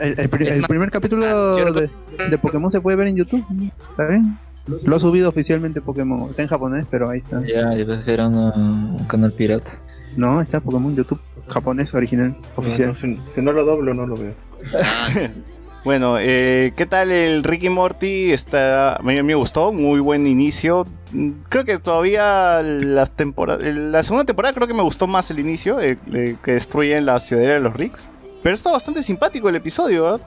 El, 0.00 0.20
el 0.20 0.48
el 0.48 0.62
primer 0.66 0.90
capítulo 0.90 1.26
Ah, 1.26 1.70
de, 1.72 1.90
de 2.30 2.38
Pokémon 2.38 2.70
se 2.70 2.80
puede 2.80 2.96
ver 2.96 3.08
en 3.08 3.16
YouTube. 3.16 3.44
¿no? 3.50 3.70
¿Está 3.90 4.08
bien? 4.08 4.38
Lo 4.84 4.96
ha 4.96 5.00
subido 5.00 5.28
oficialmente 5.30 5.80
Pokémon. 5.80 6.30
Está 6.30 6.42
en 6.42 6.48
japonés, 6.48 6.84
pero 6.90 7.08
ahí 7.10 7.18
está. 7.18 7.42
Ya, 7.46 7.74
yo 7.74 7.86
pensé 7.86 8.04
que 8.04 8.12
era 8.12 8.28
una- 8.28 8.52
un 8.54 9.04
canal 9.06 9.32
pirata. 9.32 9.72
No, 10.16 10.40
está 10.40 10.60
Pokémon 10.60 10.94
YouTube 10.94 11.20
japonés 11.48 11.94
original, 11.94 12.36
oficial. 12.56 12.88
No, 12.88 12.94
si, 12.94 13.32
si 13.34 13.42
no 13.42 13.52
lo 13.52 13.64
doblo, 13.64 13.94
no 13.94 14.06
lo 14.06 14.16
veo. 14.16 14.34
Bueno, 15.84 16.18
eh, 16.20 16.72
¿qué 16.76 16.86
tal 16.86 17.10
el 17.12 17.44
Ricky 17.44 17.68
Morty? 17.70 18.32
Está, 18.32 18.96
a 18.96 19.02
mí 19.02 19.22
me 19.22 19.34
gustó, 19.34 19.72
muy 19.72 20.00
buen 20.00 20.26
inicio. 20.26 20.86
Mm, 21.12 21.30
Creo 21.48 21.64
que 21.64 21.78
todavía 21.78 22.60
las 22.62 23.12
temporadas, 23.12 23.62
la 23.64 24.02
segunda 24.02 24.24
temporada 24.24 24.52
creo 24.54 24.66
que 24.66 24.74
me 24.74 24.82
gustó 24.82 25.06
más 25.06 25.30
el 25.30 25.38
inicio, 25.38 25.80
eh, 25.80 25.96
eh, 26.12 26.36
que 26.42 26.52
destruyen 26.52 27.06
la 27.06 27.20
ciudadela 27.20 27.54
de 27.54 27.60
los 27.60 27.74
Ricks. 27.74 28.08
Pero 28.42 28.54
está 28.54 28.70
bastante 28.70 29.02
simpático 29.02 29.48
el 29.48 29.56
episodio, 29.56 30.08
¿ah? 30.08 30.20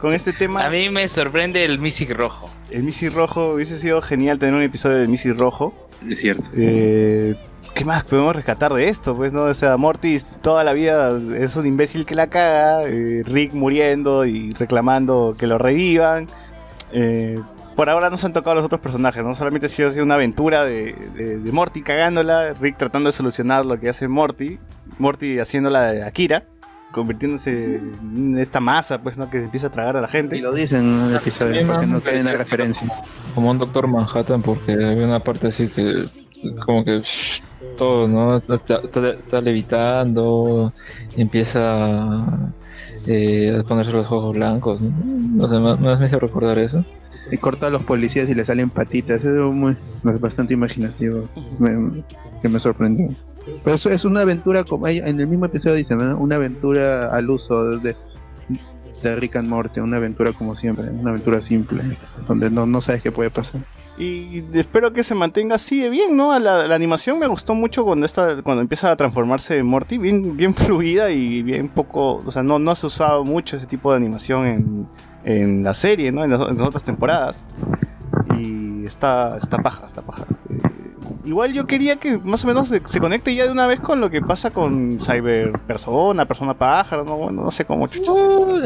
Con 0.00 0.14
este 0.14 0.32
tema. 0.32 0.64
A 0.64 0.70
mí 0.70 0.88
me 0.90 1.08
sorprende 1.08 1.64
el 1.64 1.80
Mystic 1.80 2.10
rojo. 2.10 2.48
El 2.70 2.84
Missy 2.84 3.08
Rojo, 3.08 3.54
hubiese 3.54 3.78
sido 3.78 4.00
genial 4.00 4.38
tener 4.38 4.54
un 4.54 4.62
episodio 4.62 4.98
del 4.98 5.08
Missy 5.08 5.32
Rojo. 5.32 5.74
Es 6.08 6.20
cierto. 6.20 6.44
Eh, 6.54 7.34
¿Qué 7.74 7.84
más 7.84 8.02
podemos 8.04 8.34
rescatar 8.34 8.72
de 8.74 8.88
esto? 8.88 9.14
Pues 9.14 9.32
no, 9.32 9.42
o 9.44 9.54
sea, 9.54 9.76
Morty 9.76 10.18
toda 10.42 10.64
la 10.64 10.72
vida 10.72 11.16
es 11.38 11.54
un 11.54 11.64
imbécil 11.66 12.04
que 12.06 12.14
la 12.16 12.26
caga, 12.26 12.82
eh, 12.88 13.22
Rick 13.24 13.52
muriendo 13.54 14.24
y 14.24 14.52
reclamando 14.54 15.36
que 15.38 15.46
lo 15.46 15.58
revivan. 15.58 16.26
Eh, 16.92 17.38
por 17.76 17.88
ahora 17.88 18.10
no 18.10 18.16
se 18.16 18.26
han 18.26 18.32
tocado 18.32 18.56
los 18.56 18.64
otros 18.64 18.80
personajes, 18.80 19.22
no 19.22 19.32
solamente 19.34 19.66
ha 19.66 19.68
sido, 19.68 19.86
ha 19.86 19.90
sido 19.92 20.04
una 20.04 20.14
aventura 20.14 20.64
de, 20.64 20.96
de- 21.14 21.38
de 21.38 21.52
Morty 21.52 21.82
cagándola, 21.82 22.54
Rick 22.54 22.76
tratando 22.78 23.08
de 23.08 23.12
solucionar 23.12 23.64
lo 23.64 23.78
que 23.78 23.88
hace 23.88 24.08
Morty, 24.08 24.58
Morty 24.98 25.38
haciéndola 25.38 25.92
de 25.92 26.02
Akira, 26.02 26.42
convirtiéndose 26.90 27.76
en 27.76 28.36
esta 28.38 28.58
masa, 28.58 29.00
pues, 29.00 29.16
¿no? 29.16 29.30
Que 29.30 29.38
empieza 29.38 29.68
a 29.68 29.70
tragar 29.70 29.96
a 29.96 30.00
la 30.00 30.08
gente. 30.08 30.36
Y 30.36 30.40
lo 30.40 30.52
dicen 30.52 30.78
en 31.02 31.10
el 31.10 31.16
episodio, 31.16 31.60
Sí, 31.60 31.66
para 31.66 31.80
que 31.80 31.86
no, 31.86 32.00
en 32.04 32.24
la 32.24 32.32
referencia. 32.32 32.88
Como 33.36 33.50
un 33.52 33.58
Doctor 33.58 33.86
Manhattan, 33.86 34.42
porque 34.42 34.72
había 34.72 35.04
una 35.06 35.20
parte 35.20 35.46
así 35.46 35.68
que, 35.68 36.06
como 36.66 36.82
que 36.84 37.00
shh, 37.04 37.42
todo, 37.76 38.08
¿no? 38.08 38.36
Está, 38.36 38.54
está- 38.84 39.10
está 39.10 39.40
levitando, 39.40 40.72
empieza 41.16 42.52
eh, 43.06 43.56
a 43.60 43.62
ponerse 43.64 43.92
los 43.92 44.06
ojos 44.06 44.34
blancos, 44.34 44.80
¿no? 44.80 44.92
No 45.04 45.48
sé, 45.48 45.58
más, 45.58 45.78
más 45.80 45.98
me 46.00 46.06
hizo 46.06 46.18
recordar 46.18 46.58
eso. 46.58 46.84
Y 47.30 47.36
corta 47.36 47.66
a 47.66 47.70
los 47.70 47.82
policías 47.82 48.28
y 48.28 48.34
le 48.34 48.44
salen 48.44 48.70
patitas. 48.70 49.22
Es 49.24 49.44
muy, 49.52 49.76
bastante 50.20 50.54
imaginativo. 50.54 51.28
Me- 51.58 52.02
que 52.42 52.48
me 52.48 52.58
sorprendió. 52.58 53.10
Pero 53.64 53.76
eso 53.76 53.90
es 53.90 54.04
una 54.04 54.20
aventura, 54.22 54.62
como 54.64 54.86
en 54.88 55.20
el 55.20 55.26
mismo 55.26 55.46
episodio 55.46 55.74
dice, 55.76 55.94
una 55.94 56.36
aventura 56.36 57.06
al 57.14 57.28
uso 57.30 57.78
de, 57.78 57.96
de 59.02 59.16
Rick 59.16 59.36
and 59.36 59.48
Morty, 59.48 59.80
una 59.80 59.96
aventura 59.96 60.32
como 60.32 60.54
siempre, 60.54 60.88
una 60.90 61.10
aventura 61.10 61.40
simple, 61.40 61.82
donde 62.26 62.50
no, 62.50 62.66
no 62.66 62.82
sabes 62.82 63.02
qué 63.02 63.10
puede 63.10 63.30
pasar. 63.30 63.62
Y 63.98 64.44
espero 64.54 64.92
que 64.92 65.02
se 65.02 65.14
mantenga 65.16 65.56
así 65.56 65.80
de 65.80 65.88
bien, 65.88 66.16
¿no? 66.16 66.38
La, 66.38 66.68
la 66.68 66.74
animación 66.74 67.18
me 67.18 67.26
gustó 67.26 67.54
mucho 67.54 67.84
cuando 67.84 68.06
esta, 68.06 68.42
cuando 68.42 68.62
empieza 68.62 68.92
a 68.92 68.96
transformarse 68.96 69.56
en 69.58 69.66
Morty, 69.66 69.98
bien, 69.98 70.36
bien 70.36 70.54
fluida 70.54 71.10
y 71.10 71.42
bien 71.42 71.68
poco, 71.68 72.22
o 72.24 72.30
sea, 72.30 72.44
no, 72.44 72.60
no 72.60 72.74
se 72.76 72.86
ha 72.86 72.88
usado 72.88 73.24
mucho 73.24 73.56
ese 73.56 73.66
tipo 73.66 73.90
de 73.90 73.96
animación 73.96 74.46
en, 74.46 74.86
en 75.24 75.64
la 75.64 75.74
serie, 75.74 76.12
¿no? 76.12 76.22
En 76.22 76.30
las, 76.30 76.40
en 76.42 76.56
las 76.56 76.60
otras 76.60 76.84
temporadas. 76.84 77.46
Y 78.38 78.86
está, 78.86 79.36
está 79.36 79.58
paja, 79.58 79.86
está 79.86 80.02
paja. 80.02 80.24
Igual 81.24 81.52
yo 81.52 81.66
quería 81.66 81.96
que 81.96 82.18
más 82.18 82.44
o 82.44 82.46
menos 82.46 82.68
se, 82.68 82.80
se 82.84 83.00
conecte 83.00 83.34
ya 83.34 83.44
de 83.44 83.50
una 83.52 83.66
vez 83.66 83.80
con 83.80 84.00
lo 84.00 84.10
que 84.10 84.20
pasa 84.20 84.50
con 84.50 84.98
Cyber 85.00 85.52
Persona, 85.66 86.24
Persona 86.26 86.54
Pájaro, 86.54 87.04
no, 87.04 87.16
bueno, 87.16 87.42
no 87.44 87.50
sé 87.50 87.64
cómo 87.64 87.86
chuchas. 87.88 88.14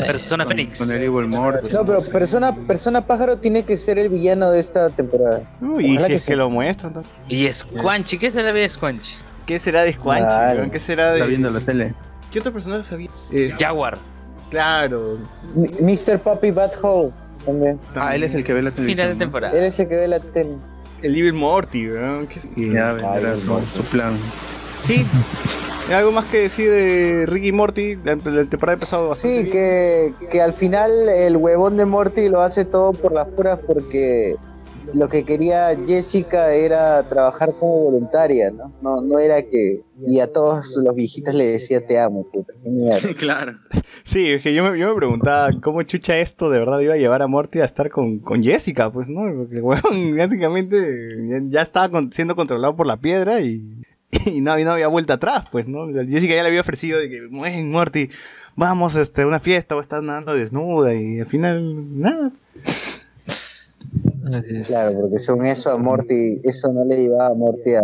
Persona 0.07 0.47
Fénix. 0.47 0.79
Con 0.79 0.91
el 0.91 1.03
Evil 1.03 1.29
Morty. 1.29 1.69
No, 1.73 1.85
pero 1.85 2.01
persona, 2.03 2.55
persona 2.67 3.01
pájaro 3.03 3.37
tiene 3.39 3.65
que 3.65 3.77
ser 3.77 3.99
el 3.99 4.09
villano 4.09 4.51
de 4.51 4.61
esta 4.61 4.91
temporada. 4.91 5.43
Uy, 5.61 5.87
y 5.87 5.99
si 5.99 6.05
que 6.07 6.15
es 6.15 6.27
que 6.27 6.37
lo 6.37 6.51
muestran. 6.51 6.93
¿no? 6.95 7.03
Y 7.29 7.53
Squanchy, 7.53 8.19
¿qué 8.19 8.31
vida 8.31 8.53
de 8.53 8.69
Squanchy? 8.69 9.13
¿Qué 9.47 9.59
será 9.59 9.83
de 9.83 9.93
Squanchy? 9.93 10.25
Claro. 10.25 10.59
weón? 10.61 10.71
¿Qué 10.71 10.79
será 10.81 11.13
de.? 11.13 11.19
Está 11.19 11.29
viendo 11.29 11.51
la 11.51 11.61
tele. 11.61 11.95
¿Qué 12.31 12.39
otro 12.39 12.53
personaje 12.53 12.83
sabía? 12.85 13.11
Es- 13.31 13.57
Jaguar. 13.57 13.99
Claro. 14.51 15.19
M- 15.57 15.69
Mr. 15.81 16.19
Puppy 16.21 16.51
Butthole 16.51 17.11
también. 17.45 17.81
Ah, 17.97 18.15
él 18.15 18.23
es 18.23 18.35
el 18.35 18.45
que 18.45 18.53
ve 18.53 18.63
la 18.63 18.71
Final 18.71 18.87
televisión. 18.87 19.09
de 19.09 19.15
¿no? 19.15 19.19
temporada. 19.19 19.59
Él 19.59 19.65
es 19.65 19.79
el 19.81 19.89
que 19.89 19.97
ve 19.97 20.09
la 20.09 20.21
tele. 20.21 20.57
El 21.03 21.17
Evil 21.17 21.33
Morty, 21.35 21.89
weón. 21.91 22.27
¿Qué 22.27 22.39
es- 22.39 22.73
Ya 22.73 22.93
vendrá 22.93 23.37
su, 23.39 23.83
plan. 23.85 24.17
Sí. 24.87 25.05
¿Hay 25.89 25.95
algo 25.95 26.13
más 26.13 26.25
que 26.27 26.39
decir 26.39 26.71
de 26.71 27.25
Ricky 27.27 27.49
y 27.49 27.53
Morty? 27.53 27.97
La, 28.05 28.15
la 28.17 28.45
temporada 28.45 28.79
bastante 28.79 29.15
Sí, 29.15 29.51
que, 29.51 30.15
que 30.31 30.41
al 30.41 30.53
final 30.53 31.09
el 31.09 31.37
huevón 31.37 31.77
de 31.77 31.85
Morty 31.85 32.29
lo 32.29 32.41
hace 32.41 32.65
todo 32.65 32.93
por 32.93 33.13
las 33.13 33.27
puras 33.29 33.59
porque 33.67 34.35
lo 34.95 35.09
que 35.09 35.25
quería 35.25 35.69
Jessica 35.87 36.53
era 36.53 37.03
trabajar 37.09 37.55
como 37.59 37.85
voluntaria, 37.85 38.51
¿no? 38.51 38.73
No, 38.83 39.01
no 39.03 39.19
era 39.19 39.43
que... 39.43 39.83
Y 40.05 40.19
a 40.21 40.33
todos 40.33 40.77
los 40.85 40.95
viejitos 40.95 41.33
le 41.35 41.45
decía 41.47 41.87
te 41.87 41.99
amo, 41.99 42.27
puta. 42.33 42.55
qué 42.63 42.69
mierda. 42.71 43.09
claro. 43.19 43.53
Sí, 44.05 44.31
es 44.33 44.43
que 44.43 44.53
yo 44.55 44.65
me, 44.69 44.79
yo 44.79 44.89
me 44.89 44.97
preguntaba 44.97 45.51
cómo 45.63 45.83
chucha 45.85 46.19
esto 46.19 46.51
de 46.51 46.59
verdad 46.59 46.81
iba 46.81 46.95
a 46.95 46.99
llevar 46.99 47.23
a 47.23 47.27
Morty 47.29 47.61
a 47.61 47.65
estar 47.65 47.91
con, 47.91 48.19
con 48.19 48.43
Jessica, 48.43 48.91
pues, 48.91 49.09
¿no? 49.09 49.21
Porque, 49.37 49.61
weón, 49.61 50.15
prácticamente 50.15 50.77
ya, 51.29 51.41
ya 51.49 51.63
estaba 51.63 51.89
con- 51.89 52.13
siendo 52.13 52.35
controlado 52.35 52.75
por 52.75 52.87
la 52.87 52.97
piedra 52.97 53.41
y, 53.41 53.83
y 54.27 54.41
no, 54.41 54.59
y 54.59 54.65
no 54.65 54.73
había 54.73 54.89
vuelta 54.89 55.15
atrás, 55.15 55.45
pues, 55.53 55.69
¿no? 55.69 55.87
Jessica 56.09 56.35
ya 56.35 56.43
le 56.43 56.49
había 56.49 56.61
ofrecido 56.63 56.99
de 56.99 57.09
que, 57.09 57.21
"Ven, 57.31 57.71
Morty, 57.71 58.09
vamos 58.57 58.97
este, 58.97 59.23
a 59.23 59.27
una 59.27 59.39
fiesta, 59.41 59.77
o 59.77 59.81
estar 59.81 60.03
nadando 60.03 60.35
desnuda 60.35 60.93
y 60.95 61.21
al 61.21 61.27
final, 61.27 62.01
nada. 62.01 62.33
Así 64.33 64.57
es. 64.57 64.67
Claro, 64.69 65.01
porque 65.01 65.19
según 65.19 65.47
eso 65.47 65.71
a 65.71 65.79
Morty, 65.79 66.37
eso 66.45 66.73
no 66.73 66.85
le 66.85 66.97
llevaba 66.97 67.29
a 67.29 67.35
Morty 67.35 67.75
a, 67.75 67.83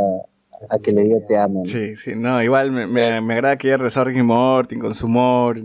a 0.71 0.79
que 0.79 0.93
le 0.93 1.05
diga 1.05 1.19
te 1.27 1.37
amo. 1.37 1.63
¿no? 1.65 1.71
Sí, 1.71 1.97
sí, 1.97 2.15
no, 2.17 2.43
igual 2.43 2.71
me, 2.71 2.87
me, 2.87 3.21
me 3.21 3.35
agrada 3.35 3.57
que 3.57 3.69
haya 3.69 3.77
regresado 3.77 4.05
Ricky 4.05 4.23
Morty 4.23 4.79
con 4.79 4.95
su 4.95 5.07
humor, 5.07 5.59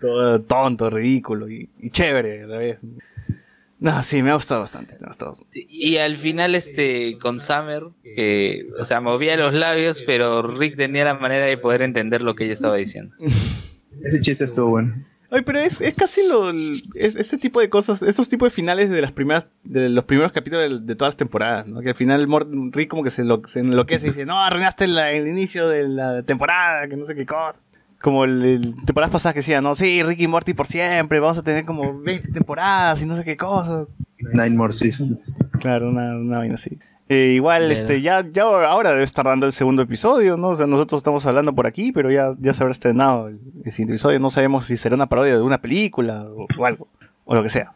todo 0.00 0.40
tonto, 0.42 0.90
ridículo 0.90 1.48
y, 1.48 1.68
y 1.80 1.90
chévere 1.90 2.44
a 2.44 2.46
la 2.46 2.58
vez. 2.58 2.78
No, 3.80 4.02
sí, 4.02 4.22
me 4.22 4.28
ha 4.28 4.34
gustado 4.34 4.60
bastante, 4.60 4.96
me 5.00 5.06
ha 5.06 5.08
gustado 5.08 5.30
bastante. 5.30 5.64
Y 5.66 5.96
al 5.96 6.18
final, 6.18 6.54
este, 6.54 7.18
con 7.18 7.40
Summer, 7.40 7.84
que, 8.02 8.66
o 8.78 8.84
sea, 8.84 9.00
movía 9.00 9.36
los 9.36 9.54
labios, 9.54 10.02
pero 10.04 10.42
Rick 10.42 10.76
tenía 10.76 11.06
la 11.06 11.14
manera 11.14 11.46
de 11.46 11.56
poder 11.56 11.80
entender 11.80 12.20
lo 12.20 12.34
que 12.34 12.44
ella 12.44 12.52
estaba 12.52 12.76
diciendo. 12.76 13.14
Ese 14.02 14.20
chiste 14.20 14.44
estuvo 14.44 14.70
bueno. 14.70 14.94
Ay, 15.30 15.42
pero 15.42 15.60
es, 15.60 15.80
es 15.80 15.94
casi 15.94 16.26
lo, 16.26 16.50
es- 16.50 16.82
ese 17.16 17.38
tipo 17.38 17.60
de 17.60 17.68
cosas, 17.70 18.02
estos 18.02 18.28
tipos 18.28 18.46
de 18.46 18.50
finales 18.54 18.90
de 18.90 19.00
las 19.00 19.12
primeras, 19.12 19.46
de 19.64 19.88
los 19.88 20.04
primeros 20.04 20.32
capítulos 20.32 20.84
de, 20.84 20.94
todas 20.96 21.10
las 21.12 21.16
temporadas, 21.16 21.66
¿no? 21.66 21.80
Que 21.80 21.90
al 21.90 21.94
final 21.94 22.26
Rick 22.72 22.88
como 22.90 23.04
que 23.04 23.10
se, 23.10 23.22
enlo- 23.24 23.46
se 23.46 23.60
enloquece 23.60 24.08
y 24.08 24.10
dice, 24.10 24.26
no, 24.26 24.40
arruinaste 24.40 24.86
el 24.86 25.28
inicio 25.28 25.68
de 25.68 25.88
la 25.88 26.22
temporada, 26.24 26.88
que 26.88 26.96
no 26.96 27.04
sé 27.04 27.14
qué 27.14 27.26
cosa. 27.26 27.60
Como 28.00 28.24
el, 28.24 28.74
temporadas 28.86 29.12
pasadas 29.12 29.34
que 29.34 29.40
decía, 29.40 29.60
no, 29.60 29.74
sí, 29.74 30.02
Rick 30.02 30.20
y 30.20 30.26
Morty 30.26 30.54
por 30.54 30.66
siempre, 30.66 31.20
vamos 31.20 31.38
a 31.38 31.42
tener 31.42 31.64
como 31.66 32.00
20 32.00 32.32
temporadas 32.32 33.00
y 33.02 33.06
no 33.06 33.14
sé 33.14 33.24
qué 33.24 33.36
cosa. 33.36 33.86
Nine 34.34 34.56
more 34.56 34.72
seasons. 34.72 35.32
Claro, 35.60 35.88
una, 35.90 36.16
una 36.16 36.38
vaina 36.38 36.54
así. 36.54 36.78
Eh, 37.08 37.32
igual, 37.34 37.72
este, 37.72 38.00
ya, 38.00 38.24
ya 38.28 38.42
ahora 38.44 38.90
debe 38.92 39.02
estar 39.02 39.24
dando 39.24 39.44
el 39.46 39.52
segundo 39.52 39.82
episodio, 39.82 40.36
¿no? 40.36 40.50
O 40.50 40.56
sea, 40.56 40.66
nosotros 40.66 41.00
estamos 41.00 41.26
hablando 41.26 41.52
por 41.54 41.66
aquí, 41.66 41.90
pero 41.90 42.10
ya, 42.10 42.30
ya 42.38 42.54
se 42.54 42.62
habrá 42.62 42.70
estrenado 42.72 43.28
el, 43.28 43.40
el 43.64 43.72
siguiente 43.72 43.94
episodio. 43.94 44.20
No 44.20 44.30
sabemos 44.30 44.66
si 44.66 44.76
será 44.76 44.94
una 44.94 45.08
parodia 45.08 45.34
de 45.36 45.42
una 45.42 45.60
película 45.60 46.24
o, 46.24 46.46
o 46.58 46.66
algo, 46.66 46.86
o 47.24 47.34
lo 47.34 47.42
que 47.42 47.48
sea. 47.48 47.72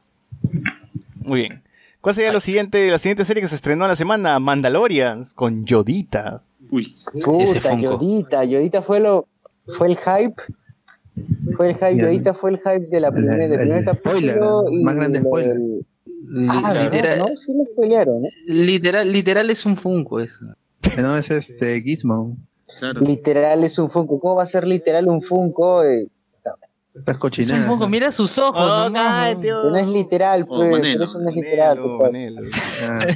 Muy 1.23 1.41
bien. 1.41 1.63
¿Cuál 2.01 2.15
sería 2.15 2.33
lo 2.33 2.41
siguiente, 2.41 2.91
la 2.91 2.99
siguiente 2.99 3.25
serie 3.25 3.41
que 3.43 3.49
se 3.49 3.55
estrenó 3.57 3.87
en 3.87 3.89
la 3.89 3.97
semana? 3.97 4.39
Mandalorians, 4.39 5.33
con 5.33 5.65
Yodita. 5.65 6.43
Uy. 6.71 6.95
Puta. 7.25 7.75
Yodita, 7.81 8.45
Yodita 8.45 8.83
fue 8.83 9.01
lo, 9.01 9.27
fue 9.67 9.89
el 9.89 9.97
hype. 9.97 10.35
Fue 11.57 11.69
el 11.71 11.75
hype. 11.75 11.97
Yodita 11.97 12.35
fue 12.35 12.51
el 12.51 12.59
hype 12.59 12.87
de 12.89 13.01
la 13.01 13.09
El- 13.09 13.15
primer, 13.15 13.39
del 13.39 13.53
el 13.53 13.59
primer 13.59 13.83
spoiler, 13.97 14.35
capítulo 14.35 14.63
¿no? 14.65 14.71
y 14.71 14.85
Más 14.85 14.95
grande 14.95 15.19
spoiler. 15.21 15.55
del- 15.55 15.87
Ah, 16.51 16.73
¿verdad? 16.73 16.85
literal, 16.93 17.19
¿no? 17.19 17.37
Sí 17.37 17.53
lo 17.57 17.65
spoilearon, 17.65 18.23
¿no? 18.23 18.29
literal, 18.47 19.11
literal 19.13 19.51
es 19.51 19.65
un 19.67 19.77
Funko 19.77 20.21
eso. 20.21 20.41
No, 21.03 21.17
es 21.17 21.31
este 21.31 21.81
Gizmo. 21.83 22.37
Claro. 22.79 23.01
Literal 23.01 23.63
es 23.65 23.79
un 23.79 23.91
Funko. 23.91 24.19
¿Cómo 24.21 24.37
va 24.37 24.43
a 24.43 24.47
ser 24.47 24.67
literal 24.67 25.09
un 25.09 25.21
Funko? 25.23 25.83
Eh, 25.85 26.07
Estás 26.95 27.17
Es 27.39 27.51
un. 27.51 27.57
Funko, 27.67 27.89
mira 27.89 28.13
sus 28.13 28.39
ojos. 28.39 28.55
Oh, 28.57 28.89
no, 28.89 29.77
es 29.77 29.89
literal, 29.89 30.47
Oh, 30.49 30.59
pues. 30.59 30.71
Por 30.71 30.87
eso 30.87 31.19
no 31.21 31.29
es 31.29 31.35
literal. 31.35 31.79
Manelo, 31.81 31.99
pues. 31.99 32.13
Manelo. 32.13 32.41
Ah, 32.83 33.07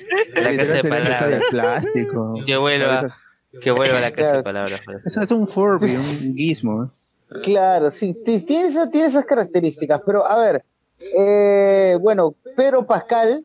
La 0.42 0.56
casa 0.56 0.72
de 0.74 0.82
palabras. 0.82 1.40
plástico. 1.50 2.34
Que 2.44 2.56
vuelva. 2.56 3.16
Que 3.62 3.70
vuelva 3.70 3.98
a 3.98 4.00
la 4.00 4.10
casa 4.10 4.16
Claro. 4.22 4.36
de 4.38 4.42
palabras. 4.42 4.80
pues. 4.84 5.06
Eso 5.06 5.20
es 5.20 5.30
un 5.30 5.46
Furby, 5.46 5.94
un 5.94 6.04
gizmo. 6.36 6.84
¿eh? 6.84 7.38
Claro, 7.42 7.90
sí, 7.90 8.14
ti- 8.24 8.40
tiene, 8.40 8.70
tiene 8.90 9.06
esas 9.06 9.24
características, 9.24 10.00
pero 10.04 10.26
a 10.26 10.38
ver, 10.40 10.64
eh, 10.98 11.96
bueno, 12.00 12.34
Pedro 12.56 12.86
Pascal, 12.86 13.44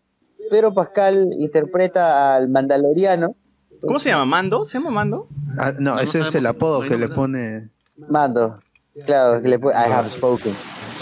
Pedro 0.49 0.73
Pascal 0.73 1.29
interpreta 1.39 2.35
al 2.35 2.49
Mandaloriano, 2.49 3.35
¿Cómo 3.85 3.99
se 3.99 4.09
llama? 4.09 4.25
¿Mando? 4.25 4.63
¿Se 4.63 4.77
llama 4.77 4.91
Mando? 4.91 5.27
Ah, 5.59 5.73
no, 5.77 5.99
ese 5.99 6.21
es 6.21 6.33
el 6.35 6.45
apodo 6.45 6.81
que 6.87 6.97
le 6.97 7.09
pone. 7.09 7.69
Mando, 7.97 8.59
claro, 9.05 9.41
que 9.41 9.49
le 9.49 9.59
pone, 9.59 9.75
I 9.75 9.91
have 9.91 10.07
spoken. 10.07 10.55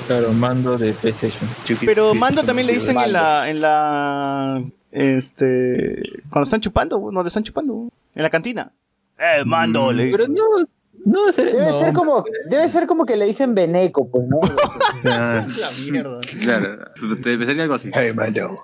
Claro, 0.08 0.34
mando 0.34 0.78
de 0.80 0.94
PlayStation. 0.94 1.48
Pero 1.86 2.16
Mando 2.16 2.44
también 2.44 2.66
le 2.66 2.74
dicen 2.74 2.98
en 3.00 3.14
la, 3.14 3.50
en 3.50 3.62
la, 3.62 4.64
este, 4.92 6.02
cuando 6.32 6.46
están 6.46 6.60
chupando, 6.60 7.00
donde 7.00 7.28
están 7.28 7.44
chupando, 7.44 7.90
en 8.16 8.24
la 8.24 8.30
cantina. 8.32 8.72
Eh, 9.20 9.46
Mando, 9.46 9.92
le 9.92 10.10
Pero 10.10 10.26
dicen. 10.26 10.34
no, 10.36 10.68
no 11.06 11.32
Debe 11.32 11.66
no. 11.68 11.74
ser 11.74 11.94
como, 11.94 12.24
debe 12.50 12.68
ser 12.70 12.88
como 12.88 13.06
que 13.06 13.18
le 13.18 13.26
dicen 13.26 13.54
Beneco, 13.56 14.10
pues, 14.10 14.28
¿no? 14.30 14.40
Ah, 15.06 15.46
La 15.58 15.72
mierda. 15.72 16.22
Claro, 16.42 16.78
te 17.24 17.46
sería 17.46 17.64
algo 17.64 17.76
así. 17.76 17.90
hey, 17.94 18.12
Mando. 18.14 18.58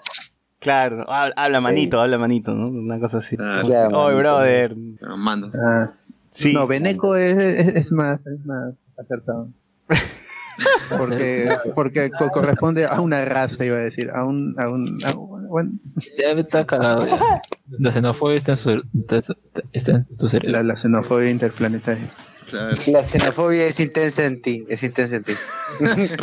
Claro, 0.59 1.09
habla, 1.09 1.33
habla 1.37 1.61
manito, 1.61 2.01
habla 2.01 2.17
manito, 2.17 2.53
¿no? 2.53 2.67
Una 2.67 2.99
cosa 2.99 3.19
así. 3.19 3.37
Claro, 3.37 3.91
manito. 3.91 4.17
brother. 4.17 4.75
pero 4.99 5.17
mando. 5.17 5.51
Ah, 5.55 5.91
Sí. 6.29 6.53
No, 6.53 6.67
Beneco 6.67 7.15
es, 7.15 7.33
es, 7.37 7.67
es 7.75 7.91
más, 7.91 8.19
es 8.25 8.45
más 8.45 8.73
acertado. 8.97 9.49
Porque, 10.97 11.45
porque 11.75 12.09
co- 12.17 12.29
corresponde 12.29 12.85
a 12.85 12.99
una 13.01 13.23
raza, 13.25 13.63
iba 13.65 13.75
a 13.75 13.79
decir, 13.79 14.09
a 14.11 14.23
un, 14.25 14.55
a 14.57 14.67
un, 14.69 14.99
a 15.05 15.11
un- 15.17 15.47
bueno, 15.47 15.71
Ya 16.17 16.31
está 16.31 16.65
cagado. 16.65 17.05
ya. 17.05 17.17
La 17.69 17.91
xenofobia 17.91 18.37
está 18.37 18.53
en, 18.53 18.57
su, 18.57 18.83
está, 18.99 19.19
está 19.73 19.91
en 19.91 20.05
tu 20.17 20.27
cerebro. 20.27 20.51
la, 20.57 20.63
la 20.63 20.75
xenofobia 20.75 21.29
interplanetaria. 21.29 22.09
La 22.51 23.03
xenofobia 23.03 23.65
es 23.65 23.79
intensa 23.79 24.25
en 24.25 24.41
ti, 24.41 24.63
es 24.69 24.83
intensa 24.83 25.17
en 25.17 25.23
ti. 25.23 25.33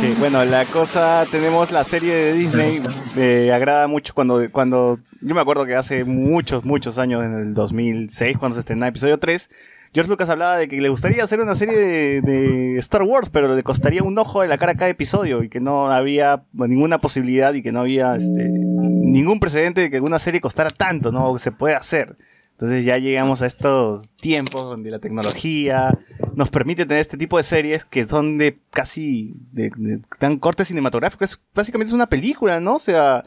Sí, 0.00 0.14
bueno, 0.18 0.44
la 0.44 0.64
cosa, 0.66 1.26
tenemos 1.30 1.72
la 1.72 1.82
serie 1.82 2.14
de 2.14 2.32
Disney, 2.34 2.80
me 3.16 3.52
agrada 3.52 3.88
mucho 3.88 4.14
cuando, 4.14 4.50
cuando, 4.52 4.98
yo 5.20 5.34
me 5.34 5.40
acuerdo 5.40 5.66
que 5.66 5.74
hace 5.74 6.04
muchos, 6.04 6.64
muchos 6.64 6.98
años, 6.98 7.24
en 7.24 7.34
el 7.34 7.54
2006, 7.54 8.36
cuando 8.38 8.54
se 8.54 8.60
estrenó 8.60 8.86
episodio 8.86 9.18
3, 9.18 9.50
George 9.94 10.10
Lucas 10.10 10.28
hablaba 10.28 10.56
de 10.56 10.68
que 10.68 10.80
le 10.80 10.88
gustaría 10.88 11.22
hacer 11.22 11.40
una 11.40 11.54
serie 11.54 12.20
de, 12.20 12.78
Star 12.78 13.02
Wars, 13.02 13.28
pero 13.30 13.54
le 13.54 13.62
costaría 13.62 14.02
un 14.02 14.18
ojo 14.18 14.42
de 14.42 14.48
la 14.48 14.58
cara 14.58 14.72
a 14.72 14.76
cada 14.76 14.90
episodio 14.90 15.42
y 15.42 15.48
que 15.48 15.60
no 15.60 15.90
había 15.90 16.44
ninguna 16.52 16.98
posibilidad 16.98 17.54
y 17.54 17.62
que 17.62 17.72
no 17.72 17.80
había 17.80 18.14
este, 18.14 18.48
ningún 18.50 19.40
precedente 19.40 19.80
de 19.82 19.90
que 19.90 20.00
una 20.00 20.18
serie 20.18 20.40
costara 20.40 20.70
tanto, 20.70 21.12
¿no? 21.12 21.38
Se 21.38 21.52
puede 21.52 21.74
hacer. 21.74 22.16
Entonces 22.52 22.86
ya 22.86 22.96
llegamos 22.96 23.42
a 23.42 23.46
estos 23.46 24.12
tiempos 24.12 24.62
donde 24.62 24.90
la 24.90 24.98
tecnología 24.98 25.98
nos 26.34 26.48
permite 26.48 26.86
tener 26.86 27.02
este 27.02 27.18
tipo 27.18 27.36
de 27.36 27.42
series 27.42 27.84
que 27.84 28.06
son 28.06 28.38
de 28.38 28.58
casi 28.70 29.34
de 29.52 30.00
tan 30.18 30.38
corte 30.38 30.64
cinematográfico. 30.64 31.22
Es 31.22 31.38
básicamente 31.54 31.90
es 31.90 31.94
una 31.94 32.06
película, 32.06 32.58
¿no? 32.60 32.76
O 32.76 32.78
sea, 32.78 33.24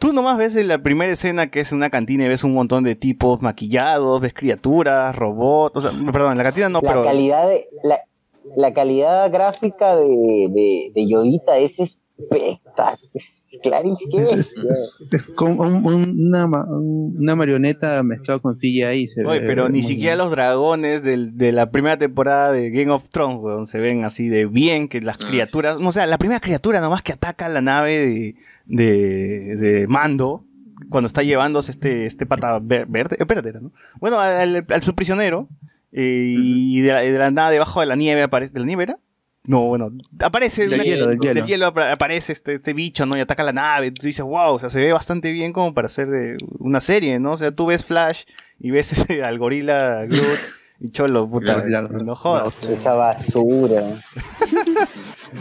tú 0.00 0.12
nomás 0.12 0.36
ves 0.38 0.56
en 0.56 0.66
la 0.66 0.82
primera 0.82 1.12
escena 1.12 1.50
que 1.50 1.60
es 1.60 1.70
en 1.70 1.78
una 1.78 1.90
cantina 1.90 2.24
y 2.24 2.28
ves 2.28 2.42
un 2.42 2.54
montón 2.54 2.82
de 2.82 2.96
tipos 2.96 3.40
maquillados, 3.42 4.20
ves 4.20 4.34
criaturas, 4.34 5.14
robots, 5.14 5.76
o 5.76 5.80
sea, 5.80 5.92
perdón, 6.12 6.32
en 6.32 6.38
la 6.38 6.44
cantina 6.44 6.68
no, 6.68 6.80
La 6.82 6.90
pero 6.90 7.04
calidad 7.04 7.46
de, 7.46 7.68
la, 7.84 7.98
la 8.56 8.72
calidad 8.72 9.30
gráfica 9.30 9.94
de, 9.94 10.08
de, 10.08 10.90
de 10.94 11.08
Yodita 11.08 11.58
es 11.58 12.00
espectacular, 12.20 12.98
es 13.14 13.58
clarísimo. 13.62 14.18
Es, 14.20 14.32
es- 14.32 14.64
es- 14.64 15.08
es 15.12 15.22
como 15.24 15.62
un- 15.62 15.84
un- 15.86 16.26
una, 16.28 16.46
ma- 16.46 16.64
un- 16.68 17.16
una 17.18 17.36
marioneta 17.36 18.02
mezclada 18.02 18.40
con 18.40 18.54
CGI. 18.54 19.08
Se 19.08 19.24
Oye, 19.24 19.40
ve 19.40 19.46
pero 19.46 19.68
ni 19.68 19.82
siquiera 19.82 20.14
bien. 20.14 20.18
los 20.18 20.30
dragones 20.30 21.02
del- 21.02 21.36
de 21.36 21.52
la 21.52 21.70
primera 21.70 21.96
temporada 21.98 22.52
de 22.52 22.70
Game 22.70 22.90
of 22.90 23.08
Thrones, 23.10 23.38
weón, 23.40 23.66
se 23.66 23.80
ven 23.80 24.04
así 24.04 24.28
de 24.28 24.46
bien, 24.46 24.88
que 24.88 25.00
las 25.00 25.18
criaturas, 25.18 25.78
o 25.82 25.92
sea, 25.92 26.06
la 26.06 26.18
primera 26.18 26.40
criatura 26.40 26.80
nomás 26.80 27.02
que 27.02 27.12
ataca 27.12 27.48
la 27.48 27.60
nave 27.62 27.98
de, 27.98 28.34
de, 28.66 29.56
de 29.56 29.86
Mando, 29.86 30.44
cuando 30.88 31.06
está 31.06 31.22
llevándose 31.22 31.70
este, 31.72 32.06
este 32.06 32.24
pata 32.26 32.58
ver- 32.58 32.86
verde, 32.86 33.16
eh, 33.20 33.24
verde 33.24 33.52
¿no? 33.60 33.72
Bueno, 34.00 34.18
al, 34.18 34.64
al 34.68 34.82
su 34.82 34.94
prisionero, 34.94 35.48
eh, 35.92 36.34
y 36.38 36.80
de 36.80 36.92
la, 36.92 37.00
de 37.00 37.18
la 37.18 37.30
nada 37.30 37.50
debajo 37.50 37.80
de 37.80 37.86
la 37.86 37.96
nieve 37.96 38.22
aparece, 38.22 38.52
¿de 38.52 38.60
la 38.60 38.66
nieve 38.66 38.84
era? 38.84 38.98
No, 39.44 39.62
bueno, 39.62 39.90
aparece 40.20 40.68
Del 40.68 40.82
hielo, 40.82 41.08
del 41.08 41.44
hielo. 41.46 41.66
apa- 41.66 41.92
aparece 41.92 42.32
este, 42.32 42.54
este 42.56 42.72
bicho, 42.74 43.06
¿no? 43.06 43.16
Y 43.16 43.20
ataca 43.20 43.42
la 43.42 43.52
nave. 43.52 43.90
Tú 43.90 44.06
dices, 44.06 44.24
wow, 44.24 44.52
o 44.54 44.58
sea, 44.58 44.68
se 44.70 44.80
ve 44.80 44.92
bastante 44.92 45.32
bien 45.32 45.52
como 45.52 45.72
para 45.72 45.86
hacer 45.86 46.08
de 46.08 46.36
una 46.58 46.80
serie, 46.80 47.18
¿no? 47.18 47.32
O 47.32 47.36
sea, 47.36 47.50
tú 47.50 47.66
ves 47.66 47.84
Flash 47.84 48.24
y 48.58 48.70
ves 48.70 48.92
ese, 48.92 49.24
al 49.24 49.38
gorila 49.38 50.04
Groot 50.06 50.38
y 50.80 50.90
Cholo, 50.90 51.28
puta, 51.28 51.64
La- 51.66 51.82
la- 51.82 51.88
no 51.88 52.14
jodas. 52.14 52.52
Esa 52.68 52.94
basura. 52.94 54.00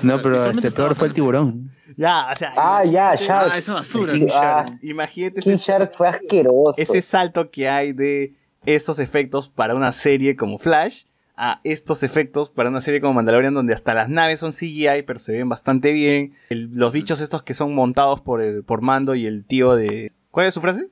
No, 0.03 0.21
pero 0.21 0.45
este 0.45 0.71
peor 0.71 0.95
fue 0.95 1.07
el 1.07 1.13
tiburón. 1.13 1.71
Ya, 1.97 2.29
o 2.31 2.35
sea, 2.35 2.53
Ah, 2.55 2.85
ya, 2.85 3.09
Ah, 3.09 3.15
Shark. 3.15 3.57
esa 3.57 3.73
basura. 3.73 4.13
King 4.13 4.27
ah, 4.33 4.63
imagínate 4.83 5.41
King 5.41 5.51
ese, 5.53 5.63
Shark 5.71 5.91
fue 5.93 6.07
asqueroso. 6.07 6.75
ese 6.79 7.01
salto 7.01 7.49
que 7.49 7.67
hay 7.67 7.91
de 7.93 8.33
estos 8.67 8.99
efectos 8.99 9.49
para 9.49 9.73
una 9.75 9.91
serie 9.91 10.35
como 10.35 10.59
Flash 10.59 11.05
a 11.41 11.61
estos 11.63 12.03
efectos 12.03 12.51
para 12.51 12.69
una 12.69 12.81
serie 12.81 12.99
como 13.01 13.13
Mandalorian 13.13 13.53
donde 13.53 13.73
hasta 13.73 13.93
las 13.93 14.09
naves 14.09 14.41
son 14.41 14.51
CGI 14.51 15.03
pero 15.07 15.19
se 15.19 15.31
ven 15.31 15.47
bastante 15.49 15.91
bien. 15.93 16.33
El- 16.49 16.69
los 16.73 16.91
bichos 16.91 17.21
estos 17.21 17.43
que 17.43 17.53
son 17.53 17.73
montados 17.73 18.21
por, 18.21 18.41
el, 18.41 18.63
por 18.65 18.81
Mando 18.81 19.15
y 19.15 19.25
el 19.25 19.45
tío 19.45 19.75
de... 19.75 20.11
¿Cuál 20.31 20.47
es 20.47 20.53
su 20.53 20.61
frase? 20.61 20.89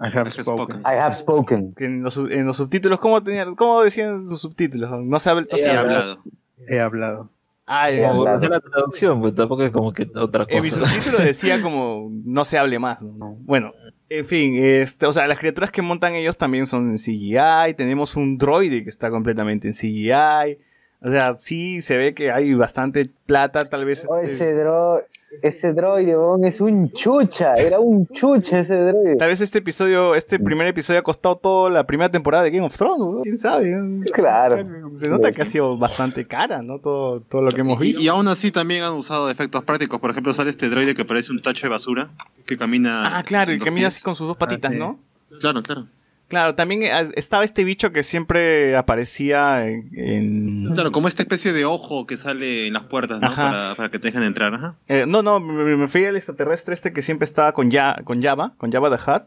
I 0.00 0.06
have 0.16 0.30
spoken. 0.30 0.80
I 0.80 0.96
have 0.98 1.14
spoken. 1.14 1.74
En 1.78 2.02
los, 2.02 2.16
en 2.16 2.44
los 2.44 2.56
subtítulos, 2.56 2.98
¿cómo, 2.98 3.22
tenían, 3.22 3.54
¿cómo 3.54 3.82
decían 3.82 4.20
sus 4.26 4.40
subtítulos? 4.40 4.90
No 5.04 5.18
se 5.20 5.30
Sí, 5.30 5.36
he 5.60 5.68
habla. 5.70 5.80
hablado. 5.80 6.22
He 6.68 6.80
hablado. 6.80 7.30
Ah. 7.74 7.88
Como 8.08 8.24
la 8.24 8.60
traducción, 8.60 9.20
pues 9.22 9.34
tampoco 9.34 9.62
es 9.62 9.72
como 9.72 9.94
que 9.94 10.10
otra 10.14 10.44
En 10.48 10.62
mi 10.62 10.68
cosa. 10.68 10.86
subtítulo 10.86 11.18
decía 11.24 11.62
como 11.62 12.10
no 12.12 12.44
se 12.44 12.58
hable 12.58 12.78
más. 12.78 13.02
¿no? 13.02 13.36
Bueno, 13.40 13.72
en 14.10 14.26
fin, 14.26 14.56
este, 14.56 15.06
o 15.06 15.12
sea, 15.14 15.26
las 15.26 15.38
criaturas 15.38 15.70
que 15.70 15.80
montan 15.80 16.14
ellos 16.14 16.36
también 16.36 16.66
son 16.66 16.90
en 16.90 16.96
CGI. 16.96 17.72
Tenemos 17.74 18.14
un 18.16 18.36
droide 18.36 18.84
que 18.84 18.90
está 18.90 19.08
completamente 19.10 19.68
en 19.68 19.74
CGI. 19.74 20.58
O 21.04 21.10
sea, 21.10 21.34
sí 21.34 21.82
se 21.82 21.96
ve 21.96 22.14
que 22.14 22.30
hay 22.30 22.54
bastante 22.54 23.10
plata, 23.26 23.60
tal 23.60 23.84
vez. 23.84 24.04
Oh, 24.08 24.18
este, 24.18 24.50
ese, 24.50 24.54
dro 24.54 25.02
ese 25.42 25.72
droide, 25.72 26.16
weón, 26.16 26.44
es 26.44 26.60
un 26.60 26.92
chucha. 26.92 27.54
Era 27.54 27.80
un 27.80 28.06
chucha 28.06 28.60
ese 28.60 28.76
droide. 28.76 29.16
Tal 29.16 29.28
vez 29.28 29.40
este 29.40 29.58
episodio, 29.58 30.14
este 30.14 30.38
primer 30.38 30.66
episodio 30.66 31.00
ha 31.00 31.02
costado 31.02 31.36
toda 31.36 31.70
la 31.70 31.86
primera 31.86 32.10
temporada 32.10 32.44
de 32.44 32.50
Game 32.50 32.66
of 32.66 32.76
Thrones, 32.76 32.98
¿no? 32.98 33.22
¿Quién 33.22 33.38
sabe? 33.38 33.74
Claro. 34.12 34.64
Se 34.94 35.08
nota 35.08 35.32
que 35.32 35.42
ha 35.42 35.46
sido 35.46 35.76
bastante 35.76 36.26
cara, 36.26 36.62
¿no? 36.62 36.78
Todo, 36.78 37.20
todo 37.20 37.42
lo 37.42 37.50
que 37.50 37.62
hemos 37.62 37.78
visto. 37.78 38.00
Y, 38.00 38.04
y 38.04 38.08
aún 38.08 38.28
así 38.28 38.52
también 38.52 38.84
han 38.84 38.92
usado 38.92 39.30
efectos 39.30 39.64
prácticos. 39.64 39.98
Por 39.98 40.10
ejemplo, 40.10 40.32
sale 40.32 40.50
este 40.50 40.68
droide 40.68 40.94
que 40.94 41.04
parece 41.04 41.32
un 41.32 41.40
tacho 41.40 41.66
de 41.66 41.70
basura 41.70 42.10
que 42.46 42.56
camina. 42.58 43.18
Ah, 43.18 43.22
claro, 43.22 43.52
y 43.52 43.58
camina 43.58 43.88
pies. 43.88 43.94
así 43.94 44.02
con 44.02 44.14
sus 44.14 44.28
dos 44.28 44.36
patitas, 44.36 44.74
sí. 44.74 44.80
¿no? 44.80 44.98
Claro, 45.40 45.62
claro. 45.62 45.86
Claro, 46.32 46.54
también 46.54 46.82
eh, 46.82 46.90
estaba 47.14 47.44
este 47.44 47.62
bicho 47.62 47.92
que 47.92 48.02
siempre 48.02 48.74
aparecía 48.74 49.68
en... 49.68 49.90
en- 49.92 50.70
Claro, 50.72 50.90
como 50.90 51.06
esta 51.06 51.20
especie 51.20 51.52
de 51.52 51.66
ojo 51.66 52.06
que 52.06 52.16
sale 52.16 52.68
en 52.68 52.72
las 52.72 52.84
puertas, 52.84 53.20
¿no? 53.20 53.28
Para, 53.34 53.74
para 53.76 53.90
que 53.90 53.98
te 53.98 54.08
dejen 54.08 54.22
entrar, 54.22 54.54
ajá. 54.54 54.76
eh, 54.88 55.04
no, 55.06 55.22
no, 55.22 55.40
me 55.40 55.62
me 55.62 55.76
refería 55.76 56.08
al 56.08 56.16
extraterrestre 56.16 56.72
este 56.72 56.94
que 56.94 57.02
siempre 57.02 57.26
estaba 57.26 57.52
con, 57.52 57.70
ya, 57.70 58.00
con 58.04 58.22
Java, 58.22 58.54
con 58.56 58.72
Java 58.72 58.88
the 58.96 59.10
Hutt. 59.10 59.24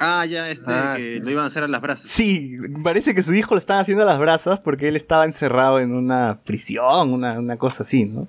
Ah, 0.00 0.24
ya, 0.24 0.48
este 0.48 0.64
Ah, 0.68 0.94
que 0.96 1.16
sí. 1.18 1.20
lo 1.22 1.30
iban 1.30 1.44
a 1.44 1.48
hacer 1.48 1.62
a 1.62 1.68
las 1.68 1.82
brasas. 1.82 2.08
Sí, 2.08 2.56
parece 2.82 3.14
que 3.14 3.22
su 3.22 3.34
hijo 3.34 3.54
lo 3.54 3.58
estaba 3.58 3.80
haciendo 3.80 4.04
a 4.04 4.06
las 4.06 4.18
brasas 4.18 4.58
porque 4.58 4.88
él 4.88 4.96
estaba 4.96 5.26
encerrado 5.26 5.78
en 5.78 5.92
una 5.92 6.38
prisión, 6.42 7.12
una, 7.12 7.38
una 7.38 7.58
cosa 7.58 7.82
así, 7.82 8.06
¿no? 8.06 8.28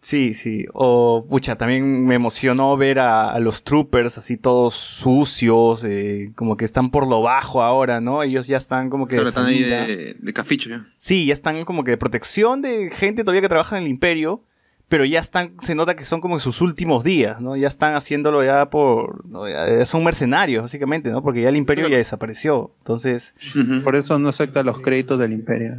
Sí, 0.00 0.32
sí. 0.32 0.66
O, 0.72 1.26
pucha, 1.28 1.56
también 1.56 2.06
me 2.06 2.14
emocionó 2.14 2.76
ver 2.76 2.98
a, 2.98 3.30
a 3.32 3.38
los 3.38 3.64
troopers 3.64 4.16
así 4.16 4.38
todos 4.38 4.74
sucios, 4.74 5.84
eh, 5.84 6.32
como 6.34 6.56
que 6.56 6.64
están 6.64 6.90
por 6.90 7.06
lo 7.06 7.20
bajo 7.20 7.62
ahora, 7.62 8.00
¿no? 8.00 8.22
Ellos 8.22 8.46
ya 8.46 8.56
están 8.56 8.88
como 8.88 9.06
que... 9.06 9.16
Claro, 9.16 9.28
están 9.28 9.46
ahí 9.46 9.62
de, 9.62 10.16
de 10.18 10.32
caficho, 10.32 10.70
ya. 10.70 10.86
Sí, 10.96 11.26
ya 11.26 11.34
están 11.34 11.64
como 11.64 11.84
que 11.84 11.90
de 11.92 11.96
protección 11.98 12.62
de 12.62 12.90
gente 12.90 13.24
todavía 13.24 13.42
que 13.42 13.48
trabaja 13.50 13.76
en 13.76 13.84
el 13.84 13.90
imperio, 13.90 14.42
pero 14.88 15.04
ya 15.04 15.20
están, 15.20 15.54
se 15.60 15.74
nota 15.74 15.94
que 15.94 16.04
son 16.04 16.20
como 16.20 16.34
en 16.34 16.40
sus 16.40 16.62
últimos 16.62 17.04
días, 17.04 17.40
¿no? 17.40 17.56
Ya 17.56 17.68
están 17.68 17.94
haciéndolo 17.94 18.42
ya 18.42 18.70
por, 18.70 19.24
¿no? 19.28 19.48
Ya 19.48 19.84
son 19.84 20.02
mercenarios, 20.02 20.62
básicamente, 20.62 21.10
¿no? 21.10 21.22
Porque 21.22 21.42
ya 21.42 21.50
el 21.50 21.56
imperio 21.56 21.88
ya 21.88 21.98
desapareció. 21.98 22.74
Entonces. 22.78 23.36
Por 23.84 23.94
eso 23.94 24.18
no 24.18 24.30
acepta 24.30 24.64
los 24.64 24.80
créditos 24.80 25.18
del 25.18 25.32
imperio. 25.32 25.76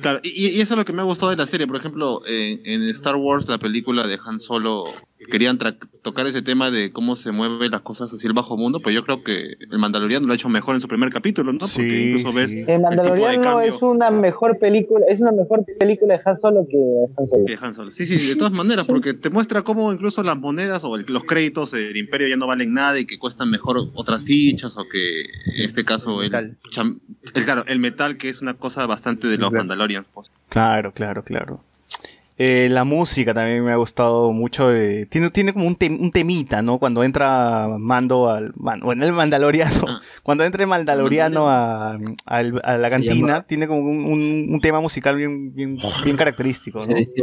Claro, 0.00 0.20
y, 0.22 0.48
y 0.48 0.60
eso 0.60 0.74
es 0.74 0.78
lo 0.78 0.84
que 0.84 0.92
me 0.92 1.02
ha 1.02 1.04
gustado 1.04 1.30
de 1.30 1.36
la 1.36 1.46
serie. 1.46 1.66
Por 1.66 1.76
ejemplo, 1.76 2.20
en, 2.26 2.60
en 2.64 2.88
Star 2.90 3.16
Wars, 3.16 3.48
la 3.48 3.58
película 3.58 4.06
de 4.06 4.18
Han 4.24 4.40
Solo, 4.40 4.84
querían 5.30 5.58
tocar 6.02 6.26
ese 6.26 6.42
tema 6.42 6.70
de 6.70 6.92
cómo 6.92 7.16
se 7.16 7.32
mueven 7.32 7.70
las 7.70 7.80
cosas 7.80 8.12
hacia 8.12 8.28
el 8.28 8.32
bajo 8.34 8.56
mundo, 8.56 8.80
pues 8.80 8.94
yo 8.94 9.04
creo 9.04 9.22
que 9.24 9.56
el 9.70 9.78
Mandaloriano 9.78 10.26
lo 10.26 10.32
ha 10.32 10.36
hecho 10.36 10.48
mejor 10.48 10.74
en 10.74 10.80
su 10.80 10.88
primer 10.88 11.10
capítulo, 11.10 11.52
¿no? 11.52 11.58
Porque 11.58 11.74
Sí, 11.74 12.10
incluso 12.10 12.32
ves 12.36 12.50
sí. 12.50 12.64
El 12.66 12.80
Mandaloriano 12.82 13.60
es 13.60 13.82
una 13.82 14.10
mejor 14.10 14.58
película, 14.58 15.04
es 15.08 15.20
una 15.20 15.32
mejor 15.32 15.64
película 15.78 16.14
de 16.16 16.20
Han 16.24 16.36
Solo 16.36 16.66
que 16.70 16.76
Han 17.16 17.26
Solo. 17.26 17.44
que 17.46 17.58
Han 17.60 17.74
Solo. 17.74 17.90
Sí, 17.92 18.04
sí, 18.06 18.16
de 18.28 18.36
todas 18.36 18.52
maneras, 18.52 18.86
porque 18.86 19.14
te 19.14 19.30
muestra 19.30 19.62
cómo 19.62 19.92
incluso 19.92 20.22
las 20.22 20.38
monedas 20.38 20.84
o 20.84 20.96
el- 20.96 21.04
los 21.08 21.24
créditos 21.24 21.72
del 21.72 21.96
Imperio 21.96 22.28
ya 22.28 22.36
no 22.36 22.46
valen 22.46 22.72
nada 22.72 22.98
y 22.98 23.04
que 23.06 23.18
cuestan 23.18 23.50
mejor 23.50 23.76
otras 23.94 24.22
fichas 24.22 24.76
o 24.76 24.84
que 24.88 25.20
en 25.22 25.64
este 25.64 25.84
caso 25.84 26.22
el, 26.22 26.30
Metal. 26.30 26.56
cham- 26.72 27.00
el- 27.34 27.44
claro, 27.44 27.64
el 27.66 27.78
metal 27.78 28.16
que 28.16 28.28
es 28.28 28.40
una 28.40 28.54
cosa 28.54 28.86
bastante 28.86 29.26
de 29.28 29.36
los. 29.38 29.52
Mandalorians. 29.52 30.06
pues. 30.14 30.30
Claro, 30.48 30.92
claro, 30.92 31.24
claro. 31.24 31.64
Eh, 32.40 32.68
la 32.70 32.84
música 32.84 33.34
también 33.34 33.64
me 33.64 33.72
ha 33.72 33.76
gustado 33.76 34.30
mucho. 34.32 34.72
eh, 34.72 35.06
tiene, 35.10 35.28
tiene 35.30 35.52
como 35.52 35.66
un, 35.66 35.76
un 36.00 36.10
temita, 36.12 36.62
¿no? 36.62 36.78
Cuando 36.78 37.02
entra 37.02 37.66
Mando 37.78 38.30
al. 38.30 38.52
man- 38.56 38.78
bueno, 38.80 39.04
el 39.04 39.12
Mandaloriano. 39.12 39.84
Ah. 39.88 40.00
Cuando 40.22 40.44
entra 40.44 40.62
el 40.62 40.68
Mandaloriano 40.68 41.48
a, 41.48 41.98
a 42.26 42.42
la 42.78 42.88
cantina, 42.90 43.14
llama- 43.32 43.46
tiene 43.46 43.66
como 43.66 43.80
un, 43.80 44.04
un- 44.04 44.46
un 44.50 44.60
tema 44.60 44.80
musical 44.80 45.16
bien, 45.16 45.52
bien, 45.52 45.78
bien 46.04 46.16
característico, 46.16 46.78
¿no? 46.86 46.94
dice 46.94 47.22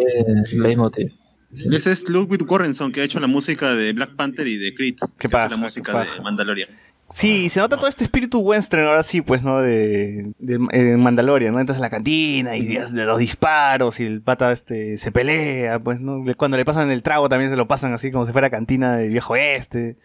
Leitmotiv. 0.58 1.14
Sí. 1.54 1.70
Ese 1.74 1.92
es 1.94 2.10
Ludwig 2.10 2.44
Göransson 2.46 2.92
que 2.92 3.00
ha 3.00 3.04
hecho 3.06 3.22
la 3.22 3.28
música 3.28 3.74
de 3.76 3.94
Black 3.94 4.16
Panther 4.18 4.46
y 4.46 4.58
de 4.58 4.76
Creed. 4.76 4.96
Qué 5.00 5.08
que 5.18 5.30
paja, 5.30 5.46
hace 5.46 5.56
la 5.56 5.62
música 5.62 6.04
de. 6.04 6.22
Mandalorian. 6.22 6.68
Sí, 7.16 7.50
se 7.50 7.62
nota 7.62 7.78
todo 7.78 7.88
este 7.88 8.04
espíritu 8.04 8.40
western 8.40 8.88
ahora 8.88 9.02
sí, 9.02 9.22
pues, 9.22 9.42
¿no? 9.42 9.62
De, 9.62 10.34
de, 10.38 10.60
eh, 10.74 10.98
Mandalorian, 10.98 11.54
¿no? 11.54 11.62
Entras 11.62 11.78
a 11.78 11.82
la 11.82 11.90
cantina 11.90 12.58
y 12.58 12.66
de, 12.66 12.86
de 12.92 13.06
los 13.06 13.20
disparos 13.20 14.02
y 14.02 14.04
el 14.04 14.22
pata 14.22 14.52
este 14.52 14.98
se 14.98 15.14
pelea, 15.14 15.80
pues, 15.80 16.02
¿no? 16.02 16.26
Cuando 16.36 16.58
le 16.58 16.66
pasan 16.66 16.92
el 16.92 17.04
trago 17.04 17.30
también 17.30 17.50
se 17.50 17.56
lo 17.56 17.70
pasan 17.70 17.94
así 17.94 18.12
como 18.12 18.26
si 18.26 18.34
fuera 18.34 18.50
cantina 18.50 18.98
del 18.98 19.12
viejo 19.12 19.38
este. 19.38 19.96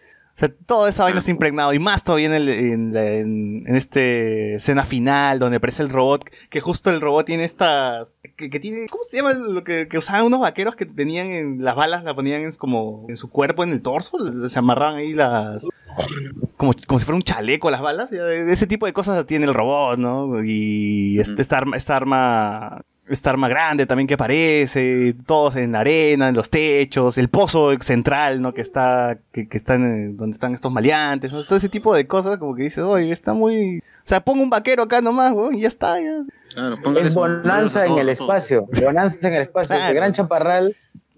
Sea, 0.41 0.53
toda 0.65 0.89
esa 0.89 1.03
vaina 1.03 1.19
está 1.19 1.31
impregnado. 1.31 1.71
Y 1.73 1.79
más 1.79 2.03
todavía 2.03 2.27
en, 2.27 2.33
el, 2.33 2.49
en, 2.49 2.93
la- 2.93 3.07
en, 3.11 3.63
en 3.67 3.75
este 3.75 4.55
escena 4.55 4.83
final 4.83 5.39
donde 5.39 5.57
aparece 5.57 5.83
el 5.83 5.89
robot, 5.89 6.29
que 6.49 6.59
justo 6.61 6.89
el 6.89 6.99
robot 6.99 7.25
tiene 7.25 7.43
estas... 7.45 8.21
Que, 8.35 8.49
que 8.49 8.59
tiene... 8.59 8.87
¿Cómo 8.89 9.03
se 9.03 9.17
llama 9.17 9.33
lo 9.33 9.63
que, 9.63 9.87
que 9.87 9.97
usaban 9.97 10.25
unos 10.25 10.41
vaqueros 10.41 10.75
que 10.75 10.85
tenían 10.85 11.27
en 11.27 11.63
las 11.63 11.75
balas? 11.75 12.03
La 12.03 12.15
ponían 12.15 12.41
en, 12.41 12.51
como 12.53 13.05
en 13.07 13.17
su 13.17 13.29
cuerpo, 13.29 13.63
en 13.63 13.69
el 13.71 13.81
torso. 13.81 14.17
Se 14.49 14.59
amarraban 14.59 14.97
ahí 14.97 15.13
las 15.13 15.67
como, 16.57 16.73
como 16.87 16.99
si 16.99 17.05
fuera 17.05 17.15
un 17.17 17.21
chaleco 17.21 17.69
las 17.69 17.81
balas. 17.81 18.11
ese 18.11 18.67
tipo 18.67 18.85
de 18.85 18.93
cosas 18.93 19.25
tiene 19.25 19.45
el 19.45 19.53
robot, 19.53 19.97
¿no? 19.99 20.43
Y 20.43 21.19
este, 21.19 21.41
esta 21.41 21.57
arma, 21.57 21.75
esta 21.77 21.95
arma, 21.97 22.81
esta 23.13 23.29
arma 23.29 23.47
grande 23.47 23.85
también 23.85 24.07
que 24.07 24.15
aparece, 24.15 25.15
todos 25.25 25.55
en 25.55 25.71
la 25.73 25.79
arena, 25.79 26.29
en 26.29 26.35
los 26.35 26.49
techos, 26.49 27.17
el 27.17 27.29
pozo 27.29 27.71
central, 27.81 28.41
¿no? 28.41 28.53
Que 28.53 28.61
está, 28.61 29.17
que, 29.31 29.47
que 29.47 29.57
está 29.57 29.75
en, 29.75 30.17
donde 30.17 30.33
están 30.33 30.53
estos 30.53 30.71
maleantes, 30.71 31.31
¿no? 31.31 31.43
todo 31.43 31.57
ese 31.57 31.69
tipo 31.69 31.93
de 31.93 32.07
cosas, 32.07 32.37
como 32.37 32.55
que 32.55 32.63
dices, 32.63 32.83
oye, 32.83 33.11
está 33.11 33.33
muy, 33.33 33.79
o 33.79 34.07
sea, 34.07 34.21
pongo 34.21 34.43
un 34.43 34.49
vaquero 34.49 34.83
acá 34.83 35.01
nomás, 35.01 35.33
weón, 35.33 35.55
y 35.55 35.61
ya 35.61 35.67
está, 35.67 35.99
ya. 35.99 36.23
Claro, 36.53 36.99
Es 36.99 37.13
bonanza 37.13 37.85
en 37.85 37.97
el 37.97 38.09
espacio. 38.09 38.67
Bonanza 38.81 39.27
en 39.27 39.35
el 39.35 39.41
espacio. 39.43 39.75
Claro. 39.75 39.89
El 39.89 39.95
gran 39.95 40.11
chaparral 40.11 40.75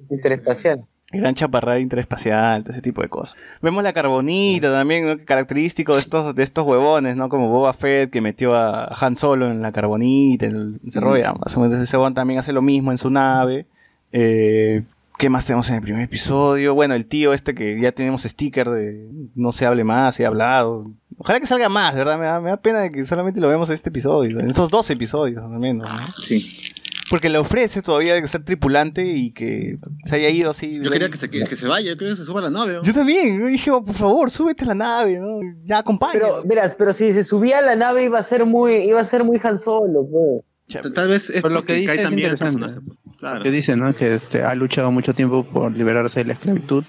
interespacial. 0.09 0.85
Gran 1.13 1.35
chaparral 1.35 1.79
interespacial, 1.79 2.63
ese 2.67 2.81
tipo 2.81 3.01
de 3.01 3.09
cosas. 3.09 3.37
Vemos 3.61 3.83
la 3.83 3.93
carbonita 3.93 4.71
también, 4.71 5.07
¿no? 5.07 5.25
Característico 5.25 5.93
de 5.93 5.99
estos, 5.99 6.33
de 6.35 6.43
estos 6.43 6.65
huevones, 6.65 7.15
¿no? 7.15 7.29
Como 7.29 7.49
Boba 7.49 7.73
Fett 7.73 8.09
que 8.09 8.19
metió 8.19 8.55
a 8.55 8.93
Han 8.99 9.15
Solo 9.15 9.49
en 9.49 9.61
la 9.61 9.71
carbonita, 9.71 10.47
en 10.47 10.55
el 10.83 10.91
cerro 10.91 11.11
o 11.11 11.13
menos 11.13 11.79
ese 11.81 11.97
huevón 11.97 12.13
también 12.13 12.39
hace 12.39 12.51
lo 12.51 12.61
mismo 12.61 12.91
en 12.91 12.97
su 12.97 13.09
nave. 13.09 13.67
Eh, 14.11 14.83
¿Qué 15.17 15.29
más 15.29 15.45
tenemos 15.45 15.69
en 15.69 15.75
el 15.75 15.81
primer 15.81 16.03
episodio? 16.03 16.73
Bueno, 16.73 16.95
el 16.95 17.05
tío 17.05 17.33
este 17.33 17.53
que 17.53 17.79
ya 17.79 17.91
tenemos 17.91 18.23
sticker 18.23 18.69
de 18.69 19.07
no 19.35 19.51
se 19.51 19.65
hable 19.65 19.83
más, 19.83 20.15
se 20.15 20.25
ha 20.25 20.27
hablado. 20.27 20.91
Ojalá 21.17 21.39
que 21.39 21.47
salga 21.47 21.69
más, 21.69 21.93
de 21.93 21.99
¿verdad? 21.99 22.17
Me 22.17 22.25
da, 22.25 22.41
me 22.41 22.49
da 22.49 22.57
pena 22.57 22.79
de 22.79 22.91
que 22.91 23.03
solamente 23.03 23.39
lo 23.39 23.47
vemos 23.47 23.69
en 23.69 23.75
este 23.75 23.89
episodio, 23.89 24.39
en 24.39 24.47
estos 24.47 24.69
dos 24.69 24.89
episodios, 24.89 25.43
al 25.43 25.59
menos, 25.59 25.87
¿no? 25.87 26.07
Sí. 26.17 26.72
Porque 27.09 27.29
le 27.29 27.37
ofrece 27.37 27.81
todavía 27.81 28.15
de 28.15 28.27
ser 28.27 28.43
tripulante 28.43 29.05
y 29.05 29.31
que 29.31 29.77
se 30.05 30.15
haya 30.15 30.29
ido 30.29 30.49
así. 30.49 30.79
Yo 30.81 30.89
quería 30.89 31.09
que 31.09 31.17
se, 31.17 31.29
que, 31.29 31.43
que 31.43 31.55
se 31.55 31.67
vaya, 31.67 31.89
yo 31.91 31.97
quería 31.97 32.13
que 32.13 32.19
se 32.21 32.25
suba 32.25 32.39
a 32.39 32.43
la 32.43 32.49
nave. 32.49 32.73
¿no? 32.73 32.83
Yo 32.83 32.93
también, 32.93 33.39
yo 33.39 33.47
dije, 33.47 33.71
oh, 33.71 33.83
por 33.83 33.95
favor, 33.95 34.31
súbete 34.31 34.63
a 34.63 34.67
la 34.67 34.75
nave, 34.75 35.19
¿no? 35.19 35.39
Ya 35.65 35.79
acompaña. 35.79 36.13
Pero, 36.13 36.43
verás, 36.45 36.75
pero 36.77 36.93
si 36.93 37.11
se 37.13 37.23
subía 37.23 37.59
a 37.59 37.61
la 37.61 37.75
nave 37.75 38.05
iba 38.05 38.19
a 38.19 38.23
ser 38.23 38.45
muy, 38.45 38.75
iba 38.75 39.01
a 39.01 39.05
ser 39.05 39.23
muy 39.23 39.39
Han 39.43 39.59
Solo, 39.59 40.07
pues. 40.09 40.93
Tal- 40.93 41.07
vez 41.09 41.29
es 41.29 41.41
Pero 41.41 41.53
lo 41.53 41.63
que 41.65 41.73
dice 41.73 41.95
es 41.95 42.03
también 42.03 42.35
pues. 42.37 42.55
Claro. 43.19 43.43
Que 43.43 43.51
dice, 43.51 43.75
¿no? 43.75 43.93
Que 43.93 44.15
este, 44.15 44.43
ha 44.43 44.55
luchado 44.55 44.91
mucho 44.91 45.13
tiempo 45.13 45.43
por 45.43 45.71
liberarse 45.75 46.21
de 46.21 46.25
la 46.25 46.33
esclavitud, 46.33 46.83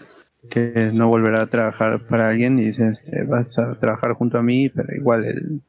que 0.51 0.91
no 0.93 1.09
volverá 1.09 1.43
a 1.43 1.47
trabajar 1.47 2.07
para 2.07 2.29
alguien 2.31 2.59
y 2.59 2.67
dice, 2.67 2.89
este, 2.89 3.25
vas 3.25 3.59
a 3.59 3.79
trabajar 3.79 4.13
junto 4.13 4.39
a 4.39 4.43
mí, 4.43 4.69
pero 4.69 4.89
igual 4.95 5.25
él 5.25 5.63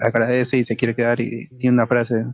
agradece 0.00 0.58
y 0.58 0.64
se 0.64 0.76
quiere 0.76 0.94
quedar 0.94 1.20
y 1.20 1.48
tiene 1.58 1.74
una 1.74 1.86
frase, 1.86 2.26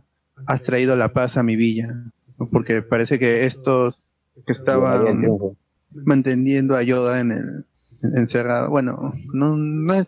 has 0.45 0.61
traído 0.63 0.95
la 0.95 1.09
paz 1.09 1.37
a 1.37 1.43
mi 1.43 1.55
villa, 1.55 2.11
porque 2.51 2.81
parece 2.81 3.17
que 3.19 3.45
estos 3.45 4.17
que 4.45 4.53
estaban 4.53 5.21
manteniendo 6.05 6.75
a 6.75 6.83
Yoda 6.83 7.19
en 7.19 7.31
el 7.31 7.65
en- 8.03 8.17
encerrado, 8.17 8.69
bueno, 8.69 9.11
no, 9.33 9.55
no 9.57 9.93
es 9.95 10.07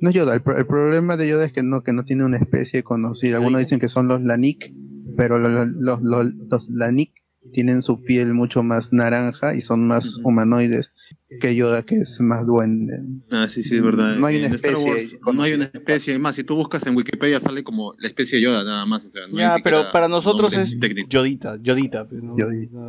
no 0.00 0.08
es 0.08 0.14
Yoda, 0.14 0.34
el 0.34 0.42
problema 0.66 1.16
de 1.16 1.28
Yoda 1.28 1.44
es 1.44 1.52
que 1.52 1.62
no 1.62 1.82
que 1.82 1.92
no 1.92 2.04
tiene 2.04 2.24
una 2.24 2.38
especie 2.38 2.82
conocida. 2.82 3.36
Algunos 3.36 3.60
dicen 3.60 3.78
que 3.78 3.88
son 3.88 4.08
los 4.08 4.22
Lanik, 4.22 4.72
pero 5.16 5.38
los, 5.38 5.68
los, 5.76 6.02
los, 6.02 6.34
los 6.50 6.68
Lanik 6.70 7.12
tienen 7.56 7.80
su 7.80 8.04
piel 8.04 8.34
mucho 8.34 8.62
más 8.62 8.92
naranja 8.92 9.54
y 9.54 9.62
son 9.62 9.86
más 9.88 10.18
humanoides 10.22 10.92
que 11.40 11.56
Yoda, 11.56 11.80
que 11.80 11.94
es 11.94 12.20
más 12.20 12.44
duende. 12.46 13.00
Ah, 13.32 13.48
sí, 13.48 13.62
sí, 13.62 13.76
es 13.76 13.82
verdad. 13.82 14.14
No 14.16 14.26
hay 14.26 14.36
una 14.36 14.48
especie 14.48 14.76
Wars 14.76 15.16
no 15.34 15.42
hay 15.42 15.54
una 15.54 15.64
especie. 15.64 16.12
Es 16.12 16.20
más, 16.20 16.36
si 16.36 16.44
tú 16.44 16.54
buscas 16.54 16.86
en 16.86 16.94
Wikipedia 16.94 17.40
sale 17.40 17.64
como 17.64 17.94
la 17.98 18.08
especie 18.08 18.42
Yoda, 18.42 18.62
nada 18.62 18.84
más. 18.84 19.06
O 19.06 19.08
sea, 19.08 19.22
no 19.22 19.38
hay 19.38 19.56
ya, 19.56 19.56
pero 19.64 19.90
para 19.90 20.06
nosotros 20.06 20.52
es 20.52 20.78
técnico. 20.78 21.08
Yodita, 21.08 21.56
Yodita. 21.62 22.06
pues, 22.06 22.22
¿no? 22.22 22.34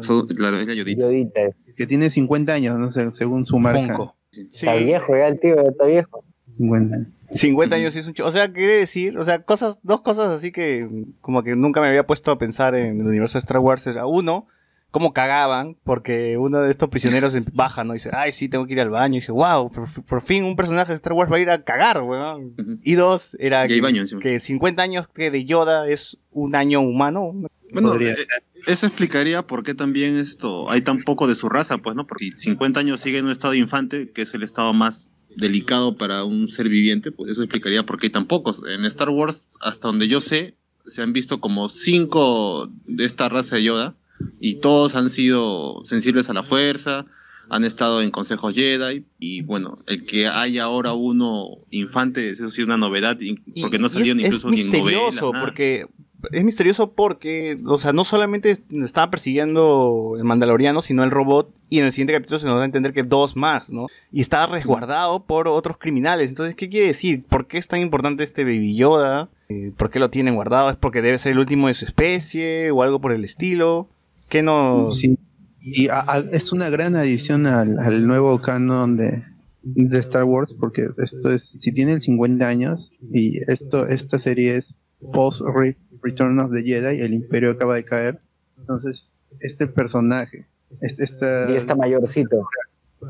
So- 0.04 0.28
claro, 0.28 0.60
es 0.60 0.68
la 0.68 0.74
Yodita. 0.74 1.02
Yodita. 1.04 1.42
Que 1.78 1.86
tiene 1.88 2.10
50 2.10 2.54
años, 2.54 2.78
no 2.78 2.92
sé, 2.92 3.10
según 3.12 3.46
su 3.46 3.60
marca. 3.60 3.96
Funko. 3.96 4.18
Sí. 4.32 4.42
Está 4.66 4.76
viejo 4.76 5.14
ya 5.14 5.30
el 5.30 5.40
tío, 5.40 5.56
está 5.66 5.86
viejo. 5.86 6.26
50. 6.58 7.08
50 7.32 7.76
años 7.78 7.94
sí 7.94 8.00
es 8.00 8.08
un 8.08 8.14
chico. 8.14 8.28
O 8.28 8.32
sea, 8.32 8.52
quiere 8.52 8.76
decir, 8.76 9.18
o 9.18 9.24
sea, 9.24 9.44
cosas, 9.44 9.80
dos 9.84 10.02
cosas 10.02 10.28
así 10.28 10.52
que 10.52 10.90
como 11.22 11.44
que 11.44 11.56
nunca 11.56 11.80
me 11.80 11.88
había 11.88 12.06
puesto 12.06 12.32
a 12.32 12.38
pensar 12.38 12.76
en 12.76 13.00
el 13.00 13.08
universo 13.08 13.38
de 13.38 13.40
Star 13.40 13.60
Wars. 13.60 13.88
Era 13.88 14.06
uno, 14.06 14.48
cómo 14.92 15.14
cagaban, 15.14 15.78
porque 15.84 16.38
uno 16.38 16.60
de 16.62 16.72
estos 16.72 16.90
prisioneros 16.90 17.36
em- 17.36 17.46
baja, 17.54 17.84
¿no? 17.84 17.94
Y 17.94 17.98
dice, 17.98 18.10
ay, 18.14 18.32
sí, 18.32 18.50
tengo 18.50 18.66
que 18.66 18.74
ir 18.74 18.80
al 18.80 18.90
baño. 18.90 19.18
Y 19.18 19.20
dije, 19.20 19.32
wow, 19.32 19.70
por, 19.72 19.88
por 20.06 20.22
fin 20.22 20.44
un 20.44 20.56
personaje 20.56 20.92
de 20.92 20.96
Star 20.96 21.14
Wars 21.14 21.32
va 21.32 21.38
a 21.38 21.40
ir 21.40 21.50
a 21.50 21.64
cagar, 21.64 22.02
weón. 22.02 22.56
Y 22.84 22.94
dos, 22.94 23.36
era 23.40 23.68
que, 23.68 23.80
baño 23.82 24.02
encima. 24.02 24.22
que 24.22 24.40
50 24.40 24.82
años 24.82 25.08
que 25.08 25.30
de 25.32 25.46
Yoda 25.46 25.88
es 25.90 26.18
un 26.32 26.56
año 26.56 26.82
humano. 26.82 27.32
Bueno, 27.74 27.90
Podría. 27.90 28.12
eh, 28.12 28.28
eso 28.66 28.86
explicaría 28.86 29.46
por 29.46 29.64
qué 29.64 29.74
también 29.74 30.18
esto 30.18 30.70
hay 30.72 30.82
tan 30.82 31.04
poco 31.04 31.28
de 31.28 31.36
su 31.36 31.50
raza, 31.50 31.78
pues, 31.78 31.96
¿no? 31.96 32.08
Porque 32.08 32.32
si 32.36 32.38
50 32.38 32.80
años 32.80 33.02
sigue 33.02 33.18
en 33.18 33.26
un 33.26 33.32
estado 33.32 33.54
infante, 33.54 34.12
que 34.12 34.22
es 34.22 34.34
el 34.34 34.44
estado 34.44 34.74
más 34.74 35.10
delicado 35.36 35.98
para 35.98 36.24
un 36.24 36.48
ser 36.48 36.70
viviente, 36.70 37.12
pues 37.12 37.32
eso 37.32 37.44
explicaría 37.44 37.86
por 37.86 38.00
qué 38.00 38.08
hay 38.08 38.12
tan 38.12 38.26
pocos. 38.26 38.62
En 38.68 38.86
Star 38.86 39.10
Wars, 39.10 39.52
hasta 39.62 39.88
donde 39.90 40.08
yo 40.08 40.22
sé, 40.22 40.56
se 40.86 41.02
han 41.02 41.14
visto 41.14 41.40
como 41.42 41.68
cinco 41.70 42.72
de 42.86 43.06
esta 43.06 43.28
raza 43.30 43.58
de 43.58 43.64
Yoda 43.64 43.96
y 44.40 44.56
todos 44.56 44.96
han 44.96 45.10
sido 45.10 45.84
sensibles 45.86 46.30
a 46.30 46.34
la 46.34 46.44
fuerza, 46.44 47.06
han 47.50 47.64
estado 47.64 48.02
en 48.02 48.12
consejos 48.12 48.54
Jedi 48.54 49.06
y 49.20 49.42
bueno, 49.42 49.80
el 49.88 50.06
que 50.06 50.28
haya 50.28 50.64
ahora 50.64 50.94
uno 50.94 51.48
infante, 51.72 52.30
eso 52.30 52.50
sí 52.52 52.62
es 52.62 52.68
una 52.68 52.78
novedad, 52.78 53.18
porque 53.62 53.80
no 53.80 53.88
Y 53.88 53.90
salieron 53.90 54.20
es, 54.20 54.26
incluso 54.26 54.50
es 54.50 54.54
misterioso 54.54 55.32
porque 55.32 55.86
es 56.32 56.44
misterioso 56.44 56.92
porque 56.94 57.56
o 57.66 57.78
sea 57.78 57.94
no 57.94 58.04
solamente 58.04 58.58
estaba 58.72 59.12
persiguiendo 59.12 60.16
el 60.18 60.24
mandaloriano 60.24 60.82
sino 60.82 61.04
el 61.04 61.12
robot 61.12 61.54
y 61.70 61.78
en 61.78 61.86
el 61.86 61.92
siguiente 61.92 62.14
capítulo 62.14 62.40
se 62.40 62.48
nos 62.48 62.56
da 62.56 62.64
a 62.64 62.66
entender 62.66 62.92
que 62.92 63.04
dos 63.04 63.36
más 63.36 63.72
no 63.72 63.86
y 64.12 64.22
estaba 64.22 64.48
resguardado 64.48 65.24
por 65.24 65.48
otros 65.48 65.78
criminales. 65.78 66.32
Entonces 66.32 66.56
qué 66.56 66.70
quiere 66.70 66.88
decir 66.88 67.24
por 67.24 67.46
qué 67.46 67.60
es 67.60 67.68
tan 67.68 67.82
importante 67.82 68.24
este 68.24 68.44
baby 68.44 68.76
Yoda 68.76 69.30
Eh, 69.50 69.72
por 69.78 69.90
qué 69.90 70.00
lo 70.00 70.10
tienen 70.10 70.36
guardado 70.36 70.70
es 70.70 70.76
porque 70.76 71.02
debe 71.02 71.18
ser 71.18 71.32
el 71.32 71.40
último 71.40 71.68
de 71.68 71.74
su 71.74 71.86
especie 71.86 72.72
o 72.72 72.82
algo 72.82 73.00
por 73.00 73.14
el 73.14 73.24
estilo 73.24 73.88
que 74.30 74.44
no 74.44 74.92
Sí. 74.92 75.18
Y 75.60 75.90
a- 75.90 76.00
a- 76.08 76.20
es 76.32 76.52
una 76.52 76.70
gran 76.70 76.96
adición 76.96 77.46
al, 77.46 77.78
al 77.80 78.08
nuevo 78.08 78.42
canon 78.42 78.96
de, 78.96 79.24
de 79.64 80.00
Star 80.00 80.24
Wars, 80.24 80.56
porque 80.58 80.88
esto 80.98 81.32
es, 81.32 81.44
si 81.50 81.74
tiene 81.74 81.94
el 81.94 82.02
50 82.02 82.48
años, 82.48 82.92
y 83.12 83.38
esto, 83.52 83.86
esta 83.88 84.18
serie 84.20 84.56
es 84.56 84.76
post 85.14 85.42
Re- 85.54 85.78
Return 86.02 86.40
of 86.40 86.52
the 86.52 86.64
Jedi, 86.64 87.02
el 87.02 87.14
imperio 87.14 87.52
acaba 87.52 87.76
de 87.76 87.84
caer, 87.84 88.22
entonces 88.58 89.14
este 89.42 89.68
personaje, 89.68 90.46
este, 90.82 91.04
esta, 91.04 91.52
Y 91.52 91.56
está 91.56 91.76
mayorcito. 91.76 92.38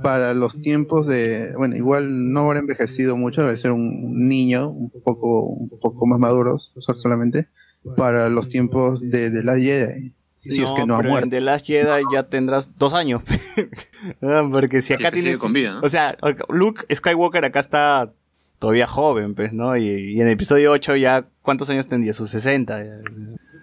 para 0.01 0.33
los 0.33 0.59
tiempos 0.61 1.05
de, 1.05 1.53
bueno, 1.57 1.75
igual 1.75 2.31
no 2.33 2.39
habrá 2.41 2.59
envejecido 2.59 3.17
mucho, 3.17 3.43
debe 3.45 3.57
ser 3.57 3.71
un 3.71 4.27
niño, 4.27 4.69
un 4.69 4.89
poco, 5.03 5.43
un 5.47 5.69
poco 5.69 6.07
más 6.07 6.19
maduro 6.19 6.57
so- 6.57 6.95
solamente, 6.95 7.47
para 7.95 8.29
los 8.29 8.49
tiempos 8.49 8.99
de, 9.11 9.29
de 9.29 9.43
la 9.43 9.57
Jedi. 9.59 10.15
Si 10.49 10.63
es 10.63 10.71
que 10.73 10.85
no 10.85 10.95
ha 10.95 10.97
pero 10.99 11.09
muerto. 11.09 11.25
En 11.25 11.29
The 11.31 11.41
Last 11.41 11.65
Jedi 11.67 12.03
ya 12.11 12.23
tendrás 12.23 12.77
dos 12.77 12.93
años. 12.93 13.21
Ah, 14.21 14.47
Porque 14.49 14.81
si 14.81 14.89
Sí, 14.89 14.93
acá 14.93 15.09
sigue 15.09 15.21
tienes. 15.23 15.39
con 15.39 15.51
vida, 15.53 15.73
¿no? 15.73 15.81
O 15.81 15.89
sea, 15.89 16.15
Luke 16.49 16.85
Skywalker 16.95 17.43
acá 17.45 17.59
está 17.59 18.13
todavía 18.59 18.87
joven, 18.87 19.35
pues, 19.35 19.53
¿no? 19.53 19.75
Y, 19.75 19.87
y 19.89 20.21
en 20.21 20.27
el 20.27 20.33
episodio 20.33 20.71
8 20.71 20.95
ya, 20.95 21.27
¿cuántos 21.41 21.69
años 21.69 21.87
tendría? 21.87 22.13
Sus 22.13 22.29
60. 22.29 22.83
ya. 22.85 22.91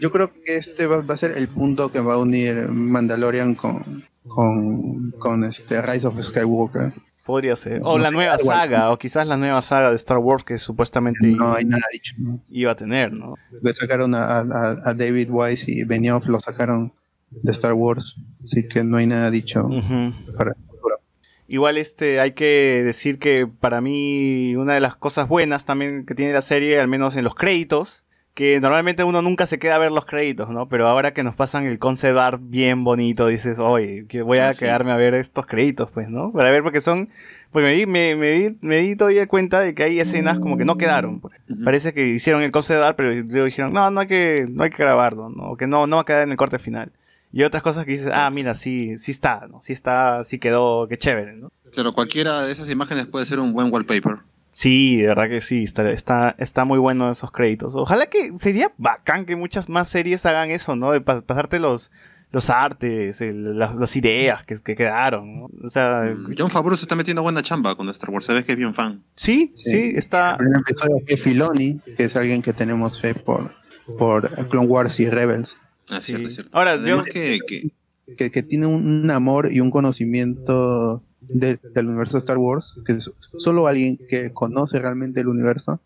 Yo 0.01 0.11
creo 0.11 0.31
que 0.31 0.57
este 0.57 0.87
va, 0.87 1.01
va 1.03 1.15
a 1.15 1.17
ser 1.17 1.33
el 1.37 1.49
punto 1.49 1.91
que 1.91 2.01
va 2.01 2.15
a 2.15 2.19
unir 2.19 2.69
Mandalorian 2.69 3.55
con, 3.55 4.05
con, 4.27 5.13
con 5.13 5.45
este 5.45 5.81
Rise 5.81 6.07
of 6.09 6.21
Skywalker. 6.21 6.93
Podría 7.25 7.57
ser. 7.57 7.81
O 7.85 7.97
No 7.97 8.05
la 8.05 8.11
nueva 8.11 8.36
igual. 8.39 8.57
saga, 8.59 8.91
o 8.93 8.99
quizás 8.99 9.27
la 9.27 9.36
nueva 9.36 9.62
saga 9.62 9.89
de 9.91 9.97
Star 9.97 10.19
Wars 10.19 10.44
que 10.44 10.59
supuestamente 10.59 11.27
No 11.27 11.55
hay 11.55 11.65
nada 11.65 11.83
dicho. 11.93 12.15
¿no? 12.19 12.41
iba 12.51 12.73
a 12.73 12.77
tener, 12.77 13.12
¿no? 13.12 13.35
Le 13.62 13.73
sacaron 13.73 14.15
a, 14.15 14.25
a- 14.41 14.77
a 14.85 14.94
David 14.94 15.28
Wise 15.31 15.65
y 15.70 15.85
Benioff 15.85 16.27
lo 16.27 16.39
sacaron 16.41 16.93
de 17.31 17.51
Star 17.53 17.73
Wars, 17.73 18.17
así 18.43 18.69
que 18.69 18.85
no 18.85 18.99
hay 18.99 19.07
nada 19.07 19.31
dicho 19.31 19.65
Ujú. 19.67 20.12
para 20.36 20.51
el 20.51 20.57
futuro. 20.69 21.01
Igual 21.49 21.78
este 21.78 22.20
hay 22.20 22.33
que 22.33 22.83
decir 22.85 23.19
que 23.19 23.47
para 23.47 23.81
mí 23.81 24.55
una 24.57 24.75
de 24.75 24.81
las 24.81 24.94
cosas 24.94 25.27
buenas 25.28 25.65
también 25.65 26.07
que 26.07 26.15
tiene 26.15 26.33
la 26.33 26.43
serie, 26.43 26.78
al 26.78 26.89
menos 26.89 27.17
en 27.17 27.25
los 27.25 27.35
créditos, 27.35 28.05
que 28.35 28.61
normalmente 28.61 29.05
uno 29.05 29.23
nunca 29.23 29.47
se 29.47 29.61
queda 29.61 29.77
a 29.77 29.79
ver 29.79 29.93
los 29.93 30.05
créditos, 30.07 30.51
¿no? 30.51 30.69
Pero 30.69 30.89
ahora 30.89 31.15
que 31.15 31.23
nos 31.23 31.37
pasan 31.37 31.67
el 31.67 31.79
concept 31.79 32.19
art 32.19 32.41
bien 32.43 32.83
bonito, 32.83 33.29
dices, 33.29 33.61
oye, 33.61 34.07
que 34.09 34.23
voy 34.23 34.39
a 34.39 34.49
Ah, 34.49 34.53
sí. 34.53 34.59
quedarme 34.61 34.91
a 34.91 34.97
ver 34.97 35.15
estos 35.15 35.47
créditos, 35.47 35.89
pues, 35.93 36.09
¿no? 36.11 36.33
Para 36.33 36.51
ver 36.51 36.65
porque 36.65 36.81
son, 36.81 37.11
porque 37.53 37.67
me 37.69 37.75
di, 37.75 37.87
me, 37.87 38.17
me 38.17 38.31
di, 38.33 38.57
me 38.61 38.79
di 38.79 38.97
todavía 38.97 39.29
cuenta 39.29 39.61
de 39.61 39.73
que 39.75 39.85
hay 39.85 40.01
escenas 40.01 40.41
como 40.41 40.59
que 40.59 40.65
no 40.65 40.77
quedaron. 40.77 41.21
pues. 41.21 41.39
Parece 41.65 41.95
que 41.95 42.09
hicieron 42.09 42.43
el 42.43 42.51
concept 42.51 42.83
art, 42.83 42.97
pero 42.97 43.15
luego 43.15 43.45
dijeron, 43.47 43.73
no, 43.73 43.89
no 43.93 44.01
hay 44.01 44.07
que, 44.09 44.47
no 44.51 44.65
hay 44.65 44.71
que 44.71 44.83
grabarlo, 44.83 45.31
¿no? 45.31 45.51
O 45.53 45.57
que 45.57 45.69
no, 45.69 45.87
no 45.87 45.97
va 45.97 46.03
a 46.03 46.05
quedar 46.05 46.23
en 46.25 46.31
el 46.33 46.37
corte 46.37 46.59
final. 46.59 46.91
Y 47.33 47.43
otras 47.45 47.63
cosas 47.63 47.85
que 47.85 47.93
dices, 47.93 48.11
ah, 48.13 48.29
mira, 48.31 48.55
sí, 48.55 48.99
sí 48.99 49.11
está, 49.13 49.47
¿no? 49.49 49.61
Sí 49.61 49.73
está, 49.73 50.25
sí 50.25 50.39
quedó, 50.41 50.87
qué 50.89 50.99
chévere, 50.99 51.35
¿no? 51.35 51.53
Pero 51.77 51.93
cualquiera 51.93 52.43
de 52.43 52.51
esas 52.53 52.69
imágenes 52.71 53.07
puede 53.07 53.27
ser 53.27 53.39
un 53.39 53.53
buen 53.53 53.73
wallpaper. 53.73 54.19
Sí, 54.57 54.99
de 54.99 55.08
verdad 55.08 55.28
que 55.28 55.41
sí, 55.41 55.65
está, 55.65 55.91
está, 55.91 56.36
está 56.39 56.65
muy 56.65 56.78
bueno 56.78 57.10
esos 57.10 57.33
créditos. 57.33 57.74
Ojalá 57.74 58.07
que 58.07 58.31
sería 58.39 58.73
bacán 58.78 59.24
que 59.26 59.34
muchas 59.34 59.68
más 59.68 59.89
series 59.89 60.24
hagan 60.26 60.52
eso, 60.52 60.76
¿no? 60.76 60.92
De 60.92 61.00
pa- 61.00 61.23
pasarte 61.23 61.58
los, 61.58 61.91
los 62.31 62.50
artes, 62.50 63.20
el- 63.20 63.58
las, 63.58 63.74
las 63.74 63.97
ideas 63.97 64.44
que, 64.44 64.57
que 64.60 64.76
quedaron, 64.76 65.41
¿no? 65.41 65.50
O 65.65 65.68
sea, 65.68 66.15
John 66.39 66.50
Favreau 66.50 66.76
se 66.76 66.84
está 66.84 66.94
metiendo 66.94 67.23
buena 67.23 67.42
chamba 67.42 67.74
con 67.76 67.89
Star 67.89 68.10
Wars. 68.10 68.28
Ve 68.28 68.44
que 68.44 68.52
es 68.52 68.58
bien 68.58 68.74
fan. 68.74 69.02
sí, 69.16 69.50
sí, 69.57 69.92
está... 69.97 70.39
El 70.39 70.55
episodio 70.60 70.97
fue 71.05 71.16
Filoni, 71.16 71.81
que 71.97 72.05
es 72.05 72.15
alguien 72.15 72.41
que 72.41 72.52
tenemos 72.52 73.00
fe 73.00 73.12
por, 73.12 73.50
por 73.99 74.31
Clone 74.49 74.68
Wars 74.68 75.00
y 75.00 75.10
Rebels. 75.10 75.57
Ah, 75.91 75.99
Sí. 76.00 76.12
cierto, 76.12 76.31
cierto. 76.31 76.57
Ahora, 76.57 76.73
Además 76.74 77.05
yo- 77.07 77.12
que, 77.12 77.39
que- 77.44 77.70
que, 78.16 78.31
que 78.31 78.42
tiene 78.44 78.66
un 78.66 79.10
amor 79.10 79.49
y 79.50 79.58
un 79.60 79.70
conocimiento 79.73 81.02
de- 81.28 81.59
del 81.75 81.86
universo 81.86 82.19
Star 82.19 82.39
Wars, 82.39 82.83
que 82.86 82.99
solo 83.39 83.67
alguien 83.67 83.99
que 84.09 84.33
conoce 84.33 84.78
realmente 84.78 85.20
el 85.20 85.28
universo 85.28 85.81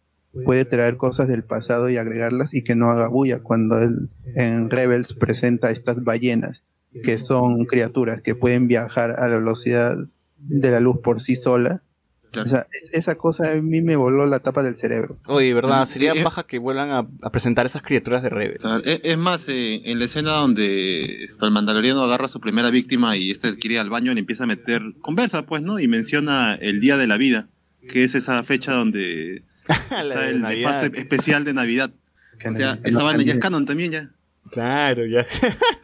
puede 0.44 0.64
traer 0.64 0.96
cosas 0.96 1.26
del 1.28 1.42
pasado 1.42 1.88
y 1.90 1.96
agregarlas 1.96 2.54
y 2.54 2.62
que 2.62 2.76
no 2.76 2.90
haga 2.90 3.08
bulla 3.08 3.40
cuando 3.42 3.78
él 3.78 4.10
en 4.36 4.70
Rebels 4.70 5.14
presenta 5.14 5.70
estas 5.70 6.04
ballenas, 6.04 6.62
que 7.02 7.18
son 7.18 7.64
criaturas 7.64 8.20
que 8.22 8.34
pueden 8.34 8.68
viajar 8.68 9.16
a 9.18 9.28
la 9.28 9.38
velocidad 9.38 9.96
de 10.36 10.70
la 10.70 10.80
luz 10.80 10.98
por 11.02 11.20
sí 11.20 11.34
sola. 11.36 11.82
O 12.36 12.44
sea, 12.44 12.66
es- 12.70 12.92
esa 12.92 13.14
cosa 13.16 13.50
a 13.52 13.54
mí 13.62 13.80
me 13.82 13.96
voló 13.96 14.26
la 14.26 14.38
tapa 14.40 14.62
del 14.62 14.76
cerebro. 14.76 15.18
Oye, 15.26 15.54
¿verdad? 15.54 15.82
Mm, 15.82 15.86
Sería 15.86 16.12
eh, 16.12 16.18
eh. 16.20 16.22
baja 16.22 16.46
que 16.46 16.58
vuelvan 16.58 16.90
a, 16.90 17.08
a 17.22 17.30
presentar 17.32 17.64
esas 17.66 17.82
criaturas 17.82 18.22
de 18.22 18.28
Rebels. 18.28 18.64
o 18.64 18.80
sea, 18.80 18.92
es, 18.92 19.00
es 19.02 19.16
más, 19.18 19.48
eh, 19.48 19.80
en 19.84 19.98
la 19.98 20.04
escena 20.04 20.32
donde 20.32 21.24
esto, 21.24 21.46
el 21.46 21.52
mandaloriano 21.52 22.02
agarra 22.02 22.26
a 22.26 22.28
su 22.28 22.40
primera 22.40 22.70
víctima 22.70 23.16
y 23.16 23.30
este 23.30 23.56
quiere 23.56 23.74
ir 23.74 23.80
al 23.80 23.90
baño, 23.90 24.12
le 24.12 24.20
empieza 24.20 24.44
a 24.44 24.46
meter 24.46 24.82
conversa, 25.00 25.46
pues, 25.46 25.62
¿no? 25.62 25.78
Y 25.80 25.88
menciona 25.88 26.54
el 26.60 26.80
Día 26.80 26.96
de 26.96 27.06
la 27.06 27.16
Vida, 27.16 27.48
que 27.88 28.04
es 28.04 28.14
esa 28.14 28.42
fecha 28.44 28.72
donde 28.74 29.42
está 29.68 30.28
el 30.28 30.42
nefasto 30.42 30.86
especial 30.98 31.44
de 31.44 31.54
Navidad. 31.54 31.90
Que 32.38 32.48
O 32.48 32.50
en 32.52 32.56
sea, 32.56 32.78
esa 32.84 33.02
vaina 33.02 33.22
ya 33.24 33.32
es 33.34 33.38
canon 33.40 33.64
también 33.66 33.90
ya. 33.92 34.10
Claro, 34.50 35.04
ya. 35.06 35.26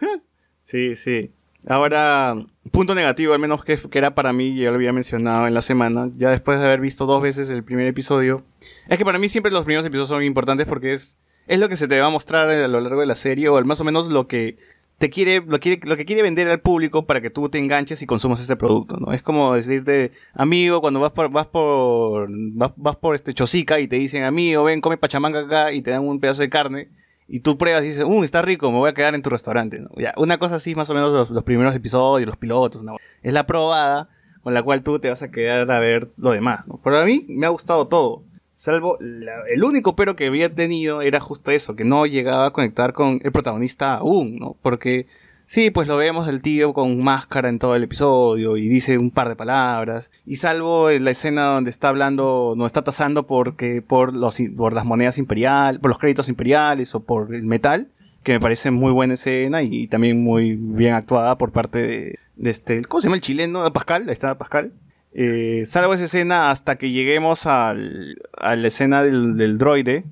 sí, 0.63 0.95
sí. 0.95 1.31
Ahora, 1.67 2.35
punto 2.73 2.95
negativo, 2.95 3.33
al 3.33 3.39
menos 3.39 3.65
que, 3.65 3.79
que 3.79 3.99
era 3.99 4.15
para 4.15 4.33
mí, 4.33 4.55
ya 4.55 4.69
lo 4.69 4.77
había 4.77 4.93
mencionado 4.93 5.47
en 5.47 5.55
la 5.55 5.63
semana, 5.63 6.11
ya 6.13 6.31
después 6.31 6.61
de 6.61 6.67
haber 6.67 6.81
visto 6.81 7.07
dos 7.07 7.23
veces 7.23 7.49
el 7.49 7.65
primer 7.65 7.87
episodio, 7.87 8.43
es 8.89 8.99
que 8.99 9.05
para 9.05 9.19
mí 9.19 9.29
siempre 9.29 9.51
los 9.51 9.65
primeros 9.65 9.87
episodios 9.87 10.09
son 10.11 10.23
importantes 10.23 10.67
porque 10.67 10.93
es, 10.93 11.17
es 11.47 11.59
lo 11.59 11.69
que 11.69 11.77
se 11.77 11.89
te 11.89 11.99
va 11.99 12.09
a 12.09 12.11
mostrar 12.11 12.51
a 12.51 12.69
lo 12.69 12.81
largo 12.81 13.01
de 13.01 13.07
la 13.07 13.15
serie, 13.15 13.49
o 13.49 13.65
más 13.65 13.81
o 13.81 13.85
menos 13.85 14.09
lo 14.09 14.29
que 14.29 14.59
te 14.99 15.09
quiere, 15.09 15.43
lo 15.47 15.59
quiere, 15.59 15.81
lo 15.87 15.97
que 15.97 16.05
quiere 16.05 16.23
vender 16.23 16.49
al 16.49 16.61
público 16.61 17.07
para 17.07 17.21
que 17.21 17.31
tú 17.31 17.49
te 17.49 17.59
enganches 17.59 18.03
y 18.03 18.07
consumas 18.07 18.41
este 18.41 18.57
producto, 18.57 18.99
¿no? 18.99 19.13
Es 19.13 19.23
como 19.23 19.55
decirte, 19.55 20.13
amigo, 20.35 20.81
cuando 20.81 21.01
vas 21.01 21.13
por, 21.13 21.31
vas 21.31 21.47
por, 21.47 22.29
vas, 22.31 22.73
vas 22.77 22.97
por 22.97 23.15
este 23.15 23.33
chosica 23.33 23.81
y 23.81 23.89
te 23.89 23.97
dicen, 23.97 24.25
amigo, 24.25 24.65
ven, 24.65 24.81
come 24.81 24.99
pachamanga 24.99 25.41
acá 25.41 25.73
y 25.73 25.81
te 25.81 25.91
dan 25.91 26.07
un 26.07 26.21
pedazo 26.21 26.43
de 26.43 26.51
carne 26.51 26.89
y 27.27 27.41
tú 27.41 27.57
pruebas 27.57 27.85
y 27.85 27.89
dices, 27.89 28.05
uh, 28.05 28.25
está 28.25 28.43
rico, 28.43 28.71
me 28.71 28.79
voy 28.79 28.91
a 28.91 28.95
quedar 28.95 29.15
en 29.15 29.23
tu 29.23 29.31
restaurante, 29.31 29.83
una 30.17 30.39
cosa 30.39 30.57
así, 30.57 30.75
más 30.75 30.91
o 30.91 30.95
menos 30.95 31.31
los, 31.31 31.45
primeros 31.45 31.75
episodios, 31.75 32.27
los 32.27 32.37
pilotos, 32.37 32.83
¿no? 32.83 32.97
es 33.23 33.33
la 33.33 33.47
probada 33.47 34.09
con 34.43 34.53
la 34.53 34.63
cual 34.63 34.83
tú 34.83 34.99
te 34.99 35.09
vas 35.09 35.23
a 35.23 35.31
quedar 35.31 35.71
a 35.71 35.81
ver 35.81 36.11
lo 36.19 36.33
demás, 36.33 36.69
¿no? 36.69 36.79
Pero 36.85 36.99
a 36.99 37.05
mí 37.07 37.25
me 37.29 37.47
ha 37.47 37.49
gustado 37.49 37.89
todo. 37.89 38.23
Salvo 38.55 38.99
el 39.01 39.65
único 39.65 39.97
pero 39.97 40.15
que 40.15 40.27
había 40.27 40.55
tenido 40.55 41.01
era 41.01 41.19
justo 41.19 41.51
eso, 41.51 41.75
que 41.75 41.85
no 41.85 42.05
llegaba 42.05 42.47
a 42.47 42.51
conectar 42.51 42.93
con 42.93 43.21
el 43.25 43.33
protagonista 43.33 43.95
aún, 43.95 44.37
¿no? 44.37 44.55
Porque 44.61 45.07
sí, 45.47 45.71
pues 45.71 45.89
lo 45.89 45.97
vemos 45.97 46.29
el 46.29 46.43
tío 46.43 46.73
con 46.73 47.03
máscara 47.03 47.49
en 47.49 47.59
todo 47.59 47.77
el 47.77 47.85
episodio 47.85 48.57
y 48.57 48.69
dice 48.69 48.99
un 48.99 49.11
par 49.11 49.29
de 49.29 49.37
palabras. 49.37 50.11
Y 50.27 50.37
salvo 50.37 50.91
en 50.91 51.05
la 51.05 51.11
escena 51.11 51.47
donde 51.47 51.71
está 51.71 51.89
hablando, 51.89 52.55
no 52.57 52.67
está 52.67 52.83
tasando 52.83 53.27
porque 53.27 53.83
por 53.83 54.15
los 54.15 54.39
por 54.57 54.73
las 54.73 54.85
monedas 54.85 55.19
imperiales, 55.19 55.81
por 55.81 55.91
los 55.91 55.99
créditos 55.99 56.29
imperiales 56.29 56.95
o 56.95 57.01
por 57.01 57.35
el 57.35 57.45
metal, 57.45 57.89
que 58.23 58.33
me 58.33 58.41
parece 58.41 58.71
muy 58.71 58.93
buena 58.93 59.15
escena 59.15 59.63
y, 59.63 59.87
también 59.87 60.23
muy 60.23 60.57
bien 60.57 60.95
actuada 60.95 61.39
por 61.39 61.53
parte 61.53 61.79
de, 61.79 62.19
de 62.37 62.51
este, 62.51 62.85
¿cómo 62.85 63.01
se 63.01 63.07
llama 63.07 63.17
el 63.17 63.23
chileno? 63.23 63.73
Pascal, 63.73 64.05
ahí 64.09 64.13
está 64.13 64.37
Pascal. 64.39 64.73
Eh, 65.17 65.63
salvo 65.65 65.95
esa 65.95 66.05
escena 66.05 66.51
hasta 66.51 66.77
que 66.77 66.91
lleguemos 66.91 67.47
al, 67.47 68.21
a 68.37 68.57
la 68.57 68.69
escena 68.69 69.05
del, 69.05 69.37
del 69.37 69.59
droide. 69.59 70.05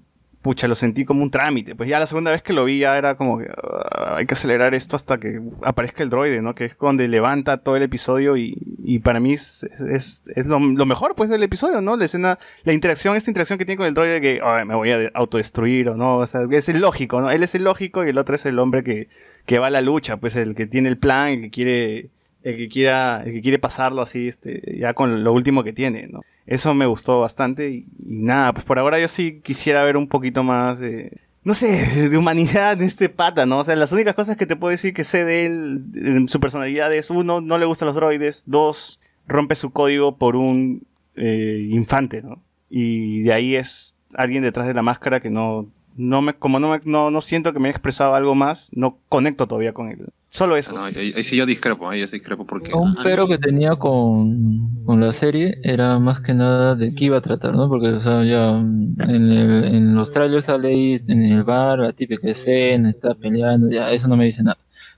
Pucha, 0.43 0.67
lo 0.67 0.75
sentí 0.75 1.05
como 1.05 1.23
un 1.23 1.31
trámite. 1.31 1.77
Pues 1.77 1.89
ya 1.89 2.01
la 2.01 2.07
segunda 2.09 2.33
vez 2.33 2.43
que 2.43 2.53
lo 2.53 2.65
vi 2.65 2.81
ya 2.81 2.99
era 2.99 3.15
como 3.17 3.39
que 3.39 3.47
ah, 3.49 4.17
hay 4.17 4.27
que 4.27 4.35
acelerar 4.35 4.75
esto 4.75 4.97
hasta 4.97 5.19
que 5.19 5.41
aparezca 5.63 6.03
el 6.03 6.11
droide, 6.11 6.43
¿no? 6.43 6.57
Que 6.57 6.65
es 6.65 6.77
donde 6.77 7.07
levanta 7.07 7.59
todo 7.59 7.77
el 7.77 7.83
episodio 7.85 8.37
y, 8.37 8.57
y 8.83 8.99
para 8.99 9.21
mí 9.21 9.35
es, 9.35 9.63
es, 9.89 10.25
es 10.35 10.47
lo, 10.47 10.59
mejor 10.59 11.15
pues 11.15 11.31
del 11.31 11.45
episodio, 11.45 11.81
¿no? 11.81 11.97
La 11.97 12.07
escena, 12.07 12.41
la 12.65 12.73
interacción, 12.73 13.15
esta 13.17 13.31
interacción 13.31 13.57
que 13.57 13.65
tiene 13.65 13.77
con 13.77 13.87
el 13.87 13.95
droide 13.95 14.15
de 14.15 14.21
que 14.21 14.41
"Ay, 14.43 14.65
me 14.65 14.75
voy 14.75 14.91
a 14.91 14.99
de- 14.99 15.11
autodestruir 15.15 15.89
o 15.91 15.97
no, 15.97 16.19
o 16.19 16.27
sea, 16.27 16.41
es 16.51 16.69
el 16.69 16.81
lógico, 16.81 17.21
¿no? 17.21 17.31
Él 17.31 17.45
es 17.45 17.55
el 17.55 17.63
lógico 17.63 18.05
y 18.05 18.09
el 18.09 18.19
otro 18.19 18.35
es 18.35 18.45
el 18.45 18.59
hombre 18.59 18.83
que, 18.83 19.09
que 19.47 19.61
va 19.61 19.69
a 19.69 19.71
la 19.71 19.81
lucha, 19.81 20.17
pues 20.17 20.35
el 20.35 20.57
que 20.57 20.67
tiene 20.67 20.89
el 20.89 20.99
plan, 20.99 21.29
el 21.29 21.41
que 21.43 21.51
quiere 21.51 22.11
el 22.43 22.57
que 22.57 22.69
quiera, 22.69 23.23
el 23.25 23.33
que 23.33 23.43
quiere 23.43 23.59
pasarlo 23.59 24.03
así, 24.03 24.29
este, 24.29 24.79
ya 24.79 24.95
con 24.95 25.25
lo 25.25 25.33
último 25.33 25.65
que 25.65 25.73
tiene, 25.73 26.09
¿no? 26.09 26.23
Eso 26.47 26.75
me 26.75 26.87
gustó 26.87 27.21
bastante 27.21 27.71
y, 27.71 27.87
y 28.05 28.23
nada, 28.23 28.53
pues 28.53 28.65
por 28.65 28.79
ahora 28.79 28.99
yo 28.99 29.09
sí 29.09 29.41
quisiera 29.43 29.85
ver 29.85 29.97
un 29.97 30.09
poquito 30.09 30.43
más 30.43 30.79
de, 30.79 31.13
no 31.45 31.55
sé, 31.55 32.09
de 32.09 32.17
humanidad 32.17 32.77
de 32.77 32.87
este 32.87 33.09
pata, 33.09 33.47
¿no? 33.47 33.59
O 33.59 33.65
sea, 33.65 33.77
las 33.77 33.93
únicas 33.93 34.15
cosas 34.15 34.37
que 34.37 34.47
te 34.47 34.57
puedo 34.57 34.71
decir 34.71 34.95
que 34.95 35.05
sé 35.05 35.25
de 35.25 35.47
él, 35.47 36.27
su 36.29 36.41
personalidad 36.41 36.93
es, 36.95 37.11
uno, 37.11 37.41
no 37.41 37.59
le 37.59 37.67
gustan 37.67 37.87
los 37.87 37.95
droides, 37.95 38.45
dos, 38.47 39.01
rompe 39.27 39.55
su 39.55 39.71
código 39.71 40.17
por 40.17 40.37
un 40.37 40.87
eh, 41.17 41.67
infante, 41.71 42.23
¿no? 42.23 42.43
Y 42.71 43.23
de 43.23 43.33
ahí 43.33 43.57
es 43.57 43.95
alguien 44.15 44.43
detrás 44.43 44.67
de 44.67 44.75
la 44.75 44.83
máscara 44.83 45.21
que 45.21 45.31
no, 45.31 45.67
no 45.97 46.23
me, 46.23 46.35
como 46.35 46.59
no, 46.59 46.71
me, 46.71 46.81
no, 46.85 47.11
no 47.11 47.21
siento 47.21 47.53
que 47.53 47.59
me 47.59 47.69
haya 47.69 47.77
expresado 47.77 48.15
algo 48.15 48.35
más, 48.35 48.71
no 48.73 48.99
conecto 49.09 49.47
todavía 49.47 49.73
con 49.73 49.91
él. 49.91 50.07
Solo 50.33 50.57
eso. 50.57 50.73
No, 50.73 50.85
ahí, 50.85 51.13
ahí 51.15 51.25
sí 51.25 51.37
yo 51.37 51.45
discrepo, 51.45 51.91
ahí 51.91 52.07
sí 52.07 52.17
discrepo 52.17 52.47
porque... 52.47 52.73
Un 52.75 52.95
pero 53.03 53.29
que 53.29 53.37
tenía 53.37 53.77
con, 53.77 54.81
con 54.83 54.99
la 54.99 55.13
serie 55.13 55.59
era 55.63 55.99
más 55.99 56.21
que 56.21 56.33
nada 56.33 56.75
de 56.75 56.95
qué 56.95 57.05
iba 57.07 57.19
a 57.19 57.21
tratar, 57.21 57.55
¿no? 57.55 57.69
Porque, 57.69 57.89
o 57.89 58.01
sea, 58.01 58.25
ya 58.25 58.53
mm, 58.53 58.97
en, 59.03 59.31
el- 59.31 59.65
en 59.65 59.95
los 59.95 60.11
trailers 60.11 60.47
sale 60.47 60.69
ahí 60.69 60.97
en 61.07 61.23
el 61.25 61.45
bar, 61.45 61.81
la 61.81 61.93
típica 61.93 62.31
escena, 62.31 62.89
está 62.89 63.15
peleando, 63.15 63.69
ya, 63.71 63.93
eso 63.93 64.09
no 64.09 64.17
me 64.17 64.25
dice 64.25 64.43
nada. 64.43 64.57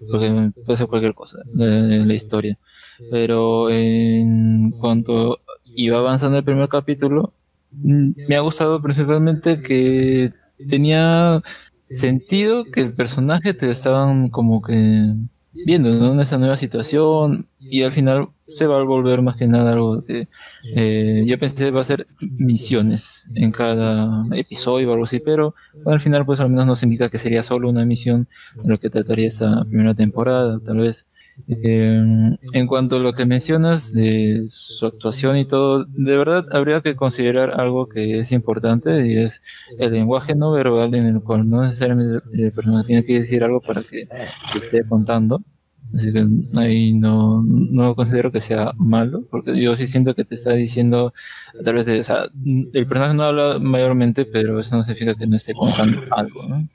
Porque 0.09 0.53
puede 0.65 0.77
ser 0.79 0.87
cualquier 0.87 1.15
cosa 1.15 1.41
de, 1.51 1.67
de 1.67 2.07
la 2.07 2.15
historia. 2.15 2.57
Pero 3.09 3.71
en 3.71 4.73
cuanto 4.73 5.41
iba 5.75 5.99
avanzando 5.99 6.39
el 6.39 6.45
primer 6.45 6.69
capítulo, 6.69 7.35
mm, 7.73 8.11
me 8.27 8.37
ha 8.37 8.41
gustado 8.41 8.81
principalmente 8.81 9.61
que 9.61 10.33
tenía 10.67 11.43
sentido 11.95 12.65
que 12.65 12.81
el 12.81 12.93
personaje 12.93 13.55
te 13.55 13.67
lo 13.67 13.73
estaban 13.73 14.29
como 14.29 14.61
que 14.63 15.15
viendo 15.55 16.13
en 16.13 16.21
esa 16.21 16.37
nueva 16.37 16.57
situación 16.57 17.47
y 17.61 17.83
al 17.83 17.93
final 17.93 18.29
se 18.47 18.67
va 18.67 18.79
a 18.79 18.83
volver 18.83 19.23
más 19.23 19.37
que 19.37 19.47
nada 19.47 19.73
algo 19.73 20.05
que 20.05 20.29
eh, 20.75 21.25
yo 21.27 21.39
pensé 21.39 21.71
va 21.71 21.81
a 21.81 21.85
ser 21.85 22.07
misiones 22.21 23.27
en 23.35 23.53
cada 23.53 24.27
episodio 24.33 24.91
o 24.91 24.93
algo 24.93 25.05
así, 25.05 25.21
pero 25.21 25.55
al 25.87 26.01
final 26.01 26.27
pues 26.27 26.41
al 26.41 26.51
menos 26.51 26.67
nos 26.67 26.83
indica 26.83 27.09
que 27.09 27.19
sería 27.19 27.43
solo 27.43 27.71
una 27.71 27.85
misión 27.85 28.29
de 28.63 28.69
lo 28.69 28.79
que 28.79 28.91
trataría 28.91 29.29
esta 29.29 29.65
primera 29.65 29.95
temporada, 29.95 30.61
tal 30.61 30.79
vez. 30.79 31.09
Eh, 31.49 32.01
en 32.53 32.67
cuanto 32.67 32.97
a 32.97 33.01
lo 33.01 33.13
que 33.13 33.27
mencionas 33.27 33.93
de 33.93 34.45
su 34.49 34.87
actuación 34.87 35.37
y 35.37 35.45
todo, 35.45 35.85
de 35.85 36.17
verdad 36.17 36.47
habría 36.53 36.81
que 36.81 36.97
considerar 36.97 37.61
algo 37.61 37.89
que 37.89 38.19
es 38.19 38.33
importante 38.33 39.07
y 39.07 39.19
es 39.19 39.43
el 39.79 39.93
lenguaje 39.93 40.35
no 40.35 40.53
verbal 40.53 40.95
en 40.95 41.07
el 41.07 41.21
cual 41.21 41.49
no 41.49 41.63
necesariamente 41.63 42.25
el 42.33 42.53
personaje 42.53 42.87
tiene 42.87 43.05
que 43.05 43.15
decir 43.15 43.45
algo 43.45 43.61
para 43.61 43.83
que 43.83 44.09
esté 44.55 44.87
contando. 44.87 45.43
Así 45.93 46.13
que 46.13 46.27
ahí 46.57 46.93
no, 46.93 47.43
no 47.45 47.95
considero 47.95 48.33
que 48.33 48.41
sea 48.41 48.73
malo, 48.77 49.25
porque 49.31 49.61
yo 49.61 49.77
sí 49.77 49.87
siento 49.87 50.15
que 50.15 50.25
te 50.25 50.35
está 50.35 50.53
diciendo 50.53 51.13
a 51.59 51.63
través 51.63 51.87
de, 51.87 52.01
o 52.01 52.05
sea, 52.05 52.27
el 52.45 52.87
personaje 52.87 53.15
no 53.15 53.23
habla 53.23 53.59
mayormente, 53.61 54.25
pero 54.25 54.59
eso 54.59 54.75
no 54.75 54.83
significa 54.83 55.15
que 55.15 55.27
no 55.27 55.37
esté 55.37 55.55
contando 55.55 56.03
algo, 56.11 56.49
¿no? 56.49 56.69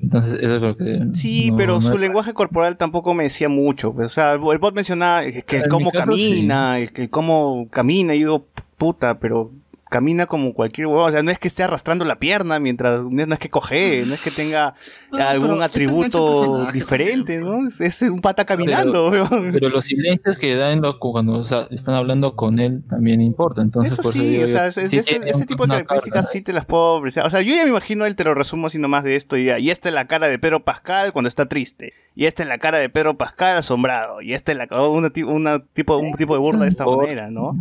Entonces, 0.00 0.34
eso 0.42 0.56
es 0.56 0.62
lo 0.62 0.76
que. 0.76 1.00
Sí, 1.14 1.50
no- 1.50 1.56
pero 1.56 1.74
no 1.74 1.80
su 1.80 1.98
lenguaje 1.98 2.32
corporal 2.34 2.76
tampoco 2.76 3.14
me 3.14 3.24
decía 3.24 3.48
mucho. 3.48 3.94
O 3.96 4.08
sea, 4.08 4.32
el 4.32 4.38
bot 4.38 4.74
mencionaba 4.74 5.22
que 5.24 5.56
mi 5.62 5.68
cómo 5.68 5.90
caso, 5.90 6.04
camina, 6.04 6.78
el 6.78 6.92
que 6.92 7.08
cómo 7.08 7.68
camina, 7.70 8.14
y 8.14 8.18
digo, 8.18 8.46
puta, 8.76 9.18
pero 9.18 9.52
camina 9.88 10.26
como 10.26 10.52
cualquier 10.54 10.86
huevo. 10.88 11.04
O 11.04 11.10
sea, 11.10 11.22
no 11.22 11.30
es 11.30 11.38
que 11.38 11.48
esté 11.48 11.62
arrastrando 11.62 12.04
la 12.04 12.18
pierna 12.18 12.58
mientras. 12.58 13.02
No 13.02 13.22
es 13.34 13.38
que 13.38 13.48
coge, 13.50 14.04
no 14.06 14.14
es 14.14 14.20
que 14.20 14.30
tenga 14.30 14.74
No, 15.12 15.18
algún 15.18 15.62
atributo 15.62 16.70
diferente, 16.72 17.38
¿no? 17.38 17.66
Es, 17.80 18.02
un 18.02 18.20
pata 18.20 18.44
caminando, 18.44 19.10
Pero, 19.52 19.68
los 19.68 19.84
silencios 19.84 20.36
que 20.36 20.54
da 20.56 20.72
en 20.72 20.80
lo- 20.82 20.98
cuando 20.98 21.34
o 21.34 21.42
sea, 21.42 21.66
están 21.70 21.94
hablando 21.94 22.34
con 22.36 22.58
él 22.58 22.82
también 22.88 23.20
importa. 23.20 23.62
Entonces, 23.62 23.92
Eso 23.94 24.02
por 24.02 24.12
eso 24.12 24.20
sí, 24.22 24.28
digo 24.30 24.44
o 24.44 24.48
sea, 24.48 24.66
ese, 24.66 24.86
sí 24.86 24.96
ese- 24.98 25.10
tiene 25.12 25.30
ese 25.30 25.40
un- 25.40 25.46
tipo 25.46 25.64
de 25.64 25.70
características 25.70 26.26
carga. 26.26 26.32
sí 26.32 26.42
te 26.42 26.52
las 26.52 26.64
puedo 26.66 26.96
apreciar. 26.98 27.26
O 27.26 27.30
sea, 27.30 27.42
yo 27.42 27.54
ya 27.54 27.62
me 27.64 27.70
imagino 27.70 28.06
él, 28.06 28.16
te 28.16 28.24
lo 28.24 28.34
resumo 28.34 28.66
así 28.66 28.78
nomás 28.78 29.04
de 29.04 29.16
esto. 29.16 29.36
Y, 29.36 29.46
ya. 29.46 29.58
y 29.58 29.70
esta 29.70 29.88
es 29.88 29.94
la 29.94 30.06
cara 30.06 30.28
de 30.28 30.38
Pedro 30.38 30.64
Pascal 30.64 31.12
cuando 31.12 31.28
está 31.28 31.46
triste. 31.46 31.92
Y 32.14 32.26
esta 32.26 32.42
es 32.42 32.48
la 32.48 32.58
cara 32.58 32.78
de 32.78 32.88
Pedro 32.88 33.16
Pascal 33.16 33.56
asombrado. 33.58 34.20
Y 34.22 34.32
esta 34.34 34.52
es 34.52 34.58
la 34.58 34.66
una, 34.88 35.10
una 35.26 35.58
tipo, 35.72 35.96
un 35.98 36.12
tipo 36.14 36.34
de 36.34 36.40
burla 36.40 36.64
de 36.64 36.70
esta 36.70 36.84
manera, 36.86 37.30
¿no? 37.30 37.52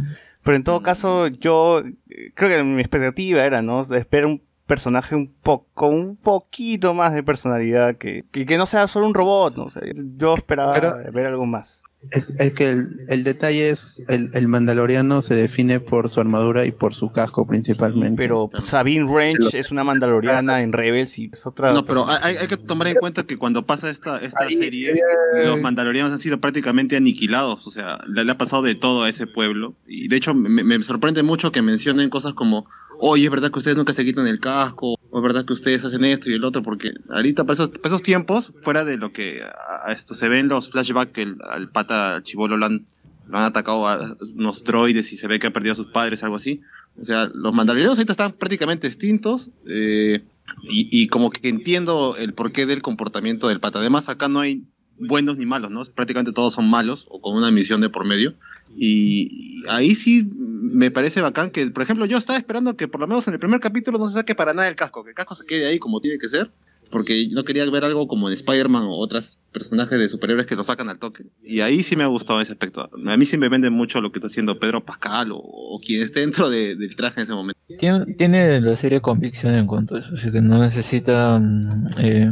Pero 0.45 0.57
en 0.57 0.63
todo 0.63 0.83
caso, 0.83 1.25
yo 1.27 1.79
eh, 1.79 2.31
creo 2.35 2.49
que 2.49 2.63
mi 2.63 2.79
expectativa 2.79 3.43
era, 3.43 3.63
¿no? 3.63 3.81
Espera 3.81 4.27
un 4.27 4.43
personaje 4.67 5.15
un 5.15 5.33
poco, 5.41 5.87
un 5.87 6.17
poquito 6.17 6.93
más 6.93 7.13
de 7.15 7.23
personalidad 7.23 7.97
que, 7.97 8.25
que, 8.31 8.45
que 8.45 8.57
no 8.57 8.67
sea 8.67 8.87
solo 8.87 9.07
un 9.07 9.15
robot, 9.15 9.57
¿no? 9.57 9.63
O 9.65 9.69
sea, 9.71 9.81
yo 10.17 10.35
esperaba 10.35 10.73
Pero- 10.75 11.11
ver 11.11 11.25
algo 11.25 11.47
más. 11.47 11.83
Es, 12.11 12.31
es 12.39 12.53
que 12.53 12.71
el, 12.71 12.97
el 13.09 13.23
detalle 13.23 13.69
es, 13.69 14.03
el, 14.07 14.29
el 14.33 14.47
mandaloriano 14.47 15.21
se 15.21 15.33
define 15.33 15.79
por 15.79 16.09
su 16.09 16.19
armadura 16.19 16.65
y 16.65 16.71
por 16.71 16.93
su 16.93 17.11
casco 17.11 17.47
principalmente. 17.47 18.21
Pero 18.21 18.49
Sabine 18.59 19.05
Wrench 19.05 19.53
es 19.53 19.71
una 19.71 19.83
mandaloriana 19.83 20.61
en 20.61 20.71
Rebels 20.73 21.17
y 21.17 21.29
es 21.31 21.45
otra. 21.45 21.71
No, 21.71 21.85
pero 21.85 22.07
hay, 22.07 22.37
hay 22.37 22.47
que 22.47 22.57
tomar 22.57 22.87
en 22.87 22.95
cuenta 22.95 23.23
que 23.23 23.37
cuando 23.37 23.65
pasa 23.65 23.89
esta, 23.89 24.17
esta 24.17 24.47
serie, 24.49 24.91
eh, 24.91 25.47
los 25.47 25.61
mandalorianos 25.61 26.13
han 26.13 26.19
sido 26.19 26.39
prácticamente 26.39 26.95
aniquilados. 26.97 27.65
O 27.67 27.71
sea, 27.71 27.99
le, 28.07 28.23
le 28.23 28.31
ha 28.31 28.37
pasado 28.37 28.61
de 28.61 28.75
todo 28.75 29.03
a 29.03 29.09
ese 29.09 29.27
pueblo. 29.27 29.73
Y 29.87 30.07
de 30.07 30.15
hecho, 30.15 30.33
me, 30.33 30.63
me 30.63 30.83
sorprende 30.83 31.23
mucho 31.23 31.51
que 31.51 31.61
mencionen 31.61 32.09
cosas 32.09 32.33
como: 32.33 32.67
Oye, 32.99 33.25
es 33.25 33.31
verdad 33.31 33.51
que 33.51 33.59
ustedes 33.59 33.77
nunca 33.77 33.93
se 33.93 34.05
quitan 34.05 34.27
el 34.27 34.39
casco. 34.39 34.95
O 35.09 35.17
es 35.17 35.23
verdad 35.23 35.45
que 35.45 35.53
ustedes 35.53 35.83
hacen 35.85 36.03
esto 36.05 36.29
y 36.29 36.33
el 36.33 36.43
otro. 36.43 36.63
Porque 36.63 36.91
ahorita, 37.09 37.43
para 37.43 37.53
esos, 37.53 37.69
para 37.69 37.87
esos 37.87 38.01
tiempos, 38.01 38.51
fuera 38.61 38.83
de 38.85 38.97
lo 38.97 39.11
que 39.13 39.41
a- 39.43 39.91
esto 39.91 40.13
se 40.13 40.27
ven 40.29 40.47
los 40.47 40.69
flashbacks 40.69 41.11
que 41.13 41.21
el- 41.23 41.37
al 41.49 41.69
pata 41.69 42.21
chivolo 42.23 42.57
lo 42.57 42.65
han, 42.65 42.85
lo 43.27 43.37
han 43.37 43.43
atacado 43.45 43.87
a 43.87 44.15
unos 44.35 44.63
droides 44.63 45.11
y 45.13 45.17
se 45.17 45.27
ve 45.27 45.39
que 45.39 45.47
ha 45.47 45.53
perdido 45.53 45.73
a 45.73 45.75
sus 45.75 45.87
padres, 45.87 46.23
algo 46.23 46.35
así. 46.35 46.61
O 46.99 47.03
sea, 47.03 47.29
los 47.33 47.53
mandalorianos 47.53 47.97
ahorita 47.97 48.13
están 48.13 48.33
prácticamente 48.33 48.87
extintos. 48.87 49.49
eh, 49.67 50.23
y, 50.63 50.87
y 50.91 51.07
como 51.07 51.31
que 51.31 51.49
entiendo 51.49 52.15
el 52.17 52.33
porqué 52.33 52.65
del 52.65 52.81
comportamiento 52.81 53.47
del 53.49 53.59
pata. 53.59 53.79
Además, 53.79 54.09
acá 54.09 54.27
no 54.29 54.39
hay 54.39 54.63
buenos 54.97 55.37
ni 55.37 55.45
malos, 55.45 55.69
¿no? 55.71 55.83
Prácticamente 55.85 56.31
todos 56.31 56.53
son 56.53 56.69
malos 56.69 57.07
o 57.09 57.19
con 57.19 57.35
una 57.35 57.51
misión 57.51 57.81
de 57.81 57.89
por 57.89 58.05
medio. 58.05 58.35
Y 58.77 59.63
ahí 59.69 59.95
sí 59.95 60.27
me 60.37 60.91
parece 60.91 61.21
bacán 61.21 61.49
que, 61.51 61.67
por 61.67 61.83
ejemplo, 61.83 62.05
yo 62.05 62.17
estaba 62.17 62.37
esperando 62.37 62.75
que 62.75 62.87
por 62.87 62.99
lo 63.01 63.07
menos 63.07 63.27
en 63.27 63.33
el 63.33 63.39
primer 63.39 63.59
capítulo 63.59 63.97
no 63.97 64.07
se 64.07 64.13
saque 64.17 64.35
para 64.35 64.53
nada 64.53 64.67
el 64.67 64.75
casco, 64.75 65.03
que 65.03 65.09
el 65.11 65.15
casco 65.15 65.35
se 65.35 65.45
quede 65.45 65.65
ahí 65.67 65.79
como 65.79 66.01
tiene 66.01 66.17
que 66.17 66.27
ser. 66.29 66.51
Porque 66.91 67.27
no 67.31 67.43
quería 67.43 67.67
ver 67.69 67.83
algo 67.83 68.07
como 68.07 68.29
en 68.29 68.33
Spider-Man 68.35 68.83
o 68.83 68.91
otros 68.99 69.39
personajes 69.51 69.97
de 69.97 70.07
superhéroes 70.07 70.45
que 70.45 70.55
lo 70.55 70.63
sacan 70.63 70.87
al 70.87 70.99
toque. 70.99 71.25
Y 71.43 71.61
ahí 71.61 71.81
sí 71.81 71.95
me 71.95 72.03
ha 72.03 72.07
gustado 72.07 72.39
ese 72.39 72.51
aspecto. 72.51 72.87
A 73.07 73.17
mí 73.17 73.25
sí 73.25 73.39
me 73.39 73.49
vende 73.49 73.71
mucho 73.71 74.01
lo 74.01 74.11
que 74.11 74.19
está 74.19 74.27
haciendo 74.27 74.59
Pedro 74.59 74.85
Pascal 74.85 75.29
o, 75.33 75.79
quien 75.83 76.03
esté 76.03 76.19
dentro 76.19 76.47
de- 76.47 76.75
del 76.75 76.95
traje 76.95 77.21
en 77.21 77.23
ese 77.23 77.33
momento. 77.33 77.59
Tiene, 77.79 78.05
tiene 78.13 78.61
la 78.61 78.75
serie 78.75 79.01
convicción 79.01 79.55
en 79.55 79.65
cuanto 79.65 79.95
a 79.95 79.99
eso, 79.99 80.13
así 80.13 80.31
que 80.31 80.41
no 80.41 80.59
necesita 80.59 81.39
mm, 81.39 81.87
eh, 81.97 82.31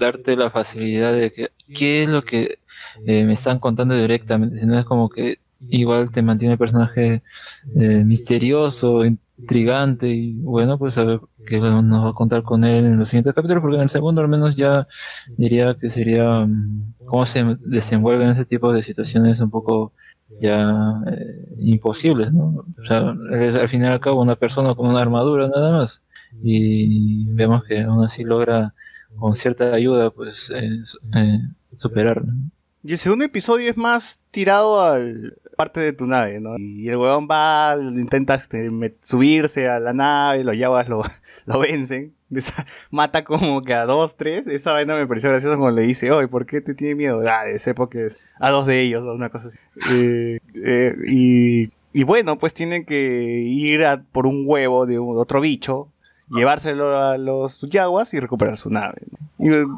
darte 0.00 0.36
la 0.36 0.50
facilidad 0.50 1.14
de 1.14 1.30
que 1.30 1.50
qué 1.72 2.02
es 2.02 2.08
lo 2.08 2.22
que 2.24 2.58
eh, 3.06 3.24
me 3.24 3.34
están 3.34 3.60
contando 3.60 3.96
directamente, 3.96 4.58
sino 4.58 4.76
es 4.76 4.84
como 4.84 5.08
que 5.08 5.38
igual 5.68 6.10
te 6.10 6.22
mantiene 6.22 6.52
el 6.52 6.58
personaje 6.58 7.22
eh, 7.76 8.04
misterioso, 8.04 9.04
intrigante 9.04 10.08
y 10.08 10.34
bueno, 10.34 10.78
pues 10.78 10.96
a 10.98 11.04
ver 11.04 11.20
qué 11.46 11.58
nos 11.60 12.04
va 12.04 12.10
a 12.10 12.14
contar 12.14 12.42
con 12.42 12.64
él 12.64 12.84
en 12.84 12.98
los 12.98 13.08
siguientes 13.08 13.34
capítulos, 13.34 13.62
porque 13.62 13.76
en 13.76 13.82
el 13.82 13.88
segundo 13.88 14.20
al 14.20 14.28
menos 14.28 14.56
ya 14.56 14.86
diría 15.36 15.76
que 15.78 15.90
sería 15.90 16.46
mm, 16.46 16.94
cómo 17.04 17.26
se 17.26 17.44
desenvuelven 17.66 18.30
ese 18.30 18.44
tipo 18.44 18.72
de 18.72 18.82
situaciones 18.82 19.40
un 19.40 19.50
poco 19.50 19.92
ya 20.40 21.02
eh, 21.06 21.54
imposibles, 21.58 22.32
¿no? 22.32 22.64
O 22.80 22.84
sea, 22.84 23.14
es 23.32 23.54
al 23.54 23.68
fin 23.68 23.82
y 23.82 23.86
al 23.86 24.00
cabo 24.00 24.22
una 24.22 24.36
persona 24.36 24.74
con 24.74 24.88
una 24.88 25.00
armadura 25.00 25.48
nada 25.48 25.72
más 25.72 26.02
y 26.42 27.28
vemos 27.32 27.64
que 27.64 27.82
aún 27.82 28.02
así 28.04 28.24
logra 28.24 28.74
con 29.16 29.34
cierta 29.34 29.72
ayuda 29.72 30.10
pues 30.10 30.50
eh, 30.50 30.82
eh, 31.14 31.38
superarlo. 31.76 32.32
Y 32.82 32.92
el 32.92 32.98
segundo 32.98 33.24
episodio 33.24 33.70
es 33.70 33.76
más 33.76 34.20
tirado 34.30 34.82
al 34.82 35.38
parte 35.56 35.80
de 35.80 35.92
tu 35.92 36.06
nave, 36.06 36.40
¿no? 36.40 36.56
Y 36.58 36.88
el 36.88 36.96
huevón 36.96 37.28
va, 37.30 37.76
intenta 37.80 38.34
este, 38.34 38.70
subirse 39.02 39.68
a 39.68 39.78
la 39.80 39.92
nave, 39.92 40.44
los 40.44 40.56
yaguas 40.56 40.88
lo, 40.88 41.02
lo 41.46 41.58
vencen, 41.58 42.12
mata 42.90 43.24
como 43.24 43.62
que 43.62 43.74
a 43.74 43.84
dos, 43.86 44.16
tres. 44.16 44.46
Esa 44.46 44.72
vaina 44.72 44.94
me 44.96 45.06
pareció 45.06 45.30
graciosa 45.30 45.56
cuando 45.56 45.80
le 45.80 45.86
dice, 45.86 46.10
oye, 46.10 46.28
¿por 46.28 46.46
qué 46.46 46.60
te 46.60 46.74
tiene 46.74 46.94
miedo? 46.94 47.22
Ah, 47.28 47.44
de 47.44 47.58
ser 47.58 47.74
porque 47.74 48.06
es 48.06 48.18
a 48.40 48.50
dos 48.50 48.66
de 48.66 48.80
ellos, 48.80 49.02
una 49.04 49.28
cosa 49.30 49.48
así. 49.48 49.58
Eh, 49.92 50.38
eh, 50.64 50.94
y, 51.08 51.70
y 51.92 52.02
bueno, 52.04 52.38
pues 52.38 52.54
tienen 52.54 52.84
que 52.84 53.40
ir 53.44 53.84
a 53.84 54.02
por 54.02 54.26
un 54.26 54.44
huevo 54.46 54.86
de 54.86 54.98
un- 54.98 55.16
otro 55.16 55.40
bicho, 55.40 55.88
llevárselo 56.30 56.96
a 56.98 57.18
los 57.18 57.60
yaguas 57.62 58.12
y 58.14 58.20
recuperar 58.20 58.56
su 58.56 58.70
nave. 58.70 59.02
¿no? 59.10 59.18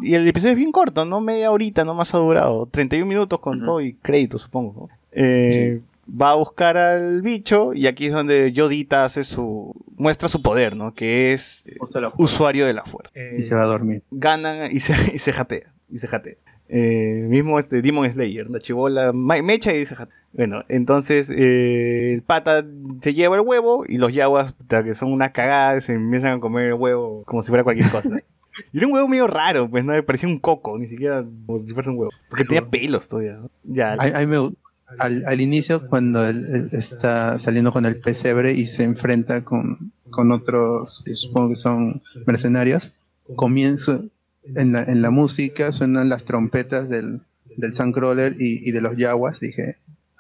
Y, 0.03 0.11
y 0.11 0.15
el 0.15 0.27
episodio 0.29 0.53
es 0.53 0.59
bien 0.59 0.71
corto, 0.73 1.05
¿no? 1.05 1.21
Media 1.21 1.51
horita, 1.51 1.85
no 1.85 1.93
más 1.95 2.15
ha 2.15 2.19
durado. 2.19 2.67
31 2.67 3.07
minutos 3.07 3.41
con 3.41 3.63
todo 3.65 3.81
y 3.81 3.95
crédito, 3.95 4.39
supongo. 4.39 4.89
¿no? 4.89 4.96
Eh, 5.17 5.81
Va 6.09 6.31
a 6.31 6.35
buscar 6.37 6.77
al 6.77 7.21
bicho 7.21 7.75
y 7.75 7.89
aquí 7.89 8.07
es 8.07 8.13
donde 8.13 8.53
Yodita 8.53 9.05
hace 9.05 9.25
su 9.25 9.75
muestra 9.97 10.29
su 10.29 10.41
poder, 10.41 10.77
¿no? 10.77 10.95
Que 10.95 11.33
es 11.33 11.67
eh, 11.67 11.75
usuario 12.17 12.65
de 12.65 12.75
la 12.75 12.85
fuerza. 12.85 13.13
y 13.37 13.43
se 13.43 13.57
va 13.57 13.63
a 13.63 13.67
dormir. 13.67 14.05
Ganan 14.13 14.71
y 14.71 14.79
se, 14.79 14.93
y 15.15 15.19
se 15.19 15.33
jatea. 15.33 15.73
Y 15.91 15.99
se 15.99 16.07
jatea. 16.07 16.35
Eh, 16.69 17.27
mismo 17.29 17.59
este 17.59 17.83
Demon 17.83 18.09
Slayer, 18.11 18.49
la 18.51 18.61
chivola 18.61 19.13
mecha 19.13 19.75
y 19.75 19.85
se 19.85 19.97
jatea. 19.97 20.15
Bueno, 20.33 20.63
entonces 20.69 21.29
eh, 21.29 22.13
el 22.15 22.23
pata 22.23 22.65
se 23.01 23.13
lleva 23.13 23.35
el 23.35 23.43
huevo 23.43 23.85
y 23.89 23.99
los 23.99 24.15
yaguas, 24.15 24.55
que 24.69 24.95
son 24.95 25.13
una 25.13 25.33
cagada, 25.33 25.81
se 25.81 25.95
empiezan 25.95 26.35
a 26.39 26.41
comer 26.41 26.67
el 26.67 26.75
huevo 26.75 27.25
como 27.27 27.43
si 27.43 27.49
fuera 27.49 27.65
cualquier 27.65 27.91
cosa. 27.91 28.11
Y 28.73 28.79
era 28.79 28.87
un 28.87 28.95
huevo 28.95 29.07
medio 29.07 29.27
raro, 29.27 29.69
pues 29.69 29.85
no 29.85 29.93
me 29.93 30.03
parecía 30.03 30.31
un 30.31 30.39
coco, 30.39 30.79
ni 30.79 30.87
siquiera 30.89 31.23
como 31.45 31.59
si 31.59 31.67
fuese 31.75 31.91
un 31.91 31.99
huevo. 31.99 32.11
Porque 32.31 32.45
tenía 32.45 32.67
pelos 32.67 33.07
todavía. 33.07 33.35
¿no? 33.35 33.51
Ya. 33.65 33.93
A- 33.93 34.17
a 34.17 34.21
mí 34.21 34.27
me 34.27 34.39
gu- 34.39 34.55
al, 34.99 35.25
al 35.27 35.41
inicio, 35.41 35.89
cuando 35.89 36.27
él, 36.27 36.69
está 36.73 37.39
saliendo 37.39 37.73
con 37.73 37.87
el 37.87 38.01
pesebre 38.01 38.53
y 38.53 38.67
se 38.67 38.85
enfrenta 38.85 39.45
con, 39.45 39.93
con 40.11 40.31
otros, 40.33 41.03
supongo 41.15 41.51
que 41.51 41.57
son 41.57 42.03
mercenarios, 42.27 42.93
comienza 43.37 44.01
en 44.55 44.73
la, 44.73 44.83
en 44.85 45.03
la 45.03 45.11
música, 45.11 45.73
suenan 45.73 46.09
las 46.09 46.25
trompetas 46.25 46.89
del, 46.89 47.23
del 47.57 47.75
Sandcrawler 47.75 48.37
y, 48.39 48.71
de 48.71 48.81
los 48.81 48.97
Yaguas. 48.97 49.41
Dije, 49.41 49.77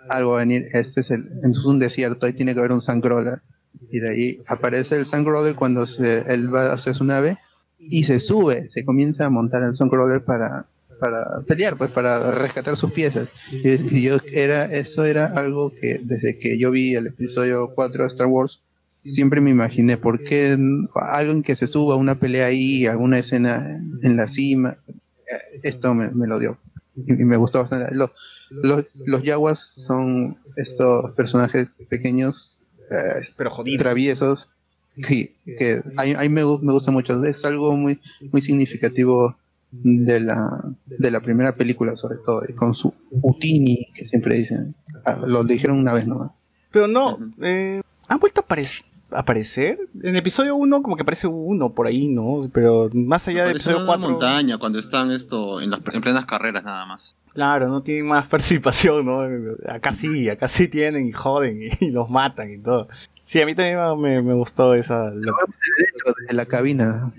algo 0.08 0.32
va 0.32 0.38
a 0.38 0.44
venir, 0.44 0.66
este 0.72 1.00
es, 1.00 1.10
el, 1.10 1.28
es 1.48 1.58
un 1.64 1.78
desierto, 1.78 2.26
ahí 2.26 2.32
tiene 2.32 2.52
que 2.52 2.60
haber 2.60 2.72
un 2.72 2.82
Sandcrawler. 2.82 3.42
Y 3.90 4.00
de 4.00 4.08
ahí 4.08 4.42
aparece 4.48 4.96
el 4.96 5.06
Sandcrawler 5.06 5.54
cuando 5.54 5.86
se, 5.86 6.32
él 6.32 6.52
va 6.52 6.72
hacia 6.72 6.94
su 6.94 7.04
nave 7.04 7.38
y 7.78 8.04
se 8.04 8.18
sube, 8.18 8.68
se 8.68 8.84
comienza 8.84 9.26
a 9.26 9.30
montar 9.30 9.62
el 9.62 9.76
Sandcrawler 9.76 10.24
para, 10.24 10.66
para 11.00 11.24
pelear, 11.46 11.76
pues 11.76 11.90
para 11.90 12.32
rescatar 12.32 12.76
sus 12.76 12.92
piezas. 12.92 13.28
Y, 13.50 13.96
y 13.96 14.02
yo 14.02 14.18
era, 14.32 14.64
eso 14.64 15.04
era 15.04 15.26
algo 15.26 15.70
que 15.70 16.00
desde 16.02 16.38
que 16.38 16.58
yo 16.58 16.70
vi 16.70 16.94
el 16.94 17.06
episodio 17.08 17.68
4 17.74 18.02
de 18.02 18.08
Star 18.08 18.26
Wars, 18.26 18.60
siempre 18.88 19.40
me 19.40 19.50
imaginé 19.50 19.96
por 19.96 20.22
qué 20.22 20.56
alguien 20.94 21.42
que 21.42 21.56
se 21.56 21.66
suba 21.66 21.94
a 21.94 21.98
una 21.98 22.16
pelea 22.18 22.46
ahí, 22.46 22.86
alguna 22.86 23.18
escena 23.18 23.80
en, 24.02 24.16
la 24.16 24.26
cima, 24.28 24.78
esto 25.62 25.94
me, 25.94 26.10
me 26.10 26.26
lo 26.26 26.38
dio. 26.38 26.58
y, 26.96 27.12
y 27.12 27.24
me 27.24 27.36
gustó 27.36 27.60
bastante. 27.60 27.94
Los, 27.94 28.10
los, 28.50 28.84
los 28.94 29.22
yaguas 29.22 29.60
son 29.60 30.38
estos 30.56 31.12
personajes 31.12 31.72
pequeños, 31.88 32.64
eh, 32.90 33.24
Pero 33.36 33.50
jodidos. 33.50 33.82
traviesos, 33.82 34.50
que, 34.96 35.30
que 35.58 35.80
a, 35.96 36.02
a 36.02 36.22
mí 36.22 36.28
me, 36.28 36.42
me 36.42 36.72
gusta 36.72 36.90
mucho. 36.90 37.22
Es 37.24 37.44
algo 37.44 37.76
muy, 37.76 38.00
muy 38.32 38.40
significativo 38.40 39.36
de 39.82 40.20
la, 40.20 40.62
de 40.86 41.10
la 41.10 41.20
primera 41.20 41.52
película, 41.52 41.96
sobre 41.96 42.16
todo, 42.24 42.42
y 42.48 42.52
con 42.54 42.74
su 42.74 42.92
Utini, 43.10 43.86
que 43.94 44.04
siempre 44.06 44.36
dicen. 44.36 44.74
Ah, 45.04 45.18
lo 45.26 45.44
dijeron 45.44 45.78
una 45.78 45.92
vez 45.92 46.06
nomás. 46.06 46.32
Pero 46.70 46.88
no, 46.88 47.18
eh, 47.42 47.80
han 48.08 48.18
vuelto 48.18 48.40
a 48.40 48.48
aparec- 48.48 48.82
aparecer. 49.10 49.78
En 50.02 50.16
episodio 50.16 50.56
1 50.56 50.82
como 50.82 50.96
que 50.96 51.02
aparece 51.02 51.26
uno 51.28 51.72
por 51.72 51.86
ahí, 51.86 52.08
¿no? 52.08 52.50
Pero 52.52 52.90
más 52.92 53.26
allá 53.28 53.44
de 53.44 53.52
episodio 53.52 53.78
una 53.78 53.86
4... 53.86 54.08
montaña 54.10 54.58
cuando 54.58 54.78
están 54.78 55.10
esto 55.12 55.60
en, 55.60 55.70
las, 55.70 55.80
en 55.92 56.00
plenas 56.00 56.26
carreras 56.26 56.64
nada 56.64 56.86
más. 56.86 57.14
Claro, 57.34 57.68
no 57.68 57.82
tienen 57.82 58.06
más 58.06 58.26
participación, 58.28 59.06
¿no? 59.06 59.20
Acá 59.70 59.94
sí, 59.94 60.28
acá 60.28 60.48
sí 60.48 60.68
tienen 60.68 61.06
y 61.06 61.12
joden 61.12 61.60
y, 61.80 61.90
los 61.90 62.10
matan 62.10 62.50
y 62.50 62.58
todo. 62.58 62.88
Sí, 63.22 63.40
a 63.40 63.46
mí 63.46 63.54
también 63.54 63.78
me, 64.00 64.22
me 64.22 64.34
gustó 64.34 64.74
esa... 64.74 65.04
lo- 65.04 65.12
Dentro 65.12 66.14
de 66.28 66.34
la 66.34 66.46
cabina. 66.46 67.12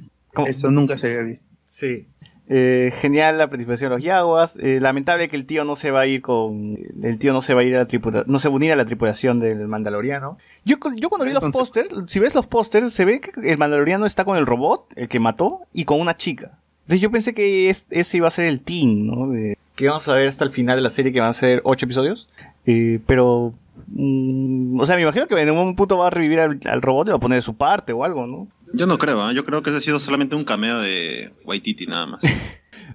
Eso 0.46 0.72
nunca 0.72 0.98
se 0.98 1.08
había 1.12 1.24
visto. 1.26 1.50
Sí. 1.66 2.08
Eh, 2.50 2.92
genial 3.02 3.38
la 3.38 3.50
participación 3.50 3.90
de 3.90 3.96
los 3.98 4.04
Yaguas. 4.04 4.58
Eh, 4.62 4.80
lamentable 4.82 5.28
que 5.28 5.36
el 5.36 5.46
tío 5.46 5.66
no 5.66 5.76
se 5.76 5.92
va 5.92 6.02
a 6.02 6.06
ir 6.08 6.22
con. 6.22 6.78
El 7.04 7.18
tío 7.18 7.34
no 7.34 7.42
se 7.42 7.54
va 7.54 7.62
a 7.62 7.64
ir 7.66 7.76
a 7.76 7.80
la 7.80 7.88
tripula- 7.88 8.24
no 8.26 8.40
se 8.40 8.48
va 8.48 8.54
a 8.54 8.56
unir 8.56 8.72
a 8.72 8.76
la 8.78 8.86
tripulación 8.86 9.40
del 9.42 9.68
Mandaloriano. 9.68 10.38
Yo, 10.64 10.80
cu- 10.80 10.94
yo 10.96 11.10
cuando 11.10 11.26
vi 11.26 11.34
los 11.34 11.42
pósters, 11.52 11.90
si 12.08 12.20
ves 12.20 12.36
los 12.36 12.48
pósters, 12.48 12.94
se 12.94 13.04
ve 13.04 13.20
que 13.20 13.32
el 13.50 13.58
Mandaloriano 13.58 14.06
está 14.06 14.24
con 14.24 14.38
el 14.38 14.46
robot, 14.46 14.86
el 14.96 15.10
que 15.10 15.20
mató, 15.20 15.62
y 15.74 15.84
con 15.86 16.00
una 16.00 16.16
chica. 16.16 16.58
Entonces 16.84 17.02
yo 17.02 17.12
pensé 17.12 17.34
que 17.34 17.70
es- 17.70 17.86
ese 17.90 18.16
iba 18.18 18.28
a 18.28 18.32
ser 18.32 18.46
el 18.46 18.62
team, 18.62 19.06
¿no? 19.06 19.28
De- 19.30 19.58
que 19.76 19.88
vamos 19.88 20.08
a 20.08 20.14
ver 20.16 20.28
hasta 20.28 20.46
el 20.46 20.50
final 20.52 20.78
de 20.78 20.82
la 20.84 20.90
serie, 20.90 21.12
que 21.12 21.20
van 21.20 21.30
a 21.30 21.34
ser 21.34 21.62
ocho 21.66 21.86
episodios. 21.86 22.28
Eh, 22.66 23.00
pero. 23.06 23.54
mm, 23.90 24.80
o 24.80 24.86
sea, 24.86 24.96
me 24.96 25.02
imagino 25.04 25.28
que 25.28 25.36
en 25.40 25.50
un 25.52 25.76
punto 25.76 25.98
va 25.98 26.08
a 26.08 26.10
revivir 26.10 26.40
al, 26.40 26.60
al 26.66 26.82
robot 26.82 27.08
y 27.08 27.12
va 27.12 27.18
a 27.18 27.20
poner 27.20 27.38
de 27.38 27.42
su 27.42 27.56
parte 27.56 27.94
o 27.94 28.04
algo, 28.04 28.26
¿no? 28.26 28.48
Yo 28.74 28.86
no 28.88 28.98
creo, 28.98 29.22
¿ah? 29.22 29.34
yo 29.34 29.46
creo 29.46 29.62
que 29.64 29.70
ese 29.70 29.78
ha 29.78 29.82
sido 29.82 30.00
solamente 30.00 30.36
un 30.36 30.44
cameo 30.44 30.80
de 30.80 31.34
Waititi 31.46 31.86
nada 31.88 32.06
más. 32.06 32.22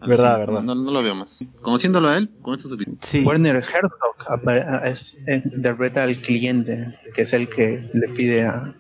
Ah, 0.00 0.06
Verdad, 0.06 0.34
sí, 0.34 0.40
verdad. 0.40 0.62
No, 0.62 0.74
no 0.74 0.90
lo 0.90 1.00
veo 1.02 1.14
más. 1.14 1.38
Conociéndolo 1.60 2.08
a 2.08 2.16
él, 2.16 2.28
con 2.40 2.54
esto 2.54 2.66
es 2.66 2.70
suficiente. 2.72 3.22
Werner 3.24 3.56
Herzog 3.56 4.16
apa- 4.26 4.56
es- 4.88 5.16
es- 5.28 5.54
interpreta 5.54 6.02
al 6.02 6.16
cliente, 6.16 6.98
que 7.14 7.22
es 7.22 7.32
el 7.34 7.48
que 7.48 7.88
le 7.92 8.08
pide 8.08 8.42
a. 8.46 8.74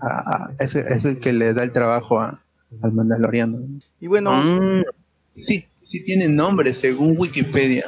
a- 0.00 0.34
a- 0.34 0.50
es, 0.60 0.74
es 0.74 1.04
el 1.04 1.20
que 1.20 1.32
le 1.34 1.52
da 1.52 1.64
el 1.64 1.72
trabajo 1.72 2.18
a- 2.20 2.40
al 2.82 2.92
Mandaloriano. 2.92 3.58
Y 4.00 4.06
bueno. 4.06 4.30
sí, 5.22 5.66
sí 5.82 6.02
tiene 6.04 6.28
nombre, 6.28 6.72
según 6.72 7.14
Wikipedia. 7.18 7.84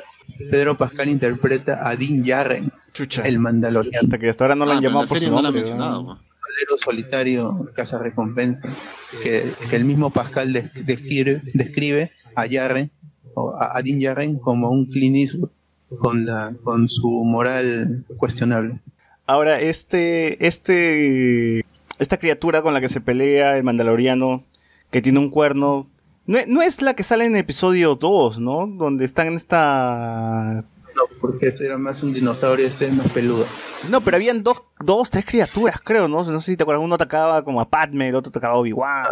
Pedro 0.50 0.76
Pascal 0.76 1.08
interpreta 1.08 1.88
a 1.88 1.96
Din 1.96 2.22
Djarin, 2.24 2.70
el 3.24 3.38
Mandaloriano. 3.38 4.06
Hasta 4.06 4.18
que 4.18 4.28
hasta 4.28 4.44
ahora 4.44 4.54
no 4.56 4.66
lo 4.66 4.72
han 4.72 4.78
Ah, 4.78 4.82
llamado 4.82 5.02
la 5.04 5.08
por 5.08 5.18
su 5.18 5.30
no 5.30 5.40
la 5.40 5.48
han 5.48 5.54
mencionado, 5.54 6.02
¿no? 6.02 6.20
Cavallero 6.46 6.76
solitario, 6.78 7.64
casa 7.74 7.98
recompensa, 7.98 8.68
que, 9.22 9.52
el 9.76 9.84
mismo 9.84 10.10
Pascal 10.10 10.52
des- 10.52 10.70
describe, 10.86 11.42
describe 11.54 12.12
a 12.36 12.44
Jarren, 12.50 12.90
o 13.34 13.54
a, 13.54 13.76
a 13.76 13.82
Din 13.82 13.98
Djarin 14.00 14.38
como 14.38 14.70
un 14.70 14.86
Clint 14.86 15.16
Eastwood 15.16 15.50
con 16.00 16.24
la 16.24 16.54
con 16.64 16.88
su 16.88 17.24
moral 17.24 18.04
cuestionable. 18.16 18.78
Ahora, 19.26 19.60
este, 19.60 20.46
este, 20.46 21.64
esta 21.98 22.16
criatura 22.18 22.62
con 22.62 22.74
la 22.74 22.80
que 22.80 22.88
se 22.88 23.00
pelea 23.00 23.56
el 23.56 23.64
Mandaloriano, 23.64 24.44
que 24.90 25.02
tiene 25.02 25.18
un 25.18 25.30
cuerno, 25.30 25.88
no, 26.26 26.38
no 26.46 26.62
es 26.62 26.80
la 26.80 26.94
que 26.94 27.02
sale 27.02 27.24
en 27.24 27.36
episodio 27.36 27.94
2, 27.96 28.38
¿no? 28.38 28.66
Donde 28.66 29.04
están 29.04 29.26
en 29.28 29.34
esta... 29.34 30.58
No, 30.96 31.02
porque 31.20 31.48
ese 31.48 31.66
era 31.66 31.76
más 31.78 32.02
un 32.02 32.12
dinosaurio, 32.14 32.66
este 32.66 32.86
es 32.86 32.92
más 32.94 33.08
peludo. 33.10 33.46
No, 33.90 34.00
pero 34.00 34.16
habían 34.16 34.42
dos, 34.42 34.62
dos, 34.80 35.10
tres 35.10 35.24
criaturas, 35.26 35.78
creo, 35.84 36.08
¿no? 36.08 36.24
No 36.24 36.40
sé 36.40 36.50
si 36.52 36.56
te 36.56 36.62
acuerdas, 36.62 36.82
uno 36.82 36.94
atacaba 36.94 37.44
como 37.44 37.60
a 37.60 37.68
Padme, 37.68 38.08
el 38.08 38.14
otro 38.14 38.30
atacaba 38.30 38.54
a 38.54 38.56
Obi-Wan. 38.56 39.02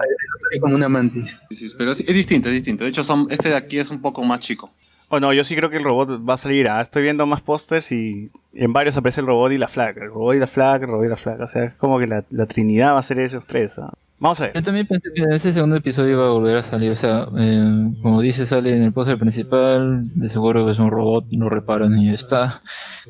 Es 0.52 0.60
como 0.60 0.74
una 0.74 0.88
mantis. 0.88 1.36
Sí, 1.50 1.68
sí, 1.68 1.74
pero 1.76 1.92
es, 1.92 2.00
es 2.00 2.14
distinto, 2.14 2.48
es 2.48 2.54
distinto. 2.54 2.84
De 2.84 2.90
hecho, 2.90 3.04
son, 3.04 3.26
este 3.30 3.50
de 3.50 3.56
aquí 3.56 3.78
es 3.78 3.90
un 3.90 4.00
poco 4.00 4.22
más 4.24 4.40
chico. 4.40 4.70
O 5.10 5.20
no, 5.20 5.32
yo 5.34 5.44
sí 5.44 5.54
creo 5.54 5.68
que 5.68 5.76
el 5.76 5.84
robot 5.84 6.26
va 6.28 6.34
a 6.34 6.38
salir. 6.38 6.68
ah, 6.68 6.80
Estoy 6.80 7.02
viendo 7.02 7.26
más 7.26 7.42
pósters 7.42 7.92
y 7.92 8.30
en 8.54 8.72
varios 8.72 8.96
aparece 8.96 9.20
el 9.20 9.26
robot 9.26 9.52
y 9.52 9.58
la 9.58 9.68
flag. 9.68 9.98
El 9.98 10.08
robot 10.08 10.34
y 10.36 10.38
la 10.38 10.46
flag, 10.46 10.82
el 10.82 10.88
robot 10.88 11.04
y 11.06 11.08
la 11.10 11.16
flag. 11.16 11.40
O 11.42 11.46
sea, 11.46 11.64
es 11.64 11.74
como 11.74 11.98
que 11.98 12.06
la, 12.06 12.24
la 12.30 12.46
trinidad 12.46 12.94
va 12.94 12.98
a 13.00 13.02
ser 13.02 13.20
esos 13.20 13.46
tres. 13.46 13.78
ah. 13.78 13.92
Vamos 14.24 14.40
a 14.40 14.44
ver. 14.44 14.54
Yo 14.54 14.62
también 14.62 14.86
pensé 14.86 15.12
que 15.12 15.20
en 15.20 15.32
ese 15.34 15.52
segundo 15.52 15.76
episodio 15.76 16.12
iba 16.12 16.26
a 16.26 16.30
volver 16.30 16.56
a 16.56 16.62
salir. 16.62 16.90
O 16.90 16.96
sea, 16.96 17.28
eh, 17.36 17.92
como 18.00 18.22
dice, 18.22 18.46
sale 18.46 18.74
en 18.74 18.82
el 18.84 18.90
póster 18.90 19.18
principal. 19.18 20.08
De 20.14 20.30
seguro 20.30 20.70
es 20.70 20.78
un 20.78 20.90
robot, 20.90 21.26
lo 21.32 21.50
reparan 21.50 21.98
y 21.98 22.06
ya 22.06 22.14
está. 22.14 22.58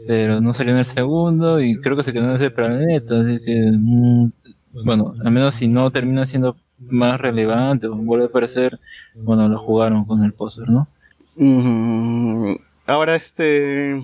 Pero 0.09 0.41
no 0.41 0.53
salió 0.53 0.73
en 0.73 0.81
el 0.81 0.85
segundo 0.85 1.61
y 1.61 1.79
creo 1.79 1.97
que 1.97 2.03
se 2.03 2.13
quedó 2.13 2.25
en 2.25 2.33
ese 2.33 2.51
planeta. 2.51 3.21
Así 3.21 3.39
que, 3.45 3.71
mm, 3.73 4.29
bueno, 4.85 5.15
al 5.25 5.31
menos 5.31 5.55
si 5.55 5.69
no 5.69 5.89
termina 5.93 6.25
siendo 6.25 6.57
más 6.81 7.21
relevante 7.21 7.87
o 7.87 7.95
vuelve 7.95 8.25
a 8.25 8.29
aparecer, 8.29 8.81
bueno, 9.15 9.49
lo 9.49 9.57
jugaron 9.57 10.05
con 10.07 10.25
el 10.25 10.33
póster, 10.33 10.69
¿no? 10.69 10.89
Mm, 11.37 12.57
Ahora, 12.89 13.15
este. 13.15 14.03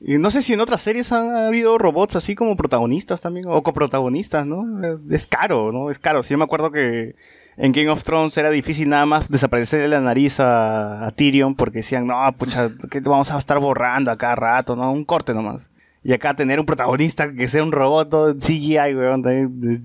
No 0.00 0.30
sé 0.30 0.42
si 0.42 0.52
en 0.52 0.60
otras 0.60 0.82
series 0.82 1.10
han 1.10 1.34
habido 1.34 1.76
robots 1.76 2.14
así 2.14 2.34
como 2.34 2.56
protagonistas 2.56 3.20
también, 3.20 3.46
o 3.48 3.62
coprotagonistas, 3.62 4.46
¿no? 4.46 4.64
Es 5.10 5.26
caro, 5.26 5.72
¿no? 5.72 5.90
Es 5.90 5.98
caro. 5.98 6.22
Sí, 6.22 6.30
yo 6.30 6.38
me 6.38 6.44
acuerdo 6.44 6.70
que 6.70 7.16
en 7.56 7.72
Game 7.72 7.88
of 7.88 8.04
Thrones 8.04 8.36
era 8.36 8.50
difícil 8.50 8.88
nada 8.88 9.06
más 9.06 9.28
desaparecerle 9.28 9.88
la 9.88 10.00
nariz 10.00 10.38
a, 10.38 11.12
Tyrion 11.16 11.56
porque 11.56 11.78
decían, 11.78 12.06
no, 12.06 12.14
pucha, 12.38 12.70
que 12.90 13.00
vamos 13.00 13.32
a 13.32 13.38
estar 13.38 13.58
borrando 13.58 14.12
a 14.12 14.16
cada 14.16 14.36
rato, 14.36 14.76
¿no? 14.76 14.92
Un 14.92 15.04
corte 15.04 15.34
nomás. 15.34 15.72
Y 16.04 16.12
acá 16.12 16.34
tener 16.34 16.60
un 16.60 16.66
protagonista 16.66 17.32
que 17.32 17.48
sea 17.48 17.64
un 17.64 17.72
robot 17.72 18.08
todo 18.08 18.34
CGI, 18.36 18.94
weón, 18.94 19.24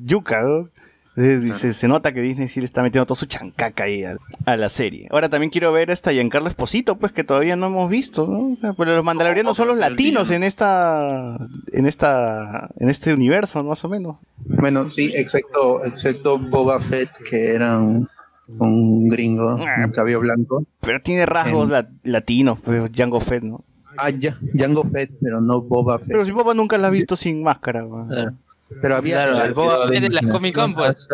yuca, 0.06 0.42
¿no? 0.44 0.70
Se, 1.16 1.74
se 1.74 1.88
nota 1.88 2.12
que 2.12 2.22
Disney 2.22 2.48
sí 2.48 2.60
le 2.60 2.66
está 2.66 2.82
metiendo 2.82 3.06
toda 3.06 3.16
su 3.16 3.26
chancaca 3.28 3.84
ahí 3.84 4.04
a, 4.04 4.18
a 4.46 4.58
la 4.58 4.70
serie. 4.70 5.08
Ahora 5.12 5.30
también 5.30 5.52
quiero 5.52 5.72
ver 5.72 5.90
a 5.92 5.94
esta 5.94 6.12
Giancarlo 6.12 6.50
Esposito, 6.50 6.98
pues 6.98 7.12
que 7.12 7.24
todavía 7.24 7.56
no 7.56 7.68
hemos 7.68 7.90
visto, 7.90 8.26
¿no? 8.28 8.52
O 8.54 8.56
sea, 8.56 8.74
pero 8.74 8.96
los 8.96 9.04
mandalorianos 9.04 9.56
son 9.56 9.68
los 9.68 9.78
latinos 9.78 10.32
en 10.32 10.44
esta, 10.44 11.38
en 11.72 11.86
esta, 11.86 12.70
en 12.80 12.90
este 12.90 13.14
universo, 13.14 13.64
más 13.64 13.84
o 13.86 13.90
menos. 13.90 14.18
Bueno, 14.46 14.90
sí, 14.90 15.12
excepto, 15.16 15.84
excepto 15.86 16.40
Boba 16.40 16.80
Fett, 16.80 17.10
que 17.30 17.54
era 17.54 17.78
un, 17.78 18.10
un 18.58 19.08
gringo, 19.10 19.56
un 19.86 19.92
cabello 19.92 20.20
blanco. 20.20 20.66
Pero 20.82 21.00
tiene 21.02 21.26
rasgos 21.28 21.70
la- 21.70 21.90
latinos, 22.04 22.60
pues 22.64 22.90
Jango 22.96 23.20
Fett, 23.20 23.44
¿no? 23.44 23.64
Ah, 24.00 24.10
ya, 24.10 24.36
Jango 24.58 24.84
Fett, 24.86 25.12
pero 25.22 25.40
no 25.40 25.62
Boba 25.62 26.00
Fett. 26.00 26.08
Pero 26.08 26.26
si 26.26 26.32
Boba 26.32 26.56
nunca 26.56 26.80
la 26.80 26.88
has 26.88 26.94
visto 26.94 27.16
sin 27.16 27.44
máscara, 27.44 27.86
weón. 27.86 28.40
Pero 28.82 28.96
había 28.96 29.24
Claro, 29.26 29.40
el, 29.42 29.48
el 29.48 29.54
Boba 29.54 29.88
Fett 29.88 30.02
de 30.02 30.10
las 30.10 30.26
Comic 30.32 30.56
Con, 30.56 30.74
pues. 30.76 31.08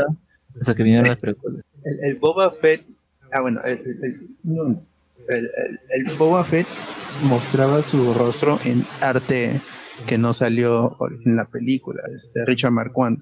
Hasta 0.59 0.75
que 0.75 0.83
vinieron 0.83 1.07
las 1.07 1.17
precuelas. 1.17 1.63
el- 1.83 2.09
el 2.11 2.15
Boba 2.19 2.51
Fett. 2.51 2.85
Ah, 3.33 3.41
bueno, 3.41 3.59
el, 3.65 3.73
el- 3.73 4.03
el- 4.03 4.29
no, 4.43 4.63
el- 4.67 4.77
el- 5.29 6.07
el 6.11 6.17
Boba 6.17 6.43
Fett 6.43 6.67
mostraba 7.23 7.81
su 7.83 8.13
rostro 8.13 8.59
en 8.65 8.85
arte 9.01 9.61
que 10.07 10.17
no 10.17 10.33
salió 10.33 10.95
en 11.25 11.35
la 11.35 11.43
película, 11.45 12.01
este 12.15 12.45
Richard 12.45 12.71
Marquand. 12.71 13.19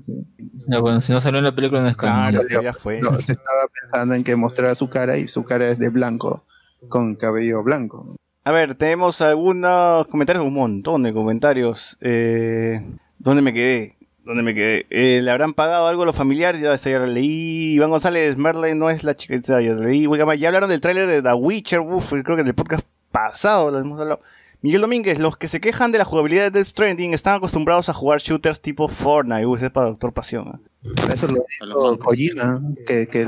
Ya, 0.68 0.80
bueno, 0.80 1.02
si 1.02 1.12
no 1.12 1.20
salió 1.20 1.40
en 1.40 1.46
la 1.46 1.56
película 1.56 1.82
no 1.82 1.90
es. 1.90 1.98
Claro, 1.98 2.40
salió. 2.42 2.62
ya 2.62 2.74
fue. 2.74 3.00
No, 3.02 3.10
se 3.16 3.32
estaba 3.32 3.62
pensando 3.82 4.14
en 4.16 4.24
que 4.24 4.36
mostrara 4.36 4.76
su 4.76 4.88
cara 4.90 5.18
y 5.18 5.28
su 5.28 5.44
cara 5.44 5.68
es 5.68 5.80
de 5.80 5.90
blanco, 5.90 6.46
con 6.88 7.16
cabello 7.16 7.64
blanco. 7.64 8.16
A 8.44 8.52
ver, 8.52 8.76
tenemos 8.76 9.20
algunos 9.22 10.08
comentarios, 10.08 10.46
un 10.46 10.54
montón 10.54 11.04
de 11.04 11.14
comentarios. 11.14 11.98
Eh, 12.00 12.82
¿Dónde 13.18 13.42
me 13.42 13.54
quedé? 13.54 13.97
¿Dónde 14.28 14.44
me 14.44 14.54
quedé? 14.54 14.86
Eh, 14.90 15.22
¿Le 15.22 15.32
habrán 15.32 15.54
pagado 15.54 15.88
algo 15.88 16.04
a 16.04 16.06
los 16.06 16.16
familiares? 16.16 16.60
Ya, 16.60 16.76
ya 16.76 17.00
la 17.00 17.08
leí. 17.08 17.76
Iván 17.76 17.90
González, 17.90 18.36
Merle 18.36 18.76
no 18.76 18.90
es 18.90 19.06
la 19.06 19.16
chica, 19.16 19.38
ya 19.42 19.58
la 19.62 19.86
leí. 19.86 20.06
Ya 20.38 20.48
hablaron 20.50 20.70
del 20.70 20.82
tráiler 20.82 21.08
de 21.08 21.22
The 21.22 21.34
Witcher, 21.34 21.80
uf, 21.80 22.12
creo 22.26 22.36
que 22.36 22.44
del 22.44 22.54
podcast 22.54 22.86
pasado 23.10 23.72
lo 23.72 23.80
hemos 23.80 23.98
hablado. 24.02 24.20
Miguel 24.60 24.82
Domínguez, 24.82 25.20
los 25.20 25.38
que 25.38 25.48
se 25.48 25.62
quejan 25.62 25.94
de 25.94 26.00
la 26.00 26.04
jugabilidad 26.04 26.44
de 26.44 26.52
Death 26.52 26.66
Stranding 26.66 27.14
están 27.14 27.36
acostumbrados 27.36 27.88
a 27.88 27.94
jugar 27.94 28.20
shooters 28.20 28.60
tipo 28.60 28.90
Fortnite. 28.90 29.46
Uy, 29.46 29.56
ese 29.56 29.68
es 29.68 29.72
para 29.72 29.88
Doctor 29.88 30.12
Pasión. 30.12 30.48
¿eh? 30.48 30.68
Eso 31.14 31.28
lo 31.28 31.34
dijo 31.34 31.98
Kojima, 31.98 32.62
que, 32.88 33.08
que, 33.08 33.26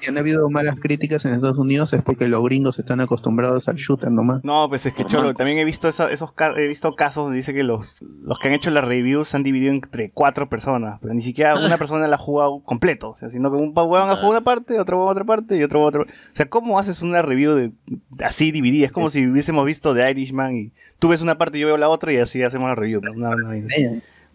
que 0.00 0.08
han 0.08 0.16
habido 0.16 0.48
malas 0.48 0.76
críticas 0.80 1.24
en 1.24 1.34
Estados 1.34 1.58
Unidos 1.58 1.92
es 1.92 2.02
porque 2.02 2.28
los 2.28 2.42
gringos 2.44 2.78
están 2.78 3.00
acostumbrados 3.00 3.68
al 3.68 3.74
shooter 3.76 4.10
nomás. 4.10 4.42
No, 4.44 4.68
pues 4.68 4.86
es 4.86 4.94
que 4.94 5.04
Cholo, 5.04 5.34
también 5.34 5.58
he 5.58 5.64
visto 5.64 5.88
esa- 5.88 6.10
esos 6.10 6.32
ca- 6.32 6.54
he 6.56 6.66
visto 6.66 6.94
casos 6.94 7.24
donde 7.24 7.36
dice 7.36 7.52
que 7.52 7.62
los, 7.64 8.02
los 8.22 8.38
que 8.38 8.48
han 8.48 8.54
hecho 8.54 8.70
las 8.70 8.84
reviews 8.84 9.28
se 9.28 9.36
han 9.36 9.42
dividido 9.42 9.72
entre 9.72 10.10
cuatro 10.12 10.48
personas, 10.48 10.98
pero 11.02 11.12
ni 11.12 11.20
siquiera 11.20 11.58
una 11.58 11.76
persona 11.78 12.06
la 12.06 12.16
ha 12.16 12.18
jugado 12.18 12.60
completo, 12.62 13.10
o 13.10 13.14
sea, 13.14 13.28
sino 13.30 13.50
que 13.50 13.56
un 13.58 13.74
pa- 13.74 13.82
huevón 13.82 14.08
ha 14.08 14.14
jugado 14.14 14.30
una 14.30 14.44
parte, 14.44 14.78
otro 14.80 14.96
huevón 14.98 15.12
otra 15.12 15.24
parte 15.24 15.56
y 15.58 15.62
otro 15.64 15.82
otra. 15.82 16.02
O 16.02 16.06
sea, 16.32 16.48
¿cómo 16.48 16.78
haces 16.78 17.02
una 17.02 17.20
review 17.22 17.54
de 17.54 17.72
así 18.20 18.50
dividida? 18.50 18.86
Es 18.86 18.92
como 18.92 19.08
si 19.10 19.26
hubiésemos 19.26 19.66
visto 19.66 19.94
The 19.94 20.10
Irishman 20.10 20.56
y 20.56 20.72
tú 20.98 21.08
ves 21.08 21.20
una 21.20 21.36
parte 21.36 21.58
y 21.58 21.62
yo 21.62 21.66
veo 21.66 21.76
la 21.76 21.88
otra 21.88 22.12
y 22.12 22.16
así 22.18 22.42
hacemos 22.42 22.68
la 22.68 22.76
review. 22.76 23.00
¿no? 23.02 23.12
Una- 23.12 23.28
una 23.34 23.60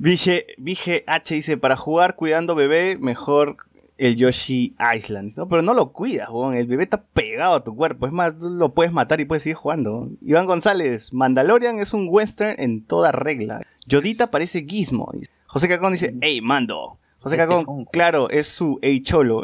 vaina. 0.04 0.12
Vige, 0.12 0.46
Vige 0.58 1.04
H 1.08 1.36
dice, 1.36 1.58
para 1.58 1.76
jugar 1.78 2.16
cuidando 2.16 2.56
bebé, 2.56 2.98
mejor 2.98 3.58
el 3.98 4.16
Yoshi 4.16 4.76
Island, 4.96 5.32
¿no? 5.38 5.48
Pero 5.48 5.62
no 5.62 5.74
lo 5.74 5.92
cuidas, 5.92 6.30
weón. 6.30 6.56
El 6.56 6.68
bebé 6.68 6.84
está 6.84 7.04
pegado 7.04 7.56
a 7.56 7.64
tu 7.64 7.76
cuerpo. 7.76 8.06
Es 8.08 8.12
más, 8.12 8.38
tú 8.38 8.50
lo 8.50 8.74
puedes 8.74 8.92
matar 8.92 9.22
y 9.22 9.26
puedes 9.26 9.44
seguir 9.44 9.56
jugando. 9.56 10.10
Iván 10.22 10.46
González, 10.46 11.14
Mandalorian 11.14 11.80
es 11.80 11.94
un 11.94 12.08
western 12.10 12.60
en 12.60 12.84
toda 12.84 13.12
regla. 13.12 13.62
Yodita 13.86 14.28
parece 14.28 14.66
Gizmo. 14.68 15.12
José 15.46 15.68
Cacón 15.68 15.94
dice, 15.94 16.16
hey, 16.22 16.42
mando. 16.42 16.98
José 17.20 17.38
Cacón, 17.38 17.86
claro, 17.86 18.30
es 18.30 18.48
su 18.48 18.80
hey 18.82 19.02
cholo. 19.02 19.44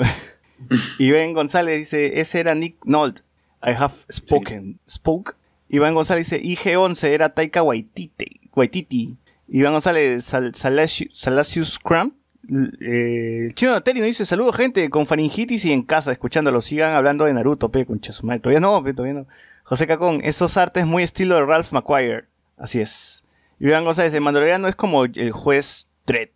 Iván 0.99 1.33
González 1.33 1.79
dice, 1.79 2.19
ese 2.19 2.39
era 2.39 2.55
Nick 2.55 2.83
Nolte. 2.85 3.21
I 3.63 3.71
have 3.71 3.93
spoken. 4.11 4.79
Spoke. 4.89 5.35
Iván 5.69 5.93
González 5.93 6.29
dice, 6.29 6.41
IG-11 6.43 7.03
era 7.09 7.29
Taika 7.29 7.61
Waititi. 7.61 8.41
Waititi. 8.55 9.17
Iván 9.51 9.73
González, 9.73 10.23
Sal- 10.23 10.53
Salasius 10.55 11.09
Salasius 11.17 11.79
Cram. 11.79 12.13
L- 12.49 12.69
eh, 12.81 13.45
el 13.47 13.55
chino 13.55 13.71
Nateri 13.71 13.99
nos 13.99 14.07
dice, 14.07 14.25
saludos 14.25 14.55
gente, 14.55 14.89
con 14.89 15.05
faringitis 15.07 15.65
y 15.65 15.71
en 15.71 15.83
casa, 15.83 16.11
escuchándolo. 16.11 16.61
Sigan 16.61 16.93
hablando 16.93 17.25
de 17.25 17.33
Naruto, 17.33 17.69
pe, 17.69 17.85
con. 17.85 17.99
Todavía 17.99 18.59
no, 18.59 18.83
pe, 18.83 18.93
todavía 18.93 19.13
no. 19.21 19.27
José 19.63 19.85
Cacón, 19.87 20.21
esos 20.23 20.57
artes 20.57 20.85
muy 20.85 21.03
estilo 21.03 21.35
de 21.35 21.45
Ralph 21.45 21.71
McQuire. 21.73 22.25
Así 22.57 22.79
es. 22.81 23.23
Iván 23.59 23.83
González, 23.85 24.13
el 24.13 24.21
mandaloriano 24.21 24.67
es 24.67 24.75
como 24.75 25.05
el 25.05 25.31
juez 25.31 25.87
Dredd. 26.07 26.29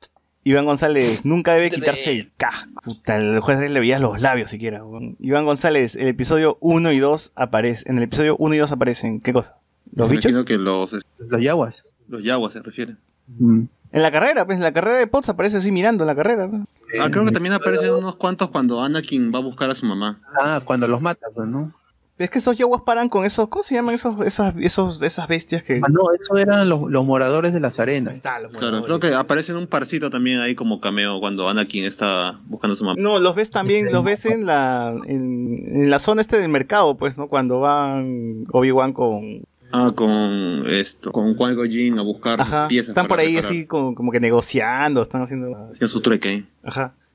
Iván 0.45 0.65
González, 0.65 1.23
nunca 1.23 1.53
debe 1.53 1.71
quitarse 1.71 2.11
el 2.11 2.31
casco. 2.35 2.81
Puta, 2.83 3.15
el 3.17 3.39
juez 3.39 3.57
Dredd 3.59 3.71
le 3.71 3.79
veías 3.79 4.01
los 4.01 4.21
labios 4.21 4.51
siquiera. 4.51 4.81
Iván 5.19 5.45
González, 5.45 5.95
el 5.95 6.09
episodio 6.09 6.57
1 6.59 6.91
y 6.91 6.99
2 6.99 7.31
aparece. 7.35 7.89
En 7.89 7.97
el 7.97 8.03
episodio 8.03 8.35
1 8.37 8.53
y 8.55 8.57
2 8.57 8.71
aparecen, 8.73 9.21
¿qué 9.21 9.31
cosa? 9.33 9.55
¿Los 9.95 10.09
Me 10.09 10.17
bichos? 10.17 10.43
que 10.45 10.57
los, 10.57 10.91
Los 11.17 11.41
yaguas. 11.41 11.85
Los 12.07 12.23
yaguas 12.23 12.53
se 12.53 12.61
refieren. 12.61 12.97
Mm. 13.27 13.63
En 13.91 14.01
la 14.01 14.11
carrera, 14.11 14.45
pues 14.45 14.57
en 14.57 14.63
la 14.63 14.73
carrera 14.73 14.97
de 14.97 15.05
Potts 15.07 15.29
aparece 15.29 15.57
así 15.57 15.71
mirando 15.71 16.03
en 16.03 16.07
la 16.07 16.15
carrera. 16.15 16.47
¿no? 16.47 16.65
Ah, 16.99 17.09
creo 17.11 17.25
que 17.25 17.31
también 17.31 17.53
aparecen 17.53 17.93
unos 17.93 18.15
cuantos 18.15 18.49
cuando 18.49 18.81
Anakin 18.81 19.31
va 19.33 19.37
a 19.37 19.43
buscar 19.43 19.69
a 19.69 19.75
su 19.75 19.85
mamá. 19.85 20.19
Ah, 20.41 20.61
cuando 20.65 20.87
los 20.87 20.99
mata, 20.99 21.27
pues, 21.33 21.47
¿no? 21.47 21.71
Es 22.17 22.29
que 22.29 22.39
esos 22.39 22.57
yaguas 22.57 22.81
paran 22.83 23.09
con 23.09 23.25
esos, 23.25 23.49
¿cómo 23.49 23.63
se 23.63 23.75
llaman 23.75 23.95
esos, 23.95 24.25
esas, 24.25 24.55
esos, 24.59 25.01
esas 25.01 25.27
bestias 25.27 25.61
que... 25.61 25.81
Ah, 25.83 25.89
no, 25.89 26.01
eso 26.17 26.37
eran 26.37 26.69
los, 26.69 26.89
los 26.89 27.05
moradores 27.05 27.53
de 27.53 27.59
las 27.59 27.79
arenas. 27.79 28.21
Claro, 28.21 28.49
creo 28.51 28.99
que 28.99 29.13
aparecen 29.13 29.55
un 29.57 29.67
parcito 29.67 30.09
también 30.09 30.39
ahí 30.39 30.55
como 30.55 30.79
cameo 30.79 31.19
cuando 31.19 31.49
Anakin 31.49 31.85
está 31.85 32.39
buscando 32.45 32.73
a 32.73 32.77
su 32.77 32.85
mamá. 32.85 33.01
No, 33.01 33.19
los 33.19 33.35
ves 33.35 33.51
también, 33.51 33.91
los 33.91 34.03
ves 34.03 34.25
en 34.25 34.45
la, 34.45 34.95
en, 35.05 35.65
en 35.67 35.89
la 35.89 35.99
zona 35.99 36.21
este 36.21 36.37
del 36.37 36.49
mercado, 36.49 36.95
pues, 36.97 37.17
¿no? 37.17 37.27
Cuando 37.27 37.59
van 37.59 38.45
Obi-Wan 38.51 38.93
con... 38.93 39.43
Ah, 39.75 39.91
con 39.95 40.65
esto, 40.67 41.11
con 41.11 41.35
Qui 41.35 41.67
Jin 41.67 41.97
a 41.97 42.03
buscar 42.03 42.39
Ajá, 42.39 42.67
piezas. 42.67 42.89
están 42.89 43.07
por 43.07 43.19
ahí 43.19 43.35
reparar. 43.35 43.51
así 43.51 43.65
como, 43.65 43.95
como 43.95 44.11
que 44.11 44.19
negociando, 44.19 45.01
están 45.01 45.23
haciendo... 45.23 45.47
Haciendo 45.71 45.87
su 45.87 45.99
trueque 45.99 46.29
ahí. 46.29 46.47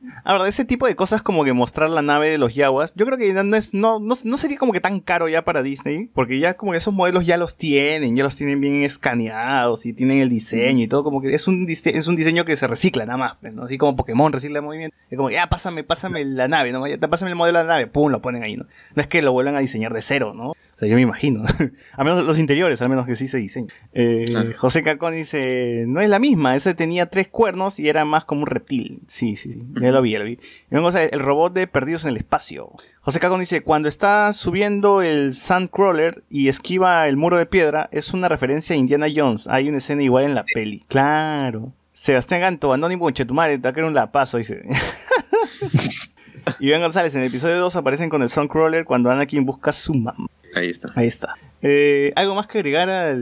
Ajá. 0.06 0.22
Ahora, 0.24 0.48
ese 0.48 0.64
tipo 0.64 0.86
de 0.86 0.94
cosas 0.94 1.22
como 1.22 1.44
que 1.44 1.52
mostrar 1.52 1.90
la 1.90 2.02
nave 2.02 2.30
de 2.30 2.38
los 2.38 2.54
Yaguas, 2.54 2.92
yo 2.94 3.04
creo 3.06 3.18
que 3.18 3.32
no 3.32 3.56
es, 3.56 3.74
no, 3.74 3.98
no, 3.98 4.14
no 4.22 4.36
sería 4.36 4.56
como 4.58 4.72
que 4.72 4.80
tan 4.80 5.00
caro 5.00 5.28
ya 5.28 5.44
para 5.44 5.62
Disney, 5.62 6.10
porque 6.14 6.38
ya 6.38 6.54
como 6.54 6.72
que 6.72 6.78
esos 6.78 6.94
modelos 6.94 7.26
ya 7.26 7.36
los 7.36 7.56
tienen, 7.56 8.14
ya 8.16 8.22
los 8.22 8.36
tienen 8.36 8.60
bien 8.60 8.82
escaneados 8.84 9.86
y 9.86 9.92
tienen 9.92 10.18
el 10.18 10.28
diseño 10.28 10.84
y 10.84 10.88
todo, 10.88 11.04
como 11.04 11.20
que 11.20 11.34
es 11.34 11.48
un, 11.48 11.66
es 11.68 12.06
un 12.06 12.16
diseño 12.16 12.44
que 12.44 12.56
se 12.56 12.66
recicla 12.66 13.06
nada 13.06 13.16
más, 13.16 13.32
pues, 13.40 13.54
¿no? 13.54 13.64
Así 13.64 13.78
como 13.78 13.96
Pokémon 13.96 14.32
recicla 14.32 14.60
movimiento. 14.60 14.96
Es 15.10 15.16
como, 15.16 15.30
ya 15.30 15.48
pásame, 15.48 15.84
pásame 15.84 16.24
la 16.24 16.48
nave, 16.48 16.72
¿no? 16.72 16.86
Ya, 16.86 16.98
pásame 16.98 17.30
el 17.30 17.36
modelo 17.36 17.58
de 17.58 17.64
la 17.64 17.70
nave, 17.70 17.86
pum, 17.86 18.10
lo 18.10 18.20
ponen 18.20 18.42
ahí, 18.42 18.56
¿no? 18.56 18.66
No 18.94 19.02
es 19.02 19.08
que 19.08 19.22
lo 19.22 19.32
vuelvan 19.32 19.56
a 19.56 19.60
diseñar 19.60 19.92
de 19.94 20.02
cero, 20.02 20.32
¿no? 20.34 20.50
O 20.50 20.54
sea, 20.78 20.88
yo 20.88 20.94
me 20.94 21.00
imagino. 21.02 21.42
al 21.96 22.04
menos 22.04 22.24
los 22.24 22.38
interiores, 22.38 22.80
al 22.82 22.88
menos 22.88 23.04
que 23.06 23.16
sí 23.16 23.26
se 23.26 23.38
diseñan. 23.38 23.70
Eh, 23.92 24.26
Claro. 24.28 24.50
José 24.56 24.82
Cacón 24.82 25.14
dice, 25.14 25.84
no 25.88 26.00
es 26.00 26.08
la 26.08 26.18
misma, 26.18 26.54
ese 26.54 26.74
tenía 26.74 27.06
tres 27.06 27.28
cuernos 27.28 27.80
y 27.80 27.88
era 27.88 28.04
más 28.04 28.24
como 28.24 28.42
un 28.42 28.46
reptil. 28.46 29.00
Sí, 29.06 29.36
sí, 29.36 29.52
sí, 29.52 29.60
ya 29.88 29.92
lo 29.92 30.02
vi, 30.02 30.12
ya 30.12 30.80
lo 30.80 30.90
el 30.90 31.20
robot 31.20 31.52
de 31.52 31.66
Perdidos 31.66 32.04
en 32.04 32.10
el 32.10 32.16
Espacio. 32.18 32.72
José 33.00 33.20
Cacón 33.20 33.40
dice, 33.40 33.62
cuando 33.62 33.88
está 33.88 34.32
subiendo 34.32 35.02
el 35.02 35.34
Sandcrawler 35.34 36.22
y 36.28 36.48
esquiva 36.48 37.08
el 37.08 37.16
muro 37.16 37.38
de 37.38 37.46
piedra, 37.46 37.88
es 37.92 38.12
una 38.12 38.28
referencia 38.28 38.74
a 38.74 38.78
Indiana 38.78 39.06
Jones. 39.14 39.46
Hay 39.48 39.68
una 39.68 39.78
escena 39.78 40.02
igual 40.02 40.24
en 40.24 40.34
la 40.34 40.44
peli. 40.44 40.84
Claro. 40.88 41.72
Sebastián 41.92 42.40
Ganto, 42.40 42.72
Anónimo 42.72 43.10
Chetumare, 43.10 43.58
te 43.58 43.62
va 43.62 43.70
a 43.70 43.72
querer 43.72 43.88
un 43.88 43.94
lapazo, 43.94 44.38
dice. 44.38 44.62
Iván 46.60 46.80
González, 46.80 47.14
en 47.14 47.22
el 47.22 47.28
episodio 47.28 47.58
2 47.58 47.76
aparecen 47.76 48.08
con 48.08 48.22
el 48.22 48.28
Sandcrawler 48.28 48.84
cuando 48.84 49.10
Anakin 49.10 49.44
busca 49.44 49.70
a 49.70 49.72
su 49.72 49.94
mamá. 49.94 50.26
Ahí 50.54 50.68
está. 50.68 50.88
Ahí 50.94 51.06
está. 51.06 51.34
Eh, 51.62 52.12
¿Algo 52.16 52.34
más 52.34 52.46
que 52.46 52.58
agregar 52.58 52.88
al 52.88 53.18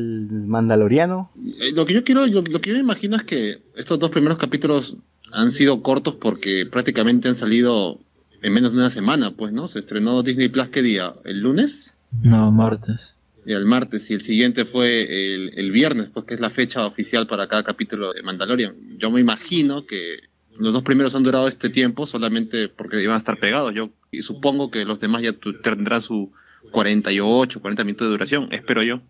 Mandaloriano? 0.47 1.31
Eh, 1.61 1.73
Lo 1.73 1.87
que 1.87 1.95
yo 1.95 2.05
quiero, 2.05 2.27
lo, 2.27 2.43
lo 2.43 2.61
que 2.61 2.71
yo 2.71 2.75
me 2.77 2.81
imagino 2.83 3.17
es 3.17 3.23
que 3.23 3.63
estos 3.77 3.99
dos 3.99 4.11
primeros 4.11 4.39
capítulos 4.39 4.97
han 5.33 5.51
sido 5.53 5.83
cortos 5.83 6.15
porque 6.17 6.67
prácticamente 6.67 7.29
han 7.29 7.35
salido 7.35 7.99
en 8.43 8.53
menos 8.53 8.73
de 8.73 8.79
una 8.79 8.91
semana, 8.91 9.31
pues, 9.33 9.53
¿no? 9.53 9.69
Se 9.69 9.79
estrenó 9.79 10.23
Disney 10.23 10.49
Plus, 10.49 10.69
¿qué 10.69 10.83
día? 10.83 11.15
¿El 11.25 11.41
lunes? 11.41 11.95
No, 12.25 12.53
martes. 12.53 13.17
Y 13.45 13.53
el 13.53 13.65
martes, 13.65 14.11
y 14.11 14.15
el 14.15 14.21
siguiente 14.23 14.65
fue 14.65 15.35
el, 15.35 15.53
el 15.57 15.71
viernes, 15.71 16.11
pues 16.13 16.27
que 16.27 16.35
es 16.35 16.41
la 16.41 16.51
fecha 16.51 16.85
oficial 16.87 17.27
para 17.27 17.47
cada 17.49 17.63
capítulo 17.63 18.13
de 18.13 18.23
Mandalorian. 18.23 18.75
Yo 18.99 19.11
me 19.11 19.21
imagino 19.21 19.87
que 19.87 20.19
los 20.59 20.73
dos 20.73 20.83
primeros 20.83 21.15
han 21.15 21.23
durado 21.23 21.47
este 21.49 21.69
tiempo 21.71 22.07
solamente 22.07 22.69
porque 22.69 23.03
iban 23.03 23.15
a 23.15 23.19
estar 23.19 23.39
pegados. 23.39 23.73
Yo 23.73 23.91
y 24.11 24.23
supongo 24.23 24.71
que 24.71 24.85
los 24.85 25.01
demás 25.01 25.23
ya 25.23 25.33
tu- 25.33 25.61
tendrán 25.61 26.03
su 26.03 26.33
48, 26.81 27.61
40 27.63 27.85
minutos 27.85 28.07
de 28.07 28.11
duración, 28.11 28.49
espero 28.53 28.83
yo. 28.83 29.01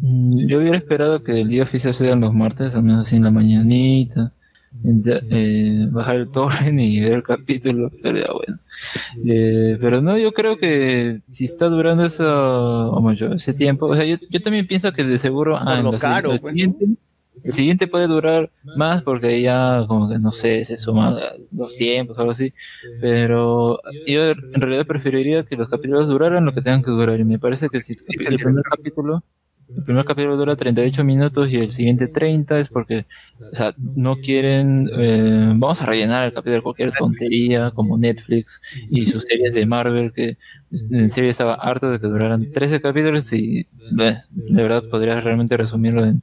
Mm, 0.00 0.30
Yo 0.48 0.58
hubiera 0.58 0.78
esperado 0.78 1.22
que 1.22 1.38
el 1.42 1.48
día 1.48 1.64
oficial 1.64 1.92
sean 1.92 2.20
los 2.20 2.32
martes, 2.32 2.74
al 2.74 2.82
menos 2.82 3.06
así 3.06 3.16
en 3.16 3.24
la 3.24 3.30
mañanita. 3.30 4.32
eh, 5.30 5.86
bajar 5.90 6.16
el 6.16 6.30
torrent 6.30 6.80
y 6.80 7.00
ver 7.00 7.12
el 7.12 7.22
capítulo, 7.22 7.90
pero 8.02 8.18
ya 8.18 8.32
bueno. 8.32 8.58
Eh, 9.26 9.76
pero 9.80 10.00
no, 10.00 10.16
yo 10.16 10.32
creo 10.32 10.56
que 10.56 11.18
si 11.30 11.44
está 11.44 11.68
durando 11.68 12.04
eso, 12.06 12.90
como 12.94 13.12
yo, 13.12 13.26
ese 13.34 13.52
tiempo, 13.52 13.86
o 13.86 13.94
sea, 13.94 14.04
yo, 14.06 14.16
yo 14.30 14.40
también 14.40 14.66
pienso 14.66 14.90
que 14.92 15.04
de 15.04 15.18
seguro 15.18 15.58
ah, 15.58 15.76
en 15.78 15.84
lo 15.84 15.92
los- 15.92 16.00
caro, 16.00 16.30
los 16.30 16.40
pues, 16.40 16.52
siguientes- 16.54 16.88
el 17.44 17.52
siguiente 17.52 17.86
puede 17.86 18.06
durar 18.06 18.50
más 18.76 19.02
porque 19.02 19.40
ya 19.40 19.84
como 19.88 20.08
que 20.08 20.18
no 20.18 20.32
sé, 20.32 20.64
se 20.64 20.76
suman 20.76 21.16
los 21.52 21.74
tiempos 21.76 22.18
o 22.18 22.20
algo 22.20 22.32
así. 22.32 22.52
Pero 23.00 23.80
yo 24.06 24.30
en 24.30 24.60
realidad 24.60 24.86
preferiría 24.86 25.44
que 25.44 25.56
los 25.56 25.70
capítulos 25.70 26.08
duraran 26.08 26.44
lo 26.44 26.52
que 26.52 26.62
tengan 26.62 26.82
que 26.82 26.90
durar. 26.90 27.18
Y 27.20 27.24
me 27.24 27.38
parece 27.38 27.68
que 27.68 27.80
si 27.80 27.94
el 27.94 28.36
primer 28.36 28.62
capítulo, 28.62 29.22
el 29.76 29.84
primer 29.84 30.04
capítulo 30.04 30.36
dura 30.36 30.56
38 30.56 31.04
minutos 31.04 31.48
y 31.50 31.56
el 31.56 31.70
siguiente 31.70 32.08
30 32.08 32.58
es 32.58 32.68
porque, 32.68 33.06
o 33.52 33.54
sea, 33.54 33.72
no 33.78 34.16
quieren, 34.16 34.90
eh, 34.98 35.52
vamos 35.56 35.80
a 35.80 35.86
rellenar 35.86 36.24
el 36.24 36.32
capítulo 36.32 36.56
de 36.56 36.62
cualquier 36.62 36.90
tontería 36.92 37.70
como 37.70 37.96
Netflix 37.96 38.60
y 38.88 39.02
sus 39.02 39.22
series 39.22 39.54
de 39.54 39.66
Marvel 39.66 40.12
que 40.12 40.36
en 40.90 41.10
serio 41.10 41.30
estaba 41.30 41.54
harto 41.54 41.90
de 41.90 41.98
que 41.98 42.06
duraran 42.06 42.52
13 42.52 42.80
capítulos 42.80 43.32
y 43.32 43.66
eh, 44.00 44.16
de 44.30 44.62
verdad 44.62 44.84
podría 44.90 45.20
realmente 45.20 45.56
resumirlo 45.56 46.04
en 46.04 46.22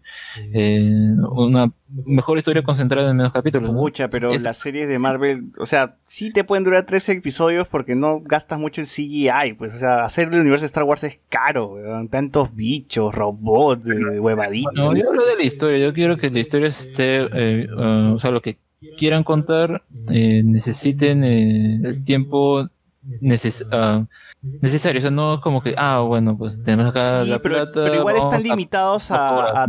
eh, 0.54 1.16
una 1.32 1.72
mejor 2.06 2.38
historia 2.38 2.64
concentrada 2.64 3.10
en 3.12 3.18
menos 3.18 3.34
capítulos. 3.34 3.70
¿no? 3.72 3.78
Mucha, 3.78 4.10
pero 4.10 4.32
Es- 4.32 4.42
las 4.44 4.58
series 4.58 4.88
de 4.88 5.00
Marvel, 5.00 5.52
o 5.60 5.66
sea, 5.66 5.96
sí 6.06 6.32
te 6.32 6.44
pueden 6.46 6.64
durar 6.64 6.86
13 6.86 7.14
episodios 7.14 7.68
porque 7.68 7.96
no 7.96 8.22
gastas 8.22 8.60
mucho 8.60 8.80
en 8.82 8.88
CGI, 8.88 9.54
pues, 9.58 9.76
o 9.76 9.80
sea, 9.80 10.06
hacer 10.06 10.30
el 10.34 10.40
universo 10.40 10.64
de 10.64 10.68
Star 10.68 10.84
Wars 10.84 11.04
es 11.04 11.20
caro, 11.30 11.74
weón. 11.74 12.08
tantos 12.08 12.56
bichos, 12.56 13.14
robots, 13.14 13.90
eh, 13.90 14.20
huevaditos. 14.20 14.74
No, 14.76 14.96
yo 14.96 15.10
hablo 15.10 15.26
de 15.26 15.36
la 15.36 15.44
historia. 15.44 15.78
Yo 15.86 15.94
quiero 15.94 16.16
que 16.18 16.30
la 16.30 16.40
historia 16.40 16.68
esté, 16.70 17.28
eh, 17.34 17.68
uh, 17.72 18.14
o 18.14 18.20
sea, 18.20 18.32
lo 18.32 18.42
que 18.42 18.58
quieran 18.98 19.24
contar, 19.24 19.84
eh, 20.10 20.42
necesiten 20.46 21.24
el 21.24 22.04
tiempo 22.04 22.70
neces 23.22 23.66
ah, 23.72 24.04
necesario. 24.62 25.00
O 25.00 25.02
sea, 25.02 25.12
no 25.12 25.40
como 25.42 25.62
que, 25.62 25.74
ah, 25.78 26.00
bueno, 26.00 26.38
pues 26.38 26.62
tenemos 26.64 26.88
acá 26.88 27.24
Sí, 27.24 27.30
la 27.30 27.40
pero, 27.40 27.56
plata. 27.56 27.72
pero 27.84 27.96
igual 27.96 28.16
están 28.18 28.36
a- 28.36 28.40
limitados 28.40 29.12
a, 29.12 29.68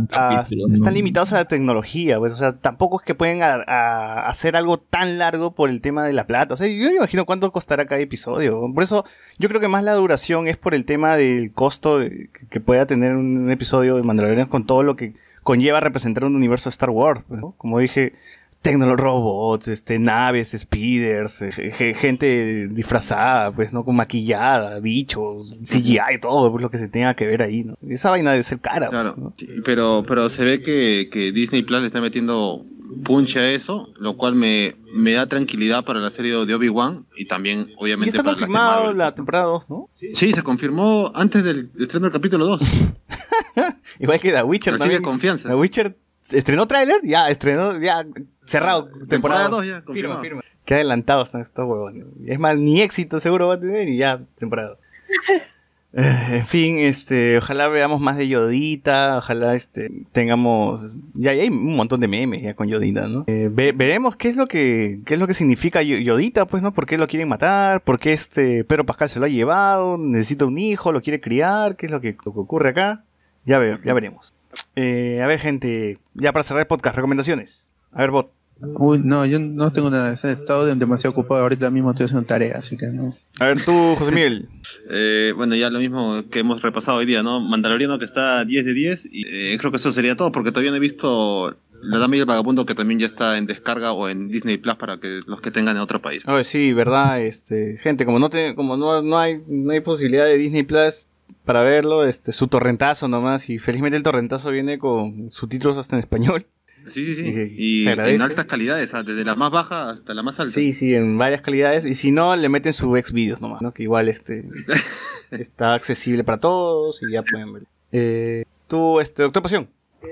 están 0.71 0.93
limitados 0.93 1.31
a 1.31 1.35
la 1.35 1.45
tecnología, 1.45 2.19
pues, 2.19 2.33
o 2.33 2.35
sea, 2.35 2.51
tampoco 2.51 2.99
es 2.99 3.05
que 3.05 3.15
pueden 3.15 3.41
a- 3.43 3.63
a 3.67 4.27
hacer 4.27 4.55
algo 4.55 4.77
tan 4.77 5.17
largo 5.17 5.51
por 5.55 5.69
el 5.69 5.81
tema 5.81 6.03
de 6.05 6.13
la 6.13 6.27
plata. 6.27 6.53
O 6.53 6.57
sea, 6.57 6.67
yo 6.67 6.89
me 6.89 6.95
imagino 6.95 7.25
cuánto 7.25 7.51
costará 7.51 7.85
cada 7.85 8.01
episodio. 8.01 8.61
Por 8.73 8.83
eso, 8.83 9.05
yo 9.37 9.49
creo 9.49 9.61
que 9.61 9.67
más 9.67 9.83
la 9.83 9.93
duración 9.93 10.47
es 10.47 10.57
por 10.57 10.73
el 10.73 10.85
tema 10.85 11.15
del 11.15 11.51
costo 11.53 11.99
de- 11.99 12.29
que- 12.49 12.59
pueda 12.59 12.85
tener 12.85 13.15
un 13.15 13.49
episodio 13.49 13.95
de 13.95 14.03
Mandalorian 14.03 14.47
con 14.47 14.65
todo 14.65 14.83
lo 14.83 14.95
que 14.95 15.13
conlleva 15.43 15.79
representar 15.79 16.25
un 16.25 16.35
universo 16.35 16.69
de 16.69 16.71
Star 16.73 16.89
Wars. 16.89 17.23
¿no? 17.29 17.53
Como 17.57 17.79
dije, 17.79 18.13
tecnolorobots, 18.61 19.67
este, 19.69 19.99
naves, 19.99 20.55
speeders, 20.57 21.41
eh, 21.41 21.51
ge- 21.71 21.93
gente 21.93 22.67
disfrazada, 22.69 23.51
pues, 23.51 23.71
¿no? 23.73 23.83
Con 23.85 23.95
maquillada, 23.95 24.79
bichos, 24.79 25.57
CGI, 25.63 26.19
todo 26.21 26.51
pues, 26.51 26.61
lo 26.61 26.69
que 26.69 26.77
se 26.77 26.87
tenga 26.87 27.13
que 27.13 27.25
ver 27.25 27.41
ahí, 27.41 27.63
¿no? 27.63 27.77
Esa 27.87 28.11
vaina 28.11 28.31
debe 28.31 28.43
ser 28.43 28.59
cara. 28.59 28.89
Claro, 28.89 29.15
¿no? 29.17 29.33
sí, 29.37 29.47
pero, 29.63 30.03
pero 30.07 30.29
se 30.29 30.43
ve 30.43 30.61
que, 30.61 31.09
que 31.11 31.31
Disney 31.31 31.63
Plus 31.63 31.81
le 31.81 31.87
está 31.87 32.01
metiendo 32.01 32.65
punche 33.03 33.39
a 33.39 33.51
eso, 33.51 33.87
lo 33.99 34.17
cual 34.17 34.33
me, 34.35 34.75
me 34.93 35.11
da 35.13 35.27
tranquilidad 35.27 35.85
para 35.85 35.99
la 35.99 36.09
serie 36.11 36.31
de 36.45 36.53
Obi-Wan 36.55 37.05
y 37.15 37.25
también, 37.25 37.67
Y 37.69 37.75
obviamente, 37.77 38.09
está 38.17 38.23
para 38.23 38.35
de 38.35 38.39
confirmado 38.41 38.79
Marvel. 38.81 38.97
la 38.97 39.13
temporada 39.15 39.45
2, 39.45 39.69
¿no? 39.69 39.89
Sí, 39.93 40.33
se 40.33 40.41
confirmó 40.41 41.11
antes 41.13 41.43
del 41.43 41.69
estreno 41.79 42.07
del 42.07 42.13
capítulo 42.13 42.45
2. 42.47 42.61
Igual 43.99 44.19
que 44.19 44.31
The 44.31 44.43
Witcher 44.43 44.73
Así 44.73 44.79
también. 44.79 45.01
de 45.01 45.05
confianza. 45.05 45.49
The 45.49 45.55
Witcher 45.55 45.97
¿Estrenó 46.31 46.67
tráiler? 46.67 47.01
Ya, 47.03 47.29
estrenó, 47.29 47.79
ya, 47.79 48.05
cerrado. 48.45 48.85
Temporada 49.07 49.07
Temporada 49.09 49.43
2. 49.49 49.51
dos 49.51 49.65
ya, 49.65 49.73
Firma, 49.75 49.85
confirmado. 49.85 50.21
firma. 50.21 50.41
Qué 50.65 50.73
adelantados 50.75 51.27
están 51.29 51.41
estos 51.41 51.65
huevones. 51.67 52.05
Es 52.25 52.39
más, 52.39 52.57
ni 52.57 52.81
éxito 52.81 53.19
seguro 53.19 53.47
va 53.47 53.55
a 53.55 53.59
tener 53.59 53.87
y 53.89 53.97
ya, 53.97 54.21
temporada. 54.35 54.77
Eh, 55.91 56.37
en 56.37 56.45
fin, 56.45 56.77
este, 56.77 57.39
ojalá 57.39 57.67
veamos 57.67 57.99
más 57.99 58.15
de 58.15 58.27
Yodita, 58.27 59.17
ojalá 59.17 59.55
este, 59.55 59.89
tengamos, 60.11 60.99
ya, 61.15 61.33
ya 61.33 61.41
hay 61.41 61.49
un 61.49 61.75
montón 61.75 61.99
de 61.99 62.07
memes 62.07 62.43
ya 62.43 62.53
con 62.53 62.67
Yodita, 62.67 63.07
¿no? 63.07 63.23
Eh, 63.25 63.49
ve- 63.51 63.71
veremos 63.71 64.15
qué 64.15 64.29
es 64.29 64.35
lo 64.35 64.45
que, 64.47 64.99
qué 65.03 65.15
es 65.15 65.19
lo 65.19 65.25
que 65.25 65.33
significa 65.33 65.81
Yo- 65.81 65.97
Yodita, 65.97 66.45
pues, 66.45 66.61
¿no? 66.61 66.75
¿Por 66.75 66.85
qué 66.85 66.99
lo 66.99 67.07
quieren 67.07 67.27
matar? 67.27 67.81
¿Por 67.81 67.97
qué 67.97 68.13
este 68.13 68.63
Pedro 68.65 68.85
Pascal 68.85 69.09
se 69.09 69.19
lo 69.19 69.25
ha 69.25 69.29
llevado? 69.29 69.97
¿Necesita 69.97 70.45
un 70.45 70.59
hijo? 70.59 70.91
¿Lo 70.91 71.01
quiere 71.01 71.19
criar? 71.19 71.75
¿Qué 71.75 71.87
es 71.87 71.91
lo 71.91 71.99
que, 72.01 72.15
lo 72.23 72.33
que 72.33 72.39
ocurre 72.39 72.69
acá? 72.69 73.03
Ya 73.45 73.57
ve- 73.57 73.79
ya 73.83 73.93
veremos. 73.95 74.35
Eh, 74.81 75.21
a 75.21 75.27
ver, 75.27 75.39
gente, 75.39 75.99
ya 76.13 76.31
para 76.31 76.43
cerrar 76.43 76.61
el 76.61 76.67
podcast, 76.67 76.95
recomendaciones. 76.95 77.73
A 77.91 77.99
ver, 77.99 78.11
bot. 78.11 78.31
Uy, 78.61 79.01
no, 79.03 79.25
yo 79.25 79.37
no 79.37 79.73
tengo 79.73 79.89
nada. 79.89 80.11
He 80.11 80.31
estado 80.31 80.73
demasiado 80.73 81.11
ocupado. 81.11 81.41
Ahorita 81.41 81.69
mismo 81.69 81.91
estoy 81.91 82.05
haciendo 82.05 82.25
tarea, 82.25 82.59
así 82.59 82.77
que 82.77 82.87
no. 82.87 83.13
A 83.41 83.47
ver, 83.47 83.65
tú, 83.65 83.95
José 83.97 84.11
Miguel. 84.11 84.47
Eh, 84.91 85.33
bueno, 85.35 85.55
ya 85.55 85.69
lo 85.69 85.79
mismo 85.79 86.23
que 86.29 86.39
hemos 86.39 86.61
repasado 86.61 86.97
hoy 86.97 87.05
día, 87.05 87.23
¿no? 87.23 87.39
Mandaloriano 87.41 87.99
que 87.99 88.05
está 88.05 88.45
10 88.45 88.65
de 88.65 88.73
10 88.73 89.09
y 89.11 89.25
eh, 89.27 89.57
creo 89.57 89.71
que 89.71 89.77
eso 89.77 89.91
sería 89.91 90.15
todo 90.15 90.31
porque 90.31 90.51
todavía 90.51 90.71
no 90.71 90.77
he 90.77 90.79
visto 90.79 91.55
La 91.81 91.97
Dama 91.97 92.15
y 92.15 92.19
el 92.19 92.25
Vagabundo 92.25 92.65
que 92.65 92.75
también 92.75 92.99
ya 92.99 93.05
está 93.07 93.37
en 93.37 93.45
descarga 93.45 93.91
o 93.93 94.09
en 94.09 94.29
Disney 94.29 94.57
Plus 94.57 94.75
para 94.75 94.99
que 94.99 95.21
los 95.27 95.41
que 95.41 95.51
tengan 95.51 95.75
en 95.75 95.81
otro 95.81 96.01
país. 96.01 96.23
Oye, 96.27 96.43
sí, 96.43 96.73
verdad, 96.73 97.21
este, 97.21 97.77
gente, 97.77 98.05
como 98.05 98.19
no 98.19 98.29
te, 98.29 98.55
como 98.55 98.77
no, 98.77 99.01
no 99.01 99.19
hay, 99.19 99.41
no 99.47 99.71
hay 99.71 99.81
posibilidad 99.81 100.25
de 100.25 100.37
Disney 100.37 100.63
Plus 100.63 101.07
para 101.45 101.63
verlo, 101.63 102.05
este, 102.05 102.31
su 102.31 102.47
torrentazo 102.47 103.07
nomás, 103.07 103.49
y 103.49 103.59
felizmente 103.59 103.97
el 103.97 104.03
torrentazo 104.03 104.51
viene 104.51 104.79
con 104.79 105.31
subtítulos 105.31 105.77
hasta 105.77 105.95
en 105.95 106.01
español. 106.01 106.45
Sí, 106.87 107.05
sí, 107.05 107.15
sí. 107.15 107.55
Y 107.57 107.81
Y 107.81 107.83
se 107.83 107.89
agradece. 107.91 108.15
en 108.15 108.21
altas 108.21 108.45
calidades, 108.45 108.93
ah, 108.93 109.03
desde 109.03 109.23
la 109.25 109.35
más 109.35 109.51
baja 109.51 109.89
hasta 109.89 110.13
la 110.13 110.23
más 110.23 110.39
alta. 110.39 110.53
Sí, 110.53 110.73
sí, 110.73 110.95
en 110.95 111.17
varias 111.17 111.41
calidades, 111.41 111.85
y 111.85 111.95
si 111.95 112.11
no, 112.11 112.35
le 112.35 112.49
meten 112.49 112.73
su 112.73 112.95
ex 112.97 113.11
videos 113.11 113.41
nomás, 113.41 113.61
¿no? 113.61 113.73
Que 113.73 113.83
igual, 113.83 114.09
este, 114.09 114.45
está 115.31 115.73
accesible 115.73 116.23
para 116.23 116.39
todos 116.39 117.01
y 117.03 117.13
ya 117.13 117.21
pueden 117.21 117.53
ver. 117.53 117.63
Eh, 117.91 118.45
tú, 118.67 118.99
este, 118.99 119.23
Doctor 119.23 119.43
Pasión. 119.43 119.69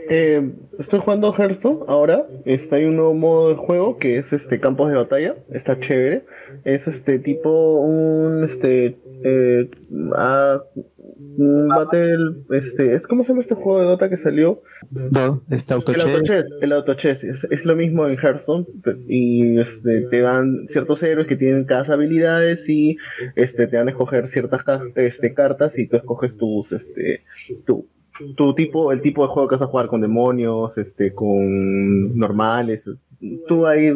Eh, 0.09 0.51
estoy 0.79 0.99
jugando 0.99 1.33
Hearthstone 1.33 1.79
ahora. 1.87 2.25
Este, 2.45 2.75
hay 2.75 2.85
un 2.85 2.97
nuevo 2.97 3.13
modo 3.13 3.49
de 3.49 3.55
juego 3.55 3.97
que 3.97 4.17
es 4.17 4.33
este 4.33 4.59
campos 4.59 4.89
de 4.89 4.97
batalla. 4.97 5.35
Está 5.49 5.79
chévere. 5.79 6.25
Es 6.65 6.87
este 6.87 7.19
tipo 7.19 7.79
un 7.79 8.43
este 8.43 8.97
eh, 9.23 9.69
ah, 10.15 10.61
un 10.75 10.85
battle 11.35 12.43
este 12.51 12.93
es 12.93 13.07
cómo 13.07 13.23
se 13.23 13.29
llama 13.29 13.41
este 13.41 13.55
juego 13.55 13.79
de 13.79 13.85
Dota 13.85 14.09
que 14.09 14.17
salió 14.17 14.61
No, 14.91 15.41
está 15.49 15.75
el 15.75 16.01
autochess. 16.01 16.45
el 16.61 16.71
autochess 16.71 17.23
es, 17.23 17.43
es 17.45 17.65
lo 17.65 17.75
mismo 17.75 18.07
en 18.07 18.17
Hearthstone 18.17 18.65
y 19.07 19.59
este, 19.59 20.01
te 20.01 20.21
dan 20.21 20.67
ciertos 20.67 21.03
héroes 21.03 21.27
que 21.27 21.35
tienen 21.35 21.65
cada 21.65 21.93
habilidades 21.93 22.67
y 22.69 22.97
este 23.35 23.67
te 23.67 23.77
dan 23.77 23.87
a 23.87 23.91
escoger 23.91 24.27
ciertas 24.27 24.63
este, 24.95 25.33
cartas 25.33 25.77
y 25.77 25.87
tú 25.87 25.97
escoges 25.97 26.37
tus 26.37 26.71
este 26.71 27.23
tu, 27.65 27.87
tu 28.35 28.53
tipo 28.53 28.91
el 28.91 29.01
tipo 29.01 29.23
de 29.23 29.29
juego 29.29 29.47
que 29.47 29.55
vas 29.55 29.61
a 29.61 29.67
jugar 29.67 29.87
con 29.87 30.01
demonios 30.01 30.77
este 30.77 31.13
con 31.13 32.17
normales 32.17 32.89
tú 33.47 33.65
ahí 33.65 33.93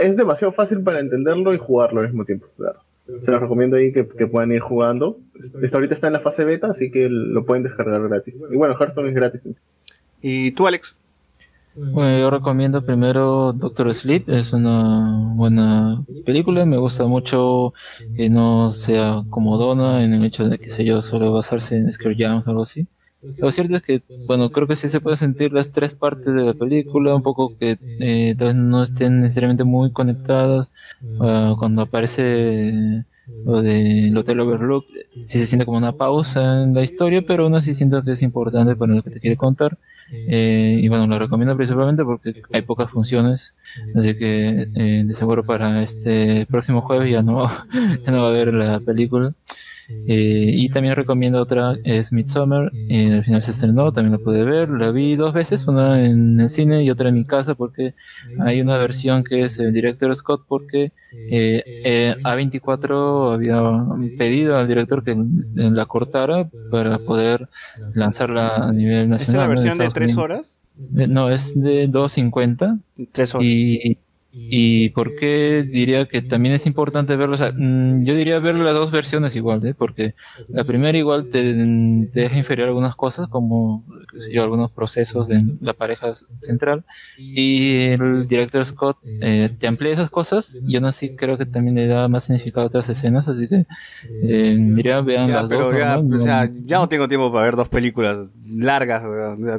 es 0.00 0.16
demasiado 0.16 0.52
fácil 0.52 0.82
para 0.82 1.00
entenderlo 1.00 1.54
y 1.54 1.58
jugarlo 1.58 2.00
al 2.00 2.06
mismo 2.06 2.24
tiempo 2.24 2.46
claro. 2.56 2.80
Se 3.20 3.30
los 3.30 3.40
recomiendo 3.40 3.76
ahí 3.76 3.92
que, 3.92 4.06
que 4.06 4.26
puedan 4.26 4.52
ir 4.52 4.60
jugando 4.60 5.18
Está 5.60 5.76
ahorita 5.76 5.94
está 5.94 6.06
en 6.06 6.12
la 6.12 6.20
fase 6.20 6.44
beta 6.44 6.68
así 6.68 6.90
que 6.90 7.08
lo 7.08 7.44
pueden 7.44 7.64
descargar 7.64 8.00
gratis 8.08 8.36
y 8.50 8.56
bueno 8.56 8.76
Hearthstone 8.78 9.08
es 9.08 9.14
gratis 9.14 9.46
en 9.46 9.54
sí. 9.54 9.62
Y 10.22 10.52
tú, 10.52 10.66
Alex. 10.68 10.96
Bueno, 11.74 12.18
yo 12.18 12.30
recomiendo 12.30 12.84
primero 12.84 13.54
Doctor 13.54 13.92
Sleep, 13.94 14.28
es 14.28 14.52
una 14.52 15.32
buena 15.34 16.04
película, 16.26 16.66
me 16.66 16.76
gusta 16.76 17.06
mucho 17.06 17.72
que 18.14 18.28
no 18.28 18.70
sea 18.70 19.22
comodona 19.30 20.04
en 20.04 20.12
el 20.12 20.22
hecho 20.22 20.46
de 20.46 20.58
que 20.58 20.68
sé 20.68 20.84
yo, 20.84 21.00
solo 21.00 21.32
basarse 21.32 21.76
en 21.76 21.90
Scare 21.90 22.14
Jams 22.16 22.46
o 22.46 22.50
algo 22.50 22.62
así. 22.62 22.86
Lo 23.40 23.50
cierto 23.52 23.76
es 23.76 23.82
que, 23.82 24.02
bueno, 24.26 24.50
creo 24.50 24.66
que 24.66 24.76
sí 24.76 24.88
se 24.88 25.00
puede 25.00 25.16
sentir 25.16 25.52
las 25.52 25.70
tres 25.72 25.94
partes 25.94 26.34
de 26.34 26.42
la 26.42 26.54
película, 26.54 27.14
un 27.14 27.22
poco 27.22 27.54
que 27.58 27.78
eh, 27.98 28.34
tal 28.38 28.48
vez 28.48 28.56
no 28.56 28.82
estén 28.82 29.20
necesariamente 29.20 29.64
muy 29.64 29.92
conectadas. 29.92 30.72
Ah, 31.18 31.54
cuando 31.58 31.82
aparece 31.82 33.04
lo 33.44 33.62
del 33.62 34.16
Hotel 34.16 34.40
Overlook, 34.40 34.86
sí 35.18 35.38
se 35.40 35.46
siente 35.46 35.64
como 35.66 35.78
una 35.78 35.92
pausa 35.92 36.62
en 36.62 36.74
la 36.74 36.82
historia, 36.82 37.22
pero 37.22 37.44
aún 37.44 37.54
así 37.54 37.74
siento 37.74 38.02
que 38.02 38.12
es 38.12 38.22
importante 38.22 38.76
para 38.76 38.94
lo 38.94 39.02
que 39.02 39.10
te 39.10 39.20
quiere 39.20 39.36
contar. 39.36 39.78
Eh, 40.26 40.78
y 40.80 40.88
bueno, 40.88 41.06
lo 41.08 41.18
recomiendo 41.18 41.56
principalmente 41.56 42.04
porque 42.04 42.36
hay 42.52 42.62
pocas 42.62 42.90
funciones, 42.90 43.56
así 43.92 44.14
que 44.16 44.68
eh, 44.74 45.02
de 45.04 45.14
seguro 45.14 45.44
para 45.44 45.82
este 45.82 46.46
próximo 46.46 46.80
jueves 46.82 47.10
ya 47.10 47.22
no, 47.22 47.48
ya 48.06 48.12
no 48.12 48.18
va 48.22 48.26
a 48.28 48.30
haber 48.30 48.54
la 48.54 48.80
película. 48.80 49.34
Eh, 50.06 50.50
y 50.54 50.68
también 50.70 50.96
recomiendo 50.96 51.40
otra, 51.40 51.76
es 51.84 52.12
Midsommar, 52.12 52.72
eh, 52.88 53.14
al 53.14 53.24
final 53.24 53.42
se 53.42 53.52
estrenó, 53.52 53.92
también 53.92 54.12
la 54.12 54.18
pude 54.18 54.44
ver, 54.44 54.68
la 54.68 54.90
vi 54.90 55.16
dos 55.16 55.32
veces, 55.32 55.66
una 55.68 56.04
en 56.04 56.40
el 56.40 56.50
cine 56.50 56.82
y 56.82 56.90
otra 56.90 57.08
en 57.08 57.14
mi 57.14 57.24
casa 57.24 57.54
porque 57.54 57.94
hay 58.40 58.60
una 58.60 58.78
versión 58.78 59.22
que 59.22 59.42
es 59.44 59.58
el 59.58 59.72
director 59.72 60.14
Scott 60.14 60.44
porque 60.48 60.92
eh, 61.12 61.62
eh, 61.84 62.16
A24 62.24 63.34
había 63.34 63.62
pedido 64.18 64.56
al 64.56 64.66
director 64.66 65.02
que 65.02 65.16
la 65.54 65.86
cortara 65.86 66.48
para 66.70 66.98
poder 66.98 67.48
lanzarla 67.94 68.56
a 68.56 68.72
nivel 68.72 69.04
¿Es 69.04 69.08
nacional. 69.08 69.46
una 69.50 69.54
¿no? 69.54 69.60
en 69.60 69.64
versión 69.64 69.78
de 69.78 69.94
tres 69.94 70.16
horas? 70.16 70.60
Eh, 70.96 71.06
No, 71.06 71.30
es 71.30 71.60
de 71.60 71.88
2.50. 71.88 72.80
Tres 73.12 73.34
horas. 73.34 73.46
Y, 73.46 73.98
y 74.34 74.88
por 74.90 75.14
qué 75.14 75.62
diría 75.70 76.06
que 76.08 76.22
también 76.22 76.54
es 76.54 76.64
importante 76.66 77.16
verlo. 77.16 77.34
O 77.34 77.38
sea, 77.38 77.52
mm, 77.54 78.02
yo 78.04 78.14
diría 78.14 78.38
ver 78.38 78.54
las 78.54 78.72
dos 78.74 78.90
versiones 78.90 79.36
igual, 79.36 79.64
¿eh? 79.66 79.74
porque 79.74 80.14
la 80.48 80.64
primera 80.64 80.96
igual 80.96 81.28
te, 81.28 81.42
te 82.10 82.20
deja 82.20 82.38
inferir 82.38 82.64
algunas 82.64 82.96
cosas, 82.96 83.28
como 83.28 83.84
qué 84.10 84.20
sé 84.20 84.32
yo, 84.32 84.42
algunos 84.42 84.70
procesos 84.72 85.28
de 85.28 85.44
la 85.60 85.74
pareja 85.74 86.14
central. 86.38 86.84
Y 87.18 87.88
el 87.88 88.26
director 88.26 88.64
Scott 88.64 88.98
eh, 89.04 89.50
te 89.58 89.66
amplía 89.66 89.92
esas 89.92 90.08
cosas. 90.10 90.58
Y 90.66 90.76
aún 90.76 90.86
así 90.86 91.14
creo 91.14 91.36
que 91.36 91.44
también 91.46 91.74
le 91.76 91.86
da 91.86 92.08
más 92.08 92.24
significado 92.24 92.62
a 92.64 92.66
otras 92.68 92.88
escenas. 92.88 93.28
Así 93.28 93.48
que 93.48 93.66
eh, 94.22 94.56
diría 94.58 95.00
vean 95.02 95.28
Ya, 95.28 95.42
las 95.42 95.48
pero 95.50 95.64
dos. 95.66 95.76
ya, 95.78 95.98
¿no? 95.98 96.14
o 96.16 96.18
sea, 96.18 96.50
ya 96.64 96.78
no 96.78 96.88
tengo 96.88 97.06
tiempo 97.06 97.30
para 97.30 97.44
ver 97.44 97.56
dos 97.56 97.68
películas 97.68 98.32
largas. 98.46 99.02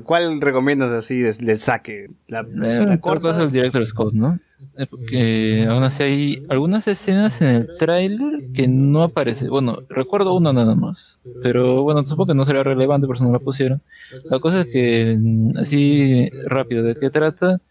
¿Cuál 0.04 0.42
recomiendas 0.42 0.92
así 0.92 1.20
del 1.20 1.60
saque? 1.60 2.08
La, 2.28 2.40
Eh, 2.42 2.86
la 2.88 2.98
todo 3.00 3.22
caso 3.22 3.44
el 3.44 3.52
director 3.52 3.86
Scott, 3.86 4.14
¿no? 4.14 4.40
Eh, 4.78 4.88
Porque 4.88 5.66
aún 5.70 5.84
así 5.84 6.04
hay 6.04 6.46
algunas 6.50 6.88
escenas 6.88 7.42
en 7.42 7.48
el 7.50 7.78
tráiler 7.78 8.52
que 8.54 8.68
no 8.68 9.04
aparece. 9.04 9.50
Bueno, 9.50 9.80
recuerdo 9.90 10.34
una 10.34 10.54
nada 10.54 10.76
más. 10.76 11.20
Pero 11.42 11.84
bueno, 11.84 12.06
supongo 12.06 12.28
que 12.30 12.36
no 12.36 12.46
sería 12.46 12.64
relevante 12.64 13.08
por 13.08 13.16
eso 13.16 13.26
no 13.26 13.32
la 13.32 13.40
pusieron. 13.40 13.82
La 14.30 14.40
cosa 14.40 14.62
es 14.62 14.68
que 14.68 15.18
mm, 15.20 15.58
así 15.58 16.30
rápido, 16.48 16.84
¿de 16.84 16.96
qué 16.96 17.10
trata? 17.10 17.62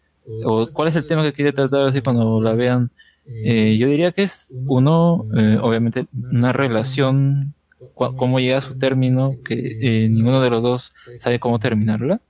¿O 0.45 0.69
cuál 0.73 0.89
es 0.89 0.97
el 0.97 1.07
tema 1.07 1.23
que 1.23 1.33
quiere 1.33 1.53
tratar 1.53 1.87
así 1.87 2.01
cuando 2.01 2.41
la 2.41 2.55
vean? 2.55 2.91
Eh, 3.27 3.77
yo 3.79 3.87
diría 3.89 4.13
que 4.13 4.23
es 4.25 4.57
uno, 4.67 5.27
eh, 5.37 5.59
obviamente, 5.61 6.07
una 6.13 6.53
relación, 6.53 7.55
cómo 7.95 8.41
llega 8.41 8.59
a 8.59 8.63
su 8.63 8.79
término, 8.79 9.37
que 9.45 10.05
eh, 10.05 10.09
ninguno 10.09 10.41
de 10.41 10.51
los 10.51 10.63
dos 10.63 10.93
sabe 11.17 11.39
cómo 11.41 11.59
terminarla. 11.59 12.21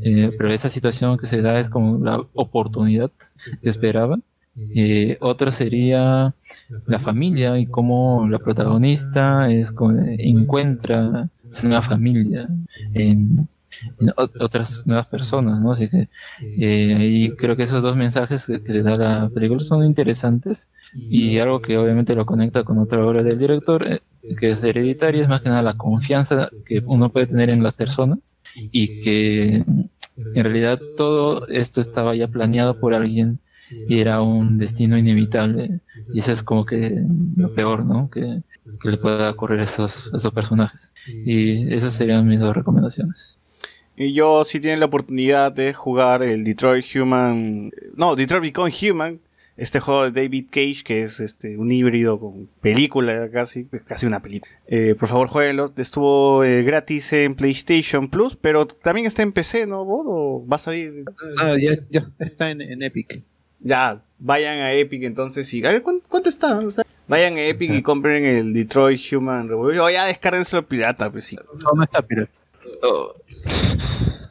Eh, 0.00 0.30
pero 0.38 0.52
esa 0.52 0.68
situación 0.68 1.18
que 1.18 1.26
se 1.26 1.42
da 1.42 1.58
es 1.58 1.68
como 1.68 2.04
la 2.04 2.24
oportunidad 2.34 3.10
que 3.62 3.68
esperaba. 3.68 4.18
Eh, 4.74 5.16
otro 5.20 5.50
sería 5.50 6.34
la 6.86 6.98
familia 6.98 7.58
y 7.58 7.66
cómo 7.66 8.28
la 8.28 8.38
protagonista 8.38 9.50
es 9.50 9.72
encuentra 10.18 11.30
nueva 11.62 11.80
familia 11.80 12.48
en, 12.92 13.48
otras 14.16 14.86
nuevas 14.86 15.06
personas, 15.06 15.60
¿no? 15.60 15.72
Así 15.72 15.88
que 15.88 16.08
eh, 16.40 16.94
ahí 16.98 17.30
creo 17.36 17.56
que 17.56 17.64
esos 17.64 17.82
dos 17.82 17.96
mensajes 17.96 18.46
que, 18.46 18.62
que 18.62 18.72
le 18.72 18.82
da 18.82 18.96
la 18.96 19.28
película 19.30 19.60
son 19.60 19.84
interesantes 19.84 20.70
y 20.94 21.38
algo 21.38 21.60
que 21.62 21.78
obviamente 21.78 22.14
lo 22.14 22.26
conecta 22.26 22.64
con 22.64 22.78
otra 22.78 23.04
obra 23.04 23.22
del 23.22 23.38
director, 23.38 23.86
eh, 23.86 24.02
que 24.38 24.50
es 24.50 24.62
hereditaria, 24.64 25.22
es 25.22 25.28
más 25.28 25.42
que 25.42 25.48
nada 25.48 25.62
la 25.62 25.76
confianza 25.76 26.50
que 26.64 26.82
uno 26.86 27.10
puede 27.12 27.26
tener 27.26 27.50
en 27.50 27.62
las 27.62 27.74
personas 27.74 28.40
y 28.54 29.00
que 29.00 29.64
en 30.34 30.44
realidad 30.44 30.80
todo 30.96 31.46
esto 31.48 31.80
estaba 31.80 32.14
ya 32.14 32.28
planeado 32.28 32.78
por 32.78 32.94
alguien 32.94 33.40
y 33.86 34.00
era 34.00 34.20
un 34.22 34.58
destino 34.58 34.98
inevitable 34.98 35.80
y 36.12 36.20
eso 36.20 36.32
es 36.32 36.42
como 36.42 36.66
que 36.66 37.04
lo 37.36 37.52
peor, 37.54 37.84
¿no? 37.86 38.10
Que, 38.10 38.42
que 38.80 38.90
le 38.90 38.98
pueda 38.98 39.30
ocurrir 39.30 39.60
a 39.60 39.64
esos, 39.64 40.12
a 40.12 40.16
esos 40.18 40.32
personajes 40.32 40.94
y 41.24 41.72
esas 41.72 41.94
serían 41.94 42.26
mis 42.26 42.40
dos 42.40 42.54
recomendaciones. 42.54 43.40
Y 43.96 44.14
yo, 44.14 44.44
si 44.44 44.58
tienen 44.60 44.80
la 44.80 44.86
oportunidad 44.86 45.52
de 45.52 45.74
jugar 45.74 46.22
el 46.22 46.44
Detroit 46.44 46.84
Human. 46.96 47.70
No, 47.94 48.16
Detroit 48.16 48.42
Become 48.42 48.72
Human. 48.90 49.20
Este 49.54 49.80
juego 49.80 50.10
de 50.10 50.22
David 50.22 50.46
Cage, 50.50 50.82
que 50.82 51.02
es 51.02 51.20
este 51.20 51.58
un 51.58 51.70
híbrido 51.70 52.18
con 52.18 52.48
película 52.62 53.30
casi, 53.30 53.66
casi 53.86 54.06
una 54.06 54.22
película. 54.22 54.50
Eh, 54.66 54.94
por 54.98 55.10
favor, 55.10 55.28
jueguenlo. 55.28 55.70
Estuvo 55.76 56.42
eh, 56.42 56.62
gratis 56.62 57.12
en 57.12 57.34
PlayStation 57.34 58.08
Plus, 58.08 58.34
pero 58.34 58.66
también 58.66 59.06
está 59.06 59.20
en 59.20 59.32
PC, 59.32 59.66
¿no? 59.66 59.84
¿Vos? 59.84 60.06
¿O 60.08 60.42
vas 60.46 60.66
a 60.68 60.74
ir? 60.74 61.04
Ah, 61.38 61.54
ya, 61.60 61.76
ya 61.90 62.10
está 62.18 62.50
en, 62.50 62.62
en 62.62 62.82
Epic. 62.82 63.22
Ya, 63.60 64.02
vayan 64.18 64.58
a 64.58 64.72
Epic 64.72 65.02
entonces 65.02 65.52
y 65.52 65.64
a 65.64 65.70
ver 65.70 65.82
cuánto, 65.82 66.08
cuánto 66.08 66.30
está. 66.30 66.58
O 66.58 66.70
sea, 66.70 66.84
vayan 67.06 67.36
a 67.36 67.44
Epic 67.44 67.72
y 67.72 67.82
compren 67.82 68.24
el 68.24 68.54
Detroit 68.54 69.00
Human 69.12 69.48
Revolution. 69.48 69.84
O 69.84 69.90
ya 69.90 70.06
descárguenselo 70.06 70.66
pirata, 70.66 71.12
pues 71.12 71.26
sí. 71.26 71.36
No, 71.36 71.72
no 71.74 71.82
está 71.82 72.00
pirata. 72.00 72.32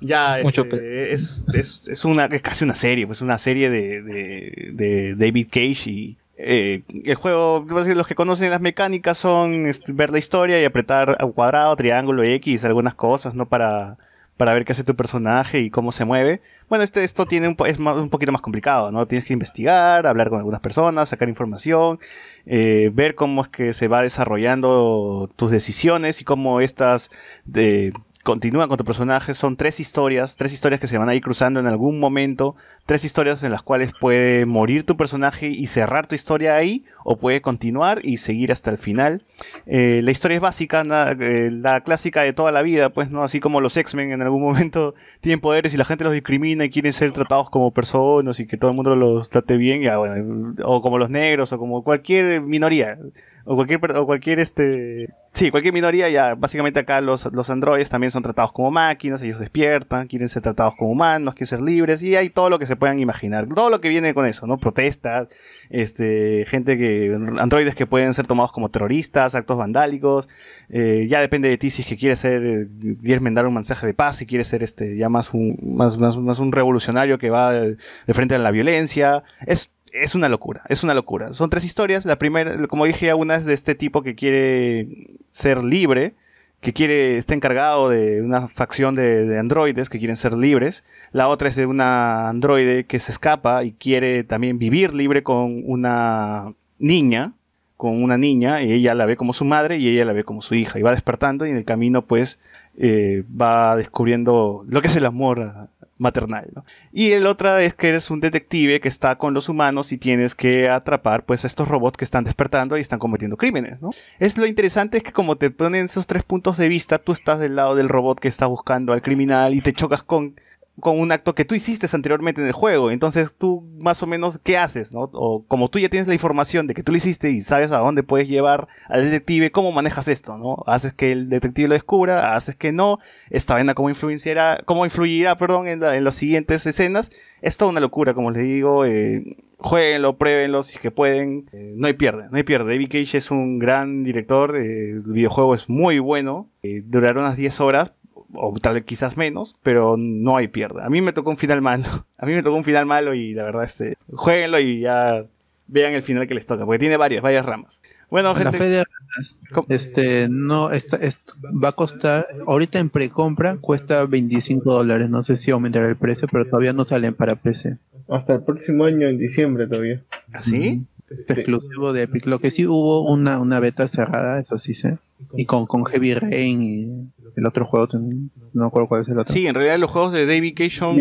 Ya, 0.01 0.39
Mucho 0.43 0.63
este, 0.63 1.13
es, 1.13 1.45
es, 1.53 1.83
es 1.87 2.05
una, 2.05 2.25
es 2.25 2.41
casi 2.41 2.63
una 2.63 2.75
serie, 2.75 3.05
pues 3.07 3.21
una 3.21 3.37
serie 3.37 3.69
de, 3.69 4.01
de, 4.01 4.69
de 4.73 5.15
David 5.15 5.47
Cage 5.51 5.89
y 5.89 6.17
eh, 6.37 6.81
el 7.05 7.15
juego, 7.15 7.65
los 7.69 8.07
que 8.07 8.15
conocen 8.15 8.49
las 8.49 8.61
mecánicas 8.61 9.17
son 9.19 9.67
este, 9.67 9.93
ver 9.93 10.09
la 10.09 10.17
historia 10.17 10.59
y 10.59 10.65
apretar 10.65 11.15
a 11.19 11.25
cuadrado, 11.27 11.75
triángulo, 11.75 12.23
X, 12.23 12.65
algunas 12.65 12.95
cosas, 12.95 13.35
¿no? 13.35 13.45
Para, 13.45 13.97
para 14.37 14.55
ver 14.55 14.65
qué 14.65 14.71
hace 14.71 14.83
tu 14.83 14.95
personaje 14.95 15.59
y 15.59 15.69
cómo 15.69 15.91
se 15.91 16.03
mueve. 16.03 16.41
Bueno, 16.67 16.83
este, 16.83 17.03
esto 17.03 17.27
tiene 17.27 17.47
un, 17.47 17.55
es 17.67 17.77
más- 17.77 17.97
un 17.97 18.09
poquito 18.09 18.31
más 18.31 18.41
complicado, 18.41 18.91
¿no? 18.91 19.05
Tienes 19.05 19.27
que 19.27 19.33
investigar, 19.33 20.07
hablar 20.07 20.29
con 20.29 20.39
algunas 20.39 20.61
personas, 20.61 21.09
sacar 21.09 21.29
información, 21.29 21.99
eh, 22.47 22.89
ver 22.91 23.13
cómo 23.13 23.43
es 23.43 23.49
que 23.49 23.73
se 23.73 23.87
va 23.87 24.01
desarrollando 24.01 25.29
tus 25.35 25.51
decisiones 25.51 26.21
y 26.21 26.23
cómo 26.23 26.59
estas 26.59 27.11
de, 27.45 27.93
continúan 28.23 28.67
con 28.67 28.77
tu 28.77 28.85
personaje. 28.85 29.33
Son 29.33 29.55
tres 29.55 29.79
historias, 29.79 30.35
tres 30.35 30.53
historias 30.53 30.79
que 30.79 30.87
se 30.87 30.97
van 30.97 31.09
a 31.09 31.15
ir 31.15 31.21
cruzando 31.21 31.59
en 31.59 31.67
algún 31.67 31.99
momento, 31.99 32.55
tres 32.85 33.03
historias 33.05 33.43
en 33.43 33.51
las 33.51 33.61
cuales 33.61 33.93
puede 33.99 34.45
morir 34.45 34.85
tu 34.85 34.97
personaje 34.97 35.47
y 35.47 35.67
cerrar 35.67 36.07
tu 36.07 36.15
historia 36.15 36.55
ahí, 36.55 36.85
o 37.03 37.17
puede 37.17 37.41
continuar 37.41 37.99
y 38.03 38.17
seguir 38.17 38.51
hasta 38.51 38.71
el 38.71 38.77
final. 38.77 39.23
Eh, 39.65 40.01
la 40.03 40.11
historia 40.11 40.35
es 40.35 40.41
básica, 40.41 40.83
eh, 41.19 41.49
la 41.51 41.81
clásica 41.81 42.21
de 42.21 42.33
toda 42.33 42.51
la 42.51 42.61
vida, 42.61 42.89
pues, 42.89 43.09
¿no? 43.09 43.23
Así 43.23 43.39
como 43.39 43.61
los 43.61 43.75
X-Men 43.75 44.11
en 44.11 44.21
algún 44.21 44.41
momento 44.51 44.93
tienen 45.21 45.39
poderes 45.39 45.73
y 45.73 45.77
la 45.77 45.85
gente 45.85 46.03
los 46.03 46.13
discrimina 46.13 46.65
y 46.65 46.69
quieren 46.69 46.93
ser 46.93 47.11
tratados 47.11 47.49
como 47.49 47.71
personas 47.71 48.39
y 48.39 48.47
que 48.47 48.57
todo 48.57 48.71
el 48.71 48.75
mundo 48.75 48.95
los 48.95 49.29
trate 49.29 49.57
bien, 49.57 49.81
ya, 49.81 49.99
o 49.99 50.81
como 50.81 50.97
los 50.97 51.09
negros, 51.09 51.51
o 51.53 51.57
como 51.57 51.83
cualquier 51.83 52.41
minoría, 52.41 52.97
o 53.45 53.55
cualquier, 53.55 53.79
o 53.97 54.05
cualquier 54.05 54.39
este, 54.39 55.09
sí, 55.31 55.49
cualquier 55.49 55.73
minoría, 55.73 56.09
ya, 56.09 56.35
básicamente 56.35 56.79
acá 56.79 57.01
los, 57.01 57.31
los 57.31 57.49
androides 57.49 57.89
también 57.89 58.11
son 58.11 58.21
tratados 58.21 58.51
como 58.51 58.69
máquinas, 58.69 59.21
ellos 59.21 59.39
despiertan, 59.39 60.07
quieren 60.07 60.27
ser 60.27 60.41
tratados 60.41 60.75
como 60.75 60.91
humanos, 60.91 61.33
quieren 61.33 61.47
ser 61.47 61.61
libres, 61.61 62.03
y 62.03 62.15
hay 62.15 62.29
todo 62.29 62.49
lo 62.49 62.59
que 62.59 62.65
se 62.65 62.75
puedan 62.75 62.99
imaginar, 62.99 63.47
todo 63.47 63.69
lo 63.69 63.81
que 63.81 63.89
viene 63.89 64.13
con 64.13 64.25
eso, 64.25 64.45
¿no? 64.45 64.57
Protestas, 64.57 65.29
este, 65.69 66.45
gente 66.45 66.77
que, 66.77 67.17
androides 67.39 67.75
que 67.75 67.85
pueden 67.85 68.13
ser 68.13 68.27
tomados 68.27 68.51
como 68.51 68.69
terroristas, 68.69 69.35
actos 69.35 69.57
vandálicos, 69.57 70.27
eh, 70.69 71.07
ya 71.09 71.21
depende 71.21 71.49
de 71.49 71.57
ti 71.57 71.69
si 71.69 71.81
es 71.81 71.87
que 71.87 71.97
quieres 71.97 72.19
ser, 72.19 72.43
eh, 72.45 72.67
quieres 73.01 73.21
mandar 73.21 73.47
un 73.47 73.53
mensaje 73.53 73.87
de 73.87 73.93
paz, 73.93 74.17
si 74.17 74.25
quieres 74.25 74.47
ser 74.47 74.63
este, 74.63 74.97
ya 74.97 75.09
más 75.09 75.33
un, 75.33 75.57
más, 75.61 75.97
más, 75.97 76.17
más 76.17 76.39
un 76.39 76.51
revolucionario 76.51 77.17
que 77.17 77.29
va 77.29 77.51
de 77.53 77.77
frente 78.07 78.35
a 78.35 78.39
la 78.39 78.51
violencia, 78.51 79.23
es, 79.45 79.71
es 79.91 80.15
una 80.15 80.29
locura, 80.29 80.63
es 80.69 80.83
una 80.83 80.93
locura. 80.93 81.33
Son 81.33 81.49
tres 81.49 81.65
historias, 81.65 82.05
la 82.05 82.17
primera, 82.17 82.67
como 82.67 82.85
dije, 82.85 83.13
una 83.13 83.35
es 83.35 83.45
de 83.45 83.53
este 83.53 83.75
tipo 83.75 84.01
que 84.01 84.15
quiere 84.15 84.87
ser 85.29 85.63
libre, 85.63 86.13
que 86.59 86.73
quiere, 86.73 87.17
está 87.17 87.33
encargado 87.33 87.89
de 87.89 88.21
una 88.21 88.47
facción 88.47 88.95
de, 88.95 89.25
de 89.25 89.39
androides 89.39 89.89
que 89.89 89.97
quieren 89.97 90.17
ser 90.17 90.33
libres. 90.33 90.83
La 91.11 91.27
otra 91.27 91.49
es 91.49 91.55
de 91.55 91.65
una 91.65 92.29
androide 92.29 92.85
que 92.85 92.99
se 92.99 93.11
escapa 93.11 93.63
y 93.63 93.73
quiere 93.73 94.23
también 94.23 94.59
vivir 94.59 94.93
libre 94.93 95.23
con 95.23 95.63
una 95.65 96.53
niña, 96.77 97.33
con 97.77 98.03
una 98.03 98.17
niña, 98.17 98.61
y 98.61 98.71
ella 98.71 98.93
la 98.93 99.07
ve 99.07 99.17
como 99.17 99.33
su 99.33 99.43
madre 99.43 99.77
y 99.77 99.87
ella 99.89 100.05
la 100.05 100.13
ve 100.13 100.23
como 100.23 100.43
su 100.43 100.53
hija. 100.53 100.77
Y 100.77 100.83
va 100.83 100.91
despertando 100.91 101.47
y 101.47 101.49
en 101.49 101.57
el 101.57 101.65
camino 101.65 102.03
pues 102.03 102.37
eh, 102.77 103.23
va 103.29 103.75
descubriendo 103.75 104.63
lo 104.67 104.81
que 104.81 104.87
es 104.87 104.95
el 104.95 105.05
amor 105.05 105.69
maternal. 106.01 106.49
¿no? 106.53 106.65
Y 106.91 107.11
el 107.11 107.27
otra 107.27 107.61
es 107.63 107.73
que 107.73 107.89
eres 107.89 108.09
un 108.09 108.19
detective 108.19 108.81
que 108.81 108.89
está 108.89 109.17
con 109.17 109.33
los 109.33 109.47
humanos 109.47 109.91
y 109.91 109.97
tienes 109.97 110.35
que 110.35 110.67
atrapar 110.67 111.25
pues 111.25 111.43
a 111.43 111.47
estos 111.47 111.67
robots 111.67 111.97
que 111.97 112.05
están 112.05 112.23
despertando 112.23 112.77
y 112.77 112.81
están 112.81 112.99
cometiendo 112.99 113.37
crímenes. 113.37 113.81
¿no? 113.81 113.91
Es 114.19 114.37
lo 114.37 114.45
interesante 114.45 114.97
es 114.97 115.03
que 115.03 115.13
como 115.13 115.37
te 115.37 115.51
ponen 115.51 115.85
esos 115.85 116.07
tres 116.07 116.23
puntos 116.23 116.57
de 116.57 116.67
vista, 116.67 116.97
tú 116.97 117.11
estás 117.11 117.39
del 117.39 117.55
lado 117.55 117.75
del 117.75 117.87
robot 117.87 118.19
que 118.19 118.27
está 118.27 118.47
buscando 118.47 118.93
al 118.93 119.01
criminal 119.01 119.53
y 119.53 119.61
te 119.61 119.73
chocas 119.73 120.03
con 120.03 120.35
con 120.81 120.99
un 120.99 121.11
acto 121.13 121.33
que 121.35 121.45
tú 121.45 121.55
hiciste 121.55 121.87
anteriormente 121.93 122.41
en 122.41 122.47
el 122.47 122.53
juego. 122.53 122.91
Entonces 122.91 123.33
tú 123.37 123.63
más 123.79 124.03
o 124.03 124.07
menos, 124.07 124.39
¿qué 124.43 124.57
haces? 124.57 124.91
¿no? 124.91 125.09
O 125.13 125.45
como 125.47 125.69
tú 125.69 125.79
ya 125.79 125.87
tienes 125.89 126.07
la 126.07 126.13
información 126.13 126.67
de 126.67 126.73
que 126.73 126.83
tú 126.83 126.91
lo 126.91 126.97
hiciste 126.97 127.31
y 127.31 127.39
sabes 127.41 127.71
a 127.71 127.77
dónde 127.77 128.03
puedes 128.03 128.27
llevar 128.27 128.67
al 128.89 129.03
detective, 129.03 129.51
¿cómo 129.51 129.71
manejas 129.71 130.07
esto? 130.09 130.37
¿no? 130.37 130.63
¿Haces 130.67 130.93
que 130.93 131.11
el 131.13 131.29
detective 131.29 131.69
lo 131.69 131.73
descubra? 131.75 132.35
¿Haces 132.35 132.55
que 132.57 132.71
no? 132.73 132.99
¿Esta 133.29 133.53
vaina 133.53 133.73
cómo 133.73 133.89
influenciará, 133.89 134.61
cómo 134.65 134.83
influirá 134.85 135.37
perdón, 135.37 135.67
en, 135.67 135.79
la- 135.79 135.95
en 135.95 136.03
las 136.03 136.15
siguientes 136.15 136.65
escenas? 136.65 137.09
Es 137.41 137.55
toda 137.57 137.71
una 137.71 137.79
locura, 137.79 138.13
como 138.13 138.31
les 138.31 138.43
digo. 138.43 138.85
Eh, 138.85 139.37
jueguenlo, 139.57 140.17
pruébenlo 140.17 140.63
si 140.63 140.73
es 140.75 140.79
que 140.79 140.91
pueden. 140.91 141.47
Eh, 141.53 141.73
no 141.75 141.87
hay 141.87 141.93
pierde, 141.93 142.25
no 142.31 142.37
hay 142.37 142.43
pierde. 142.43 142.71
David 142.73 142.87
Cage 142.89 143.17
es 143.17 143.31
un 143.31 143.59
gran 143.59 144.03
director. 144.03 144.55
eh, 144.57 144.91
el 144.91 145.03
videojuego 145.03 145.55
es 145.55 145.69
muy 145.69 145.99
bueno. 145.99 146.49
eh, 146.63 146.81
durará 146.85 147.19
unas 147.19 147.37
10 147.37 147.59
horas, 147.61 147.93
o 148.33 148.53
tal 148.61 148.75
vez 148.75 148.83
quizás 148.85 149.17
menos, 149.17 149.55
pero 149.63 149.95
no 149.97 150.37
hay 150.37 150.47
pierde. 150.47 150.81
A 150.83 150.89
mí 150.89 151.01
me 151.01 151.13
tocó 151.13 151.29
un 151.29 151.37
final 151.37 151.61
malo. 151.61 151.85
A 152.17 152.25
mí 152.25 152.33
me 152.33 152.43
tocó 152.43 152.55
un 152.55 152.63
final 152.63 152.85
malo 152.85 153.13
y 153.13 153.33
la 153.33 153.43
verdad, 153.43 153.63
este, 153.63 153.95
jueguenlo 154.13 154.59
y 154.59 154.81
ya 154.81 155.25
vean 155.67 155.93
el 155.93 156.01
final 156.01 156.27
que 156.27 156.33
les 156.35 156.45
toca, 156.45 156.65
porque 156.65 156.79
tiene 156.79 156.97
varias, 156.97 157.21
varias 157.23 157.45
ramas. 157.45 157.79
Bueno, 158.09 158.33
La 158.33 158.35
gente. 158.35 158.57
fe 158.57 158.67
de 158.69 158.83
ranas, 158.83 159.37
este, 159.69 160.27
no, 160.29 160.69
está, 160.69 160.97
es- 160.97 161.17
va 161.63 161.69
a 161.69 161.71
costar, 161.71 162.27
ahorita 162.45 162.77
en 162.79 162.89
precompra 162.89 163.55
cuesta 163.57 164.05
25 164.05 164.71
dólares, 164.73 165.09
no 165.09 165.23
sé 165.23 165.37
si 165.37 165.49
aumentará 165.51 165.87
el 165.87 165.95
precio, 165.95 166.27
pero 166.29 166.45
todavía 166.45 166.73
no 166.73 166.83
salen 166.83 167.13
para 167.13 167.35
PC. 167.35 167.77
Hasta 168.09 168.33
el 168.33 168.41
próximo 168.43 168.83
año, 168.83 169.07
en 169.07 169.17
diciembre 169.17 169.65
todavía. 169.65 170.03
¿Así? 170.33 170.85
Este 171.09 171.33
exclusivo 171.33 171.93
de 171.93 172.03
Epic. 172.03 172.25
Lo 172.25 172.39
que 172.39 172.51
sí 172.51 172.65
hubo 172.67 173.09
una, 173.09 173.39
una 173.39 173.59
beta 173.61 173.87
cerrada, 173.87 174.39
eso 174.41 174.57
sí 174.57 174.73
sé. 174.73 174.97
Y 175.33 175.45
con, 175.45 175.65
con 175.67 175.85
Heavy 175.85 176.13
Rain 176.15 176.61
y 176.61 177.11
el 177.35 177.45
otro 177.45 177.65
juego, 177.65 177.87
también, 177.87 178.29
no 178.53 178.61
me 178.63 178.67
acuerdo 178.67 178.87
cuál 178.87 179.01
es 179.01 179.07
el 179.09 179.17
otro. 179.17 179.33
Sí, 179.33 179.47
en 179.47 179.55
realidad 179.55 179.77
los 179.79 179.89
juegos 179.91 180.13
de 180.13 180.25
David 180.25 180.53
Cage 180.55 180.69
son, 180.71 180.95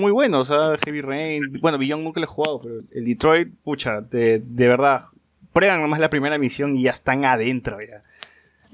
muy 0.00 0.10
buenos. 0.12 0.50
¿ah? 0.50 0.76
Heavy 0.84 1.00
Rain, 1.00 1.42
bueno, 1.60 1.78
Beyond 1.78 2.04
nunca 2.04 2.20
lo 2.20 2.24
he 2.24 2.28
jugado, 2.28 2.60
pero 2.62 2.74
el 2.92 3.04
Detroit, 3.04 3.48
pucha, 3.64 4.00
de, 4.00 4.42
de 4.44 4.68
verdad, 4.68 5.02
prueban 5.52 5.80
nomás 5.80 6.00
la 6.00 6.10
primera 6.10 6.38
misión 6.38 6.76
y 6.76 6.82
ya 6.82 6.90
están 6.92 7.24
adentro. 7.24 7.78
Ya, 7.80 8.02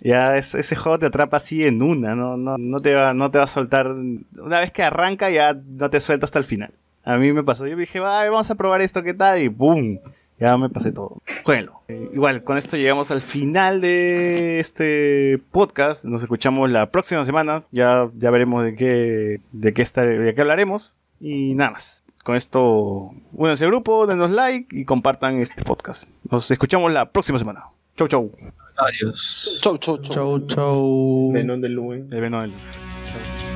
ya 0.03 0.37
es- 0.37 0.55
ese 0.55 0.77
juego 0.77 0.99
te 0.99 1.07
atrapa 1.07 1.37
así 1.37 1.65
en 1.65 1.81
una, 1.83 2.15
no, 2.15 2.37
no, 2.37 2.59
no, 2.59 2.81
te 2.83 2.95
va, 2.95 3.15
no 3.15 3.31
te 3.31 3.39
va 3.39 3.45
a 3.45 3.49
soltar. 3.49 3.87
Una 3.89 4.61
vez 4.61 4.73
que 4.73 4.83
arranca, 4.83 5.31
ya 5.31 5.55
no 5.55 5.91
te 5.91 6.01
suelta 6.01 6.27
hasta 6.27 6.39
el 6.39 6.45
final. 6.45 6.73
A 7.05 7.17
mí 7.17 7.33
me 7.33 7.43
pasó, 7.43 7.67
yo 7.67 7.77
dije, 7.77 7.99
"Ay, 8.05 8.29
vamos 8.31 8.51
a 8.51 8.55
probar 8.55 8.81
esto, 8.81 9.03
¿qué 9.03 9.15
tal? 9.15 9.41
Y 9.43 9.49
¡boom! 9.49 9.99
Ya 10.43 10.57
me 10.57 10.69
pasé 10.69 10.91
todo. 10.91 11.19
Jueguenlo. 11.45 11.83
Eh, 11.87 12.11
igual, 12.15 12.43
con 12.43 12.59
esto 12.59 12.77
llegamos 12.77 13.13
al 13.13 13.23
final 13.23 13.81
de 13.81 14.59
este 14.59 15.39
podcast. 15.53 16.05
Nos 16.05 16.21
escuchamos 16.23 16.69
la 16.69 16.91
próxima 16.91 17.25
semana. 17.25 17.63
Ya, 17.71 18.11
ya 18.19 18.31
veremos 18.33 18.65
de 18.65 18.75
qué, 18.75 19.41
de 19.53 19.73
qué 19.73 19.83
estar, 19.83 20.05
de 20.05 20.35
qué 20.35 20.41
hablaremos. 20.41 20.97
Y 21.21 21.55
nada 21.55 21.71
más. 21.71 22.03
Con 22.25 22.35
esto, 22.35 23.13
únanse 23.33 23.63
al 23.67 23.71
grupo, 23.71 24.09
denos 24.09 24.33
like 24.33 24.77
y 24.77 24.85
compartan 24.85 25.41
este 25.41 25.63
podcast. 25.63 26.09
Nos 26.29 26.51
escuchamos 26.51 26.91
la 26.93 27.09
próxima 27.13 27.39
semana. 27.39 27.67
Chau, 27.97 28.09
chau. 28.09 28.33
Adiós. 28.79 29.61
Chau, 29.63 29.79
chau, 29.79 29.99
chau. 29.99 30.13
Chau, 30.13 30.47
chau. 30.49 31.33
Venom 31.33 31.61
del 31.61 31.73
Luen. 31.75 32.09
El 32.13 32.21
Venom 32.21 32.41
del- 32.41 32.51
Que 32.51 33.52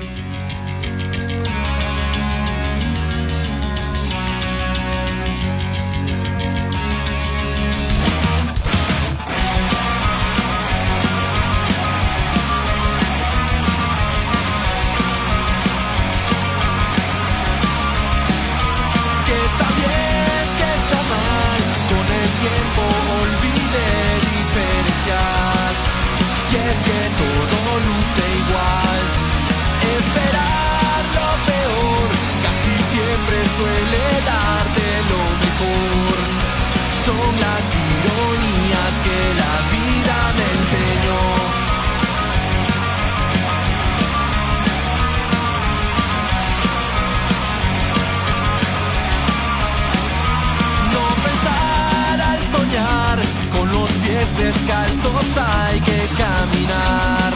descalzos 54.46 55.26
hay 55.36 55.80
que 55.80 56.06
caminar, 56.16 57.32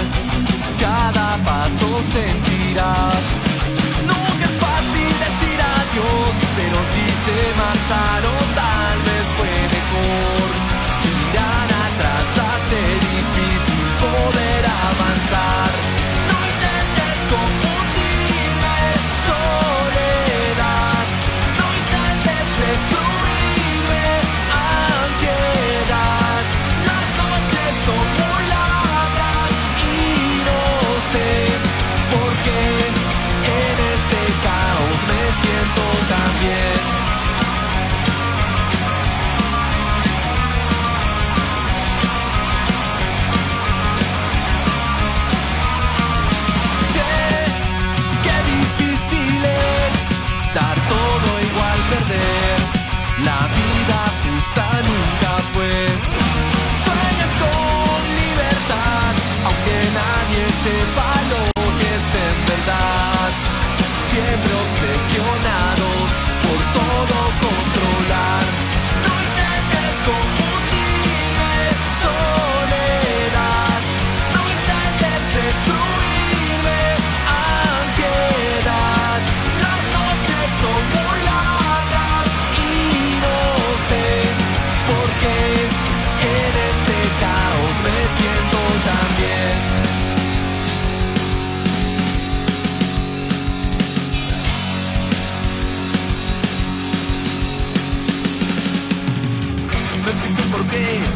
cada 0.78 1.36
paso 1.44 1.88
sentirás. 2.12 3.22
Nunca 4.10 4.44
es 4.50 4.56
fácil 4.64 5.12
decir 5.26 5.58
adiós, 5.78 6.32
pero 6.56 6.76
si 6.92 7.04
se 7.24 7.38
marcharon. 7.60 8.59
En 62.70 62.76
verdad. 62.76 63.32
Siempre 64.10 64.79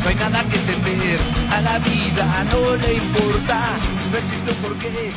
no 0.03 0.09
hay 0.09 0.15
nada 0.17 0.45
que 0.45 0.59
temer. 0.59 1.21
A 1.51 1.61
la 1.61 1.79
vida 1.79 2.45
no 2.51 2.77
le 2.77 2.95
importa. 2.95 3.61
No 4.11 4.19
existe 4.19 4.51
un 4.51 4.57
porqué, 4.57 5.13